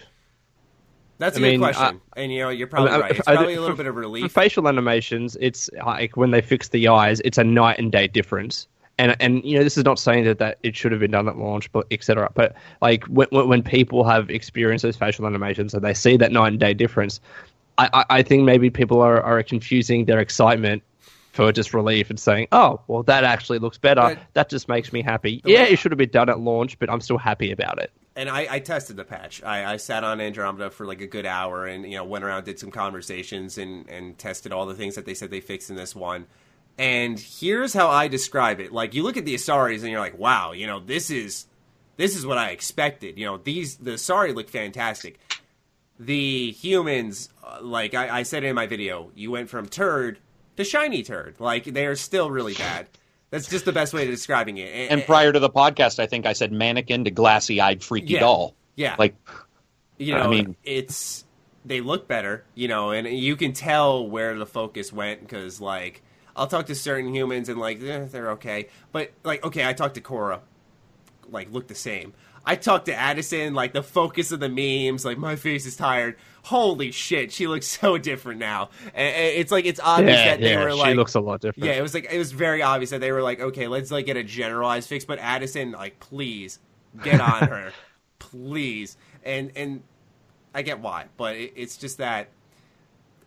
That's 1.20 1.38
a 1.38 1.40
I 1.40 1.44
good 1.44 1.52
mean, 1.52 1.60
question, 1.60 1.84
uh, 1.96 2.20
and 2.20 2.34
you 2.34 2.40
know 2.42 2.50
you're 2.50 2.68
probably 2.68 2.90
I 2.90 2.94
mean, 2.94 3.02
right. 3.02 3.12
It's 3.12 3.26
probably 3.26 3.54
a 3.54 3.62
little 3.62 3.78
bit 3.78 3.88
of 3.88 3.96
relief. 3.96 4.24
For 4.24 4.42
facial 4.42 4.68
animations, 4.68 5.38
it's 5.40 5.70
like 5.86 6.18
when 6.18 6.32
they 6.32 6.42
fix 6.42 6.70
the 6.70 6.88
eyes, 6.88 7.22
it's 7.24 7.38
a 7.38 7.44
night 7.44 7.80
and 7.80 7.92
day 7.92 8.08
difference. 8.08 8.68
And 8.98 9.16
and 9.20 9.44
you 9.44 9.58
know 9.58 9.64
this 9.64 9.78
is 9.78 9.86
not 9.86 10.00
saying 10.00 10.26
that, 10.26 10.40
that 10.40 10.58
it 10.64 10.76
should 10.76 10.92
have 10.92 11.00
been 11.00 11.12
done 11.12 11.30
at 11.30 11.38
launch, 11.38 11.72
but 11.72 11.88
etc. 11.92 12.30
But 12.34 12.56
like 12.82 13.06
when 13.06 13.28
when 13.32 13.64
people 13.64 14.04
have 14.04 14.30
experienced 14.30 14.84
those 14.84 14.98
facial 14.98 15.26
animations 15.26 15.74
and 15.74 15.84
they 15.84 15.94
see 15.94 16.18
that 16.18 16.32
night 16.32 16.50
and 16.50 16.60
day 16.60 16.74
difference, 16.74 17.22
I, 17.78 18.06
I 18.10 18.22
think 18.22 18.44
maybe 18.44 18.70
people 18.70 19.02
are, 19.02 19.22
are 19.22 19.42
confusing 19.44 20.06
their 20.06 20.20
excitement 20.20 20.84
for 21.32 21.52
just 21.52 21.74
relief 21.74 22.10
and 22.10 22.20
saying, 22.20 22.48
"Oh, 22.52 22.82
well, 22.88 23.04
that 23.04 23.24
actually 23.24 23.60
looks 23.60 23.78
better. 23.78 24.02
But 24.02 24.20
that 24.34 24.50
just 24.50 24.68
makes 24.68 24.94
me 24.94 25.02
happy." 25.02 25.42
Yeah, 25.44 25.64
it 25.64 25.80
should 25.80 25.92
have 25.92 25.98
been 25.98 26.10
done 26.10 26.30
at 26.30 26.40
launch, 26.40 26.78
but 26.78 26.90
I'm 26.90 27.02
still 27.02 27.18
happy 27.18 27.52
about 27.52 27.80
it 27.82 27.92
and 28.16 28.30
I, 28.30 28.48
I, 28.50 28.60
tested 28.60 28.96
the 28.96 29.04
patch. 29.04 29.42
I, 29.44 29.74
I, 29.74 29.78
sat 29.78 30.04
on 30.04 30.22
Andromeda 30.22 30.70
for 30.70 30.86
like 30.86 31.02
a 31.02 31.08
good 31.08 31.26
hour, 31.26 31.66
and 31.66 31.84
you 31.84 31.98
know 31.98 32.04
went 32.04 32.24
around, 32.24 32.46
did 32.46 32.60
some 32.60 32.72
conversations, 32.72 33.58
and 33.58 33.90
and 33.90 34.18
tested 34.18 34.52
all 34.52 34.66
the 34.66 34.76
things 34.76 34.96
that 34.96 35.06
they 35.06 35.14
said 35.14 35.32
they 35.32 35.42
fixed 35.42 35.70
in 35.70 35.76
this 35.76 35.96
one. 35.96 36.28
And 36.78 37.20
here's 37.20 37.74
how 37.74 37.90
I 37.90 38.08
describe 38.08 38.60
it: 38.60 38.72
like 38.72 38.94
you 38.94 39.04
look 39.04 39.18
at 39.18 39.26
the 39.26 39.36
Asaris, 39.36 39.82
and 39.82 39.90
you're 39.90 40.00
like, 40.00 40.18
wow, 40.18 40.52
you 40.52 40.68
know 40.68 40.80
this 40.80 41.10
is 41.10 41.46
this 41.98 42.16
is 42.16 42.26
what 42.26 42.38
I 42.38 42.50
expected. 42.50 43.18
You 43.18 43.26
know 43.26 43.38
these 43.38 43.78
the 43.78 43.92
Asari 43.92 44.36
look 44.36 44.50
fantastic. 44.50 45.20
The 46.00 46.52
humans, 46.52 47.30
uh, 47.44 47.60
like 47.62 47.94
I, 47.94 48.20
I 48.20 48.24
said 48.24 48.44
in 48.44 48.56
my 48.56 48.68
video, 48.68 49.12
you 49.16 49.32
went 49.32 49.50
from 49.50 49.68
turd 49.68 50.20
to 50.58 50.64
shiny 50.64 51.04
turd. 51.04 51.36
Like 51.40 51.66
they 51.66 51.86
are 51.86 51.96
still 51.96 52.32
really 52.32 52.54
bad. 52.54 52.88
That's 53.30 53.50
just 53.50 53.66
the 53.66 53.72
best 53.72 53.94
way 53.94 54.04
of 54.04 54.10
describing 54.10 54.58
it. 54.58 54.72
And, 54.72 55.00
and 55.00 55.06
prior 55.08 55.32
to 55.32 55.40
the 55.40 55.50
podcast, 55.50 55.98
I 55.98 56.06
think 56.06 56.26
I 56.26 56.34
said 56.34 56.52
mannequin 56.52 57.04
to 57.06 57.12
glassy-eyed 57.12 57.84
freaky 57.84 58.14
yeah, 58.14 58.20
doll. 58.20 58.56
Yeah, 58.76 58.96
like 59.00 59.16
you 59.98 60.14
know, 60.14 60.22
I 60.22 60.28
mean, 60.28 60.56
it's 60.64 61.26
they 61.66 61.82
look 61.82 62.08
better, 62.08 62.44
you 62.56 62.68
know, 62.68 62.92
and 62.92 63.08
you 63.08 63.36
can 63.36 63.54
tell 63.54 64.08
where 64.08 64.38
the 64.38 64.46
focus 64.46 64.92
went 64.92 65.22
because 65.22 65.62
like 65.62 66.04
I'll 66.36 66.48
talk 66.48 66.68
to 66.68 66.76
certain 66.76 67.14
humans 67.14 67.50
and 67.50 67.60
like 67.60 67.82
eh, 67.82 68.06
they're 68.06 68.32
okay, 68.32 68.68
but 68.92 69.12
like 69.24 69.44
okay, 69.44 69.68
I 69.68 69.74
talked 69.74 69.96
to 69.96 70.02
Cora, 70.02 70.42
like 71.30 71.52
look 71.52 71.68
the 71.68 71.76
same. 71.76 72.14
I 72.46 72.56
talked 72.56 72.88
to 72.88 72.94
Addison, 72.94 73.54
like 73.54 73.74
the 73.74 73.84
focus 73.84 74.32
of 74.32 74.40
the 74.40 74.50
memes, 74.50 75.06
like 75.06 75.18
my 75.18 75.36
face 75.36 75.66
is 75.66 75.76
tired 75.76 76.18
holy 76.44 76.92
shit, 76.92 77.32
she 77.32 77.48
looks 77.48 77.68
so 77.82 77.98
different 77.98 78.40
now. 78.40 78.70
And 78.94 79.16
it's 79.16 79.52
like 79.52 79.66
it's 79.66 79.80
obvious 79.82 80.18
yeah, 80.18 80.26
that 80.26 80.40
they 80.40 80.52
yeah, 80.52 80.64
were 80.64 80.76
like 80.76 80.90
she 80.90 80.96
looks 80.96 81.16
a 81.16 81.20
lot 81.20 81.42
different. 81.42 81.66
Yeah, 81.66 81.74
it 81.74 81.82
was 81.82 81.94
like 81.94 82.08
it 82.12 82.18
was 82.18 82.32
very 82.32 82.62
obvious 82.62 82.92
that 82.92 83.02
they 83.02 83.12
were 83.12 83.24
like, 83.24 83.40
okay, 83.40 83.68
let's 83.68 83.92
like 83.92 84.06
get 84.06 84.18
a 84.18 84.24
generalized 84.24 84.88
fix, 84.88 85.06
but 85.06 85.20
Addison, 85.20 85.72
like, 85.72 86.00
please 86.00 86.60
get 87.04 87.20
on 87.20 87.48
her, 87.48 87.74
please. 88.20 88.98
And 89.24 89.52
and 89.56 89.84
I 90.54 90.62
get 90.62 90.80
why, 90.80 91.06
but 91.18 91.36
it, 91.36 91.54
it's 91.56 91.78
just 91.78 91.98
that 91.98 92.30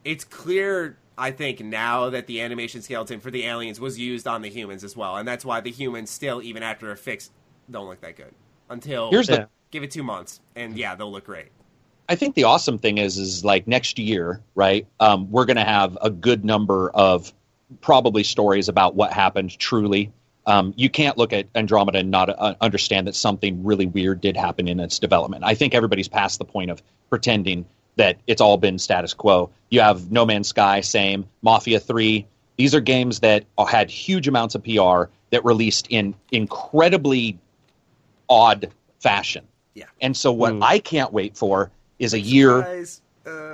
it's 0.05 0.25
clear. 0.25 0.99
I 1.19 1.31
think 1.31 1.61
now 1.61 2.11
that 2.11 2.27
the 2.27 2.43
animation 2.43 2.83
skeleton 2.83 3.21
for 3.21 3.31
the 3.31 3.47
aliens 3.47 3.81
was 3.81 3.99
used 3.99 4.27
on 4.27 4.43
the 4.43 4.51
humans 4.51 4.85
as 4.85 4.95
well, 4.95 5.17
and 5.17 5.27
that's 5.27 5.47
why 5.47 5.63
the 5.63 5.71
humans 5.71 6.11
still, 6.11 6.43
even 6.43 6.63
after 6.63 6.91
a 6.91 6.97
fix, 6.97 7.31
don't 7.71 7.89
look 7.89 8.03
that 8.03 8.17
good 8.17 8.35
until 8.69 9.11
here's 9.11 9.29
the 9.29 9.49
give 9.71 9.83
it 9.83 9.91
two 9.91 10.03
months, 10.03 10.41
and 10.55 10.77
yeah, 10.77 10.95
they'll 10.95 11.11
look 11.11 11.25
great. 11.25 11.49
I 12.09 12.15
think 12.15 12.35
the 12.35 12.45
awesome 12.45 12.79
thing 12.79 12.99
is, 12.99 13.19
is 13.19 13.45
like 13.45 13.67
next 13.67 13.99
year, 13.99 14.41
right? 14.55 14.87
Um, 15.01 15.31
we're 15.31 15.45
going 15.45 15.57
to 15.57 15.65
have 15.65 15.99
a 16.01 16.09
good 16.11 16.45
number 16.45 16.91
of 16.91 17.33
probably 17.81 18.23
stories 18.23 18.69
about 18.69 18.95
what 18.95 19.13
happened 19.13 19.59
truly. 19.59 20.13
Um, 20.47 20.73
you 20.77 20.89
can't 20.89 21.19
look 21.19 21.33
at 21.33 21.49
Andromeda 21.57 21.99
and 21.99 22.11
not 22.13 22.31
uh, 22.31 22.55
understand 22.61 23.09
that 23.09 23.17
something 23.17 23.65
really 23.65 23.87
weird 23.87 24.21
did 24.21 24.37
happen 24.37 24.69
in 24.69 24.79
its 24.79 25.01
development. 25.01 25.43
I 25.45 25.57
think 25.57 25.75
everybody's 25.75 26.07
past 26.07 26.39
the 26.39 26.45
point 26.45 26.71
of 26.71 26.81
pretending 27.11 27.67
that 27.97 28.19
it's 28.29 28.41
all 28.41 28.57
been 28.57 28.79
status 28.79 29.13
quo. 29.13 29.51
You 29.71 29.81
have 29.81 30.13
No 30.13 30.25
Man's 30.25 30.49
Sky, 30.49 30.83
same. 30.83 31.27
Mafia 31.43 31.81
3. 31.81 32.25
These 32.57 32.75
are 32.75 32.81
games 32.81 33.21
that 33.21 33.45
had 33.69 33.91
huge 33.91 34.29
amounts 34.29 34.55
of 34.55 34.63
PR 34.63 35.11
that 35.31 35.45
released 35.45 35.89
in 35.91 36.15
incredibly 36.31 37.39
odd 38.29 38.71
fashion. 39.01 39.47
Yeah. 39.75 39.87
And 40.01 40.17
so 40.17 40.33
what 40.33 40.55
mm. 40.55 40.63
I 40.63 40.79
can't 40.79 41.13
wait 41.13 41.37
for 41.37 41.71
is 41.99 42.15
a 42.15 42.21
year. 42.21 42.85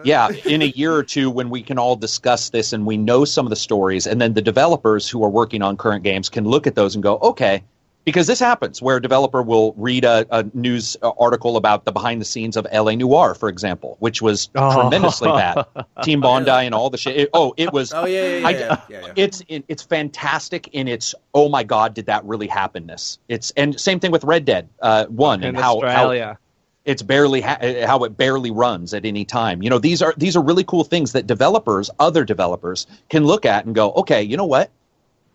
yeah, 0.04 0.28
in 0.44 0.62
a 0.62 0.66
year 0.66 0.92
or 0.92 1.02
two 1.02 1.30
when 1.30 1.50
we 1.50 1.62
can 1.62 1.78
all 1.78 1.96
discuss 1.96 2.50
this 2.50 2.72
and 2.72 2.86
we 2.86 2.96
know 2.96 3.24
some 3.24 3.46
of 3.46 3.50
the 3.50 3.56
stories, 3.56 4.06
and 4.06 4.20
then 4.20 4.34
the 4.34 4.42
developers 4.42 5.08
who 5.08 5.24
are 5.24 5.30
working 5.30 5.62
on 5.62 5.76
current 5.76 6.04
games 6.04 6.28
can 6.28 6.44
look 6.44 6.66
at 6.66 6.74
those 6.74 6.94
and 6.94 7.02
go, 7.02 7.18
okay, 7.18 7.62
because 8.04 8.26
this 8.26 8.40
happens 8.40 8.82
where 8.82 8.96
a 8.96 9.02
developer 9.02 9.42
will 9.42 9.74
read 9.76 10.04
a, 10.04 10.26
a 10.30 10.44
news 10.54 10.96
article 11.02 11.56
about 11.56 11.84
the 11.84 11.92
behind 11.92 12.20
the 12.20 12.24
scenes 12.24 12.56
of 12.56 12.66
LA 12.72 12.92
Noire, 12.94 13.34
for 13.34 13.48
example, 13.48 13.96
which 14.00 14.20
was 14.20 14.50
Oh. 14.54 14.80
tremendously 14.80 15.28
bad. 15.30 15.64
Team 16.02 16.20
Bondi 16.20 16.50
and 16.50 16.74
all 16.74 16.90
the 16.90 16.98
shit. 16.98 17.16
It- 17.16 17.30
oh, 17.32 17.54
it 17.56 17.72
was. 17.72 17.92
Oh 17.92 18.04
yeah, 18.06 18.22
yeah, 18.22 18.38
yeah. 18.38 18.48
yeah, 18.50 18.76
yeah, 18.88 19.00
yeah. 19.06 19.12
It's 19.16 19.42
it, 19.48 19.64
it's 19.68 19.82
fantastic 19.82 20.68
in 20.72 20.88
its 20.88 21.14
oh 21.34 21.48
my 21.48 21.62
god 21.62 21.94
did 21.94 22.06
that 22.06 22.24
really 22.24 22.48
happenness. 22.48 23.18
It's 23.28 23.50
and 23.52 23.78
same 23.80 24.00
thing 24.00 24.10
with 24.10 24.24
Red 24.24 24.44
Dead 24.44 24.68
uh, 24.80 25.06
One 25.06 25.42
in 25.42 25.50
and 25.50 25.56
how, 25.56 25.80
how 25.80 26.36
it's 26.84 27.02
barely 27.02 27.40
ha- 27.40 27.58
how 27.86 28.02
it 28.02 28.16
barely 28.16 28.50
runs 28.50 28.92
at 28.92 29.04
any 29.04 29.24
time. 29.24 29.62
You 29.62 29.70
know, 29.70 29.78
these 29.78 30.02
are 30.02 30.14
these 30.16 30.36
are 30.36 30.42
really 30.42 30.64
cool 30.64 30.82
things 30.82 31.12
that 31.12 31.28
developers, 31.28 31.90
other 32.00 32.24
developers, 32.24 32.88
can 33.08 33.24
look 33.24 33.46
at 33.46 33.64
and 33.64 33.74
go, 33.74 33.92
okay, 33.92 34.20
you 34.22 34.36
know 34.36 34.44
what? 34.46 34.70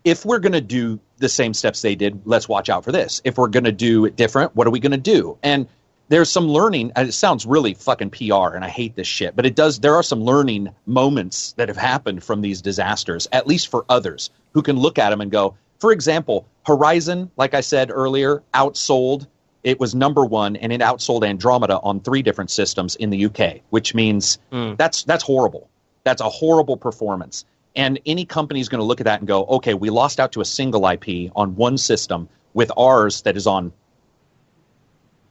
If 0.04 0.26
we're 0.26 0.40
going 0.40 0.54
to 0.54 0.62
do 0.62 1.00
the 1.18 1.30
same 1.30 1.54
steps 1.54 1.82
they 1.82 1.96
did, 1.96 2.22
let's 2.26 2.48
watch 2.48 2.70
out 2.70 2.84
for 2.84 2.92
this. 2.92 3.22
If 3.24 3.38
we're 3.38 3.48
going 3.48 3.66
to 3.66 3.72
do 3.72 4.06
it 4.06 4.16
different, 4.16 4.56
what 4.56 4.68
are 4.68 4.72
we 4.72 4.80
going 4.80 4.92
to 4.92 4.98
do? 4.98 5.38
And 5.44 5.68
there's 6.10 6.30
some 6.30 6.48
learning. 6.48 6.94
And 6.96 7.10
it 7.10 7.14
sounds 7.14 7.46
really 7.46 7.74
fucking 7.74 8.12
PR, 8.12 8.56
and 8.56 8.64
I 8.64 8.70
hate 8.70 8.96
this 8.96 9.08
shit, 9.08 9.36
but 9.36 9.46
it 9.46 9.56
does. 9.56 9.80
There 9.80 9.96
are 9.96 10.04
some 10.04 10.24
learning 10.24 10.70
moments 10.86 11.54
that 11.54 11.68
have 11.68 11.78
happened 11.78 12.24
from 12.24 12.42
these 12.42 12.62
disasters, 12.62 13.28
at 13.32 13.48
least 13.48 13.70
for 13.70 13.86
others 13.90 14.30
who 14.54 14.62
can 14.62 14.78
look 14.78 14.98
at 14.98 15.10
them 15.10 15.22
and 15.22 15.32
go. 15.32 15.56
For 15.80 15.92
example, 15.92 16.48
Horizon, 16.66 17.30
like 17.38 17.54
I 17.54 17.62
said 17.62 17.92
earlier, 17.92 18.42
outsold 18.54 19.28
it 19.64 19.82
was 19.82 19.94
number 19.94 20.24
one 20.24 20.56
and 20.56 20.72
it 20.72 20.80
outsold 20.80 21.28
Andromeda 21.28 21.80
on 21.82 22.00
three 22.00 22.22
different 22.22 22.50
systems 22.52 22.96
in 22.96 23.10
the 23.10 23.26
UK, 23.26 23.60
which 23.70 23.94
means 23.94 24.38
hmm. 24.50 24.76
that's 24.78 25.04
that's 25.04 25.24
horrible. 25.24 25.70
That's 26.06 26.22
a 26.22 26.30
horrible 26.30 26.78
performance. 26.78 27.44
And 27.78 28.00
any 28.06 28.26
company 28.26 28.60
is 28.60 28.68
going 28.68 28.80
to 28.80 28.86
look 28.86 29.00
at 29.00 29.06
that 29.06 29.20
and 29.20 29.28
go, 29.28 29.46
okay, 29.46 29.76
we 29.76 29.90
lost 29.90 30.20
out 30.20 30.32
to 30.34 30.42
a 30.42 30.46
single 30.46 30.86
IP 30.88 31.32
on 31.36 31.56
one 31.56 31.78
system 31.78 32.28
with 32.54 32.72
ours 32.76 33.22
that 33.22 33.38
is 33.38 33.48
on 33.48 33.72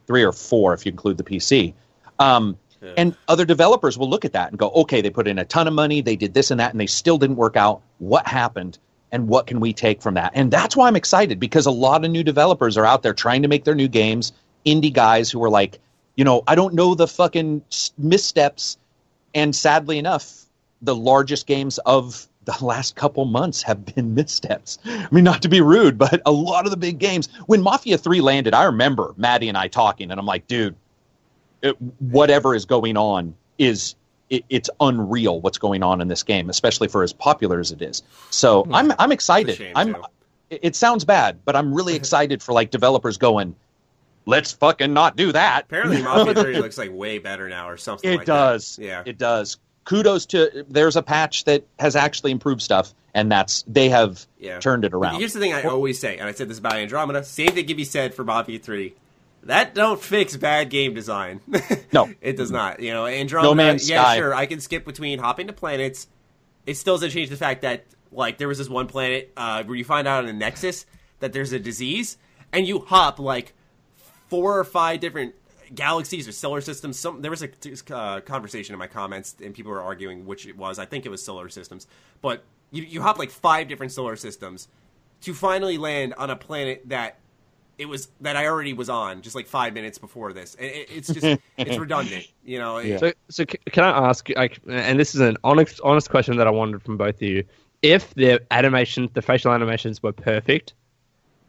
three 0.07 0.23
or 0.23 0.31
four 0.31 0.73
if 0.73 0.85
you 0.85 0.91
include 0.91 1.17
the 1.17 1.23
PC. 1.23 1.73
Um, 2.19 2.57
And 2.95 3.15
other 3.27 3.43
developers 3.43 3.97
will 3.97 4.09
look 4.09 4.23
at 4.23 4.33
that 4.33 4.49
and 4.49 4.57
go, 4.57 4.69
okay, 4.69 5.01
they 5.01 5.09
put 5.09 5.27
in 5.27 5.39
a 5.39 5.45
ton 5.45 5.67
of 5.67 5.73
money, 5.73 5.99
they 5.99 6.15
did 6.15 6.33
this 6.33 6.51
and 6.51 6.59
that, 6.59 6.71
and 6.71 6.79
they 6.79 6.87
still 6.87 7.17
didn't 7.17 7.35
work 7.35 7.57
out. 7.57 7.81
What 7.99 8.27
happened? 8.27 8.77
And 9.11 9.27
what 9.27 9.47
can 9.47 9.59
we 9.59 9.73
take 9.73 10.01
from 10.01 10.13
that? 10.13 10.31
And 10.35 10.51
that's 10.51 10.75
why 10.75 10.87
I'm 10.87 10.95
excited 10.95 11.39
because 11.39 11.65
a 11.65 11.71
lot 11.71 12.05
of 12.05 12.11
new 12.11 12.23
developers 12.23 12.77
are 12.77 12.85
out 12.85 13.03
there 13.03 13.13
trying 13.13 13.41
to 13.41 13.47
make 13.47 13.63
their 13.63 13.75
new 13.75 13.87
games. 13.87 14.31
Indie 14.65 14.93
guys 14.93 15.31
who 15.31 15.43
are 15.43 15.49
like, 15.49 15.79
you 16.15 16.23
know, 16.23 16.43
I 16.47 16.55
don't 16.55 16.73
know 16.73 16.93
the 16.93 17.07
fucking 17.07 17.61
missteps. 17.97 18.77
And 19.33 19.55
sadly 19.55 19.97
enough, 19.97 20.45
the 20.81 20.95
largest 20.95 21.47
games 21.47 21.79
of 21.79 22.27
the 22.47 22.65
last 22.65 22.95
couple 22.95 23.25
months 23.25 23.61
have 23.61 23.85
been 23.93 24.15
missteps. 24.15 24.79
I 24.85 25.07
mean, 25.11 25.23
not 25.23 25.41
to 25.43 25.49
be 25.49 25.61
rude, 25.61 25.97
but 25.97 26.21
a 26.25 26.31
lot 26.31 26.65
of 26.65 26.71
the 26.71 26.77
big 26.77 26.97
games. 26.97 27.29
When 27.45 27.61
Mafia 27.61 27.97
3 27.97 28.21
landed, 28.21 28.53
I 28.53 28.63
remember 28.63 29.13
Maddie 29.17 29.49
and 29.49 29.57
I 29.57 29.67
talking, 29.67 30.09
and 30.09 30.19
I'm 30.19 30.25
like, 30.25 30.47
dude, 30.47 30.75
it, 31.61 31.75
whatever 31.99 32.55
is 32.55 32.65
going 32.65 32.97
on 32.97 33.35
is 33.57 33.95
it, 34.29 34.45
it's 34.49 34.69
unreal 34.79 35.41
what's 35.41 35.57
going 35.57 35.83
on 35.83 36.01
in 36.01 36.07
this 36.07 36.23
game, 36.23 36.49
especially 36.49 36.87
for 36.87 37.03
as 37.03 37.13
popular 37.13 37.59
as 37.59 37.71
it 37.71 37.81
is. 37.81 38.03
So 38.29 38.63
hmm. 38.63 38.75
I'm 38.75 38.93
I'm 38.97 39.11
excited. 39.11 39.71
I'm. 39.75 39.93
too. 39.93 40.01
It 40.49 40.77
sounds 40.77 41.03
bad, 41.03 41.39
but 41.43 41.57
I'm 41.57 41.73
really 41.73 41.95
excited 42.01 42.41
for 42.41 42.53
like 42.53 42.71
developers 42.71 43.17
going. 43.17 43.55
Let's 44.25 44.51
fucking 44.51 44.93
not 44.93 45.15
do 45.15 45.31
that. 45.31 45.65
Apparently, 45.65 46.01
Mafia 46.01 46.33
3 46.33 46.57
looks 46.59 46.77
like 46.77 46.91
way 46.91 47.17
better 47.17 47.47
now, 47.49 47.69
or 47.69 47.77
something. 47.77 48.09
Like 48.17 48.25
that. 48.25 48.31
It 48.31 48.35
like 48.35 48.51
does. 48.51 48.75
That. 48.75 48.85
Yeah. 48.85 49.03
It 49.05 49.17
does. 49.17 49.57
Kudos 49.87 50.25
to 50.27 50.65
there's 50.69 50.95
a 50.97 51.01
patch 51.01 51.45
that 51.45 51.63
has 51.79 51.95
actually 51.95 52.31
improved 52.31 52.61
stuff, 52.61 52.93
and 53.13 53.31
that's 53.31 53.63
they 53.67 53.87
have 53.89 54.25
Yeah. 54.37 54.59
turned 54.59 54.83
it 54.83 54.93
around. 54.93 55.19
Here's 55.19 55.31
the 55.33 55.39
thing 55.39 55.53
I 55.53 55.63
always 55.63 55.97
say, 55.97 56.17
and 56.17 56.27
I 56.27 56.33
said 56.33 56.49
this 56.49 56.59
about 56.59 56.73
Andromeda. 56.75 57.23
Same 57.23 57.51
thing 57.51 57.65
can 57.65 57.77
be 57.77 57.85
said 57.85 58.13
for 58.13 58.23
Mafia 58.25 58.59
3. 58.59 58.93
That 59.43 59.73
don't 59.73 60.01
fix 60.01 60.35
bad 60.35 60.69
game 60.69 60.93
design. 60.93 61.39
No. 61.93 62.09
it 62.19 62.35
does 62.35 62.51
not. 62.51 62.81
You 62.81 62.91
know, 62.91 63.05
Andromeda. 63.05 63.47
No 63.49 63.55
Man's 63.55 63.89
yeah, 63.89 64.03
Sky. 64.03 64.17
sure. 64.17 64.35
I 64.35 64.45
can 64.45 64.59
skip 64.59 64.83
between 64.83 65.19
hopping 65.19 65.47
to 65.47 65.53
planets. 65.53 66.07
It 66.65 66.75
still 66.75 66.95
doesn't 66.95 67.11
change 67.11 67.29
the 67.29 67.37
fact 67.37 67.61
that 67.61 67.85
like 68.11 68.37
there 68.37 68.49
was 68.49 68.57
this 68.57 68.67
one 68.69 68.87
planet 68.87 69.31
uh, 69.37 69.63
where 69.63 69.77
you 69.77 69.85
find 69.85 70.05
out 70.05 70.23
on 70.25 70.29
a 70.29 70.33
Nexus 70.33 70.85
that 71.21 71.31
there's 71.31 71.53
a 71.53 71.59
disease, 71.59 72.17
and 72.51 72.67
you 72.67 72.79
hop 72.79 73.19
like 73.19 73.53
four 74.27 74.59
or 74.59 74.63
five 74.65 74.99
different 74.99 75.33
galaxies 75.75 76.27
or 76.27 76.31
solar 76.31 76.61
systems. 76.61 76.97
Some 76.99 77.21
there 77.21 77.31
was 77.31 77.43
a 77.43 77.49
uh, 77.95 78.21
conversation 78.21 78.73
in 78.73 78.79
my 78.79 78.87
comments, 78.87 79.35
and 79.43 79.53
people 79.53 79.71
were 79.71 79.81
arguing 79.81 80.25
which 80.25 80.45
it 80.47 80.57
was. 80.57 80.79
I 80.79 80.85
think 80.85 81.05
it 81.05 81.09
was 81.09 81.23
solar 81.23 81.49
systems, 81.49 81.87
but 82.21 82.43
you 82.71 82.83
you 82.83 83.01
hop 83.01 83.17
like 83.19 83.31
five 83.31 83.67
different 83.67 83.91
solar 83.91 84.15
systems 84.15 84.67
to 85.21 85.33
finally 85.33 85.77
land 85.77 86.13
on 86.17 86.29
a 86.29 86.35
planet 86.35 86.83
that 86.85 87.17
it 87.77 87.85
was 87.87 88.09
that 88.21 88.35
I 88.35 88.47
already 88.47 88.73
was 88.73 88.89
on 88.89 89.21
just 89.21 89.35
like 89.35 89.45
five 89.47 89.73
minutes 89.73 89.97
before 89.97 90.33
this. 90.33 90.55
It, 90.55 90.65
it- 90.65 90.89
it's 90.91 91.07
just 91.13 91.39
it's 91.57 91.77
redundant, 91.79 92.27
you 92.43 92.57
know. 92.59 92.77
it- 92.77 92.99
So, 92.99 93.13
so 93.29 93.45
can 93.45 93.83
I 93.83 94.09
ask, 94.09 94.27
like, 94.35 94.59
and 94.67 94.99
this 94.99 95.13
is 95.13 95.21
an 95.21 95.37
honest, 95.43 95.79
honest 95.83 96.09
question 96.09 96.37
that 96.37 96.47
I 96.47 96.51
wanted 96.51 96.81
from 96.81 96.97
both 96.97 97.15
of 97.15 97.21
you. 97.21 97.43
If 97.83 98.13
the 98.15 98.41
animation, 98.49 99.09
the 99.13 99.21
facial 99.21 99.53
animations 99.53 100.01
were 100.01 100.11
perfect, 100.11 100.73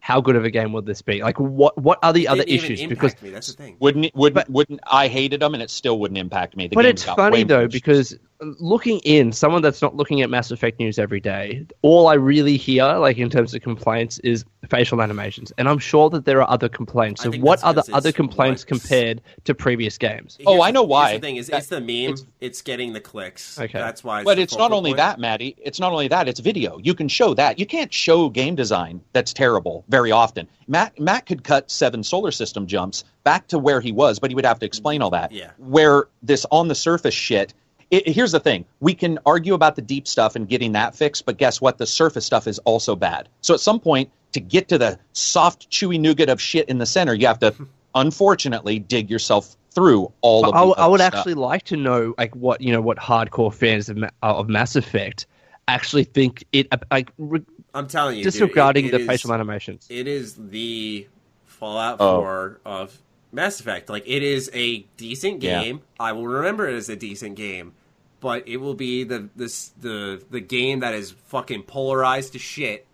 how 0.08 0.22
good 0.22 0.36
of 0.36 0.44
a 0.46 0.50
game 0.50 0.72
would 0.72 0.86
this 0.86 1.02
be? 1.02 1.22
Like, 1.22 1.38
what 1.38 1.76
what 1.76 1.98
are 2.02 2.14
the 2.14 2.22
it 2.22 2.26
other 2.28 2.44
didn't 2.44 2.54
issues? 2.64 2.80
impact 2.80 2.98
Because 2.98 3.22
me. 3.22 3.28
That's 3.28 3.48
the 3.48 3.62
thing. 3.62 3.76
wouldn't 3.78 4.14
wouldn't 4.14 4.46
But- 4.46 4.48
wouldn't 4.50 4.80
I 4.86 5.06
hated 5.06 5.40
them 5.40 5.52
and 5.52 5.62
it 5.62 5.68
still 5.68 5.98
wouldn't 5.98 6.16
impact 6.16 6.56
me. 6.56 6.66
The 6.66 6.76
but 6.76 6.82
game 6.86 6.90
it's 6.92 7.04
funny 7.04 7.42
though 7.42 7.68
because 7.68 8.16
looking 8.40 9.00
in, 9.00 9.32
someone 9.32 9.62
that's 9.62 9.82
not 9.82 9.96
looking 9.96 10.22
at 10.22 10.30
Mass 10.30 10.50
Effect 10.50 10.78
news 10.78 10.98
every 10.98 11.20
day, 11.20 11.66
all 11.82 12.06
I 12.06 12.14
really 12.14 12.56
hear, 12.56 12.84
like 12.94 13.18
in 13.18 13.30
terms 13.30 13.54
of 13.54 13.62
complaints, 13.62 14.18
is 14.20 14.44
facial 14.68 15.02
animations, 15.02 15.52
and 15.58 15.68
I'm 15.68 15.78
sure 15.78 16.10
that 16.10 16.24
there 16.24 16.40
are 16.42 16.50
other 16.50 16.68
complaints. 16.68 17.22
So, 17.22 17.32
what 17.32 17.62
are 17.64 17.74
the 17.74 17.88
other 17.92 18.12
complaints 18.12 18.64
what's- 18.68 18.82
compared 18.88 19.22
to 19.44 19.54
previous 19.54 19.98
games? 19.98 20.38
Oh, 20.46 20.62
I 20.62 20.70
know 20.70 20.82
the- 20.82 20.88
why. 20.88 21.14
The 21.14 21.20
thing 21.20 21.36
is, 21.36 21.48
That- 21.48 21.58
it's 21.58 21.66
the 21.68 21.80
meme. 21.80 22.12
it's- 22.12 22.26
It's, 22.40 22.62
getting 22.62 22.92
the 22.92 23.00
clicks. 23.00 23.58
Okay. 23.58 23.78
that's 23.78 24.04
why. 24.04 24.20
It's 24.20 24.24
But 24.24 24.38
it's 24.38 24.56
not 24.56 24.72
only 24.72 24.90
point. 24.90 24.98
that, 24.98 25.18
Maddie. 25.18 25.56
It's 25.58 25.80
not 25.80 25.92
only 25.92 26.08
that. 26.08 26.28
It's 26.28 26.40
video. 26.40 26.78
You 26.82 26.94
can 26.94 27.08
show 27.08 27.34
that. 27.34 27.58
You 27.58 27.66
can't 27.66 27.92
show 27.92 28.28
game 28.28 28.54
design 28.54 29.00
that's 29.12 29.32
terrible 29.32 29.84
very 29.88 30.12
often. 30.12 30.48
Matt 30.66 30.98
Matt 31.00 31.26
could 31.26 31.44
cut 31.44 31.70
seven 31.70 32.02
solar 32.02 32.30
system 32.30 32.66
jumps 32.66 33.04
back 33.24 33.48
to 33.48 33.58
where 33.58 33.80
he 33.80 33.90
was, 33.92 34.18
but 34.18 34.30
he 34.30 34.34
would 34.34 34.44
have 34.44 34.58
to 34.60 34.66
explain 34.66 34.96
mm-hmm. 34.98 35.04
all 35.04 35.10
that. 35.10 35.32
Yeah. 35.32 35.50
Where 35.58 36.08
this 36.22 36.44
on 36.50 36.68
the 36.68 36.74
surface 36.74 37.14
shit. 37.14 37.54
It, 37.90 38.06
here's 38.08 38.32
the 38.32 38.40
thing: 38.40 38.64
we 38.80 38.94
can 38.94 39.18
argue 39.24 39.54
about 39.54 39.76
the 39.76 39.82
deep 39.82 40.06
stuff 40.06 40.36
and 40.36 40.48
getting 40.48 40.72
that 40.72 40.94
fixed, 40.94 41.24
but 41.26 41.38
guess 41.38 41.60
what? 41.60 41.78
The 41.78 41.86
surface 41.86 42.26
stuff 42.26 42.46
is 42.46 42.58
also 42.60 42.94
bad. 42.96 43.28
So 43.40 43.54
at 43.54 43.60
some 43.60 43.80
point, 43.80 44.10
to 44.32 44.40
get 44.40 44.68
to 44.68 44.78
the 44.78 44.98
soft, 45.14 45.70
chewy 45.70 45.98
nougat 45.98 46.28
of 46.28 46.40
shit 46.40 46.68
in 46.68 46.78
the 46.78 46.86
center, 46.86 47.14
you 47.14 47.26
have 47.26 47.38
to, 47.40 47.54
unfortunately, 47.94 48.78
dig 48.78 49.10
yourself 49.10 49.56
through 49.70 50.12
all 50.20 50.42
But 50.42 50.48
of. 50.48 50.54
I, 50.54 50.58
the 50.60 50.66
w- 50.68 50.74
I 50.76 50.86
would 50.86 51.00
stuff. 51.00 51.14
actually 51.14 51.34
like 51.34 51.62
to 51.64 51.76
know, 51.76 52.14
like, 52.18 52.34
what 52.36 52.60
you 52.60 52.72
know, 52.72 52.80
what 52.80 52.98
hardcore 52.98 53.52
fans 53.54 53.88
of, 53.88 54.02
uh, 54.02 54.08
of 54.22 54.48
Mass 54.48 54.76
Effect 54.76 55.26
actually 55.66 56.04
think 56.04 56.44
it, 56.52 56.68
uh, 56.72 56.76
like, 56.90 57.10
re- 57.18 57.40
I'm 57.74 57.86
telling 57.86 58.16
you, 58.18 58.24
dude, 58.24 58.32
disregarding 58.32 58.86
it- 58.86 58.90
the 58.90 58.96
it 58.98 59.00
is- 59.02 59.06
facial 59.06 59.32
animations. 59.32 59.86
it 59.90 60.06
is 60.08 60.34
the 60.34 61.06
Fallout 61.46 61.96
Oh. 62.00 62.20
4 62.20 62.60
of 62.64 62.98
Mass 63.32 63.60
Effect. 63.60 63.88
Like 63.90 64.04
it 64.06 64.22
is 64.22 64.50
a 64.54 64.78
decent 64.96 65.42
Yeah. 65.42 65.62
game. 65.62 65.82
I 66.00 66.12
will 66.12 66.26
remember 66.26 66.68
it 66.68 66.74
as 66.74 66.88
a 66.88 66.96
decent 66.96 67.36
game, 67.36 67.72
but 68.20 68.46
it 68.48 68.56
will 68.58 68.74
be 68.74 69.04
the 69.04 69.28
this 69.36 69.70
the 69.80 70.22
the 70.30 70.40
game 70.40 70.80
that 70.80 70.94
is 70.94 71.12
fucking 71.28 71.64
polarized 71.64 72.32
to 72.32 72.38
shit 72.38 72.86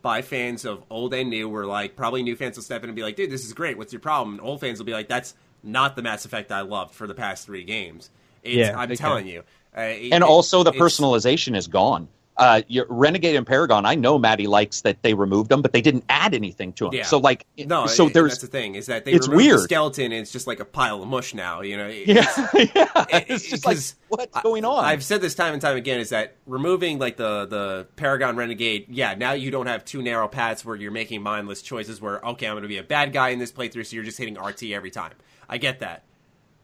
by 0.00 0.22
fans 0.22 0.64
of 0.64 0.82
old 0.90 1.12
and 1.14 1.30
new. 1.30 1.48
Where 1.48 1.66
like 1.66 1.94
probably 1.96 2.22
new 2.22 2.36
fans 2.36 2.56
will 2.56 2.62
step 2.64 2.82
in 2.82 2.88
and 2.90 2.96
be 2.96 3.02
like, 3.02 3.16
"Dude, 3.16 3.30
this 3.30 3.44
is 3.44 3.52
great. 3.52 3.76
What's 3.78 3.92
your 3.92 4.00
problem?" 4.00 4.34
And 4.38 4.46
old 4.46 4.60
fans 4.60 4.78
will 4.78 4.86
be 4.86 4.92
like, 4.92 5.08
"That's 5.08 5.34
not 5.62 5.94
the 5.96 6.02
Mass 6.02 6.24
Effect 6.24 6.50
I 6.50 6.62
loved 6.62 6.94
for 6.94 7.06
the 7.06 7.14
past 7.14 7.46
three 7.46 7.64
games." 7.64 8.10
It's, 8.42 8.56
Yeah, 8.56 8.76
I'm 8.76 8.94
telling 8.96 9.26
you. 9.28 9.44
Uh, 9.76 9.82
it- 9.82 10.12
and 10.12 10.24
also 10.24 10.62
the 10.64 10.72
personalization 10.72 11.56
is 11.56 11.68
gone. 11.68 12.08
Uh, 12.38 12.62
your 12.66 12.86
Renegade 12.88 13.36
and 13.36 13.46
Paragon, 13.46 13.84
I 13.84 13.94
know 13.94 14.18
Maddie 14.18 14.46
likes 14.46 14.80
that 14.80 15.02
they 15.02 15.12
removed 15.12 15.50
them, 15.50 15.60
but 15.60 15.72
they 15.72 15.82
didn't 15.82 16.04
add 16.08 16.32
anything 16.34 16.72
to 16.74 16.84
them. 16.84 16.94
Yeah. 16.94 17.02
So 17.04 17.18
like, 17.18 17.46
No, 17.58 17.86
so 17.86 18.06
it- 18.06 18.14
there's 18.14 18.32
that's 18.32 18.40
the 18.40 18.46
thing 18.48 18.74
is 18.74 18.86
that 18.86 19.04
they 19.04 19.12
it's 19.12 19.28
removed 19.28 19.44
the 19.44 19.48
weird. 19.56 19.60
skeleton 19.60 20.04
and 20.06 20.14
it's 20.14 20.32
just 20.32 20.46
like 20.46 20.58
a 20.58 20.64
pile 20.64 21.02
of 21.02 21.08
mush 21.08 21.34
now. 21.34 21.60
You 21.60 21.76
know, 21.76 21.88
It- 21.88 22.06
yeah, 22.08 22.20
it's- 22.22 22.70
yeah. 22.74 23.04
it- 23.10 23.24
It's 23.28 23.46
just 23.48 23.66
like 23.66 23.76
what's 24.08 24.40
going 24.42 24.64
on? 24.64 24.82
I've 24.84 25.04
said 25.04 25.20
this 25.20 25.34
time 25.34 25.52
and 25.52 25.60
time 25.60 25.76
again 25.76 26.00
is 26.00 26.08
that 26.08 26.36
removing 26.46 26.98
like 26.98 27.18
the 27.18 27.44
the 27.44 27.86
Paragon 27.96 28.36
Renegade, 28.36 28.86
yeah, 28.88 29.14
now 29.14 29.32
you 29.32 29.50
don't 29.50 29.66
have 29.66 29.84
two 29.84 30.00
narrow 30.00 30.26
paths 30.26 30.64
where 30.64 30.74
you're 30.74 30.90
making 30.90 31.22
mindless 31.22 31.60
choices. 31.60 32.00
Where 32.00 32.24
okay, 32.26 32.46
I'm 32.46 32.54
going 32.54 32.62
to 32.62 32.68
be 32.68 32.78
a 32.78 32.82
bad 32.82 33.12
guy 33.12 33.28
in 33.28 33.38
this 33.40 33.52
playthrough, 33.52 33.84
so 33.86 33.94
you're 33.94 34.04
just 34.04 34.16
hitting 34.18 34.38
RT 34.38 34.72
every 34.72 34.90
time. 34.90 35.12
I 35.50 35.58
get 35.58 35.80
that. 35.80 36.04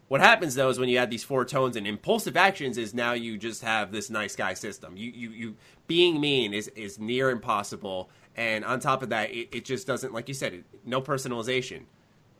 What 0.08 0.22
happens 0.22 0.54
though 0.54 0.70
is 0.70 0.78
when 0.78 0.88
you 0.88 0.96
add 0.96 1.10
these 1.10 1.24
four 1.24 1.44
tones 1.44 1.76
and 1.76 1.86
impulsive 1.86 2.36
actions 2.36 2.78
is 2.78 2.94
now 2.94 3.12
you 3.12 3.36
just 3.36 3.62
have 3.62 3.92
this 3.92 4.08
nice 4.08 4.34
guy 4.34 4.54
system. 4.54 4.96
You 4.96 5.10
you 5.10 5.30
you 5.30 5.56
being 5.86 6.20
mean 6.20 6.54
is 6.54 6.68
is 6.68 6.98
near 6.98 7.30
impossible, 7.30 8.08
and 8.34 8.64
on 8.64 8.80
top 8.80 9.02
of 9.02 9.10
that, 9.10 9.30
it, 9.30 9.48
it 9.52 9.64
just 9.64 9.86
doesn't 9.86 10.14
like 10.14 10.28
you 10.28 10.34
said, 10.34 10.54
it, 10.54 10.64
no 10.84 11.02
personalization. 11.02 11.82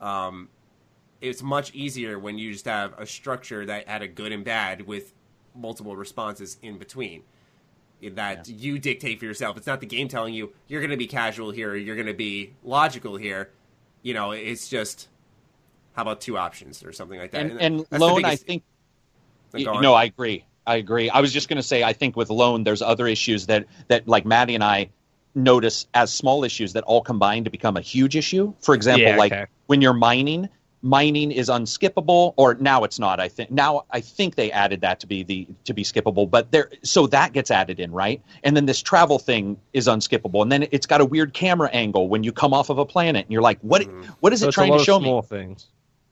Um, 0.00 0.48
it's 1.20 1.42
much 1.42 1.74
easier 1.74 2.18
when 2.18 2.38
you 2.38 2.52
just 2.52 2.64
have 2.64 2.98
a 2.98 3.04
structure 3.04 3.66
that 3.66 3.88
had 3.88 4.02
a 4.02 4.08
good 4.08 4.32
and 4.32 4.44
bad 4.44 4.86
with 4.86 5.12
multiple 5.54 5.96
responses 5.96 6.56
in 6.62 6.78
between 6.78 7.22
that 8.12 8.48
yeah. 8.48 8.54
you 8.56 8.78
dictate 8.78 9.18
for 9.18 9.24
yourself. 9.24 9.56
It's 9.56 9.66
not 9.66 9.80
the 9.80 9.86
game 9.86 10.08
telling 10.08 10.34
you 10.34 10.52
you're 10.68 10.80
going 10.80 10.90
to 10.90 10.96
be 10.96 11.06
casual 11.06 11.50
here, 11.50 11.74
you're 11.74 11.96
going 11.96 12.06
to 12.06 12.14
be 12.14 12.54
logical 12.62 13.16
here. 13.16 13.50
You 14.02 14.14
know, 14.14 14.30
it's 14.30 14.68
just 14.68 15.08
how 15.94 16.02
about 16.02 16.20
two 16.20 16.38
options 16.38 16.84
or 16.84 16.92
something 16.92 17.18
like 17.18 17.32
that. 17.32 17.40
And, 17.40 17.60
and, 17.60 17.86
and 17.90 18.00
Lone, 18.00 18.24
I 18.24 18.36
think. 18.36 18.62
No, 19.54 19.94
I 19.94 20.04
agree. 20.04 20.44
I 20.66 20.76
agree. 20.76 21.08
I 21.08 21.20
was 21.20 21.32
just 21.32 21.48
going 21.48 21.56
to 21.56 21.62
say, 21.62 21.82
I 21.82 21.94
think 21.94 22.14
with 22.14 22.28
Lone, 22.28 22.62
there's 22.62 22.82
other 22.82 23.06
issues 23.06 23.46
that 23.46 23.64
that 23.88 24.06
like 24.06 24.26
Maddie 24.26 24.54
and 24.54 24.62
I 24.62 24.90
notice 25.34 25.86
as 25.94 26.12
small 26.12 26.44
issues 26.44 26.74
that 26.74 26.84
all 26.84 27.00
combine 27.00 27.44
to 27.44 27.50
become 27.50 27.76
a 27.76 27.80
huge 27.80 28.16
issue. 28.16 28.52
For 28.60 28.74
example, 28.74 29.02
yeah, 29.02 29.18
okay. 29.18 29.18
like 29.18 29.50
when 29.66 29.80
you're 29.80 29.94
mining, 29.94 30.48
mining 30.82 31.32
is 31.32 31.48
unskippable, 31.48 32.34
or 32.36 32.54
now 32.54 32.84
it's 32.84 32.98
not. 32.98 33.18
I 33.18 33.28
think 33.28 33.50
now 33.50 33.84
I 33.90 34.00
think 34.00 34.34
they 34.34 34.52
added 34.52 34.82
that 34.82 35.00
to 35.00 35.06
be 35.06 35.22
the 35.22 35.48
to 35.64 35.72
be 35.72 35.84
skippable, 35.84 36.28
but 36.28 36.52
there 36.52 36.70
so 36.82 37.06
that 37.08 37.32
gets 37.32 37.50
added 37.50 37.80
in, 37.80 37.90
right? 37.90 38.22
And 38.44 38.56
then 38.56 38.66
this 38.66 38.82
travel 38.82 39.18
thing 39.18 39.58
is 39.72 39.86
unskippable, 39.86 40.42
and 40.42 40.52
then 40.52 40.68
it's 40.70 40.86
got 40.86 41.00
a 41.00 41.04
weird 41.04 41.32
camera 41.32 41.70
angle 41.70 42.08
when 42.08 42.24
you 42.24 42.32
come 42.32 42.52
off 42.52 42.70
of 42.70 42.78
a 42.78 42.84
planet, 42.84 43.24
and 43.24 43.32
you're 43.32 43.42
like, 43.42 43.58
what 43.60 43.82
mm. 43.82 44.04
what 44.20 44.32
is 44.32 44.40
so 44.40 44.48
it 44.48 44.52
trying 44.52 44.76
to 44.76 44.84
show 44.84 44.98
small 45.00 45.22
me? 45.22 45.28
Things. 45.28 45.66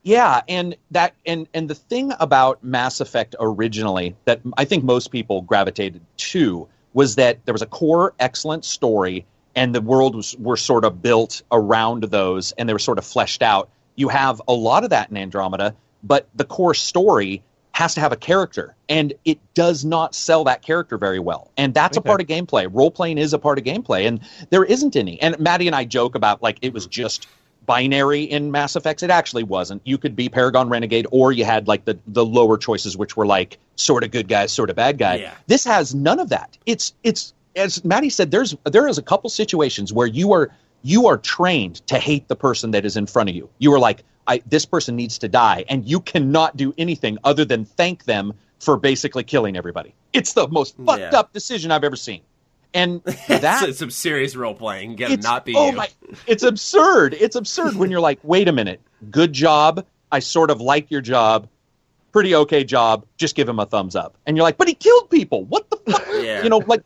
Yeah, 0.06 0.42
and 0.48 0.76
that 0.92 1.16
and 1.26 1.48
and 1.52 1.68
the 1.68 1.74
thing 1.74 2.12
about 2.20 2.62
Mass 2.62 3.00
Effect 3.00 3.34
originally 3.40 4.14
that 4.24 4.40
I 4.56 4.64
think 4.64 4.84
most 4.84 5.10
people 5.10 5.42
gravitated 5.42 6.00
to 6.18 6.68
was 6.92 7.16
that 7.16 7.44
there 7.44 7.52
was 7.52 7.60
a 7.60 7.66
core 7.66 8.14
excellent 8.20 8.64
story 8.64 9.26
and 9.56 9.74
the 9.74 9.80
world 9.80 10.14
was 10.14 10.36
were 10.38 10.56
sort 10.56 10.84
of 10.84 11.02
built 11.02 11.42
around 11.50 12.04
those 12.04 12.52
and 12.52 12.68
they 12.68 12.72
were 12.72 12.78
sort 12.78 12.98
of 12.98 13.04
fleshed 13.04 13.42
out. 13.42 13.68
You 13.96 14.08
have 14.08 14.40
a 14.46 14.52
lot 14.52 14.84
of 14.84 14.90
that 14.90 15.10
in 15.10 15.16
Andromeda, 15.16 15.74
but 16.04 16.28
the 16.36 16.44
core 16.44 16.74
story 16.74 17.42
has 17.72 17.94
to 17.94 18.00
have 18.00 18.12
a 18.12 18.16
character 18.16 18.76
and 18.88 19.12
it 19.24 19.40
does 19.54 19.84
not 19.84 20.14
sell 20.14 20.44
that 20.44 20.62
character 20.62 20.96
very 20.96 21.18
well 21.18 21.50
and 21.58 21.74
that's 21.74 21.98
okay. 21.98 22.06
a 22.06 22.08
part 22.08 22.20
of 22.22 22.28
gameplay 22.28 22.66
role 22.72 22.92
playing 22.92 23.18
is 23.18 23.34
a 23.34 23.38
part 23.38 23.58
of 23.58 23.64
gameplay 23.64 24.06
and 24.06 24.20
there 24.48 24.64
isn't 24.64 24.96
any 24.96 25.20
and 25.20 25.38
maddie 25.38 25.66
and 25.66 25.76
i 25.76 25.84
joke 25.84 26.14
about 26.14 26.42
like 26.42 26.58
it 26.62 26.72
was 26.72 26.86
just 26.86 27.28
binary 27.66 28.22
in 28.22 28.50
mass 28.50 28.76
effects 28.76 29.02
it 29.02 29.10
actually 29.10 29.42
wasn't 29.42 29.82
you 29.84 29.98
could 29.98 30.14
be 30.14 30.28
paragon 30.28 30.68
renegade 30.68 31.06
or 31.10 31.32
you 31.32 31.44
had 31.44 31.66
like 31.66 31.84
the 31.84 31.98
the 32.06 32.24
lower 32.24 32.56
choices 32.56 32.96
which 32.96 33.16
were 33.16 33.26
like 33.26 33.58
sort 33.74 34.04
of 34.04 34.10
good 34.10 34.28
guys 34.28 34.52
sort 34.52 34.70
of 34.70 34.76
bad 34.76 34.96
guy 34.98 35.16
yeah. 35.16 35.34
this 35.48 35.64
has 35.64 35.94
none 35.94 36.20
of 36.20 36.28
that 36.28 36.56
it's 36.64 36.94
it's 37.02 37.34
as 37.56 37.84
Maddie 37.84 38.10
said, 38.10 38.30
there's 38.30 38.54
there 38.64 38.86
is 38.86 38.98
a 38.98 39.02
couple 39.02 39.30
situations 39.30 39.92
where 39.92 40.06
you 40.06 40.32
are 40.32 40.50
you 40.82 41.06
are 41.08 41.16
trained 41.16 41.86
to 41.88 41.98
hate 41.98 42.28
the 42.28 42.36
person 42.36 42.70
that 42.70 42.84
is 42.84 42.96
in 42.96 43.06
front 43.06 43.28
of 43.28 43.34
you. 43.34 43.48
You 43.58 43.72
are 43.74 43.78
like, 43.78 44.04
I, 44.28 44.42
this 44.46 44.64
person 44.64 44.94
needs 44.94 45.18
to 45.18 45.28
die, 45.28 45.64
and 45.68 45.84
you 45.84 46.00
cannot 46.00 46.56
do 46.56 46.74
anything 46.78 47.18
other 47.24 47.44
than 47.44 47.64
thank 47.64 48.04
them 48.04 48.34
for 48.60 48.76
basically 48.76 49.24
killing 49.24 49.56
everybody. 49.56 49.94
It's 50.12 50.32
the 50.32 50.48
most 50.48 50.76
fucked 50.84 51.00
yeah. 51.00 51.18
up 51.18 51.32
decision 51.32 51.70
I've 51.70 51.84
ever 51.84 51.96
seen. 51.96 52.22
And 52.76 53.02
that 53.28 53.74
some 53.74 53.90
serious 53.90 54.36
role 54.36 54.54
playing. 54.54 54.96
Get 54.96 55.22
not 55.22 55.46
be 55.46 55.54
oh 55.56 55.70
you. 55.70 55.76
My, 55.76 55.88
it's 56.26 56.42
absurd. 56.42 57.14
It's 57.14 57.34
absurd 57.34 57.74
when 57.74 57.90
you're 57.90 58.00
like, 58.00 58.18
wait 58.22 58.48
a 58.48 58.52
minute, 58.52 58.82
good 59.10 59.32
job. 59.32 59.86
I 60.12 60.18
sort 60.18 60.50
of 60.50 60.60
like 60.60 60.90
your 60.90 61.00
job. 61.00 61.48
Pretty 62.12 62.34
okay 62.34 62.64
job. 62.64 63.06
Just 63.16 63.34
give 63.34 63.48
him 63.48 63.58
a 63.58 63.66
thumbs 63.66 63.96
up. 63.96 64.18
And 64.26 64.36
you're 64.36 64.44
like, 64.44 64.58
but 64.58 64.68
he 64.68 64.74
killed 64.74 65.08
people. 65.08 65.44
What 65.44 65.70
the 65.70 65.76
fuck? 65.78 66.06
Yeah. 66.16 66.42
You 66.42 66.48
know, 66.48 66.58
like 66.58 66.82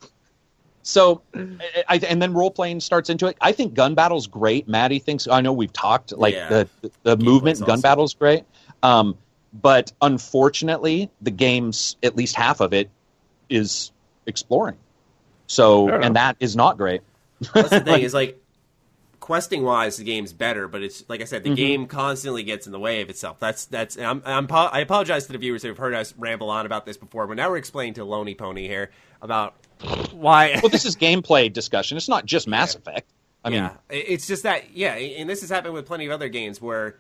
so, 0.83 1.23
I, 1.89 1.99
and 2.09 2.21
then 2.21 2.35
role 2.35 2.51
playing 2.51 2.81
starts 2.81 3.11
into 3.11 3.27
it. 3.27 3.37
I 3.41 3.53
think 3.53 3.75
gun 3.75 3.95
battle's 3.95 4.27
great. 4.27 4.69
Maddie 4.69 4.99
thinks. 4.99 5.29
I 5.29 5.41
know 5.41 5.53
we've 5.53 5.73
talked 5.73 6.13
like 6.13 6.35
yeah. 6.35 6.49
the 6.49 6.91
the, 7.03 7.17
movement 7.17 7.61
gun 7.61 7.71
awesome. 7.71 7.81
battle's 7.81 8.15
great. 8.15 8.45
Um, 8.83 9.17
but 9.53 9.93
unfortunately, 10.01 11.11
the 11.21 11.31
game's 11.31 11.97
at 12.03 12.17
least 12.17 12.35
half 12.37 12.61
of 12.61 12.73
it 12.73 12.91
is 13.49 13.93
exploring. 14.27 14.77
So, 15.51 15.89
and 15.89 16.15
that 16.15 16.37
is 16.39 16.55
not 16.55 16.79
great. 16.79 17.01
That's 17.53 17.71
the 17.71 17.81
thing 17.85 18.03
is 18.03 18.15
like 18.15 18.41
questing 19.19 19.65
wise, 19.65 19.97
the 19.97 20.05
game's 20.05 20.33
better, 20.33 20.69
but 20.69 20.81
it's 20.81 21.03
like 21.09 21.21
I 21.21 21.25
said, 21.25 21.43
the 21.43 21.49
mm-hmm. 21.49 21.57
game 21.57 21.87
constantly 21.89 22.45
gets 22.45 22.67
in 22.67 22.73
the 22.73 22.79
way 22.79 23.01
of 23.01 23.11
itself. 23.11 23.41
That's 23.41 23.65
that's. 23.65 23.99
I'm, 23.99 24.23
I'm, 24.25 24.47
i 24.49 24.79
apologize 24.79 25.27
to 25.27 25.33
the 25.33 25.39
viewers 25.39 25.65
who've 25.65 25.77
heard 25.77 25.93
us 25.93 26.15
ramble 26.17 26.51
on 26.51 26.67
about 26.67 26.87
this 26.87 26.97
before, 26.97 27.27
but 27.27 27.37
now 27.37 27.51
we're 27.51 27.57
explaining 27.57 27.95
to 27.95 28.05
Loney 28.05 28.37
Pony 28.37 28.69
here 28.69 28.93
about 29.21 29.57
why. 30.13 30.61
well, 30.63 30.71
this 30.71 30.85
is 30.85 30.95
gameplay 30.95 31.53
discussion. 31.53 31.97
It's 31.97 32.09
not 32.09 32.27
just 32.27 32.47
Mass 32.47 32.75
yeah. 32.75 32.79
Effect. 32.79 33.11
I 33.45 33.51
mean, 33.51 33.59
yeah, 33.59 33.73
it's 33.89 34.29
just 34.29 34.45
that 34.45 34.71
yeah, 34.77 34.95
and 34.95 35.29
this 35.29 35.41
has 35.41 35.51
happened 35.51 35.75
with 35.75 35.85
plenty 35.85 36.07
of 36.07 36.13
other 36.13 36.29
games 36.29 36.63
where 36.63 36.95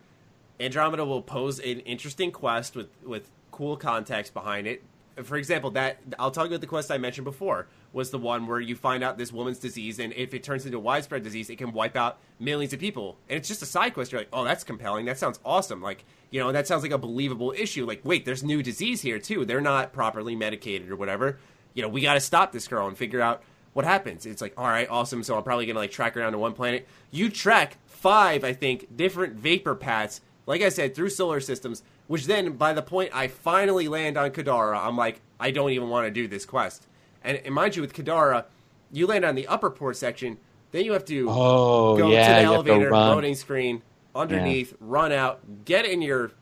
Andromeda 0.59 1.05
will 1.05 1.23
pose 1.23 1.61
an 1.61 1.79
interesting 1.81 2.33
quest 2.33 2.75
with 2.75 2.89
with 3.05 3.31
cool 3.53 3.77
context 3.77 4.35
behind 4.35 4.67
it. 4.67 4.83
For 5.23 5.37
example, 5.37 5.71
that 5.73 5.99
I'll 6.19 6.31
talk 6.31 6.47
about 6.47 6.61
the 6.61 6.67
quest 6.67 6.91
I 6.91 6.99
mentioned 6.99 7.25
before 7.25 7.67
was 7.93 8.11
the 8.11 8.19
one 8.19 8.47
where 8.47 8.61
you 8.61 8.77
find 8.77 9.03
out 9.03 9.19
this 9.19 9.33
woman's 9.33 9.59
disease, 9.59 9.99
and 9.99 10.13
if 10.15 10.33
it 10.33 10.43
turns 10.43 10.65
into 10.65 10.79
widespread 10.79 11.23
disease, 11.23 11.51
it 11.51 11.59
can 11.59 11.73
wipe 11.73 11.97
out 11.97 12.19
millions 12.39 12.73
of 12.73 12.81
people. 12.81 13.19
And 13.29 13.37
it's 13.37 13.49
just 13.49 13.63
a 13.63 13.67
side 13.67 13.95
quest. 13.95 14.13
You're 14.13 14.21
like, 14.21 14.29
oh, 14.33 14.45
that's 14.45 14.65
compelling. 14.65 15.07
That 15.07 15.19
sounds 15.19 15.41
awesome. 15.45 15.83
Like, 15.83 16.05
you 16.31 16.41
know, 16.41 16.53
that 16.53 16.67
sounds 16.67 16.83
like 16.83 16.93
a 16.93 16.99
believable 16.99 17.53
issue. 17.57 17.85
Like, 17.85 18.01
wait, 18.05 18.25
there's 18.25 18.43
new 18.43 18.63
disease 18.63 19.03
here 19.03 19.19
too. 19.19 19.45
They're 19.45 19.61
not 19.61 19.93
properly 19.93 20.37
medicated 20.37 20.91
or 20.91 20.97
whatever 20.97 21.39
you 21.75 21.83
know, 21.83 21.89
we 21.89 22.01
got 22.01 22.15
to 22.15 22.21
stop 22.21 22.53
this 22.53 22.69
girl 22.69 22.89
and 22.89 22.97
figure 22.97 23.21
out 23.21 23.43
what 23.73 23.85
happens. 23.85 24.27
It's 24.27 24.43
like, 24.43 24.55
all 24.57 24.67
right, 24.67 24.89
awesome. 24.91 25.23
So 25.23 25.37
I'm 25.37 25.43
probably 25.43 25.67
gonna 25.67 25.79
like 25.79 25.93
track 25.93 26.15
her 26.15 26.21
down 26.21 26.33
to 26.33 26.39
one 26.39 26.53
planet. 26.53 26.89
You 27.11 27.31
track 27.31 27.77
five, 27.87 28.43
I 28.43 28.53
think, 28.53 28.97
different 28.97 29.35
vapor 29.35 29.75
paths. 29.75 30.21
Like 30.47 30.63
I 30.63 30.71
said, 30.71 30.95
through 30.95 31.11
solar 31.11 31.41
systems. 31.41 31.83
Which 32.11 32.27
then, 32.27 32.55
by 32.55 32.73
the 32.73 32.83
point 32.83 33.11
I 33.15 33.29
finally 33.29 33.87
land 33.87 34.17
on 34.17 34.33
Kadara, 34.33 34.85
I'm 34.85 34.97
like, 34.97 35.21
I 35.39 35.53
don't 35.53 35.71
even 35.71 35.91
want 35.91 36.09
to 36.09 36.11
do 36.11 36.27
this 36.27 36.45
quest. 36.45 36.89
And, 37.23 37.39
and 37.45 37.55
mind 37.55 37.77
you, 37.77 37.83
with 37.83 37.95
Kadara, 37.95 38.47
you 38.91 39.07
land 39.07 39.25
on 39.25 39.37
the 39.37 39.47
upper 39.47 39.71
port 39.71 39.97
section. 39.97 40.39
Then 40.73 40.85
you 40.85 40.93
have 40.93 41.05
to 41.05 41.29
oh, 41.31 41.97
go 41.97 42.11
yeah, 42.11 42.27
to 42.27 42.35
the 42.35 42.53
elevator, 42.53 42.91
loading 42.91 43.37
screen, 43.37 43.83
underneath, 44.13 44.73
yeah. 44.73 44.79
run 44.81 45.13
out, 45.13 45.65
get 45.65 45.85
in 45.85 46.03
your 46.03 46.33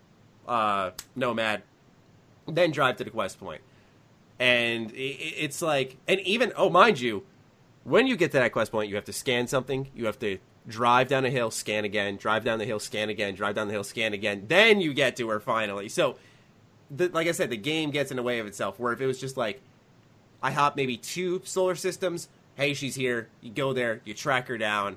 uh, 0.46 0.92
Nomad, 1.14 1.62
then 2.46 2.70
drive 2.70 2.96
to 2.96 3.04
the 3.04 3.10
quest 3.10 3.38
point. 3.38 3.60
point 3.60 3.62
and 4.40 4.90
it's 4.94 5.60
like, 5.60 5.96
and 6.08 6.18
even 6.20 6.52
oh, 6.56 6.70
mind 6.70 6.98
you, 6.98 7.24
when 7.84 8.06
you 8.06 8.16
get 8.16 8.30
to 8.32 8.38
that 8.38 8.52
quest 8.52 8.72
point, 8.72 8.88
you 8.88 8.94
have 8.94 9.04
to 9.04 9.12
scan 9.12 9.46
something. 9.46 9.90
You 9.94 10.06
have 10.06 10.18
to 10.20 10.38
drive 10.68 11.08
down 11.08 11.24
a 11.24 11.30
hill, 11.30 11.50
scan 11.50 11.84
again, 11.84 12.16
drive 12.16 12.44
down 12.44 12.58
the 12.58 12.64
hill, 12.64 12.78
scan 12.78 13.08
again, 13.08 13.34
drive 13.34 13.54
down 13.54 13.66
the 13.66 13.72
hill, 13.72 13.84
scan 13.84 14.12
again. 14.12 14.44
Then 14.46 14.80
you 14.80 14.94
get 14.94 15.16
to 15.16 15.28
her 15.30 15.40
finally. 15.40 15.88
So, 15.88 16.16
the, 16.90 17.08
like 17.08 17.26
I 17.26 17.32
said, 17.32 17.50
the 17.50 17.56
game 17.56 17.90
gets 17.90 18.10
in 18.10 18.16
the 18.16 18.22
way 18.22 18.38
of 18.38 18.46
itself. 18.46 18.78
Where 18.78 18.92
if 18.92 19.00
it 19.00 19.06
was 19.06 19.18
just 19.18 19.36
like, 19.36 19.60
I 20.42 20.52
hop 20.52 20.76
maybe 20.76 20.96
two 20.96 21.42
solar 21.44 21.74
systems. 21.74 22.28
Hey, 22.54 22.74
she's 22.74 22.94
here. 22.94 23.28
You 23.40 23.50
go 23.50 23.72
there, 23.72 24.00
you 24.04 24.14
track 24.14 24.48
her 24.48 24.58
down, 24.58 24.96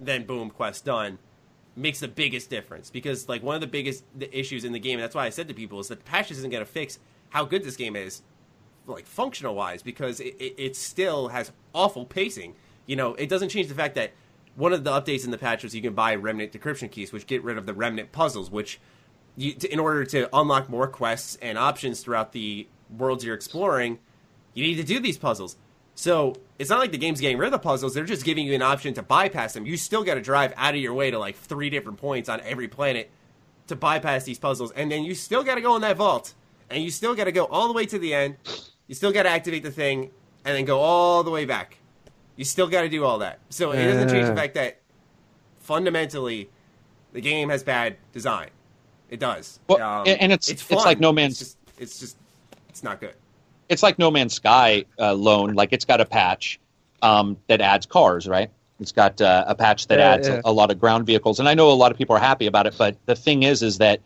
then 0.00 0.24
boom, 0.24 0.50
quest 0.50 0.84
done. 0.84 1.18
Makes 1.78 2.00
the 2.00 2.08
biggest 2.08 2.48
difference 2.48 2.90
because 2.90 3.28
like 3.28 3.42
one 3.42 3.54
of 3.54 3.60
the 3.60 3.66
biggest 3.66 4.04
issues 4.32 4.64
in 4.64 4.72
the 4.72 4.78
game, 4.78 4.98
and 4.98 5.02
that's 5.04 5.14
why 5.14 5.26
I 5.26 5.30
said 5.30 5.46
to 5.48 5.54
people, 5.54 5.78
is 5.78 5.88
that 5.88 5.98
the 5.98 6.04
patch 6.04 6.30
isn't 6.30 6.50
going 6.50 6.64
to 6.64 6.70
fix 6.70 6.98
how 7.30 7.44
good 7.44 7.64
this 7.64 7.76
game 7.76 7.96
is 7.96 8.22
like 8.86 9.04
functional 9.04 9.54
wise 9.54 9.82
because 9.82 10.20
it, 10.20 10.36
it, 10.38 10.54
it, 10.56 10.76
still 10.76 11.28
has 11.28 11.52
awful 11.74 12.04
pacing. 12.04 12.54
You 12.86 12.96
know, 12.96 13.14
it 13.14 13.28
doesn't 13.28 13.48
change 13.48 13.68
the 13.68 13.74
fact 13.74 13.96
that 13.96 14.12
one 14.56 14.72
of 14.72 14.84
the 14.84 14.90
updates 14.90 15.24
in 15.24 15.30
the 15.30 15.38
patch 15.38 15.62
was 15.62 15.74
you 15.74 15.82
can 15.82 15.94
buy 15.94 16.14
remnant 16.14 16.52
decryption 16.52 16.90
keys, 16.90 17.12
which 17.12 17.26
get 17.26 17.44
rid 17.44 17.58
of 17.58 17.66
the 17.66 17.74
remnant 17.74 18.12
puzzles, 18.12 18.50
which 18.50 18.80
you, 19.36 19.54
in 19.70 19.78
order 19.78 20.04
to 20.06 20.28
unlock 20.36 20.68
more 20.68 20.88
quests 20.88 21.38
and 21.40 21.56
options 21.58 22.00
throughout 22.00 22.32
the 22.32 22.66
worlds 22.96 23.24
you're 23.24 23.34
exploring, 23.34 23.98
you 24.54 24.64
need 24.64 24.76
to 24.76 24.84
do 24.84 24.98
these 24.98 25.18
puzzles. 25.18 25.56
So 25.94 26.34
it's 26.58 26.70
not 26.70 26.78
like 26.78 26.92
the 26.92 26.98
game's 26.98 27.20
getting 27.20 27.38
rid 27.38 27.46
of 27.46 27.52
the 27.52 27.58
puzzles; 27.58 27.94
they're 27.94 28.04
just 28.04 28.24
giving 28.24 28.46
you 28.46 28.54
an 28.54 28.62
option 28.62 28.94
to 28.94 29.02
bypass 29.02 29.54
them. 29.54 29.66
You 29.66 29.76
still 29.76 30.04
got 30.04 30.14
to 30.14 30.20
drive 30.20 30.52
out 30.56 30.74
of 30.74 30.80
your 30.80 30.94
way 30.94 31.10
to 31.10 31.18
like 31.18 31.36
three 31.36 31.70
different 31.70 31.98
points 31.98 32.28
on 32.28 32.40
every 32.40 32.68
planet 32.68 33.10
to 33.68 33.76
bypass 33.76 34.24
these 34.24 34.38
puzzles, 34.38 34.72
and 34.72 34.90
then 34.90 35.04
you 35.04 35.14
still 35.14 35.42
got 35.42 35.56
to 35.56 35.60
go 35.60 35.74
in 35.76 35.82
that 35.82 35.96
vault, 35.96 36.34
and 36.70 36.82
you 36.82 36.90
still 36.90 37.14
got 37.14 37.24
to 37.24 37.32
go 37.32 37.44
all 37.44 37.66
the 37.68 37.74
way 37.74 37.86
to 37.86 37.98
the 37.98 38.14
end 38.14 38.36
you 38.86 38.94
still 38.94 39.12
got 39.12 39.24
to 39.24 39.30
activate 39.30 39.62
the 39.62 39.70
thing 39.70 40.10
and 40.44 40.56
then 40.56 40.64
go 40.64 40.80
all 40.80 41.22
the 41.22 41.30
way 41.30 41.44
back. 41.44 41.78
You 42.36 42.44
still 42.44 42.68
got 42.68 42.82
to 42.82 42.88
do 42.88 43.04
all 43.04 43.18
that. 43.18 43.40
So 43.48 43.72
it 43.72 43.84
doesn't 43.84 44.10
change 44.10 44.26
the 44.26 44.36
fact 44.36 44.54
that 44.54 44.78
fundamentally 45.60 46.50
the 47.12 47.20
game 47.20 47.48
has 47.48 47.62
bad 47.62 47.96
design. 48.12 48.50
It 49.08 49.20
does. 49.20 49.60
Well, 49.68 49.80
um, 49.80 50.04
and 50.06 50.32
it's 50.32 50.48
it's, 50.48 50.70
it's, 50.70 50.84
like 50.84 51.00
No 51.00 51.12
Man's. 51.12 51.40
It's 51.40 51.54
just, 51.54 51.58
it's 51.78 52.00
just 52.00 52.16
it's 52.68 52.82
not 52.82 53.00
good. 53.00 53.14
It's 53.68 53.82
like 53.82 53.98
No 53.98 54.10
Man's 54.10 54.34
Sky 54.34 54.84
uh, 54.98 55.14
Lone. 55.14 55.54
Like 55.54 55.72
it's 55.72 55.84
got 55.84 56.00
a 56.00 56.04
patch 56.04 56.60
um, 57.02 57.36
that 57.46 57.60
adds 57.60 57.86
cars, 57.86 58.26
right? 58.28 58.50
It's 58.80 58.92
got 58.92 59.20
uh, 59.20 59.44
a 59.46 59.54
patch 59.54 59.86
that 59.86 59.98
yeah, 59.98 60.10
adds 60.10 60.28
yeah. 60.28 60.40
A, 60.44 60.50
a, 60.50 60.52
lot 60.52 60.70
of 60.70 60.78
ground 60.78 61.06
vehicles, 61.06 61.40
and 61.40 61.48
I 61.48 61.54
know 61.54 61.70
a 61.70 61.72
lot 61.72 61.90
of 61.90 61.96
people 61.96 62.14
are 62.14 62.20
happy 62.20 62.46
about 62.46 62.66
it. 62.66 62.74
But 62.76 62.96
the 63.06 63.16
thing 63.16 63.42
is, 63.44 63.62
is 63.62 63.78
that 63.78 64.00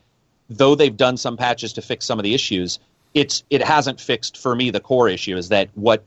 though 0.49 0.75
they've 0.75 0.95
done 0.95 1.17
some 1.17 1.35
patches 1.35 1.73
to 1.73 1.81
fix 1.81 2.05
some 2.05 2.19
of 2.19 2.23
the 2.23 2.33
issues, 2.33 2.79
it's 3.13 3.43
it 3.49 3.61
hasn't 3.63 3.99
fixed 3.99 4.37
for 4.37 4.55
me 4.55 4.69
the 4.69 4.79
core 4.79 5.09
issue 5.09 5.35
is 5.35 5.49
that 5.49 5.69
what 5.75 6.05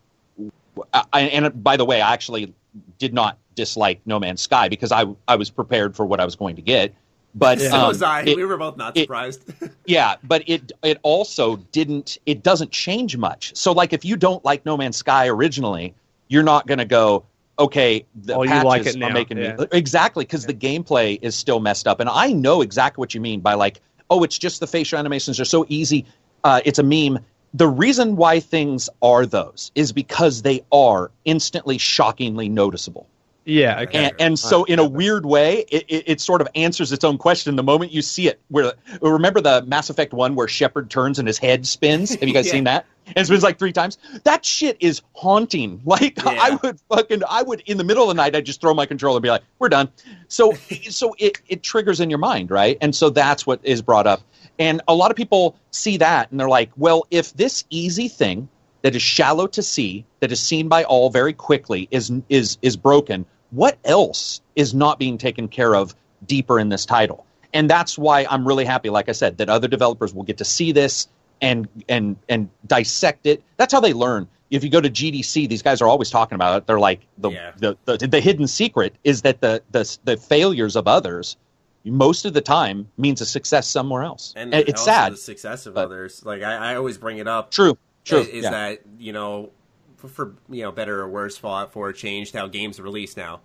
I, 1.12 1.22
and 1.22 1.62
by 1.62 1.76
the 1.76 1.84
way 1.84 2.00
I 2.00 2.12
actually 2.12 2.54
did 2.98 3.14
not 3.14 3.38
dislike 3.54 4.00
No 4.04 4.18
Man's 4.18 4.40
Sky 4.42 4.68
because 4.68 4.90
I 4.92 5.04
I 5.28 5.36
was 5.36 5.50
prepared 5.50 5.94
for 5.96 6.04
what 6.04 6.20
I 6.20 6.24
was 6.24 6.34
going 6.36 6.56
to 6.56 6.62
get 6.62 6.94
But 7.34 7.60
So 7.60 7.74
um, 7.76 7.88
was 7.88 8.02
I. 8.02 8.22
it- 8.22 8.36
we 8.36 8.44
were 8.44 8.56
both 8.56 8.76
not 8.76 8.96
it- 8.96 9.02
surprised. 9.02 9.44
yeah, 9.86 10.16
but 10.24 10.42
it 10.48 10.72
it 10.82 10.98
also 11.02 11.56
didn't 11.72 12.18
it 12.26 12.42
doesn't 12.42 12.70
change 12.72 13.16
much. 13.16 13.52
So 13.56 13.72
like 13.72 13.92
if 13.92 14.04
you 14.04 14.16
don't 14.16 14.44
like 14.44 14.64
No 14.66 14.76
Man's 14.76 14.96
Sky 14.96 15.28
originally, 15.28 15.94
you're 16.28 16.42
not 16.42 16.66
going 16.66 16.78
to 16.78 16.84
go 16.84 17.24
okay, 17.56 18.04
the 18.16 18.34
Oh, 18.34 18.42
you 18.42 18.48
patches 18.48 18.64
like 18.64 18.86
it 18.86 18.96
are 18.96 18.98
now, 18.98 19.08
making 19.10 19.38
yeah. 19.38 19.54
me 19.56 19.66
exactly 19.70 20.24
because 20.24 20.44
the 20.46 20.54
gameplay 20.54 21.18
is 21.22 21.36
still 21.36 21.60
messed 21.60 21.86
up, 21.86 22.00
and 22.00 22.08
I 22.08 22.32
know 22.32 22.62
exactly 22.62 23.00
what 23.00 23.14
you 23.14 23.20
mean 23.20 23.38
by 23.40 23.54
like, 23.54 23.80
oh, 24.10 24.24
it's 24.24 24.36
just 24.38 24.58
the 24.58 24.66
facial 24.66 24.98
animations 24.98 25.38
are 25.38 25.44
so 25.44 25.64
easy. 25.68 26.04
Uh, 26.42 26.60
it's 26.64 26.80
a 26.80 26.82
meme. 26.82 27.20
The 27.54 27.68
reason 27.68 28.16
why 28.16 28.40
things 28.40 28.90
are 29.00 29.26
those 29.26 29.70
is 29.76 29.92
because 29.92 30.42
they 30.42 30.62
are 30.72 31.10
instantly, 31.24 31.78
shockingly 31.78 32.48
noticeable. 32.48 33.06
Yeah, 33.46 33.80
okay. 33.80 34.06
And, 34.06 34.14
and 34.18 34.38
so, 34.38 34.64
in 34.64 34.78
a 34.78 34.88
weird 34.88 35.26
way, 35.26 35.66
it, 35.70 35.84
it, 35.86 36.04
it 36.06 36.20
sort 36.20 36.40
of 36.40 36.48
answers 36.54 36.92
its 36.92 37.04
own 37.04 37.18
question 37.18 37.54
the 37.56 37.62
moment 37.62 37.92
you 37.92 38.00
see 38.00 38.26
it. 38.26 38.40
Where 38.48 38.72
remember 39.02 39.40
the 39.42 39.62
Mass 39.66 39.90
Effect 39.90 40.14
one 40.14 40.34
where 40.34 40.48
Shepard 40.48 40.90
turns 40.90 41.18
and 41.18 41.28
his 41.28 41.36
head 41.36 41.66
spins? 41.66 42.14
Have 42.14 42.22
you 42.22 42.32
guys 42.32 42.46
Yeah. 42.46 42.52
seen 42.52 42.64
that? 42.64 42.86
And 43.06 43.18
it 43.18 43.26
spins 43.26 43.42
like 43.42 43.58
three 43.58 43.72
times. 43.72 43.98
That 44.24 44.46
shit 44.46 44.78
is 44.80 45.02
haunting. 45.12 45.82
Like 45.84 46.16
Yeah. 46.16 46.38
I 46.40 46.58
would 46.62 46.80
fucking, 46.88 47.22
I 47.28 47.42
would 47.42 47.60
in 47.66 47.76
the 47.76 47.84
middle 47.84 48.04
of 48.04 48.08
the 48.08 48.14
night, 48.14 48.34
I'd 48.34 48.46
just 48.46 48.62
throw 48.62 48.72
my 48.72 48.86
controller 48.86 49.18
and 49.18 49.22
be 49.22 49.28
like, 49.28 49.42
"We're 49.58 49.68
done." 49.68 49.90
So, 50.28 50.52
so 50.88 51.14
it 51.18 51.38
it 51.46 51.62
triggers 51.62 52.00
in 52.00 52.08
your 52.08 52.18
mind, 52.18 52.50
right? 52.50 52.78
And 52.80 52.96
so 52.96 53.10
that's 53.10 53.46
what 53.46 53.60
is 53.62 53.82
brought 53.82 54.06
up. 54.06 54.22
And 54.58 54.80
a 54.86 54.94
lot 54.94 55.10
of 55.10 55.16
people 55.16 55.56
see 55.70 55.96
that 55.98 56.30
and 56.30 56.38
they're 56.38 56.48
like, 56.48 56.70
"Well, 56.76 57.06
if 57.10 57.32
this 57.34 57.64
easy 57.70 58.08
thing 58.08 58.48
that 58.82 58.94
is 58.94 59.02
shallow 59.02 59.46
to 59.48 59.62
see, 59.62 60.04
that 60.20 60.30
is 60.30 60.40
seen 60.40 60.68
by 60.68 60.84
all 60.84 61.10
very 61.10 61.32
quickly, 61.32 61.88
is 61.90 62.12
is 62.28 62.58
is 62.62 62.76
broken. 62.76 63.26
What 63.50 63.78
else 63.84 64.40
is 64.56 64.74
not 64.74 64.98
being 64.98 65.18
taken 65.18 65.48
care 65.48 65.74
of 65.74 65.94
deeper 66.26 66.58
in 66.60 66.68
this 66.68 66.84
title? 66.86 67.24
And 67.52 67.70
that's 67.70 67.96
why 67.96 68.26
I'm 68.28 68.46
really 68.46 68.64
happy, 68.64 68.90
like 68.90 69.08
I 69.08 69.12
said, 69.12 69.38
that 69.38 69.48
other 69.48 69.68
developers 69.68 70.12
will 70.12 70.24
get 70.24 70.38
to 70.38 70.44
see 70.44 70.72
this 70.72 71.08
and 71.40 71.68
and 71.88 72.16
and 72.28 72.48
dissect 72.66 73.26
it. 73.26 73.42
That's 73.56 73.72
how 73.72 73.80
they 73.80 73.92
learn. 73.92 74.28
If 74.50 74.62
you 74.62 74.70
go 74.70 74.80
to 74.80 74.90
GDC, 74.90 75.48
these 75.48 75.62
guys 75.62 75.80
are 75.80 75.88
always 75.88 76.10
talking 76.10 76.36
about 76.36 76.58
it. 76.58 76.66
They're 76.66 76.78
like 76.78 77.00
the 77.18 77.30
Yeah. 77.30 77.52
the, 77.56 77.76
the 77.86 77.96
the 77.96 78.20
hidden 78.20 78.46
secret 78.46 78.94
is 79.02 79.22
that 79.22 79.40
the 79.40 79.62
the 79.70 79.98
the 80.04 80.16
failures 80.16 80.76
of 80.76 80.86
others 80.86 81.36
most 81.84 82.24
of 82.24 82.32
the 82.32 82.40
time 82.40 82.88
means 82.96 83.20
a 83.20 83.26
success 83.26 83.66
somewhere 83.68 84.02
else. 84.02 84.32
and 84.36 84.54
it's 84.54 84.80
also 84.80 84.84
sad. 84.90 85.12
the 85.12 85.16
success 85.18 85.66
of 85.66 85.74
but- 85.74 85.84
others. 85.86 86.24
Like 86.24 86.42
I, 86.42 86.72
I 86.72 86.76
always 86.76 86.98
bring 86.98 87.18
it 87.18 87.28
up. 87.28 87.50
True. 87.50 87.76
True. 88.04 88.20
Is 88.20 88.44
yeah. 88.44 88.50
that 88.50 88.80
you 88.98 89.12
know, 89.12 89.50
for, 89.96 90.08
for 90.08 90.34
you 90.50 90.62
know 90.62 90.72
better 90.72 91.00
or 91.00 91.08
worse, 91.08 91.36
Fallout 91.38 91.72
4 91.72 91.92
changed 91.92 92.34
how 92.34 92.46
games 92.46 92.78
release 92.80 93.16
now. 93.16 93.40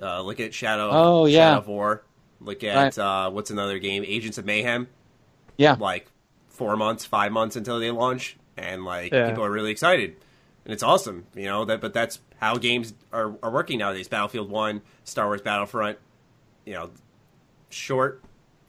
Uh, 0.00 0.20
look 0.22 0.40
at 0.40 0.52
Shadow. 0.52 0.90
Oh, 0.92 1.24
yeah. 1.26 1.50
Shadow 1.52 1.58
of 1.60 1.68
War. 1.68 2.04
Look 2.40 2.62
at 2.64 2.76
Right. 2.76 2.98
uh, 2.98 3.30
what's 3.30 3.50
another 3.50 3.78
game? 3.78 4.04
Agents 4.06 4.36
of 4.36 4.44
Mayhem. 4.44 4.88
yeah. 5.56 5.76
Like 5.78 6.10
four 6.48 6.76
months, 6.76 7.04
five 7.06 7.32
months 7.32 7.56
until 7.56 7.78
they 7.80 7.90
launch, 7.90 8.36
and 8.58 8.84
like 8.84 9.12
Yeah. 9.12 9.28
people 9.30 9.44
are 9.44 9.50
really 9.50 9.70
excited, 9.70 10.16
and 10.66 10.72
it's 10.74 10.82
awesome. 10.82 11.24
You 11.34 11.44
know 11.46 11.64
that, 11.64 11.80
but 11.80 11.94
that's 11.94 12.20
how 12.38 12.56
games 12.58 12.92
are, 13.12 13.34
are 13.42 13.50
working 13.50 13.78
nowadays. 13.78 14.08
Battlefield 14.08 14.50
One, 14.50 14.82
Star 15.04 15.26
Wars 15.26 15.40
Battlefront. 15.40 15.98
You 16.66 16.74
know, 16.74 16.90
short 17.68 18.22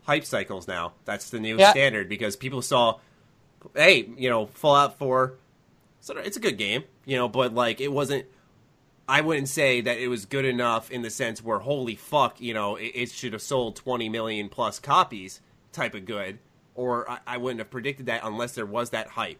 hype 0.03 0.26
cycles 0.26 0.68
now. 0.68 0.94
That's 1.06 1.30
the 1.30 1.40
new 1.40 1.57
Yeah. 1.57 1.72
standard 1.72 2.10
because 2.10 2.36
people 2.36 2.61
saw, 2.61 2.99
hey, 3.76 4.10
you 4.18 4.30
know, 4.30 4.45
Fallout 4.48 4.98
Four. 4.98 5.34
So 5.99 6.15
it's 6.18 6.38
a 6.38 6.40
good 6.40 6.57
game, 6.57 6.84
you 7.06 7.18
know, 7.18 7.28
but 7.28 7.53
like 7.53 7.82
it 7.82 7.91
wasn't. 7.91 8.26
I 9.10 9.22
wouldn't 9.22 9.48
say 9.48 9.80
that 9.82 9.99
it 9.99 10.10
was 10.10 10.26
good 10.26 10.44
enough 10.44 10.91
in 10.91 11.02
the 11.02 11.10
sense 11.10 11.41
where 11.41 11.60
holy 11.60 11.95
fuck, 11.95 12.41
you 12.41 12.53
know, 12.53 12.76
it, 12.76 12.91
it 12.94 13.11
should 13.11 13.32
have 13.34 13.41
sold 13.41 13.76
twenty 13.78 14.10
million 14.10 14.49
plus 14.49 14.80
copies 14.80 15.40
type 15.72 15.95
of 15.95 16.06
good, 16.06 16.40
or 16.76 17.10
I, 17.10 17.19
I 17.28 17.38
wouldn't 17.38 17.60
have 17.60 17.69
predicted 17.69 18.07
that 18.07 18.22
unless 18.24 18.53
there 18.53 18.65
was 18.65 18.90
that 18.91 19.07
hype. 19.07 19.40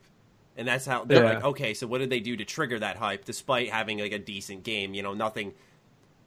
And 0.55 0.67
that's 0.67 0.85
how 0.85 1.03
they're 1.05 1.23
Yeah. 1.23 1.34
like, 1.35 1.43
okay, 1.43 1.73
so 1.73 1.85
what 1.85 1.99
did 1.99 2.09
they 2.09 2.19
do 2.19 2.35
to 2.38 2.45
trigger 2.45 2.79
that 2.79 2.97
hype, 2.97 3.25
despite 3.25 3.69
having 3.69 3.99
like 3.99 4.11
a 4.13 4.19
decent 4.19 4.63
game? 4.63 4.93
You 4.93 5.03
know, 5.03 5.13
nothing. 5.13 5.53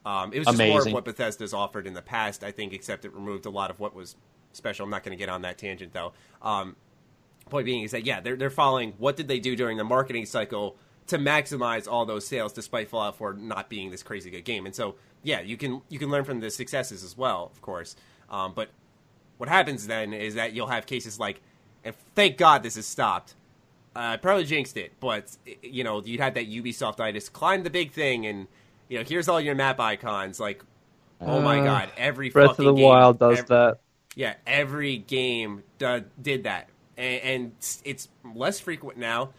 Um, 0.05 0.33
it 0.33 0.39
was 0.39 0.47
just 0.47 0.57
more 0.57 0.81
of 0.81 0.91
what 0.91 1.05
Bethesda's 1.05 1.53
offered 1.53 1.85
in 1.85 1.93
the 1.93 2.01
past, 2.01 2.43
I 2.43 2.51
think, 2.51 2.73
except 2.73 3.05
it 3.05 3.13
removed 3.13 3.45
a 3.45 3.49
lot 3.49 3.69
of 3.69 3.79
what 3.79 3.95
was 3.95 4.15
special. 4.53 4.83
I'm 4.83 4.89
not 4.89 5.03
going 5.03 5.15
to 5.15 5.19
get 5.19 5.29
on 5.29 5.43
that 5.43 5.57
tangent 5.57 5.93
though. 5.93 6.13
Um, 6.41 6.75
point 7.49 7.65
being 7.65 7.83
is 7.83 7.91
that 7.91 8.05
yeah, 8.05 8.19
they're 8.19 8.35
they're 8.35 8.49
following 8.49 8.93
what 8.97 9.15
did 9.15 9.27
they 9.27 9.39
do 9.39 9.55
during 9.55 9.77
the 9.77 9.83
marketing 9.83 10.25
cycle 10.25 10.75
to 11.07 11.17
maximize 11.17 11.87
all 11.87 12.05
those 12.05 12.25
sales, 12.25 12.53
despite 12.53 12.87
Fallout 12.87 13.17
4 13.17 13.33
not 13.33 13.69
being 13.69 13.91
this 13.91 14.01
crazy 14.01 14.29
good 14.29 14.45
game. 14.45 14.65
And 14.65 14.73
so 14.73 14.95
yeah, 15.23 15.41
you 15.41 15.57
can 15.57 15.81
you 15.89 15.99
can 15.99 16.09
learn 16.09 16.23
from 16.23 16.39
the 16.39 16.49
successes 16.49 17.03
as 17.03 17.17
well, 17.17 17.51
of 17.53 17.61
course. 17.61 17.95
Um, 18.29 18.53
but 18.55 18.69
what 19.37 19.49
happens 19.49 19.87
then 19.87 20.13
is 20.13 20.35
that 20.35 20.53
you'll 20.53 20.67
have 20.67 20.85
cases 20.85 21.19
like, 21.19 21.41
and 21.83 21.95
thank 22.15 22.37
God 22.37 22.63
this 22.63 22.75
has 22.75 22.85
stopped. 22.85 23.35
Uh, 23.95 23.99
I 23.99 24.17
probably 24.17 24.45
jinxed 24.45 24.77
it, 24.77 24.93
but 24.99 25.35
you 25.61 25.83
know 25.83 26.01
you'd 26.03 26.21
had 26.21 26.35
that 26.35 26.49
Ubisoft 26.49 26.99
itis 26.99 27.27
climb 27.27 27.63
the 27.63 27.69
big 27.69 27.91
thing, 27.91 28.25
and 28.25 28.47
you 28.91 28.99
know 28.99 29.05
here's 29.07 29.27
all 29.29 29.41
your 29.41 29.55
map 29.55 29.79
icons. 29.79 30.39
Like, 30.39 30.63
oh 31.21 31.41
my 31.41 31.59
Uh, 31.59 31.63
god, 31.63 31.91
every 31.97 32.29
Breath 32.29 32.59
of 32.59 32.65
the 32.65 32.73
game, 32.73 32.83
Wild 32.83 33.19
does 33.19 33.39
ev- 33.39 33.47
that. 33.47 33.79
yeah, 34.15 34.35
every 34.45 34.97
game 34.99 35.63
do, 35.79 36.03
did 36.21 36.43
that, 36.43 36.69
and, 36.97 37.21
and 37.23 37.45
it's- 37.53 37.81
it's 37.85 38.09
less 38.35 38.59
frequent 38.59 38.99
now. 38.99 39.31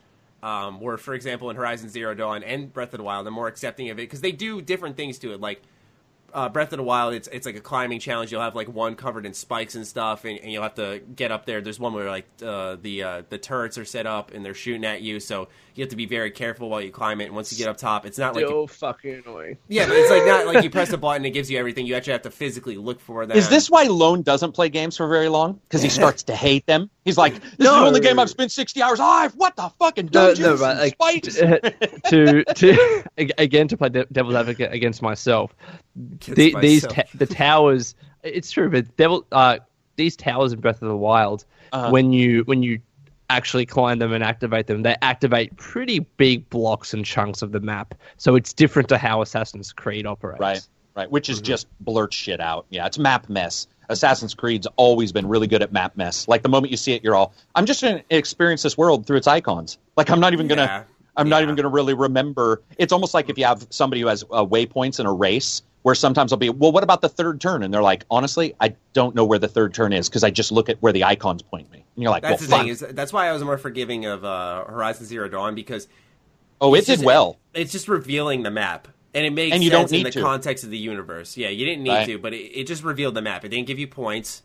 Um, 0.42 0.80
where, 0.80 0.96
for 0.96 1.14
example, 1.14 1.50
in 1.50 1.56
Horizon 1.56 1.88
Zero 1.88 2.14
Dawn 2.14 2.42
and 2.42 2.72
Breath 2.72 2.92
of 2.94 2.98
the 2.98 3.04
Wild, 3.04 3.28
I'm 3.28 3.34
more 3.34 3.46
accepting 3.46 3.90
of 3.90 3.98
it 4.00 4.02
because 4.02 4.22
they 4.22 4.32
do 4.32 4.60
different 4.60 4.96
things 4.96 5.18
to 5.20 5.32
it. 5.32 5.40
Like 5.40 5.62
uh, 6.32 6.48
Breath 6.48 6.72
of 6.72 6.78
the 6.78 6.82
Wild, 6.82 7.14
it's 7.14 7.28
it's 7.28 7.46
like 7.46 7.56
a 7.56 7.60
climbing 7.60 7.98
challenge. 8.00 8.32
You'll 8.32 8.40
have 8.40 8.54
like 8.54 8.68
one 8.68 8.94
covered 8.94 9.26
in 9.26 9.34
spikes 9.34 9.74
and 9.74 9.86
stuff, 9.86 10.24
and, 10.24 10.38
and 10.38 10.50
you'll 10.50 10.62
have 10.62 10.74
to 10.74 11.00
get 11.14 11.30
up 11.30 11.46
there. 11.46 11.60
There's 11.60 11.78
one 11.80 11.92
where 11.92 12.08
like 12.08 12.26
uh, 12.44 12.76
the 12.80 13.02
uh, 13.02 13.22
the 13.28 13.38
turrets 13.38 13.78
are 13.78 13.84
set 13.84 14.06
up 14.06 14.32
and 14.32 14.44
they're 14.44 14.54
shooting 14.54 14.84
at 14.84 15.02
you, 15.02 15.20
so 15.20 15.48
you 15.74 15.82
have 15.82 15.90
to 15.90 15.96
be 15.96 16.06
very 16.06 16.30
careful 16.30 16.68
while 16.68 16.80
you 16.80 16.90
climb 16.90 17.20
it. 17.20 17.26
And 17.26 17.34
once 17.34 17.52
you 17.52 17.58
get 17.58 17.68
up 17.68 17.76
top, 17.76 18.04
it's 18.06 18.18
not 18.18 18.34
like 18.34 18.42
you, 18.48 18.66
fucking 18.66 19.22
annoying. 19.24 19.56
yeah, 19.68 19.86
but 19.86 19.96
it's 19.96 20.10
like 20.10 20.26
not 20.26 20.46
like 20.46 20.64
you 20.64 20.70
press 20.70 20.92
a 20.92 20.98
button, 20.98 21.16
and 21.16 21.26
it 21.26 21.30
gives 21.30 21.50
you 21.50 21.58
everything. 21.58 21.86
You 21.86 21.94
actually 21.94 22.14
have 22.14 22.22
to 22.22 22.30
physically 22.30 22.76
look 22.76 23.00
for 23.00 23.26
them. 23.26 23.36
Is 23.36 23.48
this 23.48 23.70
why 23.70 23.84
Lone 23.84 24.22
doesn't 24.22 24.52
play 24.52 24.68
games 24.68 24.96
for 24.96 25.08
very 25.08 25.28
long? 25.28 25.60
Because 25.68 25.82
he 25.82 25.88
starts 25.88 26.22
to 26.24 26.34
hate 26.36 26.66
them. 26.66 26.90
He's 27.04 27.18
like, 27.18 27.34
"This 27.34 27.50
is 27.52 27.56
the 27.58 27.70
only 27.70 28.00
game 28.00 28.18
I've 28.18 28.30
spent 28.30 28.52
sixty 28.52 28.80
hours. 28.80 28.98
Oh, 29.00 29.28
what 29.34 29.56
the 29.56 29.68
fucking 29.78 30.06
No, 30.12 30.34
dungeons 30.34 30.40
no, 30.40 30.50
and 30.52 30.60
but 30.60 30.76
like 30.78 30.92
spikes?" 30.94 31.34
to 32.10 32.44
to 32.44 33.04
again 33.38 33.68
to 33.68 33.76
play 33.76 33.88
devil's 33.88 34.34
advocate 34.34 34.72
against 34.72 35.02
myself. 35.02 35.54
The, 35.96 36.54
these 36.60 36.86
ta- 36.86 37.02
the 37.14 37.26
towers. 37.26 37.94
It's 38.22 38.50
true, 38.50 38.70
but 38.70 38.96
devil 38.96 39.26
uh, 39.32 39.58
these 39.96 40.16
towers 40.16 40.52
in 40.52 40.60
Breath 40.60 40.80
of 40.82 40.88
the 40.88 40.96
Wild, 40.96 41.44
Uh-huh. 41.72 41.90
when 41.90 42.12
you 42.12 42.42
when 42.44 42.62
you 42.62 42.80
actually 43.30 43.66
climb 43.66 43.98
them 43.98 44.12
and 44.12 44.22
activate 44.22 44.66
them, 44.66 44.82
they 44.82 44.96
activate 45.02 45.56
pretty 45.56 46.00
big 46.00 46.48
blocks 46.50 46.92
and 46.92 47.04
chunks 47.04 47.40
of 47.42 47.52
the 47.52 47.60
map. 47.60 47.94
So 48.18 48.36
it's 48.36 48.52
different 48.52 48.88
to 48.90 48.98
how 48.98 49.22
Assassin's 49.22 49.72
Creed 49.72 50.06
operates. 50.06 50.40
Right, 50.40 50.60
right. 50.94 51.10
Which 51.10 51.28
is 51.30 51.40
just 51.40 51.66
blurt 51.80 52.12
shit 52.12 52.40
out. 52.40 52.66
Yeah, 52.70 52.86
it's 52.86 52.98
map 52.98 53.28
mess. 53.28 53.66
Assassin's 53.88 54.34
Creed's 54.34 54.66
always 54.76 55.12
been 55.12 55.26
really 55.26 55.46
good 55.46 55.62
at 55.62 55.72
map 55.72 55.96
mess. 55.96 56.28
Like 56.28 56.42
the 56.42 56.48
moment 56.48 56.70
you 56.70 56.76
see 56.76 56.92
it, 56.92 57.02
you're 57.02 57.14
all, 57.14 57.34
I'm 57.54 57.66
just 57.66 57.82
going 57.82 57.98
to 57.98 58.04
experience 58.16 58.62
this 58.62 58.76
world 58.78 59.06
through 59.06 59.18
its 59.18 59.26
icons. 59.26 59.78
Like 59.96 60.10
I'm 60.10 60.20
not 60.20 60.32
even 60.32 60.46
going 60.46 60.58
to. 60.58 60.64
Yeah, 60.64 60.84
I'm 61.16 61.28
not 61.28 61.42
even 61.42 61.54
going 61.56 61.64
to 61.64 61.68
really 61.68 61.92
remember. 61.92 62.62
It's 62.78 62.92
almost 62.92 63.12
like 63.12 63.28
if 63.28 63.36
you 63.36 63.44
have 63.44 63.66
somebody 63.68 64.00
who 64.00 64.06
has 64.06 64.24
uh, 64.30 64.44
waypoints 64.46 64.98
in 65.00 65.04
a 65.04 65.12
race, 65.12 65.62
where 65.82 65.94
sometimes 65.94 66.32
I'll 66.32 66.38
be, 66.38 66.48
well, 66.50 66.70
what 66.72 66.84
about 66.84 67.00
the 67.00 67.08
third 67.08 67.40
turn? 67.40 67.62
And 67.62 67.72
they're 67.74 67.82
like, 67.82 68.04
honestly, 68.10 68.54
I 68.60 68.74
don't 68.92 69.14
know 69.14 69.24
where 69.24 69.38
the 69.38 69.48
third 69.48 69.74
turn 69.74 69.92
is 69.92 70.08
because 70.08 70.22
I 70.24 70.30
just 70.30 70.52
look 70.52 70.68
at 70.68 70.80
where 70.80 70.92
the 70.92 71.04
icons 71.04 71.42
point 71.42 71.70
me. 71.72 71.84
And 71.96 72.02
you're 72.02 72.10
like, 72.12 72.22
That's 72.22 72.40
well, 72.42 72.48
the 72.48 72.50
fuck. 72.56 72.60
thing 72.60 72.68
is 72.68 72.94
that's 72.96 73.12
why 73.12 73.28
I 73.28 73.32
was 73.32 73.42
more 73.42 73.58
forgiving 73.58 74.06
of 74.06 74.24
uh, 74.24 74.64
Horizon 74.64 75.06
Zero 75.06 75.28
Dawn 75.28 75.54
because 75.54 75.88
oh, 76.60 76.74
it 76.74 76.80
did 76.86 76.86
just- 76.86 77.04
well. 77.04 77.38
It's 77.54 77.72
just 77.72 77.88
revealing 77.88 78.44
the 78.44 78.50
map, 78.50 78.88
and 79.12 79.26
it 79.26 79.30
makes 79.30 79.54
And 79.54 79.62
you 79.62 79.70
sense 79.70 79.90
don't 79.90 79.98
in 79.98 80.04
the 80.04 80.10
to. 80.12 80.22
context 80.22 80.64
of 80.64 80.70
the 80.70 80.78
universe. 80.78 81.36
Yeah, 81.36 81.48
you 81.48 81.66
didn't 81.66 81.82
need 81.82 81.90
Right. 81.90 82.06
to, 82.06 82.18
but 82.18 82.32
it, 82.32 82.60
it 82.60 82.66
just 82.66 82.82
revealed 82.82 83.14
the 83.14 83.20
map. 83.22 83.44
It 83.44 83.48
didn't 83.50 83.66
give 83.66 83.78
you 83.78 83.86
points, 83.88 84.42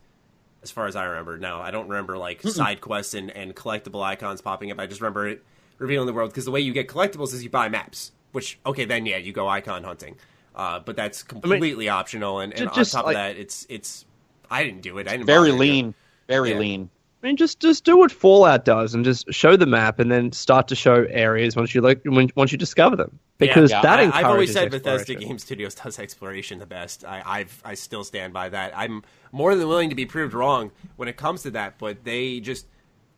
as 0.63 0.71
far 0.71 0.87
as 0.87 0.95
I 0.97 1.05
remember. 1.05 1.37
No, 1.37 1.59
I 1.61 1.71
don't 1.71 1.87
remember 1.87 2.17
like 2.17 2.41
side 2.41 2.81
quests 2.81 3.13
and, 3.13 3.29
and 3.31 3.55
collectible 3.55 4.01
icons 4.03 4.41
popping 4.41 4.71
up. 4.71 4.79
I 4.79 4.87
just 4.87 4.99
remember 4.99 5.27
it 5.27 5.43
revealing 5.77 6.07
the 6.07 6.13
world 6.13 6.31
because 6.31 6.45
the 6.45 6.51
way 6.51 6.59
you 6.59 6.73
get 6.73 6.87
collectibles 6.89 7.33
is 7.33 7.43
you 7.43 7.49
buy 7.51 7.69
maps. 7.69 8.11
Which 8.33 8.59
okay, 8.65 8.83
then 8.83 9.05
yeah, 9.05 9.17
you 9.17 9.31
go 9.31 9.47
icon 9.47 9.85
hunting, 9.85 10.17
uh, 10.57 10.79
but 10.79 10.95
that's 10.97 11.23
completely 11.23 11.87
optional. 11.87 12.39
And, 12.41 12.51
and 12.53 12.73
ju- 12.73 12.79
on 12.81 12.85
top 12.85 13.05
like- 13.05 13.15
of 13.15 13.19
that, 13.21 13.37
it's 13.37 13.65
it's 13.69 14.03
I 14.51 14.63
didn't 14.63 14.81
do 14.81 14.97
it. 14.97 15.07
I 15.07 15.11
didn't 15.11 15.25
Very 15.27 15.51
bother 15.51 15.51
to 15.51 15.55
it. 15.55 15.59
lean. 15.59 15.93
Very 16.27 16.49
Yeah. 16.51 16.57
lean. 16.59 16.89
I 17.23 17.27
mean, 17.27 17.35
just 17.37 17.59
just 17.59 17.83
do 17.83 17.97
what 17.97 18.11
Fallout 18.11 18.63
does 18.63 18.93
and 18.93 19.03
just 19.03 19.33
show 19.33 19.55
the 19.55 19.65
map 19.65 19.99
and 19.99 20.11
then 20.11 20.31
start 20.31 20.67
to 20.67 20.75
show 20.75 21.05
areas 21.09 21.55
once 21.55 21.73
you 21.73 21.81
like 21.81 21.99
when 22.05 22.29
once 22.35 22.51
you 22.51 22.57
discover 22.59 22.95
them 22.95 23.17
because 23.39 23.71
Yeah. 23.71 23.81
that 23.81 23.99
I, 23.99 24.19
I've 24.19 24.25
always 24.25 24.53
said 24.53 24.69
Bethesda. 24.71 25.15
Game 25.15 25.39
Studios 25.39 25.73
does 25.75 25.97
exploration 25.99 26.59
the 26.59 26.67
best. 26.67 27.03
I, 27.05 27.23
I've 27.25 27.61
I 27.65 27.73
still 27.73 28.03
stand 28.03 28.33
by 28.33 28.49
that. 28.49 28.71
I'm 28.77 29.03
more 29.31 29.55
than 29.55 29.67
willing 29.67 29.89
to 29.89 29.95
be 29.95 30.05
proved 30.05 30.33
wrong 30.35 30.71
when 30.95 31.07
it 31.07 31.17
comes 31.17 31.41
to 31.43 31.51
that, 31.51 31.79
but 31.79 32.03
they 32.03 32.39
just 32.39 32.67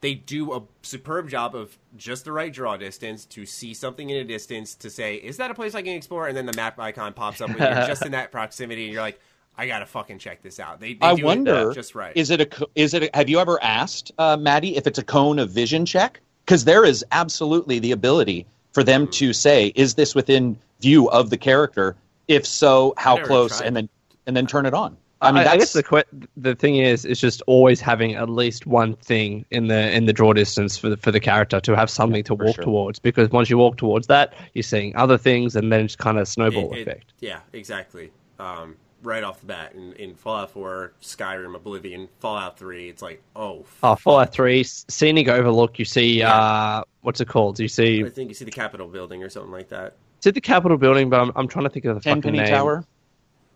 they 0.02 0.14
do 0.14 0.54
a 0.54 0.62
superb 0.82 1.30
job 1.30 1.56
of 1.56 1.78
just 1.98 2.26
the 2.26 2.32
right 2.32 2.54
draw 2.54 2.78
distance 2.78 3.26
to 3.26 3.46
see 3.46 3.74
something 3.74 4.10
in 4.10 4.18
a 4.18 4.24
distance 4.24 4.76
to 4.76 4.90
say, 4.90 5.16
is 5.16 5.38
that 5.38 5.52
a 5.52 5.54
place 5.54 5.76
I 5.76 5.82
can 5.82 5.94
explore? 5.96 6.28
And 6.28 6.38
then 6.38 6.46
the 6.46 6.54
map 6.56 6.80
icon 6.80 7.14
pops 7.14 7.42
up 7.42 7.50
when 7.50 7.58
you're 7.60 7.88
just 7.88 8.06
in 8.06 8.14
that 8.14 8.32
proximity, 8.32 8.86
and 8.86 8.94
you're 8.94 9.02
like, 9.02 9.20
I 9.58 9.68
gotta 9.68 9.86
fucking 9.86 10.20
check 10.20 10.42
this 10.42 10.58
out. 10.60 10.80
They, 10.80 10.94
they 10.94 11.06
I 11.06 11.16
do 11.16 11.26
wonder, 11.26 11.72
it 11.72 11.76
just 11.76 11.96
right. 11.96 12.14
Is 12.16 12.30
it 12.30 12.40
a? 12.40 12.68
Is 12.76 12.94
it? 12.94 13.04
A, 13.04 13.10
have 13.14 13.28
you 13.28 13.40
ever 13.40 13.62
asked 13.62 14.14
uh, 14.18 14.38
Maddie 14.38 14.78
if 14.78 14.88
it's 14.88 15.00
a 15.00 15.04
cone 15.04 15.38
of 15.38 15.50
vision 15.50 15.86
check? 15.86 16.22
Because 16.46 16.64
there 16.64 16.86
is 16.86 17.04
absolutely 17.12 17.78
the 17.80 17.92
ability 17.92 18.46
for 18.72 18.84
them 18.84 19.04
Hmm. 19.06 19.12
to 19.12 19.34
say, 19.34 19.74
"Is 19.76 19.96
this 19.96 20.16
within 20.16 20.58
view 20.80 21.10
of 21.10 21.30
the 21.30 21.38
character? 21.38 21.98
If 22.30 22.46
so, 22.46 22.94
how 22.96 23.22
close?" 23.26 23.58
tried. 23.58 23.68
And 23.68 23.76
then 23.76 23.90
and 24.28 24.38
then 24.38 24.48
turn 24.48 24.66
it 24.66 24.74
on. 24.74 24.96
I 25.22 25.32
mean, 25.34 25.46
I, 25.48 25.52
I 25.52 25.58
guess 25.58 25.74
the 25.74 25.84
que- 25.84 26.04
the 26.38 26.56
thing 26.56 26.78
is, 26.78 27.04
is 27.04 27.20
just 27.20 27.42
always 27.46 27.82
having 27.82 28.16
at 28.16 28.30
least 28.30 28.66
one 28.66 28.96
thing 28.96 29.46
in 29.52 29.68
the 29.68 29.92
in 29.92 30.06
the 30.06 30.14
draw 30.14 30.32
distance 30.34 30.78
for 30.78 30.90
the, 30.90 30.98
for 30.98 31.12
the 31.12 31.20
character 31.20 31.60
to 31.60 31.76
have 31.76 31.90
something 31.90 32.24
to 32.24 32.36
walk 32.36 32.56
sure. 32.56 32.64
towards. 32.64 33.00
Because 33.00 33.30
once 33.30 33.50
you 33.50 33.58
walk 33.58 33.78
towards 33.78 34.08
that, 34.08 34.34
you're 34.54 34.64
seeing 34.64 34.96
other 34.96 35.18
things, 35.18 35.56
and 35.58 35.72
then 35.74 35.82
it's 35.86 35.96
kind 35.96 36.18
of 36.18 36.28
snowball 36.28 36.72
It- 36.74 36.78
it- 36.80 36.82
effect. 36.88 37.14
yeah, 37.20 37.40
exactly. 37.54 38.12
Um, 38.40 38.78
right 39.04 39.24
off 39.24 39.40
the 39.42 39.46
bat, 39.48 39.74
in, 39.76 39.94
in 39.94 40.16
Fallout 40.16 40.52
4, 40.52 40.94
Skyrim, 41.02 41.56
Oblivion, 41.56 42.08
Fallout 42.20 42.58
3, 42.60 42.90
it's 42.90 43.02
like, 43.02 43.22
oh, 43.36 43.66
Oh, 43.84 43.96
Fallout 43.96 44.34
Three, 44.34 44.62
s- 44.62 44.86
scenic 44.90 45.28
overlook. 45.30 45.80
You 45.80 45.86
see, 45.86 46.20
Yeah. 46.20 46.34
uh, 46.34 46.84
what's 47.02 47.20
it 47.22 47.28
called? 47.30 47.60
You 47.60 47.68
see, 47.70 48.04
I 48.04 48.10
think 48.10 48.30
you 48.30 48.36
see 48.36 48.44
the 48.46 48.52
Capitol 48.52 48.88
building 48.88 49.24
or 49.24 49.30
something 49.30 49.52
like 49.52 49.70
that. 49.70 49.96
see 50.22 50.32
the 50.32 50.42
Capitol 50.42 50.78
building, 50.78 51.10
but 51.10 51.20
I'm, 51.22 51.32
I'm 51.38 51.48
trying 51.48 51.64
to 51.66 51.70
think 51.70 51.86
of 51.86 51.96
the 51.96 52.02
fucking 52.02 52.22
Tenpenny 52.22 52.40
name. 52.40 52.48
Tower. 52.50 52.86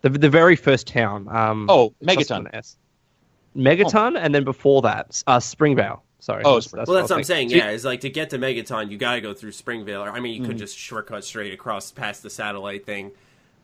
The 0.04 0.10
the 0.10 0.28
very 0.28 0.54
first 0.56 0.86
town. 0.86 1.26
Um, 1.28 1.66
Oh, 1.70 1.94
Megaton. 2.04 2.40
an 2.40 2.50
S. 2.54 2.76
Megaton, 3.56 4.18
and 4.18 4.34
then 4.34 4.44
before 4.44 4.82
that, 4.82 5.22
uh, 5.26 5.40
Springvale. 5.40 6.02
Sorry. 6.20 6.42
Oh, 6.44 6.54
that's, 6.54 6.66
Spring- 6.66 6.84
Well, 6.86 6.96
that's 6.96 7.10
I 7.10 7.14
what 7.14 7.16
I'm 7.16 7.20
was 7.20 7.26
saying. 7.26 7.50
Yeah, 7.50 7.70
it's 7.70 7.84
like 7.84 8.00
to 8.00 8.10
get 8.10 8.30
to 8.30 8.38
Megaton, 8.38 8.90
you 8.90 8.96
got 8.98 9.14
to 9.14 9.20
go 9.20 9.34
through 9.34 9.52
Springvale. 9.52 10.02
Or, 10.02 10.10
I 10.10 10.20
mean, 10.20 10.32
you 10.34 10.40
Mm-hmm. 10.40 10.50
could 10.50 10.58
just 10.58 10.76
shortcut 10.76 11.24
straight 11.24 11.52
across 11.52 11.90
past 11.92 12.22
the 12.22 12.30
satellite 12.30 12.84
thing. 12.86 13.12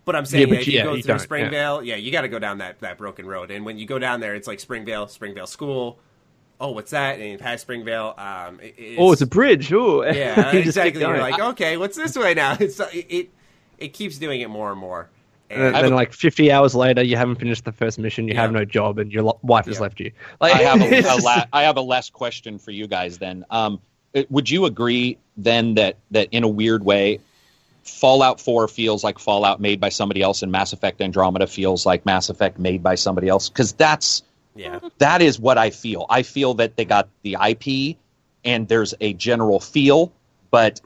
But 0.05 0.17
I'm 0.17 0.25
saying 0.27 0.49
but 0.49 0.55
that 0.57 0.61
if 0.63 0.67
you 0.69 0.75
yeah, 0.75 0.85
go 0.85 0.95
you 0.95 1.03
through 1.03 1.09
don't, 1.09 1.19
yeah. 1.21 1.25
Springvale, 1.25 1.83
yeah, 1.83 1.97
you 1.97 2.11
got 2.13 2.23
to 2.23 2.29
go 2.29 2.39
down 2.39 2.59
that, 2.59 2.81
that 2.81 2.97
broken 2.99 3.27
road. 3.27 3.51
And 3.51 3.65
when 3.65 3.79
you 3.79 3.87
go 3.87 3.99
down 3.99 4.21
there, 4.21 4.35
it's 4.35 4.47
like 4.47 4.59
Springvale, 4.61 5.09
Springvale 5.09 5.47
School. 5.47 5.99
Oh, 6.61 6.71
what's 6.73 6.91
that? 6.93 7.19
And 7.19 7.33
you 7.33 7.39
pass 7.39 7.61
Springvale. 7.63 8.15
Um, 8.19 8.61
it- 8.61 8.75
it's, 8.79 8.97
Oh, 9.01 9.13
it's 9.13 9.23
a 9.23 9.27
bridge. 9.27 9.73
Oh, 9.73 10.03
yeah, 10.11 10.53
You 10.53 10.61
exactly. 10.61 11.01
You're 11.01 11.11
going. 11.17 11.21
like, 11.33 11.41
okay, 11.41 11.77
what's 11.77 11.97
this 11.97 12.17
way 12.17 12.35
now? 12.35 12.57
It's 12.61 12.79
it 12.81 13.07
it, 13.09 13.31
it 13.79 13.89
keeps 13.93 14.17
doing 14.19 14.41
it 14.43 14.49
more 14.49 14.71
and 14.71 14.79
more. 14.81 15.11
And 15.51 15.61
then, 15.61 15.67
And, 15.69 15.77
I 15.77 15.79
have 15.81 15.85
then 15.87 15.93
a- 15.93 15.97
like 15.97 16.13
50 16.13 16.53
hours 16.53 16.75
later, 16.75 17.03
you 17.03 17.17
haven't 17.17 17.37
finished 17.37 17.65
the 17.65 17.73
first 17.73 17.99
mission, 17.99 18.29
you 18.29 18.35
Yeah. 18.35 18.43
have 18.43 18.53
no 18.53 18.65
job, 18.65 18.99
and 18.99 19.13
your 19.13 19.25
lo- 19.25 19.39
wife 19.43 19.67
has 19.67 19.81
left 19.81 19.99
you. 20.01 20.13
Like, 20.41 20.55
I 20.55 20.59
have 20.59 20.81
a, 20.81 21.01
a 21.15 21.17
la- 21.23 21.45
I 21.53 21.63
have 21.65 21.77
a 21.77 21.81
last 21.83 22.13
question 22.13 22.59
for 22.59 22.71
you 22.71 22.87
guys. 22.87 23.19
Then, 23.19 23.45
um, 23.51 23.81
it- 24.15 24.31
would 24.31 24.49
you 24.49 24.65
agree 24.67 25.19
then 25.37 25.75
that 25.75 25.97
that 26.13 26.29
in 26.31 26.45
a 26.45 26.49
weird 26.49 26.85
way, 26.85 27.19
Fallout 27.83 28.41
Four 28.41 28.69
feels 28.69 29.03
like 29.03 29.19
Fallout 29.19 29.61
made 29.61 29.81
by 29.81 29.89
somebody 29.89 30.23
else, 30.23 30.43
and 30.43 30.53
Mass 30.53 30.73
Effect 30.73 31.01
Andromeda 31.01 31.47
feels 31.47 31.85
like 31.87 32.07
Mass 32.07 32.29
Effect 32.29 32.59
made 32.59 32.83
by 32.83 32.95
somebody 32.95 33.27
else? 33.29 33.49
Because 33.49 33.73
that's 33.73 34.23
yeah, 34.55 34.79
that 34.99 35.23
is 35.23 35.41
what 35.41 35.59
I 35.59 35.71
feel. 35.71 36.07
I 36.11 36.23
feel 36.23 36.55
that 36.55 36.77
they 36.77 36.85
got 36.85 37.09
the 37.23 37.37
IP, 37.41 37.97
and 38.45 38.69
there's 38.69 38.95
a 39.01 39.15
general 39.15 39.59
feel, 39.61 40.13
but 40.51 40.81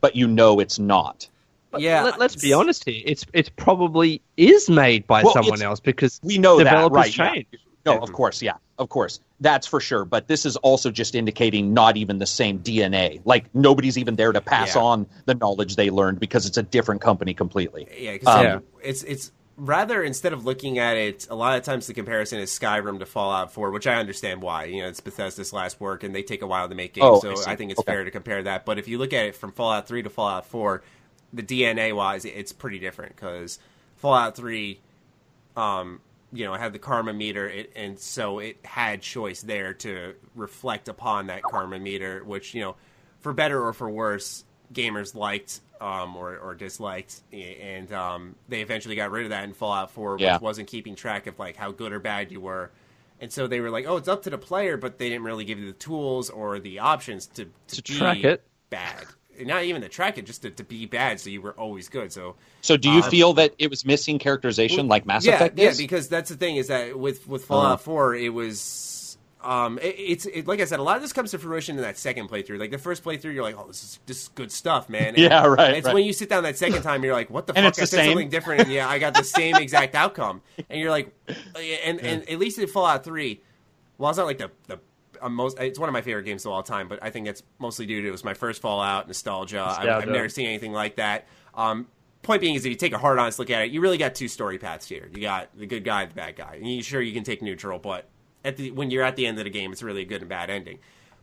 but 0.00 0.14
you 0.14 0.28
know 0.28 0.60
it's 0.60 0.78
not. 0.78 1.26
But 1.74 1.82
Yeah, 1.82 2.02
Let, 2.04 2.20
us 2.20 2.36
be 2.36 2.52
honest 2.52 2.84
here. 2.88 3.02
It's 3.04 3.26
it's 3.32 3.48
probably 3.48 4.22
is 4.36 4.70
made 4.70 5.06
by 5.08 5.24
Well, 5.24 5.32
someone 5.32 5.60
else 5.60 5.80
because 5.80 6.20
We 6.22 6.38
know 6.38 6.58
that, 6.58 6.64
developers 6.64 7.18
right? 7.18 7.46
yeah. 7.52 7.58
No, 7.86 7.98
of 7.98 8.12
course, 8.12 8.40
yeah, 8.40 8.54
of 8.78 8.88
course, 8.88 9.20
that's 9.40 9.66
for 9.66 9.78
sure. 9.80 10.04
But 10.06 10.26
this 10.28 10.46
is 10.46 10.56
also 10.58 10.90
just 10.90 11.14
indicating 11.14 11.74
not 11.74 11.96
even 11.98 12.18
the 12.18 12.26
same 12.26 12.60
DNA. 12.60 13.20
Like 13.24 13.52
nobody's 13.54 13.98
even 13.98 14.14
there 14.16 14.32
to 14.32 14.40
pass 14.40 14.74
Yeah. 14.76 14.82
on 14.82 15.06
the 15.26 15.34
knowledge 15.34 15.76
they 15.76 15.90
learned 15.90 16.18
because 16.20 16.46
it's 16.46 16.56
a 16.56 16.62
different 16.62 17.00
company 17.02 17.34
completely. 17.34 17.86
yeah, 17.98 18.16
'cause 18.16 18.28
Um, 18.28 18.44
Yeah. 18.44 18.58
it's 18.82 19.02
it's 19.02 19.32
rather 19.56 20.02
instead 20.02 20.32
of 20.32 20.44
looking 20.46 20.78
at 20.78 20.96
it, 20.96 21.26
a 21.30 21.34
lot 21.34 21.56
of 21.58 21.62
times 21.62 21.86
the 21.86 21.94
comparison 21.94 22.38
is 22.40 22.50
Skyrim 22.50 22.98
to 23.00 23.06
Fallout 23.06 23.52
4, 23.52 23.70
which 23.70 23.86
I 23.86 23.96
understand 23.96 24.40
why. 24.42 24.64
You 24.64 24.82
know, 24.82 24.88
it's 24.88 25.00
Bethesda's 25.00 25.52
last 25.52 25.78
work, 25.80 26.02
and 26.02 26.12
they 26.14 26.22
take 26.22 26.40
a 26.42 26.46
while 26.46 26.68
to 26.68 26.74
make 26.74 26.94
games, 26.94 27.06
Oh, 27.06 27.20
so 27.20 27.34
see. 27.36 27.50
I, 27.50 27.54
think 27.54 27.70
it's 27.70 27.78
Okay. 27.80 27.92
fair 27.92 28.04
to 28.04 28.10
compare 28.10 28.42
that. 28.44 28.64
But 28.64 28.78
if 28.78 28.88
you 28.88 28.98
look 28.98 29.12
at 29.12 29.26
it 29.26 29.36
from 29.36 29.52
Fallout 29.52 29.86
3 29.86 30.02
to 30.02 30.10
Fallout 30.10 30.46
4, 30.46 30.82
the 31.34 31.42
DNA 31.42 31.94
wise, 31.94 32.24
it's 32.24 32.52
pretty 32.52 32.78
different 32.78 33.16
because 33.16 33.58
Fallout 33.96 34.36
3 34.36 34.80
um, 35.56 36.00
you 36.32 36.44
know, 36.44 36.54
had 36.54 36.72
the 36.72 36.78
karma 36.80 37.12
meter, 37.12 37.48
it, 37.48 37.72
and 37.76 37.98
so 37.98 38.40
it 38.40 38.56
had 38.64 39.00
choice 39.02 39.42
there 39.42 39.72
to 39.74 40.14
reflect 40.34 40.88
upon 40.88 41.28
that 41.28 41.42
karma 41.42 41.78
meter, 41.78 42.24
which 42.24 42.54
you 42.54 42.60
know, 42.60 42.76
for 43.20 43.32
better 43.32 43.62
or 43.64 43.72
for 43.72 43.88
worse, 43.88 44.44
gamers 44.72 45.14
liked 45.14 45.60
um, 45.80 46.16
or, 46.16 46.36
or 46.38 46.54
disliked, 46.54 47.20
and 47.32 47.92
um, 47.92 48.34
they 48.48 48.62
eventually 48.62 48.96
got 48.96 49.10
rid 49.12 49.24
of 49.24 49.30
that 49.30 49.44
in 49.44 49.52
Fallout 49.52 49.90
4, 49.92 50.16
Yeah. 50.18 50.34
which 50.34 50.42
wasn't 50.42 50.68
keeping 50.68 50.96
track 50.96 51.26
of 51.28 51.38
like 51.38 51.56
how 51.56 51.70
good 51.70 51.92
or 51.92 52.00
bad 52.00 52.32
you 52.32 52.40
were. 52.40 52.70
And 53.20 53.32
so 53.32 53.46
they 53.46 53.60
were 53.60 53.70
like, 53.70 53.86
"Oh, 53.86 53.96
it's 53.96 54.08
up 54.08 54.24
to 54.24 54.30
the 54.30 54.38
player," 54.38 54.76
but 54.76 54.98
they 54.98 55.08
didn't 55.08 55.22
really 55.24 55.44
give 55.44 55.58
you 55.60 55.66
the 55.66 55.72
tools 55.72 56.30
or 56.30 56.58
the 56.58 56.80
options 56.80 57.26
to 57.28 57.44
to, 57.68 57.76
To 57.76 57.82
track 57.82 58.24
it. 58.24 58.42
bad. 58.70 59.04
Not 59.40 59.64
even 59.64 59.82
to 59.82 59.88
track 59.88 60.18
it, 60.18 60.26
just 60.26 60.42
to, 60.42 60.50
to 60.50 60.64
be 60.64 60.86
bad, 60.86 61.20
so 61.20 61.30
you 61.30 61.42
were 61.42 61.52
always 61.52 61.88
good. 61.88 62.12
So 62.12 62.36
So, 62.62 62.76
do 62.76 62.90
you 62.90 63.02
Um, 63.02 63.10
feel 63.10 63.32
that 63.34 63.54
it 63.58 63.70
was 63.70 63.84
missing 63.84 64.18
characterization 64.18 64.88
like 64.88 65.06
Mass 65.06 65.24
yeah, 65.24 65.34
Effect 65.36 65.58
yeah, 65.58 65.72
because 65.76 66.08
that's 66.08 66.30
the 66.30 66.36
thing 66.36 66.56
is 66.56 66.68
that 66.68 66.98
with 66.98 67.26
with 67.28 67.44
Fallout 67.44 67.66
Uh-huh. 67.66 67.76
Four, 67.78 68.14
it 68.14 68.32
was 68.32 69.18
um, 69.42 69.78
it, 69.82 69.94
it's 69.98 70.26
it, 70.26 70.46
like 70.46 70.60
I 70.60 70.64
said, 70.64 70.78
a 70.78 70.82
lot 70.82 70.96
of 70.96 71.02
this 71.02 71.12
comes 71.12 71.32
to 71.32 71.38
fruition 71.38 71.76
in 71.76 71.82
that 71.82 71.98
second 71.98 72.28
playthrough. 72.30 72.58
Like 72.58 72.70
the 72.70 72.78
first 72.78 73.04
playthrough, 73.04 73.34
you're 73.34 73.42
like, 73.42 73.56
oh, 73.58 73.66
this 73.66 73.82
is 73.84 73.98
this 74.06 74.22
is 74.22 74.28
good 74.28 74.50
stuff, 74.50 74.88
man. 74.88 75.08
And 75.08 75.18
Yeah, 75.18 75.44
right, 75.46 75.74
It's 75.74 75.84
right. 75.86 75.94
when 75.94 76.04
you 76.04 76.12
sit 76.14 76.28
down 76.30 76.44
that 76.44 76.56
second 76.56 76.82
time, 76.82 77.04
you're 77.04 77.12
like, 77.12 77.28
what 77.30 77.46
the 77.46 77.52
And 77.56 77.64
fuck? 77.66 77.78
I 77.78 77.82
the 77.82 77.86
said 77.86 77.96
same. 77.98 78.10
something 78.12 78.28
different, 78.30 78.62
and 78.62 78.72
yeah, 78.72 78.88
I 78.88 78.98
got 78.98 79.14
the 79.14 79.24
same 79.24 79.54
exact 79.56 79.94
outcome. 79.94 80.40
And 80.70 80.80
you're 80.80 80.90
like, 80.90 81.12
and 81.84 82.00
and 82.00 82.28
at 82.30 82.38
least 82.38 82.58
in 82.58 82.66
Fallout 82.68 83.04
Three, 83.04 83.42
well, 83.98 84.10
it's 84.10 84.18
not 84.18 84.26
like 84.26 84.38
the 84.38 84.50
the. 84.68 84.78
Most, 85.30 85.58
it's 85.58 85.78
one 85.78 85.88
of 85.88 85.92
my 85.92 86.02
favorite 86.02 86.24
games 86.24 86.44
of 86.44 86.52
all 86.52 86.62
time, 86.62 86.88
but 86.88 86.98
I 87.02 87.10
think 87.10 87.26
it's 87.26 87.42
mostly 87.58 87.86
due 87.86 88.02
to 88.02 88.08
it 88.08 88.10
was 88.10 88.24
my 88.24 88.34
first 88.34 88.60
Fallout 88.62 89.06
nostalgia. 89.06 89.60
I've, 89.62 89.88
I've 90.02 90.08
never 90.08 90.28
seen 90.28 90.46
anything 90.46 90.72
like 90.72 90.96
that. 90.96 91.26
Um, 91.54 91.86
point 92.22 92.40
being 92.40 92.54
is 92.54 92.64
if 92.64 92.70
you 92.70 92.76
take 92.76 92.92
a 92.92 92.98
hard 92.98 93.18
honest 93.18 93.38
look 93.38 93.50
at 93.50 93.62
it, 93.62 93.70
you 93.70 93.80
really 93.80 93.98
got 93.98 94.14
two 94.14 94.28
story 94.28 94.58
paths 94.58 94.86
here. 94.88 95.08
You 95.12 95.20
got 95.20 95.56
the 95.56 95.66
good 95.66 95.84
guy, 95.84 96.06
the 96.06 96.14
bad 96.14 96.36
guy. 96.36 96.56
And 96.56 96.66
you 96.66 96.82
sure 96.82 97.00
you 97.00 97.12
can 97.12 97.24
take 97.24 97.42
neutral, 97.42 97.78
but 97.78 98.08
at 98.44 98.56
the 98.56 98.70
when 98.70 98.90
you're 98.90 99.04
at 99.04 99.16
the 99.16 99.26
end 99.26 99.38
of 99.38 99.44
the 99.44 99.50
game, 99.50 99.72
it's 99.72 99.82
really 99.82 100.02
a 100.02 100.06
good 100.06 100.20
and 100.20 100.28
bad 100.28 100.50
ending. 100.50 100.78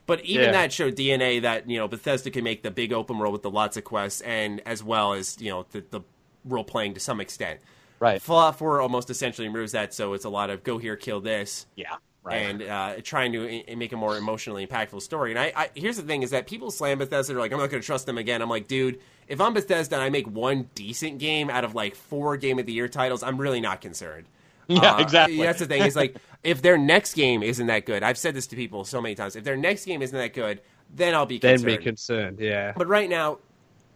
But 0.07 0.21
even 0.25 0.45
Yeah. 0.45 0.51
that 0.53 0.73
showed 0.73 0.95
DNA 0.95 1.41
that 1.43 1.69
you 1.69 1.77
know 1.77 1.87
Bethesda 1.87 2.31
can 2.31 2.43
make 2.43 2.63
the 2.63 2.71
big 2.71 2.91
open 2.93 3.17
world 3.17 3.33
with 3.33 3.43
the 3.43 3.51
lots 3.51 3.77
of 3.77 3.83
quests, 3.83 4.21
and 4.21 4.61
as 4.65 4.83
well 4.83 5.13
as 5.13 5.39
you 5.41 5.49
know 5.51 5.65
the, 5.71 5.83
the 5.89 6.01
role 6.45 6.63
playing 6.63 6.93
to 6.95 6.99
some 6.99 7.21
extent. 7.21 7.59
Right. 7.99 8.19
Fallout 8.19 8.57
4 8.57 8.81
almost 8.81 9.11
essentially 9.11 9.47
removes 9.47 9.73
that, 9.73 9.93
so 9.93 10.13
it's 10.13 10.25
a 10.25 10.29
lot 10.29 10.49
of 10.49 10.63
go 10.63 10.79
here, 10.79 10.95
kill 10.95 11.21
this 11.21 11.67
Yeah. 11.75 11.97
Right. 12.23 12.35
and 12.35 12.61
uh, 12.61 12.95
trying 13.03 13.31
to 13.33 13.63
i- 13.71 13.75
make 13.75 13.93
a 13.93 13.97
more 13.97 14.15
emotionally 14.15 14.65
impactful 14.67 15.01
story. 15.01 15.31
And 15.31 15.39
I, 15.39 15.51
I 15.55 15.69
here's 15.73 15.97
the 15.97 16.03
thing: 16.03 16.21
is 16.21 16.29
that 16.29 16.45
people 16.45 16.69
slam 16.69 16.99
Bethesda, 16.99 17.33
they're 17.33 17.41
like, 17.41 17.51
"I'm 17.51 17.57
not 17.57 17.71
going 17.71 17.81
to 17.81 17.85
trust 17.85 18.05
them 18.05 18.17
again." 18.19 18.43
I'm 18.43 18.49
like, 18.49 18.67
dude, 18.67 18.99
if 19.27 19.41
I'm 19.41 19.53
Bethesda 19.55 19.95
and 19.95 20.03
I 20.03 20.09
make 20.09 20.27
one 20.27 20.69
decent 20.75 21.17
game 21.17 21.49
out 21.49 21.63
of 21.63 21.73
like 21.73 21.95
four 21.95 22.37
Game 22.37 22.59
of 22.59 22.67
the 22.67 22.73
Year 22.73 22.87
titles, 22.87 23.23
I'm 23.23 23.39
really 23.41 23.61
not 23.61 23.81
concerned. 23.81 24.27
Yeah, 24.67 24.93
Uh, 24.95 25.01
exactly. 25.01 25.37
That's 25.41 25.59
the 25.59 25.65
thing. 25.65 25.81
Is 25.81 25.95
like 25.95 26.15
if 26.43 26.61
their 26.61 26.77
next 26.77 27.15
game 27.15 27.41
isn't 27.43 27.65
that 27.67 27.85
good, 27.87 28.03
I've 28.03 28.17
said 28.17 28.35
this 28.35 28.47
to 28.47 28.55
people 28.55 28.85
so 28.85 29.01
many 29.01 29.15
times. 29.15 29.35
If 29.35 29.43
their 29.43 29.57
next 29.57 29.83
game 29.85 30.01
isn't 30.01 30.17
that 30.17 30.33
good, 30.33 30.61
then 30.95 31.13
I'll 31.15 31.25
be 31.25 31.39
Then 31.39 31.55
concerned. 31.57 31.77
be 31.79 31.83
concerned. 31.83 32.39
Yeah. 32.39 32.73
But 32.77 32.87
right 32.87 33.09
now, 33.09 33.39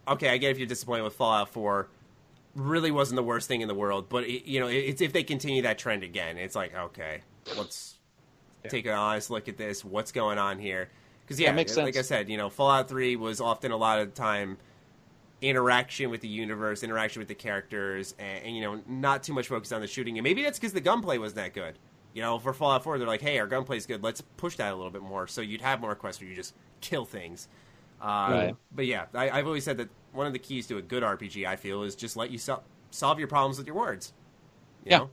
okay, 0.08 0.28
I 0.28 0.36
get 0.36 0.50
if 0.50 0.58
you're 0.58 0.66
disappointed 0.66 1.04
with 1.04 1.14
Fallout 1.14 1.48
4. 1.50 1.88
Really 2.56 2.90
wasn't 2.90 3.16
the 3.16 3.22
worst 3.22 3.48
thing 3.48 3.60
in 3.60 3.68
the 3.68 3.74
world, 3.74 4.08
but 4.08 4.24
it, 4.24 4.46
you 4.48 4.60
know, 4.60 4.66
it's 4.66 5.00
if 5.02 5.12
they 5.12 5.22
continue 5.22 5.62
that 5.62 5.78
trend 5.78 6.02
again, 6.02 6.38
it's 6.38 6.56
like 6.56 6.74
okay, 6.74 7.20
let's 7.56 7.95
take 8.68 8.86
an 8.86 8.92
honest 8.92 9.30
look 9.30 9.48
at 9.48 9.56
this. 9.56 9.84
What's 9.84 10.12
going 10.12 10.38
on 10.38 10.58
here? 10.58 10.88
Because 11.22 11.40
yeah, 11.40 11.52
makes 11.52 11.76
like 11.76 11.96
I 11.96 12.02
said, 12.02 12.28
you 12.28 12.36
know, 12.36 12.48
Fallout 12.48 12.88
3 12.88 13.16
was 13.16 13.40
often 13.40 13.72
a 13.72 13.76
lot 13.76 13.98
of 13.98 14.14
time 14.14 14.58
interaction 15.42 16.10
with 16.10 16.20
the 16.20 16.28
universe, 16.28 16.82
interaction 16.82 17.20
with 17.20 17.28
the 17.28 17.34
characters, 17.34 18.14
and, 18.18 18.44
and 18.44 18.56
you 18.56 18.62
know, 18.62 18.80
not 18.86 19.22
too 19.22 19.32
much 19.32 19.48
focus 19.48 19.72
on 19.72 19.80
the 19.80 19.86
shooting. 19.86 20.18
And 20.18 20.24
maybe 20.24 20.42
that's 20.42 20.58
because 20.58 20.72
the 20.72 20.80
gunplay 20.80 21.18
wasn't 21.18 21.36
that 21.36 21.54
good. 21.54 21.78
You 22.14 22.22
know, 22.22 22.38
for 22.38 22.54
Fallout 22.54 22.82
4, 22.82 22.98
they're 22.98 23.06
like, 23.06 23.20
hey, 23.20 23.38
our 23.38 23.46
gunplay's 23.46 23.84
good. 23.86 24.02
Let's 24.02 24.22
push 24.22 24.56
that 24.56 24.72
a 24.72 24.76
little 24.76 24.90
bit 24.90 25.02
more. 25.02 25.26
So 25.26 25.42
you'd 25.42 25.60
have 25.60 25.80
more 25.80 25.94
quests 25.94 26.20
where 26.20 26.30
you 26.30 26.36
just 26.36 26.54
kill 26.80 27.04
things. 27.04 27.48
Uh, 28.00 28.28
Right. 28.30 28.56
But 28.74 28.86
yeah, 28.86 29.06
I, 29.12 29.30
I've 29.30 29.46
always 29.46 29.64
said 29.64 29.76
that 29.78 29.88
one 30.12 30.26
of 30.26 30.32
the 30.32 30.38
keys 30.38 30.66
to 30.68 30.78
a 30.78 30.82
good 30.82 31.02
RPG, 31.02 31.46
I 31.46 31.56
feel, 31.56 31.82
is 31.82 31.94
just 31.94 32.16
let 32.16 32.30
you 32.30 32.38
sol- 32.38 32.64
solve 32.90 33.18
your 33.18 33.28
problems 33.28 33.58
with 33.58 33.66
your 33.66 33.76
words. 33.76 34.12
You 34.84 34.92
Yeah. 34.92 34.98
Know? 34.98 35.10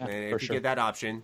Yeah, 0.00 0.06
and 0.06 0.24
if 0.24 0.32
you 0.42 0.46
sure. 0.46 0.54
get 0.56 0.62
that 0.62 0.78
option, 0.78 1.22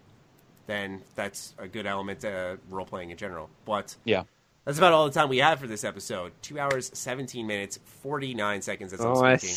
then 0.66 1.02
that's 1.14 1.54
a 1.58 1.68
good 1.68 1.86
element 1.86 2.20
to 2.20 2.58
role 2.68 2.86
playing 2.86 3.10
in 3.10 3.16
general. 3.16 3.50
But 3.64 3.94
yeah. 4.04 4.24
that's 4.64 4.78
about 4.78 4.92
all 4.92 5.06
the 5.06 5.12
time 5.12 5.28
we 5.28 5.38
have 5.38 5.58
for 5.58 5.66
this 5.66 5.84
episode. 5.84 6.32
Two 6.42 6.58
hours, 6.58 6.90
seventeen 6.94 7.46
minutes, 7.46 7.78
forty 7.84 8.34
nine 8.34 8.62
seconds 8.62 8.92
as 8.92 9.00
I'm 9.00 9.38
speaking. 9.38 9.56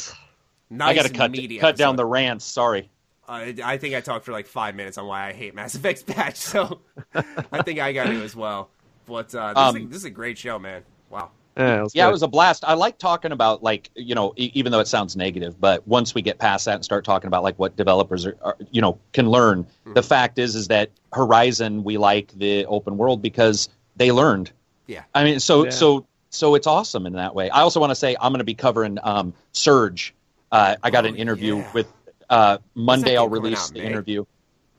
Nice. 0.69 0.89
I 0.89 0.93
got 0.95 1.05
to 1.05 1.13
cut 1.13 1.59
cut 1.59 1.77
down 1.77 1.95
the 1.95 2.05
rants. 2.05 2.45
Sorry. 2.45 2.89
Uh, 3.27 3.53
I 3.63 3.77
think 3.77 3.95
I 3.95 4.01
talked 4.01 4.25
for 4.25 4.31
like 4.31 4.45
five 4.45 4.75
minutes 4.75 4.97
on 4.97 5.07
why 5.07 5.27
I 5.27 5.33
hate 5.33 5.55
Mass 5.55 5.75
Effect's 5.75 6.03
patch, 6.07 6.37
so 6.37 6.81
I 7.51 7.61
think 7.63 7.79
I 7.79 7.91
got 7.91 8.05
to 8.05 8.23
as 8.23 8.35
well. 8.35 8.69
But 9.05 9.33
uh, 9.33 9.53
this, 9.53 9.69
is 9.69 9.75
a, 9.75 9.85
Um, 9.85 9.89
this 9.89 9.97
is 9.97 10.05
a 10.05 10.09
great 10.09 10.37
show, 10.37 10.59
man. 10.59 10.83
Wow. 11.09 11.31
Yeah, 11.57 11.79
it 11.79 11.83
was, 11.83 11.95
Yeah, 11.95 12.03
good. 12.05 12.09
it 12.09 12.11
was 12.13 12.23
a 12.23 12.27
blast. 12.27 12.63
I 12.67 12.73
like 12.73 12.97
talking 12.97 13.31
about 13.31 13.63
like 13.63 13.89
you 13.95 14.13
know, 14.15 14.33
e- 14.35 14.51
even 14.55 14.71
though 14.71 14.79
it 14.81 14.87
sounds 14.87 15.15
negative, 15.15 15.59
but 15.59 15.87
once 15.87 16.13
we 16.13 16.21
get 16.21 16.37
past 16.37 16.65
that 16.65 16.75
and 16.75 16.83
start 16.83 17.05
talking 17.05 17.27
about 17.27 17.43
like 17.43 17.57
what 17.57 17.75
developers 17.77 18.25
are, 18.25 18.35
are 18.41 18.57
you 18.71 18.81
know, 18.81 18.99
can 19.13 19.29
learn. 19.29 19.63
Mm-hmm. 19.63 19.93
The 19.93 20.03
fact 20.03 20.37
is, 20.39 20.55
is 20.55 20.67
that 20.67 20.89
Horizon 21.13 21.83
we 21.83 21.97
like 21.97 22.31
the 22.35 22.65
open 22.65 22.97
world 22.97 23.21
because 23.21 23.69
they 23.95 24.11
learned. 24.11 24.51
Yeah. 24.87 25.03
I 25.13 25.23
mean, 25.23 25.39
so 25.39 25.63
Yeah. 25.65 25.69
so 25.71 26.05
so 26.29 26.55
it's 26.55 26.67
awesome 26.67 27.05
in 27.05 27.13
that 27.13 27.33
way. 27.33 27.49
I 27.49 27.61
also 27.61 27.79
want 27.79 27.91
to 27.91 27.95
say 27.95 28.17
I'm 28.19 28.33
going 28.33 28.39
to 28.39 28.43
be 28.43 28.55
covering 28.55 28.97
um, 29.01 29.33
Surge. 29.53 30.13
Uh, 30.51 30.75
I 30.83 30.89
got 30.89 31.05
Oh, 31.05 31.09
an 31.09 31.15
interview 31.15 31.57
yeah. 31.57 31.71
with 31.73 31.87
uh, 32.29 32.57
Monday. 32.75 33.15
I'll 33.15 33.29
release 33.29 33.69
the 33.69 33.79
May? 33.79 33.85
interview. 33.85 34.25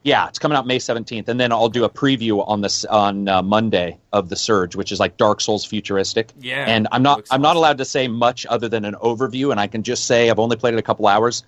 Yeah, 0.07 0.29
it's 0.29 0.39
coming 0.39 0.57
out 0.57 0.69
May 0.69 0.79
17th, 0.79 1.27
and 1.27 1.41
then 1.41 1.51
I'll 1.51 1.69
do 1.69 1.83
a 1.83 1.91
preview 1.91 2.47
on 2.47 2.61
this 2.61 2.85
on 2.85 3.27
uh, 3.27 3.43
Monday 3.43 3.99
of 4.13 4.29
the 4.29 4.37
Surge, 4.37 4.77
which 4.77 4.93
is 4.93 5.01
like 5.01 5.17
Dark 5.17 5.41
Souls 5.41 5.65
futuristic. 5.65 6.31
Yeah, 6.41 6.65
and 6.69 6.87
I'm 6.93 7.03
not 7.03 7.27
I'm 7.29 7.43
not 7.43 7.57
allowed 7.57 7.79
to 7.79 7.85
say 7.85 8.07
much 8.07 8.47
other 8.47 8.69
than 8.69 8.85
an 8.85 8.95
overview, 9.03 9.51
and 9.51 9.59
I 9.59 9.67
can 9.67 9.83
just 9.83 10.05
say 10.05 10.31
I've 10.31 10.39
only 10.39 10.57
played 10.57 10.75
it 10.75 10.79
a 10.79 10.83
couple 10.83 11.09
hours, 11.09 11.43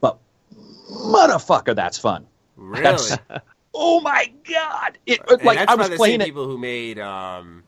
but 0.00 0.18
motherfucker, 0.90 1.76
that's 1.76 1.96
fun. 1.96 2.26
Really? 2.56 2.82
That's 2.82 3.16
oh 3.74 4.00
my 4.00 4.28
god! 4.42 4.98
It 5.06 5.20
And 5.28 5.44
like 5.44 5.58
I 5.58 5.76
was 5.76 5.90
playing 5.90 6.20
it. 6.20 6.24
people 6.24 6.46
who 6.46 6.58
made 6.58 6.98
um, 6.98 7.62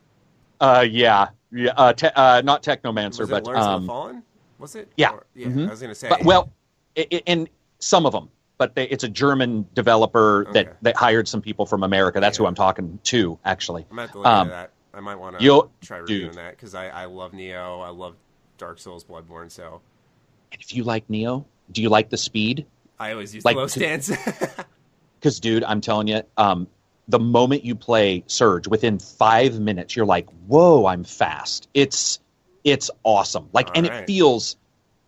Uh, 0.61 0.85
yeah, 0.91 1.29
yeah. 1.53 1.71
Uh, 1.77 1.93
te- 1.93 2.11
uh 2.17 2.41
not 2.43 2.65
Technomancer, 2.65 3.21
was 3.21 3.29
it 3.29 3.31
but 3.31 3.45
Lords 3.45 3.61
um, 3.61 3.87
Fallen? 3.87 4.23
Was 4.59 4.75
it? 4.75 4.91
yeah. 4.97 5.11
Or- 5.11 5.27
yeah. 5.37 5.47
Mhm. 5.47 5.69
I 5.69 5.71
was 5.71 5.81
gonna 5.81 5.95
say. 5.95 6.09
but 6.09 6.25
well, 6.25 6.51
i 6.99 7.07
i 7.13 7.23
and 7.29 7.49
some 7.79 8.07
of 8.07 8.13
them, 8.13 8.29
but 8.59 8.75
they, 8.75 8.89
it's 8.89 9.05
a 9.05 9.09
German 9.09 9.67
developer 9.75 10.43
Okay. 10.49 10.65
that 10.65 10.83
that 10.83 10.97
hired 10.97 11.29
some 11.29 11.43
people 11.43 11.67
from 11.67 11.83
America. 11.83 12.21
That's 12.21 12.37
who 12.39 12.47
I'm 12.47 12.55
talking 12.55 12.99
to, 13.05 13.39
actually. 13.45 13.87
I'm 13.91 13.97
gonna 13.97 14.11
look 14.15 14.27
um, 14.27 14.49
that. 14.49 14.71
I 14.95 15.01
might 15.01 15.17
want 15.17 15.39
to 15.39 15.69
try 15.83 15.99
reviewing 15.99 16.29
dude. 16.29 16.35
that 16.35 16.53
because 16.53 16.75
I, 16.75 16.89
I 16.89 17.05
love 17.05 17.33
Nioh. 17.33 17.85
I 17.85 17.91
love 17.91 18.17
Dark 18.57 18.79
Souls, 18.79 19.05
Bloodborne. 19.05 19.51
So 19.51 19.83
And 20.53 20.61
if 20.61 20.75
you 20.75 20.85
like 20.85 21.07
Nioh, 21.09 21.45
do 21.71 21.83
you 21.83 21.91
like 21.91 22.09
the 22.09 22.17
speed? 22.17 22.65
I 22.99 23.13
always 23.13 23.35
use 23.35 23.45
Like 23.45 23.57
the 23.57 23.61
low 23.61 23.67
stance. 23.67 24.11
Because, 25.19 25.41
dude, 25.41 25.65
I'm 25.65 25.81
telling 25.81 26.09
you, 26.09 26.23
um, 26.37 26.69
the 27.09 27.19
moment 27.19 27.65
you 27.65 27.75
play 27.75 28.23
Surge, 28.27 28.69
within 28.69 28.99
five 28.99 29.59
minutes, 29.59 29.97
you're 29.97 30.07
like, 30.07 30.29
"Whoa, 30.47 30.87
I'm 30.87 31.05
fast!" 31.05 31.69
It's 31.75 32.21
it's 32.65 32.91
awesome. 33.03 33.49
Like, 33.53 33.71
and 33.77 33.87
Alright. 33.87 34.03
it 34.03 34.07
feels. 34.07 34.57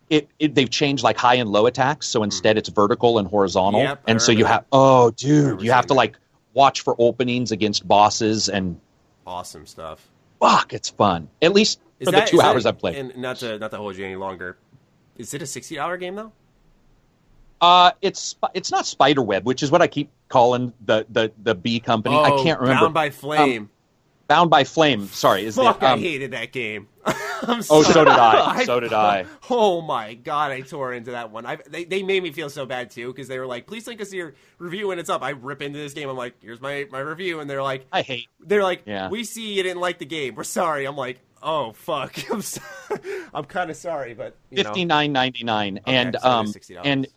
It, 0.09 0.27
it 0.39 0.55
they've 0.55 0.69
changed 0.69 1.03
like 1.03 1.17
high 1.17 1.35
and 1.35 1.49
low 1.49 1.65
attacks, 1.67 2.07
so 2.07 2.23
instead 2.23 2.57
it's 2.57 2.69
vertical 2.69 3.19
and 3.19 3.27
horizontal, 3.27 3.81
Hmm. 3.81 3.87
Yep, 3.87 4.03
and 4.07 4.21
so 4.21 4.31
you 4.31 4.45
have 4.45 4.65
oh, 4.71 5.11
dude, 5.11 5.61
you 5.61 5.71
have 5.71 5.85
to 5.85 5.89
that. 5.89 5.93
like 5.93 6.17
watch 6.53 6.81
for 6.81 6.95
openings 6.97 7.51
against 7.51 7.87
bosses, 7.87 8.49
and 8.49 8.79
awesome 9.27 9.65
stuff. 9.67 10.07
fuck, 10.39 10.73
it's 10.73 10.89
fun. 10.89 11.29
At 11.41 11.53
least 11.53 11.79
Is 11.99 12.07
for 12.07 12.11
that- 12.13 12.25
the 12.25 12.31
two 12.31 12.41
hours 12.41 12.65
I've 12.65 12.79
played. 12.79 12.95
And 12.95 13.15
not 13.17 13.37
to 13.37 13.59
not 13.59 13.69
to 13.71 13.77
hold 13.77 13.97
you 13.97 14.05
any 14.05 14.15
longer. 14.15 14.57
Is 15.17 15.33
it 15.33 15.41
a 15.41 15.45
sixty 15.45 15.77
hour 15.77 15.95
game 15.97 16.15
though? 16.15 16.31
Uh, 17.61 17.91
it's 18.01 18.35
it's 18.53 18.71
not 18.71 18.85
Spiderweb, 18.85 19.45
which 19.45 19.61
is 19.63 19.69
what 19.69 19.81
I 19.81 19.87
keep 19.87 20.09
calling 20.29 20.71
the 20.85 21.05
the 21.09 21.31
the 21.43 21.53
B 21.53 21.79
company. 21.79 22.15
I 22.15 22.29
Oh, 22.31 22.43
can't 22.43 22.59
remember. 22.61 22.85
Bound 22.85 22.93
by 22.93 23.09
Flame. 23.09 23.69
Bound 24.29 24.51
by 24.51 24.63
Flame. 24.63 25.07
Sorry, 25.07 25.43
is 25.43 25.55
Fuck, 25.55 25.79
the, 25.79 25.87
I 25.87 25.91
um, 25.93 25.99
hated 25.99 26.31
that 26.31 26.51
game. 26.51 26.87
I'm 27.05 27.63
Oh, 27.71 27.81
so 27.81 28.05
did 28.05 28.13
I. 28.13 28.63
So 28.65 28.79
did 28.79 28.93
I. 28.93 29.25
Oh 29.49 29.81
my 29.81 30.13
god, 30.13 30.51
I 30.51 30.61
tore 30.61 30.93
into 30.93 31.11
that 31.11 31.31
one. 31.31 31.47
I, 31.47 31.57
they 31.67 31.83
they 31.83 32.03
made 32.03 32.21
me 32.21 32.31
feel 32.31 32.51
so 32.51 32.67
bad 32.67 32.91
too 32.91 33.07
because 33.07 33.27
they 33.27 33.39
were 33.39 33.47
like, 33.47 33.65
"Please 33.65 33.87
link 33.87 33.99
us 34.01 34.13
your 34.13 34.35
review 34.59 34.89
when 34.89 34.99
it's 34.99 35.09
up." 35.09 35.23
I 35.23 35.31
rip 35.31 35.63
into 35.63 35.79
this 35.79 35.93
game. 35.93 36.07
I'm 36.07 36.15
like, 36.15 36.35
"Here's 36.43 36.61
my 36.61 36.85
my 36.91 36.99
review," 36.99 37.39
and 37.39 37.49
they're 37.49 37.63
like, 37.63 37.87
I 37.91 38.03
hate. 38.03 38.27
"They're 38.39 38.61
like, 38.61 38.83
Yeah. 38.85 39.09
we 39.09 39.23
see 39.23 39.55
you 39.55 39.63
didn't 39.63 39.81
like 39.81 39.97
the 39.97 40.05
game. 40.05 40.35
We're 40.35 40.43
sorry." 40.43 40.85
I'm 40.85 40.95
like, 40.95 41.19
"Oh 41.41 41.71
fuck, 41.71 42.13
I'm 42.31 42.43
so- 42.43 42.61
I'm 43.33 43.45
kind 43.45 43.71
of 43.71 43.77
sorry, 43.77 44.13
but 44.13 44.37
fifty 44.53 44.85
nine 44.85 45.11
ninety 45.11 45.43
nine, 45.43 45.79
and 45.87 46.15
so 46.21 46.29
um 46.29 46.53
and 46.83 47.07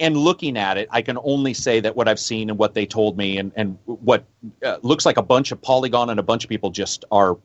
and 0.00 0.16
looking 0.16 0.56
at 0.56 0.78
it, 0.78 0.88
I 0.90 1.02
can 1.02 1.18
only 1.22 1.54
say 1.54 1.80
that 1.80 1.94
what 1.96 2.08
I've 2.08 2.20
seen 2.20 2.50
and 2.50 2.58
what 2.58 2.74
they 2.74 2.86
told 2.86 3.16
me, 3.16 3.38
and 3.38 3.52
and 3.56 3.78
what 3.84 4.24
uh, 4.64 4.78
looks 4.82 5.04
like 5.06 5.16
a 5.16 5.22
bunch 5.22 5.52
of 5.52 5.60
Polygon 5.60 6.10
and 6.10 6.18
a 6.20 6.22
bunch 6.22 6.44
of 6.44 6.50
people 6.50 6.70
just 6.70 7.04
are 7.10 7.36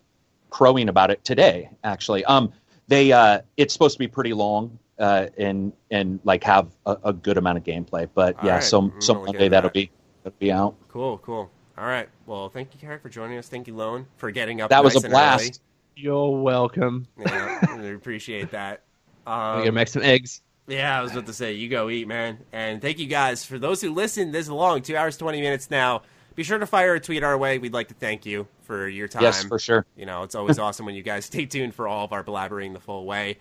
crowing 0.49 0.89
about 0.89 1.11
it 1.11 1.23
today. 1.23 1.69
Actually, 1.83 2.23
um, 2.25 2.51
they 2.87 3.11
uh, 3.11 3.41
it's 3.57 3.73
supposed 3.73 3.95
to 3.95 3.99
be 3.99 4.07
pretty 4.07 4.33
long. 4.33 4.77
Uh, 4.99 5.27
and 5.39 5.73
and 5.89 6.19
like 6.25 6.43
have 6.43 6.67
a, 6.85 6.95
a 7.05 7.13
good 7.13 7.35
amount 7.35 7.57
of 7.57 7.63
gameplay, 7.63 8.07
but 8.13 8.37
All 8.37 8.45
yeah, 8.45 8.53
right, 8.55 8.63
so 8.63 8.77
I'm 8.77 9.01
so 9.01 9.15
Monday 9.15 9.49
that'll 9.49 9.69
that. 9.69 9.73
be 9.73 9.89
that'll 10.23 10.37
be 10.37 10.51
out. 10.51 10.75
Cool, 10.89 11.17
cool. 11.19 11.49
All 11.75 11.85
right. 11.87 12.07
Well, 12.27 12.49
thank 12.49 12.71
you, 12.75 12.79
Carrick, 12.79 13.01
for 13.01 13.09
joining 13.09 13.39
us. 13.39 13.47
Thank 13.49 13.65
you, 13.65 13.75
Lone, 13.75 14.05
for 14.17 14.29
getting 14.29 14.61
up. 14.61 14.69
That 14.69 14.83
was 14.83 14.93
nice 14.93 15.03
a 15.03 15.07
and 15.07 15.13
early. 15.15 15.21
blast. 15.23 15.61
You're 15.95 16.39
welcome. 16.43 17.07
Yeah, 17.17 17.75
really 17.75 17.95
appreciate 17.95 18.51
that. 18.51 18.83
I'm 19.25 19.55
Um, 19.55 19.59
gonna 19.61 19.71
make 19.71 19.87
some 19.87 20.03
eggs. 20.03 20.43
Yeah, 20.71 20.97
I 20.97 21.01
was 21.01 21.11
about 21.11 21.25
to 21.25 21.33
say, 21.33 21.53
you 21.53 21.67
go 21.69 21.89
eat, 21.89 22.07
man. 22.07 22.39
And 22.53 22.81
thank 22.81 22.97
you 22.99 23.05
guys 23.07 23.43
for 23.43 23.59
those 23.59 23.81
who 23.81 23.93
listened 23.93 24.33
this 24.33 24.47
long, 24.47 24.81
two 24.81 24.95
hours 24.95 25.17
twenty 25.17 25.41
minutes 25.41 25.69
now. 25.69 26.03
Be 26.33 26.43
sure 26.43 26.57
to 26.57 26.65
fire 26.65 26.95
a 26.95 26.99
tweet 26.99 27.23
our 27.23 27.37
way. 27.37 27.57
We'd 27.57 27.73
like 27.73 27.89
to 27.89 27.93
thank 27.93 28.25
you 28.25 28.47
for 28.63 28.87
your 28.87 29.09
time. 29.09 29.23
Yes, 29.23 29.43
for 29.43 29.59
sure. 29.59 29.85
You 29.97 30.05
know, 30.05 30.23
it's 30.23 30.33
always 30.33 30.57
awesome 30.59 30.85
when 30.85 30.95
you 30.95 31.03
guys 31.03 31.25
stay 31.25 31.45
tuned 31.45 31.75
for 31.75 31.87
all 31.89 32.05
of 32.05 32.13
our 32.13 32.23
blabbering 32.23 32.71
the 32.73 32.79
full 32.79 33.05
way. 33.05 33.37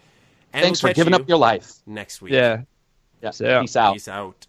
And 0.53 0.65
Thanks 0.65 0.83
we'll 0.83 0.91
for 0.91 0.95
giving 0.97 1.13
you 1.13 1.21
up 1.21 1.29
your 1.29 1.39
life. 1.39 1.73
next 1.87 2.21
week. 2.21 2.33
Yeah. 2.33 2.63
Yeah. 3.23 3.31
So- 3.31 3.61
Peace 3.61 3.77
out. 3.77 3.93
Peace 3.93 4.09
out. 4.09 4.47